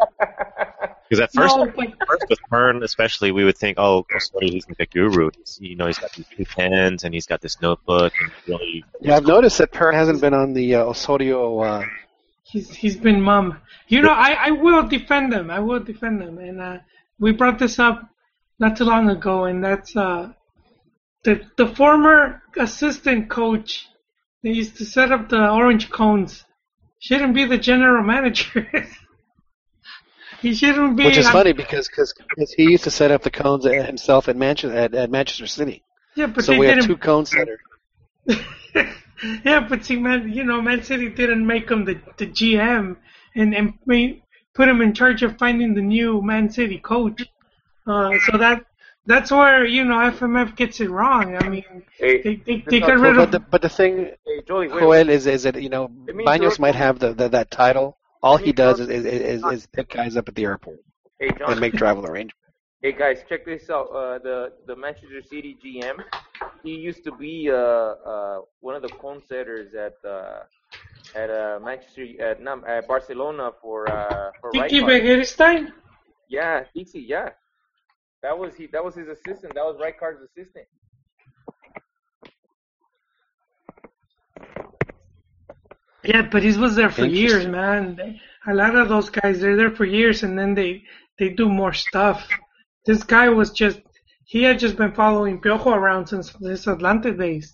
Because 1.09 1.22
at 1.24 1.33
first, 1.33 1.58
No, 1.58 1.66
but- 1.66 2.08
first 2.08 2.25
with 2.30 2.38
Hearn 2.51 2.83
especially, 2.83 3.32
we 3.32 3.43
would 3.43 3.58
think, 3.58 3.80
oh, 3.80 4.06
Osorio, 4.16 4.51
he's 4.51 4.67
like 4.69 4.80
a 4.80 4.85
guru. 4.85 5.32
He's, 5.35 5.58
you 5.59 5.75
know, 5.75 5.88
he's 5.88 5.98
got 5.98 6.11
these 6.14 6.27
two 6.38 6.45
pens 6.45 7.03
and 7.03 7.16
he's 7.16 7.25
got 7.25 7.41
this 7.41 7.59
notebook 7.61 8.14
and 8.22 8.32
really. 8.48 8.85
Yeah, 9.01 9.16
I've 9.16 9.25
noticed 9.25 9.58
that 9.58 9.72
Pern 9.72 9.95
hasn't 9.95 10.22
been 10.22 10.35
on 10.35 10.53
the 10.53 10.75
uh, 10.75 10.83
Osorio. 10.83 11.59
Uh, 11.61 11.85
He's 12.43 12.74
he's 12.74 12.95
been 12.98 13.22
mum. 13.22 13.59
You 13.88 14.01
know, 14.01 14.11
I 14.11 14.33
I 14.48 14.51
will 14.51 14.88
defend 14.88 15.33
him. 15.33 15.49
I 15.51 15.59
will 15.59 15.80
defend 15.80 16.22
him. 16.22 16.38
And 16.40 16.59
uh, 16.61 16.77
we 17.19 17.32
brought 17.32 17.58
this 17.59 17.77
up 17.80 18.08
not 18.59 18.75
too 18.77 18.85
long 18.85 19.08
ago, 19.09 19.45
and 19.45 19.64
that's 19.64 19.95
uh, 19.95 20.32
the 21.24 21.41
the 21.58 21.67
former 21.67 22.41
assistant 22.58 23.30
coach 23.30 23.88
that 24.43 24.50
used 24.50 24.77
to 24.77 24.85
set 24.85 25.11
up 25.11 25.30
the 25.30 25.50
orange 25.50 25.90
cones 25.90 26.45
shouldn't 27.00 27.34
be 27.34 27.45
the 27.45 27.58
general 27.58 28.03
manager. 28.03 28.68
he 30.42 30.53
shouldn't 30.53 30.95
be. 30.98 31.06
which 31.06 31.18
is 31.18 31.30
funny 31.30 31.53
because 31.53 31.88
because 31.88 32.14
he 32.56 32.64
used 32.64 32.84
to 32.85 32.92
set 32.92 33.11
up 33.11 33.24
the 33.24 33.32
cones 33.32 33.66
himself 33.66 34.27
at 34.30 34.35
Manchester 34.35 34.76
at, 34.77 34.93
at 34.93 35.09
Manchester 35.09 35.48
City. 35.48 35.84
Yeah, 36.16 36.27
but 36.27 36.43
so 36.43 36.53
they 36.53 36.59
we 36.59 36.68
have 36.68 36.76
didn't- 36.76 36.90
two 36.90 36.98
cone 36.98 37.26
setters. 37.26 37.59
yeah, 39.43 39.66
but 39.68 39.84
see, 39.85 39.95
man, 39.98 40.32
you 40.32 40.43
know, 40.43 40.61
Man 40.61 40.84
City 40.84 41.09
didn't 41.09 41.45
make 41.45 41.69
him 41.69 41.85
the 41.85 42.00
the 42.18 42.27
GM 42.27 42.98
and 43.35 43.56
and 43.56 43.74
put 44.53 44.68
him 44.68 44.82
in 44.82 44.93
charge 44.93 45.24
of 45.24 45.38
finding 45.38 45.74
the 45.74 45.82
new 45.82 46.22
Man 46.22 46.50
City 46.50 46.80
coach. 46.80 47.24
Uh, 47.88 48.11
so 48.26 48.38
that 48.38 48.66
that's 49.09 49.31
where 49.31 49.65
you 49.65 49.83
know 49.83 49.95
FMF 49.95 50.55
gets 50.55 50.79
it 50.79 50.89
wrong. 50.89 51.35
I 51.35 51.49
mean, 51.49 51.65
Hey, 51.97 52.21
they 52.21 52.35
they, 52.35 52.53
let's 52.57 52.69
they 52.69 52.79
got 52.79 52.88
talk 52.88 53.01
rid 53.01 53.15
But 53.15 53.23
of 53.23 53.31
the, 53.31 53.39
but 53.39 53.61
the 53.61 53.69
thing, 53.69 54.11
Hey, 54.25 54.41
Joey, 54.47 54.67
Joel, 54.69 55.09
is 55.09 55.25
is 55.25 55.43
that 55.43 55.61
you 55.61 55.69
know 55.69 55.91
Let 56.07 56.25
Banos 56.25 56.59
might 56.59 56.75
have 56.75 56.99
the, 56.99 57.13
the 57.13 57.27
that 57.29 57.51
title. 57.51 57.97
All 58.21 58.38
he 58.38 58.51
does 58.51 58.79
is, 58.79 58.89
is, 58.89 59.05
is, 59.05 59.43
is 59.45 59.67
pick 59.67 59.89
guys 59.89 60.15
up 60.15 60.27
at 60.27 60.35
the 60.35 60.43
airport 60.43 60.79
Hey, 61.19 61.31
John. 61.38 61.51
and 61.51 61.59
make 61.59 61.73
travel 61.73 62.05
arrangements. 62.05 62.35
Hey 62.81 62.93
guys, 62.93 63.23
check 63.27 63.45
this 63.45 63.69
out. 63.69 63.88
Uh, 63.88 64.19
the 64.19 64.53
the 64.67 64.75
Manchester 64.75 65.21
City 65.21 65.57
GM, 65.61 65.97
he 66.63 66.75
used 66.75 67.03
to 67.03 67.11
be 67.11 67.49
uh, 67.51 67.55
uh, 67.55 68.41
one 68.61 68.75
of 68.75 68.81
the 68.81 68.89
cone 69.01 69.21
setters 69.27 69.73
at 69.73 69.95
uh, 70.07 70.43
at 71.15 71.29
uh, 71.29 71.59
Manchester 71.61 72.05
at, 72.21 72.41
no, 72.41 72.63
at 72.65 72.88
Barcelona 72.88 73.51
for 73.61 73.89
uh, 73.91 74.31
for 74.39 74.51
Tiki 74.51 74.81
Rijkaard. 74.81 75.73
Yeah, 76.29 76.63
Dixie. 76.75 77.01
Yeah, 77.01 77.29
that 78.22 78.38
was 78.38 78.56
he. 78.56 78.67
That 78.67 78.83
was 78.83 78.95
his 78.95 79.07
assistant. 79.07 79.53
That 79.56 79.65
was 79.65 79.77
Rijkaard's 79.77 80.22
assistant. 80.22 80.65
Yeah, 86.03 86.23
but 86.31 86.43
he 86.43 86.57
was 86.57 86.75
there 86.75 86.89
for 86.89 87.06
years, 87.06 87.45
man. 87.45 88.19
a 88.48 88.53
lot 88.53 88.75
of 88.75 88.88
those 88.89 89.09
guys 89.09 89.39
they're 89.41 89.57
there 89.57 89.72
for 89.72 89.85
years 89.85 90.23
and 90.23 90.38
then 90.39 90.56
they 90.56 90.83
they 91.17 91.30
do 91.30 91.49
more 91.49 91.73
stuff. 91.73 92.27
This 92.85 93.03
guy 93.03 93.30
was 93.30 93.51
just 93.51 93.81
he 94.25 94.43
had 94.43 94.59
just 94.59 94.77
been 94.77 94.93
following 94.93 95.41
Piojo 95.41 95.73
around 95.73 96.07
since 96.07 96.30
his 96.39 96.67
Atlanta 96.67 97.11
days 97.14 97.53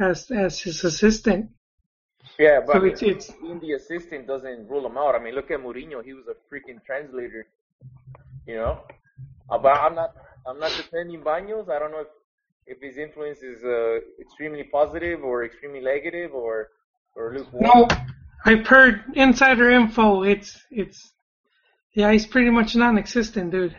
as 0.00 0.30
as 0.30 0.60
his 0.60 0.84
assistant. 0.84 1.50
Yeah, 2.38 2.60
but 2.66 2.74
So 2.74 2.84
it's- 2.84 3.02
it's- 3.02 3.30
being 3.40 3.60
the 3.60 3.72
assistant 3.72 4.26
doesn't 4.26 4.68
rule 4.68 4.86
him 4.86 4.96
out. 4.96 5.14
I 5.14 5.18
mean, 5.18 5.34
look 5.34 5.50
at 5.50 5.60
Mourinho; 5.60 6.02
he 6.04 6.14
was 6.14 6.26
a 6.28 6.36
freaking 6.48 6.82
translator. 6.84 7.46
You 8.46 8.56
know, 8.56 8.72
but 9.48 9.68
I'm 9.68 9.94
not 9.94 10.14
I'm 10.46 10.58
not 10.58 10.72
defending 10.76 11.20
Baños. 11.20 11.68
I 11.68 11.78
don't 11.78 11.90
know 11.90 12.00
if 12.00 12.08
if 12.66 12.80
his 12.80 12.96
influence 12.96 13.42
is 13.42 13.62
uh, 13.64 13.98
extremely 14.20 14.64
positive 14.64 15.22
or 15.22 15.44
extremely 15.44 15.80
negative 15.80 16.32
or 16.34 16.68
or 17.16 17.34
lukewarm. 17.34 17.64
No, 17.64 17.88
I've 18.44 18.66
heard 18.66 19.02
insider 19.14 19.70
info. 19.70 20.22
It's 20.22 20.60
it's 20.70 21.12
yeah, 21.94 22.10
he's 22.12 22.26
pretty 22.26 22.50
much 22.50 22.74
non-existent, 22.74 23.52
dude. 23.52 23.76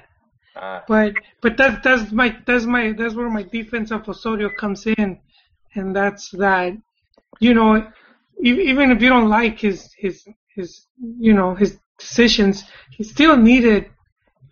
Ah. 0.56 0.84
But 0.88 1.14
but 1.42 1.58
that's 1.58 1.84
that's 1.84 2.12
my 2.12 2.38
that's 2.46 2.66
my 2.66 2.94
that's 2.94 3.14
where 3.14 3.30
my 3.30 3.44
defense 3.44 3.92
of 3.92 4.08
Osorio 4.08 4.50
comes 4.50 4.86
in, 4.86 5.20
and 5.76 5.96
that's 5.96 6.30
that, 6.32 6.74
you 7.40 7.54
know, 7.54 7.92
even 8.42 8.92
if 8.92 9.02
you 9.02 9.10
don't 9.10 9.30
like 9.30 9.60
his 9.60 9.94
his 9.98 10.26
his 10.56 10.88
you 11.20 11.34
know 11.34 11.56
his 11.56 11.78
decisions, 12.00 12.64
he 12.92 13.04
still 13.04 13.36
needed 13.36 13.90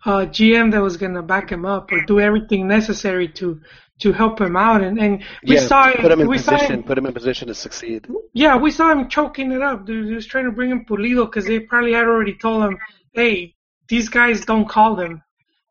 a 0.06 0.26
GM 0.26 0.70
that 0.72 0.82
was 0.82 0.96
gonna 0.96 1.22
back 1.22 1.50
him 1.50 1.64
up 1.64 1.92
or 1.92 2.00
do 2.02 2.20
everything 2.20 2.68
necessary 2.68 3.28
to 3.28 3.60
to 4.00 4.12
help 4.12 4.40
him 4.40 4.56
out, 4.56 4.82
and 4.82 4.98
and 4.98 5.22
we 5.46 5.56
yeah, 5.56 5.60
saw 5.60 5.92
put 5.92 6.10
him 6.12 6.20
in 6.20 6.28
we 6.28 6.38
saw 6.38 6.52
position. 6.52 6.74
him 6.74 6.82
Put 6.82 6.98
him 6.98 7.06
in 7.06 7.12
position 7.14 7.48
to 7.48 7.54
succeed. 7.54 8.06
yeah, 8.32 8.56
we 8.56 8.70
saw 8.70 8.90
him 8.92 9.08
choking 9.08 9.52
it 9.52 9.62
up. 9.62 9.86
Dude, 9.86 10.06
he 10.08 10.14
was 10.14 10.26
trying 10.26 10.44
to 10.44 10.52
bring 10.52 10.70
in 10.70 10.84
Pulido 10.84 11.24
because 11.26 11.46
they 11.46 11.60
probably 11.60 11.92
had 11.92 12.04
already 12.04 12.34
told 12.36 12.64
him, 12.64 12.78
"Hey, 13.12 13.54
these 13.88 14.08
guys 14.08 14.44
don't 14.44 14.68
call 14.68 14.96
them," 14.96 15.22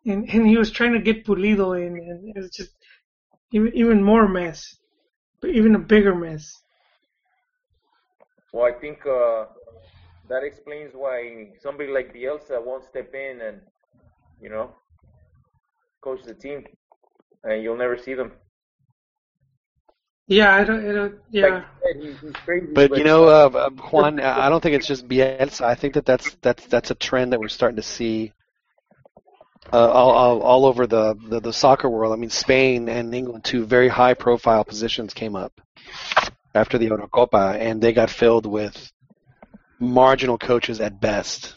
and 0.06 0.30
and 0.30 0.48
he 0.48 0.58
was 0.58 0.72
trying 0.72 0.94
to 0.94 1.00
get 1.00 1.26
Pulido 1.26 1.74
in, 1.80 1.94
and 1.98 2.30
it 2.30 2.40
was 2.40 2.50
just 2.52 2.72
even 3.52 3.72
even 3.76 4.04
more 4.04 4.28
mess, 4.28 4.76
but 5.42 5.50
even 5.52 5.76
a 5.76 5.80
bigger 5.80 6.16
mess. 6.16 6.62
Well, 8.54 8.66
I 8.66 8.72
think 8.80 9.06
uh, 9.06 9.46
that 10.30 10.44
explains 10.44 10.92
why 10.94 11.50
somebody 11.62 11.90
like 11.92 12.14
Bielsa 12.14 12.64
won't 12.64 12.84
step 12.86 13.14
in 13.14 13.42
and, 13.42 13.62
you 14.44 14.50
know, 14.50 14.72
coach 16.04 16.22
the 16.26 16.34
team, 16.34 16.66
and 17.44 17.64
you'll 17.64 17.78
never 17.78 17.98
see 17.98 18.14
them. 18.14 18.34
Yeah, 20.28 20.54
I 20.54 20.64
don't, 20.64 20.90
I 20.90 20.94
don't 20.94 21.16
yeah. 21.32 21.48
Like 21.48 21.66
said, 21.82 22.04
he's, 22.04 22.20
he's 22.20 22.32
crazy. 22.46 22.68
But 22.74 22.98
you 22.98 23.04
know, 23.06 23.26
uh, 23.26 23.50
uh, 23.54 23.70
Juan, 23.70 24.20
I 24.20 24.50
don't 24.50 24.62
think 24.62 24.76
it's 24.76 24.88
just 24.88 25.08
Bielsa. 25.08 25.62
I 25.62 25.76
think 25.76 25.94
that 25.94 26.06
that's 26.06 26.36
that's 26.42 26.66
that's 26.68 26.92
a 26.92 26.96
trend 26.96 27.32
that 27.32 27.40
we're 27.40 27.48
starting 27.48 27.78
to 27.78 27.84
see 27.84 28.34
uh, 29.72 29.90
all, 29.90 30.12
all 30.12 30.42
all 30.42 30.66
over 30.66 30.88
the, 30.88 31.16
the 31.30 31.40
the 31.40 31.54
soccer 31.54 31.90
world. 31.90 32.14
I 32.14 32.18
mean, 32.18 32.30
Spain 32.30 32.90
and 32.90 33.16
England, 33.16 33.46
two 33.46 33.66
very 33.66 33.88
high 33.88 34.14
profile 34.14 34.66
positions 34.66 35.14
came 35.14 35.36
up 35.36 35.60
after 36.54 36.78
the 36.78 36.90
Eurocopa, 36.90 37.58
and 37.58 37.82
they 37.82 37.94
got 37.94 38.10
filled 38.10 38.46
with 38.46 38.92
marginal 39.80 40.38
coaches 40.38 40.82
at 40.82 41.00
best. 41.00 41.56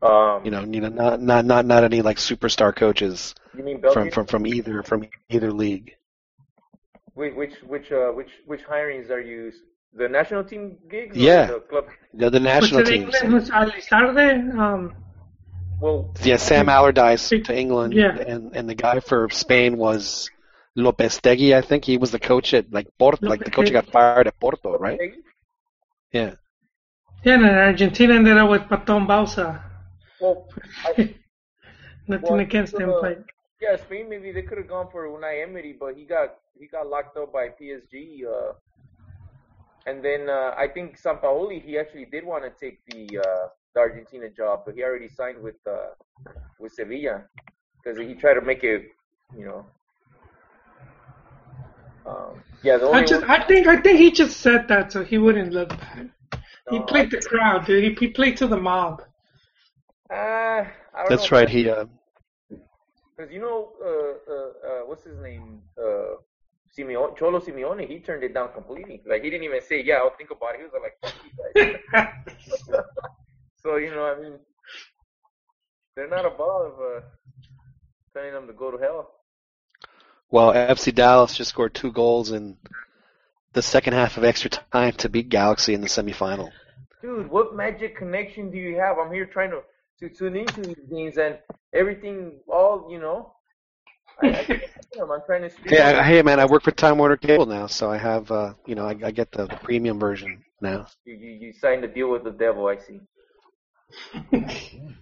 Um, 0.00 0.44
You 0.44 0.50
know, 0.52 0.62
you 0.64 0.80
know, 0.80 0.88
not 0.88 1.20
not 1.20 1.44
not 1.44 1.66
not 1.66 1.82
any 1.84 2.02
like 2.02 2.18
superstar 2.18 2.74
coaches 2.74 3.34
You 3.56 3.64
mean 3.64 3.82
from 3.92 4.10
from 4.10 4.26
from 4.26 4.46
either 4.46 4.82
from 4.82 5.08
either 5.28 5.52
league. 5.52 5.94
Which 7.14 7.34
which 7.34 7.54
which 7.66 7.90
uh 7.92 8.10
which 8.12 8.30
which 8.46 8.62
hirings 8.64 9.10
are 9.10 9.20
you? 9.20 9.52
The 9.94 10.08
national 10.08 10.44
team 10.44 10.76
gigs? 10.90 11.16
or 11.16 11.20
Yeah. 11.20 11.46
The 11.46 11.60
club. 11.60 11.86
The, 12.14 12.30
the 12.30 12.40
national 12.40 12.80
Was 12.82 12.88
it 12.90 12.92
teams. 12.92 13.14
England 13.22 13.34
was 13.34 13.50
Alizarde? 13.50 14.54
Um, 14.56 14.94
Well, 15.80 16.14
Yeah, 16.22 16.36
Sam 16.36 16.68
Allardyce 16.68 17.28
to 17.30 17.52
England, 17.56 17.92
Yeah. 17.94 18.14
and 18.32 18.54
and 18.56 18.68
the 18.68 18.74
guy 18.74 19.00
for 19.00 19.28
Spain 19.30 19.78
was 19.78 20.30
Lopetegui. 20.76 21.54
I 21.56 21.62
think 21.62 21.84
he 21.84 21.96
was 21.98 22.10
the 22.12 22.20
coach 22.20 22.54
at 22.54 22.70
like 22.72 22.86
Porto. 22.98 23.26
Like 23.26 23.42
the 23.44 23.50
coach 23.50 23.72
got 23.72 23.86
fired 23.90 24.26
at 24.28 24.38
Porto, 24.38 24.76
right? 24.78 25.00
Yeah. 26.12 26.34
yeah, 27.24 27.34
and 27.34 27.44
Argentina 27.46 28.14
ended 28.14 28.36
up 28.36 28.48
with 28.50 28.68
Paton 28.68 29.06
Bauza. 29.06 29.60
Well, 30.20 30.46
I, 30.84 31.14
Nothing 32.08 32.26
well, 32.26 32.40
against 32.40 32.78
him, 32.78 32.90
but 33.00 33.24
yeah, 33.60 33.76
Spain 33.76 34.08
maybe 34.08 34.32
they 34.32 34.42
could 34.42 34.58
have 34.58 34.68
gone 34.68 34.88
for 34.90 35.06
Unai 35.08 35.42
Emery, 35.42 35.76
but 35.78 35.96
he 35.96 36.04
got 36.04 36.36
he 36.58 36.66
got 36.66 36.86
locked 36.88 37.16
up 37.16 37.32
by 37.32 37.48
PSG. 37.48 38.24
Uh, 38.24 38.52
and 39.86 40.04
then 40.04 40.28
uh, 40.28 40.54
I 40.56 40.68
think 40.68 41.00
Sampaoli 41.00 41.62
he 41.62 41.78
actually 41.78 42.06
did 42.06 42.24
want 42.24 42.44
to 42.44 42.50
take 42.50 42.80
the 42.86 43.18
uh, 43.18 43.48
the 43.74 43.80
Argentina 43.80 44.28
job, 44.30 44.62
but 44.64 44.74
he 44.74 44.82
already 44.82 45.08
signed 45.08 45.42
with 45.42 45.56
uh, 45.68 45.90
with 46.58 46.72
Sevilla 46.72 47.24
because 47.82 47.98
he 47.98 48.14
tried 48.14 48.34
to 48.34 48.42
make 48.42 48.64
it, 48.64 48.86
you 49.36 49.44
know. 49.44 49.66
Um, 52.06 52.42
yeah, 52.62 52.78
the 52.78 52.86
only 52.86 53.02
I 53.02 53.06
just 53.06 53.22
one- 53.22 53.30
I 53.30 53.44
think 53.46 53.66
I 53.66 53.76
think 53.80 53.98
he 53.98 54.10
just 54.10 54.40
said 54.40 54.68
that 54.68 54.92
so 54.92 55.04
he 55.04 55.18
wouldn't 55.18 55.52
look 55.52 55.70
bad. 55.70 56.10
He 56.70 56.78
No, 56.78 56.86
played 56.86 57.10
the 57.10 57.20
crowd, 57.20 57.66
dude. 57.66 57.84
He, 57.84 58.06
he 58.06 58.12
played 58.12 58.36
to 58.38 58.46
the 58.46 58.56
mob. 58.56 59.02
Uh, 60.10 60.64
I 60.94 61.04
That's 61.08 61.30
right. 61.30 61.48
He 61.48 61.68
uh, 61.68 61.84
Because 62.48 63.32
you 63.32 63.40
know, 63.40 63.72
uh, 63.82 64.32
uh, 64.32 64.34
uh, 64.34 64.86
what's 64.86 65.04
his 65.04 65.18
name? 65.18 65.60
Uh, 65.76 66.16
Simeone, 66.76 67.16
Cholo 67.16 67.40
Simeone. 67.40 67.86
He 67.86 67.98
turned 68.00 68.22
it 68.22 68.34
down 68.34 68.52
completely. 68.52 69.02
Like 69.06 69.22
he 69.22 69.30
didn't 69.30 69.44
even 69.44 69.60
say, 69.60 69.82
"Yeah, 69.82 69.96
I'll 69.96 70.16
think 70.16 70.30
about 70.30 70.54
it." 70.54 70.60
He 70.60 70.64
was 70.64 70.72
like, 70.82 70.96
"Fuck 71.02 71.14
you 71.24 71.78
guys." 71.92 72.82
so 73.62 73.76
you 73.76 73.90
know, 73.90 74.06
I 74.06 74.20
mean, 74.20 74.38
they're 75.94 76.08
not 76.08 76.24
above 76.24 76.78
uh, 76.80 77.00
telling 78.14 78.32
them 78.32 78.46
to 78.46 78.52
go 78.52 78.70
to 78.70 78.78
hell. 78.78 79.10
well, 80.30 80.52
FC 80.52 80.94
Dallas 80.94 81.36
just 81.36 81.50
scored 81.50 81.74
two 81.74 81.92
goals 81.92 82.30
in 82.30 82.56
the 83.52 83.62
second 83.62 83.94
half 83.94 84.16
of 84.16 84.24
extra 84.24 84.50
time 84.50 84.92
to 84.92 85.08
beat 85.08 85.28
Galaxy 85.28 85.74
in 85.74 85.80
the 85.80 85.88
semifinal. 85.88 86.50
Dude, 87.02 87.30
what 87.30 87.54
magic 87.54 87.96
connection 87.96 88.50
do 88.50 88.58
you 88.58 88.76
have? 88.78 88.98
I'm 88.98 89.12
here 89.12 89.26
trying 89.26 89.50
to 89.50 89.62
to 90.00 90.08
tune 90.08 90.36
into 90.36 90.60
these 90.62 90.86
games 90.90 91.18
and 91.18 91.38
everything. 91.74 92.40
All 92.48 92.88
you 92.90 92.98
know, 93.00 93.34
I, 94.22 94.28
I 94.28 94.44
can't 94.44 94.62
see 94.92 95.00
'em. 95.00 95.10
I'm 95.10 95.20
trying 95.26 95.48
to 95.48 95.62
them. 95.64 96.04
hey, 96.04 96.22
man, 96.22 96.40
I 96.40 96.46
work 96.46 96.62
for 96.62 96.70
Time 96.70 96.98
Warner 96.98 97.16
Cable 97.16 97.46
now, 97.46 97.66
so 97.66 97.90
I 97.90 97.98
have 97.98 98.30
uh, 98.30 98.54
you 98.66 98.74
know, 98.74 98.84
I, 98.86 98.96
I 99.02 99.10
get 99.10 99.32
the, 99.32 99.46
the 99.46 99.56
premium 99.56 99.98
version 99.98 100.42
now. 100.60 100.86
You, 101.04 101.14
you 101.14 101.30
you 101.30 101.52
signed 101.52 101.84
a 101.84 101.88
deal 101.88 102.10
with 102.10 102.24
the 102.24 102.30
devil. 102.30 102.66
I 102.66 102.78
see. 102.78 103.00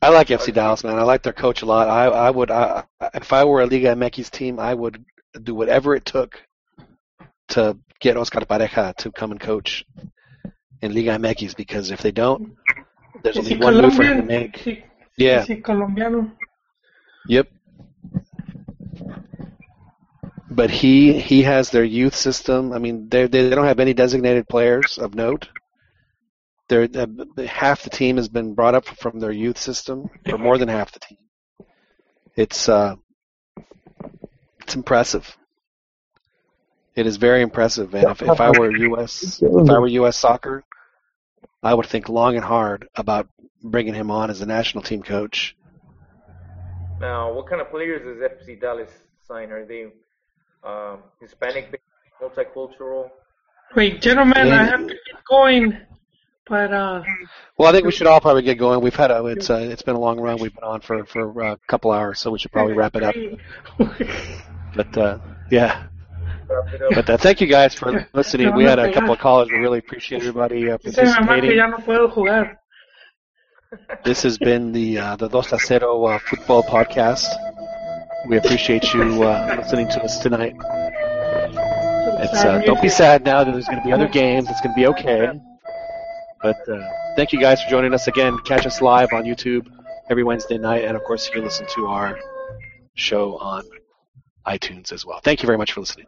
I 0.00 0.10
like 0.10 0.28
FC 0.28 0.54
Dallas, 0.54 0.84
man. 0.84 0.96
I 0.96 1.02
like 1.02 1.22
their 1.24 1.32
coach 1.32 1.62
a 1.62 1.66
lot. 1.66 1.88
I 1.88 2.04
I 2.04 2.30
would 2.30 2.50
I, 2.50 2.84
if 3.14 3.32
I 3.32 3.44
were 3.44 3.62
a 3.62 3.66
Liga 3.66 3.94
MX 3.96 4.30
team, 4.30 4.60
I 4.60 4.74
would 4.74 5.04
do 5.42 5.54
whatever 5.54 5.94
it 5.94 6.04
took 6.04 6.40
to 7.48 7.76
get 8.00 8.16
Oscar 8.16 8.40
Pareja 8.40 8.94
to 8.96 9.10
come 9.10 9.32
and 9.32 9.40
coach 9.40 9.84
in 10.82 10.94
Liga 10.94 11.18
MX 11.18 11.56
because 11.56 11.90
if 11.90 12.00
they 12.00 12.12
don't, 12.12 12.56
there's 13.22 13.36
Is 13.36 13.52
only 13.52 13.64
one 13.64 13.74
move 13.82 13.94
for 13.94 14.02
him 14.02 14.16
to 14.16 14.22
Colombian? 14.22 14.26
make. 14.42 14.56
He- 14.56 14.84
Yeah. 15.16 15.40
Is 15.42 15.46
he 15.48 15.56
Colombiano? 15.56 16.30
Yep. 17.28 17.48
But 20.50 20.70
he 20.70 21.18
he 21.20 21.42
has 21.42 21.70
their 21.70 21.84
youth 21.84 22.14
system. 22.16 22.72
I 22.72 22.78
mean, 22.78 23.08
they 23.08 23.26
they 23.26 23.50
don't 23.50 23.66
have 23.66 23.80
any 23.80 23.94
designated 23.94 24.48
players 24.48 24.98
of 24.98 25.14
note. 25.14 25.48
They're, 26.68 26.88
uh, 26.94 27.06
half 27.46 27.82
the 27.82 27.90
team 27.90 28.16
has 28.16 28.28
been 28.28 28.54
brought 28.54 28.74
up 28.74 28.84
from 28.86 29.20
their 29.20 29.30
youth 29.32 29.58
system, 29.58 30.08
or 30.30 30.36
more 30.38 30.58
than 30.58 30.68
half 30.68 30.92
the 30.92 31.00
team. 31.00 31.18
It's 32.36 32.68
uh, 32.68 32.96
it's 34.60 34.74
impressive. 34.74 35.36
It 36.94 37.06
is 37.06 37.16
very 37.16 37.42
impressive, 37.42 37.94
and 37.94 38.10
if, 38.10 38.22
if 38.22 38.40
I 38.40 38.50
were 38.50 38.74
U.S. 38.76 39.40
if 39.42 39.70
I 39.70 39.78
were 39.78 39.86
U.S. 39.86 40.16
soccer, 40.16 40.64
I 41.62 41.74
would 41.74 41.86
think 41.86 42.08
long 42.08 42.36
and 42.36 42.44
hard 42.44 42.88
about 42.94 43.28
bringing 43.62 43.94
him 43.94 44.10
on 44.10 44.30
as 44.30 44.40
a 44.40 44.46
national 44.46 44.82
team 44.82 45.02
coach. 45.02 45.56
Now, 47.00 47.32
what 47.32 47.48
kind 47.48 47.60
of 47.60 47.70
players 47.70 48.02
does 48.02 48.30
FC 48.30 48.60
Dallas 48.60 48.90
sign? 49.26 49.50
Are 49.50 49.64
they 49.64 49.86
um, 50.64 51.00
Hispanic, 51.20 51.80
multicultural? 52.22 53.10
Wait, 53.76 54.00
gentlemen, 54.00 54.48
I 54.48 54.64
have 54.64 54.80
to 54.80 54.94
get 54.94 55.24
going, 55.28 55.76
but 56.48 56.72
uh, 56.72 57.02
Well, 57.58 57.68
I 57.68 57.72
think 57.72 57.84
we 57.84 57.92
should 57.92 58.06
all 58.06 58.20
probably 58.20 58.42
get 58.42 58.58
going. 58.58 58.80
We've 58.80 58.94
had 58.94 59.10
a 59.10 59.24
it's 59.26 59.50
uh, 59.50 59.56
it's 59.56 59.82
been 59.82 59.94
a 59.94 60.00
long 60.00 60.18
run. 60.18 60.40
We've 60.40 60.54
been 60.54 60.64
on 60.64 60.80
for 60.80 61.04
for 61.04 61.42
uh, 61.42 61.52
a 61.52 61.58
couple 61.68 61.92
hours, 61.92 62.18
so 62.18 62.30
we 62.30 62.38
should 62.38 62.52
probably 62.52 62.74
wrap 62.74 62.96
it 62.96 63.02
up. 63.02 63.14
But 64.76 64.96
uh, 64.98 65.18
yeah, 65.50 65.86
but 66.94 67.08
uh, 67.10 67.16
thank 67.16 67.40
you 67.40 67.46
guys 67.46 67.74
for 67.74 68.06
listening. 68.14 68.54
We 68.54 68.64
had 68.64 68.78
a 68.78 68.92
couple 68.92 69.12
of 69.12 69.18
callers. 69.18 69.48
We 69.50 69.58
really 69.58 69.78
appreciate 69.78 70.20
everybody 70.22 70.70
uh, 70.70 70.78
dice 70.78 70.96
mi 70.96 71.04
mamá 71.04 71.40
que 71.40 71.52
participating. 71.52 71.56
ya 71.58 71.66
no 71.66 71.78
puedo 71.78 72.08
jugar. 72.08 72.56
This 74.04 74.22
has 74.22 74.38
been 74.38 74.72
the 74.72 74.98
uh, 74.98 75.16
the 75.16 75.28
Dos 75.28 75.52
a 75.52 75.58
Zero 75.58 76.04
uh, 76.04 76.18
football 76.18 76.62
podcast. 76.62 77.28
We 78.28 78.38
appreciate 78.38 78.92
you 78.94 79.22
uh, 79.22 79.56
listening 79.58 79.88
to 79.88 80.02
us 80.02 80.18
tonight. 80.18 80.54
It's 82.20 82.44
uh, 82.44 82.62
don't 82.64 82.80
be 82.80 82.88
sad 82.88 83.24
now. 83.24 83.44
That 83.44 83.52
there's 83.52 83.66
going 83.66 83.78
to 83.78 83.84
be 83.84 83.92
other 83.92 84.08
games. 84.08 84.48
It's 84.50 84.60
going 84.60 84.74
to 84.74 84.80
be 84.80 84.86
okay. 84.88 85.30
But 86.42 86.56
uh, 86.68 86.80
thank 87.16 87.32
you 87.32 87.40
guys 87.40 87.62
for 87.62 87.68
joining 87.68 87.92
us 87.94 88.08
again. 88.08 88.38
Catch 88.44 88.66
us 88.66 88.80
live 88.80 89.12
on 89.12 89.24
YouTube 89.24 89.66
every 90.10 90.24
Wednesday 90.24 90.58
night, 90.58 90.84
and 90.84 90.96
of 90.96 91.04
course, 91.04 91.26
you 91.26 91.32
can 91.34 91.44
listen 91.44 91.66
to 91.74 91.86
our 91.86 92.18
show 92.94 93.36
on 93.38 93.64
iTunes 94.46 94.92
as 94.92 95.04
well. 95.04 95.20
Thank 95.22 95.42
you 95.42 95.46
very 95.46 95.58
much 95.58 95.72
for 95.72 95.80
listening. 95.80 96.06